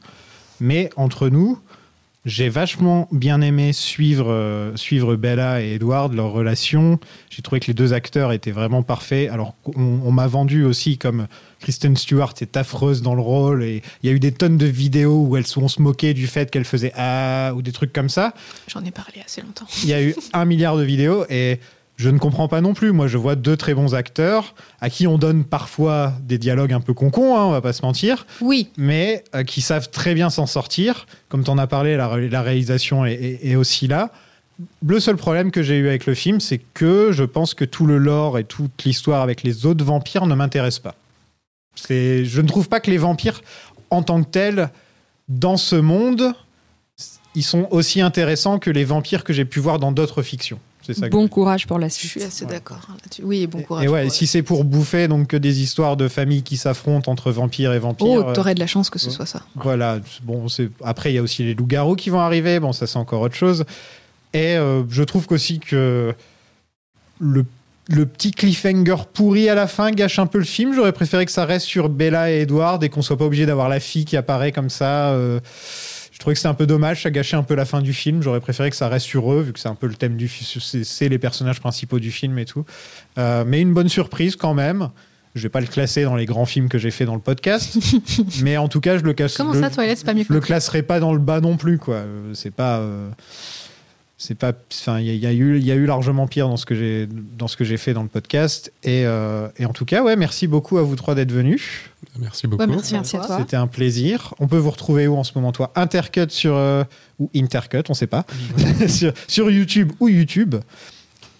Mais 0.60 0.90
entre 0.96 1.28
nous, 1.30 1.58
J'ai 2.26 2.48
vachement 2.48 3.06
bien 3.12 3.42
aimé 3.42 3.74
suivre, 3.74 4.30
euh, 4.30 4.74
suivre 4.76 5.14
Bella 5.14 5.60
et 5.60 5.74
Edward, 5.74 6.14
leur 6.14 6.30
relation. 6.32 6.98
J'ai 7.28 7.42
trouvé 7.42 7.60
que 7.60 7.66
les 7.66 7.74
deux 7.74 7.92
acteurs 7.92 8.32
étaient 8.32 8.50
vraiment 8.50 8.82
parfaits. 8.82 9.30
Alors 9.30 9.54
qu'on 9.62 10.00
on 10.02 10.10
m'a 10.10 10.26
vendu 10.26 10.64
aussi 10.64 10.96
comme 10.96 11.26
Kristen 11.64 11.96
Stewart 11.96 12.34
est 12.42 12.58
affreuse 12.58 13.00
dans 13.00 13.14
le 13.14 13.22
rôle 13.22 13.64
et 13.64 13.82
il 14.02 14.10
y 14.10 14.12
a 14.12 14.14
eu 14.14 14.20
des 14.20 14.32
tonnes 14.32 14.58
de 14.58 14.66
vidéos 14.66 15.24
où 15.26 15.34
elles 15.38 15.46
sont 15.46 15.66
se 15.66 15.80
du 16.12 16.26
fait 16.26 16.50
qu'elle 16.50 16.66
faisait 16.66 16.92
ah 16.94 17.52
ou 17.56 17.62
des 17.62 17.72
trucs 17.72 17.90
comme 17.92 18.10
ça. 18.10 18.34
J'en 18.68 18.84
ai 18.84 18.90
parlé 18.90 19.22
assez 19.24 19.40
longtemps. 19.40 19.64
Il 19.82 19.88
y 19.88 19.94
a 19.94 20.02
eu 20.02 20.14
un 20.34 20.44
milliard 20.44 20.76
de 20.76 20.82
vidéos 20.82 21.24
et 21.30 21.60
je 21.96 22.10
ne 22.10 22.18
comprends 22.18 22.48
pas 22.48 22.60
non 22.60 22.74
plus. 22.74 22.92
Moi, 22.92 23.06
je 23.06 23.16
vois 23.16 23.34
deux 23.34 23.56
très 23.56 23.72
bons 23.72 23.94
acteurs 23.94 24.54
à 24.82 24.90
qui 24.90 25.06
on 25.06 25.16
donne 25.16 25.42
parfois 25.44 26.12
des 26.20 26.36
dialogues 26.36 26.74
un 26.74 26.80
peu 26.82 26.92
concons, 26.92 27.34
hein, 27.38 27.44
on 27.44 27.50
va 27.52 27.62
pas 27.62 27.72
se 27.72 27.80
mentir, 27.80 28.26
Oui, 28.42 28.68
mais 28.76 29.24
euh, 29.34 29.42
qui 29.42 29.62
savent 29.62 29.88
très 29.90 30.12
bien 30.14 30.28
s'en 30.28 30.44
sortir. 30.46 31.06
Comme 31.30 31.44
tu 31.44 31.50
en 31.50 31.56
as 31.56 31.66
parlé, 31.66 31.96
la, 31.96 32.08
ré- 32.08 32.28
la 32.28 32.42
réalisation 32.42 33.06
est, 33.06 33.14
est- 33.14 33.46
est 33.52 33.56
aussi 33.56 33.86
là. 33.86 34.10
Le 34.86 35.00
seul 35.00 35.16
problème 35.16 35.50
que 35.50 35.62
j'ai 35.62 35.76
eu 35.78 35.88
avec 35.88 36.04
le 36.04 36.14
film, 36.14 36.40
c'est 36.40 36.60
que 36.74 37.10
je 37.10 37.24
pense 37.24 37.54
que 37.54 37.64
tout 37.64 37.86
le 37.86 37.96
lore 37.98 38.38
et 38.38 38.44
toute 38.44 38.84
l'histoire 38.84 39.22
avec 39.22 39.42
les 39.42 39.64
autres 39.64 39.84
vampires 39.84 40.26
ne 40.26 40.34
m'intéresse 40.34 40.78
pas. 40.78 40.94
C'est, 41.74 42.24
je 42.24 42.40
ne 42.40 42.46
trouve 42.46 42.68
pas 42.68 42.80
que 42.80 42.90
les 42.90 42.98
vampires, 42.98 43.40
en 43.90 44.02
tant 44.02 44.22
que 44.22 44.28
tels, 44.28 44.70
dans 45.28 45.56
ce 45.56 45.76
monde, 45.76 46.32
ils 47.34 47.42
sont 47.42 47.66
aussi 47.70 48.00
intéressants 48.00 48.58
que 48.58 48.70
les 48.70 48.84
vampires 48.84 49.24
que 49.24 49.32
j'ai 49.32 49.44
pu 49.44 49.60
voir 49.60 49.78
dans 49.78 49.92
d'autres 49.92 50.22
fictions. 50.22 50.58
C'est 50.82 50.92
ça 50.94 51.06
que 51.08 51.12
Bon 51.12 51.28
courage 51.28 51.66
pour 51.66 51.78
la 51.78 51.88
je 51.88 51.94
suite. 51.94 52.10
suis 52.10 52.22
assez 52.22 52.44
d'accord 52.44 52.80
hein, 52.90 52.96
là-dessus. 53.02 53.22
Oui, 53.24 53.46
bon 53.46 53.62
courage. 53.62 53.84
Et 53.86 53.88
ouais, 53.88 54.02
pour- 54.02 54.12
si 54.12 54.26
c'est 54.26 54.42
pour 54.42 54.64
bouffer 54.64 55.08
donc 55.08 55.28
que 55.28 55.36
des 55.38 55.62
histoires 55.62 55.96
de 55.96 56.08
familles 56.08 56.42
qui 56.42 56.58
s'affrontent 56.58 57.10
entre 57.10 57.32
vampires 57.32 57.72
et 57.72 57.78
vampires. 57.78 58.06
Oh, 58.06 58.28
euh, 58.28 58.32
t'aurais 58.34 58.54
de 58.54 58.60
la 58.60 58.66
chance 58.66 58.90
que 58.90 58.98
ce 58.98 59.06
ouais. 59.08 59.12
soit 59.14 59.24
ça. 59.24 59.42
Voilà. 59.54 59.98
Bon, 60.24 60.46
c'est 60.48 60.68
après 60.84 61.10
il 61.10 61.14
y 61.14 61.18
a 61.18 61.22
aussi 61.22 61.42
les 61.42 61.54
loups-garous 61.54 61.96
qui 61.96 62.10
vont 62.10 62.20
arriver. 62.20 62.60
Bon, 62.60 62.72
ça 62.74 62.86
c'est 62.86 62.98
encore 62.98 63.22
autre 63.22 63.34
chose. 63.34 63.64
Et 64.34 64.56
euh, 64.56 64.82
je 64.90 65.02
trouve 65.02 65.26
qu'aussi 65.26 65.58
que 65.58 66.14
le 67.18 67.46
le 67.88 68.06
petit 68.06 68.30
cliffhanger 68.30 68.96
pourri 69.12 69.48
à 69.48 69.54
la 69.54 69.66
fin 69.66 69.90
gâche 69.90 70.18
un 70.18 70.26
peu 70.26 70.38
le 70.38 70.44
film. 70.44 70.72
J'aurais 70.74 70.92
préféré 70.92 71.26
que 71.26 71.32
ça 71.32 71.44
reste 71.44 71.66
sur 71.66 71.88
Bella 71.88 72.30
et 72.32 72.40
Edward 72.40 72.82
et 72.82 72.88
qu'on 72.88 73.02
soit 73.02 73.18
pas 73.18 73.26
obligé 73.26 73.44
d'avoir 73.46 73.68
la 73.68 73.80
fille 73.80 74.04
qui 74.04 74.16
apparaît 74.16 74.52
comme 74.52 74.70
ça. 74.70 75.10
euh, 75.10 75.40
je 76.12 76.18
trouvais 76.20 76.34
que 76.34 76.38
c'était 76.38 76.48
un 76.48 76.54
peu 76.54 76.66
dommage, 76.66 77.02
ça 77.02 77.10
gâchait 77.10 77.36
un 77.36 77.42
peu 77.42 77.54
la 77.54 77.64
fin 77.64 77.82
du 77.82 77.92
film. 77.92 78.22
J'aurais 78.22 78.40
préféré 78.40 78.70
que 78.70 78.76
ça 78.76 78.88
reste 78.88 79.04
sur 79.04 79.32
eux, 79.32 79.42
vu 79.42 79.52
que 79.52 79.58
c'est 79.58 79.68
un 79.68 79.74
peu 79.74 79.86
le 79.88 79.94
thème 79.94 80.16
du 80.16 80.28
film, 80.28 80.62
c'est 80.84 81.08
les 81.08 81.18
personnages 81.18 81.60
principaux 81.60 81.98
du 81.98 82.10
film 82.12 82.38
et 82.38 82.44
tout. 82.44 82.64
Euh, 83.18 83.44
mais 83.46 83.60
une 83.60 83.74
bonne 83.74 83.88
surprise 83.88 84.36
quand 84.36 84.54
même. 84.54 84.88
Je 85.34 85.42
vais 85.42 85.48
pas 85.48 85.60
le 85.60 85.66
classer 85.66 86.04
dans 86.04 86.14
les 86.14 86.26
grands 86.26 86.46
films 86.46 86.68
que 86.68 86.78
j'ai 86.78 86.92
fait 86.92 87.04
dans 87.04 87.16
le 87.16 87.20
podcast, 87.20 87.76
mais 88.44 88.56
en 88.56 88.68
tout 88.68 88.80
cas, 88.80 88.96
je 88.96 89.02
le 89.02 89.12
casse. 89.12 89.36
Comment 89.36 89.52
le- 89.52 89.60
ça, 89.60 89.68
Toilette, 89.68 89.98
c'est 89.98 90.04
pas 90.06 90.14
mieux 90.14 90.22
je 90.22 90.28
que 90.28 90.32
le 90.32 90.40
classerai 90.40 90.82
pas 90.84 91.00
dans 91.00 91.12
le 91.12 91.18
bas 91.18 91.40
non 91.40 91.56
plus, 91.56 91.78
quoi. 91.78 91.96
Euh, 91.96 92.30
C'est 92.34 92.52
pas. 92.52 92.78
euh, 92.78 93.10
c'est 94.26 94.34
pas. 94.34 94.52
Enfin, 94.72 95.00
il 95.00 95.06
y, 95.06 95.16
y 95.18 95.26
a 95.26 95.32
eu, 95.32 95.58
il 95.58 95.64
y 95.66 95.70
a 95.70 95.74
eu 95.74 95.86
largement 95.86 96.26
pire 96.26 96.48
dans 96.48 96.56
ce 96.56 96.64
que 96.66 96.74
j'ai, 96.74 97.06
dans 97.38 97.46
ce 97.48 97.56
que 97.56 97.64
j'ai 97.64 97.76
fait 97.76 97.92
dans 97.94 98.02
le 98.02 98.08
podcast. 98.08 98.72
Et, 98.82 99.04
euh, 99.04 99.48
et 99.58 99.66
en 99.66 99.72
tout 99.72 99.84
cas, 99.84 100.02
ouais, 100.02 100.16
merci 100.16 100.46
beaucoup 100.46 100.78
à 100.78 100.82
vous 100.82 100.96
trois 100.96 101.14
d'être 101.14 101.32
venus. 101.32 101.62
Merci 102.18 102.46
beaucoup. 102.46 102.62
Ouais, 102.62 102.66
merci, 102.68 102.94
Merci 102.94 103.16
à 103.16 103.20
toi. 103.20 103.38
C'était 103.38 103.56
un 103.56 103.66
plaisir. 103.66 104.34
On 104.38 104.46
peut 104.46 104.56
vous 104.56 104.70
retrouver 104.70 105.06
où 105.08 105.16
en 105.16 105.24
ce 105.24 105.32
moment, 105.34 105.52
toi? 105.52 105.72
Intercut 105.74 106.30
sur 106.30 106.54
euh, 106.56 106.84
ou 107.18 107.28
Intercut, 107.36 107.82
on 107.88 107.94
sait 107.94 108.06
pas, 108.06 108.24
sur, 108.88 109.12
sur 109.28 109.50
YouTube 109.50 109.92
ou 110.00 110.08
YouTube. 110.08 110.54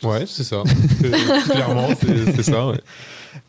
Ouais, 0.02 0.24
c'est 0.26 0.44
ça. 0.44 0.62
C'est- 1.00 1.50
Clairement, 1.50 1.88
c'est 2.36 2.42
ça. 2.42 2.66
ouais. 2.68 2.80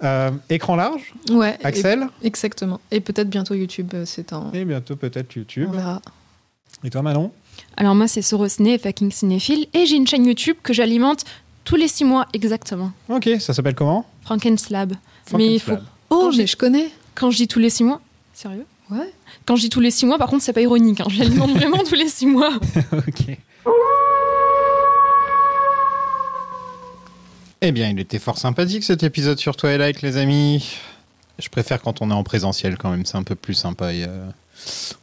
Euh, 0.03 0.31
écran 0.49 0.75
large, 0.75 1.13
Ouais. 1.29 1.57
et- 1.61 1.65
Axel? 1.65 2.07
exactement. 2.23 2.79
Et 2.91 3.01
peut-être 3.01 3.29
bientôt 3.29 3.53
YouTube, 3.53 3.91
euh, 3.93 4.03
c'est 4.05 4.33
un. 4.33 4.51
Et 4.53 4.65
bientôt 4.65 4.95
peut-être 4.95 5.35
YouTube. 5.35 5.67
On 5.69 5.73
verra. 5.75 6.01
Et 6.83 6.89
toi, 6.89 7.01
Manon? 7.01 7.31
Alors 7.77 7.95
moi, 7.95 8.07
c'est 8.07 8.21
Sorosné 8.21 8.77
fucking 8.77 9.11
cinéphile. 9.11 9.67
Et 9.73 9.85
j'ai 9.85 9.95
une 9.95 10.07
chaîne 10.07 10.25
YouTube 10.25 10.57
que 10.63 10.73
j'alimente 10.73 11.25
tous 11.63 11.75
les 11.75 11.87
six 11.87 12.05
mois 12.05 12.27
exactement. 12.33 12.91
Ok, 13.09 13.29
ça 13.39 13.53
s'appelle 13.53 13.75
comment? 13.75 14.05
Frankenslab. 14.23 14.93
Mais 15.33 15.55
il 15.55 15.59
faut... 15.59 15.71
Frankenslab. 15.71 15.91
Oh, 16.11 16.31
mais 16.37 16.47
je 16.47 16.55
connais. 16.55 16.89
Quand 17.15 17.31
je 17.31 17.37
dis 17.37 17.47
tous 17.47 17.59
les 17.59 17.69
six 17.69 17.83
mois... 17.83 18.01
Sérieux? 18.33 18.65
Ouais. 18.91 19.11
Quand 19.45 19.55
je 19.55 19.61
dis 19.61 19.69
tous 19.69 19.79
les 19.79 19.91
six 19.91 20.05
mois, 20.05 20.17
par 20.17 20.29
contre, 20.29 20.43
c'est 20.43 20.53
pas 20.53 20.61
ironique. 20.61 21.01
Hein. 21.01 21.07
Je 21.09 21.19
l'alimente 21.19 21.51
vraiment 21.55 21.79
tous 21.79 21.95
les 21.95 22.07
six 22.07 22.27
mois. 22.27 22.51
Ok. 22.93 23.37
Eh 27.61 27.71
bien, 27.71 27.89
il 27.89 27.99
était 27.99 28.19
fort 28.19 28.37
sympathique 28.37 28.83
cet 28.83 29.01
épisode 29.01 29.39
sur 29.39 29.55
Twilight, 29.55 30.03
les 30.03 30.17
amis. 30.17 30.77
Je 31.39 31.49
préfère 31.49 31.81
quand 31.81 32.01
on 32.01 32.11
est 32.11 32.13
en 32.13 32.23
présentiel 32.23 32.77
quand 32.77 32.91
même, 32.91 33.05
c'est 33.05 33.17
un 33.17 33.23
peu 33.23 33.35
plus 33.35 33.53
sympa. 33.53 33.93
et, 33.93 34.05
euh, 34.07 34.29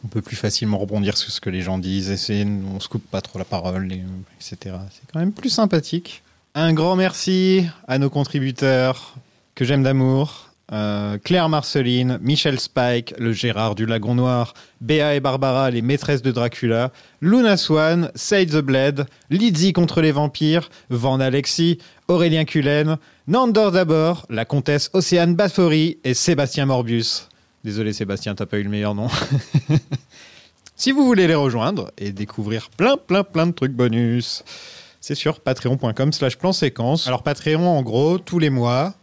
on 0.05 0.09
peut 0.09 0.23
plus 0.23 0.37
facilement 0.37 0.79
rebondir 0.79 1.17
sur 1.17 1.31
ce 1.31 1.41
que 1.41 1.51
les 1.51 1.61
gens 1.61 1.79
disent, 1.79 2.31
et 2.31 2.45
on 2.45 2.81
se 2.81 2.89
coupe 2.89 3.07
pas 3.11 3.21
trop 3.21 3.39
la 3.39 3.45
parole, 3.45 3.93
et, 3.93 4.03
etc. 4.41 4.77
C'est 4.91 5.11
quand 5.13 5.19
même 5.19 5.33
plus 5.33 5.51
sympathique. 5.51 6.23
Un 6.55 6.73
grand 6.73 6.97
merci 6.97 7.67
à 7.89 7.99
nos 7.99 8.11
contributeurs 8.11 9.15
que 9.55 9.65
j'aime 9.65 9.83
d'amour. 9.83 10.52
Euh, 10.73 11.19
Claire 11.19 11.51
Marceline, 11.51 12.19
Michel 12.23 12.59
Spike, 12.59 13.15
le 13.19 13.33
Gérard 13.33 13.75
du 13.75 13.85
Lagon 13.85 14.15
Noir, 14.15 14.55
Béa 14.81 15.15
et 15.15 15.21
Barbara, 15.21 15.71
les 15.71 15.83
maîtresses 15.83 16.23
de 16.23 16.33
Dracula, 16.33 16.93
Luna 17.21 17.59
Swan, 17.59 18.11
Say 18.15 18.47
the 18.47 18.57
Blade, 18.57 19.07
Lizzie 19.29 19.75
contre 19.75 20.01
les 20.01 20.13
vampires, 20.13 20.71
Van 20.89 21.21
Alexis, 21.21 21.79
Aurélien 22.09 22.45
Cullen, 22.45 22.97
Nandor 23.29 23.71
d'abord, 23.71 24.25
la 24.31 24.47
comtesse 24.47 24.89
Océane 24.95 25.35
Bathory 25.35 25.99
et 26.05 26.15
Sébastien 26.15 26.65
Morbius. 26.65 27.29
Désolé 27.65 27.93
Sébastien, 27.93 28.35
t'as 28.35 28.47
pas 28.47 28.59
eu 28.59 28.63
le 28.63 28.71
meilleur 28.71 28.95
nom. 28.95 29.09
si 30.75 30.91
vous 30.91 31.05
voulez 31.05 31.27
les 31.27 31.35
rejoindre 31.35 31.93
et 31.99 32.13
découvrir 32.13 32.71
plein 32.71 32.97
plein 32.97 33.25
plein 33.25 33.47
de 33.47 33.53
trucs 33.53 33.73
bonus, 33.73 34.43
c'est 35.03 35.15
sur 35.15 35.41
patreon.com 35.41 36.13
slash 36.13 36.39
plan 36.39 36.53
séquence. 36.53 37.07
Alors 37.07 37.23
Patreon, 37.23 37.69
en 37.69 37.83
gros, 37.83 38.19
tous 38.19 38.39
les 38.39 38.51
mois, 38.51 38.95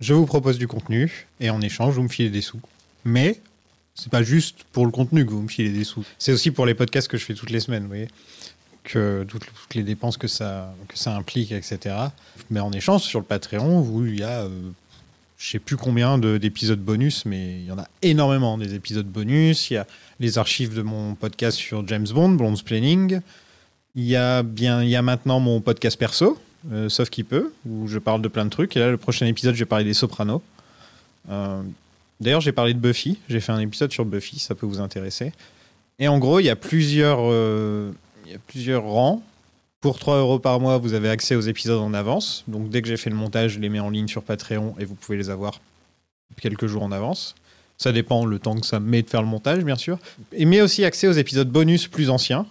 je 0.00 0.14
vous 0.14 0.26
propose 0.26 0.58
du 0.58 0.68
contenu 0.68 1.26
et 1.40 1.50
en 1.50 1.60
échange, 1.60 1.94
vous 1.94 2.02
me 2.02 2.08
filez 2.08 2.30
des 2.30 2.42
sous. 2.42 2.60
Mais 3.04 3.40
c'est 3.94 4.10
pas 4.10 4.22
juste 4.22 4.64
pour 4.72 4.84
le 4.84 4.92
contenu 4.92 5.24
que 5.24 5.30
vous 5.30 5.42
me 5.42 5.48
filez 5.48 5.70
des 5.70 5.84
sous. 5.84 6.04
C'est 6.18 6.32
aussi 6.32 6.50
pour 6.50 6.66
les 6.66 6.74
podcasts 6.74 7.08
que 7.08 7.16
je 7.16 7.24
fais 7.24 7.34
toutes 7.34 7.50
les 7.50 7.60
semaines, 7.60 7.82
vous 7.82 7.88
voyez. 7.88 8.08
Que 8.84 9.24
toutes, 9.26 9.44
les 9.74 9.82
dépenses 9.82 10.16
que 10.16 10.28
ça, 10.28 10.72
que 10.86 10.96
ça 10.96 11.16
implique, 11.16 11.50
etc. 11.50 11.96
Mais 12.50 12.60
en 12.60 12.70
échange, 12.72 13.02
sur 13.02 13.18
le 13.18 13.24
Patreon, 13.24 14.04
il 14.06 14.20
y 14.20 14.22
a 14.22 14.42
euh, 14.42 14.48
je 15.38 15.50
sais 15.50 15.58
plus 15.58 15.76
combien 15.76 16.18
de- 16.18 16.38
d'épisodes 16.38 16.78
bonus, 16.80 17.24
mais 17.24 17.60
il 17.60 17.66
y 17.66 17.72
en 17.72 17.78
a 17.78 17.88
énormément 18.02 18.56
des 18.58 18.74
épisodes 18.74 19.06
bonus. 19.06 19.70
Il 19.70 19.74
y 19.74 19.76
a 19.78 19.86
les 20.20 20.38
archives 20.38 20.74
de 20.74 20.82
mon 20.82 21.14
podcast 21.16 21.58
sur 21.58 21.86
James 21.88 22.06
Bond, 22.08 22.30
Blonde's 22.30 22.62
Planning. 22.62 23.20
Il 23.96 24.04
y 24.04 24.14
a 24.14 24.42
bien, 24.44 24.82
il 24.84 24.88
y 24.88 24.94
a 24.96 25.02
maintenant 25.02 25.40
mon 25.40 25.60
podcast 25.60 25.98
perso, 25.98 26.38
euh, 26.72 26.88
sauf 26.88 27.10
qui 27.10 27.24
peut, 27.24 27.52
où 27.66 27.86
je 27.86 27.98
parle 27.98 28.22
de 28.22 28.28
plein 28.28 28.44
de 28.44 28.50
trucs. 28.50 28.76
Et 28.76 28.80
là, 28.80 28.90
le 28.90 28.96
prochain 28.96 29.26
épisode, 29.26 29.54
je 29.54 29.60
vais 29.60 29.66
parler 29.66 29.84
des 29.84 29.94
Sopranos. 29.94 30.42
Euh, 31.30 31.62
D'ailleurs, 32.20 32.40
j'ai 32.40 32.52
parlé 32.52 32.74
de 32.74 32.78
Buffy. 32.78 33.18
J'ai 33.28 33.40
fait 33.40 33.52
un 33.52 33.58
épisode 33.58 33.92
sur 33.92 34.04
Buffy, 34.04 34.38
ça 34.38 34.54
peut 34.54 34.66
vous 34.66 34.80
intéresser. 34.80 35.32
Et 35.98 36.08
en 36.08 36.18
gros, 36.18 36.40
il 36.40 36.44
y 36.44 36.50
a 36.50 36.56
plusieurs, 36.56 37.20
euh, 37.22 37.92
il 38.24 38.32
y 38.32 38.34
a 38.34 38.38
plusieurs 38.38 38.84
rangs. 38.84 39.22
Pour 39.80 39.98
3 39.98 40.18
euros 40.18 40.38
par 40.38 40.58
mois, 40.58 40.78
vous 40.78 40.94
avez 40.94 41.10
accès 41.10 41.36
aux 41.36 41.42
épisodes 41.42 41.80
en 41.80 41.94
avance. 41.94 42.44
Donc 42.48 42.70
dès 42.70 42.82
que 42.82 42.88
j'ai 42.88 42.96
fait 42.96 43.10
le 43.10 43.16
montage, 43.16 43.52
je 43.52 43.60
les 43.60 43.68
mets 43.68 43.80
en 43.80 43.90
ligne 43.90 44.08
sur 44.08 44.22
Patreon 44.22 44.74
et 44.78 44.84
vous 44.84 44.94
pouvez 44.94 45.16
les 45.16 45.30
avoir 45.30 45.60
quelques 46.40 46.66
jours 46.66 46.82
en 46.82 46.92
avance. 46.92 47.34
Ça 47.78 47.92
dépend 47.92 48.24
le 48.24 48.38
temps 48.38 48.58
que 48.58 48.66
ça 48.66 48.80
met 48.80 49.02
de 49.02 49.10
faire 49.10 49.20
le 49.20 49.28
montage, 49.28 49.62
bien 49.62 49.76
sûr. 49.76 49.98
Et 50.32 50.46
mais 50.46 50.62
aussi 50.62 50.84
accès 50.84 51.06
aux 51.06 51.12
épisodes 51.12 51.48
bonus 51.48 51.88
plus 51.88 52.08
anciens. 52.08 52.46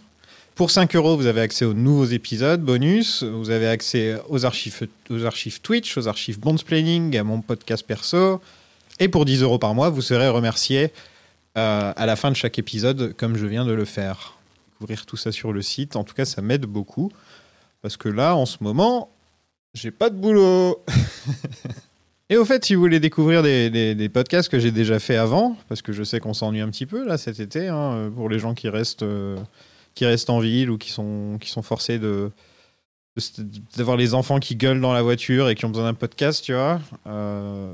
Pour 0.55 0.71
5 0.71 0.95
euros, 0.95 1.17
vous 1.17 1.25
avez 1.25 1.41
accès 1.41 1.65
aux 1.65 1.73
nouveaux 1.73 2.05
épisodes 2.05 2.61
bonus. 2.61 3.23
Vous 3.23 3.49
avez 3.49 3.67
accès 3.67 4.15
aux 4.29 4.45
archives, 4.45 4.87
aux 5.09 5.25
archives 5.25 5.59
Twitch, 5.59 5.97
aux 5.97 6.07
archives 6.07 6.39
Bondsplaining, 6.39 7.17
à 7.17 7.25
mon 7.25 7.41
podcast 7.41 7.85
perso. 7.85 8.39
Et 9.01 9.09
pour 9.09 9.25
10 9.25 9.41
euros 9.41 9.59
par 9.59 9.75
mois, 9.75 9.89
vous 9.89 10.01
serez 10.01 10.29
remercié 10.29 10.93
euh, 11.57 11.91
à 11.93 12.05
la 12.05 12.15
fin 12.15 12.31
de 12.31 12.37
chaque 12.37 12.57
épisode, 12.57 13.13
comme 13.17 13.35
je 13.35 13.45
viens 13.45 13.65
de 13.65 13.73
le 13.73 13.83
faire. 13.83 14.37
Découvrir 14.71 15.05
tout 15.05 15.17
ça 15.17 15.33
sur 15.33 15.51
le 15.51 15.61
site. 15.61 15.97
En 15.97 16.05
tout 16.05 16.13
cas, 16.13 16.23
ça 16.23 16.41
m'aide 16.41 16.65
beaucoup. 16.65 17.11
Parce 17.81 17.97
que 17.97 18.07
là, 18.07 18.33
en 18.37 18.45
ce 18.45 18.59
moment, 18.61 19.11
j'ai 19.73 19.91
pas 19.91 20.09
de 20.09 20.15
boulot. 20.15 20.85
Et 22.29 22.37
au 22.37 22.45
fait, 22.45 22.63
si 22.63 22.75
vous 22.75 22.81
voulez 22.81 23.01
découvrir 23.01 23.43
des 23.43 24.09
podcasts 24.13 24.47
que 24.47 24.59
j'ai 24.59 24.71
déjà 24.71 24.99
fait 24.99 25.17
avant, 25.17 25.57
parce 25.67 25.81
que 25.81 25.91
je 25.91 26.03
sais 26.03 26.21
qu'on 26.21 26.33
s'ennuie 26.33 26.61
un 26.61 26.69
petit 26.69 26.85
peu 26.85 27.05
là 27.05 27.17
cet 27.17 27.41
été, 27.41 27.67
hein, 27.67 28.09
pour 28.15 28.29
les 28.29 28.39
gens 28.39 28.53
qui 28.53 28.69
restent, 28.69 29.03
euh, 29.03 29.35
qui 29.95 30.05
restent 30.05 30.29
en 30.29 30.39
ville 30.39 30.69
ou 30.69 30.77
qui 30.77 30.91
sont, 30.91 31.37
qui 31.39 31.49
sont 31.49 31.61
forcés 31.61 31.97
de 31.99 32.31
d'avoir 33.77 33.95
les 33.95 34.13
enfants 34.13 34.39
qui 34.39 34.57
gueulent 34.57 34.81
dans 34.81 34.91
la 34.93 35.01
voiture 35.01 35.47
et 35.47 35.55
qui 35.55 35.63
ont 35.63 35.69
besoin 35.69 35.85
d'un 35.85 35.93
podcast, 35.93 36.43
tu 36.43 36.53
vois. 36.53 36.81
euh, 37.07 37.73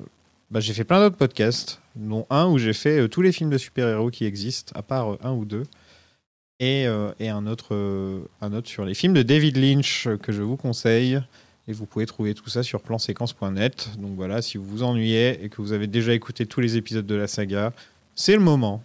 bah, 0.52 0.60
j'ai 0.60 0.74
fait 0.74 0.84
plein 0.84 1.00
d'autres 1.00 1.16
podcasts, 1.16 1.82
dont 1.96 2.28
un 2.30 2.48
où 2.48 2.60
j'ai 2.60 2.74
fait 2.74 3.00
euh, 3.00 3.08
tous 3.08 3.22
les 3.22 3.32
films 3.32 3.50
de 3.50 3.58
super-héros 3.58 4.12
qui 4.12 4.26
existent, 4.26 4.72
à 4.78 4.84
part 4.84 5.14
euh, 5.14 5.18
un 5.24 5.32
ou 5.32 5.46
deux, 5.46 5.64
et, 6.60 6.86
et 7.20 7.30
un, 7.30 7.48
autre, 7.48 7.76
un 8.40 8.54
autre 8.54 8.70
sur 8.70 8.86
les 8.86 8.94
films 8.94 9.16
de 9.16 9.24
David 9.24 9.58
Lynch 9.58 10.08
que 10.22 10.32
je 10.32 10.44
vous 10.44 10.58
conseille. 10.58 11.20
Et 11.68 11.74
vous 11.74 11.88
pouvez 11.88 12.06
trouver 12.06 12.36
tout 12.36 12.50
ça 12.50 12.62
sur 12.62 12.82
planséquence.net. 12.82 13.90
Donc 13.98 14.12
voilà, 14.16 14.44
si 14.44 14.60
vous 14.60 14.66
vous 14.66 14.84
ennuyez 14.84 15.44
et 15.44 15.50
que 15.50 15.60
vous 15.60 15.74
avez 15.74 15.88
déjà 15.88 16.14
écouté 16.14 16.46
tous 16.46 16.60
les 16.60 16.78
épisodes 16.78 17.08
de 17.08 17.16
la 17.16 17.26
saga, 17.26 17.74
c'est 18.14 18.34
le 18.34 18.42
moment. 18.42 18.84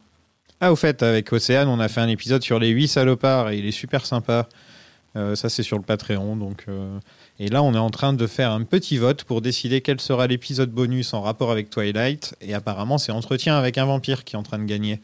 Ah, 0.60 0.72
au 0.72 0.76
fait, 0.76 1.02
avec 1.02 1.32
Océane, 1.32 1.68
on 1.68 1.80
a 1.80 1.88
fait 1.88 2.00
un 2.00 2.08
épisode 2.08 2.42
sur 2.42 2.58
les 2.58 2.68
8 2.68 2.88
salopards 2.88 3.50
et 3.50 3.58
il 3.58 3.66
est 3.66 3.72
super 3.72 4.06
sympa. 4.06 4.48
Euh, 5.16 5.34
ça, 5.34 5.48
c'est 5.48 5.62
sur 5.62 5.76
le 5.76 5.82
Patreon. 5.82 6.36
Donc, 6.36 6.64
euh, 6.68 6.98
Et 7.38 7.48
là, 7.48 7.62
on 7.62 7.74
est 7.74 7.78
en 7.78 7.90
train 7.90 8.12
de 8.12 8.26
faire 8.26 8.50
un 8.50 8.62
petit 8.62 8.98
vote 8.98 9.24
pour 9.24 9.40
décider 9.42 9.80
quel 9.80 10.00
sera 10.00 10.26
l'épisode 10.26 10.70
bonus 10.70 11.14
en 11.14 11.20
rapport 11.22 11.50
avec 11.50 11.70
Twilight. 11.70 12.34
Et 12.40 12.54
apparemment, 12.54 12.98
c'est 12.98 13.12
Entretien 13.12 13.56
avec 13.56 13.78
un 13.78 13.84
vampire 13.84 14.24
qui 14.24 14.36
est 14.36 14.38
en 14.38 14.42
train 14.42 14.58
de 14.58 14.64
gagner. 14.64 15.00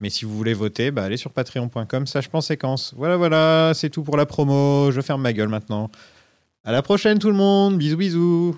Mais 0.00 0.08
si 0.08 0.24
vous 0.24 0.36
voulez 0.36 0.54
voter, 0.54 0.90
bah, 0.90 1.04
allez 1.04 1.16
sur 1.16 1.30
patreon.com 1.30 2.06
slash 2.06 2.28
séquence. 2.40 2.94
Voilà, 2.96 3.16
voilà, 3.16 3.72
c'est 3.74 3.90
tout 3.90 4.02
pour 4.02 4.16
la 4.16 4.26
promo. 4.26 4.90
Je 4.90 5.00
ferme 5.00 5.22
ma 5.22 5.32
gueule 5.32 5.48
maintenant. 5.48 5.90
À 6.64 6.72
la 6.72 6.82
prochaine, 6.82 7.18
tout 7.18 7.28
le 7.28 7.36
monde. 7.36 7.76
Bisous, 7.78 7.96
bisous. 7.96 8.56